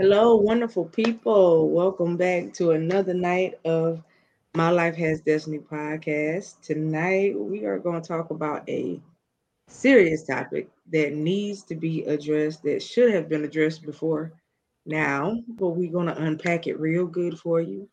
Hello, 0.00 0.34
wonderful 0.34 0.86
people. 0.86 1.68
Welcome 1.68 2.16
back 2.16 2.54
to 2.54 2.70
another 2.70 3.12
night 3.12 3.60
of 3.66 4.02
My 4.54 4.70
Life 4.70 4.96
Has 4.96 5.20
Destiny 5.20 5.58
podcast. 5.58 6.58
Tonight, 6.62 7.38
we 7.38 7.66
are 7.66 7.78
going 7.78 8.00
to 8.00 8.08
talk 8.08 8.30
about 8.30 8.66
a 8.66 8.98
serious 9.68 10.24
topic 10.24 10.70
that 10.90 11.12
needs 11.12 11.64
to 11.64 11.74
be 11.74 12.04
addressed, 12.04 12.62
that 12.62 12.82
should 12.82 13.12
have 13.12 13.28
been 13.28 13.44
addressed 13.44 13.84
before 13.84 14.32
now, 14.86 15.36
but 15.58 15.68
we're 15.68 15.92
going 15.92 16.06
to 16.06 16.16
unpack 16.22 16.66
it 16.66 16.80
real 16.80 17.04
good 17.04 17.38
for 17.38 17.60
you. 17.60 17.86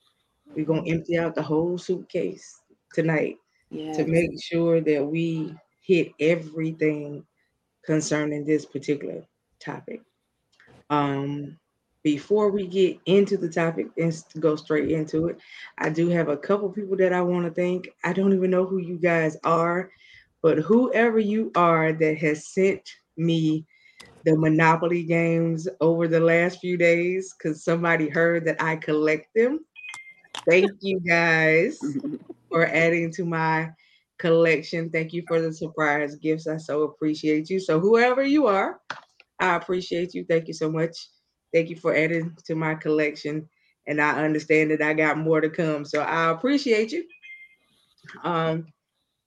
We're 0.56 0.64
going 0.64 0.86
to 0.86 0.92
empty 0.92 1.18
out 1.18 1.36
the 1.36 1.44
whole 1.44 1.78
suitcase 1.78 2.62
tonight 2.94 3.36
yes. 3.70 3.98
to 3.98 4.08
make 4.08 4.42
sure 4.42 4.80
that 4.80 5.06
we 5.06 5.54
hit 5.82 6.14
everything 6.22 7.26
concerning 7.84 8.46
this 8.46 8.66
particular 8.66 9.26
topic. 9.60 10.00
Um, 10.90 11.58
before 12.08 12.50
we 12.52 12.66
get 12.66 12.98
into 13.06 13.36
the 13.36 13.50
topic 13.50 13.88
and 13.98 14.24
go 14.40 14.56
straight 14.56 14.90
into 14.92 15.28
it, 15.28 15.38
I 15.78 15.90
do 15.90 16.08
have 16.08 16.30
a 16.30 16.38
couple 16.38 16.70
people 16.70 16.96
that 16.96 17.12
I 17.12 17.22
want 17.22 17.44
to 17.44 17.52
thank. 17.52 17.90
I 18.02 18.14
don't 18.14 18.32
even 18.32 18.50
know 18.50 18.66
who 18.66 18.78
you 18.78 18.98
guys 18.98 19.36
are, 19.44 19.92
but 20.42 20.58
whoever 20.60 21.20
you 21.20 21.52
are 21.56 21.92
that 21.92 22.18
has 22.20 22.48
sent 22.48 22.90
me 23.18 23.66
the 24.24 24.38
Monopoly 24.38 25.04
games 25.04 25.68
over 25.82 26.08
the 26.08 26.22
last 26.22 26.62
few 26.62 26.78
days, 26.78 27.36
because 27.38 27.66
somebody 27.66 28.08
heard 28.08 28.46
that 28.46 28.64
I 28.64 28.78
collect 28.78 29.28
them. 29.36 29.66
Thank 30.50 30.72
you 30.80 31.02
guys 31.02 31.78
for 32.50 32.68
adding 32.68 33.12
to 33.16 33.26
my 33.26 33.72
collection. 34.18 34.92
Thank 34.92 35.12
you 35.12 35.24
for 35.28 35.42
the 35.42 35.52
surprise 35.52 36.16
gifts. 36.16 36.48
I 36.48 36.56
so 36.56 36.84
appreciate 36.84 37.50
you. 37.50 37.60
So, 37.60 37.82
whoever 37.82 38.24
you 38.24 38.48
are, 38.48 38.80
I 39.42 39.56
appreciate 39.56 40.14
you. 40.14 40.24
Thank 40.24 40.48
you 40.48 40.54
so 40.54 40.72
much. 40.72 40.96
Thank 41.54 41.70
you 41.70 41.76
for 41.76 41.96
adding 41.96 42.36
to 42.46 42.56
my 42.56 42.76
collection. 42.76 43.48
And 43.88 44.02
I 44.02 44.24
understand 44.24 44.72
that 44.72 44.82
I 44.82 44.94
got 44.94 45.18
more 45.18 45.40
to 45.40 45.50
come. 45.50 45.86
So 45.86 46.02
I 46.02 46.32
appreciate 46.32 46.92
you. 46.92 47.06
Um, 48.24 48.68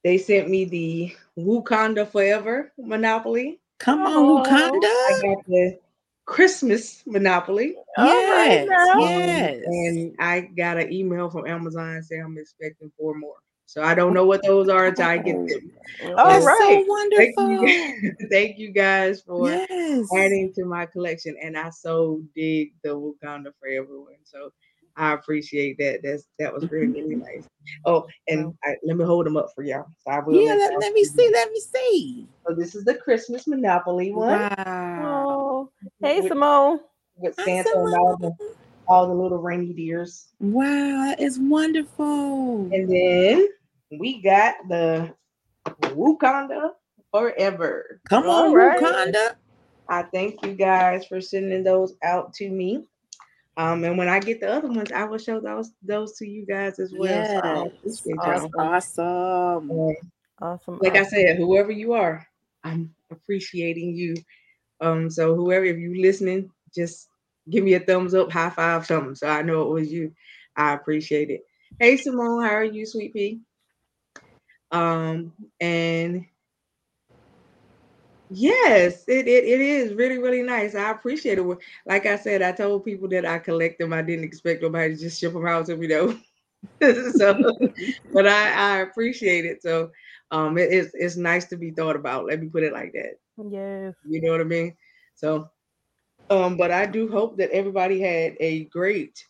they 0.04 0.18
sent 0.18 0.48
me 0.48 0.64
the 0.64 1.16
Wakanda 1.38 2.06
Forever 2.08 2.72
Monopoly. 2.78 3.60
Come 3.78 4.02
on, 4.06 4.44
Wakanda. 4.44 4.84
I 4.84 5.20
got 5.22 5.46
the 5.46 5.78
Christmas 6.26 7.02
Monopoly. 7.06 7.76
Yes, 7.98 8.68
yes. 8.98 9.62
And 9.66 10.14
I 10.18 10.40
got 10.40 10.78
an 10.78 10.92
email 10.92 11.30
from 11.30 11.46
Amazon 11.46 12.02
saying 12.02 12.22
I'm 12.22 12.38
expecting 12.38 12.92
four 12.98 13.14
more. 13.14 13.36
So 13.70 13.84
I 13.84 13.94
don't 13.94 14.14
know 14.14 14.26
what 14.26 14.42
those 14.42 14.68
are 14.68 14.86
until 14.86 15.06
I 15.06 15.18
get 15.18 15.36
them. 15.36 15.70
All 16.18 16.44
right, 16.44 16.58
so 16.58 16.84
wonderful. 16.88 17.64
Thank 17.64 18.02
you, 18.02 18.12
thank 18.30 18.58
you 18.58 18.72
guys 18.72 19.20
for 19.20 19.48
yes. 19.48 20.08
adding 20.12 20.52
to 20.54 20.64
my 20.64 20.86
collection, 20.86 21.36
and 21.40 21.56
I 21.56 21.70
so 21.70 22.20
dig 22.34 22.72
the 22.82 22.88
Wakanda 22.88 23.52
for 23.60 23.68
everyone. 23.68 24.16
So 24.24 24.50
I 24.96 25.12
appreciate 25.12 25.78
that. 25.78 26.00
That's 26.02 26.24
that 26.40 26.52
was 26.52 26.68
really 26.68 26.88
really 26.88 27.14
mm-hmm. 27.14 27.36
nice. 27.36 27.48
Oh, 27.84 28.08
and 28.26 28.52
I, 28.64 28.74
let 28.84 28.96
me 28.96 29.04
hold 29.04 29.24
them 29.24 29.36
up 29.36 29.50
for 29.54 29.62
y'all. 29.62 29.86
So 30.04 30.30
yeah, 30.32 30.54
let, 30.54 30.80
let 30.80 30.92
me 30.92 31.04
see. 31.04 31.30
Let 31.32 31.52
me 31.52 31.60
see. 31.60 32.26
So 32.44 32.56
this 32.56 32.74
is 32.74 32.84
the 32.84 32.96
Christmas 32.96 33.46
Monopoly 33.46 34.10
one. 34.10 34.30
Wow. 34.30 35.24
Oh, 35.28 35.70
hey 36.02 36.26
Simone. 36.26 36.80
With 37.18 37.36
Santa 37.36 37.70
and 37.76 37.94
all 37.94 38.16
the 38.16 38.36
all 38.88 39.06
the 39.06 39.14
little 39.14 39.38
rainy 39.38 39.72
deers. 39.72 40.26
Wow, 40.40 41.04
that 41.04 41.20
is 41.20 41.38
wonderful. 41.38 42.68
And 42.72 42.90
then 42.90 43.46
we 43.90 44.22
got 44.22 44.54
the 44.68 45.14
Wakanda 45.66 46.70
Forever. 47.12 48.00
Come 48.08 48.26
on, 48.26 48.52
right. 48.52 48.80
Wakanda. 48.80 49.34
I 49.88 50.02
thank 50.04 50.44
you 50.44 50.54
guys 50.54 51.06
for 51.06 51.20
sending 51.20 51.64
those 51.64 51.94
out 52.04 52.32
to 52.34 52.48
me. 52.48 52.86
Um, 53.56 53.84
and 53.84 53.98
when 53.98 54.08
I 54.08 54.20
get 54.20 54.40
the 54.40 54.50
other 54.50 54.68
ones, 54.68 54.92
I 54.92 55.04
will 55.04 55.18
show 55.18 55.40
those 55.40 55.72
those 55.82 56.16
to 56.18 56.26
you 56.26 56.46
guys 56.46 56.78
as 56.78 56.92
well. 56.96 57.10
Yes. 57.84 58.00
So 58.00 58.12
awesome. 58.20 58.50
Awesome. 58.56 59.70
Um, 59.70 59.96
awesome. 60.40 60.78
Like 60.80 60.96
I 60.96 61.02
said, 61.02 61.36
whoever 61.36 61.72
you 61.72 61.92
are, 61.92 62.26
I'm 62.62 62.94
appreciating 63.10 63.96
you. 63.96 64.14
Um, 64.80 65.10
so 65.10 65.34
whoever, 65.34 65.64
if 65.64 65.78
you 65.78 66.00
listening, 66.00 66.50
just 66.74 67.08
give 67.50 67.64
me 67.64 67.74
a 67.74 67.80
thumbs 67.80 68.14
up, 68.14 68.30
high 68.30 68.50
five, 68.50 68.86
something, 68.86 69.14
so 69.14 69.26
I 69.28 69.42
know 69.42 69.62
it 69.62 69.74
was 69.74 69.92
you. 69.92 70.12
I 70.56 70.72
appreciate 70.72 71.30
it. 71.30 71.42
Hey 71.78 71.96
Simone, 71.96 72.42
how 72.42 72.50
are 72.50 72.64
you, 72.64 72.86
sweet 72.86 73.12
pea? 73.12 73.40
Um, 74.72 75.32
and 75.60 76.26
yes, 78.30 79.04
it, 79.08 79.26
it, 79.26 79.44
it 79.44 79.60
is 79.60 79.94
really, 79.94 80.18
really 80.18 80.42
nice. 80.42 80.74
I 80.74 80.90
appreciate 80.90 81.38
it. 81.38 81.58
Like 81.86 82.06
I 82.06 82.16
said, 82.16 82.42
I 82.42 82.52
told 82.52 82.84
people 82.84 83.08
that 83.08 83.26
I 83.26 83.38
collect 83.38 83.78
them. 83.78 83.92
I 83.92 84.02
didn't 84.02 84.24
expect 84.24 84.62
nobody 84.62 84.94
to 84.94 85.00
just 85.00 85.20
ship 85.20 85.32
them 85.32 85.46
out 85.46 85.66
to 85.66 85.76
me 85.76 85.86
though. 85.86 86.16
so, 87.12 87.58
but 88.12 88.26
I, 88.26 88.52
I 88.52 88.78
appreciate 88.78 89.44
it. 89.44 89.62
So, 89.62 89.90
um, 90.30 90.58
it, 90.58 90.72
it's, 90.72 90.94
it's 90.94 91.16
nice 91.16 91.46
to 91.46 91.56
be 91.56 91.70
thought 91.70 91.96
about. 91.96 92.26
Let 92.26 92.40
me 92.40 92.48
put 92.48 92.62
it 92.62 92.72
like 92.72 92.92
that. 92.92 93.18
Yes. 93.50 93.94
You 94.06 94.20
know 94.20 94.30
what 94.30 94.40
I 94.40 94.44
mean? 94.44 94.76
So, 95.14 95.50
um, 96.28 96.56
but 96.56 96.70
I 96.70 96.86
do 96.86 97.10
hope 97.10 97.36
that 97.38 97.50
everybody 97.50 98.00
had 98.00 98.36
a 98.38 98.64
great 98.66 99.26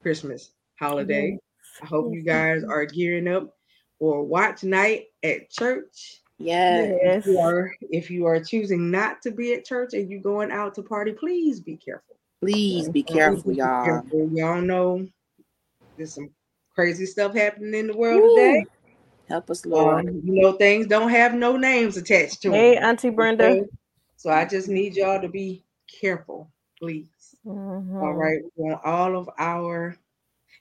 Christmas 0.00 0.52
holiday. 0.78 1.32
Yes. 1.32 1.40
I 1.82 1.86
hope 1.86 2.14
you 2.14 2.22
guys 2.22 2.62
are 2.64 2.84
gearing 2.84 3.28
up 3.28 3.57
or 3.98 4.22
watch 4.22 4.64
night 4.64 5.06
at 5.22 5.50
church. 5.50 6.20
Yes. 6.38 6.92
If 7.02 7.26
you 7.26 7.38
are 7.40 7.70
if 7.80 8.10
you 8.10 8.26
are 8.26 8.42
choosing 8.42 8.90
not 8.90 9.22
to 9.22 9.30
be 9.30 9.54
at 9.54 9.64
church 9.64 9.94
and 9.94 10.08
you're 10.08 10.20
going 10.20 10.52
out 10.52 10.74
to 10.76 10.82
party, 10.82 11.12
please 11.12 11.60
be 11.60 11.76
careful. 11.76 12.16
Please 12.40 12.88
be 12.88 13.02
careful, 13.02 13.52
y'all. 13.52 13.84
Careful. 13.84 14.30
Y'all 14.32 14.60
know 14.60 15.06
there's 15.96 16.14
some 16.14 16.30
crazy 16.72 17.06
stuff 17.06 17.34
happening 17.34 17.74
in 17.74 17.86
the 17.88 17.96
world 17.96 18.22
Ooh. 18.22 18.36
today. 18.36 18.64
Help 19.28 19.50
us, 19.50 19.66
Lord. 19.66 20.08
Um, 20.08 20.22
you 20.24 20.42
know, 20.42 20.52
things 20.52 20.86
don't 20.86 21.10
have 21.10 21.34
no 21.34 21.56
names 21.56 21.96
attached 21.96 22.40
to 22.42 22.50
them. 22.50 22.58
Hey, 22.58 22.76
Auntie 22.76 23.10
Brenda. 23.10 23.48
Okay? 23.48 23.64
So 24.16 24.30
I 24.30 24.44
just 24.44 24.68
need 24.68 24.94
y'all 24.94 25.20
to 25.20 25.28
be 25.28 25.64
careful, 26.00 26.50
please. 26.78 27.36
Mm-hmm. 27.44 27.96
All 27.96 28.14
right. 28.14 28.40
We 28.56 28.64
want 28.64 28.84
all 28.84 29.16
of 29.16 29.28
our 29.38 29.96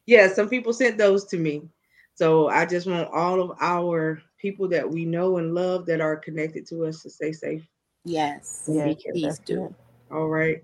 yeah, 0.07 0.31
some 0.31 0.47
people 0.49 0.73
sent 0.73 0.97
those 0.97 1.25
to 1.25 1.37
me. 1.37 1.69
So 2.17 2.47
I 2.47 2.65
just 2.65 2.87
want 2.87 3.07
all 3.13 3.39
of 3.39 3.51
our 3.61 4.19
people 4.39 4.67
that 4.69 4.89
we 4.89 5.05
know 5.05 5.37
and 5.37 5.53
love 5.53 5.85
that 5.85 6.01
are 6.01 6.15
connected 6.15 6.67
to 6.69 6.85
us 6.85 7.03
to 7.03 7.11
stay 7.11 7.31
safe. 7.31 7.63
Yes. 8.05 8.67
Yeah, 8.67 8.91
please 9.11 9.37
do. 9.37 9.73
All 10.09 10.27
right. 10.27 10.63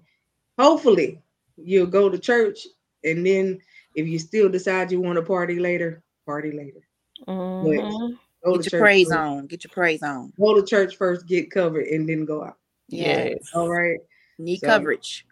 Hopefully 0.58 1.22
you'll 1.56 1.86
go 1.86 2.10
to 2.10 2.18
church 2.18 2.66
and 3.04 3.24
then 3.24 3.60
if 3.94 4.08
you 4.08 4.18
still 4.18 4.50
decide 4.50 4.92
you 4.92 5.00
want 5.00 5.18
to 5.18 5.22
party 5.22 5.60
later, 5.60 6.02
party 6.26 6.52
later. 6.52 6.80
Mm-hmm. 7.28 8.54
Get 8.56 8.72
your 8.72 8.82
praise 8.82 9.10
first. 9.10 9.20
on. 9.20 9.46
Get 9.46 9.64
your 9.64 9.72
praise 9.72 10.02
on. 10.02 10.34
Go 10.40 10.56
to 10.60 10.66
church 10.66 10.98
first, 10.98 11.28
get 11.28 11.52
covered, 11.52 11.86
and 11.86 12.10
then 12.10 12.26
go 12.26 12.44
out. 12.44 12.58
Yes. 12.90 13.52
All 13.54 13.70
right. 13.70 14.00
Need 14.40 14.62
so, 14.62 14.68
coverage. 14.68 15.28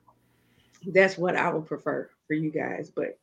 That's 0.85 1.17
what 1.17 1.35
I 1.35 1.51
would 1.51 1.65
prefer 1.65 2.11
for 2.27 2.35
you 2.35 2.51
guys. 2.51 2.91
But 2.95 3.17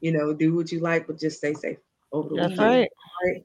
you 0.00 0.12
know, 0.12 0.32
do 0.32 0.54
what 0.54 0.72
you 0.72 0.80
like, 0.80 1.06
but 1.06 1.18
just 1.18 1.36
stay 1.36 1.52
safe 1.52 1.76
over 2.12 2.34
That's 2.34 2.50
weekend. 2.50 2.68
Right. 2.68 2.90
right. 3.24 3.44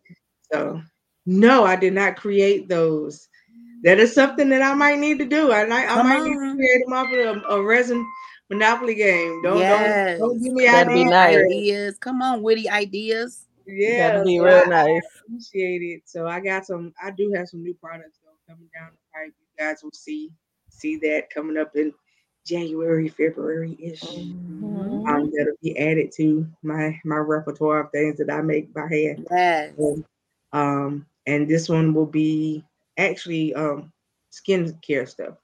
So 0.52 0.82
no, 1.26 1.66
I 1.66 1.76
did 1.76 1.94
not 1.94 2.16
create 2.16 2.68
those. 2.68 3.28
That 3.84 4.00
is 4.00 4.14
something 4.14 4.50
that 4.50 4.62
I 4.62 4.74
might 4.74 5.00
need 5.00 5.20
to 5.20 5.26
do. 5.26 5.52
I, 5.52 5.62
I, 5.62 5.86
I 5.86 6.04
might 6.04 6.20
on. 6.20 6.24
need 6.24 6.34
to 6.34 6.56
create 6.56 6.84
them 6.86 6.94
off 6.94 7.12
of 7.12 7.20
a, 7.20 7.56
a, 7.56 7.64
resin 7.64 8.06
monopoly 8.50 8.96
game. 8.96 9.42
Don't 9.44 9.60
yes. 9.60 10.20
don't, 10.20 10.30
don't 10.30 10.44
give 10.44 10.54
me 10.54 10.66
That'd 10.66 10.92
ideas. 10.92 11.06
Be 11.06 11.10
nice. 11.10 11.38
ideas. 11.38 11.98
Come 12.00 12.22
on, 12.22 12.42
witty 12.42 12.70
ideas. 12.70 13.46
Yeah, 13.68 14.10
that'd 14.10 14.26
be 14.26 14.38
so 14.38 14.44
real 14.44 14.64
I, 14.66 14.70
nice. 14.70 14.88
I 14.88 15.20
appreciate 15.28 15.82
it. 15.82 16.02
So 16.06 16.28
I 16.28 16.40
got 16.40 16.66
some. 16.66 16.94
I 17.04 17.12
do 17.12 17.32
have 17.36 17.48
some 17.48 17.64
new 17.64 17.74
products 17.76 18.20
though 18.24 18.54
coming 18.54 18.70
down 18.76 18.92
the 18.92 18.98
pipe. 19.14 19.34
You 19.40 19.66
guys 19.66 19.82
will 19.84 19.92
see 19.92 20.32
see 20.70 20.98
that 20.98 21.30
coming 21.34 21.58
up 21.58 21.76
in 21.76 21.94
January, 22.46 23.10
February 23.10 23.78
ish. 23.80 24.02
Mm-hmm. 24.02 25.08
Um, 25.08 25.32
that'll 25.36 25.56
be 25.62 25.78
added 25.78 26.12
to 26.18 26.48
my 26.64 27.00
my 27.04 27.18
repertoire 27.18 27.86
of 27.86 27.92
things 27.92 28.18
that 28.18 28.32
I 28.32 28.42
make 28.42 28.74
by 28.74 28.88
hand. 28.88 29.28
Yes. 29.30 29.74
um, 30.54 31.06
and 31.28 31.48
this 31.48 31.68
one 31.68 31.94
will 31.94 32.06
be 32.06 32.64
actually 32.98 33.54
um 33.56 33.92
skin 34.30 34.78
care 34.86 35.06
stuff. 35.06 35.36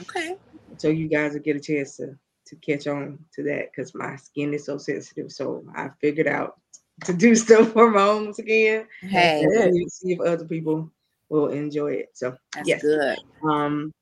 Okay. 0.00 0.36
So 0.78 0.88
you 0.88 1.08
guys 1.08 1.32
will 1.32 1.40
get 1.40 1.56
a 1.56 1.60
chance 1.60 1.96
to 1.96 2.16
to 2.46 2.56
catch 2.56 2.86
on 2.86 3.18
to 3.34 3.42
that 3.42 3.70
because 3.70 3.94
my 3.94 4.16
skin 4.16 4.54
is 4.54 4.64
so 4.64 4.78
sensitive. 4.78 5.32
So 5.32 5.64
I 5.74 5.90
figured 6.00 6.28
out 6.28 6.60
to 7.04 7.12
do 7.12 7.34
stuff 7.34 7.72
for 7.72 7.90
my 7.90 8.02
own 8.02 8.32
skin. 8.32 8.86
Hey, 9.02 9.42
and 9.42 9.92
see 9.92 10.12
if 10.12 10.20
other 10.20 10.44
people 10.44 10.90
will 11.28 11.48
enjoy 11.48 11.92
it. 11.92 12.10
So 12.14 12.36
that's 12.54 12.68
yes. 12.68 12.82
good. 12.82 13.18
Um, 13.42 13.92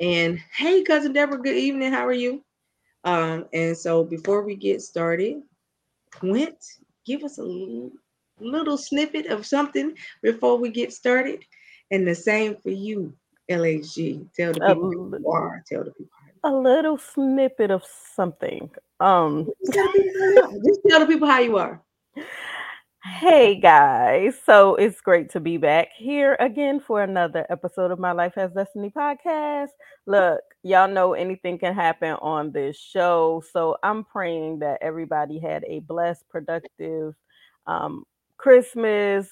and 0.00 0.38
hey, 0.56 0.82
cousin 0.82 1.12
Deborah, 1.12 1.38
good 1.38 1.56
evening. 1.56 1.92
How 1.92 2.06
are 2.06 2.12
you? 2.12 2.42
Um, 3.04 3.46
and 3.52 3.76
so 3.76 4.04
before 4.04 4.42
we 4.42 4.56
get 4.56 4.82
started, 4.82 5.42
Quint, 6.12 6.56
give 7.04 7.22
us 7.22 7.38
a 7.38 7.42
little, 7.42 7.92
little 8.40 8.78
snippet 8.78 9.26
of 9.26 9.46
something 9.46 9.96
before 10.22 10.58
we 10.58 10.70
get 10.70 10.92
started. 10.92 11.44
And 11.90 12.06
the 12.06 12.14
same 12.14 12.56
for 12.56 12.70
you, 12.70 13.14
LHG. 13.50 14.26
Tell 14.34 14.52
the 14.52 14.60
people 14.60 14.86
um, 14.86 14.92
who 14.92 15.18
you 15.18 15.28
are. 15.30 15.62
Tell 15.68 15.84
the 15.84 15.92
people 15.92 16.10
a 16.44 16.50
little 16.50 16.96
snippet 16.96 17.70
of 17.70 17.84
something. 18.14 18.70
Um, 19.00 19.50
just 19.64 20.80
tell 20.88 21.00
the 21.00 21.06
people 21.06 21.28
how 21.28 21.40
you 21.40 21.58
are. 21.58 21.82
Hey 23.14 23.58
guys, 23.60 24.34
so 24.44 24.74
it's 24.74 25.00
great 25.00 25.30
to 25.30 25.40
be 25.40 25.56
back 25.56 25.88
here 25.96 26.36
again 26.38 26.80
for 26.80 27.02
another 27.02 27.46
episode 27.48 27.90
of 27.90 27.98
My 27.98 28.12
Life 28.12 28.34
Has 28.34 28.52
Destiny 28.52 28.90
podcast. 28.90 29.68
Look, 30.06 30.40
y'all 30.62 30.88
know 30.88 31.14
anything 31.14 31.58
can 31.58 31.72
happen 31.72 32.12
on 32.20 32.52
this 32.52 32.76
show, 32.76 33.42
so 33.52 33.76
I'm 33.82 34.04
praying 34.04 34.58
that 34.58 34.82
everybody 34.82 35.38
had 35.38 35.64
a 35.66 35.78
blessed, 35.80 36.28
productive 36.28 37.14
um, 37.66 38.04
Christmas. 38.36 39.28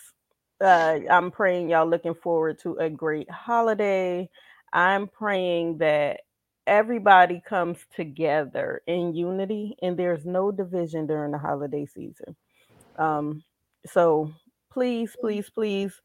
Uh, 0.60 1.00
I'm 1.10 1.30
praying 1.30 1.68
y'all 1.68 1.88
looking 1.88 2.14
forward 2.14 2.60
to 2.60 2.76
a 2.76 2.88
great 2.88 3.30
holiday. 3.30 4.30
I'm 4.72 5.08
praying 5.08 5.78
that 5.78 6.20
everybody 6.66 7.42
comes 7.46 7.78
together 7.94 8.82
in 8.86 9.14
unity 9.14 9.76
and 9.82 9.98
there's 9.98 10.24
no 10.24 10.52
division 10.52 11.06
during 11.06 11.32
the 11.32 11.38
holiday 11.38 11.84
season. 11.84 12.36
Um, 12.96 13.42
so 13.86 14.32
please, 14.70 15.16
please, 15.20 15.50
please 15.50 16.00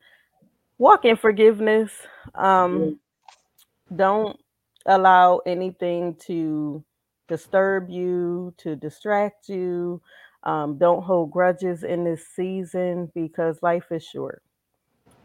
walk 0.78 1.06
in 1.06 1.16
forgiveness. 1.16 1.92
Um, 2.36 3.00
don't 3.96 4.40
allow 4.86 5.40
anything 5.46 6.16
to 6.28 6.84
disturb 7.28 7.90
you, 7.90 8.54
to 8.58 8.76
distract 8.76 9.50
you. 9.50 10.02
Um, 10.44 10.78
don't 10.78 11.04
hold 11.04 11.31
grudges 11.31 11.84
in 11.84 12.04
this 12.04 12.28
season 12.36 13.12
because 13.14 13.62
life 13.62 13.92
is 13.92 14.04
short. 14.04 14.42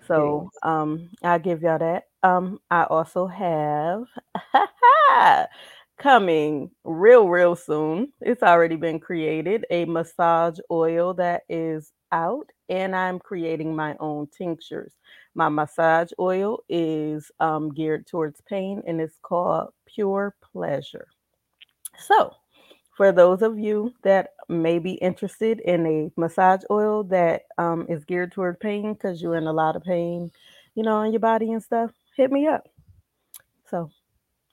So 0.07 0.51
um, 0.63 1.11
I'll 1.23 1.39
give 1.39 1.63
y'all 1.63 1.79
that. 1.79 2.05
Um, 2.23 2.59
I 2.71 2.85
also 2.85 3.27
have 3.27 4.05
coming 5.99 6.71
real, 6.85 7.29
real 7.29 7.57
soon. 7.57 8.13
It's 8.21 8.43
already 8.43 8.77
been 8.77 9.01
created 9.01 9.65
a 9.71 9.85
massage 9.87 10.59
oil 10.71 11.15
that 11.15 11.43
is 11.49 11.93
out, 12.13 12.51
and 12.69 12.95
I'm 12.95 13.19
creating 13.19 13.75
my 13.75 13.97
own 14.01 14.29
tinctures. 14.37 14.93
My 15.35 15.49
massage 15.49 16.11
oil 16.19 16.61
is 16.69 17.31
um, 17.41 17.73
geared 17.73 18.07
towards 18.07 18.41
pain 18.43 18.83
and 18.87 19.01
it's 19.01 19.19
called 19.23 19.71
Pure 19.87 20.37
Pleasure. 20.53 21.09
So, 21.99 22.35
for 22.97 23.11
those 23.11 23.43
of 23.43 23.59
you 23.59 23.93
that 24.03 24.31
may 24.49 24.79
be 24.79 24.93
interested 24.95 25.61
in 25.61 25.87
a 25.87 26.21
massage 26.21 26.63
oil 26.71 27.03
that 27.05 27.43
um, 27.59 27.87
is 27.89 28.05
geared 28.05 28.33
toward 28.33 28.61
pain 28.61 28.93
because 28.93 29.21
you're 29.21 29.37
in 29.37 29.49
a 29.49 29.53
lot 29.53 29.75
of 29.75 29.83
pain, 29.83 30.31
you 30.77 30.85
know, 30.85 31.03
in 31.03 31.13
your 31.13 31.21
body 31.21 31.53
and 31.53 31.63
stuff, 31.63 31.91
hit 32.17 32.31
me 32.31 32.47
up. 32.47 32.69
So 33.69 33.91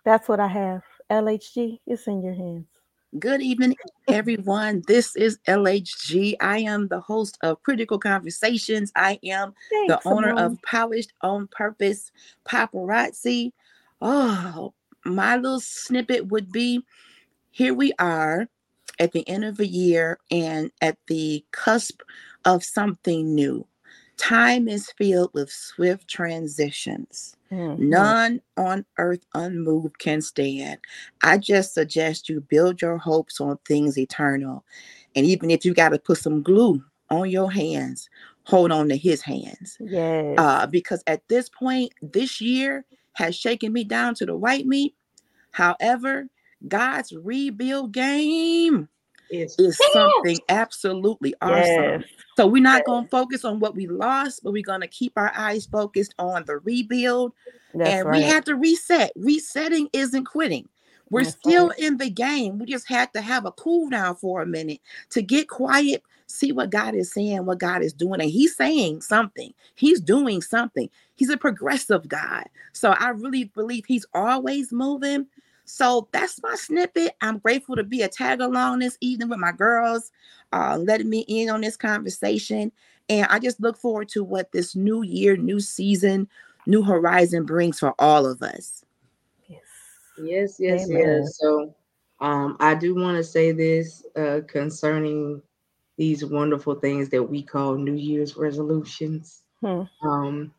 that's 0.03 0.27
what 0.27 0.39
I 0.39 0.47
have. 0.47 0.81
LHG, 1.11 1.79
it's 1.85 2.07
in 2.07 2.23
your 2.23 2.33
hands. 2.33 2.70
Good 3.19 3.41
evening, 3.41 3.75
everyone. 4.07 4.83
This 4.87 5.17
is 5.17 5.37
LHG. 5.45 6.35
I 6.39 6.59
am 6.59 6.87
the 6.87 7.01
host 7.01 7.37
of 7.43 7.61
Critical 7.61 7.99
Conversations. 7.99 8.89
I 8.95 9.19
am 9.25 9.53
Thanks, 9.69 10.05
the 10.05 10.09
owner 10.09 10.33
of 10.33 10.61
Polished 10.61 11.11
on 11.21 11.47
Purpose 11.47 12.13
Paparazzi. 12.45 13.51
Oh, 13.99 14.73
my 15.03 15.35
little 15.35 15.59
snippet 15.59 16.27
would 16.27 16.53
be 16.53 16.85
here 17.49 17.73
we 17.73 17.91
are 17.99 18.47
at 18.97 19.11
the 19.11 19.27
end 19.27 19.43
of 19.43 19.59
a 19.59 19.67
year 19.67 20.17
and 20.31 20.71
at 20.81 20.97
the 21.07 21.43
cusp 21.51 22.01
of 22.45 22.63
something 22.63 23.35
new. 23.35 23.67
Time 24.21 24.67
is 24.67 24.91
filled 24.99 25.31
with 25.33 25.51
swift 25.51 26.07
transitions. 26.07 27.35
Mm-hmm. 27.51 27.89
None 27.89 28.41
on 28.55 28.85
earth 28.99 29.25
unmoved 29.33 29.97
can 29.97 30.21
stand. 30.21 30.77
I 31.23 31.39
just 31.39 31.73
suggest 31.73 32.29
you 32.29 32.41
build 32.41 32.83
your 32.83 32.99
hopes 32.99 33.41
on 33.41 33.57
things 33.65 33.97
eternal. 33.97 34.63
And 35.15 35.25
even 35.25 35.49
if 35.49 35.65
you 35.65 35.73
got 35.73 35.89
to 35.89 35.97
put 35.97 36.19
some 36.19 36.43
glue 36.43 36.83
on 37.09 37.31
your 37.31 37.51
hands, 37.51 38.11
hold 38.43 38.71
on 38.71 38.89
to 38.89 38.95
his 38.95 39.23
hands. 39.23 39.77
Yes. 39.79 40.35
Uh, 40.37 40.67
because 40.67 41.03
at 41.07 41.27
this 41.27 41.49
point, 41.49 41.91
this 42.03 42.39
year 42.39 42.85
has 43.13 43.35
shaken 43.35 43.73
me 43.73 43.83
down 43.83 44.13
to 44.15 44.27
the 44.27 44.37
white 44.37 44.67
meat. 44.67 44.93
However, 45.49 46.27
God's 46.67 47.11
rebuild 47.11 47.91
game 47.91 48.87
is 49.31 49.79
something 49.93 50.37
absolutely 50.49 51.33
awesome. 51.41 52.01
Yes. 52.01 52.03
So 52.37 52.47
we're 52.47 52.61
not 52.61 52.85
going 52.85 53.05
to 53.05 53.09
focus 53.09 53.45
on 53.45 53.59
what 53.59 53.75
we 53.75 53.87
lost, 53.87 54.43
but 54.43 54.51
we're 54.51 54.63
going 54.63 54.81
to 54.81 54.87
keep 54.87 55.13
our 55.15 55.31
eyes 55.35 55.65
focused 55.65 56.13
on 56.19 56.45
the 56.45 56.57
rebuild. 56.57 57.33
That's 57.73 57.89
and 57.89 58.07
right. 58.07 58.17
we 58.17 58.23
have 58.23 58.45
to 58.45 58.55
reset. 58.55 59.11
Resetting 59.15 59.89
isn't 59.93 60.25
quitting. 60.25 60.67
We're 61.09 61.23
That's 61.23 61.35
still 61.35 61.69
right. 61.69 61.79
in 61.79 61.97
the 61.97 62.09
game. 62.09 62.57
We 62.57 62.65
just 62.65 62.87
had 62.87 63.11
to 63.13 63.21
have 63.21 63.45
a 63.45 63.51
cool 63.51 63.89
down 63.89 64.15
for 64.15 64.41
a 64.41 64.45
minute 64.45 64.79
to 65.09 65.21
get 65.21 65.49
quiet, 65.49 66.03
see 66.27 66.53
what 66.53 66.69
God 66.69 66.95
is 66.95 67.11
saying, 67.11 67.45
what 67.45 67.59
God 67.59 67.81
is 67.81 67.91
doing. 67.91 68.21
And 68.21 68.29
He's 68.29 68.55
saying 68.55 69.01
something, 69.01 69.53
He's 69.75 69.99
doing 69.99 70.41
something. 70.41 70.89
He's 71.15 71.29
a 71.29 71.37
progressive 71.37 72.07
God. 72.07 72.45
So 72.71 72.91
I 72.91 73.09
really 73.09 73.45
believe 73.45 73.85
He's 73.85 74.05
always 74.13 74.71
moving. 74.71 75.27
So 75.71 76.09
that's 76.11 76.43
my 76.43 76.55
snippet. 76.55 77.15
I'm 77.21 77.37
grateful 77.37 77.77
to 77.77 77.83
be 77.83 78.01
a 78.01 78.09
tag 78.09 78.41
along 78.41 78.79
this 78.79 78.97
evening 78.99 79.29
with 79.29 79.39
my 79.39 79.53
girls, 79.53 80.11
uh, 80.51 80.77
letting 80.77 81.09
me 81.09 81.23
in 81.29 81.49
on 81.49 81.61
this 81.61 81.77
conversation. 81.77 82.73
And 83.07 83.25
I 83.29 83.39
just 83.39 83.61
look 83.61 83.77
forward 83.77 84.09
to 84.09 84.21
what 84.21 84.51
this 84.51 84.75
new 84.75 85.01
year, 85.01 85.37
new 85.37 85.61
season, 85.61 86.27
new 86.67 86.83
horizon 86.83 87.45
brings 87.45 87.79
for 87.79 87.95
all 87.99 88.25
of 88.25 88.41
us. 88.41 88.83
Yes, 89.47 89.61
yes, 90.17 90.57
yes, 90.59 90.87
yes. 90.89 91.37
So 91.39 91.73
um, 92.19 92.57
I 92.59 92.75
do 92.75 92.93
want 92.93 93.15
to 93.15 93.23
say 93.23 93.53
this 93.53 94.05
uh, 94.17 94.41
concerning 94.49 95.41
these 95.97 96.25
wonderful 96.25 96.75
things 96.75 97.07
that 97.09 97.23
we 97.23 97.41
call 97.41 97.75
New 97.75 97.95
Year's 97.95 98.35
resolutions. 98.35 99.43
Hmm. 99.61 99.83
Um, 100.03 100.53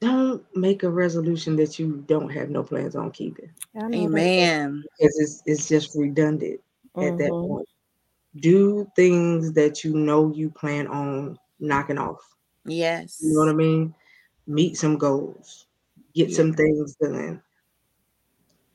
don't 0.00 0.44
make 0.54 0.82
a 0.82 0.90
resolution 0.90 1.56
that 1.56 1.78
you 1.78 2.04
don't 2.06 2.30
have 2.30 2.50
no 2.50 2.62
plans 2.62 2.94
on 2.94 3.10
keeping. 3.10 3.50
Amen. 3.76 4.84
Because 4.98 5.18
it's 5.18 5.42
it's 5.46 5.68
just 5.68 5.96
redundant 5.96 6.60
mm-hmm. 6.96 7.08
at 7.08 7.18
that 7.18 7.30
mm-hmm. 7.30 7.48
point. 7.48 7.68
Do 8.36 8.90
things 8.94 9.52
that 9.54 9.82
you 9.82 9.94
know 9.94 10.32
you 10.32 10.50
plan 10.50 10.86
on 10.86 11.38
knocking 11.58 11.98
off. 11.98 12.20
Yes. 12.64 13.18
You 13.20 13.32
know 13.32 13.40
what 13.40 13.48
I 13.48 13.54
mean? 13.54 13.94
Meet 14.46 14.76
some 14.76 14.96
goals. 14.98 15.66
Get 16.14 16.30
yeah. 16.30 16.36
some 16.36 16.54
things 16.54 16.94
done. 16.96 17.42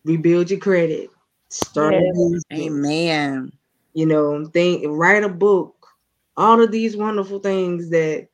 Rebuild 0.03 0.49
your 0.49 0.59
credit. 0.59 1.09
Start 1.49 1.93
yes. 1.93 2.41
Amen. 2.51 3.51
You 3.93 4.07
know, 4.07 4.45
think 4.47 4.83
write 4.87 5.23
a 5.23 5.29
book. 5.29 5.87
All 6.35 6.61
of 6.61 6.71
these 6.71 6.97
wonderful 6.97 7.39
things 7.39 7.89
that 7.91 8.27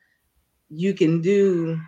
you 0.70 0.94
can 0.94 1.20
do 1.20 1.78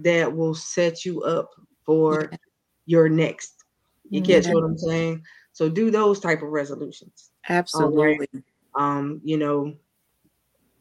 that 0.00 0.34
will 0.34 0.54
set 0.54 1.04
you 1.04 1.22
up 1.22 1.50
for 1.84 2.28
yeah. 2.30 2.38
your 2.86 3.08
next. 3.08 3.64
You 4.10 4.22
catch 4.22 4.46
what 4.48 4.64
I'm 4.64 4.76
saying? 4.76 5.22
So 5.52 5.68
do 5.68 5.90
those 5.90 6.20
type 6.20 6.42
of 6.42 6.48
resolutions. 6.48 7.30
Absolutely. 7.48 8.28
Right? 8.32 8.44
Um, 8.74 9.20
you 9.24 9.38
know, 9.38 9.74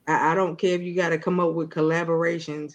I, 0.07 0.31
I, 0.31 0.35
don't 0.35 0.57
care 0.57 0.75
if 0.75 0.81
you 0.81 0.95
got 0.95 1.09
to 1.09 1.17
come 1.17 1.39
up 1.39 1.53
with 1.53 1.69
collaborations. 1.69 2.73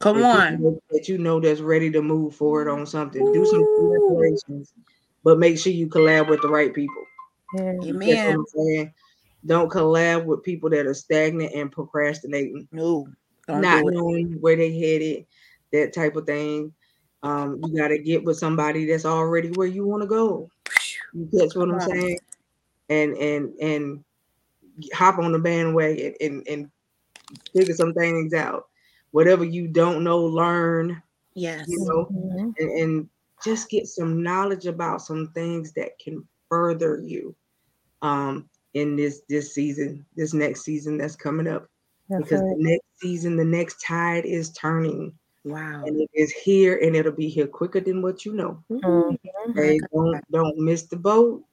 Come 0.00 0.22
on. 0.22 0.78
That 0.90 1.08
you 1.08 1.18
know 1.18 1.40
that's 1.40 1.60
ready 1.60 1.90
to 1.90 2.02
move 2.02 2.34
forward 2.34 2.68
on 2.68 2.86
something. 2.86 3.26
Ooh. 3.26 3.32
Do 3.32 3.46
some 3.46 3.64
collaborations, 3.64 4.72
but 5.24 5.38
make 5.38 5.58
sure 5.58 5.72
you 5.72 5.88
collab 5.88 6.28
with 6.28 6.42
the 6.42 6.48
right 6.48 6.72
people. 6.72 7.04
Amen. 7.58 8.44
Don't 9.46 9.70
collab 9.70 10.24
with 10.24 10.42
people 10.42 10.68
that 10.70 10.86
are 10.86 10.94
stagnant 10.94 11.54
and 11.54 11.72
procrastinating. 11.72 12.68
No, 12.72 13.08
not 13.48 13.84
knowing 13.84 14.38
where 14.40 14.56
they 14.56 14.78
headed 14.78 15.26
that 15.72 15.92
type 15.92 16.16
of 16.16 16.26
thing. 16.26 16.72
Um, 17.22 17.60
you 17.64 17.76
got 17.76 17.88
to 17.88 17.98
get 17.98 18.24
with 18.24 18.38
somebody 18.38 18.86
that's 18.86 19.04
already 19.04 19.48
where 19.50 19.66
you 19.66 19.86
want 19.86 20.02
to 20.02 20.08
go. 20.08 20.50
You 21.12 21.28
catch 21.36 21.56
what 21.56 21.70
I'm 21.70 21.80
saying? 21.80 22.18
And 22.88 23.14
and 23.16 23.54
and 23.60 24.04
hop 24.92 25.18
on 25.18 25.32
the 25.32 25.38
bandwagon 25.38 26.14
and 26.20 26.46
and 26.46 26.48
and 26.48 26.70
figure 27.54 27.74
some 27.74 27.92
things 27.92 28.32
out. 28.34 28.68
Whatever 29.10 29.44
you 29.44 29.68
don't 29.68 30.04
know, 30.04 30.20
learn. 30.20 31.02
Yes. 31.34 31.66
You 31.68 31.78
know, 31.80 32.08
mm-hmm. 32.12 32.50
and, 32.58 32.70
and 32.70 33.08
just 33.44 33.70
get 33.70 33.86
some 33.86 34.22
knowledge 34.22 34.66
about 34.66 35.02
some 35.02 35.28
things 35.34 35.72
that 35.72 35.98
can 35.98 36.26
further 36.48 37.00
you 37.04 37.34
um 38.02 38.48
in 38.74 38.96
this 38.96 39.22
this 39.28 39.54
season, 39.54 40.04
this 40.16 40.34
next 40.34 40.62
season 40.62 40.98
that's 40.98 41.16
coming 41.16 41.48
up. 41.48 41.68
That's 42.08 42.22
because 42.22 42.40
right. 42.40 42.56
the 42.56 42.62
next 42.64 43.00
season, 43.00 43.36
the 43.36 43.44
next 43.44 43.82
tide 43.82 44.24
is 44.24 44.50
turning. 44.52 45.12
Wow. 45.44 45.84
And 45.84 46.00
it 46.00 46.10
is 46.14 46.30
here 46.30 46.78
and 46.82 46.96
it'll 46.96 47.12
be 47.12 47.28
here 47.28 47.46
quicker 47.46 47.80
than 47.80 48.02
what 48.02 48.24
you 48.24 48.34
know. 48.34 48.62
Mm-hmm. 48.70 49.50
Okay, 49.50 49.78
don't 49.92 50.20
don't 50.30 50.58
miss 50.58 50.82
the 50.84 50.96
boat. 50.96 51.44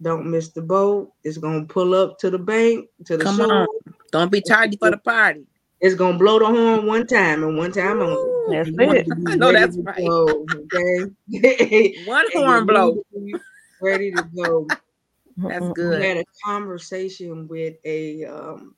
Don't 0.00 0.30
miss 0.30 0.48
the 0.48 0.62
boat. 0.62 1.12
It's 1.22 1.38
gonna 1.38 1.64
pull 1.64 1.94
up 1.94 2.18
to 2.20 2.30
the 2.30 2.38
bank, 2.38 2.88
to 3.06 3.16
the 3.16 3.24
Come 3.24 3.36
shore. 3.36 3.52
On. 3.52 3.94
Don't 4.10 4.32
be 4.32 4.40
tardy 4.40 4.76
for 4.76 4.90
the 4.90 4.96
party. 4.96 5.46
It's 5.80 5.94
gonna 5.94 6.18
blow 6.18 6.38
the 6.38 6.46
horn 6.46 6.86
one 6.86 7.06
time 7.06 7.42
and 7.42 7.56
one 7.56 7.72
time 7.72 8.00
only. 8.00 8.56
That's 8.56 8.68
it. 8.72 9.06
I 9.28 9.36
know 9.36 9.52
that's 9.52 9.76
right. 9.78 9.96
Go, 9.96 10.46
okay. 10.74 12.04
one 12.06 12.24
horn 12.32 12.66
blow. 12.66 13.02
ready 13.80 14.12
to 14.12 14.22
go. 14.34 14.66
That's 15.36 15.68
good. 15.74 16.00
We 16.00 16.06
had 16.06 16.16
a 16.18 16.24
conversation 16.44 17.48
with 17.48 17.74
a 17.84 18.24
um 18.24 18.74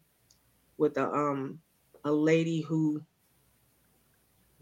with 0.78 0.96
a 0.96 1.06
um 1.06 1.58
a 2.04 2.12
lady 2.12 2.60
who 2.60 3.02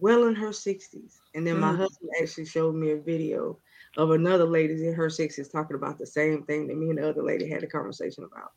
well 0.02 0.26
in 0.26 0.36
her 0.36 0.52
60s. 0.52 1.22
And 1.34 1.46
then 1.46 1.58
my 1.58 1.72
Mm. 1.72 1.76
husband 1.76 2.10
actually 2.22 2.46
showed 2.46 2.74
me 2.76 2.92
a 2.92 2.98
video 2.98 3.60
of 3.96 4.10
another 4.12 4.46
lady 4.46 4.86
in 4.86 4.94
her 4.94 5.10
60s 5.10 5.48
talking 5.50 5.76
about 5.76 5.98
the 5.98 6.06
same 6.06 6.44
thing 6.44 6.68
that 6.68 6.76
me 6.78 6.90
and 6.90 6.98
the 6.98 7.08
other 7.10 7.24
lady 7.24 7.48
had 7.48 7.64
a 7.64 7.68
conversation 7.68 8.24
about. 8.24 8.52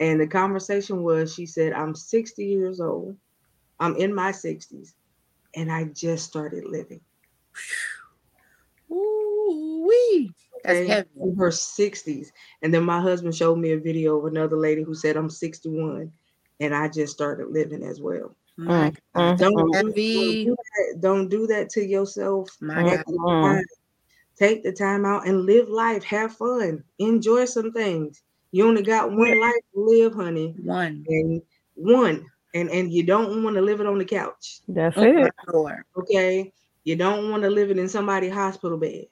And 0.00 0.20
the 0.20 0.28
conversation 0.28 1.02
was 1.02 1.34
she 1.34 1.46
said, 1.46 1.72
I'm 1.74 1.94
60 1.94 2.46
years 2.46 2.80
old, 2.80 3.18
I'm 3.80 3.96
in 3.96 4.14
my 4.14 4.32
60s, 4.32 4.94
and 5.56 5.72
I 5.72 5.84
just 5.86 6.26
started 6.26 6.64
living. 6.66 7.02
Ooh 8.90 9.84
wee. 9.88 10.34
That's 10.64 10.80
heavy. 10.80 11.08
in 11.20 11.36
her 11.36 11.50
60s. 11.52 12.32
And 12.62 12.74
then 12.74 12.84
my 12.84 13.00
husband 13.00 13.34
showed 13.34 13.56
me 13.58 13.72
a 13.72 13.78
video 13.80 14.18
of 14.18 14.26
another 14.26 14.56
lady 14.56 14.82
who 14.82 14.94
said, 14.94 15.16
I'm 15.16 15.30
61 15.30 16.12
and 16.60 16.74
I 16.74 16.88
just 16.88 17.14
started 17.14 17.48
living 17.50 17.82
as 17.84 18.00
well. 18.00 18.35
My 18.58 18.90
Mm, 18.90 18.96
God. 19.14 19.36
mm, 19.36 19.38
Don't, 19.38 19.54
mm. 19.54 19.72
do, 19.72 19.92
don't, 20.14 20.44
do 20.44 20.56
that, 20.56 21.00
don't 21.00 21.28
do 21.28 21.46
that 21.48 21.70
to 21.70 21.84
yourself. 21.84 22.50
My 22.60 22.82
Take 22.84 22.84
God. 22.84 23.04
the 23.06 23.36
time- 23.42 23.64
Take 24.38 24.62
the 24.64 24.72
time 24.72 25.04
out 25.06 25.26
and 25.26 25.46
live 25.46 25.68
life, 25.68 26.04
have 26.04 26.34
fun, 26.36 26.84
enjoy 26.98 27.46
some 27.46 27.72
things. 27.72 28.22
You 28.52 28.66
only 28.68 28.82
got 28.82 29.10
one 29.10 29.40
life 29.40 29.54
to 29.74 29.80
live, 29.80 30.14
honey, 30.14 30.54
One. 30.62 31.04
and 31.08 31.42
one, 31.74 32.26
and 32.54 32.70
and 32.70 32.92
you 32.92 33.02
don't 33.02 33.42
want 33.42 33.56
to 33.56 33.62
live 33.62 33.80
it 33.80 33.86
on 33.86 33.98
the 33.98 34.04
couch, 34.04 34.60
That's 34.68 34.96
Oh, 34.96 35.02
my 35.02 35.28
it. 35.28 35.34
Okay? 35.96 36.52
You 36.84 36.96
don't 36.96 37.30
want 37.30 37.42
to 37.44 37.50
live 37.50 37.70
it 37.70 37.78
in 37.78 37.88
somebody's 37.88 38.32
hospital 38.32 38.78
bed. 38.78 39.06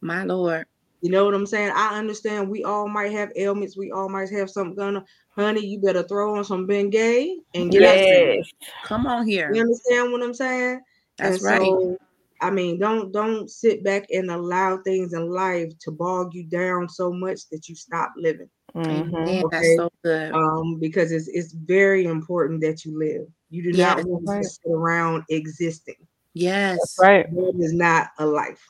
My 0.00 0.24
Lord. 0.24 0.66
You 1.00 1.10
know 1.10 1.24
what 1.24 1.34
I'm 1.34 1.46
saying? 1.46 1.72
I 1.74 1.98
understand 1.98 2.50
we 2.50 2.62
all 2.64 2.88
might 2.88 3.12
have 3.12 3.32
ailments. 3.36 3.76
We 3.76 3.90
all 3.90 4.08
might 4.08 4.30
have 4.30 4.50
something 4.50 4.76
going 4.76 4.96
on. 4.96 5.04
Honey, 5.30 5.64
you 5.64 5.78
better 5.80 6.02
throw 6.02 6.36
on 6.36 6.44
some 6.44 6.66
Bengay 6.66 7.36
and 7.54 7.70
get 7.70 7.82
out 7.84 8.44
Come 8.84 9.06
on 9.06 9.26
here. 9.26 9.54
You 9.54 9.62
understand 9.62 10.12
what 10.12 10.22
I'm 10.22 10.34
saying? 10.34 10.80
That's 11.18 11.42
and 11.42 11.52
right. 11.52 11.60
so, 11.62 11.96
I 12.42 12.50
mean, 12.50 12.78
don't 12.78 13.12
don't 13.12 13.50
sit 13.50 13.82
back 13.84 14.06
and 14.10 14.30
allow 14.30 14.78
things 14.78 15.12
in 15.12 15.30
life 15.30 15.72
to 15.80 15.90
bog 15.90 16.34
you 16.34 16.44
down 16.44 16.88
so 16.88 17.12
much 17.12 17.48
that 17.50 17.68
you 17.68 17.74
stop 17.74 18.12
living. 18.16 18.50
Mhm. 18.74 19.12
Amen. 19.12 19.44
Okay. 19.44 19.50
That's 19.50 19.76
so 19.76 19.90
good. 20.02 20.32
Um, 20.32 20.78
because 20.78 21.12
it's 21.12 21.28
it's 21.28 21.52
very 21.52 22.04
important 22.04 22.60
that 22.62 22.84
you 22.84 22.98
live. 22.98 23.26
You 23.50 23.62
do 23.62 23.70
Yes. 23.78 23.96
not 23.98 24.06
want 24.06 24.26
Right. 24.26 24.42
to 24.42 24.48
sit 24.48 24.70
around 24.70 25.24
existing. 25.28 25.96
yes. 26.34 26.78
That's 26.78 26.96
right. 27.00 27.34
That 27.34 27.54
is 27.58 27.72
not 27.72 28.10
a 28.18 28.26
life. 28.26 28.64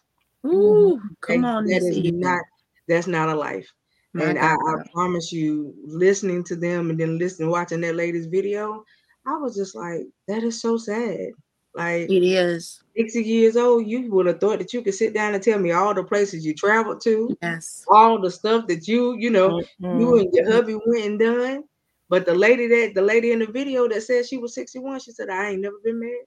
Ooh, 0.46 1.00
come 1.20 1.44
on 1.44 1.66
That 1.66 1.82
is 1.82 1.98
evening. 1.98 2.20
not 2.20 2.42
that's 2.88 3.06
not 3.06 3.28
a 3.28 3.34
life. 3.34 3.70
My 4.12 4.24
and 4.24 4.38
I, 4.38 4.54
I 4.54 4.74
promise 4.92 5.30
you, 5.32 5.72
listening 5.84 6.42
to 6.44 6.56
them 6.56 6.90
and 6.90 6.98
then 6.98 7.18
listening, 7.18 7.50
watching 7.50 7.80
that 7.82 7.94
lady's 7.94 8.26
video, 8.26 8.84
I 9.26 9.36
was 9.36 9.54
just 9.54 9.76
like, 9.76 10.02
that 10.26 10.42
is 10.42 10.60
so 10.60 10.76
sad. 10.76 11.30
Like 11.74 12.10
It 12.10 12.22
is. 12.24 12.82
60 12.96 13.22
years 13.22 13.56
old, 13.56 13.86
you 13.86 14.10
would 14.10 14.26
have 14.26 14.40
thought 14.40 14.58
that 14.58 14.72
you 14.72 14.82
could 14.82 14.94
sit 14.94 15.14
down 15.14 15.34
and 15.34 15.42
tell 15.42 15.58
me 15.60 15.70
all 15.70 15.94
the 15.94 16.02
places 16.02 16.44
you 16.44 16.54
traveled 16.54 17.00
to, 17.02 17.36
Yes. 17.40 17.84
all 17.86 18.20
the 18.20 18.30
stuff 18.30 18.66
that 18.66 18.88
you, 18.88 19.16
you 19.16 19.30
know, 19.30 19.58
you 19.78 19.86
Mhm. 19.86 20.20
and 20.22 20.34
your 20.34 20.50
hubby 20.52 20.74
went 20.74 21.04
and 21.04 21.18
done. 21.20 21.64
But 22.08 22.26
the 22.26 22.34
lady 22.34 22.66
that 22.66 22.94
the 22.94 23.02
lady 23.02 23.30
in 23.30 23.38
the 23.38 23.46
video 23.46 23.86
that 23.86 24.02
said 24.02 24.26
she 24.26 24.38
was 24.38 24.54
61, 24.54 24.98
she 25.00 25.12
said, 25.12 25.28
I 25.30 25.50
ain't 25.50 25.60
never 25.60 25.78
been 25.84 26.00
married. 26.00 26.26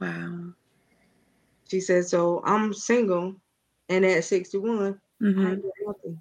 Wow. 0.00 0.52
She 1.68 1.80
said, 1.80 2.06
So 2.06 2.42
I'm 2.44 2.72
single 2.72 3.34
and 3.88 4.04
at 4.04 4.24
61, 4.24 5.00
I 5.22 5.24
hmm 5.24 5.46
ain't 5.46 5.64
nothing. 5.86 6.20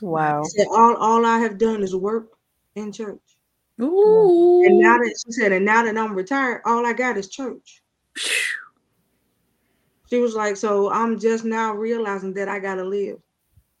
Wow. 0.00 0.42
She 0.44 0.58
said, 0.58 0.66
all, 0.70 0.96
all 0.96 1.26
I 1.26 1.38
have 1.38 1.58
done 1.58 1.82
is 1.82 1.94
work 1.94 2.30
in 2.74 2.92
church. 2.92 3.20
Ooh. 3.80 4.62
And 4.64 4.78
now 4.78 4.96
that 4.96 5.22
she 5.24 5.32
said, 5.32 5.52
and 5.52 5.64
now 5.64 5.84
that 5.84 5.96
I'm 5.96 6.14
retired, 6.14 6.62
all 6.64 6.86
I 6.86 6.92
got 6.92 7.16
is 7.16 7.28
church. 7.28 7.82
She 10.08 10.18
was 10.18 10.34
like, 10.34 10.56
so 10.56 10.90
I'm 10.90 11.18
just 11.18 11.44
now 11.44 11.72
realizing 11.72 12.34
that 12.34 12.48
I 12.48 12.58
gotta 12.58 12.84
live. 12.84 13.18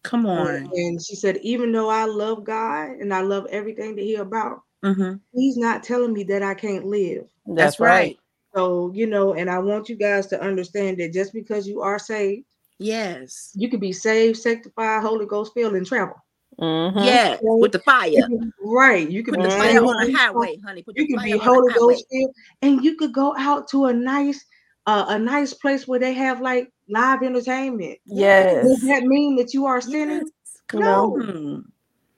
Come 0.02 0.26
on. 0.26 0.70
and 0.74 1.02
she 1.02 1.14
said, 1.16 1.38
even 1.38 1.72
though 1.72 1.90
I 1.90 2.04
love 2.04 2.44
God 2.44 2.90
and 2.90 3.12
I 3.12 3.20
love 3.20 3.46
everything 3.50 3.96
that 3.96 4.02
He 4.02 4.14
about, 4.16 4.62
hmm 4.82 5.14
He's 5.32 5.56
not 5.56 5.84
telling 5.84 6.12
me 6.12 6.24
that 6.24 6.42
I 6.42 6.54
can't 6.54 6.86
live. 6.86 7.28
That's, 7.46 7.78
right. 7.78 8.18
So 8.54 8.90
you 8.94 9.06
know, 9.06 9.34
and 9.34 9.48
I 9.50 9.58
want 9.58 9.88
you 9.88 9.96
guys 9.96 10.26
to 10.28 10.40
understand 10.40 10.98
that 10.98 11.12
just 11.12 11.32
because 11.32 11.66
you 11.68 11.80
are 11.82 11.98
saved, 11.98 12.44
Yes. 12.78 13.50
you 13.54 13.68
can 13.68 13.80
be 13.80 13.92
saved, 13.92 14.38
sanctified, 14.38 15.02
Holy 15.02 15.26
Ghost 15.26 15.52
filled, 15.54 15.74
and 15.74 15.86
travel. 15.86 16.16
Mhm. 16.60 17.04
Yes. 17.04 17.38
With 17.42 17.72
the 17.72 17.78
fire. 17.80 18.08
You 18.10 18.26
could- 18.26 18.52
right? 18.62 19.08
You 19.08 19.22
can 19.22 19.34
Put 19.34 19.44
be 19.44 19.48
the 19.50 19.56
fire 19.56 19.84
on 19.84 20.06
the 20.06 20.12
highway, 20.12 20.56
honey. 20.64 20.82
Put 20.82 20.96
You 20.98 21.06
the 21.06 21.14
could 21.14 21.22
be 21.24 21.38
Holy. 21.38 21.72
Ghost 21.74 22.04
filled, 22.10 22.34
and 22.62 22.84
you 22.84 22.96
could 22.96 23.12
go 23.14 23.34
out 23.38 23.68
to 23.68 23.86
a 23.86 23.92
nice, 23.92 24.44
uh, 24.86 25.06
a 25.08 25.18
nice 25.18 25.54
place 25.54 25.86
where 25.86 26.00
they 26.00 26.12
have 26.14 26.40
like 26.40 26.70
live 26.88 27.22
entertainment. 27.22 27.98
Yes. 28.04 28.66
Does 28.66 28.80
that 28.88 29.04
mean 29.04 29.36
that 29.36 29.54
you 29.54 29.66
are 29.66 29.80
sinning? 29.80 30.22
Yes. 30.22 30.62
Come 30.66 30.80
No. 30.80 31.04
on. 31.16 31.72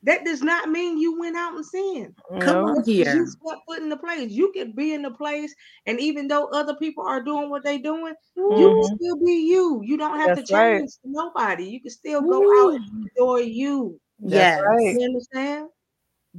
That 0.04 0.25
does 0.25 0.42
not 0.42 0.68
mean 0.68 0.99
you 0.99 1.18
went 1.18 1.37
out 1.37 1.54
and 1.54 1.64
sinned. 1.64 2.16
Come 2.40 2.56
on 2.64 2.82
here. 2.85 3.06
You 3.06 3.26
stepped 3.26 3.62
foot 3.68 3.80
in 3.82 3.88
the 3.88 3.97
place. 3.97 4.30
You 4.32 4.52
could 4.52 4.75
be 4.75 4.94
in 4.94 5.02
the 5.02 5.12
place, 5.12 5.54
and 5.87 6.00
even 6.00 6.28
though 6.28 6.47
other 6.49 6.75
people 6.76 7.04
are 7.06 7.23
doing 7.23 7.50
what 7.50 7.62
they're 7.64 7.78
doing, 7.78 8.14
you 8.49 8.68
Mhm. 8.68 8.75
can 8.75 8.97
still 8.97 9.16
be 9.25 9.32
you. 9.49 9.80
You 9.85 9.97
don't 9.97 10.18
have 10.18 10.32
That's 10.32 10.35
to 10.35 10.44
right. 10.50 10.82
change 10.82 10.90
to 11.02 11.11
nobody. 11.11 11.64
You 11.66 11.80
can 11.80 11.90
still 11.90 12.23
go 12.23 12.44
Ooh. 12.44 12.49
out 12.61 12.75
and 12.75 13.09
enjoy 13.16 13.38
you. 13.47 14.00
That's 14.25 14.50
Yes. 14.50 14.59
right. 14.59 14.97
You 14.97 15.04
understand? 15.04 15.68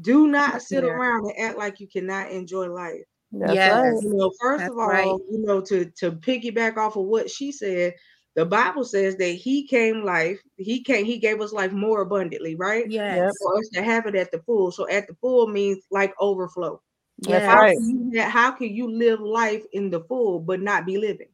Do 0.01 0.27
not 0.27 0.61
sit 0.61 0.83
Yeah. 0.83 0.89
around 0.97 1.25
and 1.29 1.39
act 1.39 1.57
like 1.57 1.79
you 1.79 1.87
cannot 1.87 2.31
enjoy 2.31 2.69
life. 2.71 3.03
That's 3.31 3.65
Yes. 3.65 3.65
right. 3.65 3.99
You 4.01 4.13
know, 4.15 4.31
first 4.39 4.65
That's 4.65 4.69
of 4.69 4.77
all, 4.77 4.89
right. 4.89 5.21
you 5.31 5.39
know, 5.45 5.61
to 5.61 5.91
to 5.99 6.13
piggyback 6.13 6.77
off 6.77 6.95
of 6.97 7.05
what 7.05 7.29
she 7.29 7.51
said, 7.51 7.93
the 8.35 8.45
Bible 8.45 8.83
says 8.83 9.15
that 9.17 9.33
He 9.33 9.67
came 9.67 10.03
life. 10.03 10.39
He 10.57 10.81
came. 10.81 11.05
He 11.05 11.17
gave 11.17 11.39
us 11.41 11.53
life 11.53 11.71
more 11.71 12.01
abundantly, 12.01 12.55
right? 12.55 12.89
Yes. 12.89 13.33
For 13.41 13.57
us 13.57 13.69
to 13.73 13.83
have 13.83 14.05
it 14.07 14.15
at 14.15 14.31
the 14.31 14.39
full. 14.39 14.71
So 14.71 14.87
at 14.89 15.07
the 15.07 15.15
full 15.21 15.47
means 15.47 15.83
like 15.91 16.13
overflow. 16.19 16.81
Yes. 17.19 17.45
How 17.45 17.61
right. 17.61 17.77
can 17.77 18.11
you 18.11 18.21
how 18.21 18.51
can 18.51 18.73
you 18.73 18.89
live 18.89 19.19
life 19.19 19.63
in 19.73 19.89
the 19.89 20.01
full 20.01 20.39
but 20.39 20.61
not 20.61 20.85
be 20.85 20.97
living? 20.97 21.29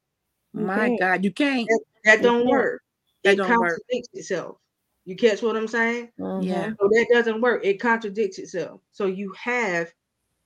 My. 0.53 0.97
God. 0.99 1.23
You 1.23 1.31
can't. 1.31 1.69
That 2.03 2.17
You 2.17 2.23
don't 2.23 2.39
can't. 2.39 2.49
work. 2.49 2.81
That 3.23 3.33
it 3.33 3.37
don't 3.37 3.49
work. 3.49 3.59
contradicts 3.59 4.09
itself. 4.13 4.57
You 5.05 5.15
catch 5.15 5.41
what 5.41 5.55
I'm 5.55 5.67
saying? 5.67 6.09
Mhm. 6.19 6.43
Yeah. 6.45 6.71
So 6.79 6.87
that 6.89 7.07
doesn't 7.11 7.41
work. 7.41 7.65
It 7.65 7.79
contradicts 7.79 8.39
itself. 8.39 8.81
So 8.91 9.05
you 9.05 9.33
have 9.33 9.91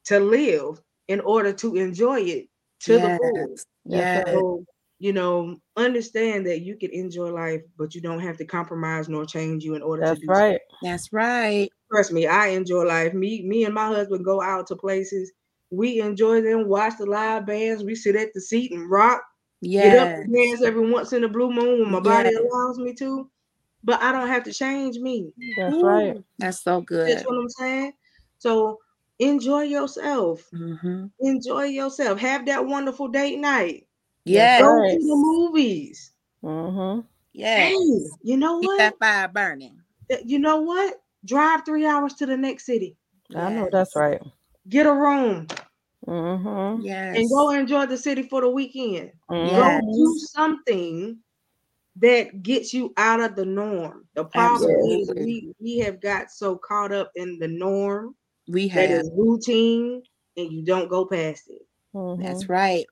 to 0.06 0.20
live 0.20 0.82
in 1.08 1.20
order 1.22 1.52
to 1.52 1.76
enjoy 1.76 2.22
it 2.22 2.48
to 2.82 2.94
the 2.94 3.18
full. 3.18 3.48
Yes. 3.50 3.66
Yes. 3.86 4.26
right. 4.26 4.34
So, 4.34 4.66
you 5.04 5.14
know, 5.14 5.58
understand 5.76 6.48
that 6.48 6.62
you 6.62 6.78
can 6.78 6.92
enjoy 6.92 7.30
life, 7.32 7.62
but 7.78 7.94
you 7.96 8.02
don't 8.02 8.22
have 8.22 8.38
to 8.38 8.46
compromise 8.46 9.10
nor 9.10 9.26
change 9.26 9.64
you 9.64 9.76
in 9.76 9.82
order 9.84 10.04
That's 10.04 10.20
to 10.20 10.20
do 10.20 10.34
so. 10.34 10.44
right. 10.52 10.62
That's 10.82 11.12
right. 11.14 11.70
Trust 11.92 12.12
me, 12.12 12.26
I 12.28 12.48
enjoy 12.48 12.84
life. 12.86 13.14
Me, 13.14 13.46
me 13.48 13.66
and 13.66 13.74
my 13.74 13.88
husband 13.88 14.26
go 14.26 14.42
out 14.42 14.68
to 14.68 14.76
places. 14.76 15.32
We 15.70 16.00
enjoy 16.02 16.42
them, 16.42 16.68
watch 16.68 16.94
the 16.98 17.06
live 17.06 17.46
bands. 17.46 17.84
We 17.84 17.96
sit 17.96 18.16
at 18.16 18.34
the 18.34 18.42
seat 18.42 18.72
and 18.72 18.90
rock, 18.90 19.24
get 19.78 19.94
up 19.96 20.10
and 20.18 20.34
dance 20.34 20.64
every 20.64 20.90
once 20.90 21.14
in 21.14 21.24
a 21.24 21.30
blue 21.30 21.52
moon 21.52 21.80
when 21.82 21.92
my 21.92 22.00
body 22.00 22.30
Yes. 22.30 22.36
allows 22.36 22.78
me 22.80 22.94
to. 22.96 23.30
But 23.84 24.02
I 24.02 24.12
don't 24.12 24.28
have 24.30 24.44
to 24.46 24.54
change 24.54 24.98
me. 24.98 25.34
That's 25.58 25.82
right. 25.84 26.18
That's 26.38 26.62
so 26.62 26.82
good. 26.82 27.10
That's 27.10 27.26
what 27.26 27.38
I'm 27.38 27.50
saying. 27.50 27.94
So 28.40 28.80
enjoy 29.20 29.64
yourself. 29.64 30.52
hmm 30.52 31.06
Enjoy 31.20 31.64
yourself. 31.66 32.20
Have 32.20 32.46
that 32.48 32.66
wonderful 32.66 33.08
date 33.10 33.40
night. 33.40 33.88
Yes. 34.26 34.62
Go 34.62 34.82
to 34.82 34.98
the 35.00 35.16
movies. 35.16 36.14
Mhm. 36.44 37.06
Yes. 37.34 37.72
Hey, 37.72 38.00
you 38.22 38.38
know 38.38 38.60
Keep 38.60 38.68
what? 38.68 38.78
that 38.78 39.00
fire 39.00 39.28
burning. 39.28 39.82
You 40.26 40.40
know 40.40 40.62
what? 40.62 41.02
Drive 41.26 41.66
three 41.66 41.86
hours 41.86 42.14
to 42.16 42.26
the 42.26 42.38
next 42.38 42.66
city. 42.66 42.96
I 43.36 43.50
know 43.52 43.70
that's 43.72 43.96
right. 43.96 44.22
Get 44.70 44.86
a 44.86 44.94
room 44.94 45.48
Mhm. 46.06 46.80
Yes. 46.84 47.18
and 47.18 47.30
go 47.30 47.50
enjoy 47.52 47.86
the 47.86 47.98
city 47.98 48.24
for 48.24 48.42
the 48.42 48.50
weekend. 48.50 49.12
Yes. 49.32 49.82
Go 49.82 49.94
do 49.94 50.18
something 50.20 51.18
that 51.96 52.44
gets 52.44 52.74
you 52.74 52.94
out 52.98 53.20
of 53.22 53.36
the 53.36 53.46
norm. 53.46 54.08
The 54.16 54.26
problem 54.26 54.70
is 54.90 55.12
we 55.16 55.54
we 55.60 55.78
have 55.80 56.02
got 56.02 56.32
so 56.32 56.58
caught 56.58 56.92
up 56.92 57.12
in 57.16 57.40
the 57.40 57.48
norm 57.48 58.16
We 58.48 58.68
that 58.70 58.90
have. 58.90 59.02
is 59.02 59.12
routine 59.16 60.04
and 60.38 60.52
you 60.52 60.64
don't 60.64 60.90
go 60.90 61.06
past 61.06 61.50
it. 61.50 61.66
That's 61.94 62.44
Mhm. 62.46 62.50
right. 62.50 62.86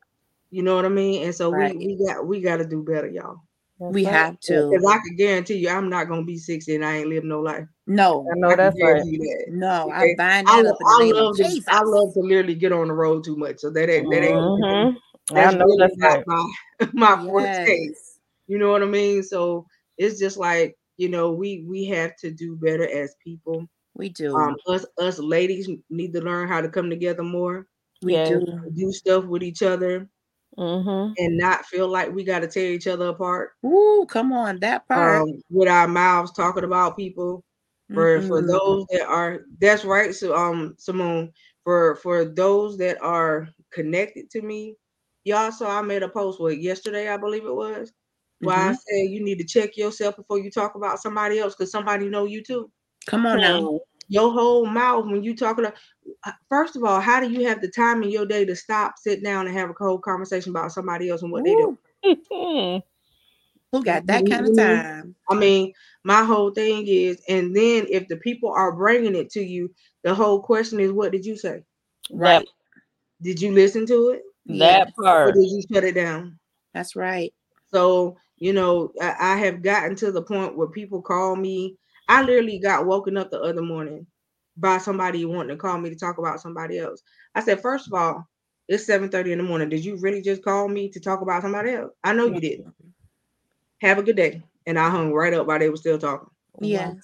You 0.52 0.64
know 0.64 0.76
what 0.76 0.86
I 0.86 0.90
mean? 0.90 1.24
And 1.24 1.34
so 1.34 1.50
Right. 1.50 1.76
we 1.76 1.88
we 1.98 2.06
got 2.06 2.28
we 2.28 2.42
got 2.42 2.58
to 2.58 2.66
do 2.66 2.84
better, 2.84 3.08
y'all. 3.08 3.38
That's 3.80 3.94
We 3.94 4.06
right. 4.06 4.14
have 4.14 4.40
to. 4.42 4.70
Because 4.70 4.86
I 4.86 4.98
can 5.00 5.16
guarantee 5.16 5.56
you, 5.56 5.70
I'm 5.70 5.90
not 5.90 6.08
gonna 6.08 6.24
be 6.24 6.38
60 6.38 6.76
and 6.76 6.86
I 6.86 6.98
ain't 6.98 7.08
live 7.08 7.24
no 7.24 7.40
life. 7.40 7.66
No. 7.88 8.28
I 8.30 8.34
I 8.36 8.40
know 8.40 8.50
can 8.50 8.58
that's 8.58 8.76
right. 8.76 8.96
guarantee 8.96 9.18
that. 9.18 9.46
No. 9.50 9.86
Okay. 9.86 10.12
I 10.12 10.16
bind 10.18 10.48
I, 10.48 10.62
that 10.62 10.68
lo- 10.68 10.72
up 10.72 10.78
in 11.02 11.08
the 11.10 11.16
I 11.16 11.20
love 11.20 11.32
of 11.32 11.38
to 11.38 11.62
I 11.68 11.82
love 11.84 12.14
to 12.14 12.20
literally 12.20 12.56
get 12.56 12.72
on 12.74 12.90
the 12.90 12.94
road 12.94 13.24
too 13.24 13.36
much. 13.38 13.60
So 13.60 13.70
that 13.72 13.90
ain't 13.90 14.12
that 14.12 14.24
ain't 14.24 14.36
Mhm. 14.38 14.96
I 15.32 15.34
that's 15.34 15.56
know 15.56 15.66
really 15.66 15.78
that's 15.80 15.98
not 15.98 16.28
right. 16.28 16.28
my 16.28 16.90
my 16.94 17.26
forte. 17.26 17.88
Yes. 17.88 18.20
You 18.48 18.58
know 18.60 18.72
what 18.72 18.84
I 18.84 18.88
mean? 18.88 19.24
So 19.24 19.66
it's 19.98 20.20
just 20.20 20.38
like 20.38 20.78
you 20.98 21.10
know, 21.10 21.32
we 21.32 21.66
we 21.68 21.86
have 21.86 22.16
to 22.18 22.30
do 22.30 22.56
better 22.58 22.88
as 22.88 23.16
people. 23.24 23.66
We 23.96 24.10
do. 24.10 24.36
Um, 24.36 24.56
us 24.68 24.86
us 25.00 25.18
ladies 25.18 25.68
need 25.90 26.14
to 26.14 26.22
learn 26.22 26.48
how 26.48 26.62
to 26.62 26.70
come 26.70 26.90
together 26.90 27.24
more. 27.24 27.68
we 28.04 28.14
yes. 28.14 28.30
do. 28.30 28.46
Do 28.76 28.92
stuff 28.92 29.26
with 29.26 29.42
each 29.44 29.64
other 29.64 30.08
Mm-hmm. 30.58 31.14
and 31.18 31.38
not 31.38 31.66
feel 31.66 31.88
like 31.88 32.12
we 32.14 32.24
got 32.24 32.40
to 32.40 32.48
tear 32.48 32.72
each 32.72 32.88
other 32.88 33.08
apart. 33.08 33.52
Ooh, 33.66 34.06
come 34.10 34.32
on, 34.34 34.60
that 34.60 34.88
part. 34.88 35.22
Um, 35.22 35.42
with 35.50 35.70
our 35.70 35.88
mouths 35.88 36.32
talking 36.34 36.64
about 36.64 36.98
people. 36.98 37.44
For 37.94 38.22
for 38.22 38.42
Mhm. 38.42 38.48
those 38.48 38.86
that 38.92 39.06
are 39.08 39.42
that's 39.60 39.84
right. 39.84 40.16
So 40.16 40.34
um 40.34 40.76
Simone, 40.78 41.34
for 41.66 41.96
for 41.98 42.24
those 42.24 42.78
that 42.78 43.02
are 43.02 43.50
connected 43.74 44.30
to 44.32 44.42
me, 44.42 44.76
y'all 45.26 45.52
saw 45.52 45.78
I 45.80 45.82
made 45.82 46.02
a 46.02 46.08
post 46.08 46.40
with 46.40 46.58
yesterday, 46.60 47.10
I 47.10 47.18
believe 47.18 47.46
it 47.46 47.54
was. 47.54 47.92
Why 48.40 48.70
I 48.70 48.72
Mhm. 48.72 48.76
said 48.76 49.10
you 49.12 49.22
need 49.24 49.40
to 49.40 49.44
check 49.46 49.76
yourself 49.76 50.16
before 50.16 50.40
you 50.40 50.50
talk 50.50 50.76
about 50.76 51.00
somebody 51.02 51.40
else 51.40 51.54
because 51.54 51.70
somebody 51.72 52.08
know 52.08 52.24
you 52.26 52.42
too. 52.42 52.72
Come 53.08 53.26
on 53.26 53.42
now. 53.42 53.80
Your 54.12 54.30
whole 54.34 54.66
mouth 54.66 55.06
when 55.06 55.24
you 55.24 55.34
talking 55.34 55.64
to 55.64 55.74
uh, 56.26 56.32
first 56.50 56.76
of 56.76 56.84
all, 56.84 57.00
how 57.00 57.22
do 57.22 57.32
you 57.32 57.48
have 57.48 57.62
the 57.62 57.70
time 57.70 58.04
in 58.04 58.10
your 58.10 58.26
day 58.26 58.44
to 58.44 58.58
stop, 58.58 58.96
sit 58.98 59.24
down, 59.24 59.48
and 59.48 59.56
have 59.56 59.70
a 59.70 59.74
whole 59.80 60.00
conversation 60.00 60.50
about 60.50 60.74
somebody 60.74 61.10
else 61.10 61.22
and 61.22 61.32
what 61.32 61.46
they 61.46 61.56
do? 61.56 61.78
Who 63.72 63.84
got 63.86 64.06
that 64.08 64.26
kind 64.30 64.46
of 64.46 64.52
Mhm. 64.52 64.58
time? 64.58 65.16
I 65.30 65.36
mean, 65.36 65.72
my 66.04 66.26
whole 66.26 66.52
thing 66.52 66.86
is, 66.88 67.24
and 67.30 67.56
then 67.56 67.88
if 67.90 68.10
the 68.10 68.18
people 68.18 68.52
are 68.52 68.74
bringing 68.74 69.16
it 69.16 69.30
to 69.32 69.42
you, 69.42 69.74
the 70.04 70.14
whole 70.14 70.42
question 70.42 70.82
is, 70.82 70.92
what 70.92 71.14
did 71.14 71.26
you 71.26 71.38
say? 71.38 71.64
Right. 72.12 72.46
Did 73.22 73.42
you 73.42 73.54
listen 73.54 73.86
to 73.86 74.10
it 74.10 74.24
That 74.46 74.92
or 74.98 75.04
part. 75.06 75.36
did 75.36 75.50
you 75.50 75.62
shut 75.72 75.86
it 75.86 75.96
down? 75.96 76.38
That's 76.74 76.98
right. 76.98 77.34
So, 77.74 78.18
you 78.40 78.52
know, 78.52 78.92
I, 79.02 79.16
I 79.18 79.38
have 79.38 79.62
gotten 79.62 79.96
to 79.98 80.12
the 80.12 80.22
point 80.22 80.58
where 80.58 80.68
people 80.68 81.02
call 81.02 81.38
me. 81.38 81.78
I 82.12 82.22
literally 82.24 82.60
got 82.60 82.86
woken 82.86 83.16
up 83.18 83.32
the 83.32 83.40
other 83.42 83.62
morning 83.62 84.06
by 84.58 84.78
somebody 84.80 85.24
wanting 85.26 85.56
to 85.56 85.56
call 85.56 85.78
me 85.80 85.90
to 85.90 85.96
talk 85.96 86.18
about 86.18 86.42
somebody 86.42 86.78
else. 86.78 87.02
I 87.36 87.42
said, 87.42 87.62
first 87.62 87.88
of 87.88 87.94
all, 87.94 88.28
it's 88.68 88.86
7:30 88.86 89.32
in 89.32 89.38
the 89.38 89.44
morning. 89.46 89.70
Did 89.70 89.86
you 89.86 89.96
really 89.96 90.22
just 90.22 90.44
call 90.44 90.68
me 90.68 90.90
to 90.90 91.00
talk 91.00 91.22
about 91.22 91.42
somebody 91.42 91.72
else? 91.72 91.94
I 92.04 92.14
know 92.14 92.26
you 92.26 92.42
didn't. 92.42 92.74
Have 93.82 93.98
a 93.98 94.04
good 94.04 94.18
day. 94.18 94.44
And 94.68 94.78
I 94.78 94.90
hung 94.90 95.14
right 95.14 95.34
up 95.34 95.48
while 95.48 95.58
they 95.60 95.70
were 95.70 95.78
still 95.78 95.98
talking. 95.98 96.30
Yes. 96.62 96.96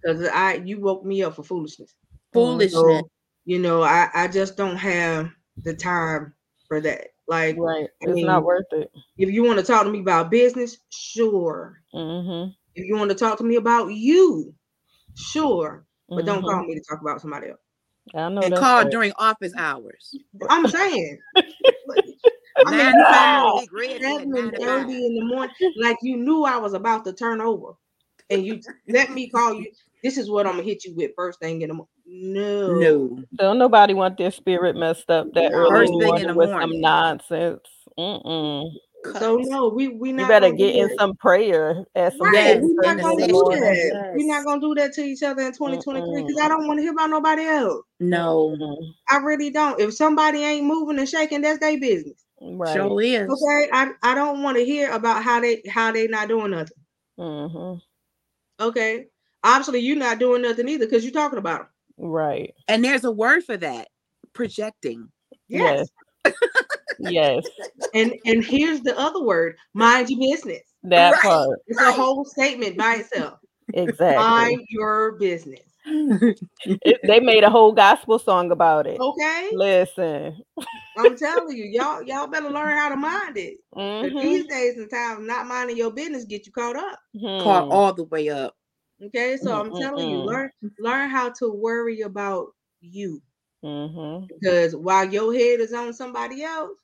Because 0.00 0.26
I 0.28 0.54
you 0.64 0.80
woke 0.80 1.04
me 1.04 1.22
up 1.24 1.34
for 1.34 1.42
foolishness. 1.42 1.94
Foolishness. 2.32 2.72
So, 2.72 3.10
you 3.44 3.58
know, 3.58 3.82
I, 3.82 4.08
I 4.14 4.28
just 4.28 4.56
don't 4.56 4.76
have 4.76 5.30
the 5.64 5.74
time 5.74 6.34
for 6.68 6.80
that. 6.80 7.08
Like 7.28 7.56
Right. 7.58 7.88
I 8.02 8.06
It's 8.06 8.14
mean, 8.14 8.26
not 8.26 8.44
worth 8.44 8.64
it. 8.72 8.90
if 9.18 9.30
you 9.30 9.44
want 9.44 9.58
to 9.58 9.64
talk 9.64 9.84
to 9.84 9.90
me 9.90 10.00
about 10.00 10.30
business, 10.30 10.78
sure. 10.90 11.82
Mm-hmm. 11.94 12.50
If 12.74 12.86
you 12.86 12.96
want 12.96 13.10
to 13.10 13.16
talk 13.16 13.38
to 13.38 13.44
me 13.44 13.56
about 13.56 13.88
you, 13.92 14.54
sure. 15.16 15.86
But 16.08 16.24
don't 16.26 16.42
Mhm. 16.42 16.46
call 16.46 16.64
me 16.64 16.74
to 16.74 16.82
talk 16.88 17.00
about 17.02 17.20
somebody 17.20 17.48
else. 17.48 17.60
I 18.14 18.28
know 18.28 18.42
and 18.42 18.52
that's 18.52 18.60
call 18.60 18.84
right. 18.84 18.90
during 18.90 19.12
office 19.18 19.52
hours. 19.56 20.14
I'm 20.50 20.68
saying. 20.68 21.18
I 22.66 22.70
mean, 22.72 22.78
Nine 22.78 22.98
to 22.98 23.04
five. 23.06 23.42
no, 23.42 23.54
Big 23.60 23.72
Red 23.72 23.90
said 24.02 24.02
seven 24.02 24.36
and 24.36 24.52
thirty 24.58 25.06
in 25.06 25.14
the 25.16 25.24
morning, 25.24 25.54
like 25.78 25.98
you 26.02 26.16
knew 26.16 26.44
I 26.44 26.58
was 26.58 26.74
about 26.74 27.04
to 27.06 27.12
turn 27.12 27.40
over, 27.40 27.72
and 28.30 28.44
you 28.46 28.60
let 28.88 29.12
me 29.12 29.30
call 29.30 29.54
you. 29.54 29.70
This 30.04 30.18
is 30.18 30.30
what 30.30 30.46
I'm 30.46 30.54
gonna 30.54 30.64
hit 30.64 30.84
you 30.84 30.94
with 30.94 31.12
first 31.16 31.40
thing 31.40 31.62
in 31.62 31.68
the 31.68 31.74
morning. 31.74 31.88
No, 32.06 32.68
No. 32.80 33.24
Don't 33.38 33.58
nobody 33.58 33.94
want 33.94 34.18
their 34.18 34.30
spirit 34.30 34.76
messed 34.76 35.10
up 35.10 35.32
that 35.34 35.52
No. 35.52 35.54
early 35.54 35.70
First 35.70 35.92
in 35.92 35.98
thing 35.98 36.16
the 36.16 36.22
in 36.22 36.26
morning 36.26 36.26
the 36.28 36.34
with 36.34 36.50
morning. 36.50 36.70
some 36.72 36.80
nonsense. 36.80 37.60
Mm-mm. 37.98 38.70
So 39.04 39.36
no, 39.36 39.68
we 39.68 39.88
we 39.88 40.12
not 40.12 40.22
You 40.24 40.28
better 40.28 40.46
gonna 40.46 40.58
get 40.58 40.74
in 40.76 40.88
that. 40.88 40.98
some 40.98 41.14
prayer 41.16 41.84
at 41.94 42.16
some 42.16 42.30
Right, 42.32 42.60
we're 42.60 42.74
not 42.74 42.98
in 42.98 43.02
gonna 43.02 43.26
do 43.26 43.46
session. 43.50 43.90
that. 43.98 44.12
We're 44.14 44.26
not 44.26 44.44
gonna 44.44 44.60
do 44.60 44.74
that 44.76 44.92
to 44.94 45.02
each 45.02 45.22
other 45.22 45.42
in 45.42 45.52
2023 45.52 46.22
because 46.22 46.40
I 46.40 46.48
don't 46.48 46.66
want 46.66 46.78
to 46.78 46.82
hear 46.82 46.92
about 46.92 47.10
nobody 47.10 47.42
else. 47.42 47.82
No. 48.00 48.56
I 49.10 49.16
really 49.18 49.50
don't. 49.50 49.80
If 49.80 49.94
somebody 49.94 50.38
ain't 50.44 50.66
moving 50.66 50.98
and 50.98 51.08
shaking, 51.08 51.40
that's 51.42 51.58
their 51.58 51.78
business. 51.80 52.24
Right. 52.40 52.74
Sure 52.74 53.00
is. 53.02 53.28
Okay, 53.28 53.68
I, 53.72 53.90
I 54.02 54.14
don't 54.14 54.42
want 54.42 54.56
to 54.58 54.64
hear 54.64 54.90
about 54.92 55.22
how 55.22 55.40
they 55.40 55.62
how 55.68 55.92
they 55.92 56.06
not 56.06 56.28
doing 56.28 56.52
nothing. 56.52 56.76
hmm 57.18 57.74
Okay, 58.60 59.06
obviously 59.42 59.80
you're 59.80 59.96
not 59.96 60.18
doing 60.20 60.42
nothing 60.42 60.68
either 60.68 60.86
because 60.86 61.02
you're 61.04 61.12
talking 61.12 61.38
about 61.38 61.60
them. 61.60 61.68
Right. 61.98 62.54
And 62.68 62.84
there's 62.84 63.04
a 63.04 63.10
word 63.12 63.42
for 63.44 63.56
that. 63.56 63.88
Projecting. 64.32 65.08
Yes. 65.48 65.88
Yes. 66.24 66.34
And 67.94 68.14
and 68.24 68.44
here's 68.44 68.80
the 68.82 68.98
other 68.98 69.22
word: 69.22 69.56
mind 69.74 70.08
your 70.10 70.20
business. 70.34 70.62
That 70.84 71.12
Right. 71.12 71.22
part. 71.22 71.58
It's 71.66 71.80
a 71.80 71.92
whole 71.92 72.24
statement 72.24 72.76
by 72.76 72.96
itself. 72.96 73.38
Exactly. 73.74 74.16
Mind 74.16 74.60
your 74.68 75.12
business. 75.12 75.60
It- 76.84 77.00
they 77.06 77.20
made 77.20 77.44
a 77.44 77.50
whole 77.50 77.72
gospel 77.72 78.18
song 78.18 78.50
about 78.50 78.86
it. 78.86 79.00
Okay, 79.00 79.50
Listen. 79.54 80.42
I'm 80.96 81.16
telling 81.16 81.56
you, 81.56 81.64
y'all 81.64 82.02
y'all 82.02 82.26
better 82.26 82.50
learn 82.50 82.76
how 82.76 82.88
to 82.88 82.96
mind 82.96 83.36
it. 83.36 83.58
'Cause 83.74 84.10
Mhm. 84.12 84.20
These 84.20 84.46
days 84.46 84.76
and 84.78 84.90
times, 84.90 85.26
not 85.26 85.46
minding 85.46 85.76
your 85.76 85.90
business 85.92 86.24
get 86.24 86.46
you 86.46 86.52
caught 86.52 86.76
up. 86.76 86.98
Caught 87.40 87.66
Hmm. 87.66 87.72
all 87.72 87.92
the 87.94 88.04
way 88.04 88.28
up. 88.28 88.56
Okay, 89.04 89.36
so 89.36 89.52
I'm 89.58 89.72
telling 89.74 90.08
you, 90.10 90.18
learn 90.18 90.50
learn 90.78 91.08
how 91.10 91.30
to 91.30 91.50
worry 91.52 92.02
about 92.02 92.48
you 92.80 93.20
Mhm. 93.64 94.28
because 94.28 94.74
while 94.76 95.10
your 95.12 95.32
head 95.34 95.60
is 95.60 95.72
on 95.72 95.92
somebody 95.92 96.42
else, 96.42 96.78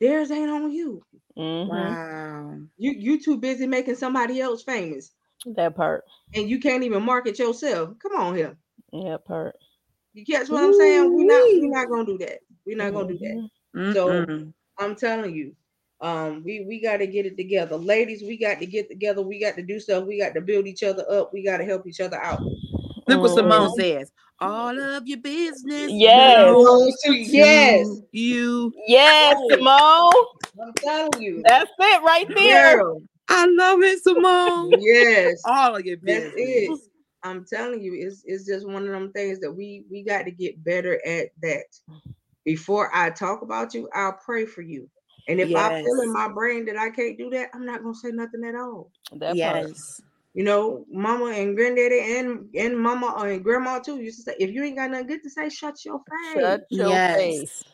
theirs 0.00 0.30
ain't 0.30 0.50
on 0.50 0.70
you. 0.72 1.02
Mhm. 1.36 1.68
Wow. 1.68 2.58
You 2.76 2.92
you 2.92 3.20
too 3.20 3.38
busy 3.38 3.66
making 3.66 3.94
somebody 3.96 4.40
else 4.40 4.62
famous, 4.62 5.12
That 5.46 5.74
part. 5.76 6.04
and 6.34 6.48
you 6.50 6.60
can't 6.60 6.84
even 6.84 7.02
market 7.02 7.38
yourself. 7.38 7.98
Come 7.98 8.16
on 8.16 8.36
here, 8.36 8.56
That 8.92 9.24
part. 9.24 9.56
you 10.14 10.24
catch 10.26 10.48
what 10.50 10.62
I'm 10.62 10.74
saying? 10.74 11.14
We're 11.14 11.24
not 11.26 11.44
we're 11.44 11.70
not 11.70 11.88
gonna 11.88 12.04
do 12.06 12.18
that. 12.18 12.40
We're 12.66 12.76
not 12.76 12.92
gonna 12.92 13.08
do 13.08 13.18
that. 13.18 13.48
Mhm. 13.74 13.92
So- 13.94 14.52
I'm 14.78 14.96
telling 14.96 15.34
you, 15.34 15.54
um, 16.00 16.42
we 16.44 16.64
we 16.64 16.80
got 16.80 16.96
to 16.96 17.06
get 17.06 17.26
it 17.26 17.36
together, 17.36 17.76
ladies. 17.76 18.22
We 18.22 18.36
got 18.38 18.58
to 18.60 18.66
get 18.66 18.88
together. 18.88 19.22
We 19.22 19.38
got 19.38 19.54
to 19.56 19.62
do 19.62 19.78
stuff. 19.78 20.06
We 20.06 20.18
got 20.18 20.34
to 20.34 20.40
build 20.40 20.66
each 20.66 20.82
other 20.82 21.04
up. 21.10 21.32
We 21.32 21.42
got 21.44 21.58
to 21.58 21.64
help 21.64 21.86
each 21.86 22.00
other 22.00 22.16
out. 22.20 22.40
Look 23.06 23.20
what. 23.20 23.34
Simone 23.34 23.70
oh. 23.70 23.74
says. 23.78 24.12
All 24.40 24.76
of 24.76 25.06
your 25.06 25.18
business. 25.18 25.92
Yes. 25.92 26.44
belongs 26.46 26.96
yes, 27.04 27.86
You. 28.10 28.72
Yes, 28.88 29.36
Simone. 29.50 30.12
I'm 30.60 30.72
telling 30.78 31.22
you, 31.22 31.42
That's 31.46 31.70
it 31.78 32.02
right 32.02 32.26
there. 32.34 32.78
girl. 32.78 33.02
I 33.28 33.46
love 33.46 33.82
it, 33.82 34.02
Simone. 34.02 34.72
Yes, 34.80 35.40
All 35.46 35.76
of 35.76 35.86
your 35.86 35.96
that's 36.02 36.34
business. 36.34 36.34
it. 36.36 36.80
I'm 37.22 37.44
telling 37.44 37.82
you, 37.82 37.94
it's 37.94 38.22
it's 38.26 38.44
just 38.44 38.66
one 38.66 38.84
of 38.84 38.90
them 38.90 39.12
things 39.12 39.38
that 39.40 39.52
we 39.52 39.84
we 39.90 40.02
got 40.02 40.24
to 40.24 40.32
get 40.32 40.62
better 40.64 41.00
at 41.06 41.28
that. 41.42 41.64
Before 42.44 42.90
I 42.92 43.10
talk 43.10 43.42
about 43.42 43.74
you, 43.74 43.88
I'll 43.94 44.18
pray 44.24 44.44
for 44.44 44.62
you. 44.62 44.90
And 45.28 45.40
if 45.40 45.54
I 45.54 45.82
feel 45.82 46.00
in 46.02 46.12
my 46.12 46.28
brain 46.28 46.64
that 46.66 46.76
I 46.76 46.90
can't 46.90 47.16
do 47.16 47.30
that, 47.30 47.50
I'm 47.54 47.64
not 47.64 47.84
gonna 47.84 47.94
say 47.94 48.10
nothing 48.10 48.44
at 48.44 48.56
all. 48.56 48.90
That 49.12 49.38
part. 49.38 49.70
Yes. 50.34 50.38
You 50.40 50.44
know, 50.44 50.86
mama 50.90 51.26
and 51.26 51.54
granddaddy 51.56 52.16
and 52.16 52.48
and 52.54 52.78
mama 52.78 53.14
and 53.26 53.44
grandma 53.44 53.78
too 53.80 54.00
used 54.00 54.18
to 54.18 54.22
say, 54.30 54.36
if 54.38 54.50
you 54.50 54.64
ain't 54.64 54.76
got 54.76 54.90
nothing 54.90 55.06
good 55.06 55.22
to 55.24 55.30
say, 55.30 55.48
shut 55.50 55.84
your 55.84 56.00
face. 56.10 56.42
Shut 56.42 56.60
your 56.70 56.88
Yes. 56.88 57.16
face. 57.16 57.64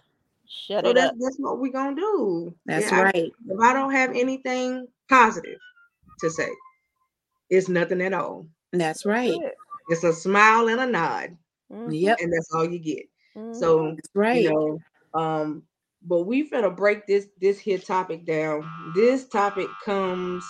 Shut 0.47 0.85
so 0.85 0.91
it 0.91 0.95
that's 0.95 1.11
up. 1.11 1.15
that's 1.21 1.37
what 1.39 1.61
we're 1.61 1.71
gonna 1.73 1.95
do. 1.95 2.55
That's 2.67 2.91
Yeah, 2.91 2.99
I- 2.99 3.03
right. 3.05 3.33
if 3.49 3.61
I 3.61 3.73
don't 3.73 3.93
have 3.93 4.11
anything 4.11 4.89
positive 5.09 5.59
to 6.21 6.31
say, 6.31 6.49
it's 7.51 7.69
nothing 7.69 8.01
at 8.03 8.13
all. 8.13 8.47
That's 8.73 9.07
right. 9.07 9.39
It's 9.89 10.05
a 10.05 10.13
smile 10.13 10.69
and 10.69 10.81
a 10.81 10.87
nod, 10.87 11.37
Mhm. 11.73 11.89
Yep. 11.93 12.19
and 12.21 12.33
that's 12.33 12.53
all 12.53 12.65
you 12.69 12.79
get. 12.79 13.09
Mhm. 13.37 13.55
So 13.55 13.93
That's 13.95 14.09
right. 14.15 14.43
you 14.43 14.51
know, 14.51 14.81
um, 15.15 15.63
but 16.03 16.25
we 16.25 16.49
finna 16.51 16.75
break 16.75 17.07
this 17.07 17.29
this 17.41 17.59
here 17.59 17.79
topic 17.79 18.25
down. 18.27 18.65
This 18.95 19.27
topic 19.29 19.69
comes 19.85 20.45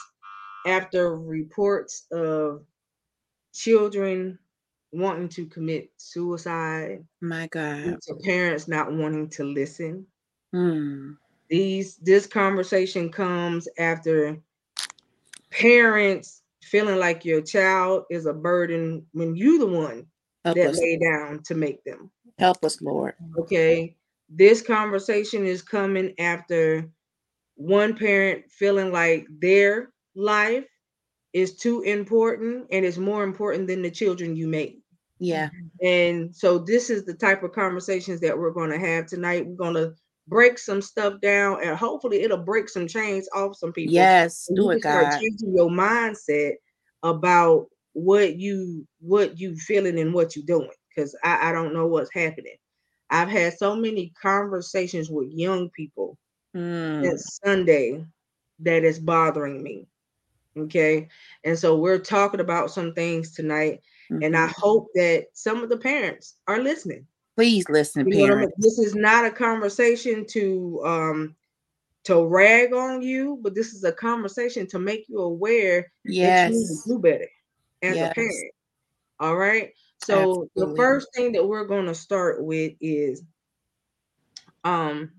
after 0.67 1.17
reports 1.17 2.07
of 2.13 2.65
children 3.53 4.39
wanting 4.93 5.29
to 5.29 5.47
commit 5.47 5.91
suicide, 5.97 7.05
My 7.21 7.47
God. 7.49 7.99
to 8.03 8.15
parents 8.25 8.69
not 8.69 8.93
wanting 8.93 9.29
to 9.31 9.45
listen. 9.45 10.07
Hmm. 10.53 11.13
These 11.51 11.97
this 11.97 12.27
conversation 12.27 13.11
comes 13.11 13.69
after 13.79 14.39
parents 15.51 16.43
feeling 16.63 16.99
like 16.99 17.25
your 17.25 17.41
child 17.41 18.05
is 18.11 18.27
a 18.27 18.33
burden 18.33 19.07
when 19.13 19.35
you 19.35 19.59
the 19.59 19.67
one 19.67 20.07
Help 20.45 20.57
that 20.57 20.71
us. 20.71 20.79
lay 20.79 20.99
down 20.99 21.43
to 21.45 21.55
make 21.55 21.83
them. 21.85 22.11
Help 22.39 22.63
us, 22.65 22.81
Lord. 22.83 23.15
Okay. 23.39 23.97
This 24.29 24.61
conversation 24.61 25.47
is 25.47 25.63
coming 25.63 26.15
after 26.19 26.89
one 27.55 27.97
parent 27.97 28.45
feeling 28.51 28.93
like 28.93 29.27
their 29.41 29.91
life 30.19 30.67
is 31.33 31.57
too 31.57 31.83
important 31.83 32.67
and 32.73 32.85
it's 32.85 32.99
more 32.99 33.23
important 33.23 33.69
than 33.69 33.83
the 33.83 33.91
children 33.91 34.35
you 34.37 34.49
make. 34.49 34.81
Yeah. 35.21 35.49
And 35.83 36.35
so 36.35 36.59
this 36.59 36.91
is 36.91 37.05
the 37.05 37.15
type 37.15 37.43
of 37.43 37.53
conversations 37.53 38.21
that 38.21 38.37
we're 38.37 38.51
going 38.51 38.71
to 38.71 38.79
have 38.79 39.07
tonight. 39.07 39.47
We're 39.47 39.57
going 39.57 39.75
to 39.75 39.95
break 40.27 40.59
some 40.59 40.83
stuff 40.83 41.21
down 41.21 41.63
and 41.65 41.77
hopefully 41.77 42.23
it'll 42.23 42.37
break 42.39 42.69
some 42.69 42.87
chains 42.87 43.29
off 43.35 43.57
some 43.57 43.73
people. 43.73 43.95
Yes. 43.95 44.47
and 44.49 44.57
Do 44.57 44.71
it, 44.71 44.81
start 44.81 45.11
God. 45.13 45.21
changing 45.21 45.55
your 45.57 45.71
mindset 45.71 46.55
about 47.03 47.67
what 47.93 48.37
you 48.37 48.87
what 49.01 49.39
you 49.41 49.57
feeling 49.57 49.99
and 49.99 50.13
what 50.15 50.37
you're 50.37 50.45
doing 50.45 50.71
because 50.95 51.17
I, 51.25 51.51
I 51.51 51.53
don't 51.53 51.73
know 51.75 51.87
what's 51.87 52.13
happening. 52.13 52.57
I've 53.11 53.29
had 53.29 53.57
so 53.57 53.75
many 53.75 54.13
conversations 54.21 55.11
with 55.11 55.29
young 55.31 55.71
people 55.71 56.19
Mm. 56.57 57.03
that 57.03 57.19
Sunday 57.45 58.03
that 58.61 58.83
is 58.83 58.99
bothering 58.99 59.63
me. 59.63 59.87
Okay. 60.63 61.09
And 61.45 61.59
so 61.59 61.77
we're 61.77 61.99
talking 61.99 62.41
about 62.41 62.71
some 62.71 62.93
things 62.95 63.33
tonight. 63.33 63.81
And 64.11 64.37
I 64.37 64.47
Mhm. 64.49 64.55
hope 64.57 64.89
that 64.95 65.27
some 65.35 65.63
of 65.63 65.69
the 65.69 65.77
parents 65.77 66.37
are 66.47 66.59
listening. 66.61 67.07
please 67.37 67.69
listen, 67.69 68.05
You 68.05 68.13
what 68.23 68.33
I 68.33 68.35
mean? 68.35 68.39
parents. 68.39 68.55
This 68.59 68.79
is 68.81 68.95
not 68.97 69.25
a 69.25 69.31
conversation 69.31 70.27
to 70.29 70.83
um 70.85 71.37
to 72.05 72.25
rag 72.27 72.73
on 72.73 73.03
you, 73.03 73.39
but 73.43 73.55
this 73.55 73.75
is 73.75 73.85
a 73.85 73.93
conversation 73.93 74.67
to 74.69 74.79
make 74.79 75.09
you 75.09 75.19
aware 75.19 75.93
that 76.05 76.15
you 76.47 76.55
need 76.59 76.67
to 76.67 76.75
Yes. 76.75 76.85
do 76.87 76.99
better 76.99 77.29
as 77.83 77.97
Yes. 77.97 78.11
a 78.11 78.15
parent. 78.15 78.53
All 79.21 79.37
right. 79.37 79.73
So 79.99 80.49
the 80.57 80.75
first 80.77 81.09
thing 81.15 81.33
that 81.33 81.47
we're 81.47 81.67
going 81.67 81.87
to 81.87 81.95
start 81.95 82.43
with 82.43 82.73
is 82.81 83.23
um 84.65 85.13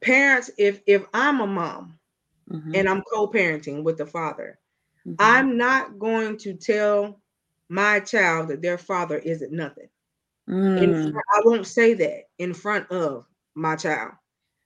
parents 0.00 0.50
if 0.58 0.82
if 0.86 1.04
I'm 1.14 1.40
a 1.40 1.46
mom 1.46 1.98
Mhm. 2.50 2.74
and 2.74 2.88
I'm 2.88 3.02
co-parenting 3.12 3.82
with 3.82 3.98
the 3.98 4.06
father, 4.06 4.58
Mhm. 5.06 5.16
I'm 5.20 5.56
not 5.56 5.98
going 5.98 6.38
to 6.38 6.54
tell 6.54 7.20
my 7.68 8.00
child 8.00 8.48
that 8.48 8.62
their 8.62 8.78
father 8.78 9.18
isn't 9.18 9.52
nothing. 9.52 9.88
In 10.76 10.94
Mm. 10.94 11.12
fr- 11.12 11.20
I 11.34 11.42
won't 11.44 11.66
say 11.66 11.94
that 11.94 12.24
in 12.38 12.54
front 12.54 12.90
of 12.90 13.26
my 13.54 13.76
child. 13.76 14.12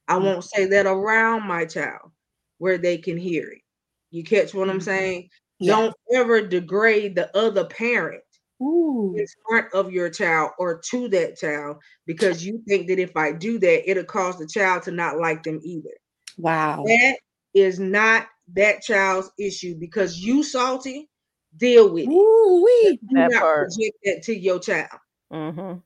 I 0.09 0.19
Mm. 0.19 0.25
won't 0.25 0.45
say 0.45 0.67
that 0.67 0.87
around 0.87 1.45
my 1.47 1.65
child 1.67 2.13
where 2.59 2.79
they 2.79 2.99
can 2.99 3.17
hear 3.17 3.51
it. 3.53 3.63
You 4.11 4.25
catch 4.25 4.55
what 4.55 4.71
I'm 4.71 4.81
Mhm. 4.81 4.83
saying? 4.83 5.31
Yeah. 5.61 5.77
Don't 5.77 5.97
ever 6.15 6.43
degrade 6.43 7.15
the 7.17 7.35
other 7.37 7.67
parent 7.67 8.25
Ooh. 8.63 9.15
in 9.17 9.27
front 9.49 9.73
of 9.75 9.93
your 9.93 10.11
child 10.11 10.53
or 10.59 10.81
to 10.91 11.09
that 11.09 11.37
child 11.39 11.79
because 12.07 12.45
you 12.45 12.63
think 12.69 12.89
that 12.89 12.99
if 13.01 13.17
I 13.17 13.33
do 13.33 13.59
that, 13.61 13.91
it'll 13.91 14.05
cause 14.05 14.39
the 14.39 14.47
child 14.49 14.83
to 14.85 14.91
not 14.93 15.19
like 15.19 15.43
them 15.45 15.61
either. 15.65 15.91
Wow. 16.39 16.85
That 16.87 17.19
is 17.55 17.79
not 17.81 18.29
that 18.55 18.83
child's 18.83 19.31
issue 19.39 19.77
because 19.79 20.19
you 20.19 20.43
salty, 20.43 21.09
deal 21.57 21.93
with 21.93 22.05
it. 22.07 22.11
Ooh 22.11 22.63
wee. 22.65 22.99
Do 23.09 23.17
That 23.17 23.31
not 23.31 23.41
part. 23.41 23.69
project 23.69 23.97
that 24.05 24.23
to 24.25 24.37
your 24.39 24.59
child. 24.59 25.01
Mm-hmm. 25.33 25.79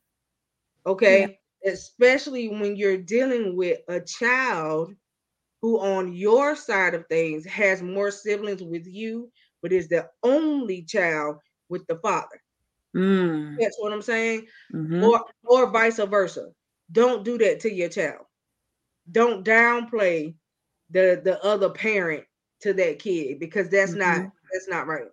Okay. 0.86 1.38
Especially 1.64 2.48
when 2.48 2.76
you're 2.76 2.98
dealing 2.98 3.56
with 3.56 3.80
a 3.88 4.00
child 4.00 4.94
who, 5.62 5.80
on 5.80 6.12
your 6.12 6.56
side 6.56 6.94
of 6.94 7.06
things, 7.08 7.46
has 7.46 7.82
more 7.82 8.10
siblings 8.10 8.62
with 8.62 8.86
you, 8.86 9.30
but 9.62 9.72
is 9.72 9.88
the 9.88 10.08
only 10.22 10.82
child 10.84 11.36
with 11.68 11.86
the 11.86 11.96
father. 11.96 12.40
Mm. 12.94 13.56
That's 13.58 13.76
what 13.78 13.92
I'm 13.92 14.02
saying. 14.02 14.46
Mhm. 14.72 15.02
Or 15.04 15.24
or 15.44 15.70
vice 15.70 15.98
versa. 15.98 16.52
Don't 16.92 17.24
do 17.24 17.38
that 17.38 17.60
to 17.60 17.72
your 17.72 17.88
child. 17.88 18.26
Don't 19.10 19.44
downplay 19.44 20.34
the 20.94 21.20
the 21.22 21.42
other 21.44 21.68
parent 21.70 22.24
to 22.60 22.72
that 22.72 22.98
kid 22.98 23.38
because 23.38 23.68
that's 23.68 23.92
not 23.92 24.22
Mhm. 24.22 24.32
that's 24.52 24.68
not 24.68 24.86
right. 24.86 25.08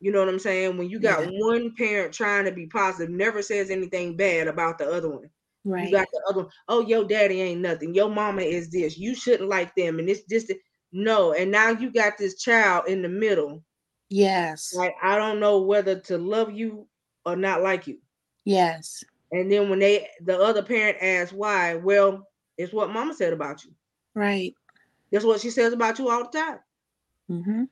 You 0.00 0.12
know 0.12 0.20
what 0.20 0.30
I'm 0.30 0.38
saying? 0.38 0.78
When 0.78 0.88
you 0.88 0.98
got 0.98 1.26
one 1.30 1.74
parent 1.76 2.14
trying 2.14 2.46
to 2.46 2.52
be 2.52 2.66
positive, 2.66 3.10
never 3.14 3.42
says 3.42 3.68
anything 3.68 4.16
bad 4.16 4.48
about 4.48 4.78
the 4.78 4.90
other 4.90 5.10
one. 5.10 5.28
Right. 5.62 5.86
You 5.86 5.92
got 5.92 6.06
the 6.10 6.22
other 6.26 6.42
one, 6.44 6.50
oh, 6.68 6.80
your 6.80 7.04
daddy 7.04 7.42
ain't 7.42 7.60
nothing. 7.60 7.94
Your 7.94 8.08
mama 8.08 8.40
is 8.40 8.70
this. 8.70 8.96
You 8.96 9.14
shouldn't 9.14 9.50
like 9.50 9.74
them. 9.74 9.98
And 9.98 10.08
it's 10.08 10.22
just 10.22 10.50
no. 10.92 11.34
And 11.34 11.50
now 11.50 11.68
you 11.68 11.92
got 11.92 12.16
this 12.16 12.40
child 12.40 12.88
in 12.88 13.02
the 13.02 13.10
middle. 13.10 13.62
Yes. 14.08 14.72
Like, 14.74 14.94
I 15.02 15.16
don't 15.16 15.38
know 15.38 15.60
whether 15.60 16.00
to 16.00 16.16
love 16.16 16.50
you 16.50 16.88
or 17.26 17.36
not 17.36 17.62
like 17.62 17.86
you. 17.86 17.98
Yes. 18.46 19.04
And 19.32 19.52
then 19.52 19.68
when 19.68 19.80
they 19.80 20.08
the 20.24 20.38
other 20.38 20.62
parent 20.62 20.96
asks 21.02 21.32
why, 21.32 21.74
well, 21.74 22.26
it's 22.56 22.72
what 22.72 22.90
mama 22.90 23.12
said 23.12 23.34
about 23.34 23.64
you. 23.64 23.72
Right. 24.14 24.54
That's 25.10 25.24
what 25.24 25.40
she 25.40 25.50
says 25.50 25.72
about 25.72 25.98
you 25.98 26.08
all 26.10 26.24
the 26.24 26.38
time. 26.38 26.60
Mm-hmm. 27.30 27.64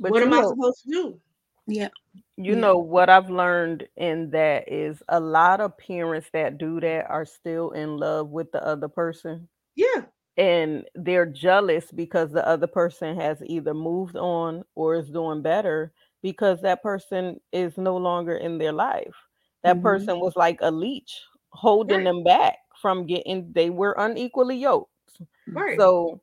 But 0.00 0.12
what 0.12 0.18
you 0.18 0.26
am 0.26 0.32
I 0.32 0.42
supposed 0.42 0.82
to 0.84 0.90
do? 0.90 1.20
Yeah. 1.66 1.88
You 2.36 2.54
Yeah. 2.54 2.60
know 2.60 2.78
what 2.78 3.08
I've 3.10 3.30
learned 3.30 3.88
in 3.96 4.30
that 4.30 4.68
is 4.68 5.02
a 5.08 5.20
lot 5.20 5.60
of 5.60 5.76
parents 5.78 6.28
that 6.32 6.58
do 6.58 6.80
that 6.80 7.06
are 7.10 7.24
still 7.24 7.70
in 7.72 7.96
love 7.98 8.30
with 8.30 8.50
the 8.52 8.64
other 8.66 8.88
person 8.88 9.48
Yeah. 9.76 10.06
and 10.36 10.84
they're 10.94 11.26
jealous 11.26 11.90
because 11.92 12.32
the 12.32 12.46
other 12.46 12.66
person 12.66 13.16
has 13.18 13.42
either 13.46 13.74
moved 13.74 14.16
on 14.16 14.64
or 14.74 14.94
is 14.96 15.10
doing 15.10 15.42
better 15.42 15.92
because 16.22 16.60
that 16.62 16.82
person 16.82 17.40
is 17.52 17.76
no 17.78 17.96
longer 17.96 18.36
in 18.36 18.58
their 18.58 18.72
life. 18.72 19.14
That 19.62 19.80
Mhm. 19.80 19.82
person 19.82 20.18
was 20.20 20.36
like 20.36 20.58
a 20.62 20.70
leech 20.70 21.20
holding 21.50 22.04
Right. 22.04 22.04
them 22.04 22.22
back 22.24 22.58
from 22.80 23.06
getting 23.06 23.52
they 23.52 23.70
were 23.70 23.94
unequally 23.98 24.56
yoked. 24.56 24.90
Right. 25.46 25.78
So 25.78 26.20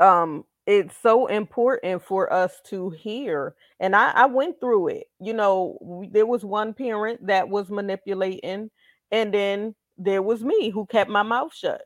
um 0.00 0.44
it's 0.66 0.94
so 0.98 1.26
important 1.28 2.02
for 2.02 2.30
us 2.32 2.60
to 2.66 2.90
hear 2.90 3.54
and 3.80 3.96
I, 3.96 4.10
I 4.10 4.26
went 4.26 4.60
through 4.60 4.88
it 4.88 5.06
you 5.20 5.32
know 5.32 6.08
there 6.12 6.26
was 6.26 6.44
one 6.44 6.74
parent 6.74 7.26
that 7.26 7.48
was 7.48 7.70
manipulating 7.70 8.70
and 9.10 9.32
then 9.32 9.74
there 9.96 10.22
was 10.22 10.44
me 10.44 10.70
who 10.70 10.86
kept 10.86 11.10
my 11.10 11.22
mouth 11.22 11.52
shut. 11.54 11.82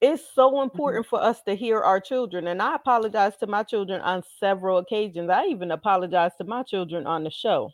It's 0.00 0.22
so 0.34 0.62
important 0.62 1.06
for 1.06 1.22
us 1.22 1.42
to 1.42 1.54
hear 1.54 1.80
our 1.80 2.00
children 2.00 2.48
and 2.48 2.60
i 2.62 2.74
apologize 2.74 3.36
to 3.38 3.46
my 3.46 3.62
children 3.62 4.00
on 4.00 4.22
several 4.40 4.78
occasions. 4.78 5.30
I 5.30 5.46
even 5.46 5.70
apologized 5.70 6.36
to 6.38 6.44
my 6.44 6.62
children 6.62 7.06
on 7.06 7.24
the 7.24 7.30
show 7.30 7.70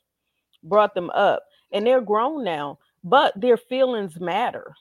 brought 0.63 0.95
them 0.95 1.11
up 1.11 1.43
and 1.73 1.87
they're 1.87 2.01
grown 2.01 2.45
now 2.45 2.79
but 3.05 3.39
their 3.41 3.57
feelings 3.57 4.21
matter. 4.21 4.75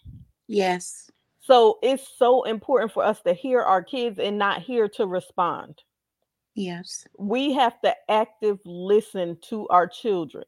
Yes. 0.47 1.10
So 1.49 1.79
it's 1.81 2.07
so 2.17 2.43
important 2.43 2.91
for 2.91 3.03
us 3.03 3.21
to 3.21 3.33
hear 3.33 3.62
our 3.62 3.83
kids 3.83 4.19
and 4.19 4.38
not 4.38 4.62
hear 4.62 4.88
to 4.89 5.07
respond. 5.07 5.81
Yes. 6.55 7.07
we 7.17 7.53
have 7.53 7.79
to 7.81 7.95
active 8.09 8.59
listen 8.65 9.38
to 9.49 9.67
our 9.69 9.88
children 9.88 10.43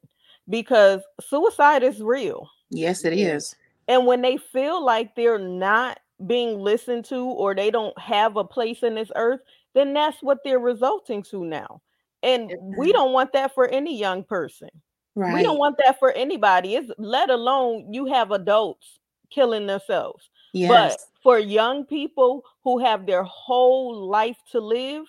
because 0.49 1.01
suicide 1.21 1.83
is 1.83 2.01
real. 2.01 2.49
Yes, 2.69 3.05
it 3.05 3.13
is. 3.13 3.55
And 3.87 4.05
when 4.05 4.21
they 4.21 4.37
feel 4.37 4.83
like 4.83 5.15
they're 5.15 5.39
not 5.39 5.99
being 6.27 6.59
listened 6.59 7.05
to 7.05 7.23
or 7.23 7.55
they 7.55 7.71
don't 7.71 7.97
have 7.97 8.35
a 8.35 8.43
place 8.43 8.83
in 8.83 8.95
this 8.95 9.11
earth 9.15 9.39
then 9.73 9.93
that's 9.93 10.21
what 10.21 10.39
they're 10.43 10.59
resulting 10.59 11.23
to 11.23 11.45
now. 11.45 11.81
And 12.23 12.51
we 12.77 12.91
don't 12.91 13.13
want 13.13 13.31
that 13.33 13.55
for 13.55 13.67
any 13.69 13.97
young 13.97 14.23
person. 14.23 14.69
Right. 15.15 15.33
we 15.33 15.43
don't 15.43 15.57
want 15.57 15.77
that 15.83 15.99
for 15.99 16.11
anybody. 16.11 16.75
It's 16.75 16.91
let 16.97 17.29
alone 17.29 17.93
you 17.93 18.05
have 18.05 18.31
adults 18.31 18.99
killing 19.29 19.65
themselves 19.65 20.29
yes. 20.53 20.69
but 20.69 20.99
for 21.23 21.39
young 21.39 21.85
people 21.85 22.43
who 22.63 22.79
have 22.79 23.05
their 23.05 23.23
whole 23.23 24.07
life 24.07 24.37
to 24.51 24.59
live, 24.59 25.05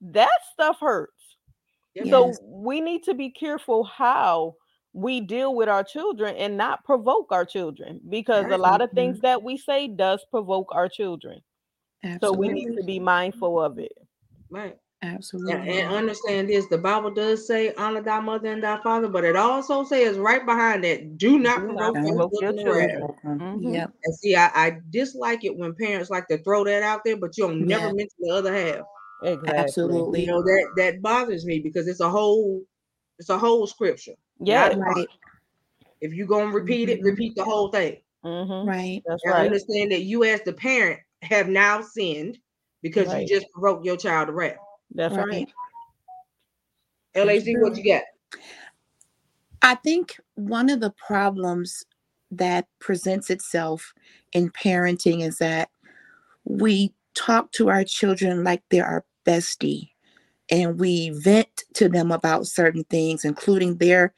that 0.00 0.30
stuff 0.52 0.78
hurts. 0.80 1.12
Yes. 1.94 2.08
So 2.10 2.34
we 2.42 2.80
need 2.80 3.04
to 3.04 3.14
be 3.14 3.30
careful 3.30 3.84
how 3.84 4.56
we 4.92 5.20
deal 5.20 5.54
with 5.54 5.68
our 5.68 5.84
children 5.84 6.36
and 6.36 6.56
not 6.56 6.84
provoke 6.84 7.28
our 7.30 7.44
children 7.44 8.00
because 8.08 8.46
a 8.50 8.58
lot 8.58 8.80
of 8.80 8.90
things 8.92 9.16
mm-hmm. 9.16 9.26
that 9.26 9.42
we 9.42 9.56
say 9.56 9.88
does 9.88 10.24
provoke 10.30 10.68
our 10.72 10.88
children. 10.88 11.40
So 12.20 12.32
we 12.32 12.48
need 12.48 12.76
to 12.76 12.82
be 12.84 12.98
mindful 12.98 13.60
of 13.60 13.78
it. 13.78 13.92
Right. 14.50 14.76
Absolutely. 15.04 15.52
And, 15.52 15.68
and 15.68 15.94
understand 15.94 16.48
this 16.48 16.66
the 16.66 16.78
Bible 16.78 17.10
does 17.10 17.46
say 17.46 17.74
honor 17.74 18.00
thy 18.00 18.20
mother 18.20 18.50
and 18.52 18.62
thy 18.62 18.80
father, 18.82 19.08
but 19.08 19.24
it 19.24 19.36
also 19.36 19.84
says 19.84 20.16
right 20.18 20.44
behind 20.44 20.82
that, 20.84 21.18
do 21.18 21.38
not 21.38 21.60
Do 21.60 21.66
provoke 21.74 21.96
your 21.96 22.04
provoke 22.14 22.32
your 22.40 22.52
children 22.52 22.64
to 22.64 22.72
wrath. 22.72 22.90
children. 23.22 23.60
Mhm. 23.60 23.72
Yep. 23.74 23.92
And 24.04 24.14
see, 24.16 24.34
I, 24.34 24.50
I 24.54 24.78
dislike 24.90 25.44
it 25.44 25.56
when 25.56 25.74
parents 25.74 26.08
like 26.10 26.26
to 26.28 26.38
throw 26.38 26.64
that 26.64 26.82
out 26.82 27.02
there, 27.04 27.16
but 27.16 27.36
you 27.36 27.46
don't 27.46 27.66
never 27.66 27.86
Yeah. 27.88 27.92
mention 27.92 28.16
the 28.20 28.30
other 28.30 28.54
half. 28.54 28.80
Exactly. 29.22 29.58
Absolutely. 29.58 30.20
You 30.22 30.26
know 30.28 30.42
that 30.42 30.68
that 30.76 31.02
bothers 31.02 31.44
me 31.44 31.58
because 31.58 31.86
it's 31.88 32.00
a 32.00 32.08
whole 32.10 32.62
it's 33.18 33.28
a 33.28 33.38
whole 33.38 33.66
scripture. 33.66 34.14
Yeah. 34.40 34.68
Not 34.68 34.72
a 34.72 34.76
part. 34.76 34.96
Right. 34.96 35.08
If 36.00 36.12
you're 36.14 36.26
gonna 36.26 36.50
repeat 36.52 36.88
it, 36.88 37.00
Mhm. 37.00 37.04
repeat 37.04 37.34
the 37.36 37.44
whole 37.44 37.68
thing. 37.68 37.98
hmm 38.22 38.66
Right. 38.66 39.02
That's 39.06 39.22
And 39.24 39.34
right. 39.34 39.44
understand 39.44 39.92
that 39.92 40.02
you 40.02 40.24
as 40.24 40.40
the 40.42 40.52
parent 40.54 41.00
have 41.22 41.48
now 41.48 41.82
sinned 41.82 42.38
because 42.82 43.08
Right. 43.08 43.22
you 43.22 43.28
just 43.28 43.50
provoked 43.52 43.84
your 43.84 43.96
child 43.96 44.28
to 44.28 44.32
wrath. 44.32 44.56
That's 44.94 45.14
right. 45.16 45.52
Right. 47.16 47.26
LAC, 47.26 47.60
what 47.60 47.76
you 47.76 47.84
got? 47.84 48.02
I 49.62 49.76
think 49.76 50.20
one 50.34 50.68
of 50.68 50.80
the 50.80 50.90
problems 50.90 51.84
that 52.30 52.66
presents 52.80 53.30
itself 53.30 53.94
in 54.32 54.50
parenting 54.50 55.22
is 55.22 55.38
that 55.38 55.70
we 56.44 56.92
talk 57.14 57.52
to 57.52 57.70
our 57.70 57.84
children 57.84 58.44
like 58.44 58.62
they're 58.70 58.84
our 58.84 59.04
bestie 59.24 59.90
and 60.50 60.78
we 60.78 61.10
vent 61.10 61.64
to 61.74 61.88
them 61.88 62.12
about 62.12 62.46
certain 62.46 62.84
things, 62.84 63.24
including 63.24 63.76
their 63.76 64.12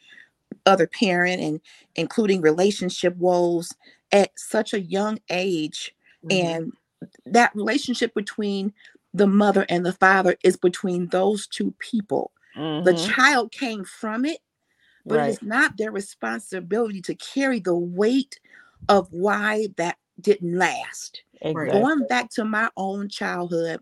other 0.65 0.87
parent 0.87 1.41
and 1.41 1.61
including 1.95 2.41
relationship 2.41 3.15
woes 3.17 3.73
at 4.12 4.31
such 4.37 4.75
a 4.75 4.81
young 4.81 5.19
age. 5.31 5.95
Mm-hmm. 6.25 6.47
And 6.47 6.73
that 7.27 7.55
relationship 7.55 8.15
between 8.15 8.73
the 9.17 9.27
mother 9.27 9.67
and 9.69 9.85
the 9.85 9.93
father 9.95 10.37
is 10.45 10.57
between 10.57 11.09
those 11.09 11.47
two 11.47 11.75
people. 11.79 12.33
Mhm. 12.57 12.85
The 12.85 12.95
child 12.95 13.51
came 13.53 13.85
from 13.85 14.25
it, 14.25 14.41
but 15.07 15.17
Right. 15.19 15.31
it's 15.33 15.43
not 15.43 15.77
their 15.77 15.91
responsibility 15.91 17.01
to 17.03 17.15
carry 17.15 17.61
the 17.61 17.75
weight 17.77 18.39
of 18.89 19.13
why 19.13 19.69
that 19.77 19.97
didn't 20.21 20.57
last. 20.57 21.23
Exactly. 21.41 21.81
Going 21.81 22.07
back 22.09 22.31
to 22.31 22.45
my 22.45 22.71
own 22.77 23.09
childhood, 23.09 23.81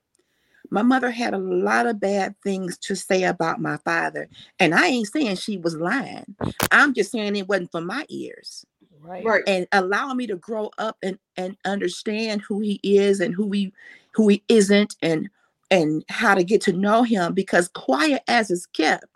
my 0.70 0.82
mother 0.82 1.10
had 1.10 1.34
a 1.34 1.38
lot 1.38 1.86
of 1.86 2.00
bad 2.00 2.34
things 2.42 2.78
to 2.78 2.96
say 2.96 3.24
about 3.24 3.60
my 3.60 3.76
father. 3.78 4.28
And 4.58 4.74
I 4.74 4.86
ain't 4.86 5.08
saying 5.08 5.36
she 5.36 5.58
was 5.58 5.76
lying. 5.76 6.36
I'm 6.70 6.94
just 6.94 7.12
saying 7.12 7.36
it 7.36 7.48
wasn't 7.48 7.70
for 7.72 7.80
my 7.80 8.06
ears. 8.08 8.64
Right. 9.00 9.24
Right. 9.24 9.44
And 9.46 9.68
allowing 9.72 10.16
me 10.16 10.26
to 10.28 10.36
grow 10.36 10.70
up 10.78 10.96
and, 11.02 11.18
and 11.36 11.56
understand 11.64 12.42
who 12.42 12.60
he 12.60 12.80
is 12.82 13.20
and 13.20 13.34
who 13.34 13.50
he 13.52 13.72
who 14.14 14.28
he 14.28 14.42
isn't 14.48 14.96
and 15.02 15.28
and 15.70 16.04
how 16.08 16.34
to 16.34 16.44
get 16.44 16.60
to 16.62 16.72
know 16.72 17.02
him 17.02 17.34
because 17.34 17.68
quiet 17.68 18.22
as 18.28 18.50
is 18.50 18.66
kept, 18.66 19.06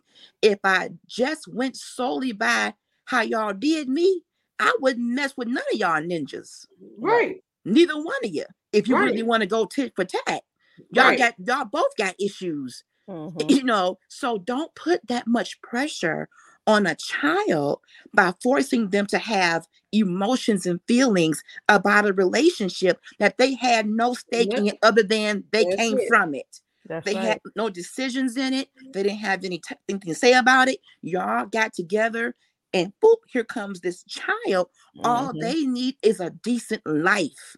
if 0.42 0.58
I 0.64 0.90
just 1.06 1.46
went 1.48 1.76
solely 1.76 2.32
by 2.32 2.74
how 3.04 3.20
y'all 3.20 3.52
did 3.52 3.88
me, 3.88 4.22
I 4.58 4.72
wouldn't 4.80 5.06
mess 5.06 5.34
with 5.36 5.48
none 5.48 5.62
of 5.72 5.78
y'all 5.78 6.00
ninjas. 6.02 6.66
Right. 6.98 7.42
Neither 7.64 7.96
one 7.96 8.16
of 8.24 8.34
you. 8.34 8.44
If 8.72 8.88
you 8.88 8.96
really 8.96 9.22
want 9.22 9.42
to 9.42 9.46
go 9.46 9.66
tit 9.66 9.92
for 9.94 10.04
tat, 10.04 10.42
y'all 10.90 11.08
Right. 11.08 11.18
got 11.18 11.34
y'all 11.38 11.64
both 11.66 11.96
got 11.96 12.14
issues, 12.18 12.82
Mhm. 13.08 13.50
you 13.50 13.62
know. 13.62 13.98
So 14.08 14.38
don't 14.38 14.74
put 14.74 15.06
that 15.08 15.26
much 15.26 15.60
pressure 15.62 16.28
on 16.68 16.86
a 16.86 16.94
child 16.94 17.80
by 18.12 18.32
forcing 18.42 18.90
them 18.90 19.06
to 19.06 19.18
have 19.18 19.66
emotions 19.92 20.66
and 20.66 20.78
feelings 20.86 21.42
about 21.70 22.06
a 22.06 22.12
relationship 22.12 23.00
that 23.18 23.38
they 23.38 23.54
had 23.54 23.88
no 23.88 24.12
stake 24.12 24.52
in 24.52 24.70
other 24.82 25.02
than 25.02 25.42
they 25.50 25.64
That's 25.64 25.76
came 25.76 25.98
it. 25.98 26.08
from 26.08 26.34
it. 26.34 26.60
That's 26.86 27.06
They 27.06 27.14
right. 27.14 27.24
had 27.24 27.40
no 27.56 27.70
decisions 27.70 28.36
in 28.36 28.52
it. 28.52 28.68
They 28.92 29.02
didn't 29.02 29.18
have 29.18 29.44
anything 29.44 30.00
to 30.00 30.14
say 30.14 30.34
about 30.34 30.68
it. 30.68 30.78
Y'all 31.00 31.46
got 31.46 31.72
together, 31.72 32.34
and 32.74 32.92
boop, 33.02 33.16
here 33.28 33.44
comes 33.44 33.80
this 33.80 34.04
child. 34.04 34.68
All 35.02 35.32
Mhm. 35.32 35.40
they 35.40 35.64
need 35.64 35.96
is 36.02 36.20
a 36.20 36.30
decent 36.30 36.86
life. 36.86 37.56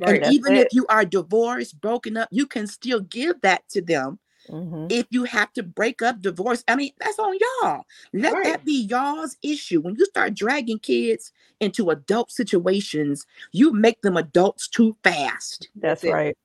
Right. 0.00 0.20
And 0.22 0.32
even 0.32 0.56
it. 0.56 0.66
if 0.66 0.74
you 0.74 0.84
are 0.88 1.04
divorced, 1.04 1.80
broken 1.80 2.16
up, 2.16 2.28
you 2.32 2.46
can 2.46 2.66
still 2.66 3.00
give 3.00 3.40
that 3.42 3.68
to 3.70 3.80
them. 3.80 4.18
Mhm. 4.50 4.90
If 4.90 5.06
you 5.10 5.24
have 5.24 5.52
to 5.54 5.62
break 5.62 6.02
up, 6.02 6.20
divorce, 6.20 6.64
I 6.68 6.76
mean, 6.76 6.92
that's 7.00 7.18
on 7.18 7.36
y'all. 7.62 7.84
Let 8.12 8.32
Right. 8.34 8.44
that 8.44 8.64
be 8.64 8.82
y'all's 8.82 9.36
issue. 9.42 9.80
When 9.80 9.94
you 9.96 10.04
start 10.06 10.34
dragging 10.34 10.78
kids 10.78 11.32
into 11.60 11.90
adult 11.90 12.30
situations, 12.30 13.26
you 13.52 13.72
make 13.72 14.00
them 14.02 14.16
adults 14.16 14.68
too 14.68 14.96
fast 15.04 15.68
That's 15.76 16.02
That's 16.02 16.04
it. 16.04 16.12
right. 16.12 16.36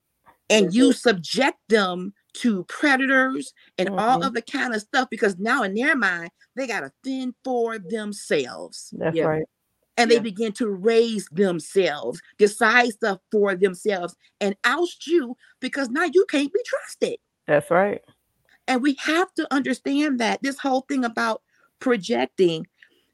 and 0.49 0.73
you 0.73 0.93
subject 0.93 1.57
them 1.69 2.13
to 2.33 2.63
predators 2.65 3.53
and 3.77 3.89
all 3.89 4.19
Mhm. 4.21 4.27
of 4.27 4.33
the 4.33 4.41
kind 4.41 4.73
of 4.75 4.81
stuff 4.81 5.09
because 5.09 5.37
now 5.39 5.63
in 5.63 5.73
their 5.75 5.95
mind, 5.95 6.31
they 6.55 6.67
got 6.67 6.81
to 6.81 6.91
fend 7.03 7.35
for 7.43 7.79
themselves 7.79 8.93
That's 8.97 9.15
Yeah. 9.15 9.25
right. 9.25 9.45
and 9.97 10.11
Yeah. 10.11 10.17
they 10.17 10.23
begin 10.23 10.51
to 10.53 10.69
raise 10.69 11.27
themselves, 11.31 12.21
decide 12.37 12.89
stuff 12.93 13.19
for 13.31 13.55
themselves, 13.55 14.15
and 14.41 14.55
oust 14.63 15.07
you 15.07 15.37
because 15.59 15.89
now 15.89 16.03
you 16.05 16.25
can't 16.29 16.51
be 16.53 16.61
trusted. 16.65 17.17
That's 17.47 17.69
right. 17.71 18.01
And 18.67 18.82
we 18.82 18.95
have 18.99 19.34
to 19.36 19.53
understand 19.53 20.19
that 20.19 20.41
this 20.41 20.58
whole 20.58 20.82
thing 20.82 21.03
about 21.03 21.41
projecting, 21.79 22.67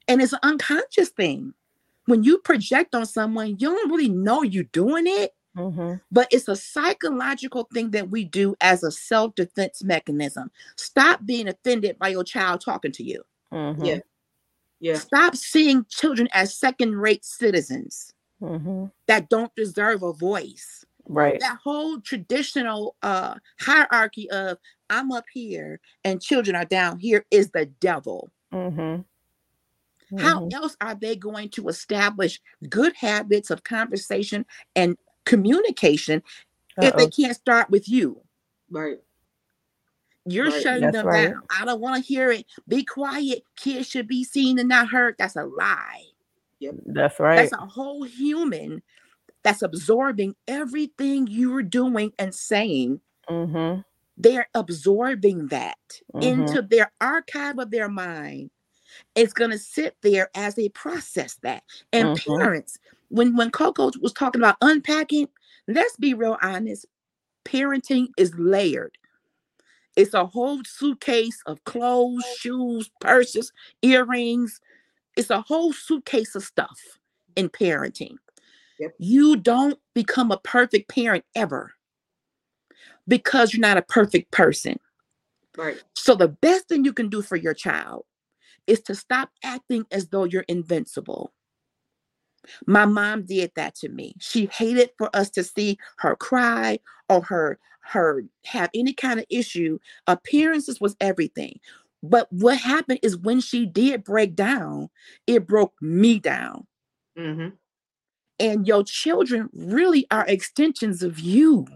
and 0.08 0.22
it's 0.22 0.34
an 0.34 0.40
unconscious 0.44 1.10
thing. 1.10 1.54
When 2.06 2.24
you 2.24 2.40
project 2.40 2.96
on 2.96 3.06
someone, 3.06 3.50
you 3.60 3.76
don't 3.76 3.92
really 3.92 4.10
know 4.10 4.44
you're 4.44 4.64
doing 4.66 5.06
it, 5.08 5.32
hmm 5.56 5.96
but 6.12 6.28
it's 6.32 6.48
a 6.48 6.56
psychological 6.56 7.68
thing 7.74 7.92
that 7.92 8.10
we 8.10 8.24
do 8.24 8.56
as 8.62 8.84
a 8.84 8.92
self 8.92 9.36
defense 9.36 9.84
mechanism. 9.84 10.52
Stop 10.76 11.26
being 11.26 11.48
offended 11.48 12.00
by 12.00 12.10
your 12.10 12.24
child 12.24 12.62
talking 12.62 12.92
to 12.94 13.04
you. 13.04 13.24
hmm 13.52 13.86
Yeah. 13.86 14.00
Yeah. 14.80 14.96
Stop 14.96 15.36
seeing 15.36 15.86
children 15.90 16.30
as 16.34 16.56
second 16.56 16.96
rate 16.96 17.26
citizens 17.26 18.14
hmm 18.40 18.86
that 19.08 19.30
don't 19.30 19.54
deserve 19.56 20.04
a 20.04 20.14
voice. 20.14 20.86
Right. 21.10 21.42
that 21.42 21.60
whole 21.64 22.02
traditional 22.02 22.96
uh 23.04 23.36
hierarchy 23.62 24.30
of 24.32 24.58
I'm 24.90 25.12
up 25.12 25.26
here 25.34 25.80
and 26.04 26.22
children 26.22 26.56
are 26.56 26.66
down 26.66 27.00
here 27.00 27.26
is 27.32 27.52
the 27.52 27.68
devil. 27.68 28.32
hmm 28.52 28.98
How 30.18 30.44
else 30.54 30.78
are 30.82 30.96
they 30.96 31.16
going 31.16 31.50
to 31.52 31.70
establish 31.70 32.42
good 32.70 32.94
habits 32.96 33.52
of 33.52 33.64
conversation 33.64 34.46
and 34.76 34.98
communication 35.26 36.24
if 36.82 36.96
they 36.96 37.08
can't 37.08 37.36
start 37.38 37.70
with 37.70 37.90
you? 37.90 38.22
Right. 38.72 39.00
You're 40.26 40.52
Right. 40.52 40.52
shutting 40.52 40.92
That's 40.92 40.92
them 40.92 41.10
right. 41.10 41.34
down. 41.34 41.44
I 41.50 41.66
don't 41.66 41.82
want 41.82 42.04
to 42.04 42.08
hear 42.08 42.32
it. 42.32 42.46
Be 42.68 42.86
quiet. 42.86 43.44
Kids 43.58 43.90
should 43.90 44.08
be 44.08 44.24
seen 44.24 44.60
and 44.60 44.70
not 44.70 44.90
heard. 44.90 45.16
That's 45.20 45.36
a 45.36 45.46
lie. 45.46 46.06
That's 46.88 47.20
right. 47.20 47.38
That's 47.38 47.54
a 47.54 47.58
whole 47.58 48.04
human 48.04 48.84
that's 49.44 49.62
absorbing 49.64 50.36
everything 50.48 51.28
you're 51.30 51.64
doing 51.64 52.14
and 52.20 52.36
saying 52.36 53.02
hmm 53.30 53.82
they're 54.18 54.50
absorbing 54.56 55.48
that 55.48 55.78
Mhm. 56.14 56.22
into 56.22 56.62
their 56.62 56.92
archive 57.02 57.60
of 57.60 57.72
their 57.72 57.90
mind. 57.90 58.52
It's 59.16 59.34
going 59.34 59.52
to 59.52 59.60
sit 59.60 59.98
there 60.04 60.30
as 60.36 60.56
they 60.56 60.70
process 60.70 61.38
that. 61.44 61.64
And 61.94 62.14
Mhm. 62.28 62.40
parents 62.40 62.80
when 63.10 63.36
when 63.38 63.52
coco 63.52 63.92
was 64.02 64.14
talking 64.14 64.42
about 64.42 64.58
unpacking 64.62 65.28
let's 65.68 65.98
be 65.98 66.14
real 66.16 66.38
honest 66.42 66.86
parenting 67.46 68.08
is 68.18 68.34
layered. 68.38 68.98
It's 69.96 70.14
a 70.16 70.26
whole 70.26 70.62
suitcase 70.66 71.40
of 71.48 71.64
clothes 71.66 72.26
shoes 72.26 72.90
purses 73.02 73.52
earrings. 73.84 74.62
It's 75.18 75.30
a 75.32 75.42
whole 75.42 75.74
suitcase 75.74 76.36
of 76.36 76.44
stuff 76.44 76.80
in 77.36 77.50
parenting 77.50 78.16
Yep. 78.80 78.96
you 78.98 79.36
don't 79.36 79.78
become 79.94 80.32
a 80.32 80.40
perfect 80.40 80.90
parent 80.90 81.26
ever 81.36 81.74
because 83.08 83.54
you're 83.54 83.62
not 83.62 83.78
a 83.78 83.82
perfect 83.84 84.32
person 84.32 84.80
Right. 85.58 85.82
so 85.96 86.16
the 86.16 86.30
best 86.30 86.68
thing 86.70 86.86
you 86.86 86.94
can 86.94 87.10
do 87.10 87.22
for 87.22 87.36
your 87.36 87.54
child 87.54 88.06
is 88.70 88.82
to 88.82 88.96
stop 88.96 89.30
acting 89.44 89.86
as 89.92 90.08
though 90.08 90.26
you're 90.26 90.46
invincible. 90.48 91.34
My 92.68 92.86
mom 92.86 93.24
did 93.24 93.52
that 93.56 93.76
to 93.76 93.90
me. 93.90 94.14
She 94.20 94.46
hated 94.46 94.92
for 94.98 95.10
us 95.16 95.30
to 95.32 95.44
see 95.44 95.78
her 95.98 96.16
cry 96.16 96.80
or 97.10 97.22
her 97.24 97.60
her 97.82 98.24
have 98.46 98.70
any 98.76 98.94
kind 98.94 99.20
of 99.20 99.26
issue. 99.30 99.80
Appearances 100.06 100.80
was 100.80 100.96
everything. 101.02 101.60
But 102.04 102.32
what 102.32 102.58
happened 102.60 103.00
is 103.02 103.18
when 103.18 103.42
she 103.42 103.66
did 103.66 104.04
break 104.04 104.36
down, 104.36 104.90
it 105.26 105.48
broke 105.48 105.74
me 105.82 106.20
down. 106.20 106.68
Mm-hmm. 107.18 107.56
And 108.40 108.68
your 108.68 108.84
children 108.84 109.50
really 109.54 110.08
are 110.12 110.26
extensions 110.28 111.04
of 111.04 111.20
you. 111.20 111.68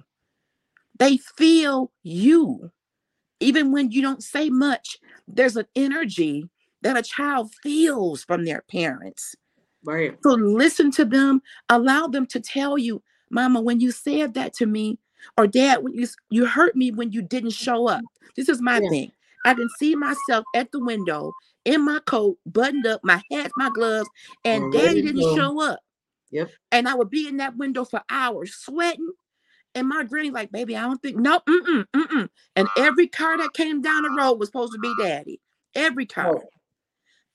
They 0.97 1.17
feel 1.17 1.91
you. 2.04 2.71
Even 3.39 3.71
when 3.71 3.91
you 3.91 4.02
don't 4.02 4.23
say 4.23 4.49
much, 4.49 4.97
there's 5.28 5.58
an 5.58 5.65
energy 5.76 6.49
that 6.82 6.97
a 6.97 7.02
child 7.02 7.54
feels 7.62 8.23
from 8.23 8.45
their 8.45 8.63
parents. 8.69 9.36
Right. 9.84 10.17
So 10.23 10.32
listen 10.32 10.91
to 10.91 11.06
them, 11.06 11.41
allow 11.69 12.08
them 12.08 12.26
to 12.28 12.39
tell 12.39 12.78
you, 12.78 13.04
Mama, 13.30 13.60
when 13.62 13.80
you 13.80 13.91
said 13.91 14.34
that 14.36 14.54
to 14.56 14.65
me, 14.65 14.97
or 15.38 15.47
Dad, 15.47 15.84
when 15.84 15.93
you 15.93 16.08
you 16.30 16.45
hurt 16.45 16.76
me 16.76 16.91
when 16.91 17.12
you 17.12 17.21
didn't 17.21 17.52
show 17.52 17.88
up. 17.88 18.02
This 18.36 18.49
is 18.49 18.62
my 18.62 18.80
Yeah. 18.80 18.89
thing. 18.89 19.12
I 19.45 19.54
can 19.54 19.69
see 19.78 19.95
myself 19.95 20.45
at 20.54 20.71
the 20.71 20.80
window 20.80 21.34
in 21.65 21.84
my 21.84 21.99
coat, 22.06 22.38
buttoned 22.45 22.86
up, 22.86 23.02
my 23.04 23.21
hat, 23.32 23.52
my 23.58 23.69
gloves, 23.69 24.10
and 24.45 24.71
Daddy 24.71 25.02
didn't 25.02 25.26
show 25.36 25.62
up. 25.62 25.80
Yep. 26.34 26.50
And 26.72 26.89
I 26.89 26.96
would 26.96 27.12
be 27.12 27.28
in 27.28 27.38
that 27.38 27.56
window 27.56 27.86
for 27.86 28.02
hours, 28.10 28.56
sweating. 28.56 29.12
And 29.76 29.88
my 29.88 30.04
granny, 30.04 30.32
like, 30.32 30.52
baby, 30.52 30.76
I 30.76 30.82
don't 30.82 31.02
think, 31.02 31.15
no, 31.15 31.39
mm-mm, 31.48 31.86
mm-mm. 31.96 32.30
And 32.56 32.67
every 32.78 33.08
car 33.08 33.38
that 33.38 33.54
came 33.54 33.82
down 33.82 34.04
the 34.04 34.10
road 34.10 34.34
was 34.39 34.50
supposed 34.50 34.74
to 34.74 34.80
be 34.80 34.93
daddy. 35.00 35.39
Every 35.76 36.08
car. 36.08 36.34
Right. 36.34 36.43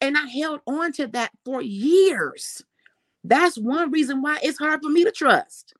And 0.00 0.16
I 0.16 0.26
held 0.26 0.61
on 0.66 0.92
to 0.94 1.06
that 1.08 1.30
for 1.44 1.62
years. 1.62 2.62
That's 3.22 3.56
one 3.56 3.90
reason 3.90 4.20
why 4.20 4.38
it's 4.42 4.58
hard 4.58 4.82
for 4.82 4.90
me 4.90 5.04
to 5.04 5.12
trust. 5.12 5.74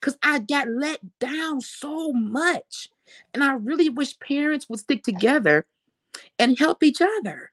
Because 0.00 0.18
I 0.22 0.40
got 0.40 0.68
let 0.68 1.00
down 1.20 1.60
so 1.60 2.12
much. 2.12 2.88
And 3.32 3.44
I 3.44 3.54
really 3.54 3.88
wish 3.88 4.18
parents 4.18 4.68
would 4.68 4.80
stick 4.80 5.04
together 5.04 5.66
and 6.38 6.58
help 6.58 6.82
each 6.82 7.00
other. 7.00 7.50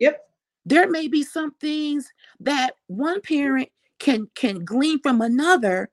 Yep. 0.00 0.20
There 0.66 0.90
may 0.90 1.06
be 1.06 1.22
some 1.22 1.52
things 1.60 2.08
that 2.40 2.74
one 2.88 3.20
parent 3.20 3.68
can 3.98 4.28
can 4.34 4.64
glean 4.64 5.00
from 5.02 5.20
another. 5.20 5.90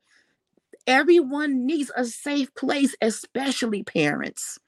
Everyone 0.87 1.65
needs 1.65 1.91
a 1.95 2.05
safe 2.05 2.53
place, 2.55 2.95
especially 3.01 3.83
parents. 3.83 4.59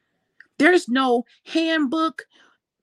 There's 0.60 0.90
no 0.90 1.26
handbook 1.48 2.24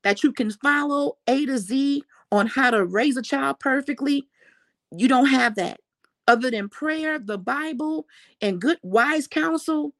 that 0.05 0.23
you 0.23 0.33
can 0.33 0.51
follow 0.51 1.19
A 1.27 1.47
to 1.47 1.59
Z 1.59 2.03
on 2.33 2.47
how 2.49 2.71
to 2.71 2.85
raise 2.85 3.17
a 3.17 3.23
child 3.23 3.61
perfectly. 3.61 4.29
You 4.97 5.09
don't 5.09 5.27
have 5.27 5.57
that. 5.57 5.81
Other 6.29 6.51
than 6.51 6.69
prayer, 6.69 7.19
the 7.19 7.39
Bible, 7.39 8.07
and 8.41 8.61
good 8.61 8.79
wise 8.83 9.27
counsel, 9.27 9.95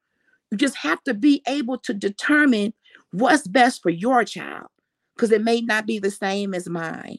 You 0.51 0.57
just 0.57 0.77
have 0.77 1.03
to 1.03 1.13
be 1.13 1.41
able 1.47 1.77
to 1.79 1.93
determine 1.93 2.73
what's 3.11 3.47
best 3.47 3.81
for 3.83 3.89
your 3.89 4.23
child 4.23 4.67
because 5.15 5.31
it 5.31 5.43
may 5.43 5.61
not 5.61 5.85
be 5.85 5.99
the 5.99 6.11
same 6.11 6.53
as 6.53 6.69
mine. 6.69 7.17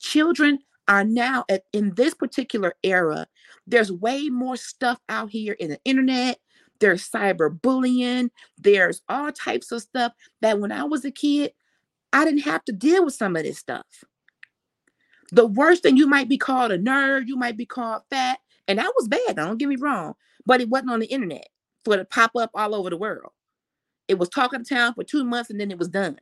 Children 0.00 0.58
are 0.88 1.04
now 1.04 1.44
at, 1.48 1.64
in 1.72 1.94
this 1.94 2.14
particular 2.14 2.74
era, 2.82 3.26
there's 3.66 3.90
way 3.90 4.28
more 4.28 4.56
stuff 4.56 5.00
out 5.08 5.30
here 5.30 5.54
in 5.54 5.70
the 5.70 5.80
internet. 5.84 6.38
There's 6.80 7.08
cyberbullying. 7.08 8.30
There's 8.58 9.02
all 9.08 9.32
types 9.32 9.72
of 9.72 9.82
stuff 9.82 10.12
that 10.42 10.60
when 10.60 10.72
I 10.72 10.84
was 10.84 11.04
a 11.04 11.10
kid, 11.10 11.52
I 12.12 12.24
didn't 12.24 12.42
have 12.42 12.64
to 12.66 12.72
deal 12.72 13.04
with 13.04 13.14
some 13.14 13.36
of 13.36 13.44
this 13.44 13.58
stuff. 13.58 13.86
The 15.32 15.46
worst 15.46 15.82
thing 15.82 15.96
you 15.96 16.06
might 16.06 16.28
be 16.28 16.38
called 16.38 16.70
a 16.70 16.78
nerd, 16.78 17.26
you 17.26 17.36
might 17.36 17.56
be 17.56 17.66
called 17.66 18.02
fat, 18.10 18.38
and 18.68 18.78
that 18.78 18.92
was 18.96 19.08
bad. 19.08 19.36
Don't 19.36 19.58
get 19.58 19.68
me 19.68 19.76
wrong, 19.76 20.14
but 20.46 20.60
it 20.60 20.68
wasn't 20.68 20.90
on 20.90 21.00
the 21.00 21.06
internet 21.06 21.48
for 21.84 21.94
it 21.94 21.98
to 21.98 22.04
pop 22.04 22.32
up 22.36 22.50
all 22.54 22.74
over 22.74 22.90
the 22.90 22.96
world. 22.96 23.32
It 24.06 24.18
was 24.18 24.28
talking 24.28 24.64
town 24.64 24.94
for 24.94 25.04
two 25.04 25.24
months 25.24 25.50
and 25.50 25.58
then 25.58 25.70
it 25.70 25.78
was 25.78 25.88
done. 25.88 26.18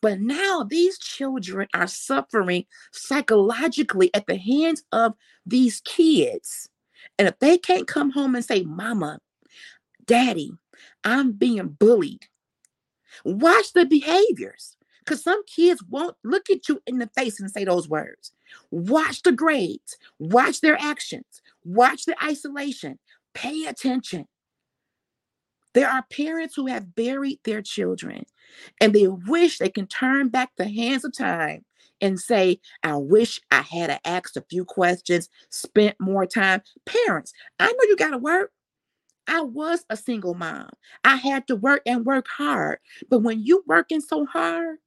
But 0.00 0.20
now 0.20 0.66
these 0.68 0.98
children 0.98 1.68
are 1.74 1.86
suffering 1.86 2.64
psychologically 2.92 4.10
at 4.14 4.26
the 4.26 4.36
hands 4.36 4.82
of 4.92 5.14
these 5.46 5.80
kids. 5.80 6.68
And 7.18 7.28
if 7.28 7.38
they 7.38 7.58
can't 7.58 7.86
come 7.86 8.10
home 8.10 8.34
and 8.34 8.44
say, 8.44 8.62
Mama, 8.62 9.18
Daddy, 10.06 10.52
I'm 11.04 11.32
being 11.32 11.68
bullied, 11.68 12.26
watch 13.24 13.72
the 13.72 13.86
behaviors. 13.86 14.76
Because 15.04 15.22
some 15.22 15.44
kids 15.44 15.82
won't 15.90 16.16
look 16.24 16.48
at 16.48 16.66
you 16.66 16.80
in 16.86 16.98
the 16.98 17.10
face 17.14 17.38
and 17.38 17.50
say 17.50 17.64
those 17.64 17.88
words. 17.88 18.32
Watch 18.70 19.22
the 19.22 19.32
grades, 19.32 19.98
watch 20.18 20.62
their 20.62 20.80
actions, 20.80 21.42
watch 21.62 22.06
the 22.06 22.16
isolation, 22.24 22.98
pay 23.34 23.66
attention. 23.66 24.26
There 25.74 25.88
are 25.88 26.04
parents 26.10 26.54
who 26.56 26.66
have 26.66 26.94
buried 26.94 27.40
their 27.44 27.62
children 27.62 28.24
and 28.80 28.92
they 28.92 29.08
wish 29.08 29.58
they 29.58 29.70
can 29.70 29.86
turn 29.86 30.28
back 30.28 30.50
the 30.56 30.68
hands 30.68 31.04
of 31.04 31.16
time 31.16 31.64
and 32.00 32.18
say, 32.20 32.60
I 32.82 32.96
wish 32.96 33.40
I 33.50 33.62
had 33.62 34.00
asked 34.04 34.36
a 34.36 34.44
few 34.50 34.64
questions, 34.64 35.28
spent 35.50 35.96
more 36.00 36.26
time. 36.26 36.62
Parents, 36.86 37.32
I 37.58 37.66
know 37.66 37.78
you 37.82 37.96
got 37.96 38.10
to 38.10 38.18
work. 38.18 38.52
I 39.26 39.40
was 39.42 39.84
a 39.90 39.96
single 39.96 40.34
mom. 40.34 40.70
I 41.04 41.16
had 41.16 41.46
to 41.48 41.56
work 41.56 41.82
and 41.86 42.04
work 42.04 42.26
hard. 42.28 42.78
But 43.10 43.20
when 43.20 43.42
you 43.44 43.64
working 43.66 44.00
so 44.00 44.26
hard, 44.26 44.78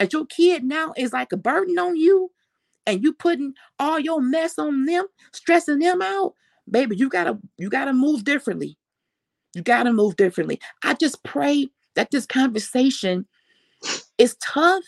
as 0.00 0.12
your 0.12 0.26
kid 0.26 0.64
now 0.64 0.94
is 0.96 1.12
like 1.12 1.32
a 1.32 1.36
burden 1.36 1.78
on 1.78 1.96
you, 1.96 2.30
and 2.86 3.02
you 3.02 3.12
putting 3.12 3.54
all 3.78 3.98
your 4.00 4.20
mess 4.22 4.58
on 4.58 4.86
them, 4.86 5.06
stressing 5.32 5.80
them 5.80 6.02
out, 6.02 6.34
baby, 6.70 6.96
you 6.96 7.08
gotta 7.08 7.38
you 7.58 7.70
gotta 7.70 7.92
move 7.92 8.24
differently. 8.24 8.78
You 9.56 9.62
gotta 9.62 9.90
move 9.90 10.16
differently. 10.16 10.60
I 10.84 10.92
just 10.92 11.24
pray 11.24 11.70
that 11.94 12.10
this 12.10 12.26
conversation 12.26 13.26
is 14.18 14.36
tough, 14.36 14.84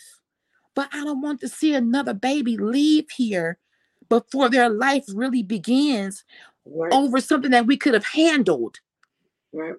but 0.75 0.89
I 0.93 1.03
don't 1.03 1.21
want 1.21 1.39
to 1.41 1.47
see 1.47 1.73
another 1.73 2.13
baby 2.13 2.55
leave 2.55 3.09
here 3.09 3.57
before 4.09 4.47
their 4.47 4.69
life 4.69 5.05
really 5.11 5.41
begins 5.41 6.23
right. 6.67 6.93
over 6.93 7.19
something 7.19 7.49
that 7.49 7.65
we 7.65 7.77
could 7.77 7.95
have 7.95 8.05
handled. 8.05 8.79
Right. 9.51 9.73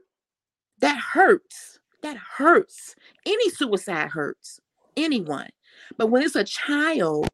That 0.80 0.98
hurts. 0.98 1.78
That 2.02 2.16
hurts. 2.16 2.96
Any 3.24 3.48
suicide 3.50 4.08
hurts. 4.08 4.60
Anyone. 4.96 5.50
But 5.98 6.08
when 6.08 6.24
it's 6.24 6.34
a 6.34 6.42
child 6.42 7.28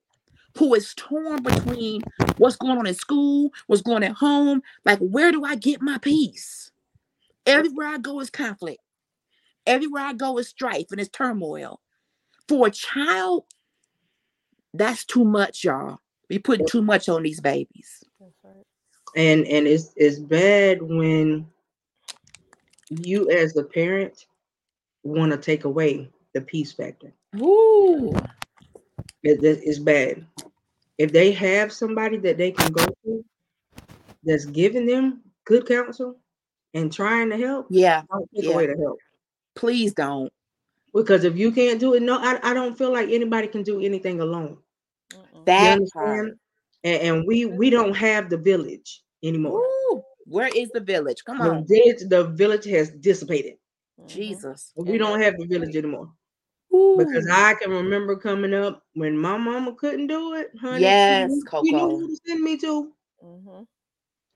who 0.59 0.75
is 0.75 0.93
torn 0.95 1.43
between 1.43 2.03
what's 2.37 2.57
going 2.57 2.77
on 2.77 2.87
in 2.87 2.95
school, 2.95 3.51
what's 3.67 3.81
going 3.81 4.03
at 4.03 4.13
home, 4.13 4.61
like 4.85 4.99
where 4.99 5.33
do 5.33 5.43
I 5.43 5.55
get 5.55 5.81
my 5.81 5.97
peace? 5.97 6.71
Everywhere 7.47 7.89
I 7.89 7.99
go 7.99 8.21
is 8.21 8.31
conflict. 8.31 8.81
Everywhere 9.67 10.03
I 10.03 10.13
go 10.13 10.39
is 10.39 10.49
strife 10.49 10.87
and 10.91 11.01
it's 11.01 11.09
turmoil. 11.11 11.81
For 12.49 12.69
a 12.69 12.71
child, 12.71 13.45
that's 14.75 15.05
too 15.05 15.25
much, 15.25 15.65
y'all. 15.65 15.99
We 16.29 16.39
putting 16.39 16.67
too 16.67 16.83
much 16.83 17.09
on 17.09 17.23
these 17.23 17.41
babies. 17.41 18.05
And 19.15 19.47
and 19.47 19.67
it's 19.67 19.93
it's 19.97 20.19
bad 20.19 20.83
when 20.83 21.47
you 22.91 23.31
as 23.31 23.57
a 23.57 23.63
parent 23.63 24.27
want 25.03 25.33
to 25.33 25.39
take 25.39 25.65
away 25.65 26.11
the 26.35 26.41
peace 26.41 26.73
factor. 26.73 27.13
Ooh. 27.37 28.13
It, 29.23 29.43
it, 29.43 29.61
it's 29.65 29.79
bad. 29.79 30.27
If 30.99 31.13
they 31.13 31.33
have 31.33 31.73
somebody 31.73 32.17
that 32.19 32.39
they 32.39 32.51
can 32.53 32.73
go 32.73 32.87
to 33.05 33.25
that's 34.25 34.47
giving 34.47 34.87
them 34.87 35.23
good 35.45 35.67
counsel 35.67 36.17
and 36.77 36.93
trying 36.93 37.31
to 37.31 37.37
help, 37.39 37.67
yeah, 37.71 38.03
don't 38.11 38.31
take 38.35 38.45
yeah. 38.45 38.53
away 38.53 38.67
the 38.67 38.77
help. 38.77 38.99
Please 39.55 39.95
don't. 39.95 40.31
Because 40.95 41.25
if 41.25 41.37
you 41.37 41.51
can't 41.51 41.81
do 41.81 41.95
it, 41.95 42.03
no, 42.03 42.19
I, 42.19 42.39
I 42.43 42.55
don't 42.55 42.77
feel 42.77 42.93
like 42.93 43.09
anybody 43.09 43.49
can 43.49 43.63
do 43.63 43.81
anything 43.81 44.21
alone. 44.21 44.59
That 45.47 45.79
and, 45.95 46.37
and, 46.85 47.27
we 47.27 47.47
we 47.47 47.71
don't 47.71 47.95
have 47.95 48.29
the 48.31 48.37
village 48.37 49.03
anymore. 49.23 49.61
Ooh, 49.61 50.03
where 50.25 50.51
is 50.55 50.71
the 50.71 50.81
village? 50.81 51.25
Come 51.25 51.41
on. 51.41 51.65
The, 51.67 52.07
the 52.09 52.25
village 52.25 52.65
has 52.67 52.91
dissipated. 52.91 53.55
Jesus. 54.07 54.73
We 54.77 54.99
don't 54.99 55.21
have 55.21 55.37
the 55.39 55.47
village 55.47 55.77
anymore. 55.77 56.11
Ooh. 56.75 56.97
Because 56.99 57.27
I 57.31 57.55
can 57.55 57.71
remember 57.71 58.17
coming 58.17 58.53
up 58.53 58.83
when 58.95 59.17
my 59.17 59.37
mama 59.39 59.75
couldn't 59.75 60.09
do 60.09 60.35
it, 60.35 60.51
honey. 60.61 60.83
Yes, 60.83 61.31
she, 61.33 61.43
Coco. 61.43 61.65
She 61.65 61.73
knew 61.73 61.89
who 61.89 62.09
to 62.09 62.21
send 62.27 62.43
me 62.43 62.57
to. 62.59 62.93
Mm-hmm. 63.25 63.63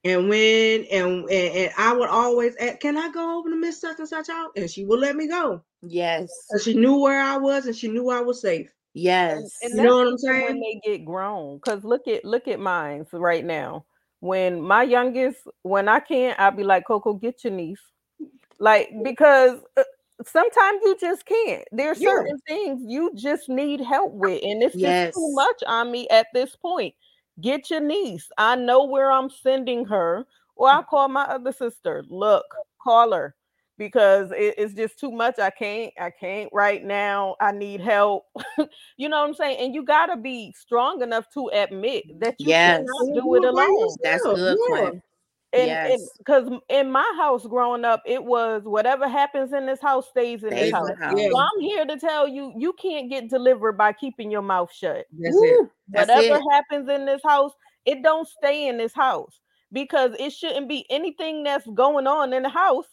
And 0.03 0.29
when 0.29 0.85
and, 0.91 1.29
and, 1.29 1.31
and 1.31 1.73
I 1.77 1.93
would 1.93 2.09
always 2.09 2.57
ask, 2.57 2.81
"Can 2.81 2.97
I 2.97 3.11
go 3.11 3.39
over 3.39 3.51
to 3.51 3.57
Miss 3.57 3.81
Such 3.81 3.99
and 3.99 4.09
Such 4.09 4.31
out?" 4.31 4.53
And 4.57 4.71
she 4.71 4.85
would 4.85 5.01
let 5.01 5.15
me 5.15 5.29
go. 5.29 5.63
Yes, 5.83 6.31
she 6.63 6.75
knew 6.75 6.99
where 6.99 7.21
I 7.21 7.37
was 7.37 7.67
and 7.67 7.77
she 7.77 7.89
knew 7.89 8.09
I 8.09 8.21
was 8.21 8.41
safe. 8.41 8.73
Yes, 8.95 9.59
and, 9.63 9.73
and 9.73 9.81
you 9.81 9.87
know 9.87 9.97
what 9.99 10.09
I'm 10.09 10.19
saying. 10.19 10.45
When 10.47 10.61
they 10.61 10.81
get 10.83 11.05
grown, 11.05 11.59
because 11.59 11.85
look 11.85 12.09
at 12.09 12.25
look 12.25 12.49
at 12.49 12.61
mine 12.61 13.07
right 13.13 13.45
now. 13.45 13.85
When 14.21 14.63
my 14.63 14.83
youngest, 14.83 15.39
when 15.63 15.89
I 15.89 16.01
can't, 16.01 16.39
I'll 16.41 16.51
be 16.51 16.65
like, 16.65 16.87
"Coco, 16.87 17.15
get 17.15 17.45
your 17.45 17.53
niece," 17.53 17.81
like 18.59 18.91
because 19.03 19.61
uh, 19.77 19.83
sometimes 20.25 20.81
you 20.83 20.97
just 20.99 21.27
can't. 21.27 21.65
There's 21.73 22.01
yeah. 22.01 22.09
certain 22.09 22.39
things 22.49 22.83
you 22.87 23.13
just 23.15 23.49
need 23.51 23.81
help 23.81 24.13
with, 24.13 24.43
and 24.43 24.63
it's 24.63 24.75
yes. 24.75 25.09
just 25.09 25.19
too 25.19 25.33
much 25.35 25.63
on 25.67 25.93
me 25.93 26.09
at 26.09 26.29
this 26.33 26.57
point. 26.57 26.95
Get 27.41 27.71
your 27.71 27.81
niece. 27.81 28.29
I 28.39 28.57
know 28.57 28.85
where 28.85 29.11
I'm 29.11 29.31
sending 29.31 29.85
her, 29.87 30.27
or 30.57 30.69
I'll 30.69 30.83
call 30.83 31.09
my 31.09 31.25
other 31.25 31.53
sister. 31.53 32.05
Look, 32.09 32.45
call 32.83 33.13
her 33.13 33.35
because 33.79 34.31
it, 34.33 34.55
it's 34.59 34.75
just 34.75 34.99
too 34.99 35.11
much. 35.11 35.39
I 35.39 35.51
can't. 35.51 35.93
I 35.99 36.11
can't 36.11 36.51
right 36.53 36.85
now. 36.85 37.37
I 37.41 37.53
need 37.53 37.81
help. 37.81 38.27
you 38.97 39.09
know 39.09 39.21
what 39.21 39.29
I'm 39.29 39.35
saying? 39.35 39.59
And 39.59 39.75
you 39.75 39.85
gotta 39.85 40.17
be 40.17 40.53
strong 40.57 41.03
enough 41.03 41.27
to 41.35 41.49
admit 41.49 42.05
that 42.21 42.37
you 42.39 42.49
yes. 42.49 42.79
cannot 42.79 43.15
do 43.15 43.35
it 43.37 43.45
alone. 43.45 43.89
That's 44.03 44.23
good, 44.23 44.59
yeah. 44.71 44.91
And 45.53 45.67
yes. 45.67 46.01
because 46.19 46.49
in 46.69 46.93
my 46.93 47.13
house 47.17 47.45
growing 47.45 47.85
up, 47.85 48.03
it 48.07 48.23
was 48.23 48.63
whatever 48.65 49.09
happens 49.09 49.53
in 49.53 49.67
this 49.67 49.81
house 49.81 50.09
stays 50.09 50.45
in 50.45 50.51
this 50.51 50.71
house. 50.73 50.89
house. 51.01 51.21
So 51.21 51.39
I'm 51.39 51.61
here 51.61 51.85
to 51.87 51.99
tell 51.99 52.29
you, 52.29 52.53
you 52.57 52.73
can't 52.75 53.11
get 53.11 53.29
delivered 53.29 53.73
by 53.73 53.93
keeping 53.93 54.31
your 54.31 54.43
mouth 54.43 54.73
shut. 54.73 55.07
That's 55.19 55.35
Woo. 55.35 55.43
it. 55.43 55.71
That's 55.89 56.09
whatever 56.09 56.37
it. 56.37 56.53
happens 56.53 56.89
in 56.89 57.05
this 57.05 57.21
house, 57.25 57.53
it 57.85 58.03
don't 58.03 58.29
stay 58.29 58.69
in 58.69 58.79
this 58.79 58.95
house 58.95 59.41
because 59.73 60.13
it 60.21 60.33
shouldn't 60.33 60.69
be 60.69 60.87
anything 60.89 61.43
that's 61.43 61.67
going 61.75 62.07
on 62.07 62.33
in 62.33 62.45
the 62.45 62.49
house 62.49 62.87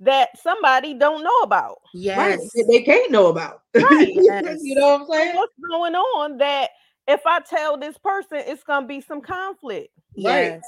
that 0.00 0.30
somebody 0.40 0.94
don't 0.94 1.22
know 1.22 1.38
about. 1.42 1.78
Yes, 1.92 2.38
right. 2.56 2.66
they 2.68 2.82
can't 2.82 3.10
know 3.10 3.26
about. 3.26 3.62
Right. 3.74 4.08
yes. 4.10 4.60
you 4.62 4.74
know 4.74 4.98
what 4.98 5.00
I'm 5.02 5.06
saying? 5.12 5.36
What's 5.36 5.54
going 5.70 5.94
on 5.94 6.38
that 6.38 6.70
if 7.06 7.20
I 7.26 7.40
tell 7.40 7.76
this 7.76 7.98
person, 7.98 8.38
it's 8.46 8.64
gonna 8.64 8.86
be 8.86 9.00
some 9.00 9.20
conflict. 9.20 9.90
Yes. 10.14 10.62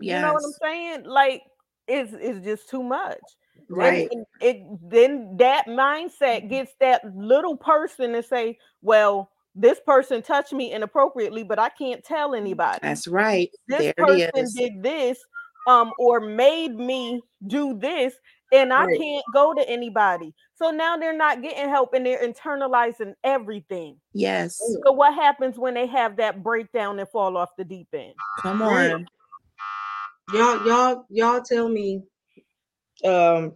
Right? 0.00 0.06
Yes. 0.06 0.20
You 0.20 0.26
know 0.26 0.32
what 0.34 0.44
I'm 0.44 0.52
saying? 0.62 1.04
Like 1.06 1.42
it's 1.86 2.12
it's 2.14 2.44
just 2.44 2.68
too 2.68 2.82
much. 2.82 3.20
Right. 3.68 4.08
And, 4.10 4.26
it 4.40 4.62
then 4.90 5.36
that 5.38 5.66
mindset 5.66 6.48
gets 6.50 6.72
that 6.80 7.02
little 7.16 7.56
person 7.56 8.12
to 8.12 8.22
say, 8.22 8.58
well, 8.82 9.30
this 9.54 9.80
person 9.86 10.20
touched 10.20 10.52
me 10.52 10.72
inappropriately, 10.72 11.44
but 11.44 11.58
I 11.58 11.68
can't 11.70 12.04
tell 12.04 12.34
anybody. 12.34 12.80
That's 12.82 13.06
right. 13.06 13.50
This 13.68 13.94
there 13.96 14.06
person 14.06 14.46
did 14.54 14.82
this, 14.82 15.18
um, 15.66 15.92
or 15.98 16.20
made 16.20 16.74
me 16.74 17.22
do 17.46 17.78
this, 17.78 18.14
and 18.52 18.72
I 18.72 18.86
right. 18.86 19.00
can't 19.00 19.24
go 19.32 19.54
to 19.54 19.68
anybody. 19.68 20.34
So 20.56 20.70
now 20.70 20.96
they're 20.96 21.16
not 21.16 21.40
getting 21.40 21.68
help 21.68 21.94
and 21.94 22.04
they're 22.04 22.22
internalizing 22.22 23.14
everything. 23.22 23.96
Yes. 24.12 24.60
So 24.84 24.92
what 24.92 25.14
happens 25.14 25.58
when 25.58 25.74
they 25.74 25.86
have 25.86 26.16
that 26.16 26.42
breakdown 26.42 26.98
and 26.98 27.08
fall 27.08 27.36
off 27.36 27.50
the 27.56 27.64
deep 27.64 27.88
end? 27.92 28.14
Come 28.40 28.62
on 28.62 29.06
y'all 30.32 30.66
y'all 30.66 31.06
y'all 31.10 31.42
tell 31.42 31.68
me 31.68 32.02
um 33.04 33.52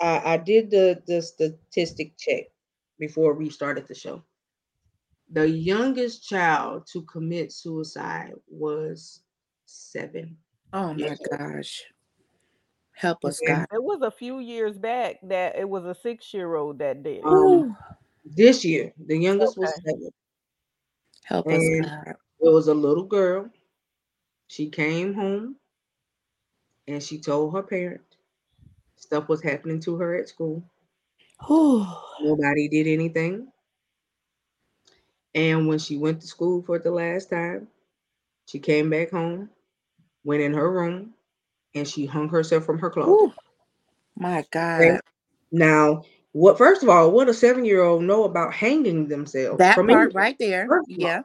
I, 0.00 0.34
I 0.34 0.36
did 0.36 0.70
the 0.70 1.02
the 1.06 1.22
statistic 1.22 2.16
check 2.18 2.44
before 2.98 3.34
we 3.34 3.50
started 3.50 3.86
the 3.88 3.94
show 3.94 4.22
the 5.30 5.48
youngest 5.48 6.28
child 6.28 6.86
to 6.92 7.02
commit 7.02 7.52
suicide 7.52 8.32
was 8.48 9.22
seven 9.66 10.36
oh 10.72 10.92
my 10.94 11.16
gosh 11.30 11.82
Help 12.94 13.24
us, 13.24 13.40
God. 13.44 13.66
It 13.72 13.82
was 13.82 14.00
a 14.02 14.10
few 14.10 14.38
years 14.38 14.78
back 14.78 15.16
that 15.24 15.56
it 15.56 15.68
was 15.68 15.84
a 15.84 15.94
six 15.94 16.32
year 16.32 16.54
old 16.54 16.78
that 16.78 17.02
did. 17.02 17.24
Um, 17.24 17.76
This 18.24 18.64
year, 18.64 18.92
the 19.06 19.16
youngest 19.16 19.56
was 19.56 19.74
seven. 19.74 20.10
help 21.24 21.48
us, 21.48 21.68
God. 21.80 22.14
It 22.40 22.48
was 22.52 22.68
a 22.68 22.74
little 22.74 23.04
girl. 23.04 23.50
She 24.46 24.68
came 24.68 25.14
home 25.14 25.56
and 26.92 27.02
she 27.02 27.18
told 27.18 27.54
her 27.54 27.62
parent 27.62 28.00
stuff 28.96 29.28
was 29.28 29.42
happening 29.42 29.80
to 29.80 29.96
her 29.96 30.14
at 30.16 30.28
school. 30.28 30.62
Nobody 32.20 32.68
did 32.68 32.86
anything. 32.86 33.48
And 35.34 35.66
when 35.66 35.78
she 35.78 35.96
went 35.96 36.20
to 36.20 36.26
school 36.26 36.62
for 36.62 36.78
the 36.78 36.90
last 36.90 37.30
time, 37.30 37.66
she 38.46 38.58
came 38.58 38.90
back 38.90 39.10
home, 39.10 39.50
went 40.24 40.42
in 40.42 40.54
her 40.54 40.70
room, 40.70 41.14
and 41.74 41.88
she 41.88 42.06
hung 42.06 42.28
herself 42.28 42.64
from 42.64 42.78
her 42.78 42.90
closet. 42.90 43.32
My 44.16 44.44
God. 44.50 44.80
Okay. 44.80 45.00
Now, 45.50 46.02
what 46.32 46.58
first 46.58 46.82
of 46.82 46.88
all, 46.88 47.10
what 47.10 47.28
a 47.28 47.34
seven-year-old 47.34 48.02
know 48.02 48.24
about 48.24 48.54
hanging 48.54 49.08
themselves? 49.08 49.58
That 49.58 49.74
from 49.74 49.88
part 49.88 50.02
anything? 50.02 50.16
right 50.16 50.36
there. 50.38 50.66
First 50.68 50.90
of 50.90 50.98
all. 50.98 51.06
Yeah. 51.06 51.22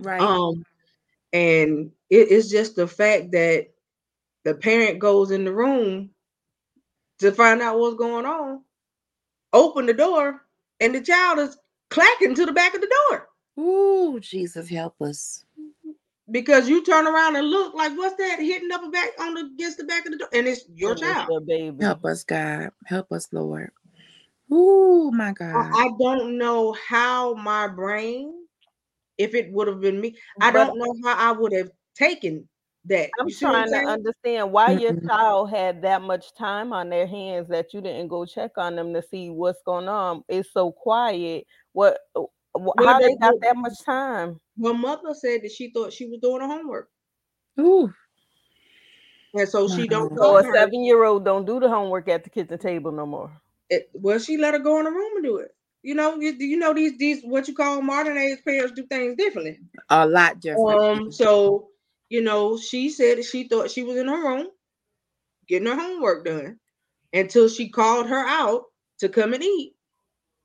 Right. 0.00 0.20
Um, 0.20 0.64
and 1.32 1.92
it 2.10 2.28
is 2.28 2.50
just 2.50 2.76
the 2.76 2.86
fact 2.86 3.32
that 3.32 3.69
the 4.44 4.54
parent 4.54 4.98
goes 4.98 5.30
in 5.30 5.44
the 5.44 5.52
room 5.52 6.10
to 7.18 7.32
find 7.32 7.60
out 7.62 7.78
what's 7.78 7.96
going 7.96 8.26
on, 8.26 8.62
open 9.52 9.86
the 9.86 9.94
door, 9.94 10.42
and 10.80 10.94
the 10.94 11.00
child 11.00 11.38
is 11.38 11.56
clacking 11.90 12.34
to 12.34 12.46
the 12.46 12.52
back 12.52 12.74
of 12.74 12.80
the 12.80 12.92
door 13.10 13.28
Ooh, 13.58 14.18
Jesus, 14.20 14.68
help 14.68 14.94
us. 15.02 15.44
because 16.30 16.68
you 16.68 16.84
turn 16.84 17.06
around 17.06 17.36
and 17.36 17.48
look 17.48 17.74
like 17.74 17.92
what's 17.96 18.16
that 18.16 18.38
hitting 18.40 18.70
up 18.72 18.82
a 18.84 18.88
back 18.90 19.10
on 19.20 19.34
the 19.34 19.40
against 19.54 19.78
the 19.78 19.84
back 19.84 20.06
of 20.06 20.12
the 20.12 20.18
door, 20.18 20.28
and 20.32 20.46
it's 20.46 20.64
your 20.74 20.92
And 20.92 21.00
child. 21.00 21.28
the 21.28 21.40
baby. 21.40 21.76
Help 21.84 22.04
us, 22.04 22.24
God. 22.24 22.70
Help 22.86 23.12
us, 23.12 23.28
Lord. 23.32 23.70
Ooh, 24.52 25.10
my 25.12 25.32
God. 25.32 25.72
I, 25.72 25.84
I 25.84 25.88
don't 26.00 26.38
know 26.38 26.72
how 26.88 27.34
my 27.34 27.66
brain, 27.68 28.32
if 29.18 29.34
it 29.34 29.52
would 29.52 29.68
have 29.68 29.80
been 29.80 30.00
me, 30.00 30.16
I 30.40 30.52
But 30.52 30.66
don't 30.66 30.78
know 30.78 30.94
how 31.04 31.30
I 31.30 31.32
would 31.32 31.52
have 31.52 31.70
taken 31.96 32.48
that. 32.86 33.10
I'm 33.18 33.28
You 33.28 33.34
see 33.34 33.44
what 33.46 33.52
trying 33.52 33.66
to 33.66 33.70
saying? 33.72 33.86
understand 33.88 34.52
why 34.52 34.72
your 34.72 34.94
child 35.08 35.50
had 35.50 35.82
that 35.82 36.02
much 36.02 36.34
time 36.34 36.72
on 36.72 36.88
their 36.90 37.06
hands 37.06 37.48
that 37.48 37.72
you 37.74 37.80
didn't 37.80 38.08
go 38.08 38.24
check 38.24 38.52
on 38.56 38.76
them 38.76 38.92
to 38.94 39.02
see 39.02 39.30
what's 39.30 39.62
going 39.64 39.88
on. 39.88 40.22
It's 40.28 40.52
so 40.52 40.72
quiet. 40.72 41.46
What? 41.72 41.98
uh, 42.16 42.22
Well, 42.54 42.74
How 42.78 42.98
they 42.98 43.08
they- 43.08 43.16
got 43.16 43.34
that 43.42 43.56
much 43.56 43.84
time? 43.84 44.40
Her 44.62 44.74
mother 44.74 45.14
said 45.14 45.42
that 45.42 45.52
she 45.52 45.70
thought 45.70 45.92
she 45.92 46.06
was 46.06 46.18
doing 46.20 46.40
her 46.40 46.46
homework. 46.48 46.88
Ooh. 47.58 47.92
And 49.34 49.48
so 49.48 49.68
she 49.68 49.86
don't 49.86 50.10
Wow. 50.12 50.16
So 50.16 50.36
a 50.38 50.42
seven 50.52 50.82
year 50.84 51.04
old 51.04 51.24
don't 51.24 51.46
do 51.46 51.60
the 51.60 51.68
homework 51.68 52.08
at 52.08 52.24
the 52.24 52.30
kitchen 52.30 52.58
table 52.58 52.90
no 52.90 53.06
more. 53.06 53.30
It, 53.68 53.88
well, 53.94 54.18
she 54.18 54.36
let 54.36 54.54
her 54.54 54.60
go 54.60 54.78
in 54.78 54.84
the 54.84 54.90
room 54.90 55.16
and 55.16 55.24
do 55.24 55.36
it. 55.36 55.54
You 55.82 55.94
know, 55.94 56.16
you, 56.20 56.32
you 56.32 56.56
know 56.58 56.74
these 56.74 56.98
these 56.98 57.22
what 57.22 57.46
you 57.48 57.54
call 57.54 57.80
modern 57.80 58.18
age 58.18 58.38
parents 58.44 58.72
do 58.74 58.84
things 58.86 59.14
differently. 59.16 59.58
A 59.88 60.06
lot 60.06 60.40
different. 60.40 60.80
Um, 60.82 61.12
so 61.12 61.68
you 62.10 62.20
know, 62.20 62.58
she 62.58 62.90
said 62.90 63.16
that 63.18 63.24
she 63.24 63.48
thought 63.48 63.70
she 63.70 63.84
was 63.84 63.96
in 63.96 64.08
her 64.08 64.22
room 64.22 64.48
getting 65.48 65.68
her 65.68 65.76
homework 65.80 66.24
done 66.24 66.58
until 67.12 67.48
she 67.48 67.70
called 67.70 68.06
her 68.08 68.26
out 68.26 68.64
to 68.98 69.08
come 69.08 69.32
and 69.32 69.42
eat. 69.42 69.74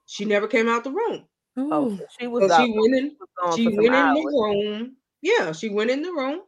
She 0.05 0.25
never 0.25 0.47
came 0.47 0.69
out 0.69 0.83
the 0.83 0.91
room. 0.91 1.25
Oh, 1.57 1.69
oh 1.71 1.97
so 1.97 2.05
she 2.19 2.27
was 2.27 2.49
So 2.49 2.53
out. 2.53 2.65
she 2.65 2.71
went 2.71 2.95
in. 2.95 3.17
was 3.41 3.55
She 3.55 3.67
went 3.67 3.79
in 3.87 3.93
hours. 3.93 4.15
the 4.15 4.39
room. 4.39 4.95
Yeah, 5.21 5.51
she 5.51 5.69
went 5.69 5.89
in 5.89 6.01
the 6.01 6.11
room 6.11 6.41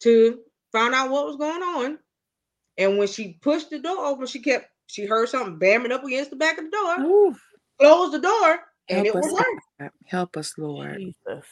to 0.00 0.40
find 0.72 0.94
out 0.94 1.10
what 1.10 1.26
was 1.26 1.36
going 1.36 1.62
on. 1.62 1.98
And 2.78 2.98
when 2.98 3.08
she 3.08 3.38
pushed 3.40 3.70
the 3.70 3.78
door 3.78 4.04
open, 4.04 4.26
she 4.26 4.40
kept 4.40 4.66
she 4.88 5.04
heard 5.06 5.28
something 5.28 5.58
bamming 5.58 5.92
up 5.92 6.04
against 6.04 6.30
the 6.30 6.36
back 6.36 6.58
of 6.58 6.64
the 6.64 6.70
door. 6.70 7.04
Ooh. 7.04 7.34
Closed 7.78 8.12
the 8.14 8.20
door, 8.20 8.60
and 8.88 9.04
Help 9.04 9.06
it 9.06 9.14
was 9.14 9.26
us, 9.26 9.46
her. 9.78 9.92
Help 10.06 10.36
us, 10.36 10.54
Lord. 10.58 10.96
Jesus. 10.98 11.46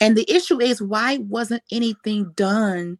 And 0.00 0.16
the 0.16 0.30
issue 0.30 0.60
is 0.60 0.82
why 0.82 1.18
wasn't 1.18 1.62
anything 1.70 2.32
done 2.36 2.98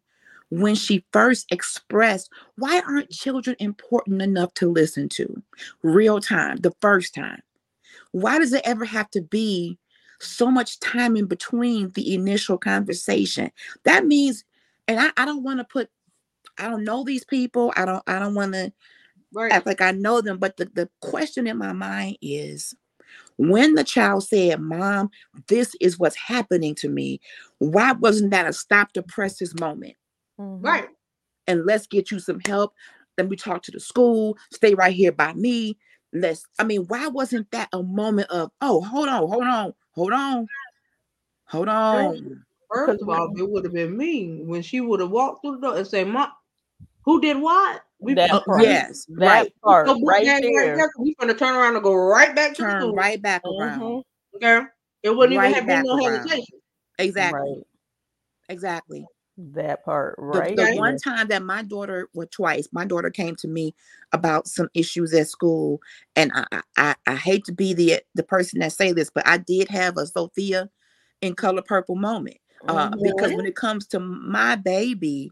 when 0.51 0.75
she 0.75 1.05
first 1.13 1.47
expressed 1.51 2.31
why 2.57 2.81
aren't 2.87 3.11
children 3.11 3.57
important 3.59 4.23
enough 4.23 4.55
to 4.55 4.71
listen 4.71 5.09
to? 5.11 5.43
Real 5.83 6.21
time 6.21 6.59
the 6.59 6.75
first 6.81 7.15
time. 7.15 7.43
Why 8.13 8.39
does 8.39 8.53
it 8.53 8.63
ever 8.65 8.85
have 8.85 9.11
to 9.11 9.21
be 9.21 9.79
so 10.21 10.51
much 10.51 10.81
time 10.81 11.17
in 11.17 11.27
between 11.27 11.91
the 11.91 12.15
initial 12.15 12.57
conversation? 12.57 13.51
That 13.85 14.07
means 14.07 14.45
and 14.89 15.01
i, 15.01 15.11
I 15.17 15.25
don't 15.25 15.43
want 15.43 15.59
to 15.61 15.65
put 15.65 15.91
i 16.59 16.69
don't 16.69 16.85
know 16.85 17.05
these 17.05 17.25
people 17.25 17.73
i 17.77 17.85
don't 17.85 18.03
i 18.07 18.19
don't 18.19 18.35
want 18.35 18.53
to 18.55 18.73
Right. 19.33 19.53
act 19.53 19.67
like 19.67 19.81
i 19.81 19.91
know 19.91 20.21
them 20.21 20.39
but 20.39 20.57
the, 20.57 20.67
the 20.67 20.89
question 21.01 21.47
in 21.47 21.59
my 21.59 21.73
mind 21.73 22.17
is 22.23 22.75
when 23.39 23.75
the 23.75 23.85
child 23.85 24.25
said 24.25 24.61
mom 24.61 25.11
this 25.49 25.75
is 25.81 25.99
what's 25.99 26.17
happening 26.17 26.75
to 26.75 26.89
me 26.89 27.21
why 27.59 27.93
wasn't 27.93 28.31
that 28.31 28.47
a 28.47 28.53
stop 28.53 28.93
the 28.93 29.03
presses 29.03 29.59
moment 29.61 29.95
Mhm. 30.39 30.59
Right. 30.63 30.89
and 31.47 31.65
let's 31.65 31.87
get 31.87 32.11
you 32.11 32.19
some 32.19 32.41
help. 32.41 32.75
Let 33.17 33.29
me 33.31 33.37
talk 33.37 33.63
to 33.63 33.71
the 33.71 33.81
school, 33.81 34.37
stay 34.53 34.75
right 34.75 34.93
here 34.93 35.13
by 35.13 35.33
me. 35.33 35.79
Let's, 36.13 36.45
I 36.59 36.65
mean, 36.65 36.83
why 36.89 37.09
wasn't 37.09 37.51
that 37.53 37.69
a 37.73 37.83
moment 37.83 38.29
of, 38.31 38.51
oh, 38.61 38.83
hold 38.83 39.09
on, 39.09 39.29
hold 39.29 39.45
on, 39.45 39.75
hold 39.93 40.13
on, 40.13 40.47
hold 41.45 41.69
on. 41.69 42.45
First 42.71 43.01
of 43.01 43.09
all, 43.09 43.33
it 43.39 43.49
would 43.49 43.65
have 43.65 43.73
been 43.73 43.97
me 43.97 44.43
when 44.43 44.61
she 44.61 44.81
would 44.81 45.01
have 45.01 45.11
walked 45.11 45.41
through 45.43 45.57
the 45.57 45.69
door 45.69 45.77
and 45.79 45.87
say, 45.87 46.05
"Mom, 46.05 46.33
who 47.05 47.21
did 47.21 47.39
what?" 47.39 47.83
We 48.01 48.15
That 48.15 48.31
part. 48.45 48.63
yes, 48.63 49.07
That 49.09 49.27
right. 49.27 49.55
part 49.65 49.89
so 49.89 49.95
book 49.95 50.03
right 50.09 50.27
that 50.27 50.43
there. 50.43 50.77
there. 50.77 50.91
We 50.99 51.15
gonna 51.19 51.35
turn 51.35 51.55
around 51.55 51.75
and 51.77 51.83
go 51.83 51.95
right 51.95 52.35
back 52.35 52.55
to 52.55 52.63
the 52.63 52.71
school. 52.71 52.93
right 52.93 53.21
back 53.21 53.43
around. 53.45 53.81
Mhm. 53.81 54.03
Okay. 54.37 54.61
It 55.03 55.11
wouldn't 55.11 55.37
Right 55.39 55.51
even 55.51 55.69
have 55.69 55.83
been 55.83 55.87
no 55.87 55.97
around. 55.97 56.29
hesitation. 56.29 56.59
Exactly, 56.99 57.39
Right. 57.51 57.63
exactly. 58.49 59.07
That 59.39 59.85
part 59.85 60.15
right. 60.19 60.57
the 60.57 60.63
Okay. 60.65 60.79
one 60.79 60.97
time 60.99 61.29
that 61.29 61.43
my 61.43 61.63
daughter, 61.63 62.09
well, 62.15 62.27
twice, 62.31 62.69
my 62.73 62.85
daughter 62.87 63.11
came 63.11 63.37
to 63.37 63.49
me 63.49 63.75
about 64.13 64.47
some 64.49 64.69
issues 64.75 65.13
at 65.15 65.29
school, 65.29 65.81
and 66.17 66.33
I, 66.35 66.47
I, 66.53 66.63
I, 66.77 66.95
I 67.07 67.15
hate 67.17 67.45
to 67.47 67.53
be 67.53 67.75
the 67.75 68.01
the 68.15 68.23
person 68.23 68.61
that 68.61 68.73
say 68.73 68.93
this, 68.93 69.11
but 69.11 69.27
I 69.27 69.39
did 69.39 69.69
have 69.69 69.97
a 69.99 70.07
Sofia 70.07 70.71
in 71.23 71.35
color 71.35 71.63
purple 71.63 71.97
moment 71.97 72.39
uh, 72.69 72.91
because 73.03 73.31
Mhm. 73.31 73.37
when 73.37 73.47
it 73.47 73.57
comes 73.57 73.87
to 73.89 74.01
my 74.01 74.57
baby, 74.57 75.31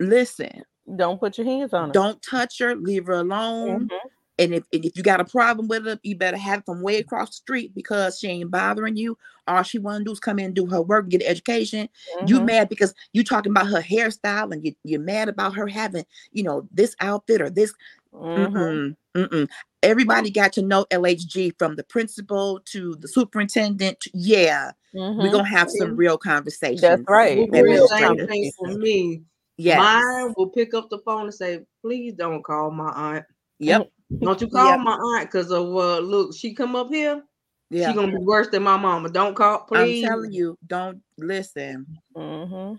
listen, 0.00 0.64
Don't 0.96 1.18
put 1.18 1.38
your 1.38 1.46
hands 1.46 1.72
on 1.72 1.88
her. 1.88 1.92
don't 1.92 2.20
touch 2.22 2.58
her, 2.58 2.74
leave 2.76 3.06
her 3.06 3.14
alone. 3.14 3.88
Mhm. 3.88 3.98
And 4.36 4.52
if, 4.52 4.64
and 4.72 4.84
if 4.84 4.96
you 4.96 5.02
got 5.04 5.20
a 5.20 5.24
problem 5.24 5.68
with 5.68 5.86
her, 5.86 5.98
you 6.02 6.16
better 6.16 6.36
have 6.36 6.58
it 6.58 6.64
from 6.66 6.82
way 6.82 6.98
across 6.98 7.28
the 7.28 7.34
street 7.34 7.72
because 7.74 8.18
she 8.18 8.26
ain't 8.26 8.50
bothering 8.50 8.96
you. 8.96 9.16
All 9.46 9.62
she 9.62 9.78
want 9.78 10.00
to 10.00 10.04
do 10.04 10.10
is 10.12 10.18
come 10.18 10.40
in 10.40 10.46
and 10.46 10.54
do 10.54 10.66
her 10.66 10.82
work, 10.82 11.08
get 11.08 11.22
an 11.22 11.28
education. 11.28 11.88
You 12.26 12.40
Mhm. 12.40 12.46
mad 12.46 12.68
because 12.68 12.94
you 13.12 13.22
talking 13.22 13.52
about 13.52 13.68
her 13.68 13.80
hairstyle 13.80 14.52
and 14.52 14.64
you, 14.64 14.74
you're 14.82 15.00
mad 15.00 15.28
about 15.28 15.54
her 15.54 15.68
having, 15.68 16.04
you 16.32 16.42
know, 16.42 16.68
this 16.72 16.96
outfit 17.00 17.40
or 17.40 17.48
this. 17.48 17.72
Mhm. 18.12 18.96
Mm-mm. 19.14 19.48
Everybody 19.84 20.30
got 20.32 20.52
to 20.54 20.62
know 20.62 20.84
LHG 20.90 21.52
from 21.56 21.76
the 21.76 21.84
principal 21.84 22.60
to 22.72 22.96
the 22.96 23.06
superintendent. 23.06 24.00
to- 24.00 24.10
yeah, 24.14 24.72
we're 24.92 25.10
Mhm. 25.12 25.30
gonna 25.30 25.44
have 25.48 25.70
some 25.70 25.94
real 25.96 26.18
conversations. 26.18 26.80
That's 26.80 27.02
right. 27.08 27.38
Will 27.38 27.46
That 27.46 27.64
be 27.64 27.72
the 27.74 27.80
Miss 27.82 27.90
same 27.90 28.26
thing 28.26 28.52
for 28.58 28.68
me. 28.78 29.22
Yes. 29.56 29.78
Mine 29.78 30.34
will 30.36 30.48
pick 30.48 30.74
up 30.74 30.90
the 30.90 30.98
phone 30.98 31.24
and 31.24 31.34
say, 31.34 31.64
"Please 31.80 32.14
don't 32.14 32.42
call 32.42 32.70
my 32.70 32.90
aunt. 32.90 33.24
Yep. 33.58 33.90
Don't 34.20 34.40
you 34.40 34.48
call 34.48 34.70
Yep. 34.70 34.80
my 34.80 34.94
aunt 34.94 35.30
because 35.30 35.50
of 35.50 35.66
uh, 35.66 35.98
look, 36.00 36.34
she 36.34 36.54
come 36.54 36.74
up 36.74 36.88
here, 36.88 37.22
Yeah. 37.70 37.88
she 37.88 37.94
gonna 37.94 38.12
be 38.12 38.24
worse 38.24 38.48
than 38.48 38.64
my 38.64 38.76
mama. 38.76 39.10
Don't 39.10 39.34
call, 39.36 39.60
please." 39.60 40.04
I'm 40.04 40.10
telling 40.10 40.32
you, 40.32 40.58
don't 40.66 41.02
listen. 41.18 41.86
Mm-hmm. 42.16 42.76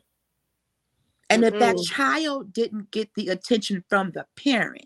And 1.30 1.44
if 1.44 1.58
that 1.60 1.78
child 1.88 2.54
didn't 2.54 2.92
get 2.92 3.10
the 3.16 3.30
attention 3.30 3.84
from 3.90 4.12
the 4.12 4.26
parent, 4.36 4.86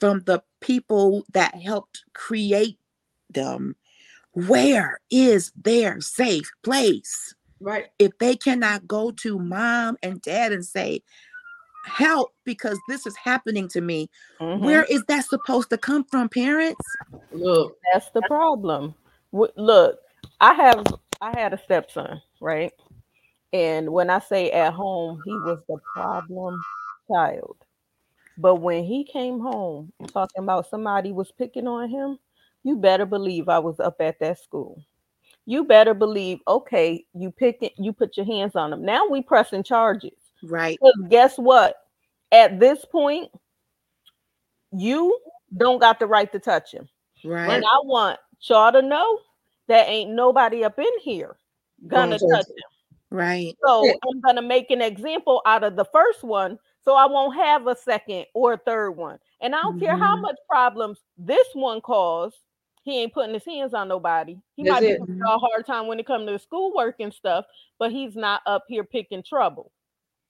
from 0.00 0.20
the 0.20 0.42
people 0.60 1.24
that 1.32 1.54
helped 1.54 2.04
create 2.12 2.78
them, 3.30 3.76
where 4.32 5.00
is 5.10 5.52
their 5.54 6.00
safe 6.00 6.50
place? 6.62 7.34
Right. 7.60 7.86
If 7.98 8.16
they 8.18 8.36
cannot 8.36 8.86
go 8.86 9.10
to 9.12 9.38
mom 9.38 9.96
and 10.02 10.20
dad 10.22 10.52
and 10.52 10.64
say, 10.64 11.02
help 11.84 12.34
because 12.44 12.78
this 12.88 13.06
is 13.06 13.16
happening 13.16 13.68
to 13.68 13.80
me, 13.80 14.10
Mhm. 14.40 14.60
where 14.60 14.84
is 14.84 15.04
that 15.04 15.24
supposed 15.24 15.70
to 15.70 15.78
come 15.78 16.04
from, 16.04 16.28
parents? 16.28 16.84
Look. 17.32 17.78
That's 17.92 18.10
the 18.10 18.22
problem. 18.22 18.94
Look, 19.32 20.00
I 20.40 20.54
have 20.54 20.86
I 21.20 21.38
had 21.38 21.52
a 21.52 21.58
stepson, 21.58 22.22
right? 22.40 22.72
And 23.52 23.90
when 23.90 24.08
I 24.10 24.20
say 24.20 24.50
at 24.52 24.72
home, 24.72 25.22
he 25.24 25.32
was 25.32 25.58
the 25.68 25.78
problem 25.92 26.60
child. 27.10 27.56
But 28.36 28.56
when 28.56 28.84
he 28.84 29.04
came 29.04 29.40
home 29.40 29.92
talking 30.12 30.44
about 30.44 30.68
somebody 30.68 31.12
was 31.12 31.32
picking 31.32 31.66
on 31.66 31.88
him, 31.88 32.18
you 32.62 32.76
better 32.76 33.04
believe 33.06 33.48
I 33.48 33.58
was 33.58 33.80
up 33.80 34.00
at 34.00 34.20
that 34.20 34.38
school. 34.38 34.80
You 35.48 35.64
better 35.64 35.94
believe, 35.94 36.40
okay, 36.46 37.04
you 37.14 37.30
pick 37.30 37.62
it, 37.62 37.72
you 37.78 37.92
put 37.92 38.16
your 38.18 38.26
hands 38.26 38.54
on 38.54 38.70
them. 38.70 38.84
Now 38.84 39.06
we 39.08 39.22
pressing 39.22 39.62
charges. 39.62 40.12
Right. 40.42 40.78
Because 40.78 41.08
guess 41.08 41.38
what? 41.38 41.76
at 42.32 42.60
this 42.60 42.84
point, 42.84 43.30
you 44.72 45.18
don't 45.56 45.78
got 45.78 45.98
the 45.98 46.06
right 46.06 46.30
to 46.32 46.38
touch 46.38 46.72
him. 46.72 46.88
Right. 47.24 47.50
And 47.50 47.64
I 47.64 47.78
want 47.84 48.18
y'all 48.42 48.72
to 48.72 48.82
know 48.82 49.18
that 49.66 49.88
ain't 49.88 50.10
nobody 50.10 50.64
up 50.64 50.78
in 50.78 50.98
here 51.00 51.36
gonna 51.86 52.18
touch 52.18 52.46
him. 52.46 52.54
Right. 53.10 53.56
So 53.64 53.88
I'm 53.88 54.20
gonna 54.20 54.42
make 54.42 54.70
an 54.70 54.82
example 54.82 55.40
out 55.46 55.64
of 55.64 55.76
the 55.76 55.86
first 55.86 56.22
one, 56.22 56.58
so 56.84 56.94
I 56.94 57.06
won't 57.06 57.36
have 57.36 57.66
a 57.66 57.76
second 57.76 58.26
or 58.34 58.54
a 58.54 58.58
third 58.58 58.90
one. 58.92 59.18
And 59.40 59.54
I 59.54 59.62
don't 59.62 59.80
care 59.80 59.96
how 59.96 60.16
Mhm. 60.16 60.22
much 60.22 60.36
problems 60.48 61.00
this 61.16 61.48
one 61.54 61.80
caused. 61.80 62.38
He 62.88 63.02
ain't 63.02 63.12
putting 63.12 63.34
his 63.34 63.44
hands 63.44 63.74
on 63.74 63.86
nobody. 63.86 64.38
He 64.56 64.64
That's 64.64 64.80
might 64.80 64.80
be 64.80 64.92
it. 64.92 65.00
a 65.26 65.38
hard 65.38 65.66
time 65.66 65.88
when 65.88 66.00
it 66.00 66.06
comes 66.06 66.26
to 66.26 66.38
schoolwork 66.38 66.96
and 67.00 67.12
stuff, 67.12 67.44
but 67.78 67.92
he's 67.92 68.16
not 68.16 68.40
up 68.46 68.64
here 68.66 68.82
picking 68.82 69.22
trouble. 69.22 69.72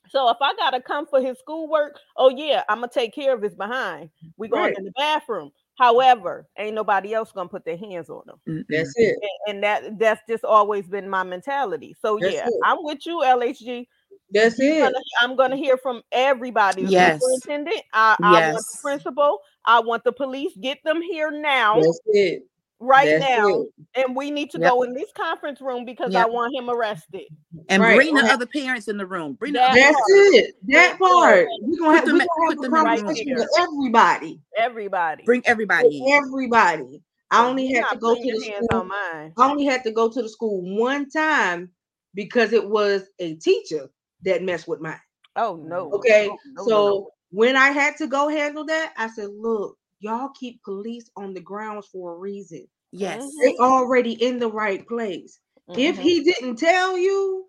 So 0.08 0.28
if 0.30 0.38
I 0.40 0.54
gotta 0.56 0.80
come 0.82 1.06
for 1.06 1.20
his 1.20 1.38
schoolwork, 1.38 2.00
oh 2.16 2.30
yeah, 2.30 2.64
I'm 2.68 2.78
gonna 2.78 2.88
take 2.92 3.14
care 3.14 3.32
of 3.32 3.42
his 3.42 3.54
behind. 3.54 4.10
We 4.38 4.48
going 4.48 4.64
Right. 4.64 4.76
in 4.76 4.84
the 4.86 4.90
bathroom. 4.96 5.52
However, 5.78 6.48
ain't 6.58 6.74
nobody 6.74 7.14
else 7.14 7.30
gonna 7.30 7.48
put 7.48 7.64
their 7.64 7.76
hands 7.76 8.10
on 8.10 8.24
him 8.28 8.40
Mm-mm. 8.48 8.64
That's 8.68 8.92
it. 8.96 9.16
and, 9.46 9.54
and 9.54 9.62
that 9.62 9.98
that's 10.00 10.22
just 10.28 10.44
always 10.44 10.88
been 10.88 11.08
my 11.08 11.22
mentality. 11.22 11.94
So 12.02 12.18
That's 12.18 12.34
yeah, 12.34 12.46
it. 12.48 12.54
I'm 12.64 12.78
with 12.80 13.06
you, 13.06 13.22
LHG. 13.24 13.86
That's 14.32 14.58
You're 14.58 14.74
it. 14.74 14.80
gonna- 14.80 14.98
I'm 15.20 15.36
gonna 15.36 15.56
hear 15.56 15.76
from 15.78 16.02
everybody. 16.12 16.84
The 16.84 16.90
Yes. 16.90 17.20
superintendent, 17.20 17.82
I, 17.92 18.16
I 18.22 18.40
want 18.40 18.66
the 18.66 18.74
Yes. 18.74 18.80
principal, 18.82 19.38
I 19.64 19.80
want 19.80 20.04
the 20.04 20.12
police. 20.12 20.52
Get 20.60 20.78
them 20.84 21.00
here 21.02 21.30
now, 21.30 21.80
That's 21.80 22.00
it. 22.06 22.42
right 22.80 23.06
That's 23.06 23.24
now, 23.30 23.62
it. 23.62 23.68
and 23.94 24.16
we 24.16 24.30
need 24.30 24.50
to 24.50 24.58
Yep. 24.58 24.70
go 24.70 24.82
in 24.82 24.94
this 24.94 25.10
conference 25.16 25.60
room 25.60 25.84
because 25.84 26.14
I 26.14 26.26
want 26.26 26.54
him 26.54 26.68
arrested. 26.70 27.24
And 27.70 27.82
Right. 27.82 27.96
bring 27.96 28.14
the 28.14 28.22
Right. 28.22 28.32
other 28.32 28.46
parents 28.46 28.88
in 28.88 28.96
the 28.98 29.06
room. 29.06 29.34
Bring 29.34 29.54
the 29.54 29.60
That 29.60 29.70
other 29.70 29.80
That's 29.80 29.96
part. 29.96 30.10
it. 30.34 30.54
That 30.68 30.90
Right 30.90 30.98
part. 30.98 31.48
We're 31.62 31.78
gonna 31.78 31.96
have, 31.96 32.04
we 32.04 32.18
gonna 32.18 32.20
have 32.20 32.48
put 32.48 32.58
a 32.58 32.62
them 32.62 32.64
in 32.64 32.70
the 32.70 32.76
room. 32.76 32.86
conversation 32.86 33.34
Right 33.34 33.40
with 33.40 33.58
everybody. 33.58 34.40
Everybody. 34.56 35.24
bring 35.24 35.42
everybody 35.46 35.98
in. 35.98 36.12
Everybody. 36.12 37.02
I 37.30 37.46
only 37.46 37.66
you're 37.66 37.82
had 37.82 37.90
to 37.90 37.96
go 37.98 38.14
to 38.14 38.20
the 38.22 38.40
school. 38.40 38.68
on 38.80 38.88
mine. 38.88 39.34
I 39.36 39.50
only 39.50 39.64
had 39.66 39.84
to 39.84 39.90
go 39.92 40.08
to 40.08 40.22
the 40.22 40.28
school 40.28 40.62
one 40.78 41.08
time 41.10 41.70
because 42.14 42.52
it 42.52 42.68
was 42.68 43.08
a 43.18 43.34
teacher 43.36 43.90
that 44.22 44.42
mess 44.42 44.66
with 44.66 44.80
mine. 44.80 45.00
Oh 45.36 45.56
no. 45.56 45.90
Okay. 45.92 46.26
No, 46.26 46.38
no, 46.54 46.64
so 46.64 46.70
no. 46.74 47.10
when 47.30 47.56
I 47.56 47.70
had 47.70 47.96
to 47.98 48.06
go 48.06 48.28
handle 48.28 48.64
that, 48.66 48.92
I 48.96 49.08
said, 49.08 49.28
look, 49.36 49.76
y'all 50.00 50.30
keep 50.38 50.62
police 50.64 51.10
on 51.16 51.34
the 51.34 51.40
grounds 51.40 51.86
for 51.86 52.14
a 52.14 52.18
reason. 52.18 52.66
Yes. 52.92 53.22
Mhm. 53.22 53.30
They 53.42 53.56
already 53.58 54.12
in 54.12 54.38
the 54.38 54.50
right 54.50 54.86
place. 54.86 55.38
If 55.68 55.96
Mhm. 55.96 56.02
he 56.02 56.24
didn't 56.24 56.56
tell 56.56 56.96
you 56.96 57.46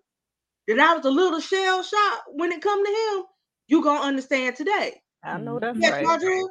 that 0.68 0.78
I 0.78 0.94
was 0.94 1.04
a 1.04 1.10
little 1.10 1.40
shell 1.40 1.82
shocked 1.82 2.24
when 2.28 2.52
it 2.52 2.62
come 2.62 2.84
to 2.84 2.90
him, 2.90 3.24
you 3.68 3.82
gonna 3.82 4.00
understand 4.00 4.56
today. 4.56 5.00
I 5.22 5.38
know 5.38 5.58
that's 5.58 5.78
Yes, 5.78 5.92
right. 5.92 6.06
Audrey, 6.06 6.42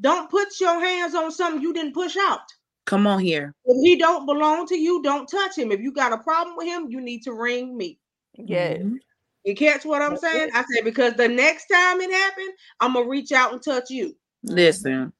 don't 0.00 0.30
put 0.30 0.60
your 0.60 0.80
hands 0.80 1.14
on 1.14 1.30
something 1.30 1.62
you 1.62 1.72
didn't 1.72 1.94
push 1.94 2.16
out. 2.16 2.40
Come 2.84 3.06
on 3.06 3.20
here. 3.20 3.54
If 3.64 3.82
he 3.82 3.96
don't 3.96 4.26
belong 4.26 4.66
to 4.66 4.76
you, 4.78 5.02
don't 5.02 5.26
touch 5.26 5.56
him. 5.56 5.72
If 5.72 5.80
you 5.80 5.92
got 5.92 6.12
a 6.12 6.18
problem 6.18 6.56
with 6.56 6.66
him, 6.66 6.88
you 6.90 7.00
need 7.00 7.22
to 7.22 7.32
ring 7.32 7.76
me. 7.76 7.98
Yes. 8.34 8.82
Mhm. 8.82 8.98
You 9.44 9.54
catch 9.54 9.84
what 9.84 10.02
I'm 10.02 10.10
That's 10.10 10.22
saying? 10.22 10.48
it. 10.48 10.54
I 10.54 10.64
said 10.74 10.84
because 10.84 11.14
the 11.14 11.28
next 11.28 11.66
time 11.66 12.00
it 12.00 12.10
happened, 12.10 12.52
I'm 12.80 12.94
gonna 12.94 13.08
reach 13.08 13.32
out 13.32 13.52
and 13.52 13.62
touch 13.62 13.90
you, 13.90 14.16
Listen. 14.42 15.12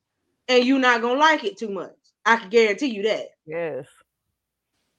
and 0.48 0.64
you're 0.64 0.78
not 0.78 1.02
gonna 1.02 1.18
like 1.18 1.44
it 1.44 1.56
too 1.58 1.70
much. 1.70 1.94
I 2.24 2.36
can 2.36 2.50
guarantee 2.50 2.86
you 2.94 3.02
that. 3.04 3.28
Yes. 3.46 3.86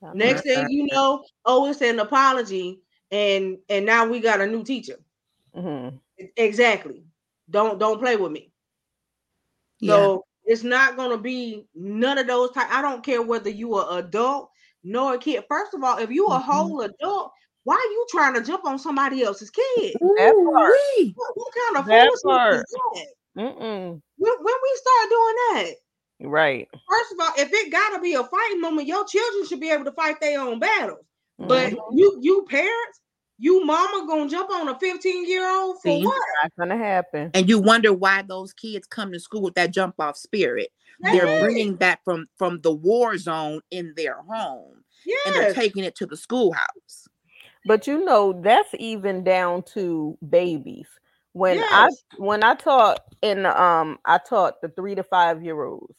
I 0.03 0.07
know 0.07 0.13
Next 0.13 0.41
thing 0.43 0.65
you 0.69 0.88
know, 0.91 1.23
oh, 1.45 1.69
it's 1.69 1.82
an 1.82 1.99
apology, 1.99 2.82
and 3.11 3.57
and 3.69 3.86
now 3.86 4.07
we 4.07 4.19
got 4.19 4.41
a 4.41 4.47
new 4.47 4.63
teacher. 4.63 4.97
Mhm. 5.55 5.99
Exactly. 6.38 7.03
Don't 7.49 7.80
don't 7.80 7.99
play 7.99 8.15
with 8.15 8.32
me. 8.32 8.51
Yeah. 9.80 10.09
So 10.09 10.26
it's 10.45 10.63
not 10.63 10.95
gonna 10.97 11.17
be 11.17 11.67
none 11.76 12.17
of 12.17 12.28
those 12.28 12.51
type. 12.51 12.69
I 12.71 12.82
don't 12.82 13.03
care 13.03 13.21
whether 13.21 13.49
you 13.49 13.76
are 13.76 13.99
adult 13.99 14.49
nor 14.84 15.15
a 15.15 15.17
kid. 15.17 15.43
First 15.49 15.73
of 15.73 15.84
all, 15.84 15.97
if 15.97 16.11
you 16.11 16.28
a 16.28 16.39
Mhm. 16.39 16.43
whole 16.43 16.82
adult, 16.82 17.32
why 17.66 17.76
are 17.76 17.91
you 17.91 18.05
trying 18.09 18.34
to 18.36 18.41
jump 18.41 18.63
on 18.66 18.80
somebody 18.80 19.24
else's 19.24 19.49
kid? 19.49 19.97
That 19.99 20.36
part. 20.53 20.74
What, 21.16 21.32
what 21.36 21.53
kind 21.53 21.78
of 21.78 21.86
That 21.88 22.11
part. 22.24 22.55
is 22.55 22.66
that? 22.95 23.07
Mm-mm. 23.38 24.01
When, 24.18 24.34
when 24.34 24.55
we 24.63 24.76
start 24.76 25.09
doing 25.09 25.36
that, 25.51 25.74
Right. 26.22 26.70
first 26.72 27.11
of 27.11 27.20
all, 27.20 27.34
if 27.38 27.51
it 27.51 27.72
gotta 27.72 27.99
be 28.01 28.13
a 28.13 28.24
fighting 28.24 28.61
moment, 28.61 28.88
your 28.88 29.05
children 29.05 29.45
should 29.45 29.59
be 29.59 29.72
able 29.72 29.86
to 29.86 29.91
fight 29.91 30.22
their 30.22 30.39
own 30.39 30.59
battles. 30.59 31.05
But 31.39 31.74
Mhm. 31.74 31.80
you, 31.91 32.18
you 32.22 32.45
parents, 32.49 33.01
you 33.38 33.66
mama 33.66 34.05
gonna 34.07 34.30
jump 34.30 34.49
on 34.51 34.70
a 34.70 34.80
15 34.80 35.28
year 35.28 35.49
old 35.49 35.82
for 35.82 35.89
See? 35.89 36.05
what? 36.05 36.22
not 36.43 36.51
gonna 36.57 36.78
happen. 36.78 37.32
And 37.34 37.49
you 37.49 37.59
wonder 37.59 37.91
why 37.91 38.22
those 38.22 38.53
kids 38.53 38.88
come 38.88 39.11
to 39.11 39.20
school 39.20 39.41
with 39.41 39.55
that 39.55 39.72
jump 39.72 39.95
off 39.99 40.16
spirit. 40.16 40.70
That's 41.01 41.18
They're 41.18 41.28
it. 41.28 41.39
bringing 41.41 41.76
that 41.78 41.99
from 42.05 42.28
from 42.38 42.61
the 42.61 42.72
war 42.72 43.18
zone 43.18 43.59
in 43.72 43.93
their 43.97 44.22
home, 44.22 44.84
and 45.26 45.36
they're 45.36 45.53
taking 45.53 45.84
it 45.84 45.95
to 45.95 46.05
the 46.05 46.16
schoolhouse. 46.16 47.05
But 47.66 47.88
you 47.88 48.05
know, 48.05 48.34
that's 48.41 48.70
even 48.80 49.24
down 49.24 49.63
to 49.74 50.18
babies. 50.28 50.88
When 51.34 51.63
Yes. 51.63 51.70
I 51.70 51.89
when 52.18 52.43
I 52.43 52.55
taught 52.55 53.01
in 53.22 53.45
um 53.45 53.99
I 54.05 54.20
taught 54.20 54.61
the 54.61 54.70
three 54.70 54.95
to 54.95 55.03
five 55.03 55.43
year 55.43 55.63
olds 55.63 55.97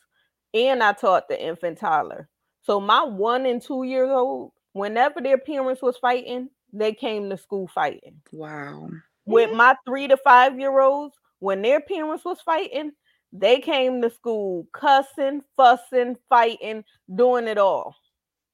and 0.55 0.83
I 0.83 0.93
taught 0.93 1.29
the 1.29 1.41
infant 1.43 1.79
toddler. 1.79 2.29
So 2.63 2.81
my 2.81 3.05
one 3.05 3.47
and 3.47 3.61
two 3.63 3.85
year 3.85 4.07
old, 4.11 4.53
whenever 4.73 5.21
their 5.21 5.39
parents 5.39 5.83
was 5.83 5.99
fighting, 5.99 6.49
they 6.73 6.93
came 6.95 7.31
to 7.31 7.37
school 7.39 7.69
fighting. 7.69 8.23
Wow. 8.33 8.89
With 9.27 9.53
my 9.53 9.77
three 9.87 10.09
to 10.09 10.17
five 10.17 10.59
year 10.59 10.81
olds, 10.81 11.17
when 11.41 11.63
their 11.63 11.81
parents 11.81 12.25
was 12.25 12.41
fighting, 12.41 12.93
they 13.33 13.61
came 13.61 14.01
to 14.03 14.11
school 14.11 14.67
cussing, 14.73 15.43
fussing, 15.57 16.17
fighting, 16.29 16.85
doing 17.15 17.49
it 17.49 17.59
all. 17.59 17.97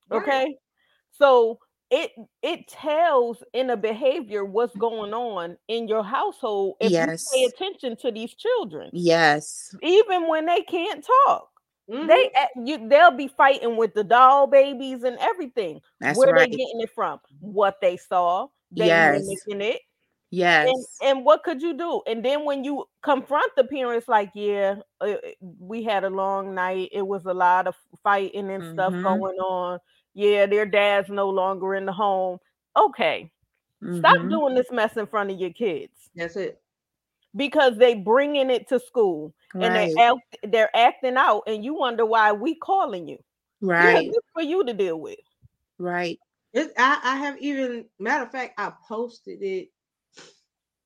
Right. 0.09 0.23
Okay. 0.23 0.57
So 1.13 1.59
it 1.93 2.13
it 2.43 2.69
tells 2.69 3.45
in 3.55 3.71
a 3.71 3.79
behavior 3.79 4.45
what's 4.47 4.77
going 4.77 5.15
on 5.15 5.59
in 5.69 5.89
your 5.89 6.05
household 6.05 6.77
if 6.81 6.95
you 7.01 7.09
Yes. 7.09 7.27
pay 7.33 7.45
attention 7.47 7.97
to 7.99 8.13
these 8.13 8.35
children, 8.35 8.93
Yes. 8.93 9.75
even 9.83 10.29
when 10.29 10.47
they 10.47 10.63
can't 10.63 11.05
talk. 11.27 11.49
Mhm. 11.89 12.09
They 12.09 12.31
you, 12.57 12.89
they'll 12.89 13.11
be 13.17 13.29
fighting 13.29 13.77
with 13.77 13.95
the 13.95 14.05
doll 14.05 14.47
babies 14.49 15.05
and 15.05 15.19
everything. 15.21 15.81
That's 16.01 16.25
Where 16.25 16.27
right. 16.27 16.49
they 16.49 16.49
getting 16.49 16.81
it 16.83 16.91
from? 16.95 17.21
What 17.41 17.81
they 17.83 17.97
saw, 17.99 18.49
they 18.79 18.93
Yes. 18.93 18.95
mimicking 18.95 19.63
it. 19.63 19.81
Yes. 20.31 20.73
And, 21.03 21.19
and 21.19 21.25
what 21.25 21.43
could 21.45 21.63
you 21.63 21.75
do? 21.77 22.03
And 22.07 22.25
then 22.25 22.45
when 22.45 22.65
you 22.65 22.87
confront 23.03 23.53
the 23.57 23.65
parents, 23.65 24.09
like, 24.09 24.31
yeah, 24.35 24.77
uh, 25.01 25.17
we 25.41 25.83
had 25.83 26.05
a 26.05 26.11
long 26.11 26.55
night. 26.55 26.91
It 26.93 27.03
was 27.07 27.25
a 27.27 27.35
lot 27.35 27.67
of 27.67 27.77
fighting 28.05 28.51
and 28.51 28.65
stuff 28.65 28.95
Mhm. 28.95 29.03
going 29.03 29.37
on. 29.39 29.81
Yeah, 30.15 30.47
their 30.47 30.67
dad's 30.67 31.09
no 31.09 31.29
longer 31.29 31.75
in 31.75 31.87
the 31.87 31.93
home. 31.93 32.39
Okay, 32.77 33.31
stop 33.91 34.17
Mhm. 34.19 34.31
doing 34.31 34.55
this 34.55 34.71
mess 34.71 34.97
in 34.97 35.07
front 35.07 35.31
of 35.31 35.39
your 35.39 35.53
kids 35.53 36.11
That's 36.15 36.37
it. 36.37 36.61
because 37.37 37.77
they 37.79 37.95
bringing 37.95 38.51
it 38.51 38.69
to 38.69 38.79
school 38.81 39.35
and 39.55 39.75
they 39.77 39.93
act, 39.99 40.37
they're 40.45 40.75
acting 40.77 41.17
out, 41.17 41.43
and 41.47 41.65
you 41.65 41.75
wonder 41.75 42.05
why 42.07 42.33
we 42.33 42.55
calling 42.57 43.09
you. 43.09 43.19
Right. 43.61 44.11
this 44.11 44.25
for 44.35 44.43
you 44.43 44.65
to 44.65 44.75
deal 44.75 45.01
with. 45.01 45.19
Right. 45.79 46.19
It, 46.53 46.73
I, 46.77 47.01
I 47.03 47.17
have 47.17 47.39
even 47.41 47.89
matter 47.99 48.25
of 48.25 48.31
fact, 48.33 48.55
I 48.59 48.73
posted 48.89 49.43
it. 49.43 49.69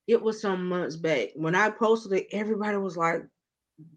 It 0.07 0.21
was 0.21 0.41
some 0.41 0.67
months 0.69 0.95
back. 0.95 1.29
When 1.35 1.53
I 1.55 1.69
posted 1.69 2.13
it, 2.13 2.27
everybody 2.31 2.77
was 2.77 2.95
like, 2.97 3.23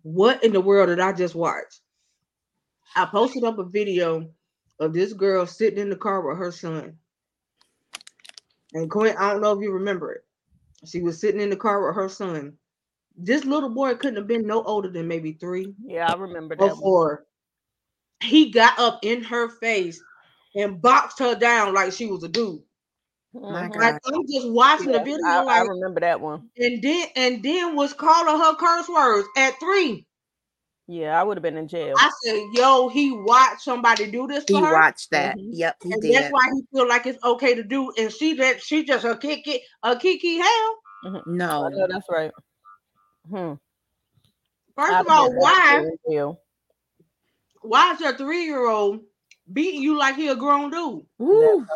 What 0.02 0.42
in 0.44 0.52
the 0.52 0.60
world 0.60 0.88
did 0.88 1.00
I 1.00 1.12
just 1.12 1.34
watch? 1.34 1.80
I 2.96 3.06
posted 3.06 3.44
up 3.44 3.58
a 3.58 3.64
video 3.64 4.32
of 4.80 4.94
this 4.94 5.14
girl 5.14 5.46
sitting 5.46 5.80
in 5.80 5.90
the 5.90 5.96
car 5.96 6.22
with 6.26 6.38
her 6.38 6.52
son. 6.52 6.98
And 8.74 8.90
Quinn, 8.90 9.16
I 9.18 9.32
don't 9.32 9.42
know 9.42 9.52
if 9.52 9.62
you 9.62 9.72
remember 9.72 10.12
it. 10.12 10.24
She 10.86 11.02
was 11.02 11.20
sitting 11.20 11.40
in 11.40 11.50
the 11.50 11.56
car 11.56 11.86
with 11.86 11.96
her 11.96 12.08
son. 12.08 12.54
This 13.16 13.44
little 13.44 13.70
boy 13.70 13.94
couldn't 13.96 14.16
have 14.16 14.28
been 14.28 14.46
no 14.46 14.62
older 14.64 14.90
than 14.90 15.08
maybe 15.08 15.34
three 15.34 15.74
Yeah, 15.84 16.10
I 16.10 16.16
remember 16.16 16.56
that. 16.56 16.64
or 16.64 16.76
one. 16.76 16.82
four. 16.82 17.26
He 18.22 18.50
got 18.52 18.78
up 18.78 19.00
in 19.04 19.22
her 19.24 19.48
face 19.48 20.02
and 20.56 20.82
boxed 20.82 21.20
her 21.20 21.34
down 21.36 21.74
like 21.74 21.92
she 21.92 22.06
was 22.06 22.24
a 22.24 22.28
dude. 22.28 22.62
My 23.48 23.68
Mhm. 23.68 23.70
God. 23.70 23.94
Like 23.94 23.96
I'm 24.06 24.26
just 24.32 24.50
watching 24.50 24.92
Yeah, 24.92 24.92
the 24.92 25.00
video, 25.00 25.20
I, 25.24 25.42
I 25.48 25.60
remember 25.62 26.00
that 26.00 26.20
one. 26.20 26.50
and 26.58 26.82
then 26.82 27.06
and 27.16 27.42
then 27.42 27.76
was 27.76 27.92
calling 27.94 28.40
her 28.40 28.56
curse 28.56 28.88
words 28.88 29.28
at 29.36 29.58
three. 29.60 30.06
Yeah, 30.92 31.20
I 31.20 31.22
would 31.22 31.36
have 31.36 31.42
been 31.42 31.56
in 31.56 31.68
jail. 31.68 31.94
I 31.96 32.10
said, 32.24 32.40
"Yo, 32.52 32.88
he 32.88 33.12
watched 33.12 33.60
somebody 33.60 34.10
do 34.10 34.26
this 34.26 34.44
He 34.48 34.56
her, 34.58 34.72
watched 34.72 35.12
that. 35.12 35.36
Mhm. 35.36 35.50
Yep, 35.52 35.76
he 35.84 35.92
and 35.92 36.02
did. 36.02 36.14
that's 36.16 36.32
why 36.32 36.50
he 36.52 36.62
feel 36.74 36.88
like 36.88 37.06
it's 37.06 37.22
okay 37.22 37.54
to 37.54 37.62
do." 37.62 37.92
And 37.96 38.12
she 38.12 38.34
that 38.34 38.60
she 38.60 38.82
just 38.82 39.04
a 39.04 39.16
kiki 39.16 39.62
a 39.84 39.96
kiki 39.96 40.38
hell. 40.38 40.78
I 41.04 41.20
No. 41.26 41.68
know 41.68 41.86
that's 41.88 42.08
right. 42.10 42.32
Hmm. 43.28 43.52
First 44.74 44.92
I'd 44.92 45.00
of 45.02 45.06
all, 45.08 45.32
why 45.32 45.86
in 46.08 46.36
why 47.62 47.92
is 47.92 48.00
your 48.00 48.16
three 48.16 48.44
year 48.46 48.66
old 48.66 49.04
beating 49.52 49.82
you 49.82 49.96
like 49.96 50.16
he 50.16 50.26
a 50.26 50.34
grown 50.34 50.72
dude? 50.72 51.06
Woo. 51.18 51.66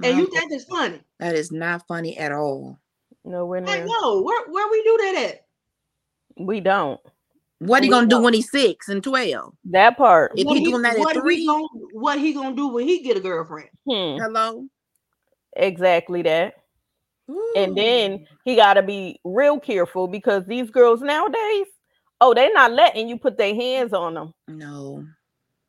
And 0.00 0.16
you 0.16 0.26
think 0.28 0.52
it's 0.52 0.66
funny? 0.66 1.00
That 1.18 1.34
is 1.34 1.50
not 1.50 1.88
funny 1.88 2.16
at 2.18 2.30
all. 2.30 2.78
Nowhere 3.24 3.62
Like, 3.62 3.84
near. 3.84 3.86
no, 4.00 4.22
where 4.22 4.46
where 4.48 4.70
we 4.70 4.82
do 4.84 4.96
that 4.98 5.30
at? 5.30 5.46
We 6.38 6.60
don't. 6.60 7.00
What 7.58 7.82
he 7.82 7.88
We 7.88 7.94
gonna 7.94 8.06
do 8.06 8.20
when 8.20 8.34
he's 8.34 8.50
six 8.50 8.88
and 8.88 9.02
twelve? 9.02 9.54
That 9.70 9.96
part. 9.96 10.32
If 10.36 10.46
What 10.46 10.58
he 10.58 10.64
doing 10.64 10.82
that 10.82 10.96
at 10.96 11.12
three? 11.14 11.36
he 11.36 11.46
gonna, 11.46 11.66
what 11.92 12.18
he 12.18 12.32
gonna 12.32 12.54
do 12.54 12.68
when 12.68 12.86
he 12.86 13.02
get 13.02 13.16
a 13.16 13.20
girlfriend? 13.20 13.70
Hmm. 13.88 14.18
Hello. 14.18 14.66
Exactly 15.56 16.22
that. 16.22 16.54
And 17.56 17.76
then 17.76 18.26
he 18.44 18.54
got 18.56 18.74
to 18.74 18.82
be 18.82 19.18
real 19.24 19.58
careful 19.58 20.06
because 20.06 20.46
these 20.46 20.70
girls 20.70 21.00
nowadays, 21.00 21.66
oh, 22.20 22.34
they're 22.34 22.52
not 22.52 22.72
letting 22.72 23.08
you 23.08 23.18
put 23.18 23.36
their 23.36 23.54
hands 23.54 23.92
on 23.92 24.14
them. 24.14 24.34
no. 24.48 25.04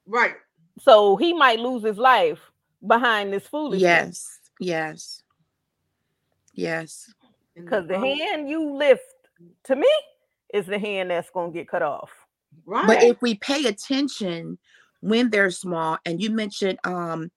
Right. 0.06 0.36
So 0.80 1.18
he 1.18 1.34
might 1.34 1.60
lose 1.60 1.84
his 1.84 1.98
life 1.98 2.40
behind 2.86 3.34
this 3.34 3.48
foolishness. 3.48 3.82
Yes. 3.82 4.40
Yes. 4.60 5.24
Yes. 6.54 7.14
Because 7.56 7.88
the 7.88 7.98
hand 8.00 8.48
you 8.48 8.76
lift 8.76 9.02
to 9.66 9.76
me 9.76 9.90
is 10.54 10.66
the 10.66 10.80
hand 10.80 11.12
that's 11.12 11.30
going 11.30 11.52
to 11.52 11.58
get 11.58 11.68
cut 11.68 11.82
off. 11.82 12.12
Right. 12.66 12.88
But 12.88 13.04
if 13.04 13.22
we 13.22 13.36
pay 13.36 13.66
attention 13.66 14.58
when 15.02 15.30
they're 15.30 15.52
small, 15.52 15.98
and 16.06 16.22
you 16.22 16.30
mentioned 16.30 16.80
um 16.84 17.32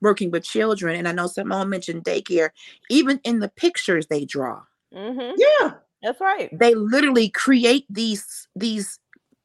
working 0.00 0.30
with 0.30 0.44
children, 0.44 0.96
and 0.96 1.06
I 1.08 1.12
know 1.12 1.26
someone 1.26 1.68
mentioned 1.68 2.04
daycare, 2.04 2.50
even 2.88 3.20
in 3.24 3.40
the 3.40 3.48
pictures 3.48 4.06
they 4.06 4.24
draw, 4.24 4.60
hmm 4.94 5.32
yeah. 5.36 5.72
That's 6.02 6.20
right. 6.20 6.48
they 6.58 6.74
literally 6.74 7.28
create 7.28 7.84
these 7.90 8.48
these 8.56 8.98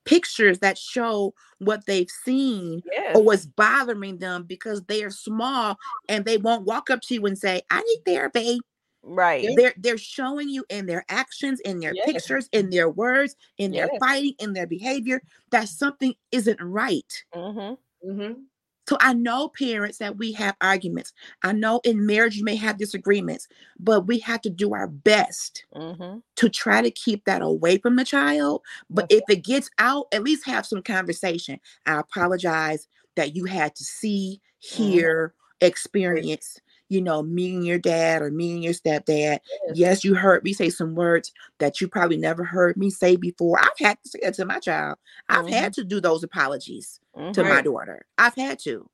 pictures 0.05 0.59
that 0.59 0.77
show 0.77 1.33
what 1.59 1.85
they've 1.85 2.09
seen 2.23 2.81
Yes. 2.91 3.15
or 3.15 3.23
what's 3.23 3.45
bothering 3.45 4.19
them 4.19 4.43
because 4.43 4.83
they 4.83 5.03
are 5.03 5.09
small 5.09 5.77
and 6.07 6.23
they 6.25 6.37
won't 6.37 6.65
walk 6.65 6.89
up 6.89 7.01
to 7.01 7.15
you 7.15 7.25
and 7.25 7.37
say, 7.37 7.61
I 7.71 7.81
need 7.81 8.01
therapy. 8.05 8.59
Right. 9.05 9.57
They're 9.57 9.73
they're 9.77 9.97
showing 9.97 10.49
you 10.49 10.65
in 10.69 10.85
their 10.87 11.05
actions, 11.09 11.59
in 11.61 11.79
their 11.79 11.95
Yes. 11.95 12.05
pictures, 12.05 12.49
in 12.51 12.69
their 12.69 12.89
words, 12.89 13.35
in 13.57 13.73
their 13.73 13.89
fighting, 13.99 14.35
in 14.39 14.53
their 14.53 14.67
behavior, 14.67 15.21
that 15.51 15.69
something 15.69 16.15
isn't 16.31 16.61
right. 16.61 17.25
hmm 17.33 17.75
hmm 18.03 18.47
So 18.87 18.97
I 18.99 19.13
know 19.13 19.49
parents 19.49 19.97
that 19.97 20.17
we 20.17 20.31
have 20.33 20.55
arguments. 20.61 21.11
I 21.43 21.53
know 21.53 21.81
in 21.83 22.05
marriage 22.05 22.35
you 22.35 22.43
may 22.43 22.55
have 22.55 22.77
disagreements, 22.77 23.47
but 23.79 24.01
we 24.07 24.19
have 24.19 24.41
to 24.41 24.49
do 24.49 24.73
our 24.73 24.87
best 24.87 25.65
hmm 25.73 26.19
to 26.37 26.49
try 26.49 26.81
to 26.81 26.91
keep 26.91 27.25
that 27.25 27.41
away 27.41 27.77
from 27.79 27.97
the 27.97 28.05
child. 28.05 28.63
But 28.89 29.07
if 29.09 29.25
it 29.29 29.43
gets 29.43 29.69
out, 29.79 30.07
at 30.13 30.23
least 30.23 30.45
have 30.47 30.65
some 30.65 30.83
conversation. 30.83 31.59
I 31.85 31.99
apologize 31.99 32.87
that 33.15 33.35
you 33.35 33.45
had 33.45 33.75
to 33.75 33.83
see, 33.85 34.41
hear, 34.59 35.35
experience, 35.61 36.59
you 36.89 37.01
know, 37.01 37.23
meeting 37.23 37.63
your 37.63 37.79
dad 37.79 38.21
or 38.21 38.31
meeting 38.31 38.61
your 38.61 38.73
stepdad. 38.73 39.39
Yes, 39.73 40.03
you 40.03 40.15
heard 40.15 40.43
me 40.43 40.53
say 40.53 40.69
some 40.69 40.95
words 40.95 41.31
that 41.59 41.81
you 41.81 41.87
probably 41.87 42.17
never 42.17 42.43
heard 42.43 42.77
me 42.77 42.89
say 42.89 43.15
before. 43.15 43.59
I've 43.59 43.79
had 43.79 43.97
to 44.03 44.09
say 44.09 44.19
that 44.23 44.35
to 44.35 44.45
my 44.45 44.59
child. 44.59 44.97
I've 45.29 45.45
mm-hmm. 45.45 45.53
had 45.53 45.73
to 45.73 45.83
do 45.83 45.99
those 45.99 46.23
apologies 46.23 46.99
to 47.15 47.21
my 47.21 47.31
mm-hmm. 47.31 47.63
daughter. 47.63 48.05
I've 48.17 48.35
had 48.35 48.59
to 48.59 48.89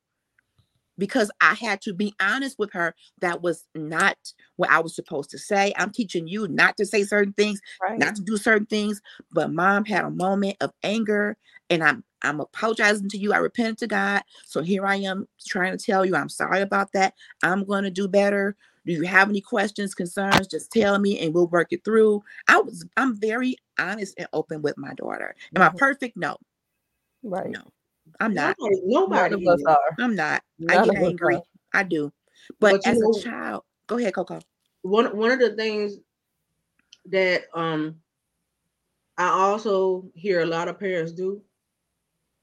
because 0.97 1.31
I 1.41 1.53
had 1.55 1.81
to 1.81 1.93
be 1.93 2.13
honest 2.21 2.59
with 2.59 2.71
her. 2.73 2.95
That 3.21 3.41
was 3.41 3.65
not 3.75 4.17
what 4.57 4.69
I 4.69 4.79
was 4.79 4.95
supposed 4.95 5.29
to 5.31 5.37
say. 5.37 5.73
I'm 5.77 5.91
teaching 5.91 6.27
you 6.27 6.47
not 6.47 6.77
to 6.77 6.85
say 6.85 7.03
certain 7.03 7.33
things, 7.33 7.59
Right. 7.81 7.97
not 7.99 8.15
to 8.15 8.21
do 8.21 8.37
certain 8.37 8.65
things. 8.67 9.01
But 9.31 9.51
mom 9.53 9.85
had 9.85 10.05
a 10.05 10.09
moment 10.11 10.57
of 10.61 10.71
anger, 10.83 11.37
and 11.69 11.83
I'm 11.83 12.03
I'm 12.23 12.39
apologizing 12.39 13.09
to 13.09 13.17
you. 13.17 13.33
I 13.33 13.37
repent 13.37 13.79
to 13.79 13.87
God. 13.87 14.21
So 14.45 14.61
here 14.61 14.85
I 14.85 14.97
am 14.97 15.27
trying 15.47 15.75
to 15.77 15.83
tell 15.83 16.05
you 16.05 16.15
I'm 16.15 16.29
sorry 16.29 16.61
about 16.61 16.91
that. 16.93 17.13
I'm 17.43 17.63
going 17.65 17.83
to 17.83 17.91
do 17.91 18.07
better. 18.07 18.55
Do 18.85 18.93
you 18.93 19.03
have 19.03 19.29
any 19.29 19.41
questions, 19.41 19.93
concerns? 19.95 20.47
Just 20.47 20.71
tell 20.71 20.97
me 20.99 21.19
and 21.19 21.33
we'll 21.33 21.47
work 21.47 21.67
it 21.71 21.83
through. 21.85 22.23
I 22.47 22.59
was 22.59 22.85
I'm 22.97 23.15
very 23.19 23.55
honest 23.79 24.15
and 24.17 24.27
open 24.33 24.61
with 24.61 24.77
my 24.77 24.93
daughter. 24.95 25.35
Am 25.55 25.61
I 25.61 25.69
Mhm. 25.69 25.77
perfect? 25.77 26.17
No, 26.17 26.37
Right. 27.23 27.49
no. 27.51 27.71
I'm 28.21 28.33
not. 28.35 28.55
Nobody, 28.59 28.81
nobody 28.85 29.47
us 29.47 29.63
are. 29.67 29.95
I'm 29.99 30.15
not. 30.15 30.43
I 30.69 30.85
get 30.85 30.95
angry. 30.95 31.35
are. 31.35 31.43
I 31.73 31.83
do. 31.83 32.13
But, 32.59 32.73
But 32.83 32.87
as 32.87 32.99
know- 32.99 33.11
a 33.11 33.19
child, 33.23 33.63
go 33.87 33.97
ahead, 33.97 34.13
Coco. 34.13 34.39
one 34.83 35.15
one 35.17 35.31
of 35.31 35.39
the 35.39 35.55
things 35.55 35.97
that 37.07 37.45
um 37.55 37.95
I 39.17 39.27
also 39.29 40.05
hear 40.13 40.41
a 40.41 40.45
lot 40.45 40.67
of 40.67 40.79
parents 40.79 41.11
do, 41.11 41.41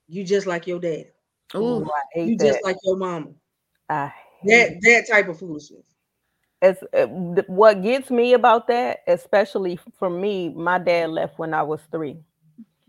you 0.09 0.25
just 0.25 0.47
like 0.47 0.67
your 0.67 0.81
dad. 0.81 1.07
Oh, 1.55 1.81
Ooh, 1.81 1.85
I 1.85 2.01
hate 2.13 2.29
You 2.29 2.37
that. 2.39 2.45
just 2.45 2.65
like 2.65 2.77
your 2.85 2.97
mama. 2.97 3.31
I 3.89 4.13
That 4.45 4.69
hate 4.71 4.81
that 4.83 5.07
type 5.09 5.29
of 5.29 5.39
foolishness. 5.39 5.87
it's 6.61 6.83
uh, 6.93 7.07
th- 7.35 7.47
what 7.49 7.83
gets 7.83 8.11
me 8.11 8.33
about 8.35 8.67
that, 8.69 9.01
especially 9.07 9.79
for 9.99 10.11
me, 10.11 10.49
my 10.51 10.79
dad 10.79 11.11
left 11.11 11.39
when 11.39 11.55
I 11.55 11.63
was 11.63 11.81
3 11.93 12.19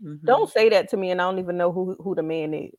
mhm. 0.00 0.26
Don't 0.26 0.50
say 0.50 0.68
that 0.70 0.88
to 0.90 0.96
me, 0.96 1.10
and 1.10 1.20
I 1.20 1.24
don't 1.24 1.38
even 1.40 1.56
know 1.56 1.72
who 1.72 1.96
who 2.02 2.14
the 2.14 2.22
man 2.22 2.54
is. 2.54 2.72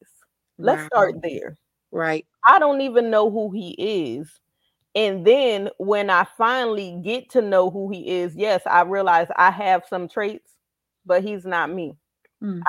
Let's 0.59 0.83
Wow. 0.83 0.87
start 0.87 1.15
there. 1.23 1.57
Right. 1.91 2.25
I 2.47 2.59
don't 2.59 2.81
even 2.81 3.09
know 3.11 3.29
who 3.31 3.51
he 3.51 3.71
is. 4.17 4.31
And 4.95 5.25
then 5.27 5.69
when 5.79 6.09
I 6.09 6.25
finally 6.37 7.01
get 7.03 7.29
to 7.31 7.41
know 7.41 7.69
who 7.71 7.89
he 7.91 8.09
is, 8.09 8.35
yes, 8.35 8.63
I 8.67 8.81
realize 8.83 9.27
I 9.37 9.51
have 9.51 9.83
some 9.89 10.07
traits, 10.09 10.53
but 11.05 11.23
he's 11.23 11.45
not 11.45 11.71
me. 11.71 11.97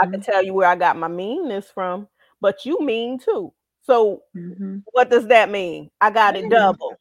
I 0.01 0.07
Mhm, 0.07 0.13
can 0.13 0.23
tell 0.23 0.45
you 0.45 0.55
where 0.55 0.69
I 0.69 0.77
got 0.77 0.97
my 0.99 1.09
meanness 1.09 1.71
from, 1.73 2.09
but 2.41 2.65
you 2.67 2.81
mean 2.81 3.19
too. 3.19 3.53
So 3.83 4.23
mhm. 4.35 4.83
what 4.93 5.11
does 5.11 5.29
that 5.29 5.51
mean? 5.51 5.91
I 6.01 6.11
got 6.11 6.37
it 6.37 6.49
double. 6.49 6.97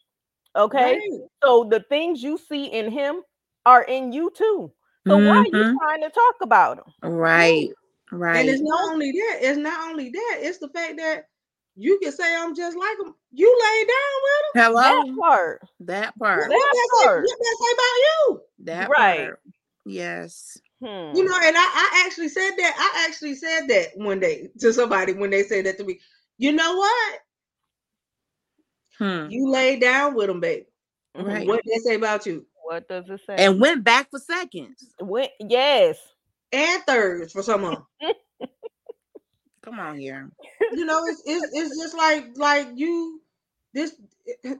Okay. 0.55 1.01
Right. 1.01 1.29
So 1.43 1.65
the 1.69 1.81
things 1.89 2.23
you 2.23 2.37
see 2.37 2.65
in 2.65 2.91
him 2.91 3.21
are 3.65 3.83
in 3.83 4.11
you 4.13 4.31
too. 4.35 4.71
So 5.07 5.17
why 5.17 5.37
are 5.37 5.45
you 5.45 5.63
Mhm. 5.63 5.77
trying 5.79 6.01
to 6.01 6.09
talk 6.09 6.35
about 6.41 6.77
him? 6.79 6.93
Right. 7.11 7.69
Right. 8.11 8.39
And 8.41 8.49
it's 8.49 8.61
not 8.61 8.91
only 8.91 9.11
that, 9.11 9.39
it's 9.41 9.57
not 9.57 9.89
only 9.89 10.09
that, 10.09 10.37
it's 10.41 10.59
the 10.59 10.69
fact 10.69 10.97
that 10.97 11.27
you 11.75 11.97
can 11.99 12.11
say 12.11 12.35
I'm 12.35 12.53
just 12.55 12.77
like 12.77 12.99
him. 12.99 13.15
You 13.31 13.59
lay 13.61 13.85
down 13.85 14.21
with 14.23 14.41
him. 14.43 14.61
Hello. 14.61 14.81
That 14.81 15.17
part. 15.19 15.61
That 15.79 16.19
part. 16.19 16.49
what 16.49 16.71
that 16.73 16.89
say, 16.99 17.05
part. 17.05 17.23
what 17.23 17.37
that 17.39 17.57
say 17.59 17.73
about 17.73 17.97
you? 17.97 18.41
That 18.65 18.89
Right. 18.89 19.25
part. 19.27 19.39
Yes. 19.85 20.57
Hmm. 20.81 21.15
You 21.15 21.23
know, 21.23 21.37
and 21.41 21.55
I, 21.57 21.61
I 21.63 22.03
actually 22.05 22.29
said 22.29 22.51
that. 22.57 22.75
I 22.77 23.07
actually 23.07 23.35
said 23.35 23.67
that 23.67 23.87
one 23.95 24.19
day 24.19 24.49
to 24.59 24.73
somebody 24.73 25.13
when 25.13 25.29
they 25.29 25.43
said 25.43 25.65
that 25.65 25.77
to 25.77 25.83
me. 25.83 25.99
You 26.37 26.51
know 26.51 26.75
what? 26.75 27.19
Hmm. 28.97 29.29
You 29.29 29.49
lay 29.49 29.79
down 29.79 30.13
with 30.15 30.29
him, 30.29 30.39
baby. 30.39 30.65
Mhm. 31.15 31.25
Right. 31.25 31.47
What 31.47 31.61
they 31.65 31.77
say 31.79 31.95
about 31.95 32.25
you? 32.25 32.45
What 32.71 32.87
does 32.87 33.03
it 33.09 33.19
say? 33.27 33.35
And 33.35 33.59
went 33.59 33.83
back 33.83 34.09
for 34.09 34.17
seconds. 34.17 34.93
when, 34.97 35.27
yes. 35.41 35.97
And 36.53 36.81
thirds 36.83 37.33
for 37.33 37.43
some 37.43 37.65
of 37.65 37.83
'em. 38.01 38.07
Come 39.61 39.77
on 39.77 39.97
here. 39.97 40.31
you 40.71 40.85
know, 40.85 41.05
it's, 41.05 41.21
it's 41.25 41.49
it's 41.53 41.77
just 41.77 41.97
like 41.97 42.27
like 42.37 42.69
you 42.75 43.21
this 43.73 43.97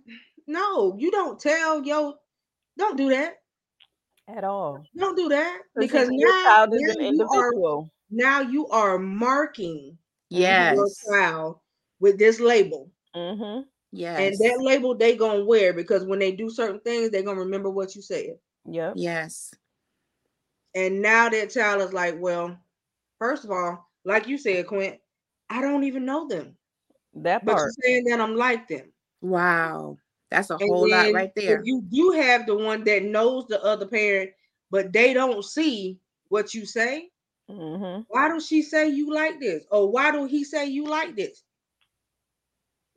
no, 0.46 0.94
you 0.98 1.10
don't 1.10 1.40
tell 1.40 1.86
yo, 1.86 2.16
don't 2.78 2.98
do 2.98 3.12
that. 3.12 3.36
At 4.28 4.44
all. 4.44 4.84
Don't 4.98 5.16
do 5.16 5.30
that 5.30 5.62
Because 5.78 6.10
because 6.10 6.10
now, 6.12 6.44
child 6.44 6.74
is 6.74 6.82
now 6.82 7.08
an 7.08 7.16
you 7.16 7.30
are 7.34 7.86
now 8.10 8.42
you 8.42 8.68
are 8.68 9.00
marking 9.00 9.98
Yes. 10.30 10.76
your 10.76 10.90
child 11.10 11.60
with 12.02 12.20
this 12.20 12.42
label. 12.42 12.92
Mm-hmm. 13.16 13.62
And 13.94 14.36
that 14.38 14.62
label 14.62 14.96
they 14.96 15.16
gonna 15.16 15.44
wear 15.44 15.74
because 15.74 16.06
when 16.06 16.20
they 16.20 16.32
do 16.32 16.50
certain 16.50 16.80
things, 16.80 17.10
they're 17.10 17.24
gonna 17.24 17.40
remember 17.40 17.70
what 17.70 17.96
you 17.96 18.02
said. 18.02 18.38
Yep. 18.66 18.94
Yes. 18.96 19.54
And 20.76 21.02
now 21.02 21.28
that 21.30 21.50
child 21.50 21.82
is 21.82 21.94
like, 21.94 22.16
well, 22.20 22.58
first 23.20 23.44
of 23.44 23.52
all, 23.52 23.90
like 24.06 24.28
you 24.28 24.38
said, 24.38 24.68
Quint, 24.68 24.98
I 25.50 25.62
don't 25.62 25.84
even 25.84 26.06
know 26.06 26.28
them. 26.28 26.56
That 27.16 27.46
part. 27.46 27.58
But 27.58 27.62
you're 27.62 27.72
saying 27.82 28.06
that 28.06 28.22
I'm 28.22 28.36
like 28.36 28.68
them. 28.68 28.92
Wow. 29.22 29.98
That's 30.30 30.50
a 30.50 30.54
And 30.54 30.70
whole 30.70 30.90
lot 30.90 31.12
right 31.12 31.32
there. 31.36 31.62
You 31.66 31.84
you 31.90 32.14
have 32.14 32.46
the 32.46 32.56
one 32.56 32.86
that 32.86 33.04
knows 33.04 33.48
the 33.48 33.62
other 33.64 33.86
parent, 33.86 34.32
but 34.70 34.94
they 34.94 35.14
don't 35.14 35.44
see 35.44 36.00
what 36.30 36.54
you 36.54 36.66
say. 36.66 37.10
Mm-hmm. 37.50 38.04
Why 38.08 38.30
do 38.30 38.40
she 38.40 38.62
say 38.62 38.88
you 38.88 39.14
like 39.14 39.42
this? 39.42 39.66
Or 39.72 39.92
why 39.92 40.12
do 40.12 40.24
he 40.26 40.46
say 40.46 40.68
you 40.68 40.86
like 40.86 41.18
this? 41.18 41.44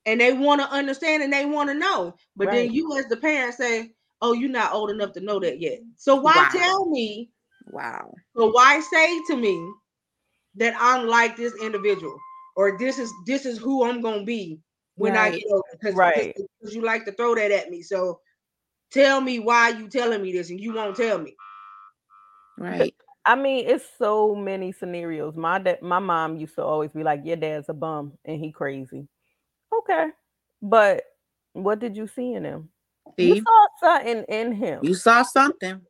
And 0.06 0.20
they 0.20 0.32
want 0.32 0.60
to 0.60 0.70
understand 0.70 1.22
and 1.22 1.32
they 1.32 1.46
want 1.46 1.70
to 1.70 1.74
know. 1.74 2.14
But 2.36 2.48
Right. 2.48 2.68
then 2.68 2.72
you 2.74 2.96
as 2.98 3.06
the 3.06 3.16
parent 3.16 3.54
say, 3.54 3.94
Oh, 4.20 4.32
you're 4.32 4.48
not 4.48 4.72
old 4.72 4.90
enough 4.90 5.12
to 5.12 5.20
know 5.20 5.38
that 5.40 5.60
yet. 5.60 5.80
So 5.96 6.16
why 6.16 6.34
Wow. 6.34 6.48
tell 6.50 6.86
me? 6.90 7.30
Wow. 7.66 8.14
But 8.34 8.52
why 8.52 8.80
say 8.80 9.20
to 9.26 9.36
me 9.36 9.72
that 10.56 10.74
I'm 10.78 11.06
like 11.06 11.36
this 11.36 11.54
individual? 11.60 12.16
Or 12.56 12.78
this 12.78 12.98
is 12.98 13.12
this 13.26 13.44
is 13.46 13.58
who 13.58 13.84
I'm 13.84 14.00
gonna 14.00 14.24
be 14.24 14.60
when 14.96 15.16
I 15.16 15.30
get 15.30 15.42
older. 15.50 15.62
Because 15.72 15.94
Right. 15.94 16.34
you 16.62 16.82
like 16.82 17.04
to 17.04 17.12
throw 17.12 17.34
that 17.34 17.50
at 17.50 17.70
me. 17.70 17.82
So 17.82 18.20
tell 18.90 19.20
me 19.20 19.40
why 19.40 19.70
you 19.70 19.88
telling 19.88 20.22
me 20.22 20.32
this 20.32 20.50
and 20.50 20.60
you 20.60 20.72
won't 20.72 20.96
tell 20.96 21.18
me. 21.18 21.36
Right. 22.56 22.94
I 23.26 23.36
mean, 23.36 23.68
it's 23.68 23.86
so 23.98 24.34
many 24.34 24.70
scenarios. 24.70 25.34
My 25.36 25.58
dad, 25.58 25.82
my 25.82 25.98
mom 25.98 26.36
used 26.36 26.54
to 26.56 26.62
always 26.62 26.92
be 26.92 27.02
like, 27.02 27.24
"Your 27.24 27.36
dad's 27.36 27.68
a 27.68 27.74
bum 27.74 28.18
and 28.24 28.38
he 28.38 28.52
crazy." 28.52 29.08
Okay, 29.78 30.08
but 30.62 31.02
what 31.52 31.78
did 31.78 31.96
you 31.96 32.06
see 32.06 32.32
in 32.34 32.44
him? 32.44 32.68
you 33.16 33.42
saw 33.42 33.66
something 33.80 34.24
in 34.28 34.52
him. 34.52 34.80
You 34.82 34.94
saw 34.94 35.22
something. 35.22 35.80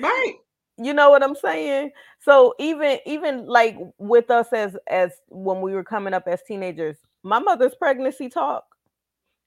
Right. 0.00 0.34
you 0.76 0.92
know 0.92 1.08
what 1.08 1.22
i'm 1.22 1.36
saying 1.36 1.92
so 2.20 2.52
even 2.58 2.98
even 3.06 3.46
like 3.46 3.76
with 3.98 4.28
us 4.30 4.52
as 4.52 4.76
as 4.88 5.12
when 5.28 5.60
we 5.60 5.72
were 5.72 5.84
coming 5.84 6.12
up 6.12 6.26
as 6.26 6.42
teenagers 6.42 6.96
my 7.22 7.38
mother's 7.38 7.76
pregnancy 7.76 8.28
talk 8.28 8.64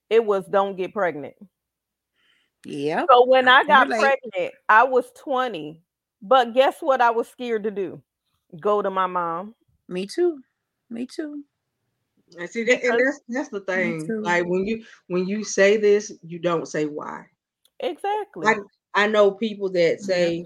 it 0.09 0.23
was 0.23 0.45
don't 0.45 0.77
get 0.77 0.93
pregnant 0.93 1.35
Yeah. 2.65 3.03
so 3.11 3.25
when 3.27 3.49
I 3.49 3.59
i 3.59 3.63
got 3.65 3.87
relate. 3.89 3.99
pregnant 3.99 4.53
i 4.69 4.83
was 4.83 5.11
20 5.21 5.81
but 6.21 6.53
guess 6.53 6.75
what 6.79 7.01
i 7.01 7.11
was 7.11 7.27
scared 7.27 7.63
to 7.63 7.71
do 7.71 8.01
go 8.61 8.81
to 8.81 8.89
my 8.89 9.05
mom 9.07 9.53
Me 9.89 10.05
too. 10.07 10.39
Me 10.89 11.05
too. 11.05 11.43
And 12.37 12.49
see 12.49 12.63
that, 12.65 12.83
and 12.83 12.99
that's 12.99 13.21
that's 13.29 13.49
the 13.49 13.61
thing. 13.61 14.05
Like 14.21 14.45
when 14.45 14.65
you 14.65 14.83
when 15.07 15.27
you 15.27 15.43
say 15.43 15.77
this, 15.77 16.11
you 16.23 16.39
don't 16.39 16.67
say 16.67 16.85
why. 16.85 17.25
exactly 17.79 18.47
I 18.47 18.55
I 18.93 19.07
know 19.07 19.31
people 19.31 19.69
that 19.71 20.01
say 20.01 20.45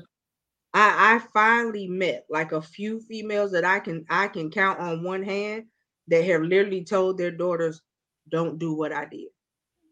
I 0.73 1.15
I 1.15 1.19
finally 1.33 1.87
met 1.87 2.25
like 2.29 2.51
a 2.51 2.61
few 2.61 2.99
females 3.01 3.51
that 3.53 3.65
I 3.65 3.79
can 3.79 4.05
I 4.09 4.27
can 4.27 4.51
count 4.51 4.79
on 4.79 5.03
one 5.03 5.23
hand 5.23 5.65
that 6.07 6.25
have 6.25 6.41
literally 6.41 6.83
told 6.83 7.17
their 7.17 7.31
daughters, 7.31 7.81
don't 8.29 8.59
do 8.59 8.73
what 8.73 8.91
I 8.91 9.05
did. 9.05 9.29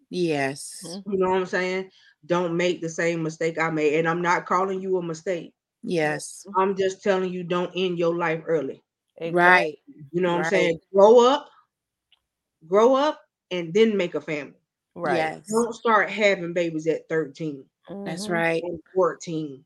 Yes. 0.10 0.84
You 0.84 1.18
know 1.18 1.30
what 1.30 1.38
I'm 1.38 1.46
saying? 1.46 1.90
Don't 2.26 2.58
make 2.58 2.82
the 2.82 2.90
same 2.90 3.24
mistake 3.24 3.60
I 3.60 3.70
made. 3.70 3.96
And 3.96 4.08
I'm 4.08 4.22
not 4.22 4.46
calling 4.46 4.82
you 4.82 4.98
a 4.98 5.04
mistake. 5.04 5.54
Yes. 5.84 6.46
I'm 6.58 6.76
just 6.76 7.02
telling 7.04 7.32
you 7.32 7.44
don't 7.44 7.72
end 7.76 7.98
your 7.98 8.16
life 8.16 8.42
early. 8.46 8.84
exactly. 9.18 9.32
Right. 9.34 9.76
You 10.12 10.22
know 10.22 10.38
what 10.38 10.46
I'm 10.46 10.50
saying? 10.50 10.80
Grow 10.94 11.26
up, 11.26 11.50
grow 12.68 12.96
up, 12.96 13.22
and 13.52 13.74
then 13.74 13.98
make 13.98 14.16
a 14.16 14.22
family. 14.22 14.54
right 14.96 15.34
Yes. 15.34 15.44
Don't 15.50 15.74
start 15.74 16.10
having 16.10 16.54
babies 16.54 16.88
at 16.88 17.08
13 17.10 17.70
That's 18.06 18.28
Mhm. 18.28 18.30
right. 18.30 18.64
and 18.64 18.80
14 18.94 19.66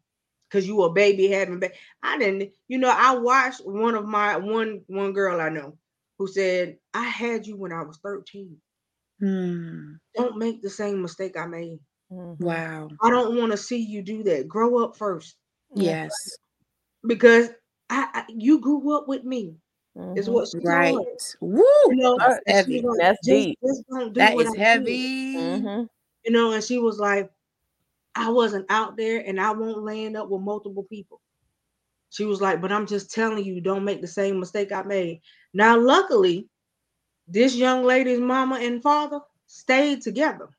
because 0.49 0.67
you 0.67 0.81
a 0.83 0.93
baby 0.93 1.27
having 1.29 1.59
baby. 1.59 1.75
I 2.03 2.17
didn't, 2.19 2.53
you 2.67 2.77
know, 2.77 2.89
I 2.95 3.15
watched 3.17 3.61
one 3.65 3.95
of 3.95 4.05
my 4.07 4.37
one 4.37 4.83
one 4.87 5.13
girl 5.13 5.41
I 5.41 5.49
know 5.49 5.77
who 6.19 6.27
said, 6.27 6.79
I 6.93 7.03
had 7.03 7.47
you 7.47 7.57
when 7.57 7.71
I 7.73 7.81
was 7.83 7.97
13. 8.03 8.61
Hmm. 9.19 9.95
Don't 10.15 10.37
make 10.39 10.61
the 10.63 10.71
same 10.71 11.01
mistake 11.03 11.37
I 11.37 11.45
made. 11.45 11.79
Mhm. 12.11 12.37
Wow. 12.39 12.89
I 13.03 13.09
don't 13.11 13.37
want 13.37 13.51
to 13.51 13.57
see 13.57 13.77
you 13.79 14.01
do 14.01 14.23
that. 14.23 14.47
Grow 14.47 14.83
up 14.83 14.97
first 14.97 15.37
Yes. 15.75 16.37
because 17.07 17.49
I, 17.89 18.07
I 18.13 18.25
you 18.29 18.59
grew 18.59 18.95
up 18.97 19.07
with 19.07 19.23
me. 19.23 19.55
Is 20.15 20.27
Mhm. 20.27 20.33
what 20.33 20.47
she 20.47 20.53
told 20.59 20.65
Right. 20.65 20.95
her. 20.95 21.37
Woo. 21.39 21.63
You 21.87 21.95
know, 21.95 22.17
That's 22.17 22.39
heavy. 22.47 22.81
like, 22.81 22.97
That's 22.99 23.19
just, 23.25 23.47
deep. 23.47 23.59
just 23.65 23.83
don't 23.89 24.13
do 24.13 24.19
That 24.19 24.35
what 24.35 24.45
is 24.47 24.49
I 24.49 24.51
did. 24.57 24.59
heavy. 24.59 25.35
Mhm. 25.35 25.89
You 26.25 26.31
know, 26.31 26.51
and 26.53 26.63
she 26.63 26.77
was 26.79 26.99
like, 26.99 27.31
I 28.15 28.29
wasn't 28.29 28.65
out 28.69 28.95
there 28.95 29.23
and 29.25 29.39
I 29.41 29.51
won't 29.51 29.83
land 29.83 30.15
up 30.15 30.29
with 30.29 30.41
multiple 30.41 30.83
people. 30.83 31.19
She 32.09 32.25
was 32.25 32.41
like, 32.41 32.61
but 32.61 32.71
I'm 32.71 32.85
just 32.85 33.11
telling 33.11 33.43
you, 33.43 33.59
don't 33.59 33.83
make 33.83 34.01
the 34.01 34.07
same 34.07 34.39
mistake 34.39 34.71
I 34.71 34.83
made. 34.83 35.21
Now, 35.53 35.79
luckily, 35.79 36.47
this 37.27 37.55
young 37.55 37.83
lady's 37.83 38.19
mama 38.19 38.59
and 38.61 38.81
father 38.83 39.19
stayed 39.47 40.01
together. 40.01 40.49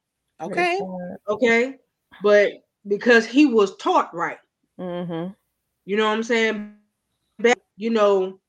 Okay. 0.41 0.81
Okay. 1.29 1.79
But 2.23 2.53
because 2.89 3.25
he 3.27 3.47
was 3.47 3.77
taught 3.77 4.13
right, 4.15 4.39
Mhm. 4.81 5.35
you 5.85 5.97
know 5.97 6.07
what 6.09 6.15
I'm 6.15 6.23
saying? 6.25 6.77
Back, 7.39 7.59
you 7.77 7.91
know, 7.91 8.41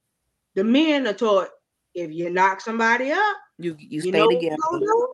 the 0.55 0.63
men 0.63 1.07
are 1.07 1.13
taught 1.13 1.49
if 1.93 2.11
you 2.11 2.29
knock 2.29 2.61
somebody 2.61 3.11
up, 3.11 3.37
You 3.57 3.75
you 3.79 4.01
you 4.03 4.11
stay 4.11 4.19
know 4.19 4.25
what 4.25 4.35
together. 4.35 4.57
you're 4.71 4.79
do? 4.79 5.07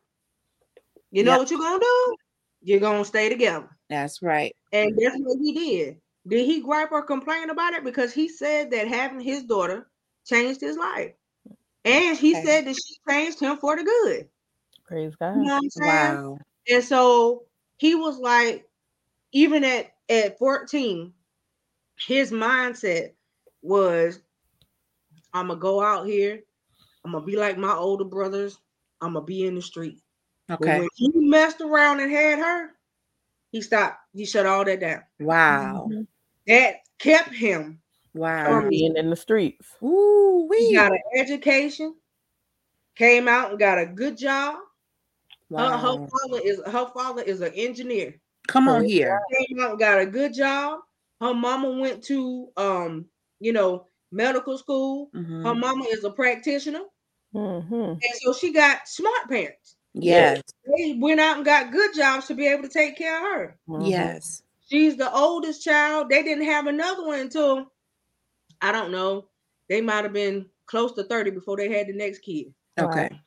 You 1.10 1.24
know 1.24 1.32
Yep. 1.32 1.38
what 1.38 1.50
you're 1.50 1.60
gonna 1.60 1.80
do? 1.80 2.16
You're 2.62 2.80
gonna 2.80 3.04
stay 3.04 3.28
together. 3.28 3.68
That's 3.88 4.22
right. 4.22 4.54
And 4.72 4.98
that's 4.98 5.16
what 5.18 5.38
he 5.42 5.52
did. 5.52 6.00
Did 6.26 6.46
he 6.46 6.60
gripe 6.62 6.92
or 6.92 7.02
complain 7.02 7.50
about 7.50 7.74
it? 7.74 7.84
Because 7.84 8.12
he 8.12 8.28
said 8.28 8.70
that 8.70 8.88
having 8.88 9.20
his 9.20 9.44
daughter 9.44 9.88
changed 10.26 10.60
his 10.60 10.76
life. 10.76 11.12
And 11.84 12.16
he 12.16 12.34
Okay. 12.34 12.44
said 12.46 12.66
that 12.66 12.76
she 12.76 12.96
changed 13.08 13.40
him 13.40 13.56
for 13.58 13.76
the 13.76 13.84
good. 13.84 14.28
Praise 14.86 15.14
You 15.16 15.20
God. 15.20 15.36
know 15.44 15.54
what 15.54 15.62
I'm 15.64 15.70
saying? 15.70 16.18
Wow. 16.18 16.38
And 16.70 16.84
so 16.84 17.44
he 17.78 17.94
was 17.94 18.18
like, 18.18 18.66
even 19.32 19.64
at, 19.64 19.92
at 20.08 20.38
14, 20.38 21.12
his 22.06 22.30
mindset 22.30 23.12
was, 23.62 24.20
I'm 25.34 25.48
gonna 25.48 25.60
go 25.60 25.82
out 25.82 26.06
here, 26.06 26.42
I'm 27.04 27.12
gonna 27.12 27.24
be 27.24 27.36
like 27.36 27.58
my 27.58 27.74
older 27.74 28.04
brothers, 28.04 28.58
I'm 29.00 29.14
gonna 29.14 29.24
be 29.24 29.46
in 29.46 29.54
the 29.54 29.62
street. 29.62 30.00
But 30.48 30.60
Okay. 30.60 30.78
when 30.78 30.88
he 30.94 31.10
messed 31.14 31.60
around 31.60 32.00
and 32.00 32.10
had 32.10 32.38
her, 32.38 32.70
he 33.50 33.60
stopped, 33.62 33.98
he 34.14 34.24
shut 34.26 34.46
all 34.46 34.64
that 34.64 34.80
down. 34.80 35.02
Wow. 35.20 35.88
Mhm. 35.90 36.06
That 36.46 36.76
kept 36.98 37.34
him 37.34 37.80
Wow. 38.14 38.44
From 38.44 38.68
being 38.68 38.96
in 38.96 39.08
the 39.08 39.16
streets. 39.16 39.66
Ooh 39.82 40.46
He 40.54 40.68
wee. 40.68 40.74
got 40.74 40.92
an 40.92 41.00
education, 41.16 41.94
came 42.94 43.26
out 43.26 43.50
and 43.50 43.58
got 43.58 43.78
a 43.78 43.86
good 43.86 44.18
job. 44.18 44.58
Her, 45.50 45.70
her 45.76 46.08
father 46.08 46.40
is 46.42 46.60
her 46.66 46.90
father 46.94 47.22
is 47.22 47.40
an 47.40 47.52
engineer. 47.54 48.20
Come 48.48 48.68
on 48.68 48.84
here. 48.84 49.20
Came 49.48 49.60
out 49.60 49.70
and 49.70 49.78
got 49.78 50.00
a 50.00 50.06
good 50.06 50.34
job. 50.34 50.80
Her 51.20 51.34
mama 51.34 51.70
went 51.70 52.02
to 52.04 52.50
um, 52.56 53.06
you 53.40 53.52
know, 53.52 53.86
medical 54.12 54.58
school. 54.58 55.12
Her 55.44 55.54
Mhm. 55.54 55.56
mama 55.56 55.84
is 55.90 56.04
a 56.04 56.10
practitioner. 56.12 56.84
Mhm. 57.32 58.02
And 58.02 58.14
so 58.20 58.32
she 58.32 58.52
got 58.52 58.88
smart 58.88 59.28
parents. 59.28 59.76
Yes. 59.94 60.42
They 60.64 60.94
went 60.94 61.20
out 61.20 61.36
and 61.36 61.44
got 61.44 61.72
good 61.72 61.94
jobs 61.94 62.26
to 62.28 62.34
be 62.34 62.46
able 62.46 62.62
to 62.62 62.68
take 62.68 62.96
care 62.96 63.16
of 63.16 63.22
her. 63.22 63.60
Mhm. 63.66 63.90
Yes. 63.90 64.42
She's 64.68 64.96
the 64.96 65.12
oldest 65.14 65.62
child. 65.64 66.08
They 66.10 66.22
didn't 66.22 66.44
have 66.46 66.66
another 66.66 67.06
one 67.06 67.20
until 67.20 67.72
I 68.62 68.72
don't 68.72 68.92
know. 68.92 69.30
They 69.68 69.80
might 69.82 70.04
have 70.04 70.12
been 70.14 70.50
close 70.66 70.92
to 70.94 71.04
30 71.04 71.30
before 71.30 71.56
they 71.56 71.70
had 71.70 71.88
the 71.88 71.94
next 71.94 72.20
kid. 72.20 72.54
Okay. 72.78 73.22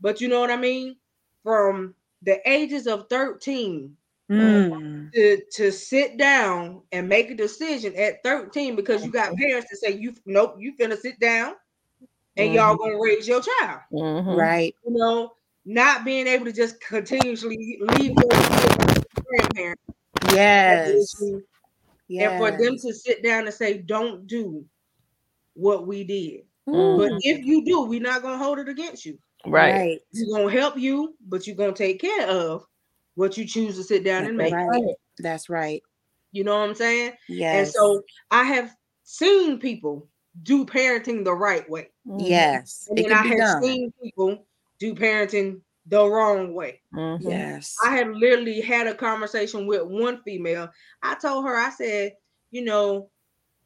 But 0.00 0.20
you 0.20 0.28
know 0.28 0.40
what 0.40 0.50
I 0.50 0.56
mean? 0.56 0.96
From 1.42 1.94
the 2.22 2.40
ages 2.48 2.86
of 2.86 3.08
13 3.08 3.96
Mm. 4.30 5.12
to, 5.12 5.42
to 5.54 5.72
sit 5.72 6.16
down 6.16 6.82
and 6.92 7.08
make 7.08 7.30
a 7.32 7.34
decision 7.34 7.94
at 7.96 8.22
13 8.22 8.76
because 8.76 9.04
you 9.04 9.10
got 9.10 9.36
parents 9.36 9.68
that 9.70 9.78
say 9.78 9.98
you 9.98 10.14
nope, 10.24 10.54
you 10.58 10.76
finna 10.76 10.96
sit 10.96 11.18
down 11.18 11.54
and 12.36 12.54
y'all 12.54 12.76
gonna 12.76 13.00
raise 13.00 13.26
your 13.26 13.42
child. 13.42 13.80
Mhm. 13.92 14.36
Right. 14.36 14.74
You 14.86 14.94
know, 14.94 15.32
not 15.64 16.04
being 16.04 16.28
able 16.28 16.44
to 16.44 16.52
just 16.52 16.80
continuously 16.80 17.78
leave 17.80 18.12
your 18.12 18.28
kid 18.30 18.76
with 18.78 19.04
grandparents. 19.24 19.82
Yes. 20.32 21.14
issue. 21.18 21.40
Yes. 22.08 22.30
And 22.30 22.38
for 22.38 22.50
them 22.62 22.76
to 22.78 22.94
sit 22.94 23.22
down 23.22 23.46
and 23.46 23.54
say, 23.54 23.78
don't 23.78 24.26
do 24.26 24.64
what 25.54 25.86
we 25.86 26.04
did. 26.04 26.42
Ooh. 26.68 26.96
But 26.96 27.12
if 27.22 27.44
you 27.44 27.64
do, 27.64 27.82
we're 27.82 28.00
not 28.00 28.22
gonna 28.22 28.38
hold 28.38 28.58
it 28.58 28.68
against 28.68 29.04
you. 29.04 29.18
Right. 29.46 30.00
We're 30.14 30.36
gonna 30.36 30.52
help 30.52 30.76
you, 30.76 31.16
but 31.26 31.46
you're 31.46 31.56
gonna 31.56 31.72
take 31.72 32.00
care 32.00 32.26
of 32.28 32.64
what 33.20 33.36
you 33.36 33.44
choose 33.44 33.76
to 33.76 33.84
sit 33.84 34.02
down 34.02 34.24
and 34.24 34.36
make. 34.36 34.54
Right. 34.54 34.66
Right. 34.66 34.94
That's 35.18 35.50
right. 35.50 35.82
You 36.32 36.42
know 36.42 36.58
what 36.58 36.70
I'm 36.70 36.74
saying? 36.74 37.12
Yes. 37.28 37.66
And 37.66 37.68
so 37.68 38.02
I 38.30 38.44
have 38.44 38.74
seen 39.04 39.58
people 39.58 40.08
do 40.42 40.64
parenting 40.64 41.22
the 41.22 41.34
right 41.34 41.68
way. 41.68 41.90
Mhm. 42.06 42.26
yes. 42.26 42.88
And 42.88 42.96
then 42.96 43.12
I 43.12 43.22
have 43.22 43.36
done. 43.38 43.62
seen 43.62 43.92
people 44.02 44.46
do 44.78 44.94
parenting 44.94 45.60
the 45.86 46.02
wrong 46.08 46.54
way. 46.54 46.80
Mhm. 46.94 47.18
Yes. 47.20 47.76
I 47.84 47.94
have 47.96 48.08
literally 48.08 48.62
had 48.62 48.86
a 48.86 48.94
conversation 48.94 49.66
with 49.66 49.82
one 49.82 50.22
female. 50.22 50.70
I 51.02 51.14
told 51.16 51.44
her, 51.44 51.54
I 51.54 51.68
said, 51.68 52.16
you 52.50 52.64
know, 52.64 53.10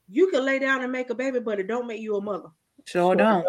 you 0.08 0.30
can 0.30 0.44
lay 0.44 0.58
down 0.58 0.82
and 0.82 0.90
make 0.90 1.10
a 1.10 1.14
baby, 1.14 1.38
but 1.38 1.60
it 1.60 1.68
don't 1.68 1.86
make 1.86 2.00
you 2.00 2.16
a 2.16 2.20
mother. 2.20 2.48
Sure 2.86 3.14
don't. 3.14 3.46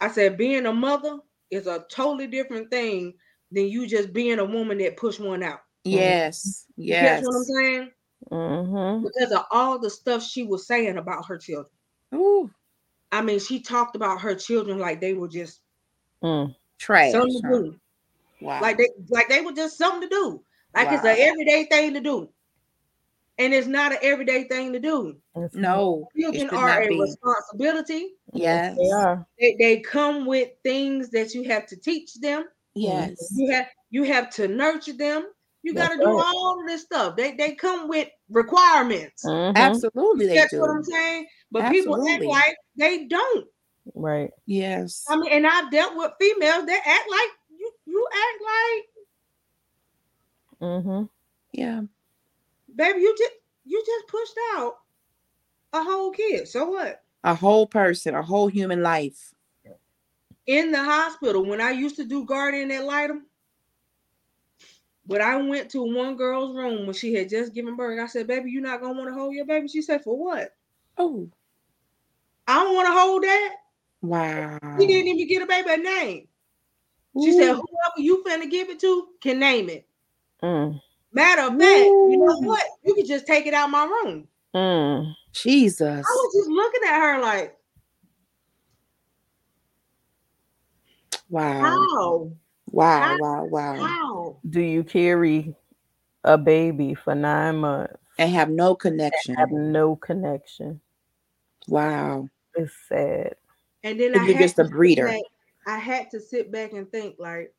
I 0.00 0.08
said, 0.08 0.36
being 0.38 0.66
a 0.66 0.72
mother 0.72 1.18
is 1.50 1.66
a 1.66 1.84
totally 1.90 2.28
different 2.28 2.70
thing 2.70 3.14
than 3.56 3.66
you 3.68 3.86
just 3.86 4.12
being 4.12 4.38
a 4.38 4.44
woman 4.44 4.78
that 4.78 4.96
push 4.98 5.18
one 5.18 5.42
out. 5.42 5.60
Yes. 5.82 6.66
You 6.76 6.92
Yes. 6.92 7.20
catch 7.20 7.24
what 7.26 7.36
I'm 7.36 7.44
saying? 7.44 7.90
Mhm. 8.30 9.02
Because 9.02 9.32
of 9.32 9.46
all 9.50 9.78
the 9.78 9.90
stuff 9.90 10.22
she 10.22 10.42
was 10.44 10.66
saying 10.66 10.98
about 10.98 11.26
her 11.26 11.38
children. 11.38 11.72
Ooh. 12.14 12.50
I 13.10 13.22
mean, 13.22 13.38
she 13.40 13.60
talked 13.60 13.96
about 13.96 14.20
her 14.20 14.34
children 14.34 14.78
like 14.78 15.00
they 15.00 15.14
were 15.14 15.28
just 15.28 15.60
Mm. 16.22 16.54
Trash. 16.78 17.12
something 17.12 17.40
to 17.42 17.48
do. 17.48 17.80
Wow. 18.42 18.60
Like 18.60 18.76
they 18.76 18.88
like 19.08 19.28
they 19.28 19.40
were 19.40 19.52
just 19.52 19.78
something 19.78 20.02
to 20.02 20.14
do. 20.14 20.42
Like 20.74 20.88
it's 20.92 21.04
an 21.04 21.16
everyday 21.18 21.64
thing 21.64 21.94
to 21.94 22.00
do. 22.00 22.28
And 23.38 23.54
it's 23.54 23.66
not 23.66 23.92
an 23.92 23.98
everyday 24.02 24.44
thing 24.44 24.72
to 24.72 24.80
do. 24.80 25.16
No. 25.54 26.08
Children 26.18 26.50
are 26.50 26.82
a 26.82 26.88
be. 26.88 27.00
responsibility. 27.00 28.16
Yes. 28.34 28.76
They 28.76 28.90
are. 28.90 29.26
They, 29.38 29.56
they 29.58 29.80
come 29.80 30.26
with 30.26 30.50
things 30.62 31.10
that 31.10 31.34
you 31.34 31.44
have 31.44 31.66
to 31.66 31.76
teach 31.76 32.14
them. 32.14 32.46
Yes. 32.76 33.16
You 33.34 33.52
have 33.52 33.66
you 33.90 34.02
have 34.04 34.30
to 34.34 34.48
nurture 34.48 34.92
them. 34.92 35.26
You 35.62 35.74
got 35.74 35.90
to 35.90 35.98
do 35.98 36.04
right. 36.04 36.24
all 36.24 36.60
of 36.60 36.66
this 36.66 36.82
stuff. 36.82 37.16
They 37.16 37.32
they 37.32 37.54
come 37.54 37.88
with 37.88 38.08
requirements. 38.30 39.24
Mhm. 39.24 39.56
Absolutely, 39.56 40.26
they 40.26 40.34
That's 40.34 40.52
do. 40.52 40.60
what 40.60 40.70
I'm 40.70 40.84
saying. 40.84 41.26
But 41.50 41.72
people 41.72 42.08
act 42.08 42.24
like 42.24 42.56
they 42.76 43.06
don't. 43.06 43.46
Right. 43.94 44.30
Yes. 44.46 45.04
I 45.08 45.16
mean, 45.16 45.32
and 45.32 45.46
I've 45.46 45.70
dealt 45.70 45.96
with 45.96 46.12
females 46.20 46.66
that 46.66 46.82
act 46.84 47.10
like 47.10 47.30
you. 47.58 47.72
You 47.86 48.06
act 48.12 48.42
like 48.42 48.84
Mm-hmm. 50.60 51.04
Yeah. 51.52 51.82
Baby, 52.74 53.00
you 53.00 53.14
just 53.16 53.32
you 53.64 53.82
just 53.84 54.08
pushed 54.08 54.38
out 54.56 54.74
a 55.72 55.82
whole 55.82 56.10
kid. 56.10 56.48
So 56.48 56.66
what? 56.70 57.02
A 57.24 57.34
whole 57.34 57.66
person, 57.66 58.14
a 58.14 58.22
whole 58.22 58.48
human 58.48 58.82
life. 58.82 59.32
In 60.46 60.70
the 60.70 60.82
hospital, 60.82 61.44
when 61.44 61.60
I 61.60 61.70
used 61.70 61.96
to 61.96 62.04
do 62.04 62.24
guardian 62.24 62.70
ad 62.70 62.84
litem, 62.84 63.26
but 65.06 65.20
I 65.20 65.36
went 65.36 65.70
to 65.70 65.82
one 65.82 66.16
girl's 66.16 66.56
room 66.56 66.86
when 66.86 66.94
she 66.94 67.14
had 67.14 67.28
just 67.28 67.52
given 67.52 67.76
birth. 67.76 68.00
I 68.00 68.06
said, 68.06 68.26
"Baby, 68.26 68.50
you're 68.50 68.62
not 68.62 68.80
gonna 68.80 68.98
want 68.98 69.08
to 69.08 69.14
hold 69.14 69.34
your 69.34 69.44
baby." 69.44 69.68
She 69.68 69.82
said, 69.82 70.02
"For 70.02 70.16
what?" 70.16 70.54
Oh, 70.98 71.28
I 72.46 72.62
don't 72.62 72.74
want 72.74 72.86
to 72.86 72.92
hold 72.92 73.22
that. 73.24 73.56
wow. 74.02 74.58
He 74.78 74.86
didn't 74.86 75.08
even 75.08 75.28
get 75.28 75.42
a 75.42 75.46
baby 75.46 75.70
a 75.70 75.76
name. 75.76 76.28
She 77.22 77.32
said, 77.32 77.54
"Whoever 77.54 77.98
you 77.98 78.22
finna 78.24 78.50
give 78.50 78.68
it 78.68 78.78
to 78.80 79.08
can 79.20 79.38
name 79.38 79.68
it." 79.68 79.88
Mm. 80.42 80.80
Matter 81.12 81.42
of 81.42 81.58
fact, 81.58 81.60
you 81.60 82.18
know 82.18 82.36
what? 82.40 82.62
You 82.84 82.94
can 82.94 83.06
just 83.06 83.26
take 83.26 83.46
it 83.46 83.54
out 83.54 83.70
my 83.70 83.84
room. 83.84 84.28
Mm. 84.54 85.14
Jesus. 85.32 86.06
I 86.06 86.12
was 86.12 86.34
just 86.34 86.50
looking 86.50 86.82
at 86.88 87.00
her 87.00 87.22
like, 87.22 87.55
Wow. 91.28 91.60
how? 91.60 92.30
Wow. 92.70 93.00
How- 93.00 93.18
Wow. 93.18 93.44
Wow. 93.44 93.74
How? 93.76 94.36
Do 94.48 94.60
you 94.60 94.84
carry 94.84 95.54
a 96.24 96.38
baby 96.38 96.94
for 96.94 97.14
nine 97.14 97.58
months? 97.58 97.94
And 98.18 98.30
have 98.32 98.50
no 98.50 98.74
connection. 98.74 99.34
Have 99.34 99.50
no 99.50 99.96
connection. 99.96 100.80
Wow. 101.68 102.28
It's 102.54 102.74
sad. 102.88 103.36
And 103.84 104.00
then 104.00 104.18
I 104.18 104.26
you're 104.26 104.38
just 104.38 104.58
a 104.58 104.64
breeder. 104.64 105.06
back- 105.06 105.22
I 105.66 105.78
had 105.78 106.10
to 106.12 106.20
sit 106.20 106.50
back 106.52 106.72
and 106.72 106.90
think, 106.90 107.16
like, 107.18 107.52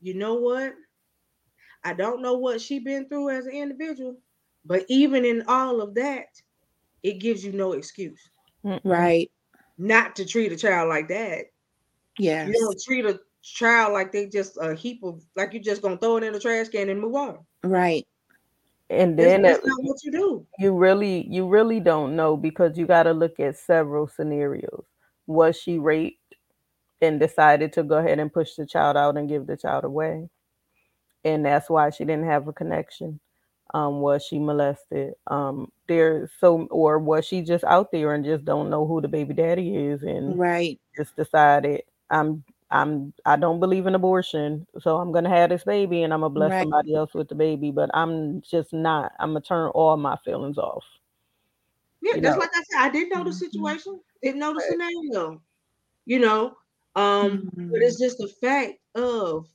you 0.00 0.14
know 0.14 0.34
what? 0.34 0.74
I 1.84 1.94
don't 1.94 2.22
know 2.22 2.34
what 2.36 2.60
she 2.60 2.78
been 2.80 3.08
through 3.08 3.30
as 3.30 3.46
an 3.46 3.52
individual, 3.52 4.16
but 4.64 4.84
even 4.88 5.24
in 5.24 5.42
all 5.46 5.80
of 5.80 5.94
that, 5.94 6.26
it 7.02 7.20
gives 7.20 7.44
you 7.44 7.52
no 7.52 7.72
excuse 7.72 8.20
Mm-mm. 8.64 8.80
Right. 8.84 9.30
not 9.78 10.16
to 10.16 10.24
treat 10.26 10.52
a 10.52 10.56
child 10.56 10.88
like 10.88 11.08
that. 11.08 11.46
Yes. 12.18 12.48
You 12.48 12.54
don't 12.54 12.80
treat 12.80 13.04
a 13.06 13.20
child 13.42 13.92
like 13.92 14.12
they 14.12 14.26
just 14.26 14.58
a 14.60 14.74
heap 14.74 15.02
of 15.04 15.22
like 15.36 15.52
you're 15.52 15.62
just 15.62 15.80
gonna 15.82 15.96
throw 15.96 16.16
it 16.16 16.24
in 16.24 16.32
the 16.32 16.40
trash 16.40 16.68
can 16.68 16.88
and 16.90 17.00
move 17.00 17.14
on. 17.14 17.38
Right. 17.64 18.06
And 18.90 19.18
then 19.18 19.42
that's 19.42 19.58
it- 19.58 19.66
not 19.66 19.82
what 19.84 20.02
you 20.02 20.12
do. 20.12 20.46
you 20.58 20.72
really 20.74 21.26
you 21.30 21.46
really 21.46 21.80
don't 21.80 22.16
know 22.16 22.36
because 22.36 22.76
you 22.78 22.86
got 22.86 23.02
to 23.04 23.12
look 23.12 23.38
at 23.38 23.56
several 23.56 24.08
scenarios. 24.08 24.84
Was 25.26 25.56
she 25.58 25.78
raped 25.78 26.34
and 27.02 27.20
decided 27.20 27.72
to 27.74 27.82
go 27.82 27.98
ahead 27.98 28.18
and 28.18 28.32
push 28.32 28.54
the 28.54 28.64
child 28.66 28.96
out 28.96 29.16
and 29.18 29.28
give 29.28 29.46
the 29.46 29.56
child 29.56 29.84
away? 29.84 30.28
And 31.24 31.44
that's 31.44 31.68
why 31.68 31.90
she 31.90 32.04
didn't 32.04 32.24
have 32.26 32.48
a 32.48 32.52
connection. 32.52 33.20
Um, 33.74 34.00
was 34.00 34.24
she 34.24 34.38
molested? 34.38 35.12
Um, 35.26 35.70
there 35.86 36.30
so 36.40 36.66
or 36.70 36.98
was 36.98 37.26
she 37.26 37.42
just 37.42 37.64
out 37.64 37.92
there 37.92 38.14
and 38.14 38.24
just 38.24 38.46
don't 38.46 38.70
know 38.70 38.86
who 38.86 39.02
the 39.02 39.08
baby 39.08 39.34
daddy 39.34 39.76
is 39.76 40.02
and 40.02 40.38
Right. 40.38 40.80
just 40.96 41.14
decided 41.16 41.82
I'm 42.10 42.44
I'm 42.70 43.14
I 43.24 43.36
don't 43.36 43.60
believe 43.60 43.86
in 43.86 43.94
abortion, 43.94 44.66
so 44.80 44.98
I'm 44.98 45.12
gonna 45.12 45.30
have 45.30 45.50
this 45.50 45.64
baby 45.64 46.02
and 46.02 46.12
I'm 46.12 46.20
gonna 46.20 46.34
bless 46.34 46.58
Right. 46.58 46.58
somebody 46.58 46.94
else 46.94 47.14
with 47.14 47.28
the 47.28 47.34
baby, 47.34 47.70
but 47.70 47.90
I'm 47.94 48.42
just 48.42 48.72
not. 48.72 49.12
I'm 49.18 49.30
gonna 49.30 49.40
turn 49.42 49.70
all 49.70 49.96
my 49.96 50.16
feelings 50.24 50.58
off. 50.58 50.84
Yeah, 52.00 52.14
You 52.14 52.20
just 52.22 52.38
know. 52.38 52.38
like 52.38 52.50
I 52.54 52.62
said, 52.62 52.80
I 52.80 52.88
didn't 52.90 53.10
know 53.10 53.24
the 53.24 53.32
Mhm. 53.32 53.32
situation, 53.32 54.00
didn't 54.22 54.38
know 54.40 54.54
the 54.54 54.60
scenario, 54.60 55.42
you 56.06 56.20
know. 56.20 56.56
Um, 56.96 57.50
but 57.70 57.80
Mhm. 57.80 57.82
it's 57.82 58.00
just 58.00 58.18
the 58.18 58.28
fact 58.40 58.78
of 58.96 59.48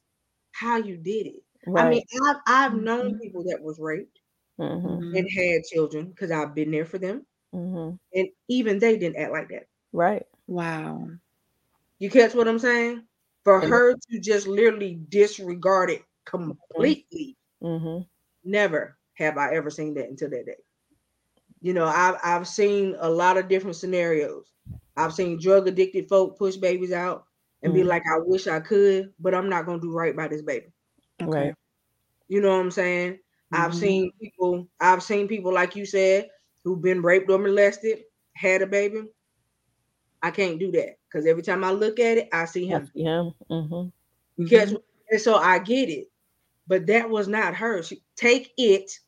how 0.53 0.77
you 0.77 0.97
did 0.97 1.27
it. 1.27 1.43
Right. 1.65 1.73
I 1.75 1.89
mean, 1.89 2.03
I've 2.25 2.37
I've 2.47 2.75
known 2.75 3.15
Mhm. 3.15 3.21
people 3.21 3.43
that 3.45 3.61
was 3.63 3.79
raped 3.79 4.19
hmm 4.57 4.99
Mhm. 4.99 5.03
and 5.13 5.29
had 5.31 5.63
children 5.73 6.09
because 6.09 6.31
I've 6.31 6.55
been 6.55 6.71
there 6.71 6.85
for 6.85 6.99
them, 6.99 7.25
hmm 7.53 7.97
and 8.13 8.29
even 8.49 8.79
they 8.79 8.97
didn't 8.99 9.17
act 9.17 9.33
like 9.33 9.49
that. 9.49 9.67
Right. 9.93 10.25
Wow. 10.47 11.07
You 12.03 12.09
catch 12.09 12.33
what 12.35 12.49
I'm 12.49 12.59
saying? 12.59 13.07
For 13.45 13.61
And- 13.61 13.69
her 13.69 13.93
to 13.93 14.19
just 14.19 14.45
literally 14.45 14.95
disregard 15.07 15.89
it 15.89 16.01
completely, 16.25 17.37
hmm 17.61 17.99
never 18.43 18.97
have 19.13 19.37
I 19.37 19.53
ever 19.55 19.69
seen 19.69 19.93
that 19.93 20.09
until 20.09 20.29
that 20.31 20.45
day. 20.45 20.57
You 21.61 21.73
know, 21.73 21.85
I've 21.85 22.17
I've 22.21 22.45
seen 22.45 22.97
a 22.99 23.09
lot 23.09 23.37
of 23.37 23.47
different 23.47 23.77
scenarios. 23.77 24.51
I've 24.97 25.13
seen 25.13 25.39
drug 25.39 25.69
addicted 25.69 26.09
folk 26.09 26.37
push 26.37 26.57
babies 26.57 26.91
out 26.91 27.23
and 27.61 27.73
be 27.73 27.83
Mhm. 27.83 27.87
like, 27.87 28.03
I 28.05 28.19
wish 28.19 28.47
I 28.47 28.59
could, 28.59 29.13
but 29.17 29.33
I'm 29.33 29.47
not 29.47 29.65
gonna 29.65 29.79
do 29.79 29.93
right 29.93 30.13
by 30.13 30.27
this 30.27 30.41
baby. 30.41 30.73
Okay. 31.21 31.31
Right. 31.31 31.55
You 32.27 32.41
know 32.41 32.49
what 32.49 32.59
I'm 32.65 32.71
saying? 32.71 33.19
I've 33.53 33.71
Mhm. 33.71 33.75
seen 33.79 34.11
people, 34.19 34.67
I've 34.81 35.03
seen 35.03 35.29
people 35.29 35.53
like 35.53 35.77
you 35.77 35.85
said, 35.85 36.29
who've 36.65 36.81
been 36.81 37.01
raped 37.01 37.29
or 37.31 37.37
molested, 37.37 38.03
had 38.35 38.61
a 38.61 38.67
baby. 38.67 39.07
I 40.21 40.31
can't 40.31 40.59
do 40.59 40.69
that 40.73 40.97
because 41.13 41.27
every 41.27 41.43
time 41.43 41.63
I 41.63 41.71
look 41.71 41.99
at 41.99 42.17
it, 42.17 42.29
I 42.33 42.45
see 42.45 42.65
him. 42.65 42.89
Yeah. 42.95 43.21
him. 43.21 43.33
hmm 43.49 43.87
You 44.37 44.47
catch 44.47 44.69
Mhm. 44.69 44.83
and 45.11 45.21
so 45.21 45.35
I 45.35 45.59
get 45.59 45.89
it, 45.89 46.11
but 46.67 46.87
that 46.87 47.09
was 47.09 47.27
not 47.27 47.53
her. 47.55 47.83
She 47.83 48.03
take 48.15 48.51
it 48.57 48.99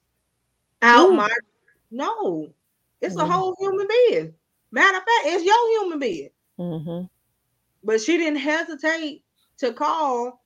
out 0.82 1.10
Ooh. 1.10 1.16
my 1.16 1.30
no. 1.90 2.54
It's 3.02 3.16
a 3.18 3.24
Mhm. 3.24 3.30
whole 3.30 3.56
human 3.60 3.88
being. 3.88 4.36
Matter 4.72 4.98
of 4.98 5.04
fact, 5.04 5.26
it's 5.26 5.44
your 5.44 5.70
human 5.82 6.00
being. 6.00 6.30
hmm 6.58 7.02
But 7.84 8.02
she 8.02 8.18
didn't 8.18 8.40
hesitate 8.40 9.24
to 9.58 9.74
call 9.74 10.44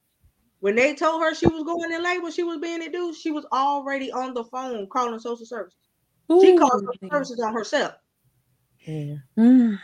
when 0.60 0.76
they 0.76 0.96
told 0.96 1.22
her 1.22 1.34
she 1.36 1.48
was 1.48 1.64
going 1.64 1.92
in 1.92 2.04
labor. 2.04 2.32
She 2.32 2.44
was 2.44 2.60
being 2.60 2.82
induced. 2.82 3.22
She 3.22 3.32
was 3.32 3.46
already 3.52 4.12
on 4.12 4.34
the 4.34 4.44
phone 4.46 4.88
calling 4.88 5.20
social 5.20 5.46
services. 5.46 5.78
She 6.42 6.58
called 6.58 6.82
social 6.86 7.10
services 7.12 7.40
on 7.40 7.54
herself. 7.54 7.96
Yeah. 8.86 9.16
Mm. 9.38 9.80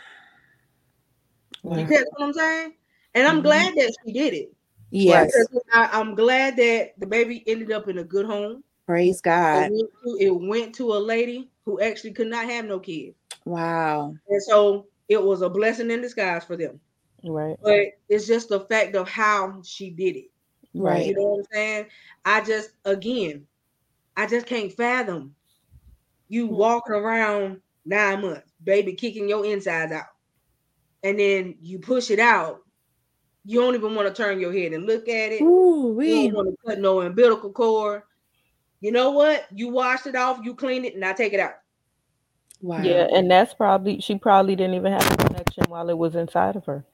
You 1.72 1.86
catch 1.86 2.04
what 2.16 2.26
I'm 2.26 2.32
saying? 2.32 2.74
And 3.14 3.26
I'm 3.26 3.40
Mhm. 3.40 3.44
glad 3.44 3.74
that 3.76 3.94
she 4.04 4.12
did 4.12 4.34
it. 4.34 4.52
Yes. 4.90 5.32
I, 5.72 5.88
I'm 5.92 6.14
glad 6.14 6.56
that 6.56 6.92
the 6.98 7.06
baby 7.06 7.42
ended 7.46 7.72
up 7.72 7.88
in 7.88 7.98
a 7.98 8.04
good 8.04 8.26
home. 8.26 8.62
Praise 8.86 9.20
God. 9.20 9.66
It 9.66 9.72
went, 9.72 9.90
to, 10.04 10.24
it 10.24 10.48
went 10.48 10.74
to 10.76 10.92
a 10.92 10.98
lady 10.98 11.50
who 11.64 11.80
actually 11.80 12.12
could 12.12 12.28
not 12.28 12.44
have 12.44 12.64
no 12.66 12.78
kids. 12.78 13.16
Wow. 13.44 14.14
And 14.28 14.42
so 14.42 14.86
it 15.08 15.22
was 15.22 15.42
a 15.42 15.48
blessing 15.48 15.90
in 15.90 16.02
disguise 16.02 16.44
for 16.44 16.56
them. 16.56 16.80
Right. 17.24 17.56
But 17.62 17.86
it's 18.08 18.26
just 18.26 18.48
the 18.48 18.60
fact 18.60 18.94
of 18.94 19.08
how 19.08 19.60
she 19.64 19.90
did 19.90 20.16
it. 20.16 20.30
Right. 20.74 21.06
You 21.06 21.14
know 21.14 21.22
what 21.22 21.38
I'm 21.38 21.44
saying? 21.52 21.86
I 22.24 22.40
just, 22.42 22.70
again, 22.84 23.46
I 24.16 24.26
just 24.26 24.46
can't 24.46 24.72
fathom 24.72 25.34
you 26.28 26.46
walking 26.46 26.94
around 26.94 27.60
nine 27.84 28.20
months, 28.20 28.52
baby 28.62 28.92
kicking 28.92 29.28
your 29.28 29.44
insides 29.44 29.92
out. 29.92 30.06
And 31.06 31.20
then 31.20 31.56
you 31.62 31.78
push 31.80 32.10
it 32.10 32.20
out. 32.20 32.60
You 33.44 33.60
don't 33.60 33.76
even 33.76 33.94
want 33.94 34.08
to 34.08 34.14
turn 34.14 34.40
your 34.40 34.52
head 34.52 34.72
and 34.72 34.86
look 34.86 35.08
at 35.08 35.32
it. 35.32 35.46
Ooh, 35.46 36.00
You 36.02 36.14
don't 36.14 36.32
want 36.32 36.50
to 36.50 36.68
cut 36.68 36.80
no 36.80 37.00
umbilical 37.02 37.52
cord. 37.52 38.02
You 38.80 38.92
know 38.92 39.12
what? 39.12 39.46
You 39.54 39.70
washed 39.70 40.06
it 40.06 40.16
off, 40.16 40.40
you 40.44 40.54
clean 40.56 40.84
it, 40.84 40.94
and 40.94 41.04
I 41.04 41.14
take 41.14 41.34
it 41.34 41.40
out. 41.40 41.54
Wow. 42.60 42.84
Yeah, 42.84 43.06
and 43.12 43.30
that's 43.30 43.54
probably 43.54 44.00
she 44.00 44.18
probably 44.18 44.56
didn't 44.56 44.74
even 44.74 44.92
have 44.92 45.10
a 45.12 45.16
connection 45.16 45.64
while 45.68 45.90
it 45.90 45.98
was 45.98 46.14
inside 46.16 46.56
of 46.56 46.66
her, 46.66 46.84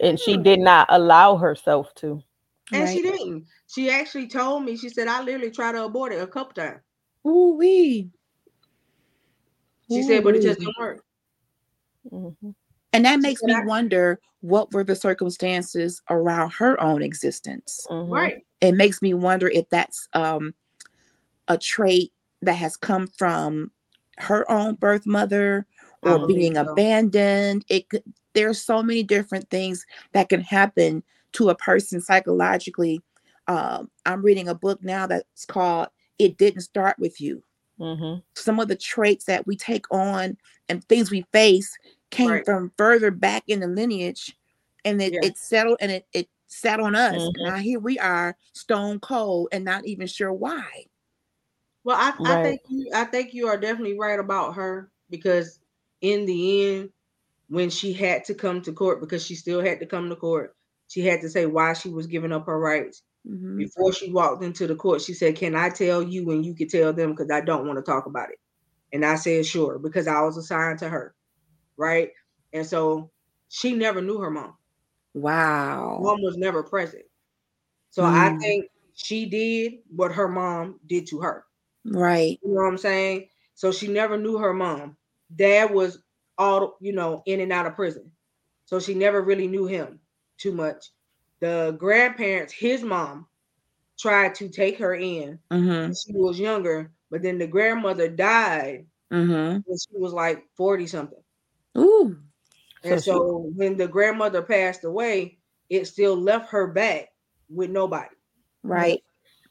and 0.00 0.18
she 0.18 0.36
Hmm. 0.36 0.42
did 0.42 0.60
not 0.60 0.88
allow 0.90 1.36
herself 1.36 1.94
to. 1.96 2.22
And 2.72 2.88
she 2.88 3.02
didn't. 3.02 3.46
She 3.68 3.90
actually 3.90 4.28
told 4.28 4.64
me, 4.64 4.76
she 4.76 4.88
said, 4.90 5.08
I 5.08 5.22
literally 5.22 5.52
tried 5.52 5.72
to 5.72 5.84
abort 5.84 6.12
it 6.12 6.22
a 6.22 6.26
couple 6.26 6.54
times. 6.54 6.80
Ooh, 7.26 7.56
wee. 7.58 8.12
She 9.90 10.02
said, 10.02 10.24
but 10.24 10.36
it 10.36 10.42
just 10.42 10.58
didn't 10.58 10.76
work. 10.78 11.04
hmm 12.10 12.50
And 12.92 13.04
that 13.04 13.20
makes 13.20 13.42
me 13.42 13.54
I- 13.54 13.64
wonder 13.64 14.20
what 14.40 14.72
were 14.72 14.84
the 14.84 14.96
circumstances 14.96 16.00
around 16.10 16.50
her 16.52 16.80
own 16.80 17.02
existence. 17.02 17.86
hmm 17.88 18.10
Right. 18.12 18.44
It 18.60 18.72
makes 18.72 19.00
me 19.02 19.14
wonder 19.14 19.48
if 19.48 19.68
that's 19.70 20.08
um, 20.14 20.54
a 21.48 21.56
trait 21.58 22.12
that 22.42 22.54
has 22.54 22.76
come 22.76 23.06
from 23.06 23.70
her 24.18 24.50
own 24.50 24.74
birth 24.74 25.06
mother 25.06 25.66
or 26.02 26.18
believe 26.18 26.36
being 26.36 26.54
so. 26.54 26.62
abandoned. 26.72 27.64
It 27.68 27.88
could, 27.88 28.02
there's 28.34 28.60
so 28.62 28.82
many 28.82 29.02
different 29.02 29.48
things 29.50 29.84
that 30.12 30.28
can 30.28 30.40
happen 30.40 31.02
to 31.32 31.50
a 31.50 31.54
person 31.54 32.00
psychologically. 32.00 33.02
Um, 33.46 33.90
I'm 34.06 34.22
reading 34.22 34.48
a 34.48 34.54
book 34.54 34.82
now 34.82 35.06
that's 35.06 35.44
called 35.44 35.88
"It 36.18 36.36
Didn't 36.38 36.62
Start 36.62 36.98
with 36.98 37.20
You." 37.20 37.42
hmm 37.78 38.16
some 38.34 38.60
of 38.60 38.68
the 38.68 38.76
traits 38.76 39.24
that 39.24 39.46
we 39.46 39.56
take 39.56 39.84
on 39.90 40.36
and 40.68 40.84
things 40.84 41.10
we 41.10 41.24
face 41.32 41.76
came 42.10 42.28
Right. 42.30 42.44
from 42.44 42.72
further 42.76 43.10
back 43.10 43.44
in 43.48 43.60
the 43.60 43.68
lineage 43.68 44.36
and 44.84 45.00
it, 45.02 45.14
Yeah. 45.14 45.20
it 45.22 45.38
settled 45.38 45.78
and 45.80 45.92
it, 45.92 46.06
it 46.12 46.28
sat 46.48 46.80
on 46.80 46.94
us 46.96 47.28
Mhm. 47.28 47.36
now 47.38 47.56
here 47.56 47.78
we 47.80 47.98
are 47.98 48.36
stone 48.52 48.98
cold 49.00 49.48
and 49.52 49.64
not 49.64 49.86
even 49.86 50.06
sure 50.06 50.32
why 50.32 50.86
Well, 51.84 51.96
I, 51.96 52.12
I 52.24 52.42
think 52.42 52.60
you 52.68 52.90
I 52.94 53.04
think 53.04 53.32
you 53.34 53.46
are 53.48 53.56
definitely 53.56 53.98
right 53.98 54.18
about 54.20 54.54
her 54.54 54.90
because 55.08 55.60
in 56.02 56.26
the 56.26 56.76
end, 56.76 56.90
when 57.48 57.70
she 57.70 57.92
had 57.92 58.24
to 58.26 58.34
come 58.34 58.62
to 58.62 58.72
court 58.72 59.00
because 59.00 59.24
she 59.26 59.34
still 59.34 59.60
had 59.62 59.80
to 59.80 59.86
come 59.86 60.08
to 60.10 60.16
court, 60.16 60.56
she 60.88 61.02
had 61.02 61.20
to 61.22 61.30
say 61.30 61.46
why 61.46 61.74
she 61.74 61.90
was 61.90 62.06
giving 62.06 62.32
up 62.32 62.46
her 62.46 62.58
rights. 62.58 63.02
Mm-hmm. 63.26 63.64
Before 63.64 63.92
she 63.92 64.12
walked 64.12 64.44
into 64.44 64.66
the 64.66 64.76
court, 64.76 65.02
she 65.02 65.14
said, 65.14 65.36
Can 65.36 65.54
I 65.56 65.70
tell 65.70 66.02
you 66.02 66.30
and 66.32 66.44
you 66.46 66.54
can 66.54 66.68
tell 66.68 66.92
them 66.92 67.10
because 67.12 67.30
I 67.30 67.40
don't 67.42 67.66
want 67.66 67.78
to 67.78 67.82
talk 67.84 68.06
about 68.06 68.30
it? 68.30 68.38
And 68.92 69.04
I 69.04 69.16
said, 69.16 69.46
Sure, 69.46 69.78
because 69.78 70.06
I 70.08 70.22
was 70.22 70.36
assigned 70.38 70.80
to 70.80 70.88
her. 70.90 71.14
Right. 71.80 72.10
And 72.52 72.66
so 72.66 73.10
she 73.48 73.72
never 73.72 74.02
knew 74.02 74.18
her 74.18 74.30
mom. 74.30 74.54
Wow. 75.14 75.98
Mom 76.02 76.20
was 76.20 76.36
never 76.36 76.62
present. 76.62 77.04
So 77.88 78.02
mm. 78.02 78.12
I 78.12 78.36
think 78.36 78.66
she 78.92 79.24
did 79.24 79.78
what 79.88 80.12
her 80.12 80.28
mom 80.28 80.78
did 80.86 81.06
to 81.08 81.20
her. 81.20 81.46
Right. 81.86 82.38
You 82.42 82.50
know 82.50 82.60
what 82.60 82.68
I'm 82.68 82.76
saying? 82.76 83.28
So 83.54 83.72
she 83.72 83.88
never 83.88 84.18
knew 84.18 84.36
her 84.36 84.52
mom. 84.52 84.98
Dad 85.34 85.70
was 85.70 86.02
all, 86.36 86.76
you 86.80 86.92
know, 86.92 87.22
in 87.24 87.40
and 87.40 87.50
out 87.50 87.66
of 87.66 87.76
prison. 87.76 88.10
So 88.66 88.78
she 88.78 88.92
never 88.92 89.22
really 89.22 89.48
knew 89.48 89.64
him 89.66 90.00
too 90.36 90.52
much. 90.52 90.90
The 91.40 91.74
grandparents, 91.78 92.52
his 92.52 92.82
mom, 92.82 93.26
tried 93.98 94.34
to 94.34 94.50
take 94.50 94.78
her 94.78 94.94
in 94.94 95.38
mm-hmm. 95.50 95.92
she 95.92 96.12
was 96.12 96.38
younger, 96.38 96.90
but 97.10 97.22
then 97.22 97.38
the 97.38 97.46
grandmother 97.46 98.08
died 98.08 98.84
mm-hmm. 99.10 99.60
when 99.64 99.78
she 99.78 99.96
was 99.96 100.12
like 100.12 100.44
40 100.56 100.86
something. 100.86 101.22
Ooh. 101.78 102.18
And 102.82 103.00
so, 103.00 103.12
so 103.12 103.52
when 103.54 103.76
the 103.76 103.86
grandmother 103.86 104.42
passed 104.42 104.84
away, 104.84 105.38
it 105.68 105.86
still 105.86 106.16
left 106.16 106.50
her 106.50 106.66
back 106.66 107.08
with 107.48 107.70
nobody. 107.70 108.14
Right. 108.62 109.02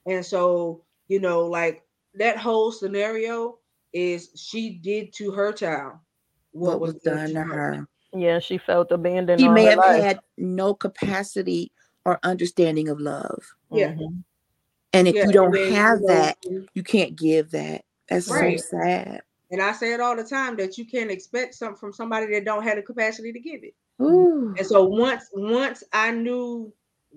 And 0.05 0.25
so, 0.25 0.83
you 1.07 1.19
know, 1.19 1.45
like 1.45 1.83
that 2.15 2.37
whole 2.37 2.71
scenario 2.71 3.59
is 3.93 4.29
she 4.35 4.71
did 4.71 5.13
to 5.13 5.31
her 5.31 5.51
child 5.51 5.93
what, 6.51 6.79
what 6.79 6.81
was 6.81 6.95
done 6.95 7.33
to 7.33 7.41
her. 7.41 7.73
her. 7.73 7.87
Yeah, 8.13 8.39
she 8.39 8.57
felt 8.57 8.91
abandoned. 8.91 9.39
She 9.39 9.47
may 9.47 9.65
have 9.65 9.77
life. 9.77 10.03
had 10.03 10.19
no 10.37 10.73
capacity 10.73 11.71
or 12.05 12.19
understanding 12.23 12.89
of 12.89 12.99
love. 12.99 13.43
Yeah. 13.71 13.91
Mm-hmm. 13.91 14.19
And 14.93 15.07
if 15.07 15.15
yeah, 15.15 15.25
you 15.27 15.31
don't 15.31 15.73
have 15.73 15.99
that, 16.07 16.37
you 16.73 16.83
can't 16.83 17.15
give 17.15 17.51
that. 17.51 17.83
That's 18.09 18.29
right. 18.29 18.59
so 18.59 18.79
sad. 18.81 19.21
And 19.51 19.61
I 19.61 19.71
say 19.71 19.93
it 19.93 19.99
all 19.99 20.15
the 20.15 20.23
time 20.23 20.55
that 20.57 20.77
you 20.77 20.85
can't 20.85 21.09
expect 21.09 21.55
something 21.55 21.77
from 21.77 21.93
somebody 21.93 22.27
that 22.33 22.45
don't 22.45 22.63
have 22.63 22.75
the 22.75 22.83
capacity 22.83 23.33
to 23.33 23.39
give 23.39 23.63
it. 23.63 23.75
Ooh. 24.01 24.53
And 24.57 24.65
so 24.65 24.85
once 24.85 25.25
once 25.33 25.83
I 25.91 26.11
knew 26.11 26.71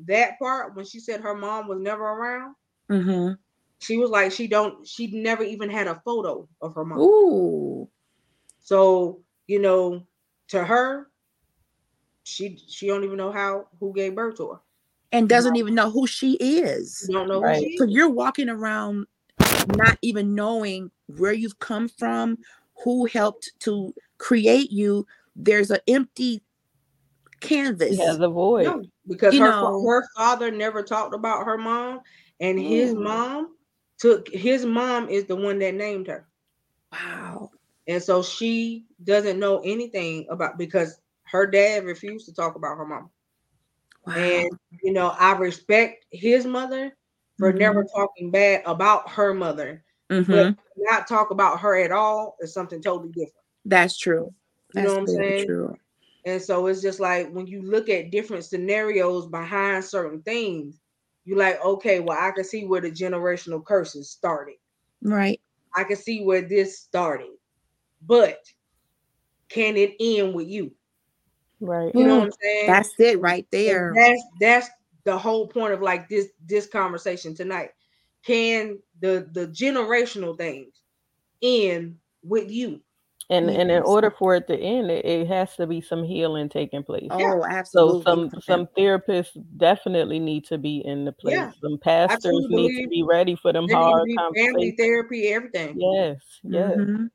that 0.06 0.38
part 0.38 0.74
when 0.74 0.84
she 0.84 0.98
said 0.98 1.20
her 1.20 1.34
mom 1.34 1.68
was 1.68 1.78
never 1.78 2.02
around, 2.02 2.54
mm-hmm. 2.90 3.34
she 3.78 3.98
was 3.98 4.10
like 4.10 4.32
she 4.32 4.46
don't 4.46 4.86
she 4.86 5.08
never 5.08 5.42
even 5.42 5.70
had 5.70 5.86
a 5.86 6.00
photo 6.04 6.48
of 6.60 6.74
her 6.74 6.84
mom. 6.84 6.98
Ooh. 6.98 7.88
So 8.60 9.20
you 9.46 9.58
know, 9.60 10.06
to 10.48 10.64
her, 10.64 11.10
she 12.24 12.58
she 12.66 12.86
don't 12.86 13.04
even 13.04 13.18
know 13.18 13.32
how 13.32 13.66
who 13.78 13.92
gave 13.92 14.14
birth 14.14 14.38
to 14.38 14.52
her, 14.52 14.60
and 15.12 15.28
doesn't 15.28 15.56
even 15.56 15.74
know 15.74 15.90
who 15.90 16.06
she 16.06 16.34
is. 16.34 17.04
You 17.08 17.14
don't 17.14 17.28
know 17.28 17.42
right. 17.42 17.66
So 17.76 17.84
you're 17.84 18.10
walking 18.10 18.48
around 18.48 19.06
not 19.68 19.98
even 20.02 20.34
knowing 20.34 20.90
where 21.18 21.32
you've 21.32 21.58
come 21.58 21.88
from, 21.88 22.38
who 22.82 23.06
helped 23.06 23.50
to 23.60 23.94
create 24.18 24.70
you. 24.70 25.06
There's 25.36 25.70
an 25.70 25.80
empty 25.88 26.42
canvas. 27.40 27.98
Yeah, 27.98 28.14
the 28.14 28.28
void. 28.28 28.64
No, 28.64 28.84
because 29.06 29.34
her, 29.34 29.50
know, 29.50 29.84
her 29.86 30.04
father 30.16 30.50
never 30.50 30.82
talked 30.82 31.14
about 31.14 31.44
her 31.44 31.58
mom, 31.58 32.00
and 32.40 32.58
his 32.58 32.94
mm. 32.94 33.02
mom 33.02 33.54
took 33.98 34.28
his 34.28 34.64
mom 34.64 35.08
is 35.08 35.24
the 35.26 35.36
one 35.36 35.58
that 35.58 35.74
named 35.74 36.06
her. 36.06 36.26
Wow. 36.92 37.50
And 37.88 38.02
so 38.02 38.22
she 38.22 38.86
doesn't 39.04 39.38
know 39.38 39.60
anything 39.64 40.26
about 40.30 40.58
because 40.58 41.00
her 41.24 41.46
dad 41.46 41.84
refused 41.84 42.26
to 42.26 42.34
talk 42.34 42.54
about 42.54 42.76
her 42.76 42.86
mom. 42.86 43.10
Wow. 44.06 44.14
And 44.14 44.50
you 44.82 44.92
know, 44.92 45.08
I 45.18 45.36
respect 45.36 46.06
his 46.10 46.46
mother 46.46 46.96
for 47.38 47.50
mm-hmm. 47.50 47.58
never 47.58 47.84
talking 47.84 48.30
bad 48.30 48.62
about 48.66 49.08
her 49.10 49.34
mother, 49.34 49.84
mm-hmm. 50.10 50.30
but 50.30 50.56
not 50.76 51.08
talk 51.08 51.30
about 51.30 51.60
her 51.60 51.76
at 51.76 51.92
all 51.92 52.36
is 52.40 52.52
something 52.52 52.82
totally 52.82 53.10
different. 53.10 53.34
That's 53.64 53.96
true. 53.98 54.32
You 54.74 54.82
know 54.82 54.92
what 54.94 55.00
I'm 55.00 55.06
saying? 55.06 55.46
True. 55.46 55.76
And 56.24 56.40
so 56.40 56.66
it's 56.66 56.82
just 56.82 57.00
like 57.00 57.30
when 57.32 57.46
you 57.46 57.62
look 57.62 57.88
at 57.88 58.10
different 58.10 58.44
scenarios 58.44 59.26
behind 59.26 59.84
certain 59.84 60.22
things, 60.22 60.80
you're 61.24 61.38
like, 61.38 61.62
okay, 61.64 62.00
well, 62.00 62.18
I 62.18 62.30
can 62.30 62.44
see 62.44 62.64
where 62.64 62.80
the 62.80 62.90
generational 62.90 63.64
curses 63.64 64.10
started. 64.10 64.54
Right. 65.02 65.40
I 65.74 65.84
can 65.84 65.96
see 65.96 66.24
where 66.24 66.42
this 66.42 66.78
started 66.78 67.30
but 68.06 68.38
can 69.48 69.76
it 69.76 69.94
end 70.00 70.34
with 70.34 70.48
you? 70.48 70.72
Right. 71.60 71.94
You 71.94 72.06
know 72.06 72.18
what 72.18 72.24
I'm 72.24 72.32
saying? 72.42 72.66
That's 72.66 72.90
it 72.98 73.20
right 73.20 73.46
there. 73.50 73.88
And 73.88 73.96
that's 73.96 74.22
that's 74.40 74.68
the 75.04 75.16
whole 75.16 75.46
point 75.46 75.72
of 75.72 75.80
like 75.80 76.08
this 76.08 76.28
this 76.46 76.66
conversation 76.66 77.34
tonight. 77.34 77.70
Can 78.24 78.78
the 79.00 79.28
the 79.32 79.48
generational 79.48 80.36
things 80.36 80.80
end 81.42 81.96
with 82.22 82.50
you? 82.50 82.80
And 83.30 83.48
and 83.48 83.70
in 83.70 83.82
order 83.84 84.10
for 84.10 84.34
it 84.34 84.46
to 84.48 84.56
end, 84.58 84.90
it, 84.90 85.04
it 85.04 85.26
has 85.28 85.56
to 85.56 85.66
be 85.66 85.80
some 85.80 86.04
healing 86.04 86.48
taking 86.48 86.82
place. 86.82 87.08
Oh, 87.10 87.44
absolutely. 87.48 88.02
So 88.02 88.04
some 88.04 88.30
some 88.42 88.68
therapists 88.76 89.30
definitely 89.56 90.18
need 90.18 90.44
to 90.46 90.58
be 90.58 90.82
in 90.84 91.04
the 91.04 91.12
place. 91.12 91.36
Yeah. 91.36 91.52
Some 91.62 91.78
pastors 91.78 92.26
absolutely. 92.26 92.68
need 92.68 92.82
to 92.82 92.88
be 92.88 93.02
ready 93.02 93.34
for 93.36 93.52
them 93.52 93.68
hard 93.70 94.08
Family 94.36 94.74
therapy, 94.76 95.28
everything. 95.28 95.80
Yes, 95.80 96.16
yes. 96.42 96.72
Mm-hmm. 96.76 97.06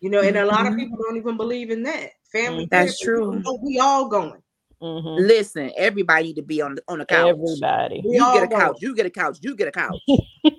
You 0.00 0.10
know, 0.10 0.20
and 0.20 0.36
a 0.36 0.44
lot 0.44 0.66
of 0.66 0.74
mm-hmm. 0.74 0.80
people 0.80 0.98
don't 1.02 1.16
even 1.16 1.36
believe 1.36 1.70
in 1.70 1.82
that. 1.84 2.10
Family. 2.30 2.68
That's 2.70 3.00
true. 3.00 3.42
we 3.62 3.78
all 3.78 4.08
going. 4.08 4.42
Mm-hmm. 4.84 5.26
Listen, 5.26 5.72
everybody 5.78 6.24
need 6.24 6.36
to 6.36 6.42
be 6.42 6.60
on 6.60 6.74
the 6.74 6.82
on 6.88 6.98
the 6.98 7.06
couch. 7.06 7.30
Everybody. 7.30 8.02
You 8.04 8.18
get 8.34 8.42
a 8.42 8.48
couch. 8.48 8.76
You 8.80 8.94
get 8.94 9.06
a 9.06 9.10
couch. 9.10 9.38
You 9.40 9.56
get 9.56 9.68
a 9.68 9.72
couch. 9.72 9.96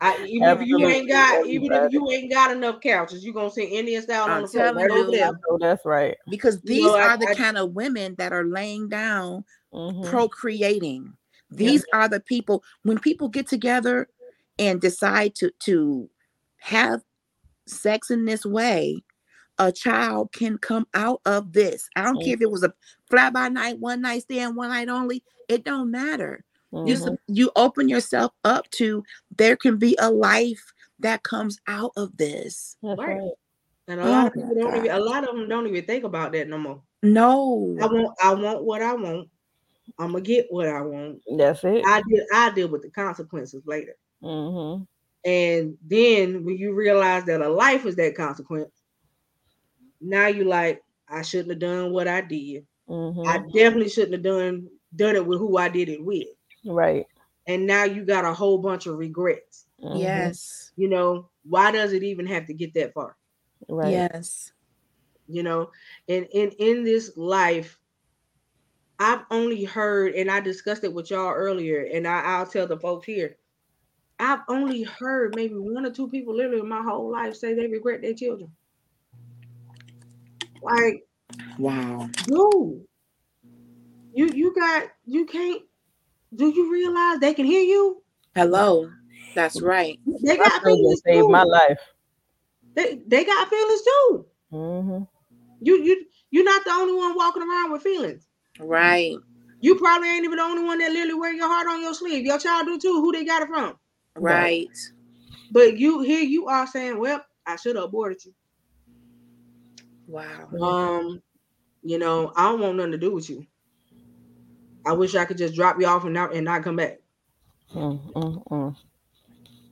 I, 0.00 0.24
even 0.26 0.48
if 0.48 0.66
you 0.66 0.84
ain't 0.88 1.08
got, 1.08 1.46
even 1.46 1.72
if 1.72 1.92
you 1.92 2.10
ain't 2.10 2.32
got 2.32 2.50
enough 2.50 2.80
couches, 2.80 3.22
you 3.22 3.30
are 3.30 3.34
gonna 3.34 3.50
see 3.50 3.64
Indian 3.64 4.02
style 4.02 4.30
on 4.30 4.42
the 4.42 4.48
floor 4.48 4.72
right 4.72 4.90
over 4.90 5.10
there. 5.10 5.30
Oh, 5.48 5.58
that's 5.60 5.84
right. 5.84 6.16
Because 6.28 6.60
these 6.62 6.78
you 6.78 6.86
know, 6.86 6.96
are 6.96 7.10
I, 7.10 7.16
the 7.16 7.28
I, 7.28 7.34
kind 7.34 7.58
of 7.58 7.72
women 7.72 8.14
that 8.16 8.32
are 8.32 8.44
laying 8.44 8.88
down, 8.88 9.44
mm-hmm. 9.72 10.08
procreating. 10.08 11.12
These 11.50 11.84
yeah. 11.92 12.00
are 12.00 12.08
the 12.08 12.18
people. 12.18 12.64
When 12.82 12.98
people 12.98 13.28
get 13.28 13.46
together 13.46 14.08
and 14.58 14.80
decide 14.80 15.34
to 15.36 15.52
to 15.66 16.08
have 16.58 17.02
sex 17.66 18.10
in 18.10 18.24
this 18.24 18.46
way, 18.46 19.04
a 19.58 19.70
child 19.72 20.32
can 20.32 20.58
come 20.58 20.86
out 20.94 21.20
of 21.26 21.52
this. 21.52 21.88
I 21.96 22.02
don't 22.02 22.16
mm-hmm. 22.16 22.24
care 22.24 22.34
if 22.34 22.40
it 22.42 22.50
was 22.50 22.64
a 22.64 22.72
fly 23.10 23.30
by 23.30 23.48
night, 23.48 23.78
one 23.78 24.00
night 24.00 24.22
stand, 24.22 24.56
one 24.56 24.70
night 24.70 24.88
only. 24.88 25.22
It 25.48 25.64
don't 25.64 25.90
matter. 25.90 26.44
Mm-hmm. 26.72 26.88
You 26.88 27.18
you 27.28 27.50
open 27.56 27.88
yourself 27.88 28.32
up 28.44 28.68
to 28.72 29.04
there 29.36 29.56
can 29.56 29.76
be 29.76 29.96
a 30.00 30.10
life 30.10 30.72
that 31.00 31.22
comes 31.22 31.58
out 31.66 31.92
of 31.96 32.16
this. 32.16 32.76
right. 32.82 33.30
And 33.88 34.00
a 34.00 34.04
oh 34.04 34.10
lot 34.10 34.26
of 34.28 34.32
people 34.34 34.54
don't 34.54 34.76
even 34.76 34.90
a 34.90 35.00
lot 35.00 35.28
of 35.28 35.34
them 35.34 35.48
don't 35.48 35.66
even 35.66 35.84
think 35.84 36.04
about 36.04 36.32
that 36.32 36.48
no 36.48 36.56
more. 36.56 36.82
No. 37.02 37.76
I 37.80 37.86
want 37.86 38.16
I 38.22 38.34
want 38.34 38.64
what 38.64 38.80
I 38.80 38.94
want. 38.94 39.28
I'm 39.98 40.12
gonna 40.12 40.22
get 40.22 40.46
what 40.50 40.68
I 40.68 40.80
want. 40.80 41.20
That's 41.36 41.64
it. 41.64 41.84
I 41.86 42.00
deal 42.08 42.24
I 42.32 42.50
deal 42.50 42.68
with 42.68 42.82
the 42.82 42.90
consequences 42.90 43.62
later. 43.66 43.96
Mm-hmm. 44.22 44.84
And 45.24 45.76
then 45.86 46.44
when 46.44 46.56
you 46.56 46.74
realize 46.74 47.24
that 47.24 47.42
a 47.42 47.48
life 47.48 47.86
is 47.86 47.96
that 47.96 48.16
consequence, 48.16 48.70
now 50.02 50.26
you 50.26 50.44
like, 50.44 50.82
I 51.08 51.22
shouldn't 51.22 51.50
have 51.50 51.58
done 51.58 51.92
what 51.92 52.08
I 52.08 52.20
did. 52.20 52.66
Mm-hmm. 52.88 53.26
I 53.26 53.38
definitely 53.54 53.88
shouldn't 53.88 54.14
have 54.14 54.22
done 54.22 54.68
done 54.94 55.16
it 55.16 55.26
with 55.26 55.38
who 55.38 55.56
I 55.56 55.68
did 55.68 55.88
it 55.88 56.04
with. 56.04 56.28
Right. 56.64 57.06
And 57.46 57.66
now 57.66 57.84
you 57.84 58.04
got 58.04 58.24
a 58.24 58.32
whole 58.32 58.58
bunch 58.58 58.86
of 58.86 58.98
regrets. 58.98 59.66
Mm-hmm. 59.82 59.98
Yes. 59.98 60.72
You 60.76 60.88
know, 60.88 61.28
why 61.44 61.70
does 61.70 61.92
it 61.92 62.02
even 62.02 62.26
have 62.26 62.46
to 62.46 62.54
get 62.54 62.74
that 62.74 62.92
far? 62.92 63.16
Right. 63.68 63.90
Yes. 63.90 64.52
You 65.28 65.42
know, 65.42 65.70
and 66.08 66.26
in 66.32 66.50
in 66.58 66.84
this 66.84 67.16
life, 67.16 67.78
I've 68.98 69.24
only 69.30 69.64
heard, 69.64 70.14
and 70.14 70.30
I 70.30 70.40
discussed 70.40 70.84
it 70.84 70.92
with 70.92 71.10
y'all 71.10 71.32
earlier, 71.32 71.88
and 71.92 72.06
I, 72.06 72.20
I'll 72.20 72.46
tell 72.46 72.66
the 72.66 72.78
folks 72.78 73.06
here. 73.06 73.36
I've 74.20 74.40
only 74.48 74.82
heard 74.82 75.34
maybe 75.34 75.54
one 75.54 75.86
or 75.86 75.90
two 75.90 76.08
people 76.08 76.36
literally 76.36 76.60
in 76.60 76.68
my 76.68 76.82
whole 76.82 77.10
life 77.10 77.34
say 77.34 77.54
they 77.54 77.66
regret 77.66 78.02
their 78.02 78.14
children. 78.14 78.50
Like, 80.62 81.04
wow, 81.58 82.08
dude, 82.24 82.84
you 84.14 84.26
you 84.28 84.54
got 84.54 84.84
you 85.06 85.26
can't. 85.26 85.62
Do 86.34 86.48
you 86.48 86.72
realize 86.72 87.18
they 87.18 87.34
can 87.34 87.44
hear 87.44 87.62
you? 87.62 88.02
Hello, 88.34 88.88
that's 89.34 89.60
right. 89.60 89.98
They 90.22 90.36
got 90.36 90.62
feelings 90.62 91.02
saved 91.04 91.28
my 91.28 91.42
life. 91.42 91.78
They 92.74 93.00
they 93.06 93.24
got 93.24 93.48
feelings 93.48 93.82
too. 93.82 94.26
Mm-hmm. 94.52 95.02
You 95.60 95.82
you 95.82 96.06
you're 96.30 96.44
not 96.44 96.64
the 96.64 96.70
only 96.70 96.94
one 96.94 97.14
walking 97.14 97.42
around 97.42 97.72
with 97.72 97.82
feelings. 97.82 98.26
Right. 98.58 99.16
You 99.60 99.76
probably 99.76 100.08
ain't 100.08 100.24
even 100.24 100.38
the 100.38 100.42
only 100.42 100.64
one 100.64 100.78
that 100.78 100.90
literally 100.90 101.14
wear 101.14 101.32
your 101.32 101.46
heart 101.46 101.68
on 101.68 101.80
your 101.80 101.94
sleeve. 101.94 102.24
Your 102.24 102.38
child 102.38 102.66
do 102.66 102.78
too. 102.78 103.00
Who 103.00 103.12
they 103.12 103.24
got 103.24 103.42
it 103.42 103.48
from? 103.48 103.78
Right. 104.16 104.68
But 105.50 105.78
you 105.78 106.00
here 106.00 106.22
you 106.22 106.46
are 106.46 106.66
saying, 106.66 106.98
Well, 106.98 107.24
I 107.46 107.56
should 107.56 107.76
have 107.76 107.86
aborted 107.86 108.24
you. 108.24 108.34
Wow. 110.06 110.48
Um, 110.60 111.22
you 111.82 111.98
know, 111.98 112.32
I 112.36 112.44
don't 112.44 112.60
want 112.60 112.76
nothing 112.76 112.92
to 112.92 112.98
do 112.98 113.12
with 113.12 113.28
you. 113.28 113.46
I 114.84 114.92
wish 114.92 115.14
I 115.14 115.24
could 115.24 115.38
just 115.38 115.54
drop 115.54 115.80
you 115.80 115.86
off 115.86 116.04
and 116.04 116.14
not 116.14 116.34
and 116.34 116.44
not 116.44 116.64
come 116.64 116.76
back. 116.76 116.98
Mm, 117.74 118.12
mm, 118.12 118.48
mm. 118.48 118.76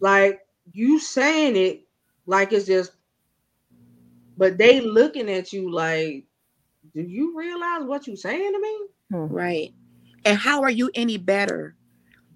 Like 0.00 0.40
you 0.72 0.98
saying 0.98 1.56
it 1.56 1.82
like 2.26 2.52
it's 2.52 2.66
just, 2.66 2.92
but 4.36 4.56
they 4.56 4.80
looking 4.80 5.28
at 5.28 5.52
you 5.52 5.70
like, 5.70 6.24
do 6.94 7.02
you 7.02 7.36
realize 7.36 7.82
what 7.84 8.06
you're 8.06 8.16
saying 8.16 8.52
to 8.52 8.60
me? 8.60 8.78
Hmm. 9.10 9.32
Right. 9.32 9.74
And 10.24 10.38
how 10.38 10.62
are 10.62 10.70
you 10.70 10.90
any 10.94 11.16
better 11.16 11.74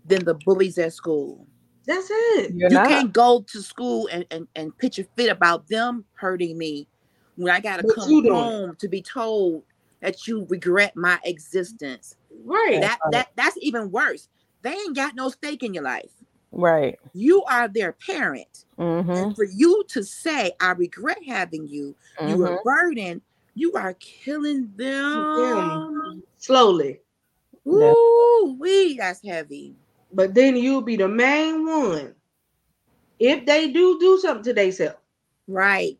than 0.07 0.25
the 0.25 0.35
bullies 0.35 0.79
at 0.79 0.93
school? 0.93 1.47
That's 1.87 2.09
it. 2.11 2.55
You're 2.55 2.71
you 2.71 2.77
not. 2.77 2.89
can't 2.89 3.13
go 3.13 3.45
to 3.53 3.63
school 3.63 4.09
and, 4.11 4.25
and, 4.31 4.49
and 4.57 4.77
pitch 4.79 4.99
a 4.99 5.05
fit 5.17 5.31
about 5.31 5.69
them 5.69 6.05
hurting 6.15 6.57
me 6.57 6.89
when 7.37 7.55
I 7.55 7.61
gotta 7.61 7.82
But 7.82 7.95
come 7.97 8.28
home 8.28 8.76
to 8.76 8.89
be 8.89 9.03
told 9.03 9.62
that 10.01 10.26
you 10.26 10.47
regret 10.49 10.97
my 10.97 11.18
existence. 11.24 12.16
Right. 12.45 12.80
That 12.80 12.99
that 13.11 13.28
that's 13.37 13.57
even 13.61 13.91
worse. 13.91 14.28
They 14.62 14.72
ain't 14.72 14.97
got 14.97 15.14
no 15.14 15.28
stake 15.30 15.62
in 15.62 15.74
your 15.74 15.85
life. 15.85 16.11
Right. 16.53 16.99
You 17.12 17.43
are 17.45 17.68
their 17.68 17.93
parent. 17.93 18.64
Mm-hmm. 18.78 19.11
And 19.11 19.37
for 19.37 19.45
you 19.45 19.85
to 19.89 20.03
say, 20.03 20.53
I 20.61 20.70
regret 20.72 21.18
having 21.26 21.66
you, 21.66 21.97
you 22.20 22.37
mm-hmm. 22.37 22.45
are 22.45 22.61
burdened, 22.64 23.22
you 23.55 23.72
are 23.74 23.95
killing 23.95 24.72
them. 24.76 26.22
Slowly. 26.39 27.01
Ooh, 27.66 28.57
wee, 28.59 28.97
that's 28.99 29.26
heavy. 29.26 29.74
But 30.12 30.35
then 30.35 30.57
you'll 30.57 30.82
be 30.82 30.97
the 30.97 31.09
main 31.09 31.66
one. 31.66 32.14
If 33.18 33.47
they 33.47 33.72
do 33.72 33.99
do 33.99 34.18
something 34.18 34.45
to 34.45 34.53
themselves, 34.53 34.97
Right. 35.47 35.99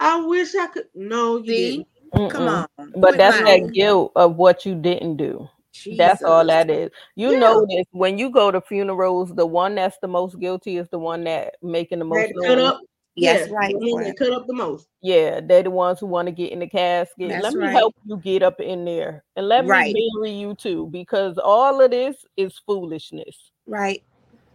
I 0.00 0.20
wish 0.24 0.54
I 0.54 0.66
could. 0.68 0.86
No, 0.94 1.36
you 1.38 1.44
See? 1.44 1.70
didn't. 2.12 2.30
Come 2.30 2.44
Mm-mm. 2.44 2.66
on. 2.78 2.92
But 2.92 3.10
Quit 3.10 3.18
that's 3.18 3.40
lying. 3.44 3.66
that 3.66 3.72
guilt 3.74 4.12
of 4.16 4.36
what 4.36 4.64
you 4.64 4.74
didn't 4.74 5.16
do. 5.16 5.48
That's 5.96 6.22
all 6.22 6.44
that 6.46 6.70
is. 6.70 6.90
You 7.16 7.32
Yeah. 7.32 7.38
know 7.38 7.66
this 7.66 7.86
when 7.92 8.18
you 8.18 8.30
go 8.30 8.50
to 8.50 8.60
funerals, 8.60 9.34
the 9.34 9.46
one 9.46 9.74
that's 9.74 9.98
the 10.00 10.08
most 10.08 10.38
guilty 10.38 10.76
is 10.76 10.88
the 10.90 10.98
one 10.98 11.24
that 11.24 11.54
making 11.62 11.98
the 11.98 12.04
most 12.04 12.32
cut 12.44 12.58
up. 12.58 12.80
Yes, 13.16 13.48
yeah, 13.48 13.54
right. 13.54 13.74
The 13.78 13.92
one 13.92 14.04
that 14.04 14.16
cut 14.18 14.32
up 14.32 14.46
the 14.46 14.54
most. 14.54 14.88
Yeah, 15.00 15.40
they're 15.40 15.62
the 15.62 15.70
ones 15.70 16.00
who 16.00 16.06
want 16.06 16.26
to 16.26 16.32
get 16.32 16.50
in 16.52 16.58
the 16.60 16.66
casket. 16.66 17.28
That's 17.30 17.42
let 17.44 17.54
me 17.54 17.66
right. 17.66 17.72
help 17.72 17.94
you 18.04 18.16
get 18.16 18.42
up 18.42 18.60
in 18.60 18.84
there 18.84 19.24
and 19.36 19.48
let 19.48 19.64
Right. 19.66 19.94
me 19.94 20.10
bury 20.16 20.32
you 20.32 20.54
too, 20.54 20.88
because 20.90 21.38
all 21.38 21.80
of 21.80 21.90
this 21.90 22.24
is 22.36 22.58
foolishness. 22.66 23.50
Right. 23.66 24.02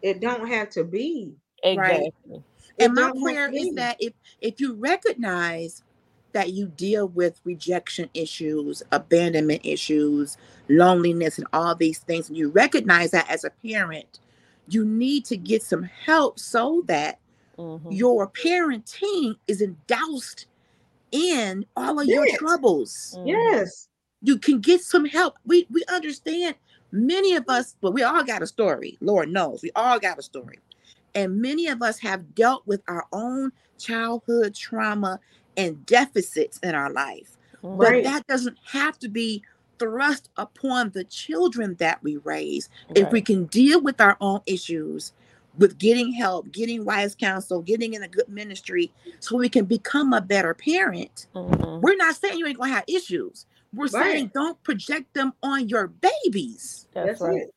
It 0.02 0.20
don't 0.22 0.48
have 0.48 0.70
to 0.72 0.84
be. 0.84 1.36
Exactly. 1.64 2.12
It 2.30 2.44
And 2.80 2.94
my 2.94 3.12
prayer 3.22 3.50
is 3.54 3.74
that 3.76 3.98
if 4.00 4.14
if 4.42 4.60
you 4.60 4.74
recognize 4.74 5.84
that 6.34 6.54
you 6.54 6.68
deal 6.68 7.08
with 7.10 7.40
rejection 7.44 8.10
issues, 8.14 8.82
abandonment 8.92 9.62
issues, 9.64 10.38
loneliness, 10.68 11.38
and 11.38 11.48
all 11.54 11.76
these 11.76 12.00
things, 12.00 12.28
and 12.28 12.38
you 12.38 12.50
recognize 12.50 13.12
that 13.12 13.30
as 13.30 13.44
a 13.44 13.52
parent, 13.66 14.20
you 14.68 14.84
need 14.84 15.26
to 15.26 15.38
get 15.38 15.62
some 15.62 15.84
help 15.84 16.40
so 16.40 16.84
that 16.88 17.20
Mhm. 17.58 17.96
your 17.96 18.28
parenting 18.30 19.36
is 19.48 19.62
endoused 19.62 20.46
in 21.12 21.66
all 21.78 22.00
of 22.00 22.08
your 22.08 22.26
Yes. 22.26 22.38
troubles. 22.40 23.20
Mhm. 23.20 23.28
Yes. 23.28 23.88
You 24.24 24.40
can 24.40 24.60
get 24.60 24.82
some 24.82 25.06
help. 25.06 25.38
We 25.46 25.68
we 25.70 25.84
understand 25.88 26.56
many 26.92 27.36
of 27.36 27.46
us, 27.50 27.76
well, 27.82 27.94
we 27.94 28.04
all 28.04 28.24
got 28.24 28.42
a 28.42 28.48
story. 28.48 28.98
Lord 29.02 29.30
knows, 29.30 29.62
we 29.62 29.72
all 29.76 30.00
got 30.00 30.18
a 30.18 30.24
story. 30.24 30.60
And 31.16 31.42
many 31.42 31.68
of 31.68 31.82
us 31.82 32.00
have 32.00 32.36
dealt 32.36 32.66
with 32.66 32.82
our 32.88 33.06
own 33.12 33.52
childhood 33.78 34.56
trauma 34.56 35.20
and 35.58 35.86
deficits 35.86 36.60
in 36.64 36.76
our 36.76 36.92
life. 36.92 37.38
Mhm. 37.64 37.78
But 37.78 38.04
that 38.04 38.28
doesn't 38.28 38.58
have 38.66 38.98
to 39.00 39.10
be 39.10 39.44
thrust 39.80 40.30
upon 40.38 40.92
the 40.92 41.04
children 41.04 41.76
that 41.76 42.02
we 42.04 42.18
raise. 42.18 42.70
If 42.96 43.12
we 43.12 43.22
can 43.22 43.46
deal 43.46 43.82
with 43.82 44.00
our 44.00 44.18
own 44.22 44.42
issues, 44.46 45.14
with 45.58 45.78
getting 45.78 46.12
help, 46.12 46.52
getting 46.52 46.84
wise 46.86 47.16
counsel, 47.16 47.62
getting 47.62 47.94
in 47.94 48.04
a 48.04 48.08
good 48.08 48.28
ministry, 48.30 48.92
so 49.20 49.38
we 49.38 49.50
can 49.50 49.66
become 49.66 50.14
a 50.14 50.22
better 50.22 50.54
parent. 50.54 51.28
Mhm. 51.36 51.82
We're 51.82 51.96
not 51.96 52.16
saying 52.16 52.40
you 52.40 52.48
ain't 52.48 52.58
gonna 52.58 52.72
have 52.72 52.86
issues. 52.88 53.46
We're 53.74 53.88
saying 53.88 54.32
don't 54.34 54.62
project 54.64 55.14
them 55.14 55.34
on 55.42 55.68
your 55.68 55.88
babies. 55.88 56.88
That's 56.94 57.20
That's 57.20 57.22
right. 57.22 57.42
it. 57.42 57.54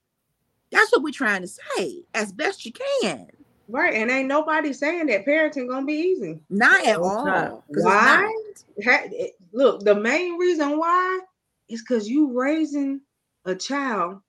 That's 0.71 0.91
what 0.93 1.03
we're 1.03 1.13
trying 1.13 1.43
to 1.43 1.49
say 1.49 2.05
as 2.15 2.33
best 2.33 2.67
you 2.67 2.73
can. 2.73 3.31
Right. 3.69 3.95
And 3.95 4.11
ain't 4.11 4.29
nobody 4.29 4.73
saying 4.73 5.07
that 5.07 5.27
parenting 5.27 5.69
gonna 5.69 5.87
be 5.87 5.95
easy. 5.95 6.41
Not 6.51 6.87
at 6.87 6.99
all. 6.99 7.25
not. 7.25 7.51
'cause 7.51 7.63
it's 7.77 7.85
Why? 7.85 8.33
not. 8.77 8.85
Ha- 8.85 9.09
it- 9.11 9.33
Look, 9.53 9.85
the 9.85 9.95
main 9.95 10.37
reason 10.37 10.77
why 10.79 11.21
is 11.69 11.81
because 11.81 12.09
you 12.09 12.39
raising 12.39 13.01
a 13.47 13.55
child 13.55 14.21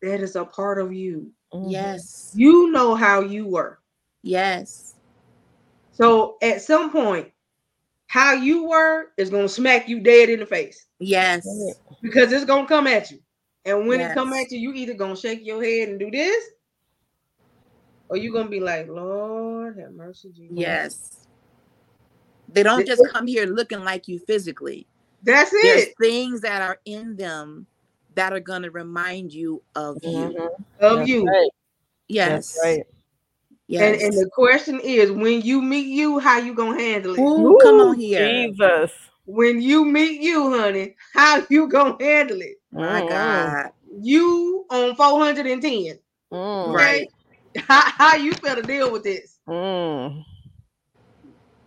that 0.00 0.20
is 0.20 0.34
a 0.34 0.44
part 0.44 0.78
of 0.78 0.92
you. 0.92 1.30
Mhm. 1.52 1.70
Yes. 1.70 2.32
You 2.34 2.70
know 2.70 2.94
how 2.94 3.20
you 3.20 3.46
were. 3.46 3.78
Yes. 4.22 4.94
So 5.92 6.38
at 6.40 6.62
some 6.62 6.90
point, 6.90 7.30
how 8.06 8.32
you 8.32 8.64
were 8.64 9.12
is 9.16 9.30
gonna 9.30 9.48
smack 9.48 9.88
you 9.88 10.00
dead 10.00 10.28
in 10.28 10.40
the 10.40 10.46
face 10.46 10.86
Yes. 10.98 11.46
Because 12.00 12.32
it's 12.32 12.44
gonna 12.44 12.66
come 12.66 12.86
at 12.86 13.10
you. 13.10 13.18
And 13.64 13.86
when 13.86 14.00
it 14.00 14.14
come 14.14 14.32
at 14.32 14.50
you, 14.50 14.58
you 14.58 14.72
either 14.74 14.94
gonna 14.94 15.16
shake 15.16 15.44
your 15.44 15.62
head 15.62 15.88
and 15.88 15.98
do 15.98 16.10
this, 16.10 16.44
or 18.12 18.18
you 18.18 18.30
gonna 18.30 18.50
be 18.50 18.60
like, 18.60 18.88
Lord 18.88 19.78
have 19.78 19.92
mercy, 19.94 20.28
Jesus. 20.36 20.54
Yes. 20.54 21.26
They 22.52 22.62
don't 22.62 22.86
just 22.86 23.02
come 23.10 23.26
here 23.26 23.46
looking 23.46 23.82
like 23.82 24.06
you 24.06 24.18
physically. 24.18 24.86
That's 25.22 25.50
it. 25.54 25.62
There's 25.62 25.86
things 25.98 26.42
that 26.42 26.60
are 26.60 26.78
in 26.84 27.16
them 27.16 27.66
that 28.14 28.34
are 28.34 28.40
going 28.40 28.64
to 28.64 28.70
remind 28.70 29.32
you 29.32 29.62
of 29.74 29.96
you. 30.04 30.28
Mhm. 30.28 30.48
of 30.80 30.98
That's 30.98 31.08
you. 31.08 31.26
right. 31.26 31.50
Yes. 32.08 32.52
That's 32.52 32.60
right. 32.62 32.86
Yes. 33.66 33.80
And 33.80 34.02
and 34.02 34.12
the 34.18 34.28
question 34.34 34.78
is, 34.80 35.10
when 35.10 35.40
you 35.40 35.62
meet 35.62 35.86
you, 35.86 36.18
how 36.18 36.36
you 36.36 36.52
gonna 36.54 36.78
handle 36.78 37.14
it? 37.14 37.20
Ooh, 37.20 37.58
come 37.62 37.80
on 37.80 37.98
here. 37.98 38.26
Jesus. 38.26 38.90
When 39.24 39.62
you 39.62 39.86
meet 39.86 40.20
you, 40.20 40.50
honey, 40.50 40.96
how 41.14 41.46
you 41.48 41.66
gonna 41.66 41.96
handle 41.98 42.42
it? 42.42 42.60
My 42.72 43.00
Mhm. 43.00 43.08
God. 43.08 43.70
You 43.90 44.66
on 44.68 44.96
410. 44.96 45.98
Mm. 46.30 46.74
Right. 46.74 47.08
How, 47.56 47.90
how 47.90 48.16
you 48.16 48.32
better 48.34 48.62
deal 48.62 48.90
with 48.92 49.02
this? 49.04 49.38
Mm. 49.48 50.24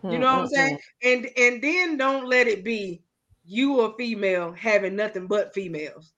You 0.04 0.20
know 0.20 0.34
what 0.34 0.42
I'm 0.44 0.48
saying? 0.48 0.80
And 1.04 1.28
and 1.38 1.62
then 1.62 1.98
don't 1.98 2.28
let 2.28 2.48
it 2.48 2.64
be 2.64 3.02
you 3.44 3.82
a 3.82 3.96
female 3.96 4.52
having 4.54 4.96
nothing 4.96 5.28
but 5.28 5.54
females. 5.54 6.14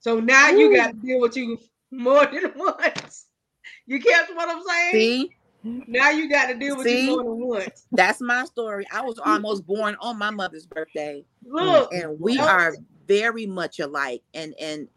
So 0.00 0.18
now 0.18 0.48
you 0.50 0.74
got 0.74 0.88
to 0.88 0.92
deal 0.94 1.20
with 1.20 1.36
you 1.36 1.58
more 1.90 2.26
than 2.26 2.52
once. 2.56 3.26
You 3.86 4.00
catch 4.00 4.28
what 4.30 4.48
I'm 4.48 4.62
saying? 4.66 4.92
See, 4.92 5.30
Now 5.62 6.10
you 6.10 6.28
got 6.28 6.46
to 6.46 6.54
deal 6.54 6.76
with 6.76 6.86
See? 6.86 7.06
you 7.06 7.10
more 7.16 7.24
than 7.24 7.46
once. 7.46 7.86
that's 7.92 8.20
my 8.20 8.44
story. 8.46 8.86
I 8.92 9.02
was 9.02 9.18
almost 9.18 9.66
born 9.66 9.96
on 10.00 10.18
my 10.18 10.30
mother's 10.30 10.66
birthday. 10.66 11.24
Look, 11.44 11.92
and 11.92 12.18
we 12.18 12.38
are 12.38 12.74
very 13.06 13.46
much 13.46 13.78
alike 13.80 14.22
and 14.34 14.54
and 14.60 14.88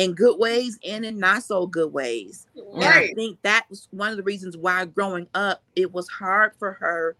in 0.00 0.12
good 0.12 0.38
ways 0.38 0.78
and 0.86 1.04
in 1.04 1.18
not 1.18 1.42
so 1.42 1.66
good 1.66 1.92
ways 1.92 2.46
and 2.74 2.84
i 2.84 3.12
think 3.14 3.38
that 3.42 3.66
was 3.68 3.88
one 3.90 4.10
of 4.10 4.16
the 4.16 4.22
reasons 4.22 4.56
why 4.56 4.84
growing 4.84 5.26
up 5.34 5.62
it 5.76 5.92
was 5.92 6.08
hard 6.08 6.52
for 6.58 6.72
her 6.72 7.16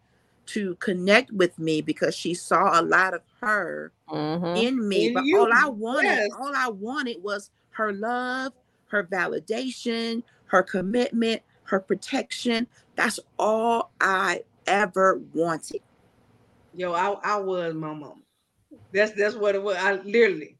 to 0.46 0.74
connect 0.76 1.30
with 1.32 1.56
me 1.58 1.80
because 1.80 2.14
she 2.14 2.34
saw 2.34 2.80
a 2.80 2.82
lot 2.82 3.14
of 3.14 3.22
her 3.40 3.92
mhm. 4.08 4.60
in 4.60 4.88
me 4.88 5.08
In 5.08 5.14
but 5.14 5.24
you, 5.24 5.38
all 5.38 5.50
i 5.52 5.68
wanted 5.68 6.04
yes. 6.04 6.30
all 6.38 6.52
i 6.54 6.68
wanted 6.68 7.22
was 7.22 7.50
her 7.70 7.92
love 7.92 8.52
her 8.86 9.04
validation 9.04 10.22
her 10.46 10.62
commitment 10.62 11.42
her 11.64 11.80
protection 11.80 12.66
that's 12.96 13.20
all 13.38 13.90
i 14.00 14.42
ever 14.66 15.20
wanted 15.34 15.80
Yo, 16.74 16.92
I, 16.92 17.10
I 17.24 17.36
was 17.36 17.74
my 17.74 17.92
mom. 17.92 18.22
That's 18.92 19.12
that's 19.12 19.34
what 19.34 19.54
it 19.54 19.62
was. 19.62 19.76
I 19.76 19.94
literally, 19.94 20.56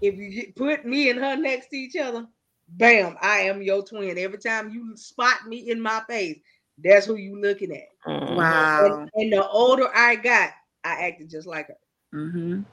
if 0.00 0.14
you 0.16 0.30
get, 0.30 0.56
put 0.56 0.84
me 0.86 1.10
and 1.10 1.18
her 1.18 1.36
next 1.36 1.68
to 1.68 1.76
each 1.76 1.96
other, 1.96 2.26
bam, 2.68 3.16
I 3.20 3.40
am 3.40 3.62
your 3.62 3.84
twin. 3.84 4.18
Every 4.18 4.38
time 4.38 4.70
you 4.70 4.96
spot 4.96 5.46
me 5.46 5.70
in 5.70 5.80
my 5.80 6.02
face, 6.08 6.38
that's 6.82 7.06
who 7.06 7.16
you 7.16 7.40
looking 7.40 7.72
at. 7.72 7.88
Mhm. 8.06 8.36
wow 8.36 8.74
And, 8.78 9.10
and 9.14 9.32
the 9.32 9.48
older 9.48 9.88
I 9.94 10.16
got, 10.16 10.50
I 10.84 11.06
acted 11.08 11.30
just 11.30 11.46
like 11.46 11.68
her. 11.68 11.76
hmm 12.12 12.64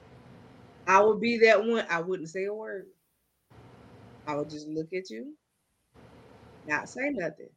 I 0.86 1.00
would 1.02 1.20
be 1.20 1.38
that 1.38 1.64
one. 1.64 1.86
I 1.90 2.00
wouldn't 2.00 2.28
say 2.30 2.44
a 2.44 2.54
word. 2.54 2.86
I 4.26 4.36
would 4.36 4.50
just 4.50 4.68
look 4.68 4.92
at 4.92 5.10
you, 5.10 5.36
not 6.64 6.88
say 6.88 7.10
nothing 7.10 7.48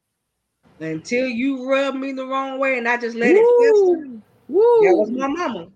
until 0.79 1.27
you 1.27 1.69
rub 1.69 1.95
me 1.95 2.13
the 2.13 2.25
wrong 2.25 2.59
way, 2.59 2.77
and 2.77 2.87
I 2.87 2.97
just 2.97 3.15
let 3.17 3.35
it 3.35 3.47
fester. 3.57 4.07
Woo. 4.47 4.61
That 4.81 4.95
was 4.97 5.11
my 5.11 5.27
mama. 5.27 5.67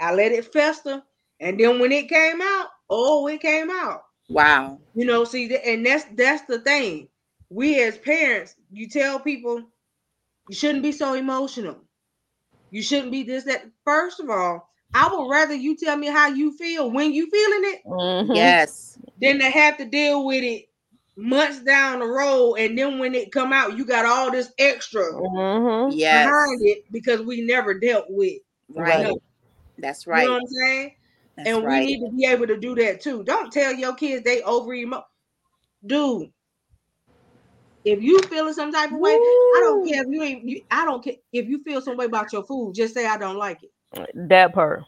I 0.00 0.14
let 0.14 0.32
it 0.32 0.52
fester, 0.52 1.02
and 1.40 1.58
then 1.60 1.78
when 1.80 1.92
it 1.92 2.08
came 2.08 2.40
out, 2.42 2.68
oh, 2.90 3.26
it 3.28 3.40
came 3.40 3.70
out. 3.70 4.02
wow 4.28 4.78
You 4.94 5.04
know, 5.04 5.24
see, 5.24 5.54
and 5.56 5.84
that's 5.84 6.04
that's 6.14 6.42
the 6.42 6.58
thing. 6.60 7.08
We 7.50 7.82
as 7.82 7.98
parents, 7.98 8.54
you 8.70 8.88
tell 8.88 9.20
people 9.20 9.62
you 10.48 10.54
shouldn't 10.54 10.82
be 10.82 10.92
so 10.92 11.14
emotional. 11.14 11.76
You 12.70 12.82
shouldn't 12.82 13.12
be 13.12 13.22
this 13.22 13.44
that. 13.44 13.66
First 13.84 14.20
of 14.20 14.30
all, 14.30 14.68
I 14.94 15.08
would 15.14 15.28
rather 15.28 15.54
you 15.54 15.76
tell 15.76 15.96
me 15.96 16.08
how 16.08 16.28
you 16.28 16.56
feel 16.56 16.90
when 16.90 17.12
you 17.12 17.28
feeling 17.30 17.72
it 17.74 17.82
Mhm. 17.86 18.34
yes 18.34 18.98
than 19.20 19.38
to 19.38 19.50
have 19.50 19.76
to 19.78 19.84
deal 19.84 20.24
with 20.26 20.42
it 20.42 20.66
months 21.16 21.60
down 21.60 22.00
the 22.00 22.06
road, 22.06 22.54
and 22.56 22.76
then 22.78 22.98
when 22.98 23.14
it 23.14 23.32
come 23.32 23.52
out, 23.52 23.76
you 23.76 23.84
got 23.84 24.04
all 24.04 24.30
this 24.30 24.52
extra 24.58 25.04
Mhm. 25.12 25.92
Yes. 25.96 26.26
behind 26.26 26.60
it 26.62 26.84
because 26.90 27.20
we 27.22 27.42
never 27.42 27.74
dealt 27.78 28.06
with. 28.08 28.40
Right. 28.68 29.04
No. 29.04 29.18
That's 29.78 30.06
right. 30.06 30.22
You 30.22 30.28
know 30.28 30.34
what 30.34 30.42
I'm 30.42 30.48
saying? 30.48 30.95
That's 31.36 31.50
and 31.50 31.62
right. 31.62 31.68
we 31.68 31.86
need 31.86 32.06
to 32.06 32.12
be 32.16 32.26
able 32.26 32.46
to 32.48 32.58
do 32.58 32.74
that 32.76 33.00
too. 33.02 33.24
Don't 33.24 33.52
tell 33.52 33.74
your 33.74 33.94
kids 33.94 34.24
they 34.24 34.42
over 34.42 34.74
emo. 34.74 35.04
Dude, 35.86 36.30
if 37.84 38.02
you 38.02 38.22
feeling 38.28 38.54
some 38.54 38.72
type 38.72 38.92
of 38.92 38.98
way, 39.00 39.20
I 39.54 39.60
don't 39.62 39.86
care 39.86 40.02
if 40.02 40.08
you 40.10 40.22
ain't. 40.22 40.44
You, 40.48 40.62
I 40.70 40.84
don't 40.86 41.04
care 41.04 41.14
if 41.32 41.48
you 41.48 41.62
feel 41.64 41.80
some 41.82 41.96
way 41.96 42.06
about 42.06 42.32
your 42.32 42.44
food. 42.44 42.74
Just 42.74 42.94
say 42.94 43.06
I 43.06 43.18
don't 43.18 43.38
like 43.38 43.62
it. 43.64 43.72
That 44.14 44.54
part. 44.54 44.84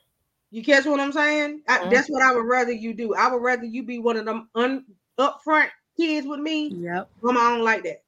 You 0.50 0.64
catch 0.64 0.86
what 0.86 1.00
I'm 1.00 1.12
saying? 1.12 1.62
I, 1.68 1.84
Mhm. 1.84 1.90
That's 1.90 2.08
what 2.08 2.22
I 2.22 2.34
would 2.34 2.46
rather 2.46 2.72
you 2.72 2.94
do. 2.94 3.14
I 3.14 3.28
would 3.32 3.42
rather 3.42 3.66
you 3.66 3.84
be 3.84 3.98
one 4.00 4.16
of 4.16 4.26
them 4.26 4.50
un, 4.56 4.86
upfront 5.20 5.68
kids 5.98 6.26
with 6.26 6.40
me. 6.40 6.76
Yep. 6.80 7.10
Mama, 7.22 7.40
I 7.40 7.50
don't 7.56 7.64
like 7.64 7.84
that. 7.84 8.02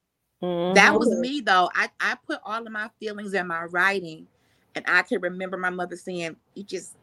That 0.69 0.95
Mhm. 0.95 0.99
was 0.99 1.13
me 1.15 1.41
though. 1.41 1.69
I, 1.75 1.89
I 1.99 2.17
put 2.27 2.39
all 2.45 2.65
of 2.65 2.71
my 2.71 2.89
feelings 2.99 3.33
in 3.33 3.47
my 3.47 3.63
writing, 3.65 4.27
and 4.75 4.85
I 4.87 5.03
can 5.03 5.21
remember 5.21 5.57
my 5.57 5.69
mother 5.71 5.97
saying, 5.97 6.37
"You 6.55 6.63
just 6.63 6.95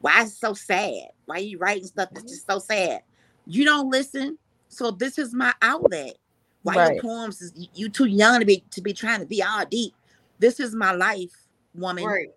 why 0.00 0.22
is 0.22 0.32
it 0.32 0.36
so 0.36 0.54
sad? 0.54 1.08
Why 1.26 1.38
you 1.38 1.58
writing 1.58 1.86
stuff 1.86 2.08
that's 2.10 2.24
mm-hmm. 2.24 2.28
just 2.28 2.46
so 2.46 2.58
sad? 2.58 3.02
You 3.46 3.64
don't 3.64 3.90
listen, 3.90 4.38
so 4.68 4.90
this 4.90 5.18
is 5.18 5.34
my 5.34 5.52
outlet. 5.62 6.14
Why 6.62 6.76
Right. 6.76 6.94
your 6.94 7.02
poems 7.02 7.40
is 7.40 7.52
you- 7.74 7.88
too 7.88 8.06
young 8.06 8.40
to 8.40 8.46
be 8.46 8.64
to 8.70 8.82
be 8.82 8.92
trying 8.92 9.20
to 9.20 9.26
be 9.26 9.42
all 9.42 9.64
deep. 9.64 9.94
This 10.38 10.60
is 10.60 10.74
my 10.74 10.92
life, 10.92 11.46
woman. 11.74 12.04
Right. 12.04 12.34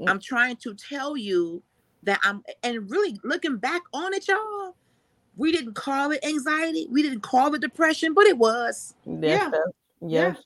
Mm. 0.00 0.10
I'm 0.10 0.20
trying 0.20 0.56
to 0.56 0.74
tell 0.74 1.16
you 1.16 1.62
that 2.02 2.20
I'm 2.22 2.44
and 2.62 2.90
really 2.90 3.18
looking 3.24 3.56
back 3.56 3.82
on 3.92 4.12
it, 4.12 4.28
y'all. 4.28 4.74
We 5.36 5.50
didn't 5.50 5.74
call 5.74 6.12
it 6.12 6.24
anxiety, 6.24 6.86
we 6.90 7.02
didn't 7.02 7.22
call 7.22 7.54
it 7.54 7.60
depression, 7.60 8.14
but 8.14 8.26
it 8.26 8.38
was. 8.38 8.94
Yes, 9.04 9.50
Yeah. 9.52 9.60
Yes. 10.06 10.36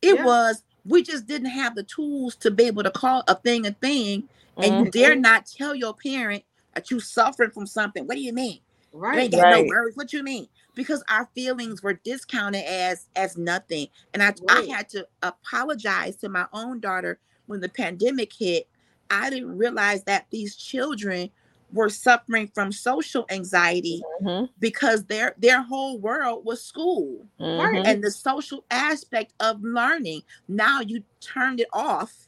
It 0.00 0.14
Yeah. 0.16 0.24
was. 0.24 0.62
We 0.84 1.02
just 1.02 1.26
didn't 1.26 1.50
have 1.50 1.74
the 1.74 1.82
tools 1.82 2.36
to 2.36 2.50
be 2.50 2.64
able 2.64 2.82
to 2.82 2.90
call 2.90 3.24
a 3.28 3.34
thing 3.34 3.66
a 3.66 3.72
thing, 3.72 4.28
and 4.62 4.78
Mhm. 4.80 4.84
you 4.86 4.90
dare 4.90 5.16
not 5.16 5.46
tell 5.46 5.74
your 5.74 5.94
parent 5.94 6.44
that 6.74 6.90
you 6.90 7.00
suffering 7.00 7.50
from 7.50 7.66
something. 7.66 8.06
What 8.06 8.16
do 8.16 8.22
you 8.22 8.32
mean? 8.32 8.60
You 8.92 8.98
Right. 9.00 9.20
ain't 9.20 9.32
got 9.32 9.44
Right. 9.44 9.64
no 9.64 9.68
words. 9.68 9.96
What 9.96 10.12
you 10.12 10.22
mean? 10.22 10.48
Because 10.74 11.02
our 11.08 11.28
feelings 11.34 11.82
were 11.82 11.94
discounted 11.94 12.64
as 12.64 13.08
as 13.16 13.36
nothing, 13.36 13.88
and 14.14 14.22
I 14.22 14.34
I 14.48 14.62
had 14.70 14.88
to 14.90 15.06
apologize 15.22 16.16
to 16.18 16.28
my 16.28 16.46
own 16.52 16.80
daughter 16.80 17.18
when 17.46 17.60
the 17.60 17.68
pandemic 17.68 18.32
hit. 18.32 18.68
I 19.10 19.30
didn't 19.30 19.56
realize 19.56 20.04
that 20.04 20.26
these 20.30 20.56
children 20.56 21.30
were 21.72 21.88
suffering 21.88 22.48
from 22.48 22.72
social 22.72 23.26
anxiety 23.30 24.02
Mhm. 24.22 24.48
because 24.60 25.04
their 25.06 25.34
their 25.38 25.62
whole 25.62 25.98
world 25.98 26.44
was 26.44 26.62
school 26.62 27.26
Mhm. 27.40 27.84
and 27.86 28.04
the 28.04 28.10
social 28.10 28.64
aspect 28.70 29.34
of 29.40 29.62
learning. 29.62 30.22
Now 30.48 30.80
you 30.80 31.04
turned 31.20 31.60
it 31.60 31.68
off, 31.72 32.27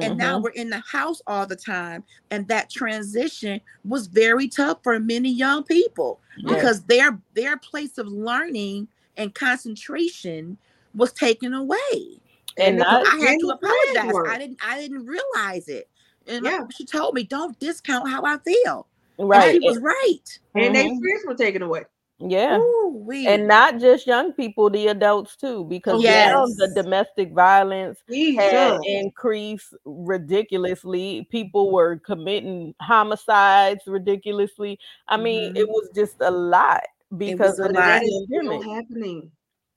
and 0.00 0.16
now 0.16 0.38
Mhm. 0.38 0.42
we're 0.44 0.50
in 0.50 0.70
the 0.70 0.78
house 0.80 1.20
all 1.26 1.46
the 1.46 1.56
time. 1.56 2.04
And 2.30 2.46
that 2.48 2.70
transition 2.70 3.60
was 3.84 4.06
very 4.06 4.48
tough 4.48 4.78
for 4.82 4.98
many 5.00 5.30
young 5.30 5.62
people 5.64 6.20
Yes. 6.38 6.54
because 6.54 6.82
their 6.84 7.20
their 7.34 7.56
place 7.56 7.98
of 7.98 8.06
learning 8.08 8.88
and 9.16 9.34
concentration 9.34 10.56
was 10.94 11.12
taken 11.12 11.52
away. 11.54 12.20
And 12.56 12.78
not- 12.78 13.06
I 13.06 13.16
had 13.16 13.38
to 13.40 13.48
apologize. 13.48 14.14
I 14.30 14.38
didn't 14.38 14.58
I 14.64 14.80
didn't 14.80 15.06
realize 15.06 15.68
it. 15.68 15.88
And 16.26 16.44
Yeah. 16.44 16.64
she 16.76 16.84
told 16.84 17.14
me, 17.14 17.24
don't 17.24 17.58
discount 17.58 18.08
how 18.08 18.22
I 18.24 18.38
feel. 18.38 18.86
And 19.18 19.28
right. 19.28 19.52
she 19.52 19.58
was 19.68 19.78
right. 19.78 20.38
And 20.54 20.74
they 20.74 20.88
Mhm. 20.88 21.00
friends 21.00 21.24
were 21.26 21.34
taken 21.34 21.62
away. 21.62 21.84
Yeah. 22.28 22.58
Ooh, 22.58 23.06
And 23.26 23.46
not 23.46 23.78
just 23.78 24.06
young 24.06 24.32
people, 24.32 24.70
the 24.70 24.88
adults 24.88 25.36
too, 25.36 25.64
because 25.64 26.02
now 26.02 26.46
the 26.46 26.72
domestic 26.74 27.32
violence 27.32 28.02
had 28.36 28.78
increased 28.86 29.74
ridiculously. 29.84 31.26
People 31.30 31.70
were 31.70 31.98
committing 31.98 32.74
homicides 32.80 33.82
ridiculously. 33.86 34.78
I 35.08 35.16
mean, 35.16 35.56
it 35.56 35.64
Mhm. 35.64 35.68
was 35.68 35.90
just 35.94 36.16
a 36.20 36.30
lot 36.30 36.82
because 37.16 37.58
of 37.58 37.68
the 37.68 37.74
lot. 37.74 37.86
That 37.86 38.02
is 38.04 38.24
still 38.24 38.42
pandemic. 38.42 38.66
happening. 38.66 39.32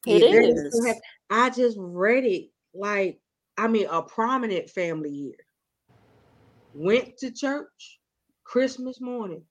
It 0.07 0.23
It 0.23 0.45
is. 0.45 0.73
is 0.73 1.01
I 1.29 1.49
just 1.49 1.77
read 1.79 2.25
it 2.25 2.49
like 2.73 3.19
I 3.57 3.67
mean 3.67 3.87
a 3.89 4.01
prominent 4.01 4.69
family 4.69 5.11
here 5.11 5.45
Went 6.73 7.17
to 7.19 7.31
church 7.31 7.99
Christmas 8.43 8.99
morning. 8.99 9.43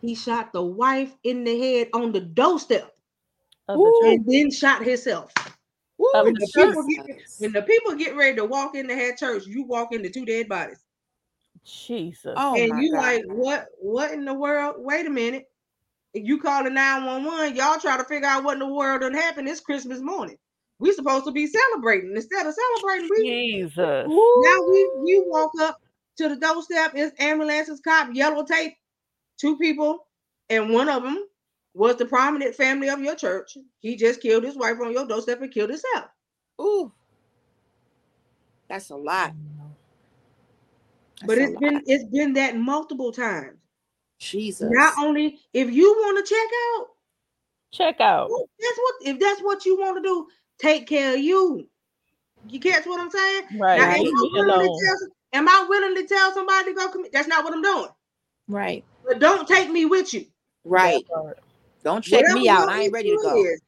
He 0.00 0.14
shot 0.14 0.52
the 0.52 0.62
wife 0.62 1.12
in 1.24 1.44
the 1.44 1.58
head 1.58 1.88
on 1.92 2.12
the 2.12 2.20
doorstep 2.20 2.92
of 3.68 3.78
the 3.78 3.92
church. 4.00 4.18
and 4.18 4.26
then 4.26 4.50
shot 4.50 4.84
himself. 4.84 5.32
Woo, 5.98 6.06
Of 6.14 6.26
When 6.26 6.34
the 6.34 6.40
the 6.40 6.52
people 6.54 6.84
get 6.84 7.16
when 7.38 7.52
the 7.52 7.62
people 7.62 7.94
get 7.94 8.16
ready 8.16 8.36
to 8.36 8.44
walk 8.44 8.74
in 8.76 8.86
the 8.86 8.94
head 8.94 9.16
church, 9.16 9.46
you 9.46 9.64
walk 9.64 9.92
into 9.92 10.10
two 10.10 10.24
dead 10.24 10.48
bodies. 10.48 10.78
Jesus. 11.64 12.34
Oh 12.36 12.54
and 12.56 12.80
you 12.80 12.92
God. 12.92 13.00
like, 13.00 13.24
what 13.26 13.66
what 13.80 14.12
in 14.12 14.24
the 14.24 14.34
world? 14.34 14.76
Wait 14.78 15.06
a 15.06 15.10
minute. 15.10 15.46
If 16.14 16.26
you 16.26 16.40
call 16.40 16.64
the 16.64 16.70
911, 16.70 17.56
y'all 17.56 17.78
try 17.78 17.96
to 17.96 18.04
figure 18.04 18.28
out 18.28 18.44
what 18.44 18.54
in 18.54 18.60
the 18.60 18.66
world 18.68 19.02
done 19.02 19.14
happened. 19.14 19.48
It's 19.48 19.60
Christmas 19.60 20.00
morning. 20.00 20.36
We 20.78 20.92
supposed 20.92 21.26
to 21.26 21.32
be 21.32 21.46
celebrating. 21.46 22.12
Instead 22.14 22.46
of 22.46 22.54
celebrating, 22.54 23.08
we 23.10 23.24
Jesus. 23.24 24.06
now 24.36 24.56
we 24.68 24.90
we 24.96 25.24
walk 25.26 25.52
up 25.60 25.78
to 26.18 26.28
the 26.28 26.36
doorstep. 26.36 26.92
It's 26.94 27.20
ambulances, 27.20 27.80
cop, 27.80 28.14
yellow 28.14 28.44
tape, 28.44 28.74
two 29.38 29.56
people, 29.58 30.06
and 30.50 30.70
one 30.70 30.88
of 30.88 31.02
them 31.02 31.24
was 31.74 31.96
the 31.96 32.04
prominent 32.06 32.54
family 32.54 32.88
of 32.88 33.00
your 33.00 33.14
church. 33.14 33.56
He 33.78 33.96
just 33.96 34.20
killed 34.20 34.44
his 34.44 34.56
wife 34.56 34.76
on 34.82 34.92
your 34.92 35.06
doorstep 35.06 35.40
and 35.42 35.52
killed 35.52 35.70
himself. 35.70 36.06
Ooh. 36.60 36.92
That's 38.68 38.90
a 38.90 38.96
lot. 38.96 39.32
but 41.24 41.38
That's 41.38 41.40
a 41.40 41.44
it's 41.52 41.60
been 41.60 41.74
lot. 41.74 41.82
it's 41.86 42.04
been 42.04 42.32
that 42.34 42.56
multiple 42.56 43.12
times. 43.12 43.56
Jesus. 44.18 44.68
Not 44.72 44.94
only 44.98 45.38
if 45.54 45.70
you 45.70 45.92
want 45.92 46.24
to 46.26 46.34
check 46.34 46.48
out, 46.78 46.86
Check 47.70 48.00
out. 48.00 48.28
that's 48.58 48.78
what 48.78 48.94
if 49.02 49.18
that's 49.20 49.40
what 49.42 49.64
you 49.64 49.78
want 49.78 49.96
to 49.96 50.02
do, 50.02 50.26
take 50.58 50.86
care 50.88 51.14
of 51.14 51.20
you. 51.20 51.68
You 52.48 52.58
catch 52.60 52.86
what 52.86 53.00
I'm 53.00 53.10
saying? 53.10 53.42
Right. 53.58 53.78
Now, 53.78 53.84
am, 53.84 53.90
I 53.90 53.98
Leave 53.98 54.12
me 54.14 54.30
willing 54.32 54.48
to 54.48 54.54
alone. 54.54 54.80
tell, 54.84 55.08
am 55.34 55.48
I 55.48 55.66
willing 55.68 55.94
to 55.96 56.06
tell 56.06 56.32
somebody 56.32 56.70
to 56.70 56.74
go 56.74 56.88
commit? 56.90 57.12
That's 57.12 57.28
not 57.28 57.44
what 57.44 57.52
I'm 57.52 57.62
doing. 57.62 57.88
right. 58.48 58.84
But 59.08 59.20
don't 59.20 59.48
take 59.48 59.70
me 59.70 59.86
with 59.86 60.12
you. 60.12 60.26
Right. 60.64 61.02
Don't 61.82 62.04
check 62.04 62.20
Whatever 62.20 62.40
me 62.40 62.48
out. 62.50 62.68
I 62.68 62.82
ain't 62.82 62.92
ready 62.92 63.10
to 63.10 63.16
go. 63.16 63.42
is, 63.42 63.60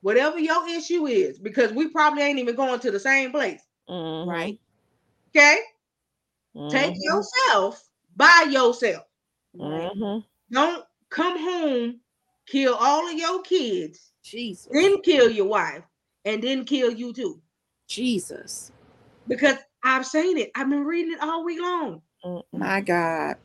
whatever 0.00 0.38
your 0.38 0.68
issue 0.68 1.06
is, 1.06 1.38
because 1.40 1.72
we 1.72 1.88
probably 1.88 2.22
ain't 2.22 2.38
even 2.38 2.54
going 2.54 2.78
to 2.80 2.90
the 2.92 3.00
same 3.00 3.32
place. 3.32 3.60
Mhm. 3.88 4.28
Right. 4.28 4.60
Okay, 5.30 5.58
take 6.68 6.94
Mhm. 6.94 7.00
yourself 7.00 7.82
by 8.14 8.46
yourself. 8.48 9.04
Right. 9.54 9.90
Mhm. 9.92 10.24
Don't 10.52 10.84
come 11.08 11.38
home, 11.38 12.00
kill 12.46 12.74
all 12.76 13.08
of 13.08 13.14
your 13.14 13.42
kids, 13.42 14.12
Jesus. 14.22 14.68
then 14.72 15.02
kill 15.02 15.30
your 15.30 15.46
wife, 15.46 15.84
and 16.24 16.42
then 16.42 16.64
kill 16.64 16.92
you 16.92 17.12
too. 17.12 17.42
Jesus. 17.88 18.70
Because 19.26 19.56
I've 19.82 20.06
seen 20.06 20.38
it. 20.38 20.52
I've 20.54 20.70
been 20.70 20.84
reading 20.84 21.14
it 21.14 21.20
all 21.20 21.44
week 21.44 21.60
long. 21.60 22.02
My 22.52 22.80
God. 22.80 23.36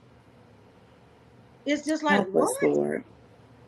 It's 1.65 1.85
just 1.85 2.03
like 2.03 2.21
Help 2.21 2.29
what? 2.29 2.63
Lord. 2.63 3.03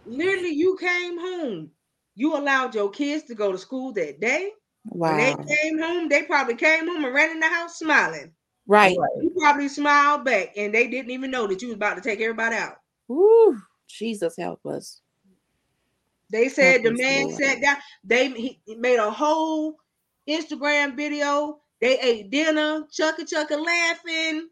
Literally, 0.06 0.52
you 0.52 0.78
came 0.80 1.20
home. 1.20 1.72
You 2.16 2.38
allowed 2.38 2.76
your 2.76 2.90
kids 2.90 3.24
to 3.26 3.36
go 3.36 3.52
to 3.52 3.58
school 3.58 3.94
that 3.94 4.20
day. 4.20 4.52
When 4.90 5.18
they 5.18 5.36
came 5.56 5.80
home, 5.80 6.08
they 6.10 6.24
probably 6.24 6.56
came 6.56 6.88
home 6.88 7.04
and 7.04 7.14
ran 7.14 7.32
in 7.32 7.40
the 7.40 7.48
house 7.48 7.78
smiling. 7.78 8.32
Right. 8.66 8.98
Right. 8.98 9.10
You 9.22 9.32
probably 9.38 9.70
smiled 9.70 10.26
back, 10.26 10.54
and 10.58 10.74
they 10.74 10.88
didn't 10.88 11.12
even 11.12 11.32
know 11.32 11.48
that 11.48 11.62
you 11.62 11.70
was 11.70 11.76
about 11.76 11.96
to 11.96 12.02
take 12.02 12.22
everybody 12.22 12.56
out. 12.56 12.78
Woo. 13.08 13.58
Jesus 13.88 14.36
help 14.38 14.66
us. 14.66 15.02
They 16.30 16.50
said 16.50 16.84
the 16.84 16.90
Help 16.90 16.94
us, 16.94 17.00
man 17.00 17.28
Lord. 17.28 17.36
sat 17.36 17.62
down. 17.62 17.78
They 18.04 18.30
he 18.32 18.60
he 18.66 18.76
made 18.76 18.98
a 19.00 19.10
whole 19.10 19.78
Instagram 20.28 20.96
video. 20.96 21.60
They 21.80 22.00
ate 22.00 22.30
dinner, 22.32 22.86
chucka 22.92 23.22
chucka 23.22 23.58
laughing. 23.64 24.50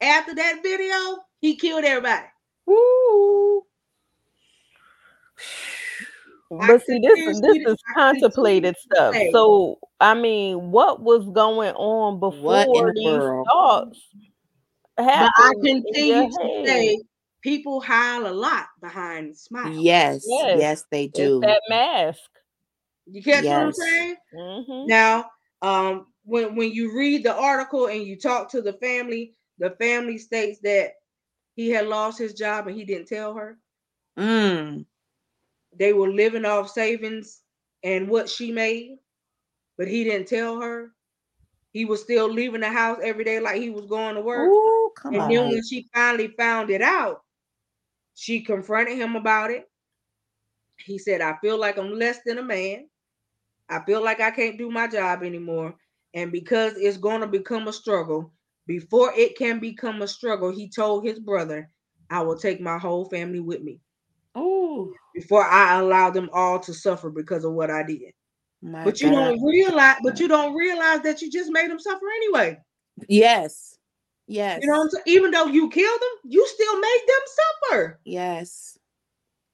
After 0.00 0.34
that 0.34 0.60
video, 0.62 1.18
he 1.40 1.56
killed 1.56 1.84
everybody. 1.84 2.26
Woo. 2.68 3.62
But 6.50 6.82
see, 6.86 6.98
this 6.98 7.18
continue 7.18 7.64
this 7.64 7.72
is 7.74 7.76
contemplated 7.94 8.76
stuff. 8.78 9.16
So 9.32 9.78
I 10.00 10.14
mean, 10.14 10.70
what 10.70 11.02
was 11.02 11.28
going 11.30 11.74
on 11.74 12.20
before 12.20 12.92
the 12.92 12.92
these 12.94 13.04
world? 13.04 13.46
thoughts 13.50 14.00
But 14.96 15.04
I 15.06 15.14
happened 15.14 15.64
in 15.64 15.84
continue 15.84 16.30
to 16.30 16.38
head? 16.42 16.66
say 16.66 17.00
people 17.42 17.80
hide 17.80 18.22
a 18.26 18.32
lot 18.32 18.66
behind 18.80 19.36
smiles. 19.36 19.76
Yes. 19.82 20.24
Yes. 20.26 20.58
Yes, 20.58 20.84
they 20.90 21.06
It's 21.06 21.16
do. 21.16 21.40
that 21.40 21.62
mask. 21.68 22.20
You 23.06 23.22
catch 23.22 23.44
what 23.44 23.52
I'm 23.52 23.72
Yes. 23.72 23.78
saying? 23.78 24.16
hmm 24.34 24.86
Now, 24.88 25.30
um, 25.62 26.06
when 26.24 26.56
when 26.56 26.72
you 26.72 26.94
read 26.96 27.24
the 27.24 27.34
article 27.34 27.86
and 27.86 28.02
you 28.02 28.18
talk 28.18 28.50
to 28.50 28.60
the 28.60 28.74
family, 28.74 29.34
the 29.58 29.70
family 29.72 30.18
states 30.18 30.60
that 30.62 30.92
he 31.58 31.70
had 31.70 31.88
lost 31.88 32.20
his 32.20 32.34
job 32.34 32.68
and 32.68 32.76
he 32.76 32.84
didn't 32.84 33.08
tell 33.08 33.34
her. 33.34 33.58
Mm. 34.16 34.86
they 35.76 35.92
were 35.92 36.08
living 36.08 36.44
off 36.44 36.70
savings 36.70 37.42
and 37.82 38.08
what 38.08 38.28
she 38.28 38.52
made, 38.52 38.98
but 39.76 39.88
he 39.88 40.04
didn't 40.04 40.28
tell 40.28 40.60
her. 40.60 40.92
He 41.72 41.84
was 41.84 42.00
still 42.02 42.28
leaving 42.30 42.60
the 42.60 42.70
house 42.70 42.98
every 43.02 43.24
day 43.24 43.40
like 43.40 43.60
he 43.60 43.70
was 43.70 43.86
going 43.86 44.14
to 44.14 44.20
work. 44.20 44.48
Ooh, 44.48 44.92
and 45.06 45.16
on. 45.16 45.28
then 45.28 45.48
when 45.48 45.64
she 45.64 45.88
finally 45.92 46.28
found 46.38 46.70
it 46.70 46.80
out, 46.80 47.22
she 48.14 48.40
confronted 48.40 48.96
him 48.96 49.16
about 49.16 49.50
it. 49.50 49.68
He 50.76 50.96
said, 50.98 51.20
I 51.20 51.36
feel 51.40 51.58
like 51.58 51.76
I'm 51.76 51.98
less 51.98 52.20
than 52.24 52.38
a 52.38 52.42
man. 52.42 52.88
I 53.68 53.80
feel 53.84 54.02
like 54.02 54.20
I 54.20 54.30
can't 54.30 54.58
do 54.58 54.70
my 54.70 54.86
job 54.86 55.24
anymore. 55.24 55.74
And 56.14 56.30
because 56.30 56.74
it's 56.76 56.96
going 56.98 57.20
to 57.20 57.26
become 57.26 57.66
a 57.68 57.72
struggle, 57.72 58.32
before 58.68 59.12
it 59.16 59.36
can 59.36 59.58
become 59.58 60.02
a 60.02 60.06
struggle, 60.06 60.50
he 60.52 60.68
told 60.68 61.04
his 61.04 61.18
brother, 61.18 61.68
I 62.10 62.20
will 62.22 62.38
take 62.38 62.60
my 62.60 62.78
whole 62.78 63.06
family 63.06 63.40
with 63.40 63.62
me 63.62 63.80
Ooh, 64.36 64.94
before 65.14 65.42
I 65.44 65.78
allow 65.80 66.10
them 66.10 66.30
all 66.32 66.60
to 66.60 66.72
suffer 66.72 67.10
because 67.10 67.44
of 67.44 67.52
what 67.54 67.70
I 67.70 67.82
did. 67.82 68.12
my 68.62 68.84
But 68.84 69.00
you 69.00 69.08
God. 69.10 69.16
don't 69.16 69.42
realize, 69.44 69.96
but 70.04 70.20
you 70.20 70.28
don't 70.28 70.54
realize 70.54 71.00
that 71.02 71.20
you 71.22 71.30
just 71.30 71.50
made 71.50 71.70
them 71.70 71.80
suffer 71.80 72.04
anyway. 72.16 72.58
Yes. 73.08 73.76
Yes. 74.26 74.60
You 74.62 74.68
know 74.68 74.78
what 74.78 74.84
I'm 74.84 74.90
saying? 74.90 75.04
Even 75.06 75.30
though 75.30 75.46
you 75.46 75.70
killed 75.70 76.00
them, 76.00 76.30
you 76.30 76.46
still 76.46 76.78
made 76.78 77.04
them 77.06 77.24
suffer. 77.70 78.00
Yes. 78.04 78.78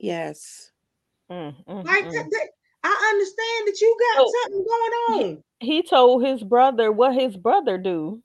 Yes. 0.00 0.72
Mm, 1.30 1.54
mm, 1.66 1.84
Like 1.84 2.04
mm. 2.04 2.12
that, 2.12 2.26
that- 2.30 2.48
I 2.86 3.10
understand 3.14 3.68
that 3.68 3.80
you 3.80 3.96
got 4.14 4.26
So- 4.26 4.32
something 4.42 4.64
going 4.66 4.92
on. 5.36 5.44
He 5.60 5.82
told 5.82 6.24
his 6.24 6.42
brother 6.42 6.90
what 6.92 7.14
his 7.14 7.36
brother 7.36 7.78
do. 7.78 8.22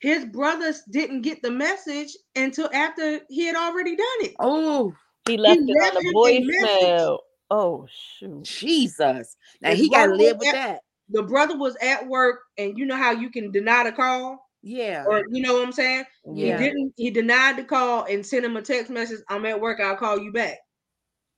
His 0.00 0.24
brothers 0.24 0.82
didn't 0.90 1.22
get 1.22 1.42
the 1.42 1.50
message 1.50 2.16
until 2.34 2.70
after 2.72 3.20
he 3.28 3.44
had 3.46 3.56
already 3.56 3.96
done 3.96 4.06
it. 4.20 4.34
Oh, 4.40 4.94
He 5.28 5.36
left 5.36 5.60
it 5.60 5.68
left 5.78 5.96
on 5.96 6.02
him 6.06 6.14
a 6.14 6.18
a 6.18 6.40
voicemail. 6.40 7.18
Oh 7.50 7.86
shoot. 8.18 8.42
Jesus. 8.44 9.36
Now 9.60 9.70
His 9.70 9.80
he 9.80 9.88
got 9.90 10.06
to 10.06 10.14
live 10.14 10.38
with 10.38 10.48
at- 10.48 10.54
that. 10.54 10.80
The 11.12 11.22
brother 11.24 11.56
was 11.58 11.76
at 11.82 12.06
work, 12.06 12.38
and 12.56 12.78
you 12.78 12.86
know 12.86 12.94
how 12.96 13.10
you 13.10 13.30
can 13.30 13.50
deny 13.50 13.82
the 13.82 13.90
call, 13.90 14.48
Yeah. 14.62 15.04
or 15.08 15.24
you 15.28 15.42
know 15.42 15.54
what 15.54 15.66
I'm 15.66 15.72
saying? 15.72 16.04
Yeah. 16.32 16.56
He 16.56 16.64
didn't. 16.64 16.94
He 16.96 17.10
denied 17.10 17.56
the 17.56 17.64
call 17.64 18.04
and 18.04 18.24
sent 18.24 18.44
him 18.44 18.56
a 18.56 18.62
text 18.62 18.90
message. 18.92 19.18
I'm 19.28 19.44
at 19.44 19.60
work. 19.60 19.80
I'll 19.80 19.96
call 19.96 20.20
you 20.20 20.32
back. 20.32 20.58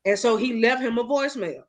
And 0.05 0.19
so 0.19 0.37
he 0.37 0.61
left 0.61 0.83
him 0.83 0.99
a 0.99 1.05
voicemail. 1.05 1.63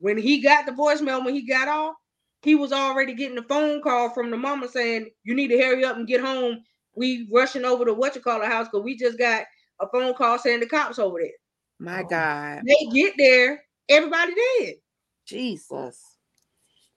When 0.00 0.18
he 0.18 0.42
got 0.42 0.66
the 0.66 0.72
voicemail, 0.72 1.24
when 1.24 1.34
he 1.34 1.46
got 1.46 1.66
off, 1.66 1.94
he 2.44 2.54
was 2.54 2.72
already 2.72 3.14
getting 3.14 3.38
a 3.38 3.42
phone 3.42 3.80
call 3.80 4.10
from 4.10 4.30
the 4.30 4.36
mama 4.36 4.68
saying, 4.68 5.10
"You 5.24 5.34
need 5.34 5.48
to 5.48 5.58
hurry 5.58 5.84
up 5.84 5.96
and 5.96 6.06
get 6.06 6.20
home. 6.20 6.62
We 6.94 7.26
rushing 7.32 7.64
over 7.64 7.86
to 7.86 7.94
what 7.94 8.14
you 8.14 8.20
call 8.20 8.42
a 8.42 8.46
house 8.46 8.68
because 8.68 8.84
we 8.84 8.96
just 8.96 9.18
got 9.18 9.46
a 9.80 9.88
phone 9.88 10.14
call 10.14 10.38
saying 10.38 10.60
the 10.60 10.66
cops 10.66 10.98
over 10.98 11.18
there." 11.20 11.30
My 11.78 12.02
Oh. 12.02 12.06
God. 12.06 12.62
They 12.66 12.86
get 12.92 13.14
there, 13.16 13.64
everybody 13.88 14.34
dead. 14.34 14.74
Jesus. 15.24 16.18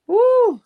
Woo. 0.05 0.61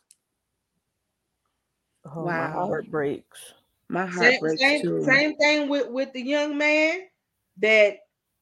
Oh, 2.04 2.26
my 2.26 2.50
heart 2.50 2.90
breaks. 2.90 3.54
My 3.88 4.08
heart 4.08 4.32
Same, 4.32 4.40
breaks 4.40 4.62
same, 4.62 4.82
too. 4.82 5.04
same 5.04 5.36
thing 5.38 5.70
with 5.70 5.90
with 5.90 6.12
the 6.14 6.22
young 6.22 6.58
man 6.58 7.02
that 7.58 8.00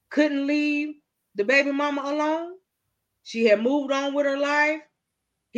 couldn't 0.09 0.47
leave 0.47 0.95
the 1.35 1.43
baby 1.43 1.71
mama 1.71 2.01
alone. 2.05 2.53
She 3.23 3.45
had 3.45 3.61
moved 3.61 3.91
on 3.91 4.13
with 4.13 4.25
her 4.25 4.37
life. 4.37 4.81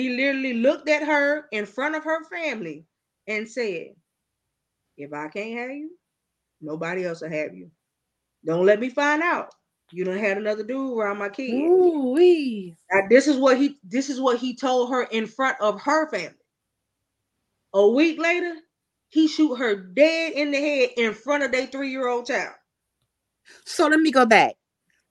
He 0.01 0.09
literally 0.09 0.53
looked 0.55 0.89
at 0.89 1.03
her 1.03 1.45
in 1.51 1.67
front 1.67 1.95
of 1.95 2.03
her 2.05 2.23
family 2.23 2.87
and 3.27 3.47
said, 3.47 3.89
"If 4.97 5.13
I 5.13 5.27
can't 5.27 5.59
have 5.59 5.69
you, 5.69 5.91
nobody 6.59 7.05
else 7.05 7.21
will 7.21 7.29
have 7.29 7.53
you. 7.53 7.69
Don't 8.43 8.65
let 8.65 8.79
me 8.79 8.89
find 8.89 9.21
out 9.21 9.53
you 9.91 10.03
don't 10.03 10.17
had 10.17 10.39
another 10.39 10.63
dude 10.63 10.97
around 10.97 11.19
my 11.19 11.29
kids." 11.29 11.53
Ooh, 11.53 12.13
wee. 12.13 12.75
Now, 12.91 13.01
this 13.11 13.27
is 13.27 13.37
what 13.37 13.59
he 13.59 13.77
this 13.83 14.09
is 14.09 14.19
what 14.19 14.39
he 14.39 14.55
told 14.55 14.89
her 14.89 15.03
in 15.03 15.27
front 15.27 15.61
of 15.61 15.79
her 15.81 16.09
family. 16.09 16.33
A 17.75 17.87
week 17.87 18.17
later, 18.17 18.55
he 19.09 19.27
shoot 19.27 19.55
her 19.57 19.75
dead 19.75 20.33
in 20.33 20.49
the 20.49 20.59
head 20.59 20.89
in 20.97 21.13
front 21.13 21.43
of 21.43 21.51
their 21.51 21.67
three-year-old 21.67 22.25
child. 22.25 22.55
So 23.65 23.85
let 23.85 23.99
me 23.99 24.09
go 24.11 24.25
back. 24.25 24.55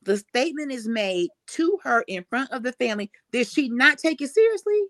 The 0.03 0.17
statement 0.17 0.73
is 0.73 0.89
made 0.89 1.29
to 1.49 1.79
her 1.85 2.03
in 2.09 2.25
front 2.31 2.51
of 2.53 2.63
the 2.63 2.73
family. 2.73 3.11
Did 3.33 3.47
she 3.47 3.69
not 3.69 3.99
take 3.99 4.23
it 4.23 4.31
seriously? 4.31 4.81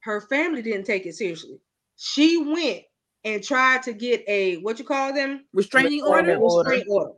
Her 0.00 0.20
family 0.20 0.62
didn't 0.62 0.84
take 0.84 1.06
it 1.06 1.14
seriously. 1.14 1.60
She 1.96 2.38
went 2.38 2.82
and 3.24 3.42
tried 3.42 3.82
to 3.84 3.92
get 3.92 4.24
a 4.26 4.56
what 4.58 4.78
you 4.78 4.84
call 4.84 5.14
them 5.14 5.44
Restraining 5.52 6.02
Restraining 6.02 6.36
order? 6.36 6.36
order. 6.36 6.70
restraint 6.70 6.88
order. 6.90 7.12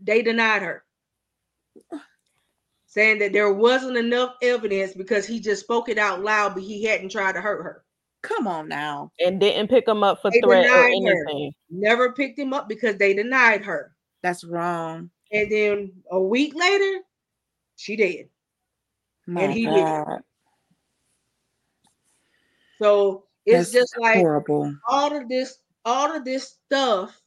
They 0.00 0.22
denied 0.22 0.62
her, 0.62 0.84
saying 2.86 3.18
that 3.20 3.32
there 3.32 3.52
wasn't 3.52 3.96
enough 3.96 4.34
evidence 4.42 4.94
because 4.94 5.26
he 5.26 5.40
just 5.40 5.62
spoke 5.62 5.88
it 5.88 5.98
out 5.98 6.22
loud, 6.22 6.54
but 6.54 6.62
he 6.62 6.84
hadn't 6.84 7.10
tried 7.10 7.32
to 7.32 7.40
hurt 7.40 7.62
her. 7.62 7.84
Come 8.22 8.46
on 8.46 8.68
now. 8.68 9.12
And 9.20 9.40
didn't 9.40 9.68
pick 9.68 9.88
him 9.88 10.02
up 10.02 10.20
for 10.20 10.30
They 10.30 10.40
threat 10.40 10.66
or 10.66 10.88
denied 10.88 11.16
her. 11.26 11.50
Never 11.70 12.12
picked 12.12 12.38
him 12.38 12.52
up 12.52 12.68
because 12.68 12.96
they 12.96 13.14
denied 13.14 13.64
her. 13.64 13.94
That's 14.22 14.44
wrong. 14.44 15.10
And 15.32 15.50
then 15.50 15.92
a 16.10 16.20
week 16.20 16.54
later, 16.54 17.00
she 17.76 17.96
dead. 17.96 18.28
My 19.26 19.48
he 19.48 19.66
did. 19.66 20.04
So 22.80 23.24
it's 23.44 23.70
That's 23.70 23.72
just 23.72 23.98
like 23.98 24.18
horrible. 24.18 24.74
all 24.88 25.16
of 25.16 25.28
this, 25.28 25.58
all 25.84 26.14
of 26.14 26.24
this 26.24 26.56
stuff 26.66 27.20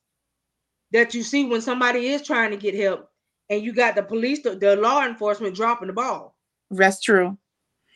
that 0.91 1.13
you 1.13 1.23
see 1.23 1.45
when 1.45 1.61
somebody 1.61 2.07
is 2.07 2.21
trying 2.21 2.51
to 2.51 2.57
get 2.57 2.73
help, 2.75 3.09
and 3.49 3.63
you 3.63 3.73
got 3.73 3.95
the 3.95 4.03
police, 4.03 4.41
the, 4.41 4.55
the 4.55 4.75
law 4.75 5.05
enforcement 5.05 5.55
dropping 5.55 5.87
the 5.87 5.93
ball. 5.93 6.35
That's 6.71 7.01
true. 7.01 7.37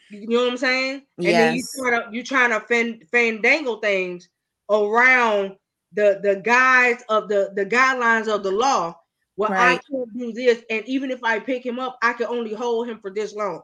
You 0.10 0.28
know 0.28 0.44
what 0.44 0.52
I'm 0.52 0.58
saying? 0.58 1.04
And 1.18 1.28
then 1.28 1.56
you 1.56 1.62
Yes. 1.62 1.76
trying 1.80 2.02
to 2.02 2.16
you 2.16 2.24
trying 2.24 2.50
to 2.52 2.60
fandangle 2.60 3.82
things 3.82 4.30
around 4.70 5.56
the 5.94 6.20
the 6.22 6.36
guides 6.44 7.04
of 7.10 7.30
the 7.30 7.52
the 7.56 7.66
guidelines 7.66 8.28
of 8.28 8.44
the 8.44 8.52
law. 8.52 9.00
Well, 9.36 9.52
I 9.52 9.80
can't 9.90 10.14
do 10.18 10.32
this, 10.32 10.64
and 10.70 10.88
even 10.88 11.10
if 11.10 11.24
I 11.24 11.40
pick 11.40 11.66
him 11.66 11.80
up, 11.80 11.98
I 12.04 12.14
can 12.14 12.28
only 12.28 12.54
hold 12.54 12.88
him 12.88 13.00
for 13.00 13.10
this 13.12 13.34
long. 13.34 13.62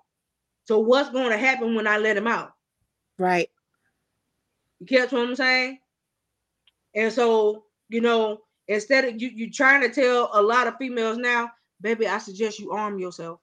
So 0.66 0.80
what's 0.80 1.10
going 1.10 1.30
to 1.30 1.38
happen 1.38 1.76
when 1.76 1.88
I 1.88 1.98
let 1.98 2.18
him 2.18 2.28
out? 2.28 2.52
Right. 3.18 3.50
You 4.80 4.88
catch 4.88 5.12
what 5.12 5.28
I'm 5.28 5.36
saying? 5.36 5.80
And 6.96 7.12
so, 7.14 7.66
you 7.90 8.02
know, 8.02 8.42
instead 8.68 9.06
of 9.06 9.22
you 9.22 9.30
you 9.30 9.52
trying 9.52 9.82
to 9.82 9.90
tell 9.90 10.30
a 10.34 10.42
lot 10.42 10.68
of 10.68 10.78
females 10.78 11.18
now, 11.18 11.52
baby, 11.82 12.08
I 12.08 12.18
suggest 12.18 12.60
you 12.60 12.72
arm 12.72 12.98
yourself. 12.98 13.40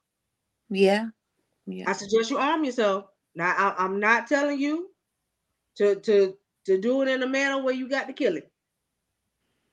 Yeah. 0.69 1.09
Yeah. 1.66 1.85
I 1.89 1.93
suggest 1.93 2.31
you 2.31 2.39
arm 2.39 2.65
yourself. 2.65 3.05
Now, 3.35 3.55
I, 3.57 3.85
I'm 3.85 4.01
not 4.01 4.27
telling 4.27 4.59
you 4.59 4.90
to 5.77 5.97
to 5.97 6.36
to 6.65 6.81
do 6.81 7.03
it 7.03 7.09
in 7.09 7.23
a 7.23 7.28
manner 7.28 7.62
where 7.62 7.74
you 7.74 7.89
got 7.89 8.07
to 8.09 8.12
kill 8.12 8.36
it, 8.36 8.51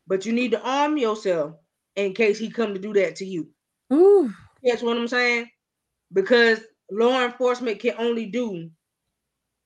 but 0.06 0.26
you 0.26 0.34
need 0.34 0.52
to 0.52 0.62
arm 0.62 0.98
yourself 0.98 1.56
in 1.96 2.14
case 2.14 2.40
he 2.40 2.50
come 2.50 2.74
to 2.74 2.80
do 2.80 2.94
that 2.94 3.16
to 3.18 3.26
you. 3.26 3.50
Ooh. 3.92 4.34
That's 4.64 4.82
what 4.82 4.98
I'm 4.98 5.08
saying, 5.08 5.50
because 6.12 6.62
law 6.92 7.24
enforcement 7.24 7.80
can 7.80 7.96
only 7.98 8.26
do 8.28 8.70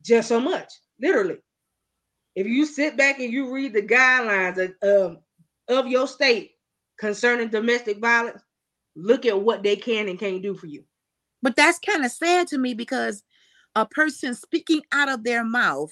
just 0.03 0.29
so 0.29 0.39
much, 0.39 0.71
literally. 0.99 1.37
If 2.35 2.47
you 2.47 2.65
sit 2.65 2.97
back 2.97 3.19
and 3.19 3.31
you 3.31 3.53
read 3.53 3.73
the 3.73 3.81
guidelines 3.81 4.75
of, 4.81 5.11
um, 5.11 5.17
of 5.67 5.87
your 5.87 6.07
state 6.07 6.51
concerning 6.99 7.49
domestic 7.49 7.99
violence, 7.99 8.41
look 8.95 9.25
at 9.25 9.41
what 9.41 9.63
they 9.63 9.75
can 9.75 10.09
and 10.09 10.19
can't 10.19 10.41
do 10.41 10.55
for 10.55 10.67
you. 10.67 10.83
But 11.41 11.55
that's 11.55 11.79
kind 11.79 12.03
of 12.03 12.11
sad 12.11 12.47
to 12.47 12.57
me 12.57 12.73
because 12.73 13.23
a 13.75 13.85
person 13.85 14.33
speaking 14.33 14.81
out 14.91 15.09
of 15.09 15.23
their 15.23 15.43
mouth, 15.43 15.91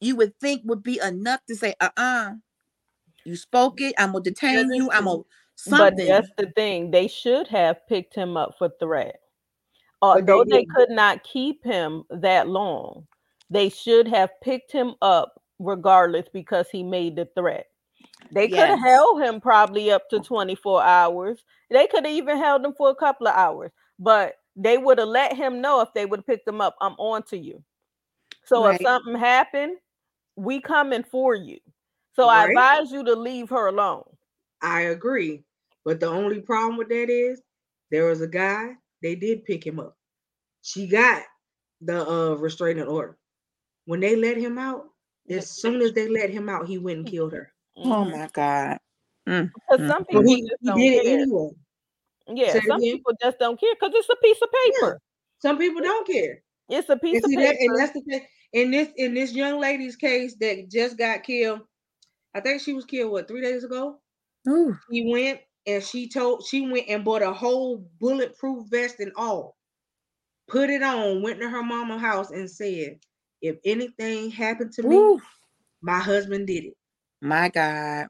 you 0.00 0.16
would 0.16 0.38
think 0.40 0.62
would 0.64 0.82
be 0.82 1.00
enough 1.00 1.40
to 1.48 1.56
say, 1.56 1.74
uh 1.80 1.90
uh 1.96 2.32
you 3.28 3.36
spoke 3.36 3.80
it. 3.80 3.94
I'm 3.98 4.12
going 4.12 4.24
to 4.24 4.30
detain 4.30 4.72
you. 4.72 4.90
I'm 4.90 5.04
true. 5.04 5.12
going 5.12 5.24
to 5.66 5.70
But 5.70 5.96
that's 5.96 6.28
the 6.38 6.46
thing. 6.56 6.90
They 6.90 7.08
should 7.08 7.46
have 7.48 7.86
picked 7.86 8.14
him 8.14 8.36
up 8.36 8.54
for 8.58 8.70
threat. 8.80 9.20
Uh, 10.00 10.14
but 10.16 10.26
they 10.26 10.32
Although 10.32 10.44
they 10.44 10.64
could 10.64 10.90
not 10.90 11.22
keep 11.24 11.62
him 11.64 12.04
that 12.10 12.48
long, 12.48 13.06
they 13.50 13.68
should 13.68 14.08
have 14.08 14.30
picked 14.42 14.72
him 14.72 14.94
up 15.02 15.40
regardless 15.58 16.26
because 16.32 16.68
he 16.70 16.82
made 16.82 17.16
the 17.16 17.28
threat. 17.36 17.66
They 18.32 18.48
could 18.48 18.68
have 18.68 18.80
held 18.80 19.22
him 19.22 19.40
probably 19.40 19.90
up 19.90 20.08
to 20.10 20.20
24 20.20 20.82
hours. 20.82 21.44
They 21.70 21.86
could 21.86 22.04
have 22.04 22.14
even 22.14 22.38
held 22.38 22.64
him 22.64 22.74
for 22.74 22.90
a 22.90 22.94
couple 22.94 23.26
of 23.26 23.34
hours, 23.34 23.72
but 23.98 24.34
they 24.54 24.78
would 24.78 24.98
have 24.98 25.08
let 25.08 25.36
him 25.36 25.60
know 25.60 25.80
if 25.80 25.88
they 25.94 26.06
would 26.06 26.20
have 26.20 26.26
picked 26.26 26.46
him 26.48 26.60
up, 26.60 26.76
I'm 26.80 26.94
on 26.98 27.22
to 27.24 27.36
you. 27.38 27.62
So 28.44 28.66
Right. 28.66 28.76
if 28.76 28.82
something 28.82 29.16
happened, 29.16 29.78
we 30.36 30.60
coming 30.60 31.02
for 31.02 31.34
you. 31.34 31.58
So 32.18 32.26
Right. 32.26 32.34
I 32.34 32.48
advise 32.48 32.90
you 32.90 33.04
to 33.04 33.14
leave 33.14 33.50
her 33.50 33.68
alone. 33.68 34.04
I 34.60 34.82
agree. 34.82 35.44
But 35.84 36.00
the 36.00 36.08
only 36.08 36.40
problem 36.40 36.76
with 36.76 36.88
that 36.88 37.08
is 37.10 37.40
there 37.90 38.06
was 38.06 38.20
a 38.20 38.26
guy, 38.26 38.74
they 39.02 39.14
did 39.14 39.44
pick 39.44 39.64
him 39.64 39.78
up. 39.78 39.96
She 40.62 40.88
got 40.88 41.22
the 41.80 42.04
uh 42.08 42.34
restraining 42.34 42.88
order. 42.88 43.16
When 43.86 44.00
they 44.00 44.16
let 44.16 44.36
him 44.36 44.58
out, 44.58 44.86
as 45.30 45.48
soon 45.48 45.80
as 45.80 45.92
they 45.92 46.08
let 46.08 46.30
him 46.30 46.48
out, 46.48 46.66
he 46.68 46.78
went 46.78 46.98
and 46.98 47.06
killed 47.06 47.32
her. 47.32 47.52
oh 47.84 48.04
Mhm. 48.04 48.12
my 48.12 48.28
God. 48.32 48.78
Mm, 49.28 49.50
Because 49.54 49.80
mm, 49.80 49.86
some 49.86 50.04
So 50.12 50.22
people 50.22 50.24
he, 50.24 50.42
just 50.42 50.62
don't 50.64 50.78
did 50.80 51.06
it 51.06 51.06
care. 51.06 51.20
anyway. 51.20 51.50
Yeah, 52.28 52.60
some 52.60 52.80
people 52.80 53.12
just 53.22 53.38
don't 53.38 53.58
care 53.60 53.74
because 53.74 53.94
it's 53.94 54.08
a 54.08 54.16
piece 54.16 54.42
of 54.42 54.48
paper. 54.52 54.88
Yeah. 54.88 54.94
Some 55.40 55.58
people 55.58 55.82
don't 55.82 56.06
care. 56.06 56.42
It's 56.68 56.88
a 56.88 56.96
piece 56.96 57.22
and 57.24 57.24
of 57.24 57.30
paper. 57.34 57.52
That, 57.52 57.60
and 57.60 57.78
that's 57.78 57.92
the 57.92 58.00
thing. 58.02 58.26
In 58.52 58.70
this 58.70 58.88
in 58.96 59.14
this 59.14 59.32
young 59.34 59.60
lady's 59.60 59.96
case 59.96 60.36
that 60.40 60.70
just 60.70 60.98
got 60.98 61.22
killed, 61.22 61.60
I 62.38 62.40
think 62.40 62.62
she 62.62 62.72
was 62.72 62.84
killed 62.84 63.10
what 63.10 63.26
three 63.26 63.40
days 63.42 63.64
ago. 63.64 64.00
Ooh. 64.48 64.78
He 64.90 65.10
went 65.12 65.40
and 65.66 65.82
she 65.82 66.08
told 66.08 66.46
she 66.46 66.60
went 66.60 66.88
and 66.88 67.04
bought 67.04 67.22
a 67.22 67.32
whole 67.32 67.78
bulletproof 68.00 68.68
vest 68.70 69.00
and 69.00 69.12
all, 69.16 69.56
put 70.48 70.70
it 70.70 70.82
on, 70.82 71.22
went 71.22 71.40
to 71.40 71.50
her 71.50 71.62
mama's 71.64 72.00
house 72.00 72.30
and 72.30 72.50
said, 72.50 73.00
"If 73.42 73.58
anything 73.64 74.30
happened 74.30 74.72
to 74.74 74.84
Ooh. 74.84 75.18
me, 75.18 75.20
my 75.82 75.98
husband 75.98 76.46
did 76.46 76.64
it." 76.66 76.74
My 77.20 77.48
God. 77.48 78.08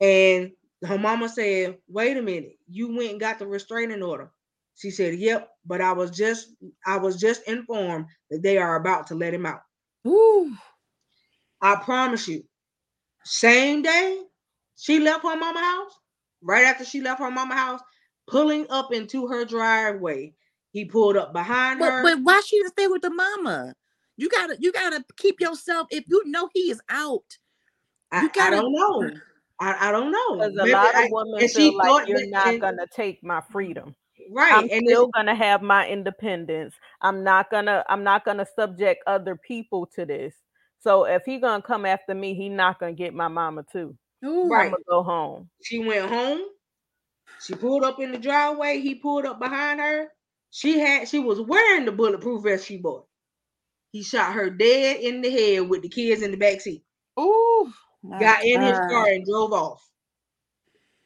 And 0.00 0.52
her 0.84 0.98
mama 0.98 1.28
said, 1.28 1.78
"Wait 1.88 2.16
a 2.16 2.22
minute, 2.22 2.58
you 2.68 2.94
went 2.96 3.12
and 3.12 3.20
got 3.20 3.38
the 3.38 3.46
restraining 3.46 4.02
order." 4.02 4.32
She 4.76 4.90
said, 4.90 5.16
"Yep, 5.18 5.50
but 5.64 5.80
I 5.80 5.92
was 5.92 6.10
just 6.10 6.54
I 6.86 6.98
was 6.98 7.18
just 7.20 7.48
informed 7.48 8.06
that 8.30 8.42
they 8.42 8.58
are 8.58 8.76
about 8.76 9.08
to 9.08 9.14
let 9.14 9.34
him 9.34 9.46
out." 9.46 9.62
Ooh. 10.06 10.56
I 11.60 11.76
promise 11.76 12.28
you. 12.28 12.47
Same 13.24 13.82
day 13.82 14.22
she 14.76 15.00
left 15.00 15.24
her 15.24 15.36
mama 15.36 15.60
house, 15.60 15.98
right 16.42 16.64
after 16.64 16.84
she 16.84 17.00
left 17.00 17.20
her 17.20 17.30
mama 17.30 17.54
house, 17.54 17.80
pulling 18.28 18.66
up 18.70 18.92
into 18.92 19.26
her 19.26 19.44
driveway, 19.44 20.32
he 20.70 20.84
pulled 20.84 21.16
up 21.16 21.32
behind 21.32 21.80
but, 21.80 21.90
her. 21.90 22.02
But 22.02 22.20
why 22.22 22.40
she 22.46 22.58
didn't 22.58 22.72
stay 22.72 22.86
with 22.86 23.02
the 23.02 23.10
mama? 23.10 23.74
You 24.16 24.28
gotta 24.28 24.56
you 24.60 24.72
gotta 24.72 25.04
keep 25.16 25.40
yourself 25.40 25.88
if 25.90 26.04
you 26.08 26.22
know 26.26 26.48
he 26.52 26.70
is 26.70 26.80
out. 26.88 27.38
I, 28.10 28.28
gotta, 28.28 28.56
I 28.56 28.60
don't 28.60 28.72
know. 28.72 29.10
I, 29.60 29.88
I 29.88 29.92
don't 29.92 30.12
know. 30.12 30.36
Because 30.36 30.54
a 30.54 30.64
Maybe 30.64 30.72
lot 30.72 31.04
of 31.04 31.10
women 31.10 31.42
I, 31.42 31.46
feel 31.48 31.76
like 31.76 32.08
you're 32.08 32.28
not 32.28 32.48
and, 32.48 32.60
gonna 32.60 32.86
take 32.94 33.22
my 33.22 33.40
freedom. 33.50 33.94
Right. 34.30 34.52
I'm 34.52 34.68
and 34.70 34.86
still 34.86 35.08
gonna 35.08 35.34
have 35.34 35.62
my 35.62 35.88
independence. 35.88 36.74
I'm 37.00 37.22
not 37.22 37.50
gonna 37.50 37.84
I'm 37.88 38.04
not 38.04 38.24
gonna 38.24 38.46
subject 38.56 39.02
other 39.06 39.36
people 39.36 39.86
to 39.94 40.04
this. 40.04 40.34
So 40.80 41.04
if 41.04 41.22
he 41.24 41.38
gonna 41.38 41.62
come 41.62 41.84
after 41.84 42.14
me, 42.14 42.34
he 42.34 42.48
not 42.48 42.78
gonna 42.78 42.92
get 42.92 43.14
my 43.14 43.28
mama 43.28 43.64
too. 43.70 43.96
Ooh, 44.24 44.48
right. 44.48 44.66
I'm 44.66 44.70
gonna 44.72 44.82
go 44.88 45.02
home. 45.02 45.48
She 45.62 45.78
went 45.78 46.08
home. 46.08 46.42
She 47.40 47.54
pulled 47.54 47.84
up 47.84 48.00
in 48.00 48.12
the 48.12 48.18
driveway. 48.18 48.80
He 48.80 48.94
pulled 48.94 49.26
up 49.26 49.38
behind 49.38 49.80
her. 49.80 50.08
She 50.50 50.78
had 50.78 51.08
she 51.08 51.18
was 51.18 51.40
wearing 51.40 51.84
the 51.84 51.92
bulletproof 51.92 52.42
vest 52.42 52.66
she 52.66 52.78
bought. 52.78 53.06
He 53.92 54.02
shot 54.02 54.34
her 54.34 54.50
dead 54.50 55.00
in 55.00 55.20
the 55.20 55.30
head 55.30 55.68
with 55.68 55.82
the 55.82 55.88
kids 55.88 56.22
in 56.22 56.30
the 56.30 56.36
back 56.36 56.60
seat. 56.60 56.82
Ooh 57.18 57.72
got 58.18 58.44
in 58.44 58.62
his 58.62 58.78
car 58.88 59.06
and 59.06 59.24
drove 59.24 59.52
off. 59.52 59.86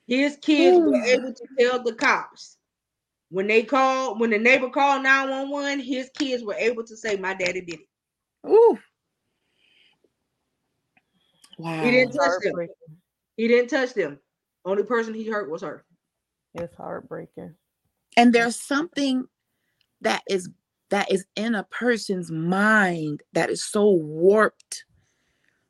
His 0.07 0.37
kids 0.37 0.77
Ooh. 0.77 0.91
were 0.91 1.05
able 1.05 1.33
to 1.33 1.47
tell 1.59 1.83
the 1.83 1.95
cops 1.95 2.59
when 3.31 3.47
they 3.47 3.63
called, 3.63 4.21
when 4.21 4.31
the 4.31 4.39
neighbor 4.39 4.69
called 4.69 5.03
911, 5.03 5.81
his 5.81 6.11
kids 6.19 6.43
were 6.43 6.55
able 6.55 6.85
to 6.85 6.97
say, 6.97 7.17
My 7.17 7.35
daddy 7.35 7.61
did 7.63 7.81
it. 7.81 8.49
Ooh. 8.49 8.79
Wow. 11.59 11.83
He 11.83 11.91
didn't 11.91 12.13
touch 12.13 12.33
them. 12.43 12.69
He 13.37 13.49
didn't 13.49 13.69
touch 13.69 13.95
them. 13.95 14.19
Only 14.65 14.85
person 14.85 15.15
he 15.15 15.29
hurt 15.29 15.51
was 15.51 15.63
her. 15.63 15.85
It's 16.55 16.75
heartbreaking. 16.77 17.55
And 18.17 18.33
there's 18.33 18.61
something 18.61 19.27
that 20.03 20.23
is 20.29 20.51
that 20.91 21.11
is 21.11 21.25
in 21.37 21.55
a 21.55 21.65
person's 21.65 22.31
mind 22.31 23.23
that 23.33 23.49
is 23.49 23.65
so 23.65 23.91
warped 23.91 24.85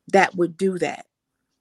that 0.09 0.35
would 0.35 0.57
do 0.57 0.77
that. 0.79 1.05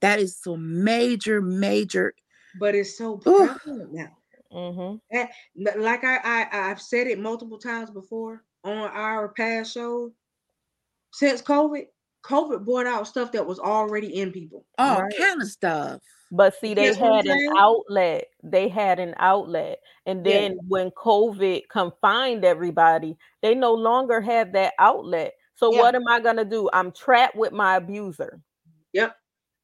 That 0.01 0.19
is 0.19 0.37
so 0.37 0.57
major, 0.57 1.41
major. 1.41 2.13
But 2.59 2.75
it's 2.75 2.99
so 2.99 3.19
prevalent 3.19 3.93
now. 3.93 4.17
Mm-hmm. 4.53 5.17
And 5.17 5.83
like 5.83 6.03
I, 6.05 6.17
I 6.17 6.71
I've 6.71 6.83
said 6.83 7.07
it 7.07 7.21
multiple 7.21 7.59
times 7.59 7.91
before 7.91 8.43
on 8.65 8.77
our 8.77 9.29
past 9.29 9.73
shows. 9.73 10.11
Since 11.13 11.43
COVID, 11.43 11.87
COVID 12.25 12.65
brought 12.65 12.87
out 12.87 13.07
stuff 13.07 13.33
that 13.33 13.47
was 13.47 13.59
already 13.59 14.21
in 14.21 14.33
people. 14.33 14.65
All 14.79 15.03
right? 15.03 15.13
kind 15.19 15.43
of 15.43 15.49
stuff. 15.49 16.01
But 16.31 16.55
see, 16.61 16.73
they 16.73 16.95
had 16.95 17.27
an 17.27 17.49
outlet. 17.59 18.29
They 18.43 18.69
had 18.69 18.99
an 18.99 19.15
outlet. 19.19 19.81
And 20.07 20.25
then 20.25 20.53
yeah. 20.53 20.59
when 20.69 20.91
COVID 20.93 21.69
confined 21.69 22.45
everybody, 22.45 23.17
they 23.43 23.55
no 23.55 23.75
longer 23.75 24.21
had 24.21 24.55
that 24.55 24.73
outlet. 24.79 25.35
So 25.57 25.73
yeah. 25.73 25.81
what 25.81 25.95
am 25.95 26.09
I 26.09 26.21
gonna 26.21 26.45
do? 26.45 26.71
I'm 26.73 26.91
trapped 26.91 27.37
with 27.37 27.53
my 27.53 27.77
abuser. 27.77 28.41
Yep 28.93 29.15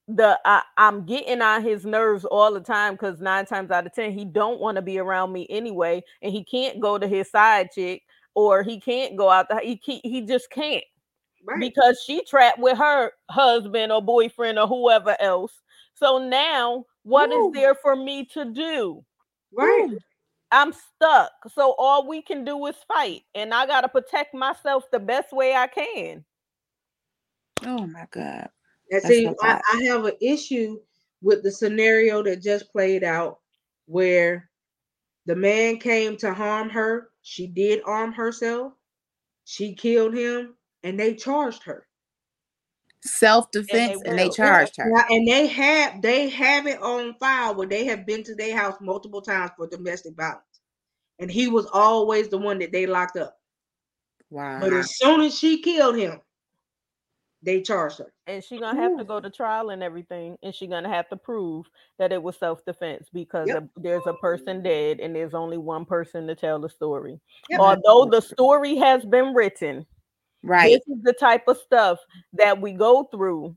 the 0.09 0.41
I, 0.47 0.63
am 0.79 1.05
getting 1.05 1.43
on 1.43 1.63
his 1.63 1.85
nerves 1.85 2.25
all 2.25 2.53
the 2.53 2.61
time 2.61 2.95
because 2.95 3.21
nine 3.21 3.45
times 3.45 3.71
out 3.71 3.87
of 3.87 3.93
ten 3.93 4.13
he 4.13 4.25
don't 4.25 4.59
want 4.59 4.77
to 4.77 4.83
be 4.83 4.99
around 4.99 5.33
me 5.33 5.47
anyway, 5.51 6.03
and 6.23 6.33
he 6.33 6.43
can't 6.43 6.81
go 6.81 6.99
to 6.99 7.07
his 7.07 7.31
side 7.31 7.71
chick 7.73 8.03
or 8.35 8.63
he 8.63 8.81
can't 8.81 9.17
go 9.17 9.29
out. 9.29 9.49
The, 9.51 9.61
he 9.61 10.01
he 10.03 10.23
just 10.23 10.51
can't 10.51 10.83
right. 11.47 11.61
because 11.61 12.03
she 12.07 12.25
trapped 12.25 12.59
with 12.59 12.79
her 12.79 13.13
husband 13.31 13.93
or 13.93 14.03
boyfriend 14.03 14.59
or 14.59 14.67
whoever 14.67 15.17
else. 15.21 15.61
So 15.95 16.19
now, 16.19 16.85
what 17.03 17.31
Ooh. 17.31 17.49
is 17.49 17.55
there 17.55 17.75
for 17.75 17.97
me 17.97 18.25
to 18.27 18.45
do? 18.47 19.05
Right. 19.53 19.89
Ooh. 19.91 19.99
I'm 20.51 20.73
stuck. 20.73 21.33
So 21.55 21.75
all 21.79 22.09
we 22.09 22.23
can 22.23 22.45
do 22.45 22.65
is 22.67 22.77
fight, 22.87 23.23
and 23.35 23.53
I 23.53 23.67
gotta 23.67 23.89
protect 23.89 24.35
myself 24.35 24.85
the 24.91 24.99
best 24.99 25.33
way 25.33 25.55
I 25.55 25.67
can. 25.67 26.25
Oh 27.65 27.87
my 27.87 28.07
god. 28.11 28.49
And 28.91 29.03
see, 29.03 29.29
I, 29.43 29.61
I 29.73 29.83
have 29.85 30.05
an 30.07 30.15
issue 30.23 30.79
with 31.21 31.43
the 31.43 31.51
scenario 31.51 32.23
that 32.23 32.43
just 32.43 32.73
played 32.73 33.05
out 33.05 33.41
where 33.87 34.49
the 35.27 35.37
man 35.37 35.77
came 35.79 36.17
to 36.19 36.33
harm 36.33 36.71
her. 36.71 37.11
She 37.23 37.47
did 37.47 37.83
arm 37.85 38.13
herself. 38.13 38.73
She 39.45 39.75
killed 39.75 40.15
him 40.15 40.55
and 40.83 40.99
they 40.99 41.15
charged 41.15 41.63
her. 41.65 41.87
Self-defense 43.03 43.93
and 43.93 44.05
they, 44.05 44.11
and 44.11 44.19
they 44.19 44.29
charged 44.29 44.77
her. 44.77 44.93
And 45.09 45.27
they 45.27 45.47
have 45.47 46.03
they 46.03 46.29
have 46.31 46.67
it 46.67 46.83
on 46.83 47.15
file 47.15 47.55
where 47.55 47.69
they 47.69 47.85
have 47.85 48.07
been 48.07 48.25
to 48.25 48.35
their 48.35 48.57
house 48.57 48.77
multiple 48.81 49.23
times 49.23 49.53
for 49.57 49.69
domestic 49.69 50.17
violence. 50.17 50.43
And 51.21 51.31
he 51.31 51.49
was 51.49 51.67
always 51.73 52.29
the 52.29 52.39
one 52.39 52.59
that 52.59 52.73
they 52.73 52.87
locked 52.87 53.17
up. 53.17 53.37
Wow. 54.31 54.61
But 54.61 54.73
as 54.73 54.97
soon 54.97 55.21
as 55.21 55.39
she 55.39 55.63
killed 55.63 55.97
him, 55.97 56.21
they 57.43 57.63
charged 57.63 57.99
her. 57.99 58.13
And 58.27 58.43
she 58.43 58.59
gonna 58.59 58.81
have 58.81 58.93
Ooh. 58.93 58.99
to 58.99 59.05
go 59.05 59.21
to 59.21 59.31
trial 59.31 59.71
and 59.71 59.83
everything, 59.83 60.37
and 60.43 60.53
she 60.53 60.67
gonna 60.67 60.89
have 60.89 61.09
to 61.11 61.17
prove 61.17 61.67
that 61.99 62.13
it 62.13 62.21
was 62.23 62.37
self-defense 62.37 63.09
because 63.13 63.47
yep. 63.47 63.69
there's 63.77 64.07
a 64.07 64.15
person 64.15 64.63
dead 64.63 64.99
and 64.99 65.15
there's 65.15 65.35
only 65.35 65.57
one 65.57 65.85
person 65.85 66.27
to 66.27 66.35
tell 66.35 66.59
the 66.59 66.69
story. 66.69 67.21
Yep. 67.49 67.61
Although 67.61 68.11
the 68.11 68.21
story 68.21 68.77
has 68.77 69.05
been 69.05 69.35
written, 69.35 69.87
right? 70.43 70.69
This 70.69 70.97
is 70.97 71.03
the 71.03 71.13
type 71.13 71.49
of 71.49 71.59
stuff 71.59 71.99
that 72.35 72.61
we 72.61 72.73
go 72.73 73.05
through, 73.05 73.57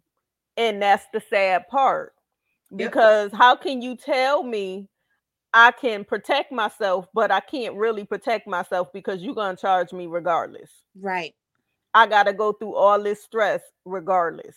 and 0.57 0.81
that's 0.81 1.05
the 1.13 1.21
sad 1.29 1.67
part. 1.67 2.13
Because 2.75 3.31
yep. 3.31 3.37
how 3.37 3.55
can 3.55 3.81
you 3.81 3.97
tell 3.97 4.43
me 4.43 4.87
I 5.53 5.71
can 5.71 6.05
protect 6.05 6.51
myself, 6.51 7.07
but 7.13 7.29
I 7.29 7.41
can't 7.41 7.75
really 7.75 8.05
protect 8.05 8.47
myself 8.47 8.87
because 8.93 9.21
you're 9.21 9.35
gonna 9.35 9.57
charge 9.57 9.91
me 9.91 10.07
regardless? 10.07 10.69
Right. 10.99 11.33
I 11.93 12.07
got 12.07 12.23
to 12.23 12.33
go 12.33 12.53
through 12.53 12.75
all 12.75 13.01
this 13.01 13.21
stress 13.21 13.61
regardless. 13.85 14.55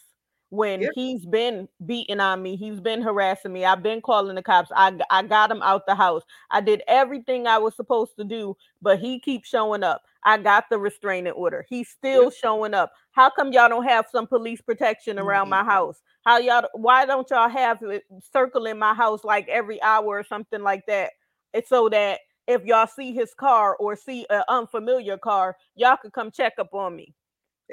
When 0.55 0.83
yep. 0.83 0.93
he's 0.95 1.27
been 1.27 1.69
beating 1.85 2.21
on 2.21 2.41
me, 2.41 2.55
he's 2.55 2.79
been 2.79 3.03
harassing 3.03 3.53
me. 3.53 3.65
I've 3.65 3.83
been 3.83 4.01
calling 4.01 4.37
the 4.37 4.43
cops. 4.43 4.71
I 4.75 4.97
I 5.11 5.23
got 5.25 5.51
him 5.51 5.63
out 5.63 5.85
the 5.87 5.97
house. 5.97 6.23
I 6.51 6.61
did 6.61 6.83
everything 6.87 7.47
I 7.47 7.59
was 7.59 7.75
supposed 7.75 8.13
to 8.19 8.25
do, 8.25 8.57
but 8.81 9.01
he 9.01 9.19
keeps 9.19 9.49
showing 9.49 9.83
up. 9.83 10.03
I 10.23 10.39
got 10.39 10.67
the 10.71 10.79
restraining 10.79 11.33
order. 11.33 11.67
He's 11.69 11.89
still 11.89 12.25
yep. 12.25 12.33
showing 12.41 12.73
up. 12.73 12.93
How 13.11 13.31
come 13.31 13.53
y'all 13.53 13.69
don't 13.69 13.85
have 13.85 14.07
some 14.11 14.27
police 14.27 14.61
protection 14.61 15.19
around 15.19 15.47
mm-hmm. 15.47 15.65
my 15.65 15.65
house? 15.65 16.01
How 16.25 16.39
y'all 16.39 16.69
why 16.75 17.05
don't 17.05 17.29
y'all 17.31 17.49
have 17.49 17.83
it 17.83 18.05
circling 18.33 18.79
my 18.79 18.95
house 18.95 19.25
like 19.25 19.49
every 19.49 19.83
hour 19.83 20.07
or 20.07 20.25
something 20.25 20.63
like 20.63 20.87
that? 20.87 21.11
It's 21.53 21.69
so 21.69 21.89
that 21.89 22.21
if 22.47 22.65
y'all 22.65 22.87
see 22.87 23.13
his 23.13 23.35
car 23.35 23.75
or 23.77 23.97
see 23.97 24.25
an 24.31 24.45
unfamiliar 24.49 25.19
car, 25.19 25.57
y'all 25.75 25.97
could 25.97 26.13
come 26.13 26.31
check 26.31 26.55
up 26.59 26.73
on 26.75 26.95
me 26.95 27.13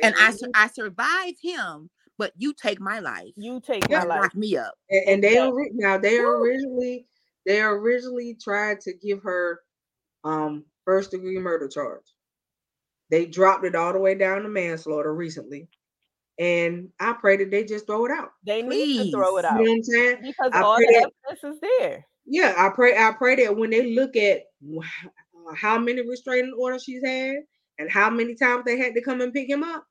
and 0.02 0.16
I 0.18 0.34
I 0.56 0.68
survived 0.68 1.38
him, 1.42 1.90
but 2.22 2.34
you 2.38 2.54
take 2.54 2.80
my 2.80 3.00
life. 3.00 3.32
You 3.36 3.60
take 3.60 3.90
my 3.90 4.04
life. 4.04 4.22
Lock 4.22 4.36
me 4.36 4.56
up. 4.56 4.76
And, 4.92 5.10
and 5.10 5.24
they 5.24 5.40
are 5.40 5.52
now 5.74 5.98
they 5.98 6.20
originally 6.20 7.08
they 7.48 7.60
originally 7.60 8.38
tried 8.40 8.80
to 8.82 8.94
give 8.94 9.24
her 9.24 9.62
um 10.24 10.64
first 10.86 11.10
degree 11.10 11.40
murder 11.40 11.68
charge. 11.68 12.06
They 13.10 13.26
dropped 13.26 13.66
it 13.66 13.74
all 13.74 13.92
the 13.92 13.98
way 13.98 14.14
down 14.14 14.44
to 14.44 14.50
manslaughter 14.50 15.12
recently. 15.12 15.68
And 16.38 16.90
I 17.00 17.14
pray 17.14 17.38
that 17.38 17.50
they 17.50 17.64
just 17.64 17.88
throw 17.88 18.06
it 18.06 18.12
out. 18.12 18.34
They 18.46 18.62
Please. 18.62 19.00
need 19.00 19.06
to 19.06 19.18
throw 19.18 19.38
it 19.38 19.46
out. 19.46 19.60
You 19.60 19.66
know 19.66 19.72
what 19.72 19.78
I'm 19.78 19.84
saying? 19.84 20.18
Because 20.22 20.52
I 20.54 20.62
all 20.62 20.78
the 20.78 20.86
that, 20.86 21.12
evidence 21.32 21.56
is 21.56 21.62
there. 21.80 22.06
Yeah, 22.28 22.54
I 22.56 22.70
pray. 22.70 22.96
I 22.96 23.14
pray 23.14 23.36
that 23.38 23.58
when 23.58 23.72
they 23.72 23.96
look 23.96 24.16
at 24.16 24.44
how 25.56 25.80
many 25.80 26.08
restraining 26.08 26.54
orders 26.56 26.84
she's 26.84 27.04
had, 27.04 27.38
and 27.80 27.90
how 27.90 28.12
many 28.12 28.36
times 28.36 28.64
they 28.64 28.78
had 28.78 28.94
to 28.94 29.02
come 29.02 29.22
and 29.22 29.34
pick 29.34 29.50
him 29.50 29.64
up, 29.64 29.84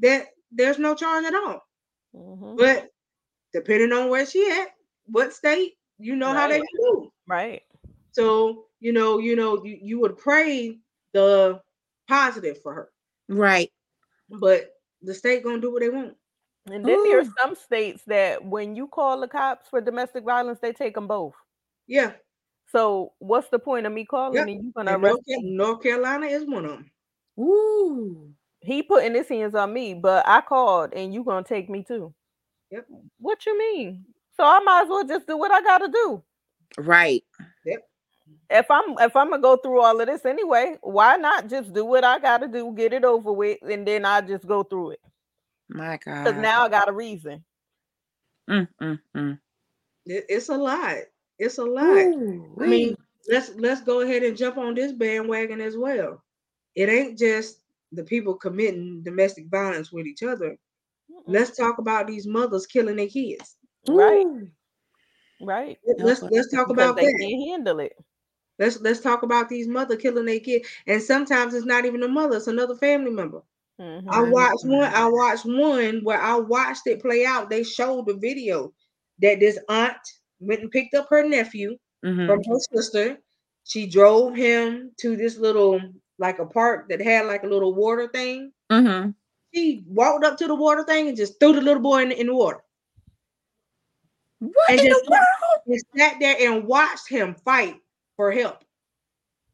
that 0.00 0.28
there's 0.50 0.78
no 0.78 0.94
charge 0.94 1.26
at 1.26 1.34
all. 1.34 1.65
Mm-hmm. 2.16 2.56
But 2.56 2.90
depending 3.52 3.92
on 3.92 4.08
where 4.08 4.26
she 4.26 4.50
at, 4.50 4.68
what 5.06 5.32
state, 5.32 5.74
you 5.98 6.16
know 6.16 6.32
right. 6.32 6.40
how 6.40 6.48
they 6.48 6.60
do. 6.60 7.12
Right. 7.26 7.62
So 8.12 8.66
you 8.80 8.92
know, 8.92 9.18
you 9.18 9.36
know, 9.36 9.64
you, 9.64 9.78
you 9.80 10.00
would 10.00 10.18
pray 10.18 10.78
the 11.12 11.60
positive 12.08 12.60
for 12.62 12.74
her. 12.74 12.90
Right. 13.28 13.70
But 14.30 14.72
the 15.02 15.14
state 15.14 15.44
gonna 15.44 15.60
do 15.60 15.72
what 15.72 15.82
they 15.82 15.88
want. 15.88 16.14
And 16.66 16.84
then 16.84 16.98
Ooh. 16.98 17.04
there 17.04 17.20
are 17.20 17.32
some 17.40 17.54
states 17.54 18.02
that 18.06 18.44
when 18.44 18.74
you 18.74 18.88
call 18.88 19.20
the 19.20 19.28
cops 19.28 19.68
for 19.68 19.80
domestic 19.80 20.24
violence, 20.24 20.58
they 20.60 20.72
take 20.72 20.94
them 20.94 21.06
both. 21.06 21.34
Yeah. 21.86 22.12
So 22.72 23.12
what's 23.18 23.48
the 23.48 23.58
point 23.58 23.86
of 23.86 23.92
me 23.92 24.04
calling 24.04 24.34
yep. 24.34 24.48
and 24.48 24.64
you 24.64 24.72
gonna 24.76 24.98
arrest 24.98 25.20
North, 25.26 25.44
North 25.44 25.82
Carolina 25.82 26.26
is 26.26 26.44
one 26.44 26.64
of 26.64 26.70
them. 26.72 26.90
Ooh. 27.38 28.32
He 28.66 28.82
putting 28.82 29.14
his 29.14 29.28
hands 29.28 29.54
on 29.54 29.72
me, 29.72 29.94
but 29.94 30.26
I 30.26 30.40
called 30.40 30.92
and 30.92 31.14
you 31.14 31.22
gonna 31.22 31.44
take 31.44 31.70
me 31.70 31.84
too. 31.84 32.12
Yep. 32.72 32.86
What 33.20 33.46
you 33.46 33.56
mean? 33.56 34.04
So 34.36 34.44
I 34.44 34.58
might 34.60 34.82
as 34.82 34.88
well 34.88 35.06
just 35.06 35.28
do 35.28 35.36
what 35.36 35.52
I 35.52 35.62
gotta 35.62 35.88
do. 35.88 36.22
Right. 36.76 37.22
Yep. 37.64 37.88
If 38.50 38.70
I'm 38.70 38.96
if 38.98 39.14
I'm 39.14 39.30
gonna 39.30 39.40
go 39.40 39.56
through 39.56 39.80
all 39.80 40.00
of 40.00 40.06
this 40.08 40.24
anyway, 40.26 40.76
why 40.80 41.16
not 41.16 41.48
just 41.48 41.72
do 41.72 41.84
what 41.84 42.02
I 42.02 42.18
gotta 42.18 42.48
do, 42.48 42.74
get 42.76 42.92
it 42.92 43.04
over 43.04 43.32
with, 43.32 43.58
and 43.62 43.86
then 43.86 44.04
I 44.04 44.20
just 44.20 44.46
go 44.48 44.64
through 44.64 44.92
it. 44.92 45.00
My 45.68 45.98
God. 46.04 46.24
Because 46.24 46.40
now 46.42 46.64
I 46.64 46.68
got 46.68 46.88
a 46.88 46.92
reason. 46.92 47.44
Mm, 48.50 48.68
mm, 48.82 48.98
mm. 49.16 49.38
It, 50.06 50.24
it's 50.28 50.48
a 50.48 50.56
lot. 50.56 50.96
It's 51.38 51.58
a 51.58 51.64
lot. 51.64 51.98
Ooh, 51.98 52.56
I 52.60 52.66
mean, 52.66 52.96
let's 53.28 53.52
let's 53.56 53.82
go 53.82 54.00
ahead 54.00 54.24
and 54.24 54.36
jump 54.36 54.58
on 54.58 54.74
this 54.74 54.90
bandwagon 54.90 55.60
as 55.60 55.76
well. 55.76 56.22
It 56.74 56.88
ain't 56.88 57.16
just 57.16 57.60
the 57.92 58.04
people 58.04 58.34
committing 58.34 59.02
domestic 59.02 59.46
violence 59.48 59.92
with 59.92 60.06
each 60.06 60.22
other. 60.22 60.56
Mm-mm. 61.10 61.22
Let's 61.26 61.56
talk 61.56 61.78
about 61.78 62.06
these 62.06 62.26
mothers 62.26 62.66
killing 62.66 62.96
their 62.96 63.08
kids. 63.08 63.56
Right. 63.88 64.26
Right. 65.40 65.78
Let's 65.98 66.22
let's 66.22 66.50
talk 66.50 66.68
because 66.68 66.84
about 66.84 66.96
they 66.96 67.06
that. 67.06 67.18
Can't 67.20 67.48
handle 67.50 67.80
it. 67.80 67.92
Let's 68.58 68.80
let's 68.80 69.00
talk 69.00 69.22
about 69.22 69.48
these 69.48 69.68
mother 69.68 69.96
killing 69.96 70.24
their 70.24 70.40
kid. 70.40 70.64
And 70.86 71.02
sometimes 71.02 71.54
it's 71.54 71.66
not 71.66 71.84
even 71.84 72.02
a 72.02 72.08
mother, 72.08 72.36
it's 72.36 72.46
another 72.46 72.74
family 72.74 73.10
member. 73.10 73.42
Mm-hmm. 73.80 74.08
I 74.08 74.22
watched 74.22 74.64
one, 74.64 74.94
I 74.94 75.06
watched 75.06 75.44
one 75.44 76.00
where 76.02 76.20
I 76.20 76.36
watched 76.36 76.86
it 76.86 77.02
play 77.02 77.26
out. 77.26 77.50
They 77.50 77.62
showed 77.62 78.06
the 78.06 78.14
video 78.14 78.72
that 79.20 79.40
this 79.40 79.58
aunt 79.68 79.96
went 80.40 80.62
and 80.62 80.70
picked 80.70 80.94
up 80.94 81.08
her 81.10 81.28
nephew 81.28 81.76
mm-hmm. 82.04 82.26
from 82.26 82.42
her 82.42 82.58
sister. 82.72 83.18
She 83.64 83.86
drove 83.86 84.34
him 84.34 84.92
to 85.00 85.16
this 85.16 85.36
little 85.36 85.80
like 86.18 86.38
a 86.38 86.46
park 86.46 86.88
that 86.88 87.00
had 87.00 87.26
like 87.26 87.42
a 87.42 87.48
little 87.48 87.74
water 87.74 88.08
thing. 88.08 88.52
Mm-hmm. 88.70 89.10
She 89.54 89.84
walked 89.86 90.24
up 90.24 90.36
to 90.38 90.46
the 90.46 90.54
water 90.54 90.84
thing 90.84 91.08
and 91.08 91.16
just 91.16 91.38
threw 91.40 91.52
the 91.52 91.60
little 91.60 91.82
boy 91.82 92.02
in, 92.02 92.12
in 92.12 92.26
the 92.26 92.34
water. 92.34 92.62
What 94.38 94.70
and 94.70 94.80
in 94.80 94.86
just, 94.86 95.04
the 95.04 95.10
world? 95.10 95.62
Just 95.68 95.86
sat 95.96 96.16
there 96.20 96.36
and 96.40 96.64
watched 96.64 97.08
him 97.08 97.34
fight 97.44 97.76
for 98.16 98.30
help. 98.32 98.64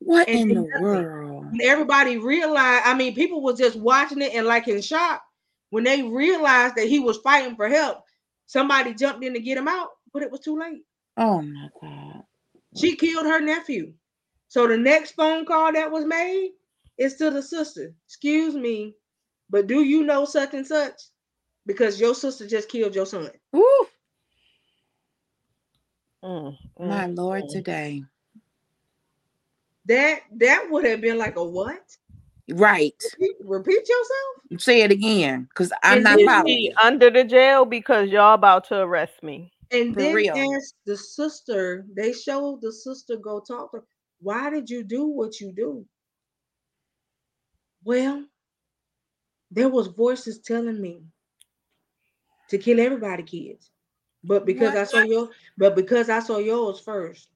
What 0.00 0.28
and 0.28 0.50
in 0.50 0.56
the 0.56 0.80
world? 0.80 1.46
And 1.52 1.62
everybody 1.62 2.18
realized, 2.18 2.82
I 2.84 2.94
mean, 2.94 3.14
people 3.14 3.42
was 3.42 3.58
just 3.58 3.76
watching 3.76 4.20
it 4.20 4.34
and 4.34 4.46
like 4.46 4.66
in 4.66 4.82
shock 4.82 5.22
when 5.70 5.84
they 5.84 6.02
realized 6.02 6.74
that 6.76 6.88
he 6.88 6.98
was 6.98 7.18
fighting 7.18 7.56
for 7.56 7.68
help. 7.68 8.04
Somebody 8.46 8.94
jumped 8.94 9.24
in 9.24 9.34
to 9.34 9.40
get 9.40 9.56
him 9.56 9.68
out, 9.68 9.90
but 10.12 10.22
it 10.22 10.30
was 10.30 10.40
too 10.40 10.58
late. 10.58 10.82
Oh 11.16 11.40
my 11.42 11.68
God. 11.80 12.24
She 12.76 12.96
killed 12.96 13.26
her 13.26 13.40
nephew. 13.40 13.92
So 14.52 14.68
the 14.68 14.76
next 14.76 15.12
phone 15.12 15.46
call 15.46 15.72
that 15.72 15.90
was 15.90 16.04
made 16.04 16.50
is 16.98 17.14
to 17.14 17.30
the 17.30 17.42
sister. 17.42 17.94
Excuse 18.04 18.54
me, 18.54 18.94
but 19.48 19.66
do 19.66 19.82
you 19.82 20.04
know 20.04 20.26
such 20.26 20.52
and 20.52 20.66
such? 20.66 20.92
Because 21.64 21.98
your 21.98 22.14
sister 22.14 22.46
just 22.46 22.68
killed 22.68 22.94
your 22.94 23.06
son. 23.06 23.30
Ooh. 23.56 23.86
Mm, 26.22 26.58
mm, 26.78 26.86
My 26.86 27.06
Lord, 27.06 27.44
mm. 27.44 27.48
today. 27.50 28.04
That 29.86 30.20
that 30.32 30.66
would 30.68 30.84
have 30.84 31.00
been 31.00 31.16
like 31.16 31.36
a 31.36 31.44
what? 31.44 31.96
Right. 32.50 33.02
Repeat, 33.18 33.36
repeat 33.40 33.88
yourself. 33.88 34.60
Say 34.62 34.82
it 34.82 34.90
again, 34.90 35.48
because 35.48 35.72
I'm 35.82 36.02
not 36.02 36.20
following. 36.26 36.74
Under 36.82 37.08
the 37.08 37.24
jail 37.24 37.64
because 37.64 38.10
y'all 38.10 38.34
about 38.34 38.68
to 38.68 38.80
arrest 38.80 39.22
me. 39.22 39.50
And 39.70 39.94
For 39.94 40.00
then 40.00 40.14
real. 40.14 40.36
ask 40.36 40.74
the 40.84 40.98
sister. 40.98 41.86
They 41.96 42.12
showed 42.12 42.60
the 42.60 42.70
sister 42.70 43.16
go 43.16 43.40
talk 43.40 43.70
to. 43.72 43.82
Why 44.22 44.50
did 44.50 44.70
you 44.70 44.84
do 44.84 45.06
what 45.06 45.40
you 45.40 45.52
do? 45.52 45.84
Well, 47.84 48.24
there 49.50 49.68
was 49.68 49.88
voices 49.88 50.38
telling 50.38 50.80
me 50.80 51.02
to 52.48 52.58
kill 52.58 52.78
everybody, 52.78 53.24
kids. 53.24 53.70
But 54.22 54.46
because 54.46 54.74
what? 54.74 54.80
I 54.80 54.84
saw 54.84 55.00
your, 55.00 55.30
but 55.58 55.74
because 55.74 56.08
I 56.08 56.20
saw 56.20 56.38
yours 56.38 56.78
first, 56.78 57.28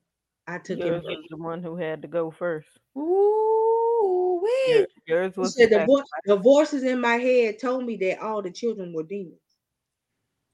I 0.47 0.59
took 0.59 0.79
yours 0.79 1.03
was 1.05 1.19
the 1.29 1.37
one 1.37 1.61
who 1.61 1.75
had 1.77 2.03
to 2.03 2.09
go 2.09 2.31
first. 2.31 2.69
Ooh, 2.97 4.41
wait. 4.45 4.87
Yours 5.07 5.37
was 5.37 5.55
said, 5.57 5.71
the, 5.71 6.05
the 6.25 6.37
voices 6.37 6.85
in 6.85 7.01
my 7.01 7.17
head 7.17 7.59
told 7.59 7.85
me 7.85 7.97
that 7.97 8.21
all 8.21 8.43
the 8.43 8.51
children 8.53 8.93
were 8.93 9.03
demons. 9.03 9.41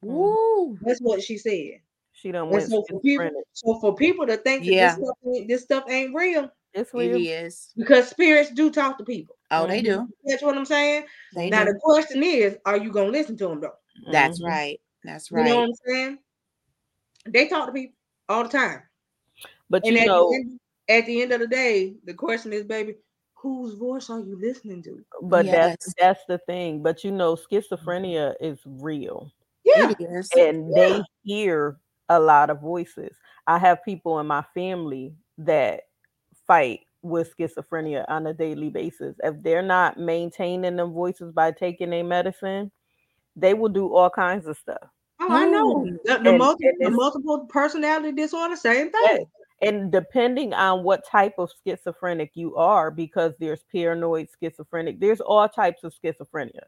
Mm. 0.02 0.10
Ooh, 0.10 0.78
that's 0.80 1.00
what 1.00 1.22
she 1.22 1.36
said. 1.36 1.80
She 2.22 2.30
don't 2.30 2.50
went 2.50 2.70
so 2.70 2.84
for 2.88 3.00
people, 3.00 3.30
so 3.52 3.80
for 3.80 3.96
people 3.96 4.28
to 4.28 4.36
think 4.36 4.64
yeah. 4.64 4.94
this, 4.94 5.04
stuff, 5.04 5.16
this 5.48 5.62
stuff 5.62 5.84
ain't 5.88 6.14
real, 6.14 6.48
it's 6.72 6.94
real. 6.94 7.16
It 7.16 7.22
is 7.22 7.72
because 7.76 8.08
spirits 8.08 8.52
do 8.52 8.70
talk 8.70 8.96
to 8.98 9.04
people. 9.04 9.36
Oh, 9.50 9.66
they 9.66 9.82
do. 9.82 10.08
That's 10.24 10.40
what 10.40 10.56
I'm 10.56 10.64
saying. 10.64 11.06
They 11.34 11.50
now 11.50 11.64
do. 11.64 11.72
the 11.72 11.80
question 11.80 12.22
is, 12.22 12.56
are 12.64 12.76
you 12.76 12.92
gonna 12.92 13.10
listen 13.10 13.36
to 13.38 13.48
them 13.48 13.60
though? 13.60 13.74
That's 14.12 14.38
mm-hmm. 14.38 14.50
right. 14.50 14.80
That's 15.02 15.32
right. 15.32 15.44
You 15.44 15.50
know 15.50 15.60
what 15.62 15.68
I'm 15.70 15.74
saying? 15.84 16.18
They 17.26 17.48
talk 17.48 17.66
to 17.66 17.72
people 17.72 17.96
all 18.28 18.44
the 18.44 18.50
time. 18.50 18.82
But 19.68 19.84
and 19.84 19.96
you 19.96 20.06
know, 20.06 20.30
the 20.30 20.36
end, 20.36 20.60
at 20.88 21.06
the 21.06 21.22
end 21.22 21.32
of 21.32 21.40
the 21.40 21.48
day, 21.48 21.94
the 22.04 22.14
question 22.14 22.52
is, 22.52 22.62
baby, 22.62 22.94
whose 23.34 23.74
voice 23.74 24.10
are 24.10 24.20
you 24.20 24.38
listening 24.40 24.80
to? 24.84 25.04
But 25.22 25.46
yes. 25.46 25.54
that's 25.54 25.94
that's 25.98 26.20
the 26.28 26.38
thing. 26.38 26.84
But 26.84 27.02
you 27.02 27.10
know, 27.10 27.34
schizophrenia 27.34 28.34
is 28.40 28.60
real. 28.64 29.32
Yeah, 29.64 29.92
and 30.36 30.72
yeah. 30.74 30.88
they 30.88 31.02
hear 31.24 31.78
a 32.16 32.20
lot 32.20 32.50
of 32.50 32.60
voices. 32.60 33.16
I 33.46 33.58
have 33.58 33.84
people 33.84 34.18
in 34.20 34.26
my 34.26 34.44
family 34.54 35.14
that 35.38 35.82
fight 36.46 36.80
with 37.02 37.34
schizophrenia 37.36 38.04
on 38.08 38.26
a 38.26 38.34
daily 38.34 38.70
basis. 38.70 39.16
If 39.22 39.42
they're 39.42 39.62
not 39.62 39.98
maintaining 39.98 40.76
them 40.76 40.92
voices 40.92 41.32
by 41.32 41.50
taking 41.50 41.92
a 41.92 42.02
medicine, 42.02 42.70
they 43.34 43.54
will 43.54 43.68
do 43.68 43.92
all 43.94 44.10
kinds 44.10 44.46
of 44.46 44.56
stuff. 44.56 44.88
Oh, 45.20 45.28
I 45.30 45.46
know. 45.46 45.84
Hmm. 45.84 45.96
The, 46.04 46.18
the, 46.18 46.30
and, 46.30 46.38
multi, 46.38 46.66
and 46.66 46.76
the 46.80 46.90
multiple 46.90 47.46
personality 47.48 48.12
disorder, 48.12 48.56
same 48.56 48.90
thing. 48.90 49.26
And 49.62 49.92
depending 49.92 50.52
on 50.54 50.82
what 50.82 51.06
type 51.06 51.34
of 51.38 51.50
schizophrenic 51.64 52.32
you 52.34 52.56
are, 52.56 52.90
because 52.90 53.32
there's 53.38 53.62
paranoid 53.70 54.26
schizophrenic, 54.40 54.98
there's 54.98 55.20
all 55.20 55.48
types 55.48 55.84
of 55.84 55.94
schizophrenia. 55.94 56.62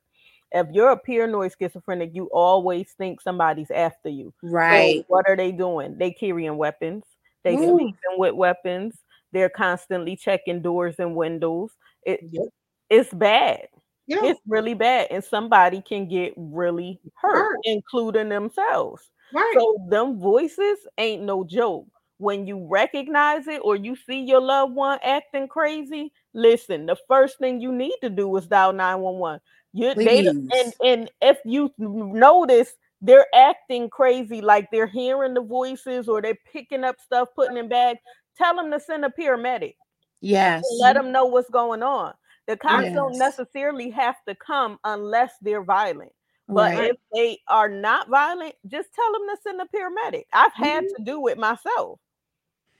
If 0.55 0.69
you're 0.73 0.91
a 0.91 0.97
paranoid 0.97 1.53
schizophrenic, 1.59 2.13
you 2.15 2.31
always 2.33 2.93
think 2.97 3.21
somebody's 3.21 3.73
after 3.73 4.09
you. 4.09 4.33
Right. 4.41 4.99
So 4.99 5.05
what 5.09 5.27
are 5.29 5.37
they 5.37 5.51
doing? 5.51 5.99
They 5.99 6.13
carrying 6.13 6.57
weapons. 6.57 7.03
They 7.43 7.57
Ooh. 7.57 7.71
sleeping 7.71 7.97
with 8.17 8.35
weapons. 8.35 8.97
They're 9.33 9.51
constantly 9.51 10.15
checking 10.15 10.63
doors 10.63 10.95
and 11.01 11.17
windows. 11.17 11.73
It, 12.05 12.21
yep. 12.31 12.45
It's 12.89 13.13
bad. 13.13 13.67
Yeah. 14.07 14.21
It's 14.23 14.41
really 14.47 14.75
bad. 14.75 15.09
And 15.11 15.25
somebody 15.25 15.83
can 15.83 16.09
get 16.09 16.35
really 16.37 17.01
hurt, 17.17 17.37
hurt. 17.37 17.59
including 17.65 18.29
themselves. 18.29 19.11
Right. 19.33 19.55
So 19.59 19.77
them 19.89 20.21
voices 20.21 20.79
ain't 20.99 21.25
no 21.25 21.43
joke. 21.45 21.89
When 22.19 22.47
you 22.47 22.69
recognize 22.71 23.49
it 23.49 23.61
or 23.65 23.75
you 23.75 23.97
see 23.97 24.21
your 24.21 24.41
loved 24.41 24.75
one 24.75 25.01
acting 25.03 25.49
crazy, 25.49 26.13
listen, 26.33 26.87
the 26.87 26.97
first 27.09 27.39
thing 27.39 27.61
you 27.61 27.73
need 27.73 27.97
to 28.03 28.09
do 28.09 28.37
is 28.37 28.47
dial 28.47 28.73
911. 28.73 29.41
You 29.75 29.93
they 29.93 30.25
and, 30.25 30.53
and 30.85 31.11
if 31.21 31.39
you 31.45 31.69
notice 31.79 32.73
they're 33.01 33.27
acting 33.35 33.91
crazy, 33.91 34.41
like 34.41 34.71
they're 34.71 34.87
hearing 34.87 35.35
the 35.35 35.43
voices 35.43 36.09
or 36.09 36.23
they're 36.23 36.39
picking 36.51 36.85
up 36.85 37.01
stuff, 37.01 37.29
putting 37.35 37.57
in 37.57 37.69
bags, 37.69 37.99
tell 38.39 38.55
them 38.55 38.71
to 38.71 38.79
send 38.79 39.05
a 39.05 39.09
paramedic. 39.09 39.75
Yes. 40.21 40.63
Let 40.81 40.95
them 40.95 41.11
know 41.11 41.25
what's 41.25 41.51
going 41.51 41.83
on. 41.83 42.15
The 42.47 42.57
cops 42.57 42.85
yes. 42.85 42.95
don't 42.95 43.19
necessarily 43.19 43.91
have 43.91 44.15
to 44.29 44.37
come 44.37 44.79
unless 44.85 45.33
they're 45.43 45.65
violent. 45.65 46.13
But 46.47 46.77
right. 46.77 46.91
if 46.91 46.97
they 47.13 47.39
are 47.49 47.69
not 47.69 48.09
violent, 48.09 48.55
just 48.69 48.91
tell 48.95 49.13
them 49.13 49.23
to 49.23 49.37
send 49.43 49.61
a 49.61 49.65
paramedic. 49.77 50.25
I've 50.33 50.55
had 50.55 50.85
mm-hmm. 50.85 51.05
to 51.05 51.11
do 51.11 51.27
it 51.27 51.37
myself. 51.37 51.99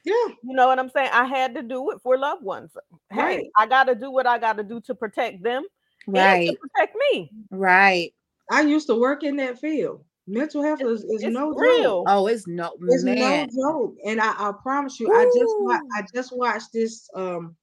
Yeah. 0.05 0.13
You 0.45 0.55
know 0.55 0.69
what 0.69 0.79
I'm 0.79 0.91
saying? 0.91 1.11
I 1.13 1.25
had 1.25 1.57
to 1.57 1.63
do 1.63 1.91
it 1.91 1.99
for 2.05 2.17
loved 2.17 2.45
ones. 2.45 2.71
Hey, 3.11 3.21
right. 3.21 3.47
I 3.59 3.67
got 3.67 3.85
to 3.85 3.97
do 3.97 4.13
what 4.13 4.29
I 4.29 4.39
got 4.39 4.59
to 4.59 4.63
do 4.63 4.81
to 4.83 4.95
protect 4.95 5.43
them 5.43 5.65
right. 6.07 6.51
to 6.51 6.57
protect 6.57 6.97
me. 7.11 7.31
Right. 7.51 8.13
I 8.51 8.63
used 8.63 8.87
to 8.89 8.95
work 8.95 9.23
in 9.23 9.37
that 9.37 9.59
field. 9.59 10.05
Mental 10.27 10.63
health 10.63 10.81
it's, 10.81 11.03
is, 11.03 11.23
is 11.23 11.25
no 11.25 11.53
real. 11.53 11.83
Joke. 11.83 12.07
Oh, 12.09 12.27
it's 12.27 12.47
no 12.47 12.73
it's 12.89 13.05
man. 13.05 13.49
no 13.53 13.73
joke. 13.73 13.97
And 14.07 14.21
I, 14.21 14.31
I 14.31 14.53
promise 14.63 14.99
you, 14.99 15.09
Ooh. 15.09 15.15
I 15.15 15.25
just 15.25 15.85
I 15.95 16.07
just 16.15 16.37
watched 16.37 16.73
this 16.73 17.09
um 17.15 17.57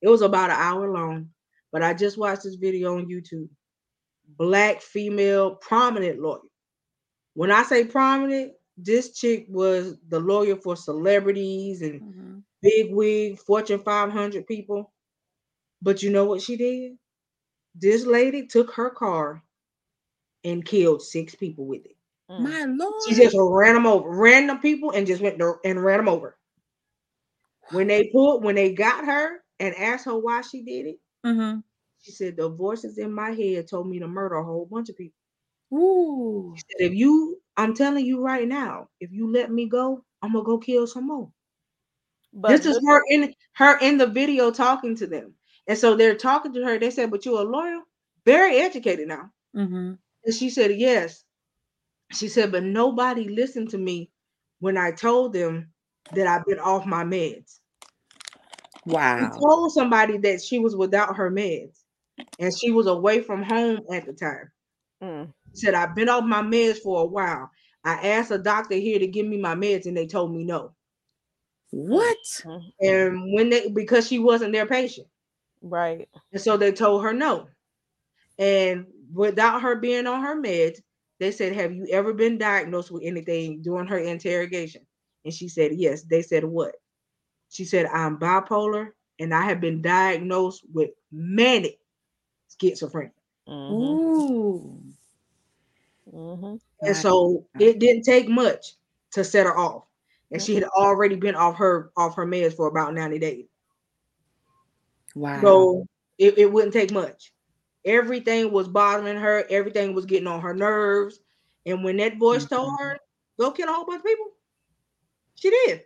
it 0.00 0.08
was 0.08 0.22
about 0.22 0.50
an 0.50 0.56
hour 0.58 0.90
long, 0.90 1.28
but 1.72 1.82
I 1.82 1.92
just 1.92 2.18
watched 2.18 2.44
this 2.44 2.54
video 2.54 2.96
on 2.96 3.06
YouTube. 3.06 3.48
Black 4.38 4.80
female 4.80 5.56
prominent 5.56 6.20
lawyer. 6.20 6.40
When 7.34 7.50
I 7.50 7.64
say 7.64 7.84
prominent, 7.84 8.52
this 8.76 9.18
chick 9.18 9.46
was 9.48 9.96
the 10.08 10.20
lawyer 10.20 10.56
for 10.56 10.76
celebrities 10.76 11.82
and 11.82 12.00
mm-hmm. 12.00 12.38
big 12.62 12.94
wig, 12.94 13.38
Fortune 13.40 13.80
500 13.80 14.46
people. 14.46 14.92
But 15.82 16.02
you 16.02 16.10
know 16.10 16.24
what 16.24 16.42
she 16.42 16.56
did? 16.56 16.92
This 17.74 18.04
lady 18.04 18.46
took 18.46 18.72
her 18.72 18.90
car 18.90 19.42
and 20.44 20.64
killed 20.64 21.02
six 21.02 21.34
people 21.34 21.66
with 21.66 21.84
it. 21.84 21.96
Mm. 22.30 22.40
My 22.40 22.64
lord. 22.64 22.94
She 23.08 23.14
just 23.14 23.36
ran 23.38 23.74
them 23.74 23.86
over, 23.86 24.08
random 24.08 24.58
people, 24.58 24.92
and 24.92 25.06
just 25.06 25.22
went 25.22 25.38
there 25.38 25.56
and 25.64 25.82
ran 25.82 25.98
them 25.98 26.08
over. 26.08 26.36
When 27.70 27.86
they 27.86 28.08
pulled, 28.12 28.44
when 28.44 28.56
they 28.56 28.72
got 28.72 29.04
her 29.04 29.44
and 29.60 29.74
asked 29.76 30.06
her 30.06 30.18
why 30.18 30.40
she 30.40 30.62
did 30.62 30.86
it, 30.86 31.00
mm-hmm. 31.24 31.60
she 32.02 32.10
said 32.10 32.36
the 32.36 32.48
voices 32.48 32.98
in 32.98 33.12
my 33.12 33.30
head 33.30 33.68
told 33.68 33.88
me 33.88 33.98
to 34.00 34.08
murder 34.08 34.36
a 34.36 34.44
whole 34.44 34.66
bunch 34.66 34.88
of 34.88 34.96
people. 34.96 35.16
Ooh. 35.72 36.52
She 36.56 36.62
said, 36.62 36.90
if 36.90 36.94
you, 36.94 37.40
I'm 37.56 37.74
telling 37.74 38.04
you 38.04 38.20
right 38.22 38.48
now, 38.48 38.88
if 38.98 39.12
you 39.12 39.30
let 39.30 39.52
me 39.52 39.68
go, 39.68 40.04
I'm 40.22 40.32
gonna 40.32 40.44
go 40.44 40.58
kill 40.58 40.86
some 40.86 41.06
more. 41.06 41.30
But 42.32 42.48
this 42.48 42.66
is 42.66 42.80
her 42.86 43.02
in 43.08 43.34
her 43.54 43.78
in 43.78 43.98
the 43.98 44.06
video 44.06 44.50
talking 44.50 44.96
to 44.96 45.06
them. 45.06 45.34
And 45.70 45.78
so 45.78 45.94
they're 45.94 46.16
talking 46.16 46.52
to 46.54 46.64
her. 46.64 46.80
They 46.80 46.90
said, 46.90 47.12
But 47.12 47.24
you're 47.24 47.42
a 47.42 47.44
lawyer, 47.44 47.78
very 48.26 48.56
educated 48.56 49.06
now. 49.06 49.30
Mm-hmm. 49.54 49.92
And 50.24 50.34
she 50.34 50.50
said, 50.50 50.72
Yes. 50.72 51.22
She 52.10 52.26
said, 52.26 52.50
But 52.50 52.64
nobody 52.64 53.28
listened 53.28 53.70
to 53.70 53.78
me 53.78 54.10
when 54.58 54.76
I 54.76 54.90
told 54.90 55.32
them 55.32 55.70
that 56.12 56.26
I've 56.26 56.44
been 56.44 56.58
off 56.58 56.86
my 56.86 57.04
meds. 57.04 57.60
Wow. 58.84 59.30
She 59.32 59.38
told 59.38 59.70
somebody 59.70 60.18
that 60.18 60.42
she 60.42 60.58
was 60.58 60.74
without 60.74 61.14
her 61.14 61.30
meds 61.30 61.78
and 62.40 62.50
she 62.58 62.72
was 62.72 62.88
away 62.88 63.20
from 63.20 63.44
home 63.44 63.82
at 63.92 64.06
the 64.06 64.12
time. 64.12 64.50
Mm. 65.00 65.32
She 65.54 65.66
said, 65.66 65.74
I've 65.74 65.94
been 65.94 66.08
off 66.08 66.24
my 66.24 66.42
meds 66.42 66.78
for 66.78 67.02
a 67.02 67.06
while. 67.06 67.48
I 67.84 68.08
asked 68.08 68.32
a 68.32 68.38
doctor 68.38 68.74
here 68.74 68.98
to 68.98 69.06
give 69.06 69.24
me 69.24 69.38
my 69.38 69.54
meds 69.54 69.86
and 69.86 69.96
they 69.96 70.08
told 70.08 70.34
me 70.34 70.42
no. 70.42 70.72
What? 71.70 72.18
Mm-hmm. 72.44 72.84
And 72.84 73.32
when 73.32 73.50
they 73.50 73.68
because 73.68 74.08
she 74.08 74.18
wasn't 74.18 74.52
their 74.52 74.66
patient. 74.66 75.06
Right. 75.62 76.08
And 76.32 76.40
so 76.40 76.56
they 76.56 76.72
told 76.72 77.02
her 77.02 77.12
no. 77.12 77.48
And 78.38 78.86
without 79.12 79.62
her 79.62 79.76
being 79.76 80.06
on 80.06 80.22
her 80.22 80.40
meds, 80.40 80.78
they 81.18 81.30
said, 81.30 81.52
Have 81.54 81.72
you 81.72 81.86
ever 81.90 82.12
been 82.12 82.38
diagnosed 82.38 82.90
with 82.90 83.02
anything 83.04 83.62
during 83.62 83.86
her 83.86 83.98
interrogation? 83.98 84.86
And 85.24 85.34
she 85.34 85.48
said, 85.48 85.72
Yes. 85.74 86.02
They 86.02 86.22
said, 86.22 86.44
What? 86.44 86.76
She 87.50 87.64
said, 87.64 87.86
I'm 87.86 88.18
bipolar 88.18 88.92
and 89.18 89.34
I 89.34 89.42
have 89.42 89.60
been 89.60 89.82
diagnosed 89.82 90.64
with 90.72 90.90
manic 91.12 91.78
schizophrenia. 92.48 93.10
Mm-hmm. 93.46 93.74
Ooh. 93.74 94.80
Mm-hmm. 96.12 96.56
And 96.82 96.96
so 96.96 97.46
it 97.58 97.78
didn't 97.78 98.02
take 98.02 98.28
much 98.28 98.74
to 99.12 99.22
set 99.22 99.46
her 99.46 99.56
off. 99.56 99.84
And 100.32 100.40
she 100.40 100.54
had 100.54 100.64
already 100.64 101.16
been 101.16 101.34
off 101.34 101.56
her 101.56 101.90
off 101.96 102.14
her 102.14 102.26
meds 102.26 102.54
for 102.54 102.68
about 102.68 102.94
90 102.94 103.18
days. 103.18 103.46
Wow. 105.14 105.40
So 105.40 105.86
it, 106.18 106.38
it 106.38 106.52
wouldn't 106.52 106.72
take 106.72 106.92
much. 106.92 107.32
Everything 107.84 108.52
was 108.52 108.68
bothering 108.68 109.16
her, 109.16 109.44
everything 109.50 109.94
was 109.94 110.06
getting 110.06 110.26
on 110.26 110.40
her 110.40 110.54
nerves. 110.54 111.20
And 111.66 111.82
when 111.82 111.96
that 111.98 112.18
voice 112.18 112.44
mm-hmm. 112.44 112.54
told 112.54 112.80
her, 112.80 112.98
go 113.38 113.50
kill 113.50 113.68
a 113.68 113.72
whole 113.72 113.86
bunch 113.86 114.00
of 114.00 114.06
people, 114.06 114.26
she 115.34 115.50
did. 115.50 115.82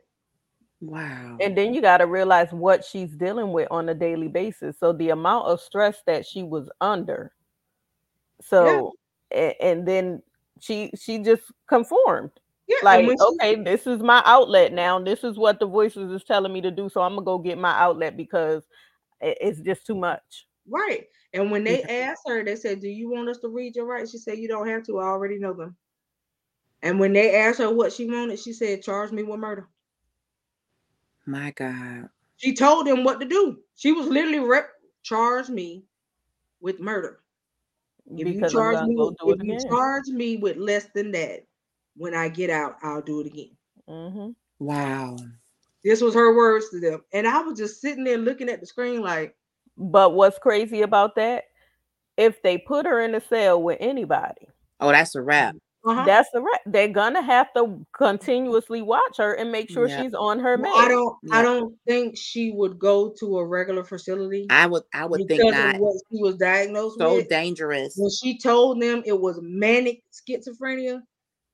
Wow. 0.80 1.36
And 1.40 1.56
then 1.56 1.72
you 1.72 1.80
got 1.80 1.98
to 1.98 2.06
realize 2.06 2.52
what 2.52 2.84
she's 2.84 3.10
dealing 3.10 3.52
with 3.52 3.68
on 3.70 3.88
a 3.88 3.94
daily 3.94 4.28
basis. 4.28 4.78
So 4.78 4.92
the 4.92 5.10
amount 5.10 5.46
of 5.46 5.60
stress 5.60 6.02
that 6.06 6.26
she 6.26 6.42
was 6.42 6.68
under. 6.80 7.32
So 8.42 8.92
yeah. 9.32 9.38
and, 9.38 9.54
and 9.60 9.88
then 9.88 10.22
she 10.60 10.90
she 10.98 11.18
just 11.18 11.42
conformed. 11.68 12.30
Yeah, 12.66 12.76
like 12.82 13.06
okay, 13.20 13.62
this 13.62 13.86
is 13.86 14.00
my 14.00 14.22
outlet 14.24 14.72
now. 14.72 14.98
This 14.98 15.22
is 15.22 15.36
what 15.36 15.60
the 15.60 15.66
voices 15.66 16.10
is 16.10 16.24
telling 16.24 16.52
me 16.52 16.62
to 16.62 16.70
do. 16.70 16.88
So 16.88 17.02
I'm 17.02 17.14
gonna 17.14 17.24
go 17.24 17.38
get 17.38 17.58
my 17.58 17.78
outlet 17.78 18.16
because 18.16 18.62
it's 19.40 19.60
just 19.60 19.86
too 19.86 19.94
much. 19.94 20.46
Right. 20.68 21.06
And 21.32 21.50
when 21.50 21.64
they 21.64 21.80
yeah. 21.80 22.10
asked 22.10 22.22
her, 22.26 22.44
they 22.44 22.56
said, 22.56 22.80
"Do 22.80 22.88
you 22.88 23.10
want 23.10 23.28
us 23.28 23.38
to 23.38 23.48
read 23.48 23.76
your 23.76 23.86
rights?" 23.86 24.12
She 24.12 24.18
said, 24.18 24.38
"You 24.38 24.48
don't 24.48 24.68
have 24.68 24.84
to. 24.84 24.98
I 24.98 25.04
already 25.04 25.38
know 25.38 25.52
them." 25.52 25.76
And 26.82 27.00
when 27.00 27.12
they 27.12 27.34
asked 27.36 27.58
her 27.58 27.70
what 27.72 27.92
she 27.92 28.06
wanted, 28.08 28.38
she 28.38 28.52
said, 28.52 28.82
"Charge 28.82 29.10
me 29.10 29.22
with 29.22 29.40
murder." 29.40 29.68
My 31.26 31.50
God. 31.52 32.08
She 32.36 32.54
told 32.54 32.86
them 32.86 33.04
what 33.04 33.20
to 33.20 33.26
do. 33.26 33.58
She 33.76 33.92
was 33.92 34.06
literally 34.06 34.40
rep 34.40 34.70
charge 35.02 35.48
me 35.48 35.84
with 36.60 36.80
murder. 36.80 37.20
If 38.06 38.26
because 38.26 38.52
you 38.52 38.58
charge 38.58 38.86
me, 38.86 39.10
if 39.26 39.42
you 39.42 39.68
charge 39.68 40.06
me 40.08 40.36
with 40.36 40.56
less 40.56 40.86
than 40.94 41.10
that, 41.12 41.46
when 41.96 42.14
I 42.14 42.28
get 42.28 42.50
out, 42.50 42.76
I'll 42.82 43.00
do 43.00 43.20
it 43.20 43.26
again. 43.26 43.56
Mm-hmm. 43.88 44.30
Wow. 44.58 45.16
This 45.84 46.00
was 46.00 46.14
her 46.14 46.34
words 46.34 46.70
to 46.70 46.80
them. 46.80 47.02
And 47.12 47.26
I 47.26 47.42
was 47.42 47.58
just 47.58 47.80
sitting 47.80 48.04
there 48.04 48.18
looking 48.18 48.48
at 48.48 48.60
the 48.60 48.66
screen 48.66 49.02
like. 49.02 49.36
But 49.76 50.14
what's 50.14 50.38
crazy 50.38 50.82
about 50.82 51.16
that? 51.16 51.44
If 52.16 52.42
they 52.42 52.58
put 52.58 52.86
her 52.86 53.00
in 53.00 53.14
a 53.14 53.20
cell 53.20 53.62
with 53.62 53.78
anybody. 53.80 54.48
Oh, 54.80 54.90
that's 54.90 55.14
a 55.14 55.22
wrap. 55.22 55.56
Uh-huh. 55.86 56.04
That's 56.06 56.30
the 56.32 56.40
right. 56.40 56.60
They're 56.64 56.88
gonna 56.88 57.20
have 57.20 57.52
to 57.54 57.84
continuously 57.94 58.80
watch 58.80 59.18
her 59.18 59.34
and 59.34 59.52
make 59.52 59.70
sure 59.70 59.86
yeah. 59.86 60.00
she's 60.00 60.14
on 60.14 60.38
her 60.38 60.56
well, 60.56 60.72
I 60.74 60.88
don't. 60.88 61.16
Yeah. 61.24 61.36
I 61.36 61.42
don't 61.42 61.76
think 61.86 62.16
she 62.16 62.52
would 62.52 62.78
go 62.78 63.10
to 63.18 63.38
a 63.38 63.46
regular 63.46 63.84
facility. 63.84 64.46
I 64.48 64.66
would. 64.66 64.84
I 64.94 65.04
would 65.04 65.28
think 65.28 65.42
not. 65.44 65.76
what 65.78 65.94
she 66.10 66.22
was 66.22 66.36
diagnosed 66.36 66.98
so 66.98 67.16
with. 67.16 67.28
dangerous. 67.28 67.96
When 67.98 68.10
she 68.10 68.38
told 68.38 68.80
them 68.80 69.02
it 69.04 69.20
was 69.20 69.38
manic 69.42 70.02
schizophrenia, 70.10 71.00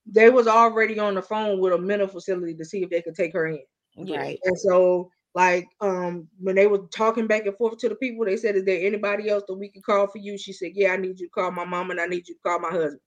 they 0.06 0.30
was 0.30 0.46
already 0.46 1.00
on 1.00 1.16
the 1.16 1.22
phone 1.22 1.58
with 1.58 1.72
a 1.72 1.78
mental 1.78 2.06
facility 2.06 2.54
to 2.54 2.64
see 2.64 2.84
if 2.84 2.90
they 2.90 3.02
could 3.02 3.16
take 3.16 3.32
her 3.32 3.48
in. 3.48 3.58
Right. 4.08 4.38
And 4.44 4.58
so, 4.58 5.10
like, 5.34 5.66
um, 5.80 6.28
when 6.38 6.56
they 6.56 6.66
were 6.66 6.86
talking 6.92 7.26
back 7.26 7.46
and 7.46 7.56
forth 7.56 7.78
to 7.78 7.88
the 7.88 7.94
people, 7.94 8.24
they 8.24 8.36
said, 8.36 8.56
"Is 8.56 8.64
there 8.64 8.84
anybody 8.84 9.28
else 9.28 9.44
that 9.46 9.54
we 9.54 9.68
can 9.68 9.82
call 9.82 10.06
for 10.06 10.18
you?" 10.18 10.38
She 10.38 10.52
said, 10.52 10.72
"Yeah, 10.74 10.92
I 10.92 10.96
need 10.96 11.20
you 11.20 11.26
to 11.26 11.30
call 11.30 11.50
my 11.50 11.64
mom 11.64 11.90
and 11.90 12.00
I 12.00 12.06
need 12.06 12.28
you 12.28 12.34
to 12.34 12.40
call 12.44 12.58
my 12.58 12.70
husband." 12.70 13.00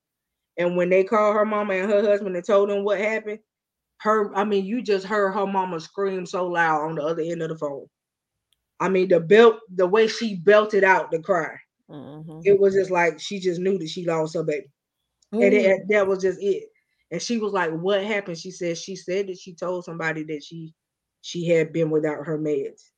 And 0.56 0.76
when 0.76 0.88
they 0.88 1.04
called 1.04 1.34
her 1.34 1.44
mama 1.44 1.74
and 1.74 1.90
her 1.90 2.02
husband 2.02 2.36
and 2.36 2.44
told 2.44 2.70
them 2.70 2.84
what 2.84 2.98
happened, 2.98 3.40
her, 3.98 4.34
I 4.36 4.44
mean, 4.44 4.64
you 4.64 4.82
just 4.82 5.06
heard 5.06 5.32
her 5.32 5.46
mama 5.46 5.80
scream 5.80 6.26
so 6.26 6.46
loud 6.46 6.82
on 6.82 6.94
the 6.96 7.02
other 7.02 7.22
end 7.22 7.42
of 7.42 7.48
the 7.48 7.58
phone. 7.58 7.86
I 8.80 8.88
mean, 8.88 9.08
the 9.08 9.20
belt, 9.20 9.60
the 9.74 9.86
way 9.86 10.08
she 10.08 10.36
belted 10.36 10.84
out 10.84 11.10
the 11.10 11.20
cry, 11.20 11.56
mm-hmm. 11.90 12.40
it 12.44 12.58
was 12.58 12.74
just 12.74 12.90
like 12.90 13.20
she 13.20 13.40
just 13.40 13.60
knew 13.60 13.78
that 13.78 13.88
she 13.88 14.04
lost 14.04 14.34
her 14.34 14.42
baby, 14.42 14.66
Ooh. 15.34 15.42
and 15.42 15.54
it, 15.54 15.88
that 15.88 16.06
was 16.06 16.22
just 16.22 16.40
it. 16.42 16.64
And 17.10 17.22
she 17.22 17.38
was 17.38 17.52
like, 17.52 17.70
"What 17.70 18.04
happened?" 18.04 18.38
She 18.38 18.50
said 18.50 18.76
she 18.76 18.96
said 18.96 19.28
that 19.28 19.38
she 19.38 19.54
told 19.54 19.84
somebody 19.84 20.24
that 20.24 20.42
she 20.42 20.74
she 21.24 21.48
had 21.48 21.72
been 21.72 21.88
without 21.88 22.26
her 22.26 22.38
meds, 22.38 22.90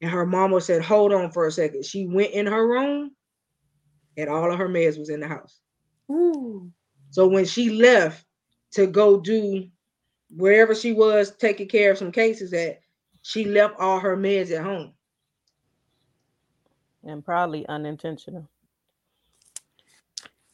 and 0.00 0.08
her 0.08 0.24
mama 0.24 0.60
said, 0.60 0.82
"Hold 0.82 1.12
on 1.12 1.32
for 1.32 1.48
a 1.48 1.50
second. 1.50 1.84
She 1.84 2.06
went 2.06 2.30
in 2.30 2.46
her 2.46 2.64
room, 2.64 3.10
and 4.16 4.30
all 4.30 4.52
of 4.52 4.58
her 4.58 4.68
meds 4.68 4.96
was 4.96 5.10
in 5.10 5.18
the 5.18 5.26
house. 5.26 5.58
Ooh. 6.08 6.70
So 7.10 7.26
when 7.26 7.44
she 7.44 7.70
left 7.70 8.24
to 8.74 8.86
go 8.86 9.18
do 9.18 9.66
wherever 10.30 10.76
she 10.76 10.92
was 10.92 11.34
taking 11.36 11.66
care 11.66 11.90
of 11.90 11.98
some 11.98 12.12
cases 12.12 12.52
at, 12.52 12.82
she 13.22 13.44
left 13.44 13.80
all 13.80 13.98
her 13.98 14.16
meds 14.16 14.56
at 14.56 14.62
home. 14.62 14.92
And 17.02 17.24
probably 17.24 17.66
unintentional. 17.68 18.48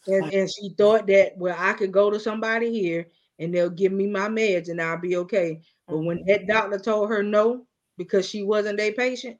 And, 0.06 0.32
and 0.32 0.50
she 0.50 0.70
thought 0.78 1.06
that 1.08 1.36
well, 1.36 1.56
I 1.58 1.74
could 1.74 1.92
go 1.92 2.10
to 2.10 2.18
somebody 2.18 2.72
here 2.72 3.08
and 3.38 3.54
they'll 3.54 3.68
give 3.68 3.92
me 3.92 4.06
my 4.06 4.28
meds 4.28 4.70
and 4.70 4.80
I'll 4.80 4.98
be 4.98 5.16
okay. 5.16 5.60
But 5.92 6.04
when 6.04 6.24
that 6.26 6.46
doctor 6.46 6.78
told 6.78 7.10
her 7.10 7.22
no 7.22 7.66
because 7.98 8.26
she 8.28 8.42
wasn't 8.42 8.80
a 8.80 8.92
patient, 8.92 9.36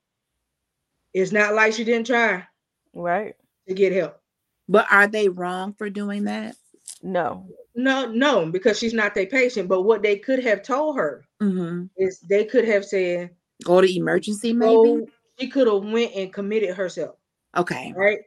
it's 1.14 1.32
not 1.32 1.54
like 1.54 1.72
she 1.72 1.84
didn't 1.84 2.06
try 2.06 2.46
right 2.92 3.34
to 3.66 3.74
get 3.74 3.92
help. 3.92 4.20
But 4.68 4.86
are 4.90 5.06
they 5.06 5.28
wrong 5.28 5.72
for 5.72 5.88
doing 5.90 6.24
that? 6.24 6.56
No. 7.02 7.46
No, 7.74 8.06
no, 8.06 8.46
because 8.46 8.78
she's 8.78 8.92
not 8.92 9.14
their 9.14 9.26
patient. 9.26 9.68
But 9.68 9.82
what 9.82 10.02
they 10.02 10.16
could 10.18 10.44
have 10.44 10.62
told 10.62 10.96
her 10.96 11.24
mm-hmm. 11.42 11.86
is 11.96 12.20
they 12.20 12.44
could 12.44 12.66
have 12.66 12.84
said, 12.84 13.30
"Go 13.64 13.80
to 13.80 13.96
emergency." 13.96 14.52
Maybe 14.52 15.06
she 15.38 15.48
could 15.48 15.66
have 15.66 15.82
went 15.82 16.14
and 16.14 16.32
committed 16.32 16.76
herself. 16.76 17.16
Okay. 17.56 17.94
Right. 17.96 18.20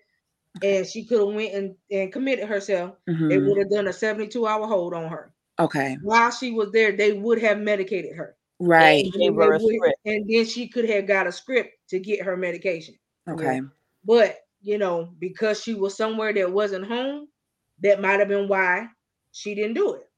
And 0.64 0.88
she 0.88 1.06
could 1.06 1.19
have 1.19 1.35
went 1.35 1.53
and, 1.53 1.76
and 1.91 2.11
committed 2.11 2.47
herself. 2.47 2.95
Mm-hmm. 3.07 3.27
They 3.27 3.38
would 3.38 3.57
have 3.57 3.69
done 3.69 3.88
a 3.88 3.93
72 3.93 4.47
hour 4.47 4.65
hold 4.65 4.93
on 4.93 5.10
her. 5.10 5.35
Okay. 5.60 5.98
While 6.02 6.32
she 6.32 6.52
was 6.52 6.72
there, 6.72 6.91
they 6.91 7.14
would 7.14 7.41
have 7.41 7.60
medicated 7.60 8.15
her. 8.15 8.36
Right. 8.60 9.06
And, 9.14 9.36
would, 9.36 9.61
and 10.06 10.30
then 10.30 10.45
she 10.45 10.68
could 10.68 10.90
have 10.90 11.07
got 11.07 11.27
a 11.27 11.32
script 11.32 11.73
to 11.90 11.99
get 11.99 12.22
her 12.22 12.38
medication. 12.38 12.95
Okay. 13.27 13.61
But 14.03 14.38
you 14.61 14.77
know, 14.77 15.14
because 15.19 15.61
she 15.61 15.73
was 15.73 15.95
somewhere 15.95 16.34
that 16.34 16.52
wasn't 16.52 16.88
home, 16.88 17.27
that 17.82 18.02
might 18.02 18.19
have 18.19 18.27
been 18.27 18.48
why 18.48 18.88
she 19.32 19.53
didn't 19.53 19.76
do 19.76 19.94
it. 19.94 20.10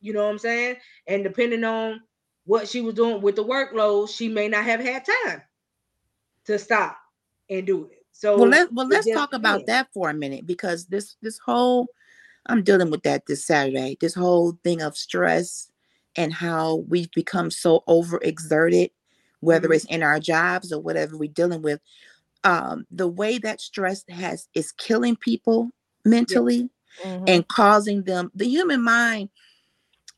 You 0.00 0.12
know 0.12 0.24
what 0.24 0.32
I'm 0.32 0.38
saying? 0.38 0.76
And 1.06 1.24
depending 1.24 1.64
on 1.64 2.02
what 2.44 2.68
she 2.68 2.80
was 2.80 2.94
doing 2.94 3.22
with 3.22 3.36
the 3.36 3.44
workload, 3.44 4.10
she 4.10 4.28
may 4.28 4.48
not 4.48 4.64
have 4.64 4.80
had 4.80 5.06
time 5.24 5.42
to 6.44 6.58
stop 6.58 6.98
and 7.48 7.66
do 7.66 7.86
it. 7.86 8.04
So 8.12 8.38
well, 8.38 8.48
let, 8.48 8.72
well 8.72 8.86
let's 8.86 9.10
talk 9.10 9.32
about 9.32 9.66
that 9.66 9.88
for 9.92 10.10
a 10.10 10.14
minute 10.14 10.46
because 10.46 10.86
this 10.86 11.16
this 11.22 11.38
whole 11.38 11.86
I'm 12.46 12.62
dealing 12.62 12.90
with 12.90 13.02
that 13.02 13.26
this 13.26 13.44
Saturday. 13.44 13.96
This 14.00 14.14
whole 14.14 14.58
thing 14.64 14.82
of 14.82 14.96
stress 14.96 15.70
and 16.16 16.32
how 16.32 16.84
we've 16.88 17.10
become 17.10 17.50
so 17.50 17.82
overexerted 17.88 18.90
whether 19.40 19.68
mm-hmm. 19.68 19.74
it's 19.74 19.84
in 19.86 20.02
our 20.02 20.18
jobs 20.18 20.72
or 20.72 20.80
whatever 20.80 21.16
we're 21.16 21.28
dealing 21.30 21.62
with. 21.62 21.80
Um, 22.44 22.86
the 22.90 23.08
way 23.08 23.38
that 23.38 23.60
stress 23.60 24.04
has 24.08 24.48
is 24.54 24.72
killing 24.72 25.16
people 25.16 25.70
mentally 26.04 26.70
mm-hmm. 27.02 27.24
and 27.26 27.48
causing 27.48 28.04
them 28.04 28.30
the 28.34 28.46
human 28.46 28.82
mind 28.82 29.30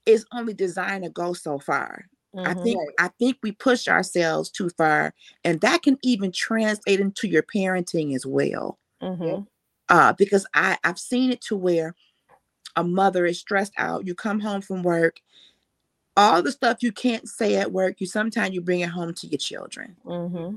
is 0.04 0.26
only 0.32 0.54
designed 0.54 1.04
to 1.04 1.10
go 1.10 1.32
so 1.32 1.58
far. 1.58 2.06
Mm-hmm. 2.34 2.46
I 2.46 2.62
think 2.62 2.78
I 2.98 3.08
think 3.18 3.38
we 3.42 3.52
push 3.52 3.88
ourselves 3.88 4.50
too 4.50 4.68
far, 4.70 5.14
and 5.44 5.60
that 5.62 5.82
can 5.82 5.96
even 6.02 6.30
translate 6.32 7.00
into 7.00 7.28
your 7.28 7.42
parenting 7.42 8.14
as 8.14 8.26
well. 8.26 8.78
Mm-hmm. 9.02 9.42
Uh, 9.88 10.12
because 10.14 10.46
I 10.54 10.76
I've 10.84 10.98
seen 10.98 11.30
it 11.30 11.40
to 11.42 11.56
where 11.56 11.94
a 12.78 12.84
mother 12.84 13.26
is 13.26 13.40
stressed 13.40 13.72
out. 13.76 14.06
You 14.06 14.14
come 14.14 14.38
home 14.38 14.60
from 14.60 14.84
work, 14.84 15.20
all 16.16 16.42
the 16.42 16.52
stuff 16.52 16.78
you 16.80 16.92
can't 16.92 17.28
say 17.28 17.56
at 17.56 17.72
work, 17.72 18.00
you 18.00 18.06
sometimes 18.06 18.54
you 18.54 18.60
bring 18.60 18.80
it 18.80 18.88
home 18.88 19.14
to 19.14 19.26
your 19.26 19.38
children. 19.38 19.96
Mm-hmm. 20.04 20.56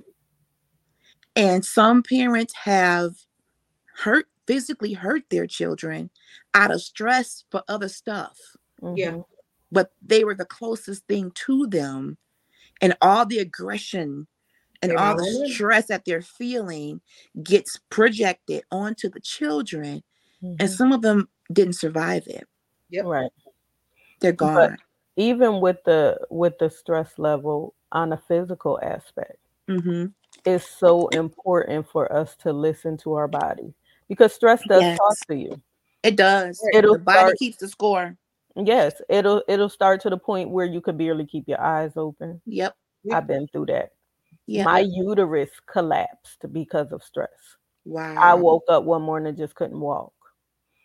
And 1.36 1.66
some 1.66 2.04
parents 2.04 2.54
have 2.64 3.16
hurt 3.96 4.28
physically 4.46 4.94
hurt 4.94 5.24
their 5.30 5.48
children 5.48 6.10
out 6.54 6.72
of 6.72 6.82
stress 6.82 7.44
for 7.50 7.64
other 7.68 7.90
stuff. 7.90 8.38
Mm-hmm. 8.82 8.98
Yeah. 8.98 9.22
But 9.72 9.92
they 10.02 10.24
were 10.24 10.36
the 10.36 10.46
closest 10.46 11.08
thing 11.08 11.32
to 11.46 11.66
them. 11.68 12.18
And 12.82 12.96
all 13.02 13.26
the 13.26 13.40
aggression 13.40 14.28
and 14.82 14.98
all 14.98 15.16
the 15.16 15.50
stress 15.54 15.88
that 15.88 16.04
they're 16.06 16.22
feeling 16.22 17.02
gets 17.42 17.80
projected 17.90 18.64
onto 18.72 19.10
the 19.10 19.20
children. 19.20 20.04
Mm-hmm. 20.44 20.56
And 20.60 20.70
some 20.70 20.92
of 20.92 21.02
them 21.02 21.30
didn't 21.52 21.74
survive 21.74 22.24
it. 22.28 22.48
Yep. 22.90 23.06
Right. 23.06 23.32
They're 24.20 24.32
gone. 24.32 24.56
But 24.56 24.80
even 25.16 25.60
with 25.62 25.84
the 25.86 26.18
with 26.30 26.58
the 26.60 26.70
stress 26.70 27.18
level 27.18 27.74
on 27.92 28.14
a 28.14 28.18
physical 28.28 28.80
aspect, 28.82 29.38
mm-hmm. 29.70 30.08
it's 30.46 30.68
so 30.68 31.08
important 31.10 31.88
for 31.90 32.12
us 32.12 32.36
to 32.38 32.54
listen 32.54 32.98
to 32.98 33.14
our 33.14 33.28
body 33.28 33.74
because 34.08 34.34
stress 34.34 34.62
does 34.68 34.82
yes. 34.82 34.98
talk 34.98 35.28
to 35.28 35.36
you. 35.36 35.62
It 36.04 36.16
does. 36.16 36.62
It'll 36.74 36.94
the 36.94 37.00
body 37.00 37.20
start, 37.20 37.38
keeps 37.38 37.58
the 37.58 37.68
score. 37.68 38.18
Yes, 38.56 39.02
it'll 39.10 39.44
it'll 39.48 39.70
start 39.70 40.02
to 40.02 40.10
the 40.10 40.18
point 40.18 40.50
where 40.50 40.66
you 40.66 40.82
could 40.82 40.98
barely 40.98 41.26
keep 41.26 41.48
your 41.48 41.62
eyes 41.62 41.94
open. 41.96 42.42
Yep. 42.46 42.76
I've 43.12 43.28
been 43.28 43.48
through 43.48 43.68
that. 43.68 43.90
Yeah. 44.46 44.66
My 44.66 44.80
uterus 44.80 45.50
collapsed 45.66 46.46
because 46.52 46.92
of 46.92 47.04
stress. 47.04 47.30
Wow. 47.86 48.16
I 48.18 48.34
woke 48.36 48.64
up 48.70 48.84
one 48.84 49.02
morning 49.02 49.36
just 49.36 49.56
couldn't 49.56 49.80
walk. 49.80 50.14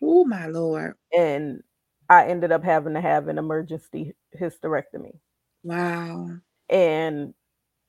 Oh 0.01 0.25
my 0.25 0.47
lord. 0.47 0.95
And 1.15 1.63
I 2.09 2.27
ended 2.27 2.51
up 2.51 2.63
having 2.63 2.93
to 2.93 3.01
have 3.01 3.27
an 3.27 3.37
emergency 3.37 4.13
hysterectomy. 4.39 5.19
Wow. 5.63 6.29
And 6.69 7.33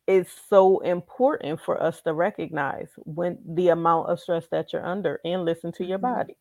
it's 0.06 0.32
so 0.48 0.80
important 0.80 1.60
for 1.60 1.80
us 1.80 2.00
to 2.02 2.14
recognize 2.14 2.88
when 2.96 3.38
the 3.46 3.68
amount 3.68 4.08
of 4.08 4.18
stress 4.18 4.46
that 4.50 4.72
you're 4.72 4.84
under 4.84 5.20
and 5.24 5.44
listen 5.44 5.70
to 5.72 5.84
your 5.84 5.98
mm-hmm. 5.98 6.16
body. 6.16 6.36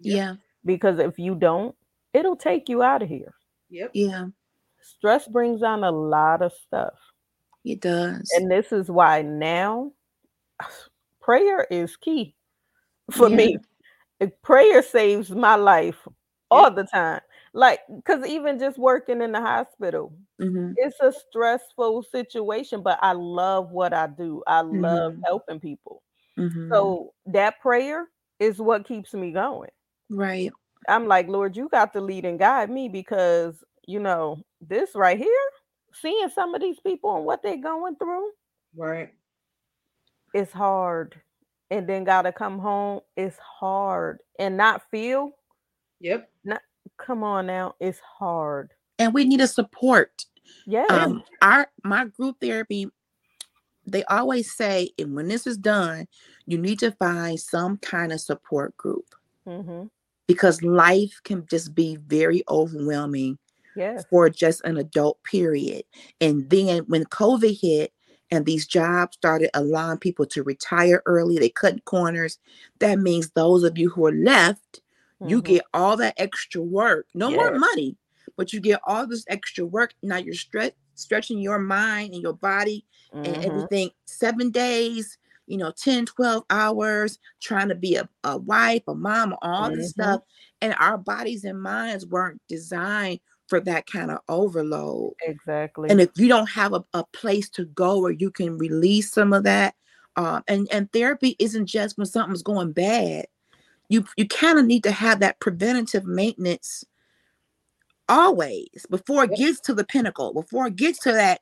Yeah. 0.00 0.34
Because 0.64 0.98
if 0.98 1.18
you 1.18 1.34
don't, 1.34 1.74
it'll 2.12 2.36
take 2.36 2.68
you 2.68 2.82
out 2.82 3.02
of 3.02 3.08
here. 3.08 3.34
Yep. 3.70 3.90
Yeah. 3.94 4.26
Stress 4.80 5.28
brings 5.28 5.62
on 5.62 5.84
a 5.84 5.90
lot 5.90 6.42
of 6.42 6.52
stuff. 6.52 6.98
It 7.64 7.80
does. 7.80 8.28
And 8.34 8.50
this 8.50 8.72
is 8.72 8.90
why 8.90 9.22
now 9.22 9.92
prayer 11.20 11.66
is 11.70 11.96
key 11.96 12.34
for 13.10 13.28
yeah. 13.30 13.36
me. 13.36 13.58
Prayer 14.42 14.82
saves 14.82 15.30
my 15.30 15.54
life 15.56 16.06
all 16.50 16.70
the 16.70 16.84
time. 16.84 17.20
Like 17.54 17.80
because 17.94 18.26
even 18.26 18.58
just 18.58 18.78
working 18.78 19.20
in 19.20 19.32
the 19.32 19.40
hospital 19.40 20.12
mm-hmm. 20.40 20.72
it's 20.76 20.98
a 21.00 21.12
stressful 21.12 22.02
situation 22.04 22.82
but 22.82 22.98
i 23.02 23.12
love 23.12 23.70
what 23.70 23.92
i 23.92 24.06
do. 24.06 24.42
I 24.46 24.62
mm-hmm. 24.62 24.80
love 24.80 25.16
helping 25.24 25.60
people. 25.60 26.02
Mm-hmm. 26.38 26.72
so 26.72 27.12
that 27.26 27.60
prayer 27.60 28.08
is 28.40 28.58
what 28.58 28.88
keeps 28.88 29.12
me 29.12 29.32
going. 29.32 29.68
Right. 30.08 30.50
I'm 30.88 31.06
like 31.06 31.28
lord 31.28 31.56
you 31.56 31.68
got 31.68 31.92
to 31.92 32.00
lead 32.00 32.24
and 32.24 32.38
guide 32.38 32.70
me 32.70 32.88
because 32.88 33.62
you 33.86 34.00
know 34.00 34.42
this 34.60 34.90
right 34.94 35.18
here 35.18 35.48
seeing 35.92 36.30
some 36.30 36.54
of 36.54 36.62
these 36.62 36.80
people 36.80 37.16
and 37.16 37.26
what 37.26 37.42
they're 37.42 37.58
going 37.58 37.96
through 37.96 38.30
right. 38.76 39.10
it's 40.32 40.52
hard 40.52 41.20
and 41.72 41.88
then 41.88 42.04
gotta 42.04 42.30
come 42.30 42.58
home 42.58 43.00
it's 43.16 43.38
hard 43.38 44.20
and 44.38 44.56
not 44.56 44.82
feel 44.90 45.32
yep 46.00 46.30
not 46.44 46.60
come 46.98 47.22
on 47.22 47.46
now, 47.46 47.74
it's 47.80 48.00
hard. 48.00 48.72
And 48.98 49.12
we 49.14 49.24
need 49.24 49.40
a 49.40 49.46
support. 49.46 50.24
Yeah. 50.66 50.86
Um, 50.90 51.22
our 51.40 51.68
my 51.84 52.06
group 52.06 52.36
therapy, 52.40 52.88
they 53.86 54.04
always 54.04 54.54
say, 54.54 54.90
and 54.98 55.14
when 55.14 55.28
this 55.28 55.46
is 55.46 55.56
done, 55.56 56.06
you 56.46 56.58
need 56.58 56.78
to 56.80 56.92
find 56.92 57.38
some 57.38 57.78
kind 57.78 58.12
of 58.12 58.20
support 58.20 58.76
group. 58.76 59.06
Mm-hmm. 59.46 59.86
Because 60.28 60.62
life 60.62 61.20
can 61.24 61.46
just 61.50 61.74
be 61.74 61.96
very 61.96 62.42
overwhelming 62.48 63.38
yes. 63.76 64.04
for 64.08 64.30
just 64.30 64.62
an 64.64 64.76
adult 64.76 65.22
period. 65.24 65.82
And 66.20 66.48
then 66.48 66.84
when 66.86 67.04
COVID 67.04 67.60
hit, 67.60 67.92
and 68.32 68.46
these 68.46 68.66
jobs 68.66 69.16
started 69.16 69.50
allowing 69.54 69.98
people 69.98 70.26
to 70.26 70.42
retire 70.42 71.02
early. 71.06 71.38
They 71.38 71.50
cut 71.50 71.84
corners. 71.84 72.38
That 72.80 72.98
means 72.98 73.30
those 73.30 73.62
of 73.62 73.78
you 73.78 73.90
who 73.90 74.06
are 74.06 74.12
left 74.12 74.80
Mm-hmm. 75.22 75.30
You 75.30 75.42
get 75.42 75.62
all 75.72 75.96
that 75.98 76.14
extra 76.16 76.60
work, 76.60 77.06
no 77.14 77.28
yes. 77.28 77.36
more 77.36 77.58
money, 77.58 77.96
but 78.36 78.52
you 78.52 78.60
get 78.60 78.80
all 78.84 79.06
this 79.06 79.24
extra 79.28 79.64
work. 79.64 79.94
Now 80.02 80.16
you're 80.16 80.34
stretch, 80.34 80.74
stretching 80.94 81.38
your 81.38 81.60
mind 81.60 82.12
and 82.12 82.22
your 82.22 82.32
body 82.32 82.84
mm-hmm. 83.14 83.24
and 83.24 83.44
everything 83.44 83.90
seven 84.04 84.50
days, 84.50 85.18
you 85.46 85.58
know, 85.58 85.70
10, 85.70 86.06
12 86.06 86.44
hours, 86.50 87.18
trying 87.40 87.68
to 87.68 87.76
be 87.76 87.94
a, 87.94 88.08
a 88.24 88.36
wife, 88.38 88.82
a 88.88 88.94
mom, 88.94 89.36
all 89.42 89.68
mm-hmm. 89.68 89.78
this 89.78 89.90
stuff. 89.90 90.22
And 90.60 90.74
our 90.80 90.98
bodies 90.98 91.44
and 91.44 91.60
minds 91.60 92.04
weren't 92.04 92.40
designed 92.48 93.20
for 93.48 93.60
that 93.60 93.86
kind 93.86 94.10
of 94.10 94.18
overload. 94.28 95.14
Exactly. 95.22 95.90
And 95.90 96.00
if 96.00 96.10
you 96.16 96.28
don't 96.28 96.50
have 96.50 96.72
a, 96.72 96.84
a 96.94 97.04
place 97.12 97.48
to 97.50 97.64
go 97.66 98.00
where 98.00 98.12
you 98.12 98.30
can 98.30 98.58
release 98.58 99.12
some 99.12 99.32
of 99.32 99.44
that, 99.44 99.74
um, 100.16 100.42
and 100.48 100.68
and 100.70 100.92
therapy 100.92 101.36
isn't 101.38 101.66
just 101.66 101.96
when 101.96 102.06
something's 102.06 102.42
going 102.42 102.72
bad 102.72 103.26
you 103.92 104.04
you 104.16 104.26
kind 104.26 104.58
of 104.58 104.64
need 104.64 104.82
to 104.84 104.90
have 104.90 105.20
that 105.20 105.38
preventative 105.38 106.04
maintenance 106.04 106.84
always 108.08 108.86
before 108.90 109.24
it 109.24 109.36
gets 109.36 109.60
to 109.60 109.74
the 109.74 109.84
pinnacle 109.84 110.32
before 110.32 110.66
it 110.66 110.76
gets 110.76 110.98
to 110.98 111.12
that 111.12 111.40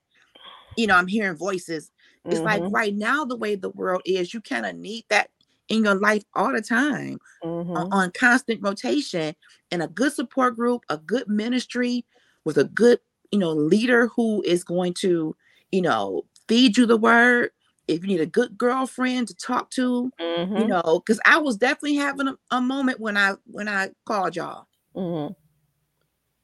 you 0.77 0.87
know 0.87 0.97
i'm 0.97 1.07
hearing 1.07 1.37
voices 1.37 1.91
it's 2.27 2.37
mm-hmm. 2.37 2.45
like 2.45 2.63
right 2.73 2.95
now 2.95 3.25
the 3.25 3.37
way 3.37 3.55
the 3.55 3.71
world 3.71 4.03
is 4.05 4.35
you 4.35 4.41
kind 4.41 4.67
of 4.67 4.77
need 4.77 5.05
that 5.09 5.31
in 5.71 5.85
your 5.85 5.95
life 5.95 6.23
all 6.35 6.53
the 6.53 6.61
time 6.61 7.19
mm-hmm. 7.43 7.77
on, 7.77 7.93
on 7.93 8.11
constant 8.13 8.61
rotation 8.63 9.35
and 9.71 9.83
a 9.83 9.89
good 9.89 10.13
support 10.13 10.57
group 10.57 10.85
a 10.91 10.99
good 10.99 11.27
ministry 11.29 12.05
with 12.45 12.59
a 12.59 12.65
good 12.65 13.01
you 13.31 13.39
know 13.39 13.53
leader 13.53 14.09
who 14.09 14.43
is 14.43 14.63
going 14.63 14.93
to 14.93 15.35
you 15.73 15.81
know 15.81 16.23
feed 16.49 16.77
you 16.77 16.85
the 16.85 16.97
word 16.97 17.51
if 17.91 18.03
you 18.03 18.07
need 18.07 18.21
a 18.21 18.27
good 18.27 18.57
girlfriend 18.57 19.27
to 19.29 19.35
talk 19.35 19.69
to, 19.71 20.13
mm-hmm. 20.21 20.57
you 20.57 20.67
know, 20.69 21.03
because 21.05 21.21
I 21.25 21.39
was 21.39 21.57
definitely 21.57 21.97
having 21.97 22.29
a, 22.29 22.39
a, 22.53 22.61
moment 22.61 23.01
when 23.01 23.17
I 23.17 23.35
when 23.47 23.69
I 23.69 23.91
called 24.07 24.37
y'all. 24.37 24.67
Mm-hmm. 24.95 25.33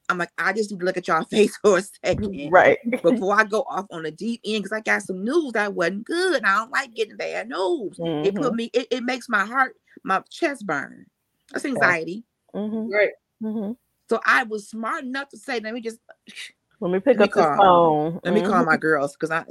I'm 0.08 0.18
like, 0.18 0.30
I 0.38 0.52
just 0.52 0.70
need 0.70 0.80
to 0.80 0.86
look 0.86 0.96
at 0.96 1.08
y'all 1.08 1.24
face 1.30 1.56
for 1.58 1.78
a 1.78 1.82
second, 1.82 2.50
right? 2.50 2.78
before 3.02 3.38
I 3.38 3.44
go 3.44 3.62
off 3.68 3.86
on 3.90 4.06
a 4.06 4.10
deep 4.10 4.40
end, 4.44 4.64
because 4.64 4.76
I 4.76 4.80
got 4.80 5.02
some 5.02 5.24
news 5.24 5.52
that 5.52 5.74
wasn't 5.74 6.04
good. 6.04 6.44
I 6.44 6.56
don't 6.56 6.70
like 6.70 6.94
getting 6.94 7.16
bad 7.16 7.48
news. 7.48 7.96
Mm-hmm. 7.98 8.26
It 8.26 8.34
put 8.34 8.44
mm-hmm. 8.44 8.56
me, 8.56 8.70
it, 8.72 8.86
it, 8.90 9.04
makes 9.04 9.28
my 9.28 9.44
heart, 9.44 9.76
my 10.02 10.22
chest 10.30 10.66
burn. 10.66 11.06
That's 11.52 11.64
anxiety, 11.64 12.24
mm-hmm. 12.54 12.92
right? 12.92 13.10
Mm-hmm. 13.42 13.72
So 14.08 14.20
I 14.24 14.44
was 14.44 14.68
smart 14.68 15.04
enough 15.04 15.28
to 15.30 15.38
say, 15.38 15.60
let 15.60 15.74
me 15.74 15.80
just 15.80 15.98
let 16.80 16.90
me 16.90 17.00
pick 17.00 17.18
let 17.18 17.30
up 17.30 17.36
me 17.36 17.42
call, 17.42 17.56
phone. 17.56 18.20
Let 18.24 18.34
me 18.34 18.42
call 18.42 18.64
my 18.64 18.76
girls 18.76 19.16
because 19.16 19.30
I 19.30 19.44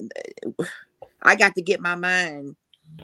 I 1.22 1.36
got 1.36 1.56
to 1.56 1.62
get 1.62 1.82
my 1.82 1.96
mind 1.96 2.56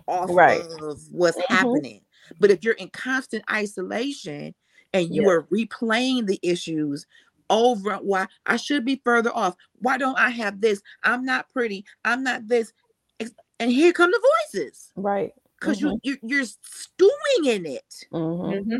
off 0.07 0.29
right. 0.31 0.61
of 0.61 1.01
what's 1.11 1.37
mm-hmm. 1.37 1.53
happening. 1.53 2.01
But 2.39 2.51
if 2.51 2.63
you're 2.63 2.75
in 2.75 2.89
constant 2.89 3.43
isolation 3.51 4.53
and 4.93 5.13
you 5.13 5.23
yeah. 5.23 5.29
are 5.29 5.43
replaying 5.43 6.27
the 6.27 6.39
issues 6.43 7.05
over 7.51 7.95
why 7.97 8.25
I 8.47 8.55
should 8.55 8.85
be 8.85 8.99
further 9.03 9.31
off. 9.35 9.55
Why 9.79 9.97
don't 9.97 10.17
I 10.17 10.31
have 10.31 10.61
this? 10.61 10.81
I'm 11.03 11.23
not 11.23 11.49
pretty. 11.49 11.85
I'm 12.03 12.23
not 12.23 12.47
this. 12.47 12.73
And 13.59 13.71
here 13.71 13.93
come 13.93 14.09
the 14.09 14.31
voices. 14.53 14.91
Right. 14.95 15.33
Because 15.59 15.79
mm-hmm. 15.79 15.97
you, 16.01 16.17
you 16.23 16.37
you're 16.37 16.45
stewing 16.45 17.45
in 17.45 17.65
it. 17.67 18.05
Mm-hmm. 18.11 18.53
mm-hmm. 18.53 18.79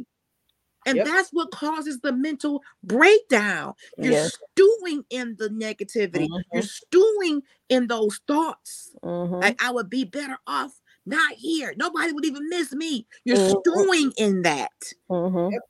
And 0.88 0.98
yep. 0.98 1.06
that's 1.06 1.30
what 1.30 1.52
causes 1.52 2.00
the 2.00 2.12
mental 2.12 2.64
breakdown. 2.84 3.76
You're 4.00 4.14
yes. 4.14 4.36
stewing 4.52 5.04
in 5.12 5.36
the 5.38 5.50
negativity. 5.50 6.28
Mm-hmm. 6.28 6.54
You're 6.54 6.64
stewing 6.64 7.44
in 7.70 7.86
those 7.86 8.20
thoughts. 8.28 8.90
Mm-hmm. 9.04 9.36
Like 9.36 9.62
I 9.64 9.70
would 9.70 9.92
be 9.92 10.06
better 10.06 10.40
off 10.48 10.82
not 11.06 11.34
here. 11.34 11.74
Nobody 11.78 12.12
would 12.12 12.26
even 12.26 12.50
miss 12.50 12.74
me. 12.74 13.06
You're 13.26 13.38
mm-hmm. 13.38 13.60
stewing 13.60 14.14
in 14.18 14.42
that. 14.44 14.72
Mm-hmm. 15.10 15.54
Yep. 15.54 15.62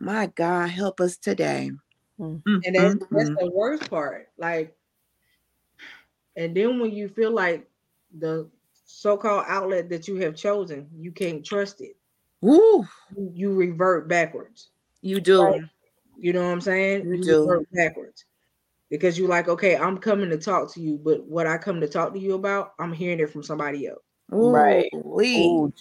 My 0.00 0.26
God, 0.26 0.68
help 0.70 1.00
us 1.00 1.16
today. 1.16 1.70
Mm-hmm. 2.20 2.56
And 2.64 2.74
that's, 2.74 2.94
that's 3.10 3.30
mm-hmm. 3.30 3.34
the 3.46 3.50
worst 3.52 3.88
part. 3.90 4.28
Like, 4.38 4.76
And 6.36 6.56
then 6.56 6.78
when 6.78 6.92
you 6.92 7.08
feel 7.08 7.32
like 7.32 7.68
the 8.16 8.48
so-called 8.84 9.44
outlet 9.48 9.88
that 9.90 10.08
you 10.08 10.16
have 10.16 10.34
chosen, 10.36 10.88
you 10.96 11.12
can't 11.12 11.44
trust 11.44 11.80
it. 11.80 11.96
Ooh, 12.44 12.86
You, 13.16 13.32
you 13.34 13.54
revert 13.54 14.08
backwards. 14.08 14.68
you 15.02 15.20
do. 15.20 15.42
Right. 15.42 15.62
You 16.16 16.32
know 16.32 16.42
what 16.44 16.52
I'm 16.52 16.60
saying? 16.60 17.06
You 17.06 17.22
do. 17.22 17.40
revert 17.40 17.68
backwards. 17.72 18.24
Because 18.90 19.18
you're 19.18 19.28
like, 19.28 19.48
okay, 19.48 19.76
I'm 19.76 19.98
coming 19.98 20.30
to 20.30 20.38
talk 20.38 20.72
to 20.74 20.80
you, 20.80 20.96
but 20.96 21.24
what 21.26 21.46
I 21.46 21.58
come 21.58 21.80
to 21.80 21.88
talk 21.88 22.12
to 22.14 22.18
you 22.18 22.34
about, 22.34 22.72
I'm 22.78 22.92
hearing 22.92 23.20
it 23.20 23.30
from 23.30 23.42
somebody 23.42 23.86
else. 23.86 24.02
Ooh, 24.32 24.50
Right. 24.50 24.90
Ooh, 24.94 25.72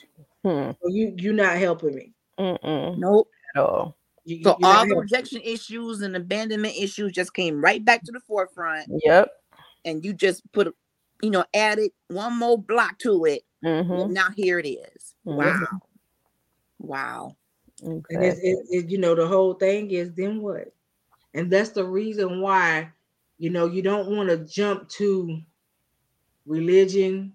hmm, 0.43 0.71
So 0.81 0.87
you 0.87 1.13
you're 1.17 1.33
not 1.33 1.57
helping 1.57 1.95
me. 1.95 2.13
mm-mm, 2.39 2.97
Nope. 2.97 3.29
at 3.55 3.61
all. 3.61 3.96
You, 4.27 4.43
So 4.43 4.57
you're 4.59 4.69
all 4.69 4.85
the 4.85 4.95
rejection 4.97 5.39
issues 5.41 6.01
and 6.01 6.13
abandonment 6.13 6.75
issues 6.77 7.13
just 7.13 7.33
came 7.33 7.61
right 7.63 7.83
back 7.83 8.03
to 8.03 8.11
the 8.11 8.19
forefront, 8.19 8.89
Yep. 9.05 9.29
and 9.85 10.03
you 10.03 10.13
just 10.13 10.43
put, 10.51 10.75
you 11.21 11.29
know, 11.29 11.45
added 11.53 11.91
one 12.09 12.37
more 12.37 12.61
block 12.61 12.99
to 12.99 13.23
it. 13.23 13.43
Mm-hmm. 13.63 14.11
Now 14.11 14.27
here 14.35 14.59
it 14.59 14.67
is. 14.67 15.15
Mhm. 15.25 15.37
Wow. 15.37 15.81
Wow. 16.79 17.37
And 17.81 18.03
it's, 18.09 18.39
it, 18.41 18.57
it, 18.69 18.89
you 18.89 18.97
know, 18.97 19.15
the 19.15 19.25
whole 19.25 19.53
thing 19.53 19.91
is 19.91 20.11
then 20.13 20.41
what? 20.41 20.73
And 21.33 21.49
that's 21.49 21.69
the 21.69 21.85
reason 21.85 22.41
why, 22.41 22.91
you 23.37 23.49
know, 23.49 23.65
you 23.67 23.81
don't 23.81 24.09
want 24.13 24.27
to 24.27 24.39
jump 24.39 24.89
to 24.89 25.39
religion. 26.45 27.33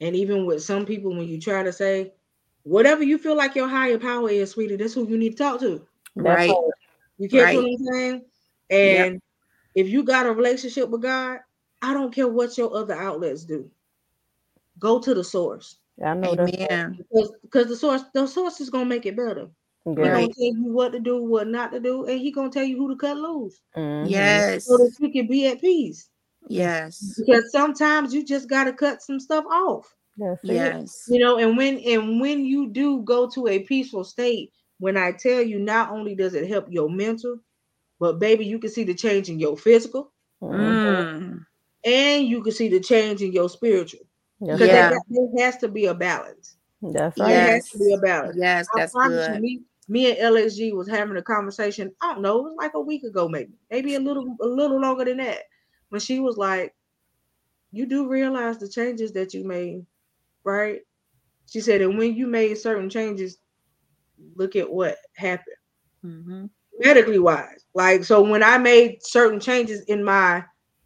And 0.00 0.16
even 0.16 0.46
with 0.46 0.62
some 0.62 0.86
people, 0.86 1.10
when 1.14 1.28
you 1.28 1.38
try 1.38 1.62
to 1.62 1.72
say, 1.74 2.14
whatever 2.62 3.02
you 3.02 3.18
feel 3.18 3.36
like 3.36 3.54
your 3.54 3.68
higher 3.68 3.98
power 3.98 4.30
is, 4.30 4.52
sweetie, 4.52 4.76
that's 4.76 4.94
who 4.94 5.06
you 5.06 5.18
need 5.18 5.36
to 5.36 5.36
talk 5.36 5.60
to. 5.60 5.86
Right. 6.14 6.54
You 7.18 7.28
get 7.28 7.42
Right. 7.42 7.56
what 7.56 7.64
I'm 7.66 7.84
saying? 7.92 8.24
And 8.70 9.22
if 9.74 9.88
you 9.88 10.02
got 10.02 10.26
a 10.26 10.32
relationship 10.32 10.88
with 10.88 11.02
God, 11.02 11.40
I 11.80 11.92
don't 11.94 12.14
care 12.14 12.28
what 12.28 12.56
your 12.56 12.74
other 12.74 12.94
outlets 12.94 13.44
do. 13.44 13.70
Go 14.78 14.98
to 15.00 15.14
the 15.14 15.24
source. 15.24 15.78
I 16.04 16.14
know 16.14 16.34
that's 16.34 16.52
Amen. 16.52 16.96
Because 16.98 17.32
because 17.42 17.66
the 17.68 17.76
source, 17.76 18.02
the 18.14 18.26
source 18.26 18.60
is 18.60 18.70
gonna 18.70 18.86
make 18.86 19.06
it 19.06 19.16
better. 19.16 19.48
He 19.84 19.94
great. 19.94 20.10
Right. 20.10 20.20
gonna 20.22 20.34
tell 20.34 20.62
you 20.62 20.72
what 20.72 20.92
to 20.92 21.00
do, 21.00 21.22
what 21.22 21.48
not 21.48 21.72
to 21.72 21.80
do, 21.80 22.06
and 22.06 22.20
he 22.20 22.30
gonna 22.30 22.50
tell 22.50 22.64
you 22.64 22.76
who 22.76 22.88
to 22.88 22.96
cut 22.96 23.16
loose 23.16 23.60
Mhm. 23.76 24.08
Yes. 24.08 24.66
so 24.66 24.78
that 24.78 24.94
you 25.00 25.10
can 25.10 25.26
be 25.26 25.46
at 25.46 25.60
peace. 25.60 26.08
Yes. 26.48 27.14
Because 27.18 27.50
sometimes 27.52 28.14
you 28.14 28.24
just 28.24 28.48
gotta 28.48 28.72
cut 28.72 29.02
some 29.02 29.20
stuff 29.20 29.44
off, 29.50 29.94
That's 30.16 30.42
it. 30.44 30.54
Yes. 30.54 31.04
you 31.08 31.18
know. 31.18 31.38
And 31.38 31.56
when 31.56 31.78
and 31.80 32.20
when 32.20 32.44
you 32.44 32.68
do 32.68 33.02
go 33.02 33.28
to 33.30 33.48
a 33.48 33.60
peaceful 33.60 34.04
state, 34.04 34.52
when 34.82 34.96
I 34.96 35.12
tell 35.12 35.40
you, 35.40 35.60
not 35.60 35.92
only 35.92 36.16
does 36.16 36.34
it 36.34 36.48
help 36.48 36.66
your 36.68 36.90
mental, 36.90 37.38
but 38.00 38.18
baby, 38.18 38.44
you 38.44 38.58
can 38.58 38.68
see 38.68 38.82
the 38.82 38.94
change 38.94 39.28
in 39.30 39.38
your 39.38 39.56
physical. 39.56 40.12
Mm. 40.42 41.46
and 41.84 42.26
you 42.26 42.42
can 42.42 42.50
see 42.52 42.68
the 42.68 42.80
change 42.80 43.22
in 43.22 43.32
your 43.32 43.48
spiritual. 43.48 44.00
That's 44.40 44.58
Because 44.58 44.74
Yeah. 44.74 44.90
there, 44.90 45.00
there 45.08 45.44
has 45.44 45.56
to 45.58 45.68
be 45.68 45.86
a 45.86 45.94
balance. 45.94 46.56
That's 46.82 47.16
right. 47.16 47.28
There 47.28 47.44
Yeah. 47.44 47.54
has 47.54 47.68
to 47.70 47.78
be 47.78 47.94
a 47.94 47.98
balance. 47.98 48.36
Yes, 48.36 48.66
I 48.74 48.80
that's 48.80 48.92
promise 48.92 49.28
you, 49.28 49.34
good. 49.34 49.40
me, 49.42 49.60
me 49.88 50.10
and 50.10 50.18
LSG 50.18 50.72
was 50.72 50.88
having 50.88 51.16
a 51.16 51.22
conversation. 51.22 51.94
I 52.02 52.14
don't 52.14 52.22
know, 52.22 52.38
it 52.40 52.42
was 52.42 52.56
like 52.58 52.74
a 52.74 52.80
week 52.80 53.04
ago, 53.04 53.28
maybe, 53.28 53.52
maybe 53.70 53.94
a 53.94 54.00
little, 54.00 54.36
a 54.42 54.46
little 54.46 54.80
longer 54.80 55.04
than 55.04 55.18
that. 55.18 55.44
When 55.90 56.00
she 56.00 56.18
was 56.18 56.36
like, 56.36 56.74
"You 57.70 57.86
do 57.86 58.08
realize 58.08 58.58
the 58.58 58.68
changes 58.68 59.12
that 59.12 59.32
you 59.32 59.44
made, 59.44 59.86
right?" 60.42 60.80
She 61.46 61.60
said, 61.60 61.82
"And 61.82 61.96
when 61.98 62.16
you 62.16 62.26
made 62.26 62.58
certain 62.58 62.90
changes, 62.90 63.38
look 64.34 64.56
at 64.56 64.70
what 64.70 64.98
happened 65.16 65.56
Mhm. 66.02 66.50
medically 66.78 67.18
wise. 67.18 67.64
Like, 67.74 68.04
so 68.04 68.22
when 68.22 68.42
I 68.42 68.58
made 68.58 69.02
certain 69.02 69.40
changes 69.40 69.82
in 69.82 70.02
my 70.04 70.44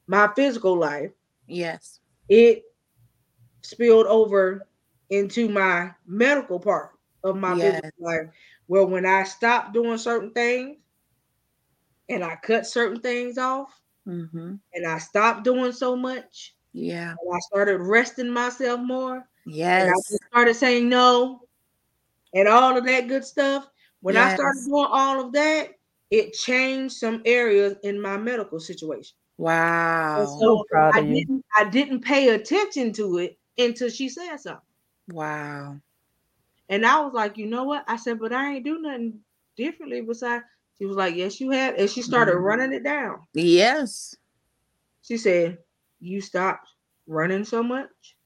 my 0.08 0.32
physical 0.36 0.76
life, 0.76 1.10
Yes. 1.48 2.00
it 2.28 2.64
spilled 3.62 4.06
over 4.06 4.66
into 5.10 5.48
my 5.48 5.92
medical 6.06 6.58
part 6.60 6.92
of 7.24 7.36
my 7.36 7.54
Yes. 7.54 7.80
business 7.80 7.92
life. 8.00 8.28
Where 8.66 8.84
when 8.86 9.06
I 9.06 9.24
stopped 9.24 9.72
doing 9.72 9.98
certain 9.98 10.32
things 10.32 10.78
and 12.08 12.24
I 12.24 12.36
cut 12.36 12.66
certain 12.66 13.00
things 13.00 13.38
off 13.38 13.80
Mhm. 14.06 14.60
and 14.74 14.86
I 14.86 14.98
stopped 14.98 15.44
doing 15.44 15.72
so 15.72 15.96
much 15.96 16.54
Yeah. 16.72 17.16
I 17.34 17.38
started 17.40 17.80
resting 17.80 18.30
myself 18.30 18.80
more 18.82 19.28
and 19.78 19.90
I 19.90 19.94
started 20.30 20.54
saying 20.54 20.88
no 20.88 21.45
and 22.36 22.48
all 22.48 22.76
of 22.76 22.84
that 22.84 23.08
good 23.08 23.24
stuff. 23.24 23.66
When 24.02 24.16
I 24.16 24.32
started 24.34 24.64
doing 24.66 24.86
all 24.90 25.20
of 25.24 25.32
that, 25.32 25.70
it 26.10 26.34
changed 26.34 26.94
some 26.96 27.22
areas 27.24 27.76
in 27.82 28.00
my 28.00 28.16
medical 28.16 28.60
situation. 28.60 29.16
And 30.16 30.28
Wow. 30.28 30.36
so 30.38 30.64
proud 30.70 30.94
I 30.96 31.00
didn't 31.02 31.44
I 31.56 31.64
didn't 31.64 32.00
pay 32.00 32.28
attention 32.28 32.92
to 32.94 33.18
it 33.18 33.38
until 33.58 33.88
she 33.90 34.08
said 34.08 34.36
something. 34.36 34.62
Wow. 35.08 35.80
And 36.68 36.86
I 36.86 37.00
was 37.00 37.12
like, 37.14 37.36
you 37.38 37.46
know 37.46 37.64
what? 37.64 37.84
I 37.88 37.96
said, 37.96 38.18
but 38.18 38.32
I 38.32 38.54
ain't 38.54 38.64
do 38.64 38.80
nothing 38.80 39.20
differently 39.56 40.00
besides 40.02 40.44
she 40.78 40.86
was 40.86 40.96
like, 40.96 41.14
Yes, 41.16 41.40
you 41.40 41.50
have. 41.50 41.74
And 41.76 41.90
she 41.90 42.02
started 42.02 42.34
Mhm. 42.36 42.42
running 42.44 42.72
it 42.72 42.84
down. 42.84 43.26
Yes. 43.34 44.16
She 45.02 45.16
said, 45.16 45.58
You 46.00 46.20
stopped 46.20 46.68
running 47.06 47.44
so 47.44 47.62
much. 47.62 48.16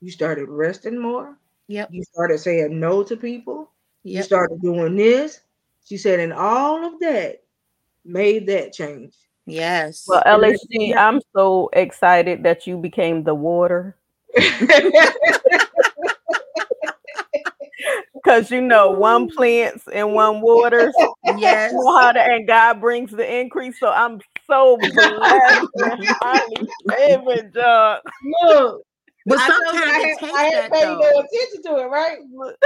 You 0.00 0.10
started 0.10 0.48
resting 0.48 0.98
more. 0.98 1.38
Yep. 1.68 1.88
You 1.92 2.04
started 2.04 2.38
saying 2.38 2.78
no 2.78 3.02
to 3.02 3.16
people. 3.16 3.70
You 4.04 4.22
started 4.22 4.60
doing 4.62 4.96
this. 4.96 5.40
She 5.84 5.96
said, 5.96 6.20
and 6.20 6.32
all 6.32 6.84
of 6.84 7.00
that 7.00 7.42
made 8.04 8.46
that 8.46 8.72
change. 8.72 9.14
Yes. 9.46 10.04
Well, 10.06 10.22
And 10.26 10.44
I- 10.44 10.52
LHG, 10.52 10.96
I'm 10.96 11.20
so 11.34 11.70
excited 11.72 12.42
that 12.44 12.66
you 12.66 12.76
became 12.76 13.24
the 13.24 13.34
water. 13.34 13.96
Because 18.14 18.50
you 18.50 18.60
know, 18.60 18.90
one 18.90 19.28
plants 19.30 19.84
and 19.92 20.12
one 20.12 20.40
waters. 20.40 20.92
yes. 21.38 21.70
You 21.72 21.78
know 21.78 21.96
how 21.96 22.10
to, 22.12 22.20
and 22.20 22.46
God 22.46 22.80
brings 22.80 23.12
the 23.12 23.38
increase. 23.40 23.78
So 23.78 23.88
I'm 23.88 24.20
so 24.48 24.76
blessed 24.78 25.66
and 25.76 26.08
highly 26.20 26.68
favored, 26.90 27.54
John. 27.54 28.00
Look, 28.42 28.82
But 29.26 29.38
I 29.40 29.48
told 29.48 29.60
you 29.60 29.66
sometimes 29.66 29.90
I 29.90 29.98
it 29.98 30.08
had, 30.08 30.18
takes 30.18 30.32
I 30.36 30.50
that 30.52 30.70
though. 30.72 30.98
no 30.98 31.20
attention 31.20 31.62
to 31.64 31.78
it, 31.82 31.86
right? 31.88 32.18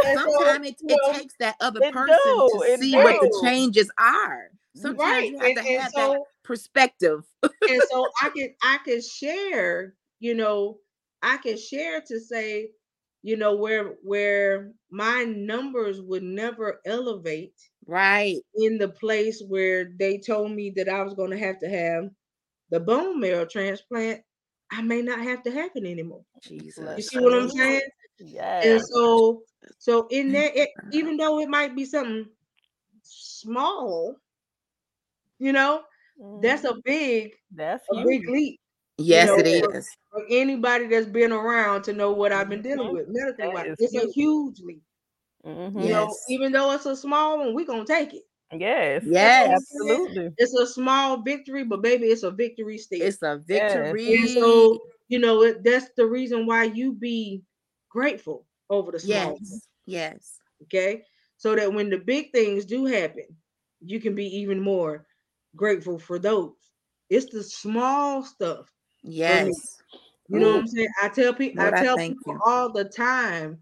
And 0.06 0.18
so, 0.18 0.30
Sometimes 0.30 0.66
it, 0.68 0.76
it 0.88 0.88
know, 0.88 1.12
takes 1.12 1.34
that 1.40 1.56
other 1.60 1.80
person 1.90 2.14
do, 2.14 2.48
to 2.52 2.78
see 2.78 2.94
what 2.94 3.20
the 3.20 3.38
changes 3.42 3.90
are. 3.98 4.50
Sometimes 4.76 5.00
right. 5.12 5.30
you 5.30 5.38
have 5.38 5.46
And, 5.48 5.56
to 5.56 5.62
have 5.62 5.92
that 5.94 6.10
so 6.10 6.26
perspective. 6.44 7.24
and 7.42 7.82
so 7.90 8.06
I 8.22 8.30
can 8.30 8.54
I 8.62 8.78
can 8.84 9.00
share, 9.00 9.94
you 10.20 10.34
know, 10.34 10.78
I 11.22 11.38
can 11.38 11.56
share 11.58 12.00
to 12.06 12.20
say, 12.20 12.70
you 13.22 13.36
know, 13.36 13.54
where 13.56 13.96
where 14.02 14.72
my 14.90 15.24
numbers 15.24 16.00
would 16.02 16.22
never 16.22 16.80
elevate 16.86 17.54
Right. 17.86 18.36
in 18.54 18.78
the 18.78 18.88
place 18.88 19.42
where 19.48 19.92
they 19.98 20.18
told 20.18 20.52
me 20.52 20.70
that 20.76 20.88
I 20.88 21.02
was 21.02 21.14
going 21.14 21.30
to 21.30 21.38
have 21.38 21.58
to 21.60 21.68
have 21.68 22.10
the 22.70 22.78
bone 22.80 23.18
marrow 23.18 23.46
transplant, 23.46 24.20
I 24.72 24.82
may 24.82 25.02
not 25.02 25.20
have 25.20 25.42
to 25.44 25.50
have 25.50 25.70
it 25.74 25.84
anymore. 25.84 26.24
Jesus. 26.42 26.96
You 26.96 27.02
see 27.02 27.18
what 27.18 27.34
I'm 27.34 27.50
saying? 27.50 27.80
And 28.44 28.80
so, 28.80 29.42
so 29.78 30.06
in 30.10 30.32
that, 30.32 30.56
it, 30.56 30.70
even 30.92 31.16
though 31.16 31.40
it 31.40 31.48
might 31.48 31.74
be 31.74 31.84
something 31.84 32.26
small, 33.02 34.16
you 35.38 35.52
know, 35.52 35.82
that's 36.40 36.64
a 36.64 36.74
big, 36.84 37.32
that's 37.54 37.84
a 37.92 38.04
big 38.04 38.28
leap 38.28 38.60
Yes, 38.98 39.28
know, 39.28 39.38
it 39.38 39.60
for- 39.64 39.76
is. 39.76 39.88
for 40.10 40.24
anybody 40.28 40.86
that's 40.86 41.06
been 41.06 41.32
around 41.32 41.82
to 41.84 41.92
know 41.92 42.12
what 42.12 42.32
I've 42.32 42.48
been 42.50 42.62
dealing 42.62 42.88
Mhm. 42.88 42.92
with 42.92 43.08
medically. 43.08 43.44
That 43.46 43.54
wise. 43.54 43.66
is 43.68 43.76
It's 43.78 43.94
a 43.94 44.00
huge. 44.00 44.14
huge 44.14 44.60
leap. 44.60 44.82
Mhm. 45.46 45.82
You 45.82 45.88
know, 45.88 46.14
even 46.28 46.52
though 46.52 46.72
it's 46.72 46.86
a 46.86 46.94
small 46.94 47.38
one, 47.38 47.54
we're 47.54 47.64
gonna 47.64 47.86
take 47.86 48.12
it. 48.12 48.24
Yes. 48.52 49.04
Yes. 49.06 49.52
Absolutely. 49.54 50.30
It's 50.36 50.54
a 50.54 50.66
small 50.66 51.22
victory, 51.22 51.64
but 51.64 51.82
baby, 51.82 52.06
it's 52.06 52.22
a 52.22 52.30
victory 52.30 52.78
still. 52.78 53.02
It's 53.02 53.22
a 53.22 53.42
victory. 53.46 54.16
And 54.16 54.30
so, 54.30 54.78
you 55.08 55.18
know, 55.18 55.42
it, 55.42 55.62
that's 55.62 55.90
the 55.96 56.06
reason 56.06 56.46
why 56.46 56.64
you 56.64 56.92
be 56.92 57.42
grateful 57.88 58.46
over 58.68 58.92
the 58.92 58.98
small. 58.98 59.10
yes. 59.10 59.38
things, 59.38 59.68
Yes. 59.86 60.38
Okay. 60.64 61.02
So 61.36 61.54
that 61.54 61.72
when 61.72 61.90
the 61.90 61.98
big 61.98 62.32
things 62.32 62.64
do 62.64 62.86
happen, 62.86 63.24
you 63.80 64.00
can 64.00 64.14
be 64.14 64.26
even 64.38 64.60
more 64.60 65.06
grateful 65.56 65.98
for 65.98 66.18
those. 66.18 66.52
It's 67.08 67.32
the 67.32 67.42
small 67.42 68.22
stuff. 68.22 68.70
Yes. 69.02 69.48
You 70.28 70.38
know 70.38 70.50
what 70.50 70.60
I'm 70.60 70.66
saying? 70.68 70.88
I 71.02 71.08
tell 71.08 71.34
people, 71.34 71.62
Lord, 71.62 71.74
I 71.74 71.80
I 71.80 71.84
tell 71.84 71.96
thank 71.96 72.18
people 72.18 72.34
you. 72.34 72.40
all 72.46 72.72
the 72.72 72.84
time 72.84 73.58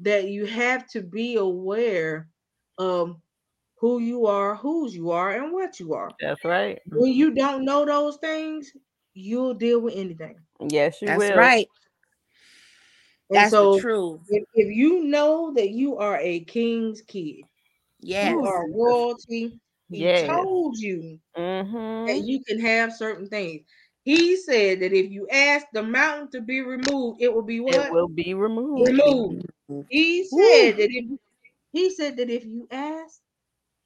that 0.00 0.28
you 0.28 0.44
have 0.46 0.86
to 0.88 1.02
be 1.02 1.36
aware 1.36 2.28
of 2.78 3.16
who 3.80 3.98
you 3.98 4.26
are, 4.26 4.54
whose 4.56 4.94
you 4.94 5.10
are, 5.10 5.30
and 5.32 5.52
what 5.52 5.80
you 5.80 5.94
are. 5.94 6.10
That's 6.20 6.44
right. 6.44 6.78
When 6.92 7.12
you 7.12 7.32
don't 7.34 7.64
know 7.64 7.84
those 7.84 8.16
things, 8.18 8.72
you'll 9.14 9.54
deal 9.54 9.80
with 9.80 9.94
anything. 9.96 10.36
Yes, 10.60 11.00
you 11.02 11.08
will. 11.12 11.18
That's 11.18 11.30
will. 11.30 11.36
right. 11.36 11.66
And 13.30 13.36
That's 13.36 13.50
so, 13.50 13.74
the 13.74 13.80
truth. 13.80 14.20
if, 14.28 14.44
if 14.54 14.76
you 14.76 15.04
know 15.04 15.52
that 15.54 15.70
you 15.70 15.96
are 15.98 16.18
a 16.20 16.40
king's 16.40 17.02
kid, 17.02 17.42
Yes. 18.00 18.28
you 18.28 18.44
are 18.44 18.68
royalty. 18.70 19.60
He 19.90 20.04
Yes. 20.04 20.30
told 20.30 20.78
you 20.78 21.18
that 22.06 22.18
Mm-hmm. 22.18 22.24
you 22.24 22.42
can 22.44 22.60
have 22.60 22.92
certain 22.94 23.28
things. 23.28 23.62
He 24.04 24.36
said 24.36 24.80
that 24.80 24.92
if 24.92 25.10
you 25.10 25.28
ask 25.28 25.66
the 25.72 25.82
mountain 25.82 26.30
to 26.32 26.40
be 26.40 26.60
removed, 26.60 27.22
it 27.22 27.32
will 27.32 27.42
be 27.42 27.60
what? 27.60 27.74
It 27.74 27.92
will 27.92 28.08
be 28.08 28.34
removed. 28.34 28.90
removed. 28.90 29.46
He 29.88 30.24
said 30.24 30.76
that 30.78 30.88
if 30.90 31.18
he 31.72 31.90
said 31.90 32.16
that 32.16 32.30
if 32.30 32.44
you 32.44 32.66
ask, 32.70 33.20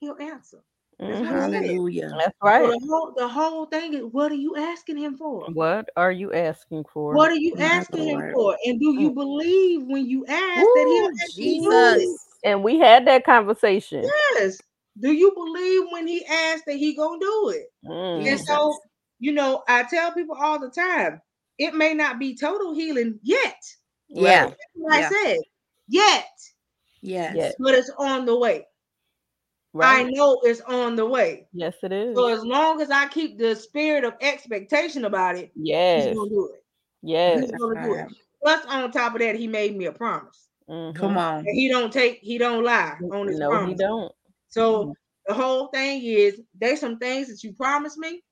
he'll 0.05 0.19
answer. 0.21 0.63
That's 0.99 1.21
Mhm. 1.21 1.27
what 1.31 1.53
he 1.53 1.53
said. 1.53 1.65
Hallelujah. 1.65 2.11
That's 2.19 2.37
right. 2.43 2.63
the 2.71 2.87
whole 2.89 3.13
the 3.17 3.29
whole 3.29 3.67
thing 3.67 3.95
is 3.95 4.03
what 4.05 4.31
are 4.31 4.37
you 4.37 4.57
asking 4.57 4.99
him 4.99 5.17
for? 5.17 5.47
What 5.53 5.89
are 5.97 6.13
you 6.13 6.33
asking 6.33 6.85
for? 6.93 7.15
What 7.15 7.31
are 7.31 7.37
you 7.37 7.55
My 7.57 7.65
asking 7.65 8.09
him 8.09 8.31
for? 8.33 8.57
And 8.65 8.79
do 8.81 8.95
you 8.95 9.11
Mm. 9.11 9.15
believe 9.15 9.83
when 9.85 10.07
you 10.07 10.25
ask 10.27 10.39
that 10.57 10.87
he'll 10.89 11.07
Ooh, 11.07 11.11
actually 11.23 11.59
do? 11.59 11.63
Jesus. 11.63 12.29
And 12.45 12.63
we 12.63 12.79
had 12.79 13.07
that 13.07 13.25
conversation. 13.25 14.05
Yes. 14.37 14.61
Do 15.01 15.13
you 15.13 15.33
believe 15.35 15.83
when 15.91 16.07
he 16.07 16.25
asks 16.27 16.63
that 16.67 16.77
he 16.77 16.95
gonna 16.95 17.19
do 17.19 17.49
it? 17.57 17.73
Mm. 17.85 18.29
And 18.29 18.41
so, 18.41 18.79
you 19.19 19.33
know, 19.33 19.65
I 19.69 19.83
tell 19.85 20.13
people 20.13 20.37
all 20.39 20.59
the 20.59 20.71
time, 20.71 21.21
it 21.59 21.75
may 21.75 21.95
not 21.95 22.19
be 22.19 22.37
total 22.37 22.75
healing 22.75 23.19
yet. 23.23 23.57
Yeah. 24.09 24.45
Like 24.77 25.01
Yeah. 25.01 25.09
I 25.09 25.13
said, 25.13 25.39
yet, 25.89 26.29
Yes. 27.03 27.37
Yeah. 27.37 27.51
but 27.59 27.75
it's 27.75 27.91
on 27.99 28.25
the 28.27 28.37
way. 28.39 28.67
I 29.81 30.05
know 30.05 30.41
it's 30.43 30.61
on 30.63 30.97
the 30.97 31.07
way. 31.07 31.47
Yes, 31.53 31.75
it 31.83 31.93
is. 31.93 32.17
So 32.17 32.29
as 32.29 32.45
long 32.45 32.81
as 32.81 32.91
I 32.91 33.09
keep 33.09 33.39
the 33.39 33.57
spirit 33.57 34.05
of 34.05 34.15
expectation 34.21 35.05
about 35.05 35.37
it, 35.37 35.51
yes, 35.57 36.05
he's 36.07 36.17
gonna 36.17 36.31
do 36.31 36.51
it. 36.55 36.65
Yes. 37.03 37.41
He's 37.41 37.53
gonna 37.53 37.83
do 37.83 37.95
it. 37.95 37.97
Right. 37.99 38.09
Plus, 38.43 38.65
on 38.67 38.91
top 38.93 39.15
of 39.15 39.21
that, 39.21 39.37
he 39.37 39.47
made 39.47 39.77
me 39.77 39.87
a 39.87 39.93
promise. 39.93 40.49
Mhm. 40.69 40.95
Come 40.95 41.17
on. 41.19 41.39
And 41.39 41.55
he 41.57 41.69
don't 41.69 41.93
take, 41.93 42.19
he 42.21 42.39
don't 42.39 42.65
lie 42.65 42.99
on 43.13 43.27
his 43.27 43.39
No, 43.39 43.51
promise. 43.51 43.71
he 43.71 43.75
don't. 43.77 44.13
So 44.49 44.95
the 45.27 45.35
whole 45.35 45.69
thing 45.69 46.03
is 46.03 46.41
there's 46.55 46.81
some 46.81 46.99
things 46.99 47.29
that 47.29 47.43
you 47.43 47.53
promised 47.55 47.99
me, 47.99 48.23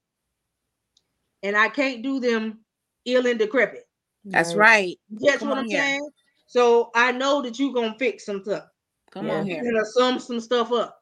and 1.42 1.56
I 1.56 1.68
can't 1.68 2.02
do 2.02 2.20
them 2.20 2.64
ill 3.04 3.26
and 3.26 3.38
decrepit. 3.38 3.88
That's 4.24 4.54
right. 4.54 4.96
That's 5.10 5.38
Come 5.38 5.48
what 5.48 5.58
I'm 5.58 5.68
here. 5.68 5.80
saying. 5.80 6.10
So 6.46 6.90
I 6.94 7.12
know 7.12 7.42
that 7.42 7.58
you're 7.58 7.72
gonna 7.72 7.96
fix 7.98 8.26
some 8.26 8.42
stuff. 8.44 8.68
Come 9.10 9.26
Yeah. 9.26 9.40
on 9.40 9.46
You're 9.46 9.62
here. 9.62 9.72
gonna 9.72 9.84
sum 9.86 10.18
some 10.20 10.40
stuff 10.40 10.70
up, 10.70 11.01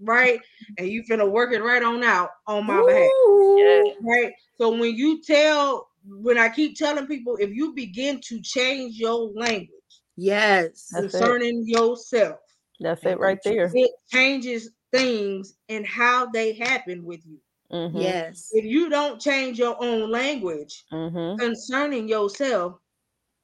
right? 0.00 0.40
And 0.78 0.88
you 0.88 1.02
finna 1.04 1.30
work 1.30 1.52
it 1.52 1.62
right 1.62 1.82
on 1.82 2.02
out 2.04 2.30
on 2.46 2.66
my 2.66 2.82
behalf, 2.84 3.10
Yeah. 3.56 3.82
right? 4.02 4.32
So 4.58 4.70
when 4.70 4.94
you 4.96 5.22
tell, 5.22 5.88
when 6.06 6.38
I 6.38 6.48
keep 6.48 6.76
telling 6.76 7.06
people, 7.06 7.36
if 7.40 7.50
you 7.50 7.74
begin 7.74 8.20
to 8.28 8.40
change 8.42 8.96
your 8.96 9.30
language 9.34 9.70
Yes. 10.16 10.88
That's 10.92 11.14
it. 11.14 11.18
concerning 11.18 11.62
yourself, 11.66 12.38
That's 12.80 13.04
it 13.04 13.18
right 13.18 13.38
there. 13.44 13.70
it 13.74 13.90
changes 14.12 14.70
things 14.92 15.54
and 15.68 15.86
how 15.86 16.26
they 16.26 16.52
happen 16.54 17.04
with 17.04 17.20
you. 17.26 17.38
Mm-hmm. 17.72 17.98
Yes. 17.98 18.48
If 18.52 18.64
you 18.64 18.88
don't 18.88 19.20
change 19.20 19.58
your 19.58 19.76
own 19.82 20.10
language 20.10 20.84
Mm-hmm. 20.92 21.36
concerning 21.38 22.08
yourself, 22.08 22.78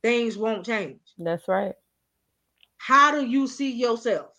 things 0.03 0.37
won't 0.39 0.65
change. 0.65 1.01
That's 1.19 1.47
right. 1.49 1.74
How 2.79 3.11
do 3.12 3.27
you 3.27 3.47
see 3.47 3.70
yourself? 3.73 4.31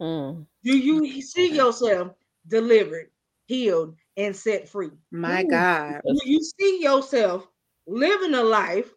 Mm. 0.00 0.46
Do 0.62 0.76
you 0.76 1.22
see 1.22 1.54
yourself 1.54 2.12
delivered, 2.46 3.10
healed, 3.46 3.96
and 4.16 4.34
set 4.34 4.68
free? 4.68 4.90
My 5.10 5.42
Ooh. 5.42 5.48
God. 5.48 6.02
Do 6.06 6.18
you 6.24 6.42
see 6.42 6.82
yourself 6.82 7.48
living 7.86 8.34
a 8.34 8.42
life 8.42 8.90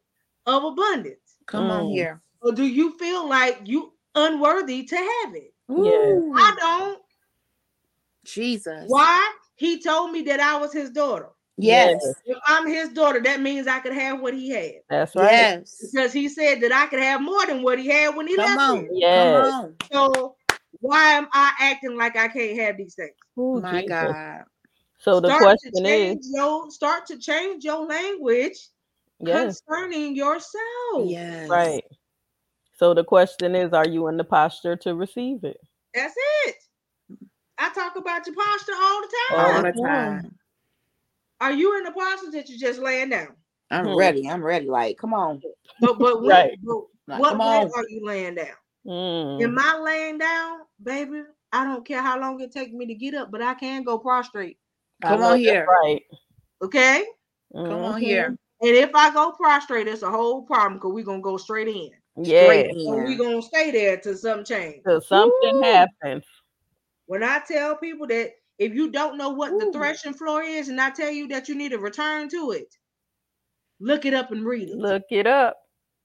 of 0.45 0.63
abundance? 0.63 1.37
Come 1.47 1.71
on 1.71 1.85
Mm. 1.85 1.91
here. 1.91 2.21
Or 2.41 2.51
do 2.51 2.65
you 2.65 2.97
feel 2.97 3.27
like 3.27 3.61
you 3.63 3.93
unworthy 4.15 4.83
to 4.83 4.95
have 4.95 5.35
it? 5.35 5.53
Ooh, 5.71 6.33
I 6.35 6.55
don't. 6.59 7.01
Jesus. 8.25 8.85
Why? 8.87 9.33
He 9.55 9.81
told 9.81 10.11
me 10.11 10.23
that 10.23 10.39
I 10.39 10.57
was 10.57 10.73
his 10.73 10.89
daughter. 10.89 11.29
Yes. 11.57 12.03
If 12.25 12.37
I'm 12.45 12.67
his 12.67 12.89
daughter, 12.89 13.21
that 13.21 13.39
means 13.39 13.67
I 13.67 13.79
could 13.79 13.93
have 13.93 14.19
what 14.19 14.33
he 14.33 14.49
had. 14.49 14.81
That's 14.89 15.15
right. 15.15 15.31
Yes. 15.31 15.77
Because 15.79 16.11
he 16.11 16.27
said 16.27 16.61
that 16.61 16.73
I 16.73 16.87
could 16.87 16.99
have 16.99 17.21
more 17.21 17.45
than 17.45 17.61
what 17.61 17.79
he 17.79 17.87
had 17.87 18.15
when 18.15 18.27
he 18.27 18.35
Come 18.35 18.45
left 18.45 18.59
on. 18.59 18.83
me. 18.83 18.89
Yes. 18.93 19.15
Come 19.15 19.35
on. 19.35 19.75
So 19.91 20.35
why 20.83 21.13
am 21.13 21.29
I 21.31 21.53
acting 21.61 21.97
like 21.97 22.17
I 22.17 22.27
can't 22.27 22.59
have 22.59 22.75
these 22.77 22.95
things? 22.95 23.13
Ooh, 23.39 23.61
My 23.61 23.81
Jesus. 23.81 23.89
God. 23.89 24.43
So 24.99 25.21
the 25.21 25.29
start 25.29 25.59
question 25.61 25.85
is, 25.85 26.29
your 26.29 26.69
start 26.69 27.05
to 27.07 27.17
change 27.17 27.63
your 27.63 27.85
language 27.87 28.57
yes, 29.21 29.61
concerning 29.65 30.13
yourself. 30.13 31.05
Yes. 31.05 31.49
right. 31.49 31.85
So 32.77 32.93
the 32.93 33.05
question 33.05 33.55
is, 33.55 33.71
are 33.71 33.87
you 33.87 34.07
in 34.07 34.17
the 34.17 34.25
posture 34.25 34.75
to 34.77 34.93
receive 34.93 35.45
it? 35.45 35.57
That's 35.93 36.15
it. 36.45 36.55
I 37.57 37.69
talk 37.73 37.95
about 37.95 38.27
your 38.27 38.35
posture 38.35 38.73
all 38.75 39.01
the 39.01 39.13
time. 39.29 39.39
All 39.39 39.61
the 39.63 39.71
the 39.71 39.87
time. 39.87 40.35
Are 41.39 41.53
you 41.53 41.77
in 41.77 41.85
the 41.85 41.91
posture 41.91 42.31
that 42.31 42.49
you're 42.49 42.59
just 42.59 42.81
laying 42.81 43.09
down? 43.09 43.35
I'm 43.71 43.87
Hmm. 43.87 43.95
ready. 43.95 44.29
I'm 44.29 44.43
ready. 44.43 44.67
Like, 44.67 44.97
come 44.97 45.13
on. 45.13 45.41
But 45.79 45.97
but, 45.97 46.17
when, 46.21 46.29
Right. 46.29 46.57
but 46.61 46.77
Like, 47.07 47.19
what 47.21 47.37
way 47.37 47.45
on. 47.45 47.71
are 47.73 47.89
you 47.89 48.05
laying 48.05 48.35
down? 48.35 48.47
Mm. 48.85 49.43
Am 49.43 49.57
I 49.59 49.79
laying 49.79 50.17
down, 50.17 50.59
baby? 50.83 51.23
I 51.51 51.63
don't 51.63 51.85
care 51.85 52.01
how 52.01 52.19
long 52.19 52.39
it 52.41 52.51
takes 52.51 52.73
me 52.73 52.85
to 52.87 52.95
get 52.95 53.13
up, 53.13 53.31
but 53.31 53.41
I 53.41 53.53
can 53.53 53.83
go 53.83 53.97
prostrate. 53.97 54.57
Come 55.01 55.21
on 55.21 55.37
here. 55.37 55.67
Right. 55.67 56.03
Okay. 56.61 57.05
Come 57.53 57.83
on 57.83 57.95
Mhm. 57.95 57.99
here. 57.99 58.25
And 58.61 58.75
if 58.75 58.91
I 58.95 59.13
go 59.13 59.31
prostrate, 59.31 59.87
it's 59.87 60.01
a 60.03 60.09
whole 60.09 60.43
problem 60.43 60.75
because 60.75 60.93
we're 60.93 61.03
gonna 61.03 61.21
go 61.21 61.37
straight 61.37 61.67
in. 61.67 61.91
Yeah. 62.15 62.45
Straight 62.45 62.69
And 62.71 63.05
we're 63.05 63.17
gonna 63.17 63.41
stay 63.41 63.71
there 63.71 63.97
till 63.97 64.15
something 64.15 64.45
change. 64.45 64.83
Till 64.83 65.01
something 65.01 65.55
Woo. 65.55 65.61
happens. 65.61 66.23
When 67.05 67.23
I 67.23 67.41
tell 67.47 67.75
people 67.77 68.07
that 68.07 68.31
if 68.57 68.73
you 68.73 68.89
don't 68.91 69.17
know 69.17 69.29
what 69.29 69.51
the 69.59 69.71
threshing 69.73 70.13
floor 70.13 70.41
is, 70.41 70.69
and 70.69 70.79
I 70.79 70.89
tell 70.91 71.11
you 71.11 71.27
that 71.29 71.49
you 71.49 71.55
need 71.55 71.69
to 71.69 71.79
return 71.79 72.29
to 72.29 72.51
it, 72.51 72.77
look 73.79 74.05
it 74.05 74.13
up 74.13 74.31
and 74.31 74.45
read 74.45 74.69
it. 74.69 74.77
Look 74.77 75.03
it 75.09 75.27
up. 75.27 75.57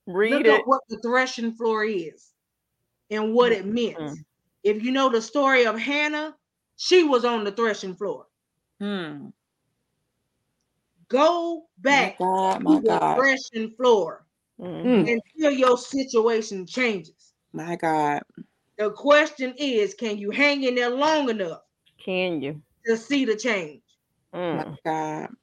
Read 0.07 0.31
look 0.33 0.45
it. 0.45 0.51
up 0.59 0.67
what 0.67 0.81
the 0.89 0.97
threshing 0.97 1.53
floor 1.53 1.85
is 1.85 2.33
and 3.09 3.33
what 3.33 3.51
it 3.51 3.65
meant. 3.65 3.97
Mhm. 3.97 4.25
If 4.63 4.83
you 4.83 4.91
know 4.91 5.09
the 5.09 5.21
story 5.21 5.65
of 5.65 5.77
Hannah, 5.79 6.35
she 6.75 7.03
was 7.03 7.25
on 7.25 7.43
the 7.43 7.51
threshing 7.51 7.95
floor. 7.95 8.27
Hmm. 8.79 9.27
Go 11.07 11.65
My 11.83 11.89
back 11.89 12.17
God. 12.19 12.59
to 12.59 12.81
the 12.81 12.87
God. 12.87 13.15
threshing 13.17 13.71
floor 13.75 14.25
Mhm. 14.59 15.09
until 15.35 15.51
your 15.51 15.77
situation 15.77 16.65
changes. 16.65 17.33
My 17.53 17.75
God. 17.75 18.21
The 18.77 18.91
question 18.91 19.53
is, 19.57 19.93
can 19.93 20.17
you 20.17 20.31
hang 20.31 20.63
in 20.63 20.75
there 20.75 20.89
long 20.89 21.29
enough 21.29 21.61
Can 21.97 22.41
you? 22.41 22.61
to 22.85 22.95
see 22.95 23.25
the 23.25 23.35
change? 23.35 23.81
Mm. 24.33 24.55
My 24.55 24.77
God. 24.85 25.35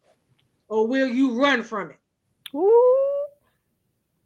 Or 0.69 0.87
will 0.87 1.09
you 1.09 1.41
run 1.41 1.63
from 1.63 1.91
it? 1.91 1.99
Ooh. 2.55 3.27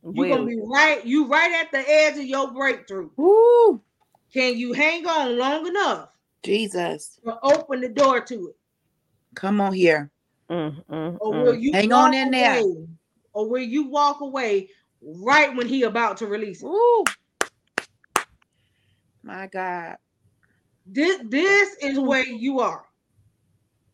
You're 0.02 0.28
gonna 0.28 0.46
be 0.46 0.60
right, 0.64 1.04
you 1.04 1.26
right 1.26 1.52
at 1.52 1.70
the 1.72 1.88
edge 1.88 2.18
of 2.18 2.24
your 2.24 2.52
breakthrough. 2.52 3.10
Woo. 3.16 3.82
Can 4.32 4.56
you 4.56 4.72
hang 4.72 5.06
on 5.06 5.38
long 5.38 5.66
enough 5.66 6.10
Jesus. 6.42 7.18
to 7.24 7.38
open 7.42 7.80
the 7.80 7.88
door 7.88 8.20
to 8.20 8.48
it? 8.48 8.56
Come 9.34 9.60
on 9.60 9.72
here. 9.72 10.10
Mm, 10.50 10.84
mm, 10.86 11.18
Or 11.20 11.32
mm. 11.32 11.44
will 11.44 11.54
you 11.54 11.72
Hang 11.72 11.92
on 11.92 12.12
walk 12.12 12.14
in 12.14 12.30
there. 12.30 12.60
away? 12.60 12.86
Or 13.32 13.48
will 13.48 13.62
you 13.62 13.88
walk 13.88 14.20
away 14.20 14.68
right 15.02 15.54
when 15.56 15.66
he 15.66 15.82
about 15.84 16.16
to 16.18 16.26
release 16.26 16.62
it? 16.62 16.66
Woo. 16.66 17.04
My 19.22 19.46
God. 19.46 19.96
This, 20.86 21.20
this 21.28 21.76
is 21.82 21.98
where 21.98 22.26
you 22.26 22.60
are. 22.60 22.84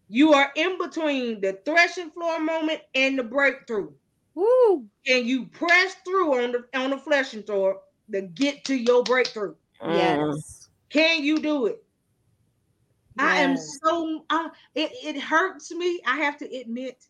You 0.08 0.34
are 0.34 0.52
in 0.54 0.78
between 0.78 1.40
the 1.40 1.58
threshing 1.64 2.10
floor 2.10 2.38
moment 2.40 2.80
and 2.94 3.18
the 3.18 3.24
breakthrough. 3.24 3.90
Woo. 4.34 4.86
And 5.06 5.26
you 5.26 5.46
press 5.46 5.96
through 6.04 6.42
on 6.44 6.52
the 6.52 6.78
on 6.78 6.90
the 6.90 6.98
threshing 6.98 7.42
floor 7.42 7.80
to 8.12 8.22
get 8.22 8.64
to 8.66 8.74
your 8.74 9.02
breakthrough. 9.02 9.54
Mm. 9.82 9.96
Yes. 10.32 10.68
Can 10.90 11.22
you 11.22 11.38
do 11.38 11.66
it? 11.66 11.82
I 13.18 13.38
am 13.38 13.56
so 13.56 14.24
I, 14.28 14.50
it, 14.74 14.90
it 15.02 15.20
hurts 15.20 15.70
me. 15.72 16.00
I 16.06 16.16
have 16.16 16.36
to 16.38 16.56
admit 16.56 17.06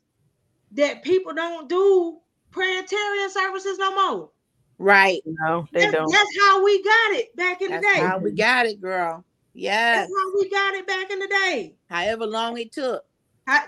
that 0.73 1.03
people 1.03 1.35
don't 1.35 1.69
do 1.69 2.19
Prayeritarian 2.53 3.29
services 3.31 3.79
no 3.79 3.95
more. 3.95 4.31
Right. 4.79 5.21
No, 5.25 5.67
they 5.73 5.81
That's, 5.81 5.93
don't. 5.93 6.13
that's 6.13 6.39
how 6.47 6.63
we 6.65 6.83
got 6.83 7.11
it 7.13 7.35
back 7.37 7.61
in 7.63 7.71
That's 7.71 7.85
the 7.85 7.93
day. 8.01 8.07
how 8.07 8.19
we 8.19 8.33
got 8.33 8.67
it, 8.67 8.81
girl. 8.81 9.25
Yes. 9.55 10.09
That's 10.09 10.13
how 10.13 10.33
we 10.39 10.51
got 10.51 10.75
it 10.75 10.87
back 10.87 11.11
in 11.11 11.19
the 11.19 11.29
day. 11.29 11.75
However 11.89 12.27
long 12.27 12.57
it 12.59 12.73
took. 12.73 13.05
How- 13.47 13.65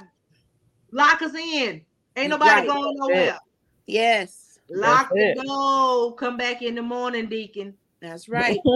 lock 0.93 1.23
us 1.23 1.35
in. 1.35 1.83
Ain't 2.17 2.31
nobody 2.31 2.51
Right. 2.51 2.67
going 2.69 2.97
That's 2.97 3.09
nowhere. 3.09 3.39
Yes. 3.87 4.59
Lock 4.71 5.09
the 5.11 5.15
That's 5.35 5.41
it. 5.41 5.47
door. 5.47 6.15
Come 6.17 6.37
back 6.37 6.63
in 6.63 6.75
the 6.75 6.83
morning, 6.83 7.27
Deacon. 7.27 7.75
That's 8.01 8.29
right. 8.29 8.59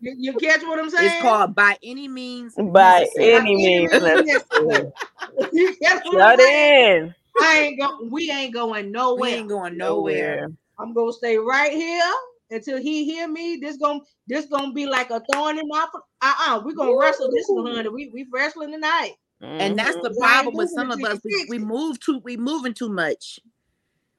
You, 0.00 0.16
you 0.18 0.32
catch 0.34 0.62
what 0.62 0.80
I'm 0.80 0.90
saying? 0.90 1.12
It's 1.12 1.22
called 1.22 1.54
by 1.54 1.78
any 1.80 2.08
means 2.08 2.54
By 2.56 3.00
necessary. 3.00 3.34
any 3.36 3.54
means 3.56 3.92
necessary. 3.92 4.24
necessary. 4.24 4.92
You 5.52 5.76
catch 5.80 6.04
what 6.04 6.20
I'm 6.20 6.36
Shut 6.36 6.40
saying? 6.40 7.04
in. 7.04 7.14
I 7.40 7.58
ain't 7.60 7.80
go. 7.80 8.08
We 8.10 8.30
ain't 8.30 8.52
going 8.52 8.86
We 8.86 8.90
nowhere. 8.92 9.30
ain't 9.30 9.48
going 9.48 9.76
nowhere. 9.78 10.48
I'm 10.78 10.92
gonna 10.92 11.12
stay 11.12 11.38
right 11.38 11.72
here 11.72 12.02
until 12.50 12.78
he 12.78 13.04
hear 13.04 13.28
me. 13.28 13.58
This 13.62 13.76
gonna 13.76 14.00
this 14.26 14.46
gonna 14.46 14.72
be 14.72 14.86
like 14.86 15.10
a 15.10 15.22
thorn 15.32 15.58
in 15.58 15.68
my. 15.68 15.86
Uh 15.94 15.98
uh-uh, 16.22 16.56
uh. 16.56 16.62
we 16.64 16.74
gonna 16.74 16.96
wrestle 16.98 17.30
this 17.30 17.46
one, 17.48 17.72
honey. 17.72 17.88
We 17.88 18.10
we 18.12 18.26
wrestling 18.32 18.72
tonight. 18.72 19.14
And 19.40 19.78
that's 19.78 19.96
the. 19.96 20.08
I 20.08 20.08
ain't 20.08 20.18
problem 20.18 20.56
with 20.56 20.70
some 20.70 20.90
of 20.90 21.02
us. 21.04 21.20
We, 21.24 21.46
we 21.48 21.58
move 21.58 22.00
too 22.00 22.20
we 22.24 22.36
moving 22.36 22.74
too 22.74 22.88
much. 22.88 23.38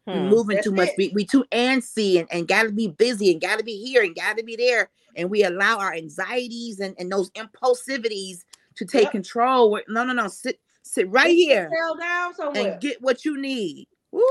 We 0.06 0.14
Hmm. 0.14 0.28
moving 0.30 0.56
That's 0.56 0.66
too 0.68 0.74
much. 0.74 0.90
it. 0.90 0.96
We, 0.98 1.10
we 1.16 1.26
too 1.26 1.46
antsy 1.52 2.20
and, 2.20 2.28
and 2.32 2.48
gotta 2.48 2.72
be 2.72 2.88
busy 2.90 3.32
and 3.32 3.40
gotta 3.42 3.64
be 3.64 3.78
here 3.78 4.04
and 4.04 4.14
gotta 4.16 4.44
be 4.44 4.56
there. 4.56 4.90
And 5.16 5.30
we 5.30 5.44
allow 5.44 5.78
our 5.80 5.94
anxieties 5.94 6.80
and, 6.80 6.96
and 7.00 7.12
those 7.12 7.30
impulsivities 7.36 8.44
to 8.76 8.86
take 8.86 9.04
Yep. 9.04 9.12
control. 9.12 9.72
We're- 9.72 9.86
No, 9.88 10.04
no, 10.04 10.14
no. 10.14 10.28
Sit 10.28 10.60
sit 10.86 11.10
right 11.10 11.28
Sit 11.28 11.36
here 11.38 11.72
down 12.00 12.34
somewhere. 12.36 12.74
and 12.74 12.82
get 12.82 13.02
what 13.02 13.24
you 13.24 13.40
need. 13.40 13.88
Woo! 14.12 14.22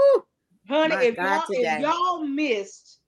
Honey, 0.68 0.94
My 0.94 1.02
if 1.04 1.16
God, 1.16 1.24
y'all, 1.24 1.42
today. 1.46 1.74
if 1.76 1.80
y'all 1.80 2.18
missed 2.20 2.98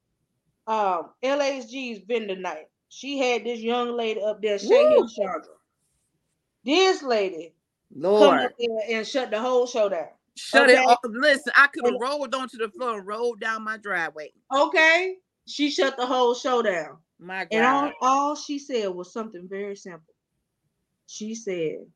um 0.67 1.11
LHG's 1.23 1.99
vendor 2.07 2.37
night, 2.37 2.69
she 2.89 3.19
had 3.19 3.45
this 3.45 3.61
young 3.61 3.95
lady 3.95 4.23
up 4.23 4.41
there, 4.41 4.59
Shay 4.59 4.69
Hill 4.89 5.07
Chandra. 5.09 5.43
This 6.65 7.03
lady 7.03 7.53
come 7.93 8.01
Lord. 8.03 8.41
up 8.41 8.53
there 8.59 8.79
and 8.99 9.07
shut 9.07 9.31
the 9.31 9.39
whole 9.41 9.67
show 9.67 9.91
down. 9.91 10.09
Shut 10.37 10.71
it 10.71 10.79
off. 10.79 10.99
Listen, 11.05 11.53
I 11.57 11.69
could 11.69 11.87
have 11.87 12.01
rolled 12.01 12.35
onto 12.35 12.59
the 12.59 12.69
floor 12.69 12.99
and 12.99 13.07
rolled 13.07 13.41
down 13.41 13.63
my 13.63 13.77
driveway. 13.77 14.33
Okay, 14.53 15.17
she 15.47 15.71
shut 15.71 15.97
the 15.97 16.07
whole 16.07 16.35
show 16.35 16.63
down, 16.63 16.99
My 17.19 17.45
God. 17.45 17.49
and 17.53 17.65
all, 17.65 17.93
all 18.01 18.37
she 18.37 18.59
said 18.59 18.89
was 18.89 19.13
something 19.13 19.49
very 19.49 19.77
simple. 19.77 20.15
She 21.07 21.35
said, 21.35 21.87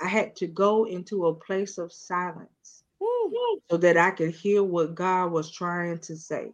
"I 0.00 0.08
had 0.08 0.36
to 0.36 0.46
go 0.46 0.84
into 0.84 1.26
a 1.26 1.34
place 1.34 1.78
of 1.78 1.92
silence 1.92 2.84
Woo. 2.98 3.60
so 3.70 3.76
that 3.76 3.96
I 3.96 4.10
could 4.10 4.30
hear 4.30 4.62
what 4.62 4.94
God 4.94 5.32
was 5.32 5.50
trying 5.50 5.98
to 6.00 6.16
say, 6.16 6.52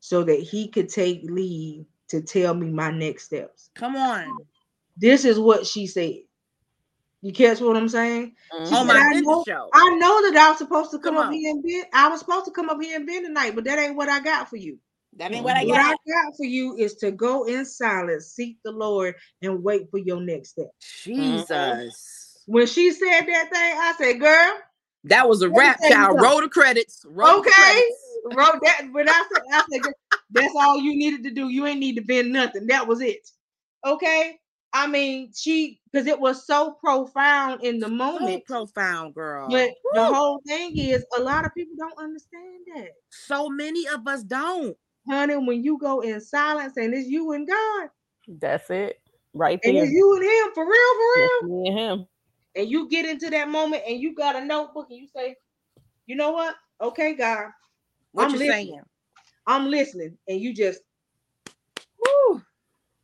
so 0.00 0.22
that 0.22 0.40
He 0.40 0.68
could 0.68 0.88
take 0.88 1.22
lead 1.24 1.86
to 2.08 2.20
tell 2.20 2.54
me 2.54 2.70
my 2.70 2.90
next 2.92 3.24
steps." 3.24 3.70
Come 3.74 3.96
on. 3.96 4.38
This 4.96 5.24
is 5.24 5.38
what 5.38 5.66
she 5.66 5.86
said. 5.86 6.25
You 7.22 7.32
catch 7.32 7.60
what 7.60 7.76
I'm 7.76 7.88
saying? 7.88 8.34
She 8.50 8.56
Mhm. 8.56 8.68
said, 8.68 8.80
On 8.80 8.86
my 8.86 8.94
I 8.94 9.20
know- 9.20 9.44
show. 9.46 9.70
I 9.72 9.90
know 9.96 10.22
that 10.30 10.36
I 10.36 10.48
was 10.50 10.58
supposed 10.58 10.90
to 10.92 10.98
come, 10.98 11.14
Come 11.14 11.24
up 11.24 11.26
on. 11.28 11.32
here 11.32 11.50
and 11.50 11.62
bend. 11.62 11.86
I 11.92 12.08
was 12.08 12.20
supposed 12.20 12.44
to 12.46 12.50
come 12.52 12.68
up 12.68 12.80
here 12.80 12.96
and 12.96 13.06
bend 13.06 13.26
tonight, 13.26 13.54
but 13.54 13.64
that 13.64 13.78
ain't 13.78 13.96
what 13.96 14.08
I 14.08 14.20
got 14.20 14.48
for 14.48 14.56
you. 14.56 14.78
That 15.16 15.32
ain't 15.32 15.44
what 15.44 15.56
I 15.56 15.64
What 15.64 15.80
I 15.80 15.90
got. 15.90 15.98
got 16.06 16.36
for 16.36 16.44
you 16.44 16.76
is 16.76 16.94
to 16.96 17.10
go 17.10 17.44
in 17.44 17.64
silence, 17.64 18.28
seek 18.32 18.58
the 18.64 18.70
Lord, 18.72 19.14
and 19.42 19.62
wait 19.62 19.90
for 19.90 19.98
your 19.98 20.20
next 20.20 20.50
step. 20.50 20.70
Jesus. 20.80 22.42
When 22.46 22.66
she 22.66 22.92
said 22.92 23.22
that 23.22 23.50
thing, 23.52 23.78
I 23.78 23.94
said, 23.98 24.20
"Girl, 24.20 24.58
That 25.04 25.28
was 25.28 25.40
a 25.42 25.46
Let 25.46 25.52
me 25.52 25.58
rap, 25.58 25.78
tell 25.78 25.88
you 25.88 25.94
child. 25.94 26.06
something. 26.10 26.22
Roll 26.24 26.40
the 26.42 26.48
credits. 26.48 27.04
Roll 27.08 27.42
the 27.42 27.48
okay." 27.48 27.52
credits. 27.52 28.18
Wrote 28.24 28.60
that, 28.62 28.88
but 28.92 29.08
I 29.08 29.24
said, 29.32 29.42
I 29.52 29.64
said, 29.72 29.92
"That's 30.30 30.54
all 30.56 30.78
you 30.80 30.96
needed 30.96 31.22
to 31.24 31.30
do. 31.30 31.48
You 31.48 31.64
ain't 31.66 31.78
need 31.80 31.94
to 31.96 32.02
bend 32.02 32.32
nothing. 32.32 32.66
That 32.66 32.86
was 32.88 33.00
it." 33.00 33.28
Okay. 33.86 34.38
I 34.76 34.86
mean, 34.86 35.30
she 35.34 35.80
because 35.90 36.06
it 36.06 36.20
was 36.20 36.46
so 36.46 36.72
profound 36.72 37.62
in 37.64 37.78
the 37.80 37.86
So 37.88 37.94
moment. 37.94 38.44
profound, 38.44 39.14
girl. 39.14 39.48
But 39.50 39.70
the 39.94 40.04
whole 40.04 40.42
thing 40.46 40.76
is, 40.76 41.04
a 41.16 41.22
lot 41.22 41.46
of 41.46 41.54
people 41.54 41.74
don't 41.78 41.98
understand 41.98 42.60
that. 42.74 42.90
so 43.10 43.48
many 43.48 43.86
of 43.88 44.06
us 44.06 44.22
don't. 44.22 44.76
honey, 45.08 45.36
when 45.36 45.64
you 45.64 45.78
go 45.78 46.00
in 46.00 46.20
silence 46.20 46.76
and 46.76 46.92
it's 46.94 47.08
you 47.08 47.32
and 47.32 47.48
God, 47.48 47.88
That's 48.28 48.68
it. 48.70 49.00
Right 49.32 49.58
and 49.64 49.74
there. 49.76 49.84
it's 49.84 49.92
you 49.92 50.14
and 50.14 50.24
Him 50.24 50.54
for 50.54 50.64
real, 50.64 50.94
for 50.94 51.08
real, 51.16 51.28
Just 51.28 51.42
me 51.42 51.68
and 51.68 51.78
him. 51.78 52.06
and 52.56 52.70
you 52.70 52.88
get 52.88 53.06
into 53.06 53.30
that 53.30 53.48
moment 53.48 53.82
and 53.88 53.98
you 54.00 54.14
got 54.14 54.36
a 54.36 54.44
notebook 54.44 54.88
and 54.90 54.98
you 54.98 55.06
say, 55.14 55.36
you 56.06 56.16
know 56.16 56.32
what? 56.32 56.54
Okay, 56.82 57.14
God, 57.14 57.46
What 58.12 58.24
I'm 58.24 58.32
you 58.34 58.38
listening. 58.40 58.66
saying? 58.68 58.80
I'm 59.46 59.70
listening, 59.70 60.18
and 60.28 60.40
you 60.40 60.52
just, 60.54 60.80
whoo, 62.04 62.42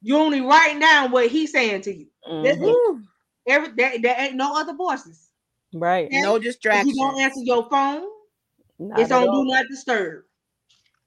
you 0.03 0.17
only 0.19 0.41
writing 0.41 0.81
down 0.81 1.11
what 1.11 1.29
He's 1.29 1.53
saying 1.53 1.83
to 1.83 1.95
you. 1.95 2.07
That's 2.43 2.59
Mhm. 2.59 3.05
Every 3.47 3.69
there, 3.77 3.99
there 4.01 4.17
ain't 4.21 4.37
no 4.37 4.57
other 4.57 4.75
voices. 4.75 5.29
Right. 5.75 6.09
Yeah. 6.11 6.23
No 6.23 6.39
If 6.39 6.45
distractions. 6.45 6.97
you 6.97 7.03
don't 7.03 7.21
answer 7.21 7.41
your 7.43 7.69
phone, 7.69 8.07
Not 8.79 9.01
it's 9.01 9.11
on 9.11 9.25
do 9.25 9.45
not 9.45 9.67
disturb. 9.69 10.25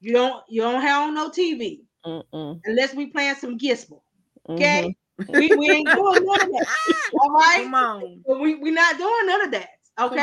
You 0.01 0.13
don't 0.13 0.43
you 0.49 0.61
don't 0.61 0.81
have 0.81 1.03
on 1.09 1.15
no 1.15 1.29
TV 1.29 1.85
Mm-mm. 2.05 2.61
unless 2.65 2.93
we 2.93 3.07
playing 3.07 3.35
some 3.35 3.57
Gisple. 3.57 4.01
Mhm. 4.49 4.55
Okay, 4.55 4.95
we, 5.29 5.55
we 5.55 5.69
ain't 5.71 5.89
doing 5.93 6.25
none 6.25 6.41
of 6.41 6.51
that. 6.51 6.67
All 7.21 7.29
right. 7.31 7.63
Come 7.63 7.73
on. 7.75 8.23
But 8.27 8.39
we 8.39 8.55
we 8.55 8.71
not 8.71 8.97
doing 8.97 9.25
none 9.25 9.45
of 9.45 9.51
that. 9.51 9.69
Okay. 9.99 10.17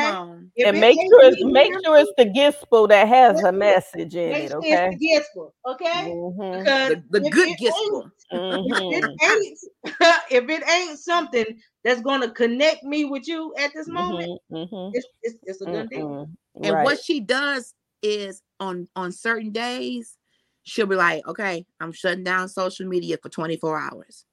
If 0.55 0.67
and 0.67 0.77
it 0.77 0.79
make 0.79 0.99
sure 0.99 1.23
it's 1.23 1.43
make 1.43 1.73
sure 1.83 1.97
it's 1.97 2.11
the 2.17 2.25
Gispo 2.25 2.87
that 2.89 3.07
has 3.07 3.43
a 3.43 3.51
message 3.51 4.15
in 4.15 4.31
it. 4.31 4.51
Okay. 4.53 4.89
it's 4.91 4.99
the 4.99 5.19
gospel. 5.19 5.55
Okay. 5.65 5.87
Mhm. 6.13 6.59
Because 6.63 6.89
The, 7.09 7.19
the 7.19 7.29
good 7.31 7.49
it 7.49 7.59
Gisple. 7.59 8.03
ain't- 8.03 8.71
If 8.71 9.03
it 9.03 9.09
ain't 9.23 9.59
if 10.31 10.49
it 10.49 10.69
ain't 10.69 10.99
something 10.99 11.45
that's 11.83 12.01
gonna 12.01 12.29
connect 12.29 12.83
me 12.83 13.05
with 13.05 13.27
you 13.27 13.53
at 13.57 13.71
this 13.73 13.87
moment, 13.87 14.39
Mhm. 14.51 14.69
Mhm. 14.71 14.91
it's 14.93 15.07
it's, 15.23 15.35
it's 15.43 15.61
a 15.61 15.65
done 15.65 15.87
deal. 15.87 16.29
And 16.61 16.73
Right. 16.73 16.83
what 16.83 17.03
she 17.03 17.19
does 17.19 17.73
is 18.03 18.43
on 18.59 18.87
on 18.95 19.11
certain 19.11 19.51
days, 19.51 20.17
she'll 20.63 20.85
be 20.85 20.95
like, 20.95 21.27
"Okay, 21.27 21.65
I'm 21.79 21.91
shutting 21.91 22.23
down 22.23 22.47
social 22.47 22.87
media 22.87 23.17
for 23.17 23.29
24 23.29 23.79
hours." 23.79 24.25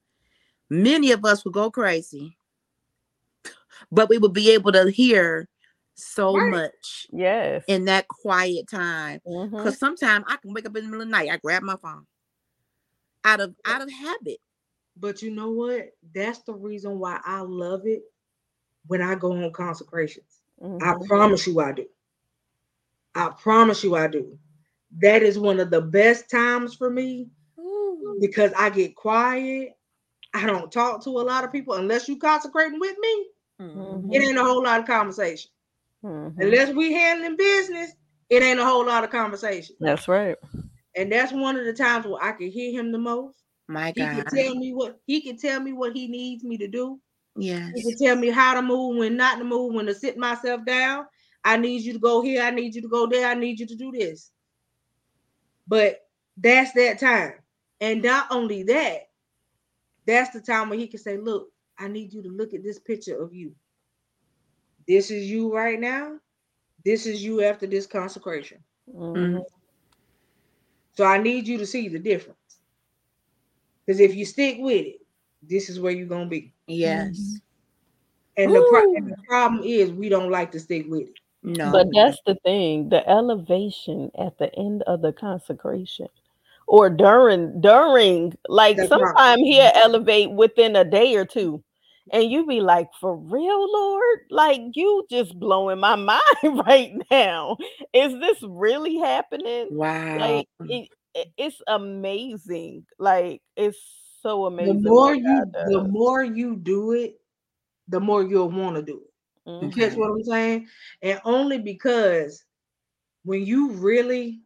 Many 0.68 1.12
of 1.12 1.24
us 1.24 1.44
will 1.44 1.52
go 1.52 1.70
crazy, 1.70 2.36
but 3.90 4.08
we 4.08 4.18
will 4.18 4.28
be 4.30 4.50
able 4.50 4.72
to 4.72 4.90
hear 4.90 5.48
so 5.94 6.34
Right. 6.34 6.50
much 6.50 7.06
Yes. 7.12 7.64
in 7.66 7.84
that 7.86 8.08
quiet 8.08 8.68
time. 8.68 9.20
Because 9.24 9.78
sometimes 9.78 10.24
I 10.28 10.36
can 10.36 10.52
wake 10.52 10.66
up 10.66 10.76
in 10.76 10.84
the 10.84 10.88
middle 10.88 11.02
of 11.02 11.08
the 11.08 11.12
night, 11.12 11.30
I 11.30 11.36
grab 11.38 11.62
my 11.62 11.76
phone 11.76 12.06
out 13.24 13.40
of 13.40 13.54
out 13.64 13.82
of 13.82 13.90
habit. 13.90 14.38
But 14.96 15.22
you 15.22 15.30
know 15.30 15.50
what? 15.50 15.90
That's 16.14 16.40
the 16.40 16.54
reason 16.54 16.98
why 16.98 17.20
I 17.24 17.40
love 17.40 17.82
it 17.86 18.02
when 18.86 19.02
I 19.02 19.14
go 19.14 19.32
on 19.32 19.52
consecrations. 19.52 20.42
I 20.80 20.94
Mhm. 20.94 21.06
promise 21.06 21.46
you 21.46 21.60
I 21.60 21.72
do. 21.72 21.86
I 23.14 23.28
promise 23.30 23.82
you 23.84 23.96
I 23.96 24.06
do. 24.06 24.38
That 25.00 25.22
is 25.22 25.38
one 25.38 25.60
of 25.60 25.70
the 25.70 25.80
best 25.80 26.30
times 26.30 26.74
for 26.74 26.90
me 26.90 27.28
because 28.20 28.52
I 28.56 28.70
get 28.70 28.94
quiet. 28.94 29.72
I 30.34 30.46
don't 30.46 30.70
talk 30.72 31.02
to 31.04 31.10
a 31.10 31.22
lot 31.22 31.44
of 31.44 31.52
people 31.52 31.74
unless 31.74 32.08
you 32.08 32.16
consecrating 32.18 32.78
with 32.80 32.96
me. 32.98 33.26
Mhm. 33.60 34.14
It 34.14 34.22
ain't 34.22 34.38
a 34.38 34.44
whole 34.44 34.62
lot 34.62 34.80
of 34.80 34.86
conversation. 34.86 35.50
Mhm. 36.02 36.34
Unless 36.38 36.74
we 36.74 36.92
handling 36.92 37.36
business, 37.36 37.92
it 38.30 38.42
ain't 38.42 38.60
a 38.60 38.64
whole 38.64 38.86
lot 38.86 39.04
of 39.04 39.10
conversation. 39.10 39.76
That's 39.80 40.08
right. 40.08 40.36
And 40.96 41.12
that's 41.12 41.32
one 41.32 41.56
of 41.56 41.64
the 41.66 41.72
times 41.72 42.06
where 42.06 42.22
I 42.22 42.32
can 42.32 42.50
hear 42.50 42.72
him 42.72 42.90
the 42.90 42.98
most. 42.98 43.36
My 43.68 43.92
He 43.94 44.02
can 44.02 44.24
God. 44.24 44.28
tell 44.28 44.54
me 44.54 44.72
what 44.72 44.98
he 45.06 45.20
can 45.20 45.36
tell 45.36 45.60
me 45.60 45.72
what 45.72 45.94
he 45.94 46.08
needs 46.08 46.42
me 46.42 46.56
to 46.58 46.68
do. 46.68 47.00
Yes. 47.36 47.72
He 47.74 47.82
can 47.82 47.98
tell 47.98 48.16
me 48.16 48.30
how 48.30 48.54
to 48.54 48.62
move, 48.62 48.96
when 48.96 49.16
not 49.16 49.38
to 49.38 49.44
move, 49.44 49.74
when 49.74 49.86
to 49.86 49.94
sit 49.94 50.16
myself 50.18 50.64
down. 50.64 51.06
I 51.44 51.56
need 51.56 51.82
you 51.82 51.92
to 51.92 51.98
go 51.98 52.20
here. 52.22 52.42
I 52.42 52.50
need 52.50 52.74
you 52.74 52.82
to 52.82 52.88
go 52.88 53.06
there. 53.06 53.28
I 53.28 53.34
need 53.34 53.60
you 53.60 53.66
to 53.66 53.76
do 53.76 53.92
this. 53.92 54.30
But 55.66 56.00
that's 56.36 56.72
that 56.72 56.98
time. 56.98 57.34
And 57.80 58.02
not 58.02 58.26
only 58.30 58.64
that, 58.64 59.08
that's 60.06 60.30
the 60.30 60.40
time 60.40 60.68
where 60.68 60.78
he 60.78 60.88
can 60.88 60.98
say, 60.98 61.16
Look, 61.16 61.48
I 61.80 61.88
need 61.88 62.12
you 62.12 62.22
to 62.22 62.28
look 62.28 62.54
at 62.54 62.62
this 62.62 62.78
picture 62.78 63.20
of 63.20 63.34
you. 63.34 63.52
This 64.86 65.10
is 65.10 65.30
you 65.30 65.54
right 65.54 65.80
now. 65.80 66.18
This 66.84 67.06
is 67.06 67.24
you 67.24 67.42
after 67.42 67.66
this 67.66 67.86
consecration. 67.86 68.58
Mhm. 68.94 69.44
So 70.92 71.04
I 71.04 71.18
need 71.18 71.48
you 71.48 71.58
to 71.58 71.66
see 71.66 71.88
the 71.88 71.98
difference. 71.98 72.36
Because 73.84 74.00
if 74.00 74.14
you 74.14 74.24
stick 74.24 74.58
with 74.60 74.86
it, 74.86 75.00
this 75.42 75.70
is 75.70 75.80
where 75.80 75.92
you're 75.92 76.06
gonna 76.06 76.26
be. 76.26 76.52
Yes. 76.66 77.40
And 78.36 78.54
the, 78.54 78.66
pro- 78.70 78.94
and 78.94 79.10
the 79.10 79.16
problem 79.26 79.62
is 79.64 79.90
we 79.90 80.08
don't 80.08 80.30
like 80.30 80.52
to 80.52 80.60
stick 80.60 80.86
with 80.88 81.08
it. 81.08 81.14
No. 81.42 81.72
But 81.72 81.88
that's 81.92 82.18
the 82.26 82.34
thing, 82.36 82.90
the 82.90 83.08
elevation 83.08 84.10
at 84.18 84.38
the 84.38 84.54
end 84.56 84.82
of 84.82 85.00
the 85.00 85.12
consecration 85.12 86.08
or 86.66 86.88
during 86.90 87.60
during 87.60 88.36
like 88.48 88.76
That's 88.76 88.90
right. 88.90 89.00
sometime 89.00 89.38
he'll 89.38 89.72
elevate 89.74 90.30
within 90.30 90.76
a 90.76 90.84
day 90.84 91.16
or 91.16 91.24
two. 91.24 91.62
And 92.12 92.30
you 92.30 92.46
be 92.46 92.60
like, 92.60 92.88
for 93.00 93.16
real, 93.16 93.72
Lord? 93.72 94.18
Like 94.30 94.60
you 94.74 95.06
just 95.10 95.38
blowing 95.38 95.78
my 95.80 95.94
mind 95.96 96.20
right 96.66 96.92
now. 97.10 97.56
Is 97.92 98.12
this 98.20 98.38
really 98.42 98.96
happening? 98.98 99.68
wow. 99.70 100.18
Like 100.18 100.48
it, 100.60 100.88
it- 101.14 101.32
it's 101.36 101.60
amazing. 101.66 102.86
Like 102.98 103.42
it's 103.56 103.78
so 104.22 104.46
amazing. 104.46 104.82
The 104.82 104.90
more 104.90 105.14
you 105.14 105.22
God 105.24 105.52
the 105.72 105.84
more 105.88 106.22
you 106.24 106.56
do 106.56 106.92
it, 106.92 107.20
the 107.88 108.00
more 108.00 108.22
you'll 108.22 108.50
want 108.50 108.76
to 108.76 108.82
do 108.82 109.00
it. 109.02 109.10
You 109.62 109.68
Mhm. 109.68 109.74
catch 109.74 109.96
what 109.96 110.10
I'm 110.10 110.22
saying? 110.24 110.68
And 111.02 111.20
only 111.24 111.58
because 111.58 112.44
when 113.24 113.44
you 113.44 113.72
really 113.72 114.40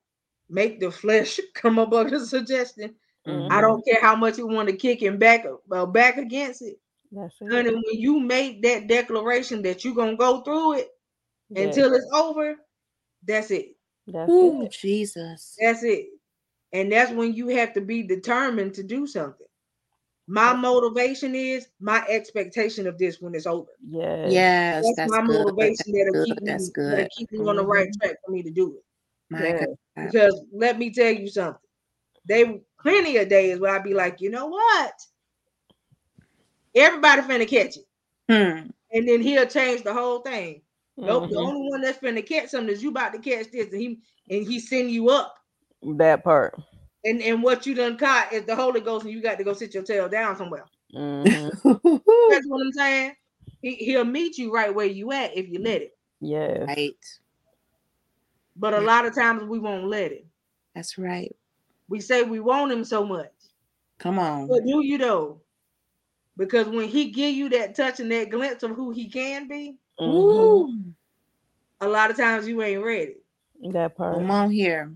make 0.49 0.81
the 0.81 0.91
flesh 0.91 1.39
come 1.55 1.79
up 1.79 1.91
with 1.91 2.13
a 2.13 2.25
suggestion, 2.27 2.95
Mhm. 3.27 3.51
I 3.51 3.61
don't 3.61 3.85
care 3.85 4.01
how 4.01 4.17
much 4.17 4.39
you 4.39 4.47
want 4.47 4.69
to 4.69 4.77
kick 4.77 5.03
him 5.03 5.19
back 5.19 5.45
uh, 5.73 5.87
back 5.87 6.17
against 6.17 6.63
it. 6.63 6.79
That's 7.13 7.35
it. 7.41 7.51
Honey, 7.51 7.71
when 7.71 7.83
you 8.01 8.21
make 8.21 8.63
that 8.63 8.87
declaration 8.87 9.63
that 9.63 9.85
you're 9.85 9.95
gonna 9.95 10.17
go 10.17 10.41
through 10.43 10.75
it 10.79 10.89
Yes, 11.51 11.77
until 11.77 11.95
it's 11.95 12.11
over, 12.13 12.57
that's 13.27 13.51
it. 13.51 13.77
that's 14.07 14.31
Ooh, 14.31 14.63
it. 14.63 14.73
Jesus. 14.73 15.57
That's 15.61 15.83
it. 15.83 16.07
And 16.73 16.91
that's 16.91 17.13
when 17.13 17.35
you 17.35 17.49
have 17.49 17.73
to 17.75 17.81
be 17.81 18.03
determined 18.03 18.75
to 18.75 18.83
do 18.83 19.07
something. 19.07 19.47
My 20.27 20.55
motivation 20.55 21.35
is 21.35 21.69
my 21.81 22.05
expectation 22.09 22.87
of 22.87 22.99
this 22.99 23.21
when 23.21 23.35
it's 23.35 23.47
over. 23.47 23.71
Yes. 23.87 24.33
Yes, 24.33 24.85
That's, 24.85 24.97
that's 24.97 25.11
my 25.13 25.21
good. 25.23 25.39
motivation 25.39 25.93
that'll 25.93 26.13
good, 26.15 26.27
keep 26.27 26.41
me, 26.41 26.47
that's 26.47 26.71
that'll 26.71 27.05
good. 27.05 27.11
keep 27.11 27.33
me 27.33 27.39
on 27.47 27.57
the 27.57 27.67
right 27.67 27.89
Mhm. 27.89 28.01
track 28.01 28.17
for 28.25 28.33
me 28.33 28.43
to 28.43 28.51
do 28.51 28.77
it. 28.77 28.85
My 29.31 29.41
Yes. 29.41 29.67
God. 29.97 30.07
Because 30.07 30.41
let 30.53 30.79
me 30.79 30.91
tell 30.93 31.13
you 31.13 31.29
something. 31.29 31.61
They 32.27 32.63
plenty 32.81 33.19
of 33.19 33.29
days 33.29 33.61
where 33.61 33.75
I'd 33.75 33.85
be 33.85 33.93
like, 33.95 34.21
you 34.21 34.31
know 34.31 34.47
what? 34.47 34.95
Everybody 36.75 37.23
finna 37.23 37.49
catch 37.49 37.77
it. 37.77 37.87
Hmm. 38.29 38.69
And 38.93 39.09
then 39.09 39.21
he'll 39.21 39.47
change 39.47 39.83
the 39.83 39.93
whole 39.93 40.21
thing. 40.21 40.63
Nope, 40.97 41.29
the 41.29 41.37
Mhm. 41.37 41.47
only 41.47 41.71
one 41.71 41.81
that's 41.81 41.99
finna 41.99 42.25
catch 42.25 42.51
something 42.51 42.73
is 42.73 42.83
you 42.83 42.91
about 42.91 43.13
to 43.13 43.19
catch 43.19 43.51
this, 43.51 43.73
and 43.73 43.81
he 43.81 44.01
and 44.31 44.47
he 44.47 44.61
send 44.61 44.91
you 44.91 45.11
up. 45.11 45.37
That 45.83 46.23
part. 46.25 46.61
And 47.05 47.21
and 47.21 47.43
what 47.43 47.67
you 47.67 47.75
done 47.75 47.99
caught 47.99 48.33
is 48.33 48.45
the 48.45 48.55
Holy 48.57 48.81
Ghost, 48.81 49.05
and 49.05 49.13
you 49.13 49.21
got 49.21 49.39
to 49.39 49.45
go 49.45 49.53
sit 49.53 49.75
your 49.75 49.83
tail 49.83 50.09
down 50.09 50.37
somewhere. 50.37 50.65
Mhm. 50.95 51.25
That's 52.31 52.47
what 52.47 52.61
I'm 52.65 52.73
saying. 52.73 53.17
He, 53.61 53.75
he'll 53.77 54.05
meet 54.05 54.39
you 54.39 54.53
right 54.53 54.75
where 54.75 54.87
you 54.87 55.11
at 55.13 55.37
if 55.37 55.49
you 55.49 55.59
let 55.59 55.83
it. 55.83 55.97
Yeah. 56.21 56.65
right. 56.65 56.95
But 58.57 58.75
a 58.75 58.81
lot 58.81 59.05
of 59.05 59.15
times 59.15 59.43
we 59.43 59.59
won't 59.59 59.89
let 59.89 60.13
it. 60.13 60.27
That's 60.75 60.97
right. 60.97 61.35
We 61.89 62.01
say 62.01 62.23
we 62.23 62.41
want 62.41 62.73
him 62.73 62.85
so 62.85 63.05
much. 63.05 63.33
Come 63.99 64.19
on. 64.19 64.47
But 64.47 64.65
do 64.65 64.85
you 64.85 64.97
though? 64.97 65.41
Because 66.37 66.67
when 66.69 66.89
he 66.89 67.11
give 67.11 67.35
you 67.35 67.49
that 67.51 67.75
touch 67.77 68.01
and 68.01 68.11
that 68.11 68.31
glimpse 68.31 68.63
of 68.63 68.73
who 68.73 68.91
he 68.91 69.09
can 69.09 69.47
be, 69.49 69.77
Mhm. 70.01 70.09
Ooh. 70.09 70.95
a 71.81 71.89
lot 71.89 72.11
of 72.11 72.17
times 72.17 72.49
you 72.49 72.61
ain't 72.63 72.83
ready. 72.85 73.17
That 73.71 73.97
part. 73.97 74.17
Come 74.17 74.31
on 74.31 74.51
here. 74.51 74.93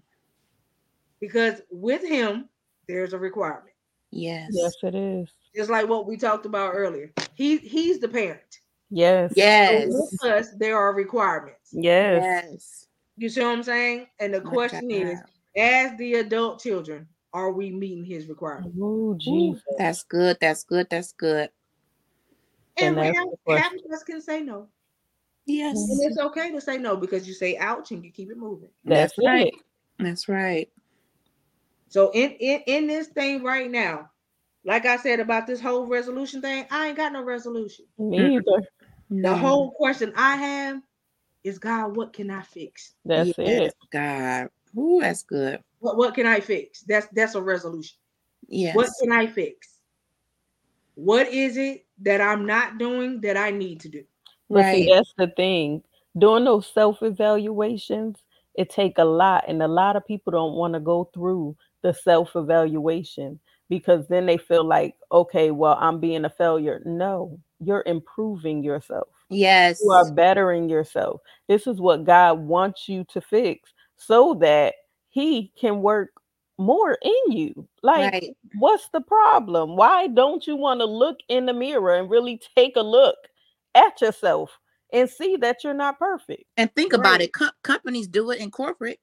Because 1.21 1.63
with 1.71 2.03
him, 2.07 2.49
there's 2.89 3.13
a 3.13 3.19
requirement. 3.19 3.75
Yes. 4.11 4.51
Yes, 4.53 4.75
it 4.83 4.95
is. 4.95 5.29
Just 5.55 5.71
like 5.71 5.89
what 5.89 6.07
we 6.07 6.17
talked 6.17 6.47
about 6.47 6.75
earlier. 6.75 7.13
He 7.35 7.59
he's 7.59 7.99
the 8.01 8.09
parent. 8.09 8.61
Yes. 8.91 9.31
So 9.35 9.41
Yes. 9.41 9.87
with 9.89 10.25
us, 10.25 10.55
there 10.57 10.77
are 10.79 10.95
requirements. 10.95 11.71
Yes. 11.73 12.23
Yes. 12.23 12.87
You 13.17 13.29
see 13.29 13.41
what 13.43 13.49
I'm 13.53 13.63
saying? 13.63 14.07
And 14.19 14.33
the 14.33 14.43
My 14.43 14.51
question 14.51 14.91
is, 14.91 15.19
as 15.57 15.97
the 15.99 16.15
adult 16.15 16.61
children, 16.61 17.07
are 17.33 17.53
we 17.53 17.71
meeting 17.71 18.05
his 18.05 18.29
requirements? 18.29 18.77
Oh, 18.81 19.13
Ooh, 19.13 19.17
Jesus. 19.19 19.63
that's 19.77 20.03
good. 20.05 20.39
That's 20.41 20.65
good. 20.65 20.89
That's 20.91 21.13
good. 21.13 21.51
And 22.77 22.89
And 22.89 22.97
we 22.97 23.03
that's 23.03 23.19
have, 23.19 23.27
the 23.31 23.37
question. 23.45 23.63
half 23.63 23.85
of 23.85 23.93
us 23.93 24.05
can 24.05 24.21
say 24.21 24.41
no. 24.41 24.69
Yes. 25.47 25.77
And 25.77 26.11
it's 26.11 26.19
okay 26.19 26.53
to 26.53 26.61
say 26.61 26.79
no 26.79 26.97
because 26.97 27.27
you 27.27 27.35
say 27.35 27.57
ouch 27.57 27.91
and 27.91 28.05
you 28.05 28.13
keep 28.13 28.31
it 28.31 28.37
moving. 28.37 28.69
That's, 28.85 29.15
That's 29.17 29.27
right. 29.27 29.47
it. 29.47 29.55
That's 29.99 30.29
right. 30.29 30.69
So 31.89 32.11
in, 32.13 32.33
in 32.33 32.61
in 32.67 32.87
this 32.87 33.09
thing 33.09 33.43
right 33.43 33.71
now, 33.71 34.11
like 34.65 34.85
I 34.85 34.97
said 34.97 35.21
about 35.21 35.47
this 35.47 35.61
whole 35.61 35.87
resolution 35.87 36.43
thing, 36.43 36.67
I 36.71 36.89
ain't 36.89 36.97
got 36.97 37.13
no 37.13 37.25
resolution. 37.25 37.87
Me 37.99 38.37
either. 38.37 38.63
No. 39.09 39.31
The 39.31 39.37
whole 39.37 39.71
question 39.71 40.13
I 40.15 40.37
have 40.37 40.83
is 41.45 41.59
God, 41.59 41.97
what 41.97 42.13
can 42.13 42.31
I 42.31 42.43
fix? 42.43 42.93
That's 43.07 43.33
yes, 43.39 43.39
it. 43.39 43.75
God. 43.91 44.49
Ooh, 44.79 45.01
that's 45.01 45.23
good. 45.23 45.63
What 45.81 45.97
what 45.97 46.15
can 46.15 46.27
I 46.27 46.41
fix? 46.41 46.83
That's 46.83 47.09
that's 47.13 47.35
a 47.35 47.43
resolution. 47.43 47.99
Yes. 48.49 48.75
What 48.77 48.91
can 49.01 49.13
I 49.13 49.27
fix? 49.27 49.79
What 50.95 51.29
is 51.29 51.57
it 51.57 51.87
that 52.03 52.21
I'm 52.21 52.47
not 52.47 52.79
doing 52.79 53.21
that 53.23 53.37
I 53.37 53.51
need 53.51 53.81
to 53.81 53.89
do? 53.89 54.05
But 54.51 54.65
right. 54.65 54.75
see, 54.75 54.91
that's 54.91 55.13
the 55.17 55.29
thing. 55.37 55.83
Doing 56.19 56.45
those 56.45 56.67
self 56.73 57.03
evaluations, 57.03 58.17
it 58.55 58.71
take 58.71 58.99
a 58.99 59.05
lot, 59.05 59.45
and 59.47 59.63
a 59.63 59.69
lot 59.69 59.97
of 59.97 60.07
people 60.07 60.33
don't 60.33 60.55
want 60.55 60.75
to 60.75 60.81
go 60.81 61.11
through 61.13 61.57
the 61.83 61.93
self 61.93 62.35
evaluation 62.35 63.39
because 63.69 64.09
then 64.09 64.27
they 64.27 64.39
feel 64.39 64.65
like, 64.65 64.95
okay, 65.13 65.51
well, 65.51 65.77
I'm 65.79 66.01
being 66.01 66.25
a 66.25 66.31
failure. 66.31 66.81
No, 66.85 67.39
you're 67.61 67.85
improving 67.87 68.63
yourself. 68.63 69.09
yes. 69.29 69.81
You 69.83 69.91
are 69.93 70.11
bettering 70.13 70.69
yourself. 70.69 71.21
This 71.49 71.67
is 71.67 71.81
what 71.81 72.05
God 72.05 72.41
wants 72.41 72.89
you 72.89 73.05
to 73.11 73.21
fix 73.21 73.71
so 73.99 74.35
that 74.41 74.75
He 75.11 75.53
can 75.61 75.83
work 75.83 76.11
more 76.59 76.99
in 77.03 77.33
you. 77.33 77.69
Like, 77.83 78.13
right. 78.13 78.37
what's 78.59 78.89
the 78.93 79.01
problem? 79.01 79.77
Why 79.77 80.09
don't 80.09 80.47
you 80.47 80.57
want 80.57 80.81
to 80.81 80.87
look 80.87 81.19
in 81.29 81.47
the 81.47 81.53
mirror 81.53 81.95
and 81.95 82.11
really 82.11 82.41
take 82.57 82.77
a 82.77 82.83
look 82.83 83.17
at 83.75 84.01
yourself 84.01 84.59
and 84.93 85.09
see 85.09 85.37
that 85.37 85.63
you're 85.63 85.75
not 85.75 85.99
perfect? 85.99 86.45
And 86.57 86.75
think 86.75 86.93
about 86.93 87.21
it. 87.21 87.33
Com- 87.33 87.51
companies 87.63 88.09
do 88.09 88.31
it 88.31 88.41
in 88.41 88.51
corporate. 88.51 88.99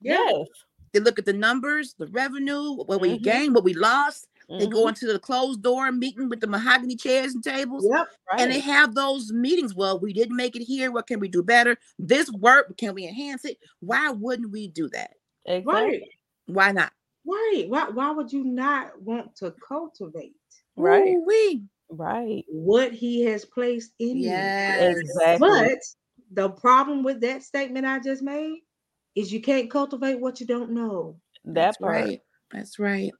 Yes. 0.00 0.46
They 0.92 1.00
look 1.00 1.18
at 1.18 1.24
the 1.24 1.32
numbers, 1.32 1.94
the 1.98 2.06
revenue, 2.08 2.74
what 2.74 3.00
we 3.00 3.18
Mhm. 3.18 3.22
gained, 3.22 3.54
what 3.54 3.64
we 3.64 3.74
lost. 3.74 4.28
They 4.48 4.66
go 4.66 4.84
Mhm. 4.84 4.88
into 4.90 5.06
the 5.12 5.18
closed 5.18 5.62
door 5.62 5.90
meeting 5.92 6.28
with 6.28 6.40
the 6.40 6.46
mahogany 6.46 6.96
chairs 6.96 7.34
and 7.34 7.42
tables. 7.42 7.86
Yep. 7.90 8.08
And 8.38 8.50
they 8.50 8.60
have 8.60 8.94
those 8.94 9.32
meetings. 9.32 9.74
Well, 9.74 9.98
we 9.98 10.12
didn't 10.12 10.36
make 10.36 10.54
it 10.56 10.62
here. 10.62 10.90
What 10.92 11.06
can 11.06 11.20
we 11.20 11.28
do 11.28 11.42
better? 11.42 11.76
This 11.98 12.30
work, 12.32 12.76
can 12.76 12.94
we 12.94 13.06
enhance 13.06 13.44
it? 13.44 13.58
Why 13.80 14.10
wouldn't 14.10 14.50
we 14.52 14.68
do 14.68 14.88
that? 14.90 15.12
Exactly. 15.46 15.72
Right. 15.72 16.02
Why 16.46 16.72
not? 16.72 16.92
Right. 17.26 17.64
Why 17.68 17.88
why 17.88 18.10
would 18.10 18.32
you 18.32 18.44
not 18.44 19.00
want 19.00 19.34
to 19.36 19.54
cultivate 19.66 20.34
Right. 20.76 21.16
We 21.26 21.62
Right. 21.88 22.44
what 22.48 22.92
he 22.92 23.22
has 23.22 23.44
placed 23.44 23.92
in 23.98 24.16
you? 24.16 24.22
yes, 24.24 24.96
Exactly. 24.98 25.48
But 25.48 25.78
the 26.32 26.50
problem 26.50 27.02
with 27.02 27.20
that 27.20 27.42
statement 27.42 27.86
I 27.86 27.98
just 28.00 28.22
made 28.22 28.60
is 29.14 29.32
you 29.32 29.40
can't 29.40 29.70
cultivate 29.70 30.16
what 30.20 30.40
you 30.40 30.46
don't 30.46 30.70
know. 30.72 31.20
That 31.44 31.54
That's 31.54 31.76
part. 31.78 31.92
right. 31.92 32.20
That's 32.50 32.78
right. 32.78 33.12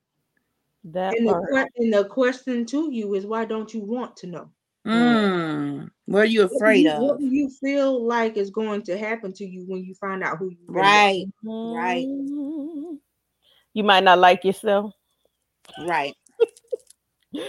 That 0.85 1.17
And 1.17 1.27
the, 1.29 1.69
and 1.77 1.93
the 1.93 2.05
question 2.05 2.67
to 2.67 2.91
you 2.93 3.15
is 3.15 3.25
why 3.27 3.47
don't 3.47 3.73
you 3.73 3.81
want 3.81 4.17
to 4.19 4.27
know? 4.27 4.51
Mm. 4.87 5.91
What 6.05 6.19
are 6.21 6.25
you 6.27 6.43
What 6.43 6.57
afraid 6.57 6.85
you, 6.85 6.91
of? 6.93 7.03
what 7.03 7.19
do 7.19 7.27
you 7.27 7.49
feel 7.49 8.05
like 8.05 8.37
is 8.37 8.51
going 8.51 8.83
to 8.83 8.99
happen 8.99 9.33
to 9.35 9.47
you 9.47 9.65
when 9.67 9.83
you 9.83 9.95
find 9.95 10.23
out 10.23 10.37
who 10.37 10.51
you 10.51 10.59
really 10.69 10.81
are? 10.81 10.83
Right, 10.83 11.27
Right. 11.55 12.07
You 13.73 13.83
might 13.83 14.05
not 14.05 14.19
like 14.19 14.45
yourself, 14.45 14.93
right. 15.81 16.15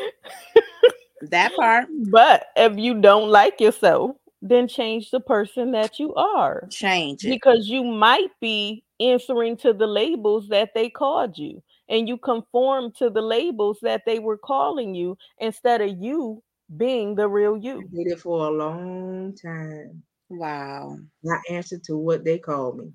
that 1.30 1.54
part. 1.56 1.88
but 2.10 2.48
if 2.56 2.78
you 2.78 3.00
don't 3.00 3.30
like 3.30 3.60
yourself, 3.60 4.16
then 4.42 4.68
change 4.68 5.12
the 5.12 5.20
person 5.20 5.72
that 5.74 6.00
you 6.00 6.16
are. 6.16 6.68
Change 6.72 7.26
it. 7.26 7.30
because 7.30 7.68
you 7.68 7.84
might 7.84 8.30
be 8.40 8.84
answering 9.00 9.58
to 9.58 9.74
the 9.74 9.86
labels 9.86 10.48
that 10.48 10.74
they 10.74 10.90
called 10.90 11.38
you 11.38 11.62
and 11.90 12.08
you 12.08 12.18
conform 12.18 12.92
to 12.94 13.10
the 13.10 13.22
labels 13.22 13.80
that 13.82 14.04
they 14.06 14.20
were 14.20 14.38
calling 14.38 14.96
you 14.96 15.18
instead 15.40 15.82
of 15.82 15.98
you 16.02 16.44
being 16.78 17.16
the 17.16 17.28
real 17.30 17.58
I 17.78 17.82
you 17.82 17.92
did 17.92 18.08
it 18.12 18.20
for 18.20 18.48
a 18.48 18.52
long 18.52 19.34
time. 19.36 20.04
Wow. 20.30 21.00
I 21.30 21.42
answered 21.50 21.84
to 21.86 21.98
what 21.98 22.24
they 22.24 22.40
called 22.40 22.78
me 22.80 22.94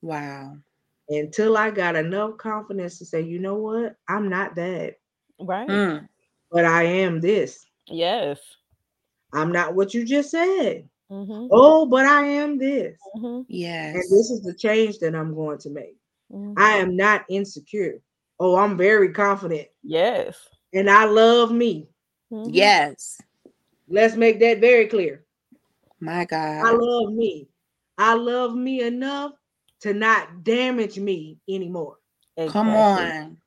Wow. 0.00 0.56
until 1.08 1.56
I 1.56 1.70
got 1.70 1.96
enough 1.96 2.38
confidence 2.38 2.98
to 2.98 3.04
say, 3.06 3.20
you 3.22 3.38
know 3.38 3.56
what? 3.56 3.96
I'm 4.08 4.28
not 4.28 4.54
that, 4.56 4.96
right 5.38 5.80
Mm. 5.80 6.08
but 6.50 6.64
I 6.66 6.84
am 6.84 7.20
this. 7.20 7.66
yes 7.88 8.56
I'm 9.32 9.52
not 9.52 9.74
what 9.74 9.94
you 9.94 10.04
just 10.04 10.30
said. 10.30 10.88
Mhm, 11.08 11.50
Oh, 11.50 11.86
but 11.86 12.06
I 12.06 12.26
am 12.26 12.58
this. 12.58 13.10
mhm, 13.14 13.46
Yes. 13.48 13.94
And 13.94 14.02
this 14.10 14.30
is 14.30 14.42
the 14.42 14.54
change 14.54 14.98
that 15.00 15.14
I'm 15.14 15.34
going 15.34 15.58
to 15.60 15.70
make. 15.70 15.96
mhm. 16.30 16.56
I 16.56 16.72
am 16.78 16.96
not 16.96 17.24
insecure. 17.30 18.02
Oh, 18.38 18.56
I'm 18.56 18.76
very 18.76 19.12
confident 19.12 19.68
yes 19.82 20.36
and 20.72 20.90
I 20.90 21.04
love 21.04 21.50
me. 21.52 21.88
mhm, 22.30 22.48
yes. 22.52 23.18
Let's 23.88 24.16
make 24.16 24.40
that 24.40 24.58
very 24.60 24.88
clear. 24.88 25.24
My 26.00 26.24
God. 26.24 26.66
I 26.66 26.72
love 26.72 27.12
me. 27.12 27.48
I 27.96 28.14
love 28.14 28.54
me 28.54 28.82
enough 28.82 29.32
to 29.80 29.94
not 29.94 30.42
damage 30.44 30.98
me 30.98 31.38
anymore. 31.48 31.96
Come 32.48 32.68
on. 32.68 33.38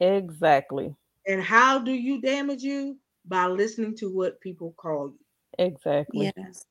exactly 0.00 0.94
And 1.26 1.42
how 1.42 1.78
do 1.78 1.92
you 1.92 2.20
damage 2.20 2.62
you? 2.62 2.98
By 3.26 3.46
listening 3.46 3.96
to 3.96 4.14
what 4.14 4.40
people 4.40 4.74
call 4.76 5.08
you, 5.08 5.18
exactly 5.58 6.30
Yes. 6.36 6.66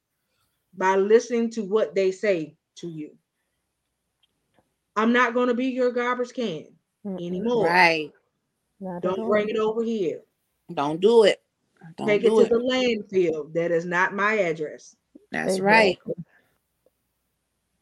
by 0.78 0.96
listening 0.96 1.50
to 1.52 1.64
what 1.64 1.96
they 1.96 2.12
say 2.12 2.56
to 2.76 2.88
you. 2.88 3.18
I'm 4.96 5.12
not 5.12 5.34
going 5.34 5.48
to 5.48 5.56
be 5.56 5.66
your 5.66 5.92
garbage 5.92 6.34
can 6.34 6.68
anymore. 7.06 7.66
Right. 7.66 8.12
not 8.80 9.02
Don't 9.02 9.26
bring 9.28 9.50
it 9.50 9.58
over 9.58 9.84
here. 9.84 10.22
Don't 10.74 11.00
do 11.00 11.24
it. 11.24 11.42
Don't 11.98 12.08
Take 12.08 12.24
it 12.24 12.30
to 12.30 12.40
it. 12.42 12.50
the 12.50 12.56
landfill. 12.56 13.54
That 13.54 13.72
is 13.72 13.86
not 13.86 14.14
my 14.14 14.34
address. 14.34 14.96
That's 15.32 15.60
right. 15.60 15.98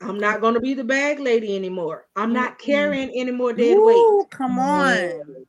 I'm 0.02 0.20
not 0.20 0.42
going 0.42 0.56
to 0.56 0.60
be 0.60 0.74
the 0.74 0.84
bag 0.84 1.20
lady 1.20 1.56
anymore. 1.56 2.08
I'm 2.16 2.34
not 2.34 2.58
carrying 2.58 3.12
any 3.16 3.32
more 3.32 3.54
dead 3.54 3.78
weight. 3.80 4.30
Come 4.32 4.58
on. 4.58 5.46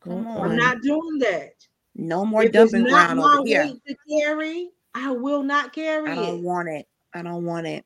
Come 0.00 0.26
Mm-mm. 0.26 0.42
I'm 0.42 0.56
not 0.56 0.80
doing 0.82 1.18
that. 1.20 1.52
No 1.96 2.24
more 2.24 2.42
if 2.42 2.54
it's 2.54 2.72
dumping 2.72 2.82
not 2.90 3.16
ground 3.16 3.20
my 3.20 3.36
over 3.38 3.48
here. 3.48 3.64
weight 3.64 3.82
to 3.86 3.96
carry, 4.08 4.70
I 4.94 5.10
will 5.10 5.42
not 5.42 5.72
carry 5.72 6.10
I 6.10 6.14
don't 6.14 6.38
it. 6.40 6.42
want 6.42 6.68
it. 6.68 6.86
I 7.14 7.22
don't 7.22 7.44
want 7.44 7.66
it. 7.66 7.84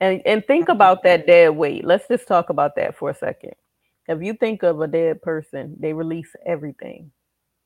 And 0.00 0.22
and 0.26 0.44
think 0.46 0.68
about 0.68 1.02
that 1.04 1.26
dead 1.26 1.50
weight. 1.56 1.84
Let's 1.84 2.08
just 2.08 2.26
talk 2.28 2.50
about 2.50 2.76
that 2.76 2.96
for 2.96 3.10
a 3.10 3.14
second. 3.14 3.54
if 4.08 4.22
you 4.22 4.34
think 4.34 4.62
of 4.64 4.80
a 4.80 4.88
dead 4.88 5.22
person, 5.22 5.76
they 5.80 5.92
release 5.92 6.34
everything. 6.46 7.12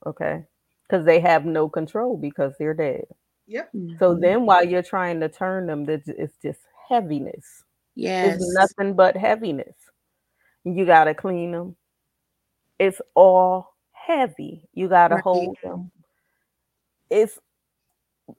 Okay. 0.06 0.44
Because 0.88 1.04
they 1.06 1.20
have 1.20 1.44
no 1.46 1.68
control 1.68 2.16
because 2.16 2.54
they're 2.58 2.74
dead. 2.74 3.04
Yep. 3.46 3.72
So 3.98 4.14
Mhm. 4.14 4.20
then 4.20 4.46
while 4.46 4.64
you're 4.64 4.82
trying 4.82 5.20
to 5.20 5.28
turn 5.28 5.66
them, 5.66 5.84
that 5.86 6.02
it's 6.08 6.36
just 6.42 6.60
heaviness. 6.88 7.64
yes, 7.94 8.22
It's 8.22 8.38
nothing 8.40 8.94
but 8.94 9.16
heaviness. 9.16 9.76
You 10.64 10.84
gotta 10.86 11.14
clean 11.14 11.52
them. 11.52 11.76
It's 12.78 13.00
all 13.14 13.74
heavy. 13.92 14.68
You 14.72 14.88
gotta 14.88 15.16
Right. 15.16 15.24
hold 15.24 15.58
them. 15.62 15.90
It's 17.10 17.38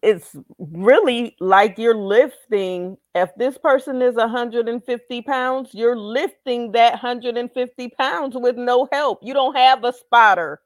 it's 0.01 0.35
really 0.57 1.35
like 1.39 1.77
you're 1.77 1.95
lifting. 1.95 2.97
If 3.13 3.29
this 3.37 3.57
person 3.57 4.01
is 4.01 4.15
150 4.15 5.21
pounds, 5.23 5.69
you're 5.73 5.97
lifting 5.97 6.71
that 6.73 6.93
150 6.93 7.89
pounds 7.97 8.35
with 8.37 8.57
no 8.57 8.87
help. 8.91 9.19
You 9.21 9.33
don't 9.33 9.55
have 9.55 9.83
a 9.83 9.93
spotter. 9.93 10.61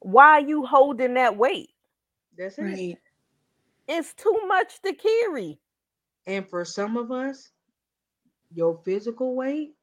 Why 0.00 0.32
are 0.32 0.40
you 0.40 0.64
holding 0.64 1.14
that 1.14 1.36
weight? 1.36 1.70
That's 2.38 2.58
it. 2.58 2.62
right. 2.62 2.98
It's 3.88 4.14
too 4.14 4.40
much 4.46 4.80
to 4.82 4.92
carry. 4.94 5.58
And 6.26 6.48
for 6.48 6.64
some 6.64 6.96
of 6.96 7.12
us, 7.12 7.50
your 8.54 8.80
physical 8.84 9.34
weight 9.36 9.74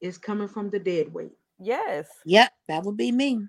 is 0.00 0.18
coming 0.18 0.48
from 0.48 0.70
the 0.70 0.78
dead 0.78 1.12
weight. 1.12 1.36
Yes. 1.58 2.08
Yep, 2.24 2.52
that 2.68 2.82
would 2.84 2.96
be 2.96 3.12
me. 3.12 3.46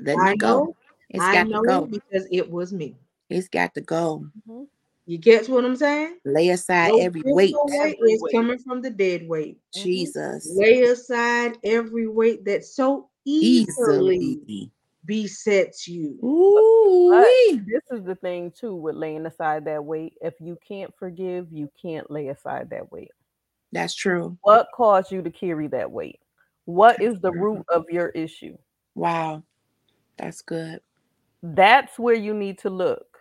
Let 0.00 0.18
I 0.18 0.32
me 0.32 0.36
go. 0.36 0.64
know, 0.64 0.76
It's 1.10 1.22
I 1.24 1.32
got 1.32 1.48
know 1.48 1.62
to 1.62 1.68
go. 1.68 1.86
because 1.86 2.26
it 2.30 2.50
was 2.50 2.72
me. 2.72 2.96
It's 3.30 3.48
got 3.48 3.74
to 3.74 3.80
go. 3.80 4.26
Mhm. 4.48 4.66
You 5.06 5.18
get 5.18 5.48
what 5.48 5.64
I'm 5.64 5.76
saying? 5.76 6.18
Lay 6.24 6.48
aside 6.48 6.88
Your 6.88 7.02
every 7.02 7.22
weight. 7.26 7.48
physical 7.48 7.66
weight 7.66 7.96
Every 7.98 8.12
is 8.12 8.22
weight. 8.22 8.32
coming 8.32 8.58
from 8.58 8.80
the 8.80 8.90
dead 8.90 9.28
weight. 9.28 9.58
Jesus. 9.74 10.48
Lay 10.56 10.82
aside 10.82 11.58
every 11.62 12.08
weight 12.08 12.44
that 12.46 12.64
so 12.64 13.10
easily 13.26 14.16
Easily. 14.16 14.70
besets 15.04 15.86
you. 15.86 16.18
Ooh. 16.24 17.10
But 17.10 17.66
this 17.66 17.82
is 17.98 18.04
the 18.06 18.14
thing 18.14 18.50
too 18.50 18.74
with 18.74 18.94
laying 18.96 19.26
aside 19.26 19.66
that 19.66 19.84
weight. 19.84 20.14
If 20.22 20.34
you 20.40 20.58
can't 20.66 20.92
forgive, 20.98 21.52
you 21.52 21.70
can't 21.80 22.10
lay 22.10 22.28
aside 22.28 22.70
that 22.70 22.90
weight. 22.90 23.10
That's 23.72 23.94
true. 23.94 24.38
What 24.42 24.68
caused 24.74 25.12
you 25.12 25.20
to 25.20 25.30
carry 25.30 25.66
that 25.68 25.90
weight? 25.90 26.20
What 26.64 27.02
is 27.02 27.20
the 27.20 27.32
root 27.32 27.64
of 27.68 27.84
your 27.90 28.08
issue? 28.10 28.56
Wow. 28.94 29.42
That's 30.16 30.40
good. 30.40 30.80
That's 31.46 31.98
where 31.98 32.14
you 32.14 32.32
need 32.32 32.58
to 32.60 32.70
look. 32.70 33.18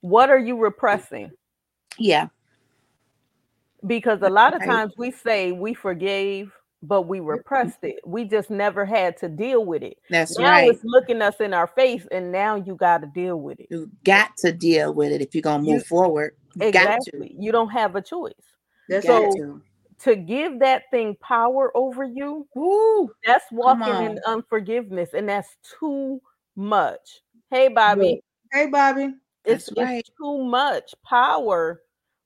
What 0.00 0.28
are 0.28 0.38
you 0.38 0.58
repressing? 0.58 1.30
Yeah. 1.96 2.26
Because 3.86 4.22
a 4.22 4.28
lot 4.28 4.54
of 4.54 4.64
times 4.64 4.94
we 4.98 5.12
say 5.12 5.52
we 5.52 5.72
forgave, 5.72 6.52
but 6.82 7.02
we 7.02 7.18
mm-hmm. 7.18 7.28
repressed 7.28 7.78
it. 7.82 8.00
We 8.04 8.24
just 8.24 8.50
never 8.50 8.84
had 8.84 9.16
to 9.18 9.28
deal 9.28 9.64
with 9.64 9.84
it. 9.84 9.98
That's 10.10 10.36
now 10.36 10.50
right. 10.50 10.68
it's 10.68 10.82
looking 10.82 11.22
us 11.22 11.36
in 11.38 11.54
our 11.54 11.68
face, 11.68 12.04
and 12.10 12.32
now 12.32 12.56
you 12.56 12.74
got 12.74 13.02
to 13.02 13.06
deal 13.06 13.36
with 13.36 13.60
it. 13.60 13.68
You 13.70 13.88
got 14.04 14.36
to 14.38 14.50
deal 14.52 14.92
with 14.92 15.12
it 15.12 15.20
if 15.20 15.32
you're 15.32 15.42
gonna 15.42 15.64
You- 15.64 15.74
move 15.74 15.86
forward. 15.86 16.34
You 16.56 16.72
Got 16.72 16.96
Exactly. 16.96 17.36
You 17.38 17.52
don't 17.52 17.70
have 17.70 17.94
a 17.94 18.02
choice. 18.02 18.32
That's 18.88 19.06
Got 19.06 19.30
to. 19.36 19.62
To 20.04 20.16
give 20.16 20.58
that 20.58 20.84
thing 20.90 21.14
power 21.20 21.70
over 21.76 22.02
you, 22.02 22.48
Ooh. 22.56 23.12
that's 23.24 23.44
walking 23.52 24.10
in 24.10 24.18
unforgiveness, 24.26 25.10
and 25.14 25.28
that's 25.28 25.56
too 25.78 26.20
much. 26.56 27.20
Hey, 27.50 27.68
Bobby, 27.68 28.22
Hey, 28.52 28.66
Bobby. 28.66 29.14
it's, 29.44 29.68
right. 29.76 29.98
it's 29.98 30.10
too 30.20 30.44
much 30.44 30.94
power 31.04 31.82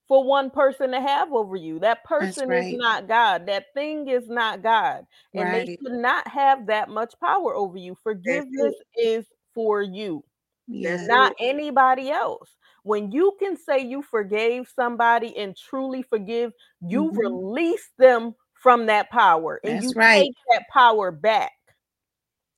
for 0.06 0.22
one 0.22 0.50
person 0.50 0.90
to 0.90 1.00
have 1.00 1.32
over 1.32 1.56
you. 1.56 1.78
That 1.78 2.04
person 2.04 2.50
right. 2.50 2.72
is 2.74 2.78
not 2.78 3.08
God. 3.08 3.46
That 3.46 3.66
thing 3.72 4.08
is 4.08 4.28
not 4.28 4.62
God. 4.62 5.06
And 5.34 5.48
they 5.48 5.58
Right. 5.60 5.78
should 5.82 5.92
not 5.92 6.28
have 6.28 6.66
that 6.66 6.90
much 6.90 7.14
power 7.20 7.54
over 7.54 7.78
you. 7.78 7.96
Forgiveness 8.02 8.74
is 8.96 9.24
for 9.54 9.80
you, 9.80 10.22
Yeah. 10.66 11.06
not 11.06 11.32
anybody 11.40 12.10
else. 12.10 12.54
When 12.82 13.10
you 13.10 13.34
can 13.38 13.56
say 13.56 13.78
you 13.78 14.02
forgave 14.02 14.68
somebody 14.68 15.34
and 15.38 15.56
truly 15.56 16.02
forgive, 16.02 16.52
you 16.82 17.10
Mhm. 17.12 17.16
release 17.16 17.90
them 17.96 18.34
from 18.52 18.86
that 18.86 19.08
power 19.10 19.58
and 19.64 19.74
That's 19.76 19.84
you 19.84 19.92
right. 19.94 20.24
take 20.24 20.36
that 20.52 20.64
power 20.70 21.10
back. 21.10 21.52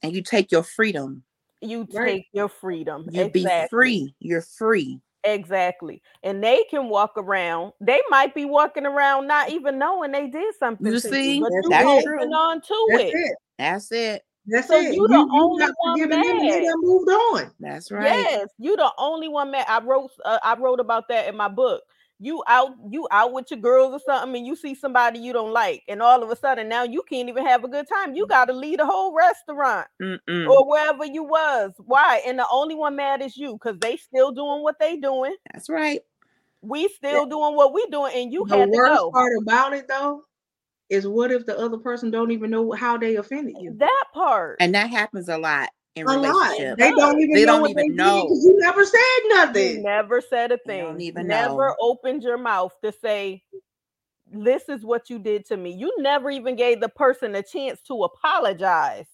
And 0.03 0.13
you 0.13 0.23
take 0.23 0.51
your 0.51 0.65
freedom. 0.65 1.26
You 1.61 1.87
Right. 1.93 2.17
take 2.17 2.27
your 2.33 2.49
freedom. 2.49 3.09
You 3.11 3.29
be 3.31 3.47
free. 3.71 4.15
You're 4.21 4.43
free. 4.43 5.01
Exactly. 5.25 6.03
And 6.23 6.43
they 6.43 6.65
can 6.71 6.89
walk 6.89 7.13
around. 7.17 7.73
They 7.81 8.01
might 8.11 8.35
be 8.35 8.45
walking 8.45 8.87
around 8.87 9.27
not 9.27 9.51
even 9.51 9.79
knowing 9.79 10.13
they 10.13 10.29
did 10.29 10.55
something. 10.59 10.87
You 10.87 10.93
to 10.93 11.01
see? 11.01 11.41
but 11.41 11.51
That's 11.53 11.67
you 11.67 11.73
it. 11.73 11.85
holding 11.85 12.07
true. 12.07 12.33
on 12.35 12.61
to 12.61 12.87
That's 12.91 13.05
it. 13.05 13.15
it. 13.15 13.37
That's 13.59 13.93
it. 13.93 14.23
That's 14.47 14.69
So 14.69 14.79
it. 14.79 14.95
you 14.95 15.09
the 15.09 15.29
only 15.33 15.65
one 15.65 15.99
forgiving 15.99 16.21
them 16.21 16.39
and 16.39 16.49
they 16.49 16.65
done 16.65 16.81
moved 16.81 17.09
on. 17.09 17.51
That's 17.59 17.91
right. 17.91 18.05
Yes, 18.05 18.49
you 18.59 18.77
the 18.77 18.93
only 18.99 19.29
one 19.29 19.51
man. 19.51 19.65
I 19.67 19.81
wrote 19.81 20.11
uh, 20.25 20.39
I 20.45 20.57
wrote 20.57 20.79
about 20.79 21.09
that 21.09 21.27
in 21.29 21.37
my 21.37 21.49
book. 21.49 21.83
You 22.19 22.43
out 22.47 22.73
you 22.89 23.07
out 23.11 23.33
with 23.33 23.51
your 23.51 23.61
girls 23.61 23.93
or 23.93 24.01
something 24.07 24.37
and 24.37 24.47
you 24.47 24.57
see 24.57 24.75
somebody 24.75 25.19
you 25.19 25.35
don't 25.35 25.53
like 25.53 25.83
and 25.87 26.01
all 26.01 26.23
of 26.23 26.31
a 26.31 26.37
sudden 26.37 26.67
now 26.67 26.83
you 26.83 27.03
can't 27.03 27.29
even 27.29 27.45
have 27.45 27.63
a 27.63 27.69
good 27.69 27.87
time. 27.87 28.15
You 28.15 28.27
got 28.27 28.47
to 28.47 28.55
leave 28.55 28.79
the 28.79 28.87
whole 28.87 29.15
restaurant 29.15 29.87
Mm-mm. 30.01 30.49
or 30.49 30.67
wherever 30.67 31.05
you 31.05 31.25
was. 31.25 31.73
Why? 31.79 32.23
And 32.27 32.39
the 32.39 32.47
only 32.51 32.75
one 32.75 32.97
mad 32.97 33.21
is 33.21 33.37
you 33.37 33.59
cuz 33.59 33.77
they 33.81 33.97
still 33.99 34.33
doing 34.33 34.63
what 34.63 34.79
they 34.79 34.97
doing. 34.97 35.37
That's 35.53 35.69
right. 35.69 36.01
We 36.63 36.89
still 36.89 37.27
doing 37.27 37.55
what 37.55 37.75
we 37.75 37.87
doing 37.89 38.13
and 38.15 38.33
you 38.33 38.47
the 38.49 38.67
worst 38.67 39.13
part 39.13 39.33
about 39.43 39.75
it 39.75 39.87
though 39.87 40.23
is 40.89 41.07
what 41.07 41.31
if 41.31 41.45
the 41.47 41.59
other 41.59 41.79
person 41.79 42.11
don't 42.11 42.31
even 42.31 42.51
know 42.51 42.73
how 42.73 42.97
they 42.97 43.17
offended 43.17 43.57
you? 43.61 43.75
That 43.77 44.05
part. 44.15 44.57
And 44.61 44.75
that 44.75 44.89
happens 44.89 45.29
a 45.29 45.37
lot 45.37 45.69
in 45.97 46.07
A 46.07 46.13
lot. 46.17 46.23
relationships. 46.23 46.77
They 46.79 46.93
don't 46.93 47.21
even 47.21 47.35
They 47.35 47.45
know 47.45 47.53
don't 47.53 47.63
what 47.63 47.71
even 47.71 47.87
they 47.89 47.95
know. 47.95 48.25
because 48.29 48.45
you 48.45 48.59
never 48.59 48.85
said 48.85 49.01
nothing. 49.29 49.63
You 49.69 49.75
nothing. 49.75 49.83
never 49.83 50.21
said 50.21 50.53
a 50.53 50.59
They 50.67 50.77
don't 50.79 51.01
thing. 51.01 51.01
even 51.01 51.27
never 51.29 51.69
know. 51.69 51.77
opened 51.81 52.23
your 52.23 52.39
mouth 52.39 52.73
to 52.85 52.93
say, 52.93 53.43
This 54.31 54.69
is 54.69 54.85
what 54.85 55.11
you 55.11 55.19
did 55.19 55.47
to 55.47 55.57
me. 55.57 55.71
You 55.73 55.95
never 55.99 56.31
even 56.31 56.57
gave 56.57 56.81
the 56.81 56.89
person 56.89 57.35
a 57.35 57.43
chance 57.43 57.81
to 57.89 58.05
apologize. 58.05 59.07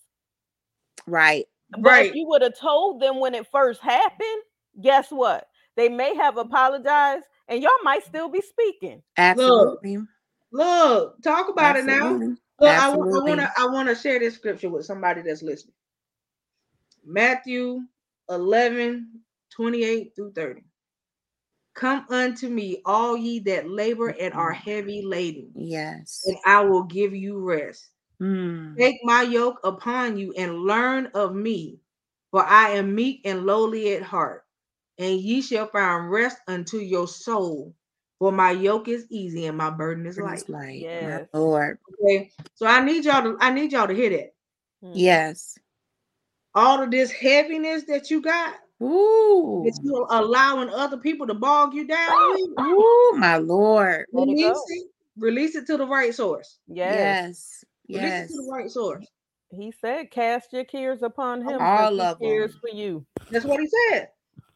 Right. 1.07 1.47
But 1.71 1.99
if 1.99 2.09
Right. 2.09 2.15
you 2.15 2.27
would 2.29 2.43
have 2.43 2.59
told 2.59 3.01
them 3.01 3.21
when 3.21 3.35
it 3.35 3.47
first 3.47 3.81
happened, 3.81 4.43
guess 4.81 5.11
what? 5.11 5.49
They 5.77 5.89
may 5.89 6.15
have 6.17 6.37
apologized 6.37 7.25
and 7.49 7.63
y'all 7.63 7.71
might 7.83 8.05
still 8.05 8.29
be 8.29 8.43
speaking. 8.43 9.03
Absolutely. 9.17 9.99
Look, 10.53 11.23
talk 11.23 11.49
about 11.49 11.77
it 11.77 11.85
now. 11.85 12.11
Absolutely. 12.11 12.37
Look, 12.61 12.71
I, 12.71 12.89
I 12.91 12.97
want 12.97 13.41
to 13.41 13.51
I 13.57 13.67
want 13.67 13.89
to 13.89 13.95
share 13.95 14.19
this 14.19 14.35
scripture 14.35 14.69
with 14.69 14.85
somebody 14.85 15.23
that's 15.23 15.43
listening. 15.43 15.75
Matthew 17.05 17.81
11, 18.29 19.21
28 19.51 20.13
through 20.17 20.33
30. 20.33 20.63
Come 21.75 22.07
unto 22.11 22.49
me, 22.49 22.83
all 22.85 23.17
ye 23.17 23.39
that 23.41 23.69
labor 23.69 24.09
and 24.09 24.35
are 24.35 24.53
heavy 24.53 25.03
laden, 25.05 25.51
Yes. 25.55 26.23
and 26.27 26.37
I 26.45 26.61
will 26.61 26.83
give 26.83 27.15
you 27.15 27.39
rest. 27.39 27.89
Mm. 28.21 28.77
Take 28.77 28.97
my 29.05 29.23
yoke 29.23 29.59
upon 29.65 30.17
you 30.19 30.33
and 30.37 30.61
learn 30.61 31.07
of 31.15 31.35
me, 31.35 31.81
for 32.31 32.45
I 32.45 32.71
am 32.71 32.95
meek 32.95 33.23
and 33.25 33.47
lowly 33.47 33.95
at 33.95 34.03
heart, 34.03 34.45
and 34.99 35.19
ye 35.19 35.41
shall 35.41 35.67
find 35.67 36.11
rest 36.11 36.39
unto 36.47 36.77
your 36.79 37.09
soul. 37.09 37.75
For 38.19 38.31
my 38.31 38.53
yoke 38.53 38.87
is 38.89 39.07
easy 39.11 39.47
and 39.47 39.57
my 39.59 39.71
burden 39.71 40.07
is 40.07 40.17
light. 40.19 40.41
It's 40.41 40.49
like, 40.49 40.77
Yes. 40.77 41.27
my 41.33 41.39
Lord. 41.41 41.79
Okay, 42.05 42.31
so 42.55 42.67
I 42.67 42.85
need 42.85 43.05
y'all 43.05 43.23
to 43.23 43.37
I 43.41 43.51
need 43.51 43.73
y'all 43.73 43.89
to 43.89 43.95
hear 43.95 44.11
that. 44.11 44.35
Hmm. 44.83 44.93
Yes. 44.95 45.59
All 46.55 46.83
of 46.83 46.91
this 46.91 47.11
heaviness 47.11 47.85
that 47.85 48.11
you 48.11 48.21
got, 48.21 48.55
Ooh. 48.83 49.63
that 49.65 49.79
you're 49.83 50.07
allowing 50.11 50.69
other 50.69 50.99
people 50.99 51.27
to 51.27 51.35
bog 51.35 51.73
you 51.75 51.87
down 51.87 52.11
with, 52.33 52.51
Ooh, 52.61 53.13
my 53.17 53.39
Lord. 53.39 54.05
Let 54.13 54.29
it 54.29 54.33
release 54.33 54.63
it, 54.69 54.87
release 55.17 55.55
it 55.57 55.67
to 55.69 55.77
the 55.79 55.87
right 55.87 56.15
source. 56.15 56.59
Yes. 56.69 57.65
Yes. 57.87 58.01
Release 58.01 58.03
Yes. 58.13 58.31
it 58.31 58.35
to 58.35 58.43
the 58.43 58.53
right 58.53 58.71
source. 58.71 59.07
He 59.51 59.73
said, 59.81 60.11
Cast 60.11 60.53
your 60.53 60.65
cares 60.65 61.03
upon 61.03 61.41
him. 61.43 61.59
'cause 61.59 61.81
All 61.81 61.95
he 61.95 62.01
of 62.01 62.17
'em. 62.23 62.29
cares 62.29 62.55
for 62.61 62.69
you. 62.71 63.07
That's 63.31 63.45
what 63.45 63.61
he 63.61 63.69
said. 63.91 64.09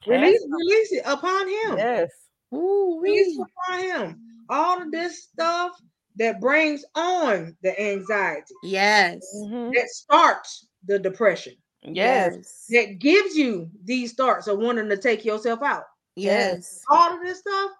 Cast 0.03 0.09
Release, 0.09 0.41
them. 0.43 0.53
release 0.53 0.93
it 0.93 1.03
upon 1.07 1.49
him. 1.49 1.79
Yes. 1.79 2.11
Ooh, 2.55 3.01
Release 3.01 3.39
it 3.39 3.47
upon 3.69 3.81
him. 3.83 4.23
All 4.49 4.81
of 4.83 4.91
this 4.93 5.25
stuff 5.25 5.73
that 6.17 6.41
brings 6.41 6.85
on 6.95 7.57
the 7.63 7.79
anxiety, 7.81 8.55
Yes. 8.63 9.21
Mhm. 9.45 9.73
that 9.75 9.89
starts 9.89 10.67
the 10.87 10.99
depression, 10.99 11.55
Yes. 11.95 12.67
that 12.71 12.99
gives 12.99 13.37
you 13.37 13.71
these 13.85 14.15
thoughts 14.15 14.47
of 14.47 14.59
wanting 14.59 14.89
to 14.89 14.97
take 14.97 15.25
yourself 15.25 15.63
out. 15.63 15.85
Yes. 16.17 16.83
All 16.91 17.15
of 17.15 17.21
this 17.23 17.41
stuff, 17.41 17.71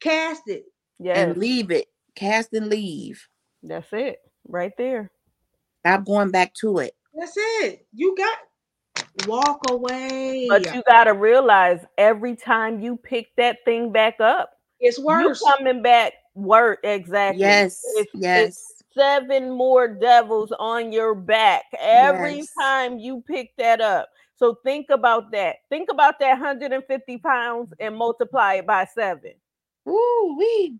cast 0.00 0.42
it. 0.46 0.64
Yes. 0.98 1.18
And 1.18 1.36
leave 1.36 1.70
it. 1.70 1.88
Cast 2.14 2.52
and 2.52 2.68
leave. 2.68 3.26
That's 3.62 3.92
it. 3.92 4.18
Right 4.46 4.72
there. 4.78 5.10
Stop 5.80 6.04
going 6.04 6.30
back 6.30 6.54
to 6.54 6.78
it. 6.78 6.94
That's 7.14 7.34
it. 7.36 7.86
You 7.92 8.14
got 8.16 8.38
walk 9.26 9.60
away. 9.70 10.46
But 10.48 10.72
you 10.74 10.82
got 10.86 11.04
to 11.04 11.14
realize 11.14 11.80
every 11.98 12.36
time 12.36 12.80
you 12.80 12.96
pick 12.96 13.34
that 13.36 13.58
thing 13.64 13.92
back 13.92 14.20
up, 14.20 14.52
it's 14.80 14.98
you 14.98 15.04
worse. 15.04 15.42
coming 15.56 15.82
back 15.82 16.12
work 16.34 16.80
exactly. 16.84 17.40
Yes. 17.40 17.82
It's, 17.96 18.10
yes. 18.14 18.48
it's 18.48 18.73
seven 18.94 19.50
more 19.50 19.88
devils 19.88 20.52
on 20.58 20.92
your 20.92 21.14
back 21.14 21.64
every 21.80 22.46
Yes. 22.46 22.48
time 22.60 22.98
you 22.98 23.22
pick 23.26 23.56
that 23.58 23.80
up. 23.80 24.08
So 24.36 24.56
think 24.64 24.90
about 24.90 25.30
that. 25.32 25.56
Think 25.68 25.88
about 25.90 26.18
that 26.20 26.30
150 26.40 27.18
pounds 27.18 27.72
and 27.80 27.96
multiply 27.96 28.54
it 28.54 28.66
by 28.66 28.84
seven. 28.86 29.32
Ooh, 29.88 30.36
wee. 30.38 30.78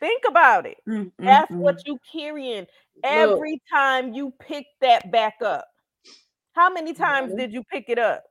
Think 0.00 0.22
about 0.28 0.66
it. 0.66 0.78
Mm, 0.88 1.12
That's 1.24 1.50
mm. 1.50 1.60
what 1.60 1.76
you 1.86 1.98
carrying 2.12 2.66
every 3.04 3.60
time 3.72 4.14
you 4.14 4.32
pick 4.40 4.66
that 4.80 5.10
back 5.12 5.36
up. 5.42 5.66
How 6.54 6.70
many 6.72 6.94
times 6.94 7.32
Mhm. 7.32 7.36
did 7.36 7.52
you 7.52 7.64
pick 7.64 7.88
it 7.88 7.98
up? 7.98 8.24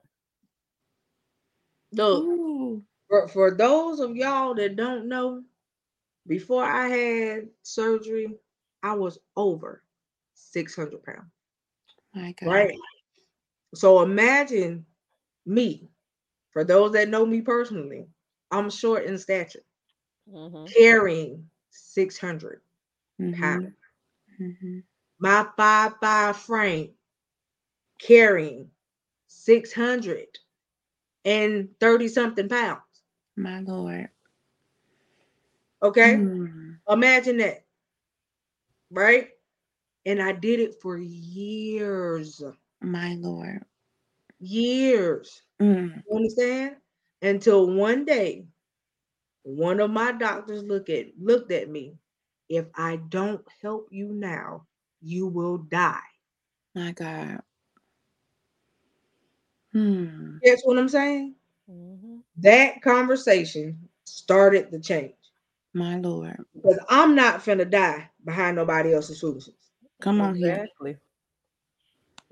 Look, 1.91 2.25
Ooh. 2.25 2.83
for, 3.09 3.27
for 3.29 3.55
those 3.55 3.99
of 3.99 4.15
y'all 4.15 4.53
that 4.55 4.75
don't 4.75 5.07
know, 5.07 5.43
before 6.27 6.63
I 6.63 6.87
had 6.89 7.49
surgery, 7.63 8.37
I 8.83 8.93
was 8.95 9.19
over 9.35 9.83
600 10.33 11.03
pounds. 11.03 11.31
My 12.13 12.31
God. 12.33 12.67
Right. 12.67 12.77
So 13.73 14.01
imagine 14.01 14.85
me. 15.45 15.89
For 16.51 16.63
those 16.63 16.93
that 16.93 17.09
know 17.09 17.25
me 17.25 17.41
personally, 17.41 18.07
I'm 18.51 18.69
short 18.69 19.05
in 19.05 19.17
stature, 19.17 19.63
Mhm. 20.27 20.75
carrying 20.77 21.49
600 21.69 22.61
Mhm, 23.19 23.39
pounds. 23.39 23.75
mhm. 24.39 24.83
My 25.19 25.47
five 25.55 25.97
five 26.01 26.35
frame 26.37 26.95
carrying 27.99 28.71
600 29.27 30.39
and 31.25 31.69
30 31.79 32.07
something 32.07 32.49
pounds. 32.49 32.81
My 33.35 33.59
Lord. 33.61 34.09
Okay. 35.81 36.27
Mm, 36.27 36.79
Imagine 36.89 37.37
that. 37.37 37.65
Right? 38.91 39.29
And 40.05 40.21
I 40.21 40.31
did 40.33 40.59
it 40.59 40.75
for 40.81 40.97
years. 40.97 42.41
My 42.81 43.15
Lord. 43.19 43.63
Years. 44.39 45.41
Mm, 45.61 46.03
You 46.09 46.15
understand? 46.15 46.75
Until 47.21 47.69
one 47.75 48.05
day, 48.05 48.45
one 49.43 49.79
of 49.79 49.91
my 49.91 50.11
doctors 50.13 50.63
look 50.63 50.89
at 50.89 51.07
looked 51.19 51.51
at 51.51 51.69
me. 51.69 51.97
If 52.49 52.65
I 52.75 52.97
don't 53.09 53.45
help 53.61 53.87
you 53.91 54.07
now, 54.09 54.65
you 55.01 55.27
will 55.27 55.57
die. 55.57 55.99
My 56.75 56.91
God. 56.93 57.41
Hmm. 59.73 60.37
Guess 60.43 60.61
what 60.63 60.79
I'm 60.79 60.89
saying? 60.89 61.35
Mhm. 61.69 62.23
That 62.37 62.81
conversation 62.81 63.77
started 64.05 64.71
the 64.71 64.79
change. 64.79 65.13
My 65.73 65.97
Lord. 65.97 66.37
Because 66.55 66.79
I'm 66.89 67.15
not 67.15 67.43
finna 67.43 67.69
die 67.69 68.09
behind 68.25 68.55
nobody 68.55 68.93
else's 68.93 69.19
foolishness. 69.19 69.55
Come 70.01 70.21
on 70.21 70.35
here. 70.35 70.67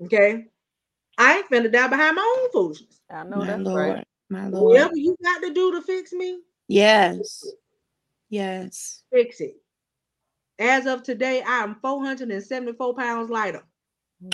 Okay? 0.02 0.46
I 1.18 1.38
ain't 1.38 1.50
finna 1.50 1.72
die 1.72 1.88
behind 1.88 2.16
my 2.16 2.40
own 2.42 2.50
foolishness. 2.50 3.00
I 3.10 3.24
know 3.24 3.38
My 3.38 3.46
that's 3.46 3.62
Lord. 3.62 3.94
right. 3.94 4.06
My 4.30 4.48
Lord. 4.48 4.72
Whatever 4.72 4.96
you 4.96 5.16
got 5.22 5.40
to 5.42 5.52
do 5.52 5.72
to 5.72 5.82
fix 5.82 6.12
me, 6.12 6.40
Yes. 6.68 7.44
Yes. 8.28 9.02
fix 9.12 9.40
it. 9.40 9.56
As 10.58 10.86
of 10.86 11.02
today, 11.02 11.42
I 11.42 11.62
am 11.62 11.76
474 11.80 12.94
pounds 12.94 13.30
lighter. 13.30 13.62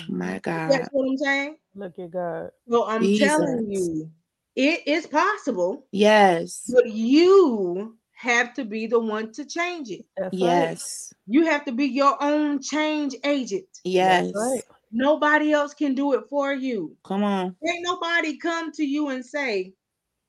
My 0.09 0.39
mm. 0.39 0.41
God. 0.41 0.71
That's 0.71 0.89
what 0.91 1.07
I'm 1.09 1.17
saying. 1.17 1.57
Look 1.75 1.99
at 1.99 2.11
God. 2.11 2.49
So 2.69 2.87
I'm 2.87 3.17
telling 3.17 3.71
you, 3.71 4.09
it 4.55 4.87
is 4.87 5.05
possible, 5.07 5.85
Yes. 5.91 6.69
but 6.73 6.87
you 6.89 7.95
have 8.25 8.53
to 8.55 8.65
be 8.65 8.87
the 8.87 8.99
one 8.99 9.31
to 9.33 9.45
change 9.45 9.89
it. 9.89 10.05
That's 10.17 10.33
right. 10.41 10.69
Yes. 10.69 11.13
You 11.27 11.45
have 11.45 11.63
to 11.65 11.71
be 11.71 11.85
your 11.85 12.21
own 12.21 12.61
change 12.61 13.15
agent. 13.23 13.67
Yes. 13.83 14.33
Right. 14.35 14.63
Nobody 14.91 15.51
else 15.51 15.73
can 15.73 15.95
do 15.95 16.13
it 16.13 16.25
for 16.29 16.53
you. 16.53 16.95
Come 17.03 17.23
on. 17.23 17.55
Ain't 17.65 17.83
nobody 17.83 18.37
come 18.37 18.71
to 18.73 18.83
you 18.83 19.09
and 19.09 19.25
say, 19.25 19.73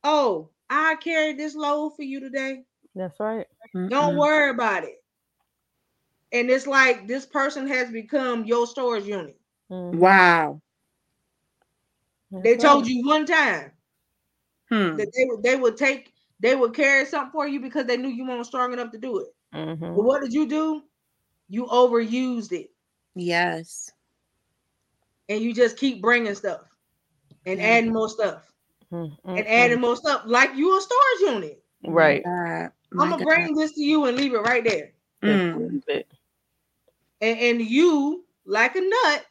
Oh, 0.05 0.51
I 0.71 0.97
carried 0.97 1.39
this 1.39 1.55
load 1.55 1.97
for 1.97 2.03
you 2.03 2.21
today. 2.21 2.65
That's 2.95 3.19
right. 3.19 3.47
Don't 3.89 4.17
worry 4.17 4.51
about 4.51 4.85
it. 4.85 5.03
And 6.33 6.51
it's 6.51 6.67
like 6.67 7.07
this 7.07 7.25
person 7.25 7.67
has 7.69 7.91
become 7.91 8.45
your 8.45 8.67
storage 8.67 9.07
unit. 9.07 9.39
Mhm. 9.71 9.95
Wow. 9.95 10.61
They 12.31 12.55
That's 12.55 12.65
told 12.65 12.83
right. 12.85 12.91
you 12.91 13.07
one 13.07 13.27
time 13.27 13.73
Hmm. 14.69 14.97
that 14.97 15.13
they 15.15 15.25
would 15.27 15.43
they 15.43 15.57
would 15.57 15.77
take 15.77 16.13
they 16.41 16.55
would 16.55 16.75
carry 16.75 17.05
something 17.07 17.33
for 17.33 17.47
you 17.49 17.61
because 17.61 17.87
they 17.87 17.97
knew 17.97 18.09
you 18.09 18.27
weren't 18.27 18.47
strong 18.47 18.73
enough 18.73 18.91
to 18.93 18.99
do 18.99 19.19
it. 19.21 19.29
But 19.53 19.79
Mhm. 19.79 19.95
what 20.05 20.23
did 20.23 20.33
you 20.33 20.47
do? 20.47 20.83
You 21.49 21.67
overused 21.67 22.53
it 22.53 22.71
Yes. 23.15 23.91
and 25.29 25.41
you 25.41 25.55
just 25.55 25.77
keep 25.79 26.03
bringing 26.03 26.35
stuff 26.35 26.63
and 27.47 27.59
Yeah. 27.59 27.67
adding 27.67 27.93
more 27.93 28.09
stuff 28.09 28.53
Mm, 28.93 29.17
and 29.27 29.47
adding 29.49 29.81
more 29.81 29.97
stuff 29.97 30.23
like 30.27 30.55
you 30.55 30.77
a 30.77 30.81
storage 30.81 31.35
unit. 31.35 31.65
Right. 31.85 32.23
My 32.25 32.31
God. 32.31 32.73
I'm 32.93 33.11
gonna 33.11 33.25
God. 33.25 33.25
bring 33.25 33.55
this 33.55 33.73
to 33.73 33.83
you 33.83 34.05
and 34.05 34.17
leave 34.17 34.35
it 34.35 34.39
right 34.43 34.63
there. 34.65 34.93
Mm. 35.23 35.83
leave. 35.89 36.05
And, 37.21 37.39
and 37.39 37.61
you, 37.63 38.25
like 38.45 38.77
a 38.77 38.81
nut, 38.81 39.27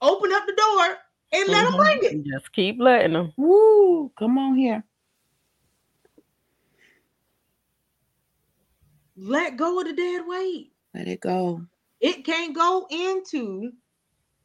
open 0.00 0.32
up 0.32 0.46
the 0.46 0.52
door 0.54 0.98
and 1.32 1.48
let 1.48 1.62
them 1.64 1.72
Mhm. 1.72 1.76
bring 1.76 1.98
it. 2.20 2.24
Just 2.26 2.52
keep 2.52 2.80
letting 2.80 3.12
them. 3.12 3.32
Woo. 3.36 4.10
Come 4.18 4.38
on 4.38 4.56
here. 4.56 4.82
Let 9.16 9.56
go 9.56 9.80
of 9.80 9.86
the 9.86 9.92
dead 9.94 10.22
weight. 10.26 10.72
Let 10.94 11.08
it 11.08 11.20
go. 11.20 11.62
It 12.00 12.24
can't 12.24 12.54
go 12.54 12.86
into 12.90 13.72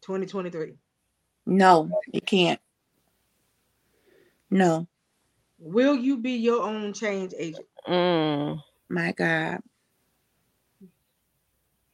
2023. 0.02 0.74
No, 1.46 1.90
it 2.14 2.26
can't. 2.26 2.60
No. 4.50 4.88
Will 5.60 5.96
you 5.96 6.18
be 6.18 6.32
your 6.34 6.64
own 6.64 6.94
change 6.94 7.34
agent? 7.38 7.66
Mm. 7.88 8.62
My 8.90 9.12
God. 9.12 9.60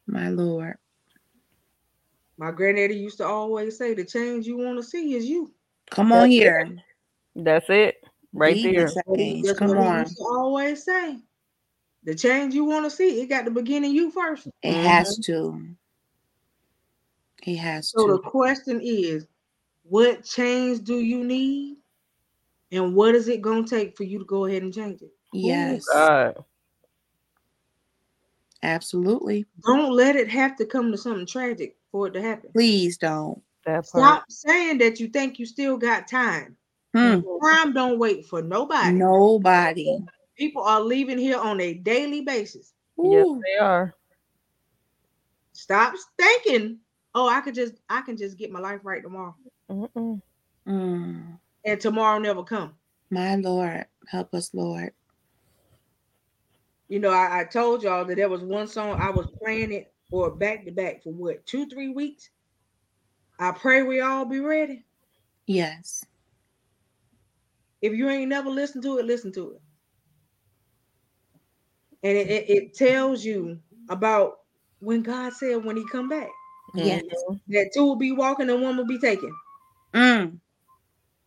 My 0.06 0.30
Lord. 0.30 0.76
My 2.38 2.52
granddaddy 2.52 2.96
used 2.96 3.18
to 3.18 3.26
always 3.26 3.78
say, 3.78 3.94
the 3.96 4.06
change 4.06 4.46
you 4.46 4.58
want 4.58 4.78
to 4.78 4.84
see 4.84 5.16
is 5.16 5.26
you. 5.26 5.52
Come 5.90 6.12
on 6.12 6.30
That's 6.30 6.34
it. 6.34 6.42
here. 6.44 6.76
That's 7.36 7.70
it. 7.70 7.96
Right 8.34 8.56
Be 8.56 8.74
there. 8.74 8.86
the 8.88 9.02
What 9.06 9.20
he- 9.20 9.26
change. 9.26 9.48
That's 9.48 9.60
Come 9.60 9.72
on. 9.72 10.06
always 10.20 10.84
say. 10.84 11.18
The 12.08 12.16
change 12.16 12.54
you 12.54 12.64
want 12.64 12.86
to 12.86 12.90
see, 12.90 13.22
it 13.22 13.28
got 13.28 13.44
to 13.44 13.52
begin 13.52 13.84
in 13.84 13.92
you 13.92 14.12
first. 14.12 14.48
It 14.64 14.74
has 14.74 15.18
to. 15.26 15.62
It 17.44 17.58
has 17.58 17.92
to. 17.92 18.00
So 18.00 18.08
the 18.08 18.20
question 18.20 18.80
is, 18.82 19.28
what 19.84 20.24
change 20.24 20.86
do 20.86 21.00
you 21.00 21.26
need? 21.26 21.76
And 22.72 22.96
what 22.96 23.14
is 23.14 23.28
it 23.28 23.42
going 23.42 23.66
to 23.66 23.70
take 23.70 23.98
for 23.98 24.06
you 24.06 24.20
to 24.20 24.26
go 24.26 24.46
ahead 24.46 24.64
and 24.64 24.74
change 24.74 25.02
it? 25.02 25.12
Yes. 25.34 25.86
God. 25.92 26.46
Absolutely. 28.64 29.46
Don't 29.66 29.92
let 29.92 30.16
it 30.16 30.30
have 30.30 30.56
to 30.58 30.66
come 30.66 30.94
to 30.94 30.98
something 30.98 31.26
tragic 31.26 31.76
for 31.92 32.08
it 32.08 32.12
to 32.12 32.22
happen. 32.22 32.52
Please 32.54 32.98
don't. 32.98 33.42
That 33.66 33.86
part. 33.92 34.06
Stop 34.06 34.24
saying 34.30 34.78
that 34.78 35.02
you 35.02 35.10
think 35.10 35.40
you 35.40 35.46
still 35.46 35.76
got 35.76 36.08
time. 36.08 36.56
Hmm. 36.96 37.20
Time 37.44 37.74
don't 37.74 38.00
wait 38.00 38.26
for 38.26 38.42
nobody. 38.42 38.94
Nobody. 38.94 39.98
People 40.38 40.64
are 40.64 40.82
leaving 40.82 41.18
here 41.18 41.40
on 41.40 41.60
a 41.60 41.74
daily 41.74 42.22
basis. 42.22 42.74
Yes, 42.98 43.26
Ooh. 43.26 43.42
they 43.44 43.58
are. 43.60 43.94
Stop 45.54 45.96
thinking, 46.18 46.80
oh, 47.16 47.28
I 47.28 47.42
could 47.42 47.56
just 47.56 47.76
I 47.90 48.02
can 48.02 48.18
just 48.18 48.38
get 48.38 48.52
my 48.52 48.60
life 48.60 48.82
right 48.84 49.02
tomorrow. 49.02 49.36
Mm-mm. 49.70 50.22
Mm. 50.68 51.40
And 51.66 51.82
tomorrow 51.82 52.20
never 52.20 52.44
come. 52.44 52.74
My 53.10 53.36
Lord. 53.36 53.86
Help 54.08 54.34
us, 54.34 54.54
Lord. 54.54 54.92
You 56.88 57.00
know, 57.00 57.12
I, 57.12 57.42
I 57.42 57.44
told 57.44 57.84
y'all 57.84 58.06
that 58.06 58.16
there 58.16 58.30
was 58.30 58.42
one 58.42 58.68
song 58.68 58.98
I 59.00 59.10
was 59.10 59.28
playing 59.42 59.74
it 59.74 59.92
or 60.12 60.32
back 60.32 60.64
to 60.66 60.72
back 60.72 61.04
for 61.04 61.12
what 61.12 61.46
two, 61.46 61.68
three 61.68 61.90
weeks. 61.90 62.30
I 63.40 63.52
pray 63.52 63.84
we 63.84 64.00
all 64.00 64.26
be 64.26 64.40
ready. 64.40 64.86
Yes. 65.46 66.06
If 67.82 67.94
you 67.94 68.10
ain't 68.10 68.30
never 68.30 68.50
listened 68.50 68.84
to 68.84 68.98
it, 68.98 69.06
listen 69.06 69.32
to 69.34 69.52
it. 69.52 69.62
And 72.08 72.18
it, 72.18 72.30
it, 72.30 72.50
it 72.50 72.74
tells 72.76 73.26
you 73.26 73.60
about 73.90 74.40
when 74.80 75.04
God 75.04 75.34
said 75.34 75.66
when 75.66 75.76
he 75.76 75.86
come 75.92 76.08
back. 76.08 76.30
Yes. 76.74 77.04
That 77.50 77.72
two 77.74 77.84
will 77.84 77.98
be 77.98 78.14
walking 78.14 78.50
and 78.50 78.62
one 78.64 78.78
will 78.78 78.86
be 78.88 79.00
taken. 79.00 79.34
Mm. 79.94 80.40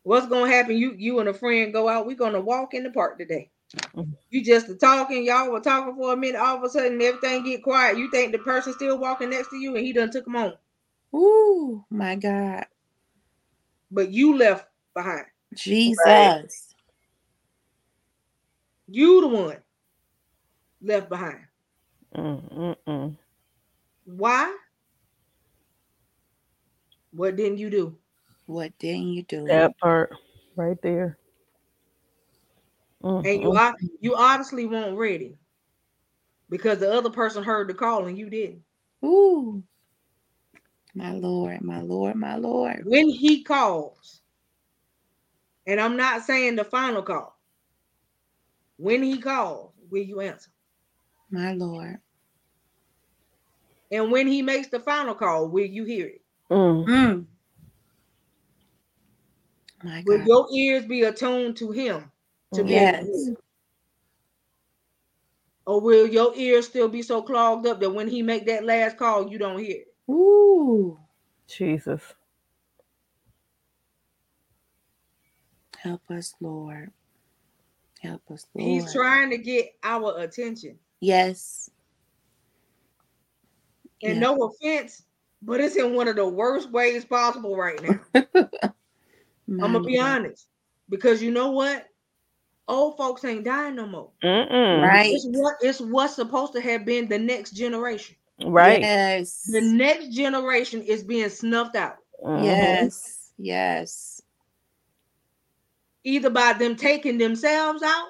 What's 0.05 0.27
gonna 0.28 0.51
happen? 0.51 0.78
You 0.78 0.94
you 0.97 1.20
and 1.20 1.28
a 1.28 1.35
friend 1.35 1.73
go 1.73 1.89
out. 1.89 2.07
We're 2.07 2.16
gonna 2.16 2.40
walk 2.40 2.73
in 2.74 2.85
the 2.85 2.90
park 2.90 3.19
today. 3.19 3.51
Mhm. 3.77 4.15
You 4.31 4.43
just 4.44 4.70
a 4.70 4.77
talking, 4.77 5.24
y'all 5.24 5.51
were 5.52 5.61
talking 5.61 5.94
for 5.97 6.15
a 6.15 6.16
minute. 6.16 6.40
All 6.40 6.57
of 6.57 6.65
a 6.65 6.70
sudden, 6.70 7.02
everything 7.02 7.44
get 7.44 7.62
quiet. 7.62 7.98
You 7.98 8.11
think 8.11 8.32
the 8.32 8.39
person 8.39 8.73
still 8.73 8.98
walking 8.98 9.31
next 9.31 9.51
to 9.51 9.57
you, 9.59 9.77
and 9.77 9.85
he 9.85 9.93
done 9.93 10.11
took 10.11 10.24
them 10.24 10.36
on, 10.36 10.55
Ooh. 11.15 11.85
My 11.90 12.16
God. 12.16 12.66
but 13.90 14.11
you 14.11 14.36
left 14.39 14.66
behind. 14.94 15.27
Jesus. 15.55 16.74
You 18.89 19.20
the 19.23 19.28
one 19.28 19.59
left 20.82 21.09
behind. 21.09 21.44
Mm-mm-mm. 22.15 23.16
Why? 24.05 24.57
What 27.12 27.36
didn't 27.36 27.59
you 27.59 27.70
do? 27.70 27.97
What 28.47 28.77
didn't 28.78 29.09
you 29.09 29.23
do? 29.23 29.47
That 29.47 29.78
part 29.78 30.12
right 30.57 30.81
there. 30.82 31.19
And 33.02 33.27
you 33.27 33.59
you 34.01 34.15
obviously 34.15 34.66
weren't 34.66 34.97
ready 34.97 35.39
because 36.51 36.78
the 36.78 36.93
other 36.93 37.11
person 37.11 37.43
heard 37.43 37.69
the 37.69 37.74
call 37.74 38.07
and 38.07 38.19
you 38.19 38.28
didn't. 38.28 38.62
Ooh. 39.05 39.62
My 40.94 41.12
Lord, 41.12 41.62
my 41.62 41.81
Lord, 41.81 42.16
my 42.16 42.36
Lord. 42.36 42.82
When 42.85 43.09
he 43.09 43.44
calls, 43.44 44.20
and 45.66 45.81
I'm 45.81 45.97
not 45.97 46.23
saying 46.23 46.57
the 46.57 46.65
final 46.65 47.02
call. 47.02 47.39
When 48.77 49.02
he 49.02 49.19
calls, 49.19 49.73
will 49.89 50.02
you 50.02 50.20
answer? 50.20 50.51
My 51.31 51.52
Lord. 51.52 51.98
And 53.93 54.11
when 54.11 54.27
he 54.27 54.43
makes 54.43 54.69
the 54.69 54.81
final 54.81 55.15
call, 55.15 55.48
will 55.48 55.66
you 55.66 55.85
hear 55.85 56.07
it? 56.07 56.23
Mm. 56.51 56.86
Mm. 56.86 57.27
My 59.82 60.02
Will 60.07 60.27
your 60.27 60.47
ears 60.52 60.85
be 60.85 61.02
attuned 61.02 61.57
to 61.57 61.70
him 61.70 62.11
to 62.55 62.65
be 62.65 62.73
Yes. 62.73 63.07
hear? 63.07 63.36
Or 65.66 65.81
will 65.81 66.07
your 66.07 66.35
ears 66.35 66.66
still 66.66 66.89
be 66.89 67.02
so 67.02 67.23
clogged 67.23 67.66
up 67.66 67.81
that 67.81 67.90
when 67.90 68.09
he 68.09 68.23
make 68.23 68.47
that 68.47 68.65
last 68.65 68.97
call, 68.97 69.31
you 69.31 69.39
don't 69.39 69.59
hear 69.61 69.82
it? 69.82 70.12
Ooh. 70.12 70.98
Jesus. 71.47 72.02
Help 75.78 76.02
us, 76.11 76.35
Lord. 76.40 76.90
Help 78.01 78.23
us, 78.31 78.47
Lord. 78.55 78.69
He's 78.69 78.93
trying 78.93 79.31
to 79.31 79.39
get 79.39 79.74
our 79.82 80.19
attention. 80.19 80.78
Yes. 81.01 81.71
And 84.03 84.15
Yeah. 84.15 84.21
no 84.21 84.37
offense, 84.45 85.03
but 85.43 85.61
it's 85.61 85.77
in 85.77 85.95
one 85.95 86.09
of 86.09 86.17
the 86.17 86.29
worst 86.29 86.71
ways 86.71 87.05
possible 87.05 87.57
right 87.57 87.81
now. 87.83 88.01
I'm 89.49 89.73
gonna 89.73 89.81
be 89.81 89.99
honest. 89.99 90.47
Because 90.89 91.23
you 91.23 91.31
know 91.31 91.51
what? 91.51 91.87
Old 92.69 92.97
folks 92.97 93.25
ain't 93.25 93.45
dying 93.45 93.75
no 93.75 93.87
more. 93.87 94.11
Mm-mm. 94.23 94.83
Right. 94.83 95.13
It's 95.13 95.27
what 95.31 95.57
it's 95.61 95.81
what's 95.81 96.15
supposed 96.15 96.53
to 96.55 96.61
have 96.61 96.85
been 96.85 97.09
the 97.09 97.19
next 97.19 97.51
generation. 97.53 98.17
Right. 98.45 98.81
Yes. 98.81 99.49
The 99.51 99.61
next 99.61 100.09
generation 100.09 100.83
is 100.83 101.03
being 101.03 101.29
snuffed 101.29 101.77
out. 101.77 101.97
Mhm. 102.25 102.45
Yes. 102.45 103.33
Yes. 103.39 104.23
Either 106.05 106.31
by 106.31 106.53
them 106.55 106.77
taking 106.77 107.19
themselves 107.19 107.83
out, 107.83 108.09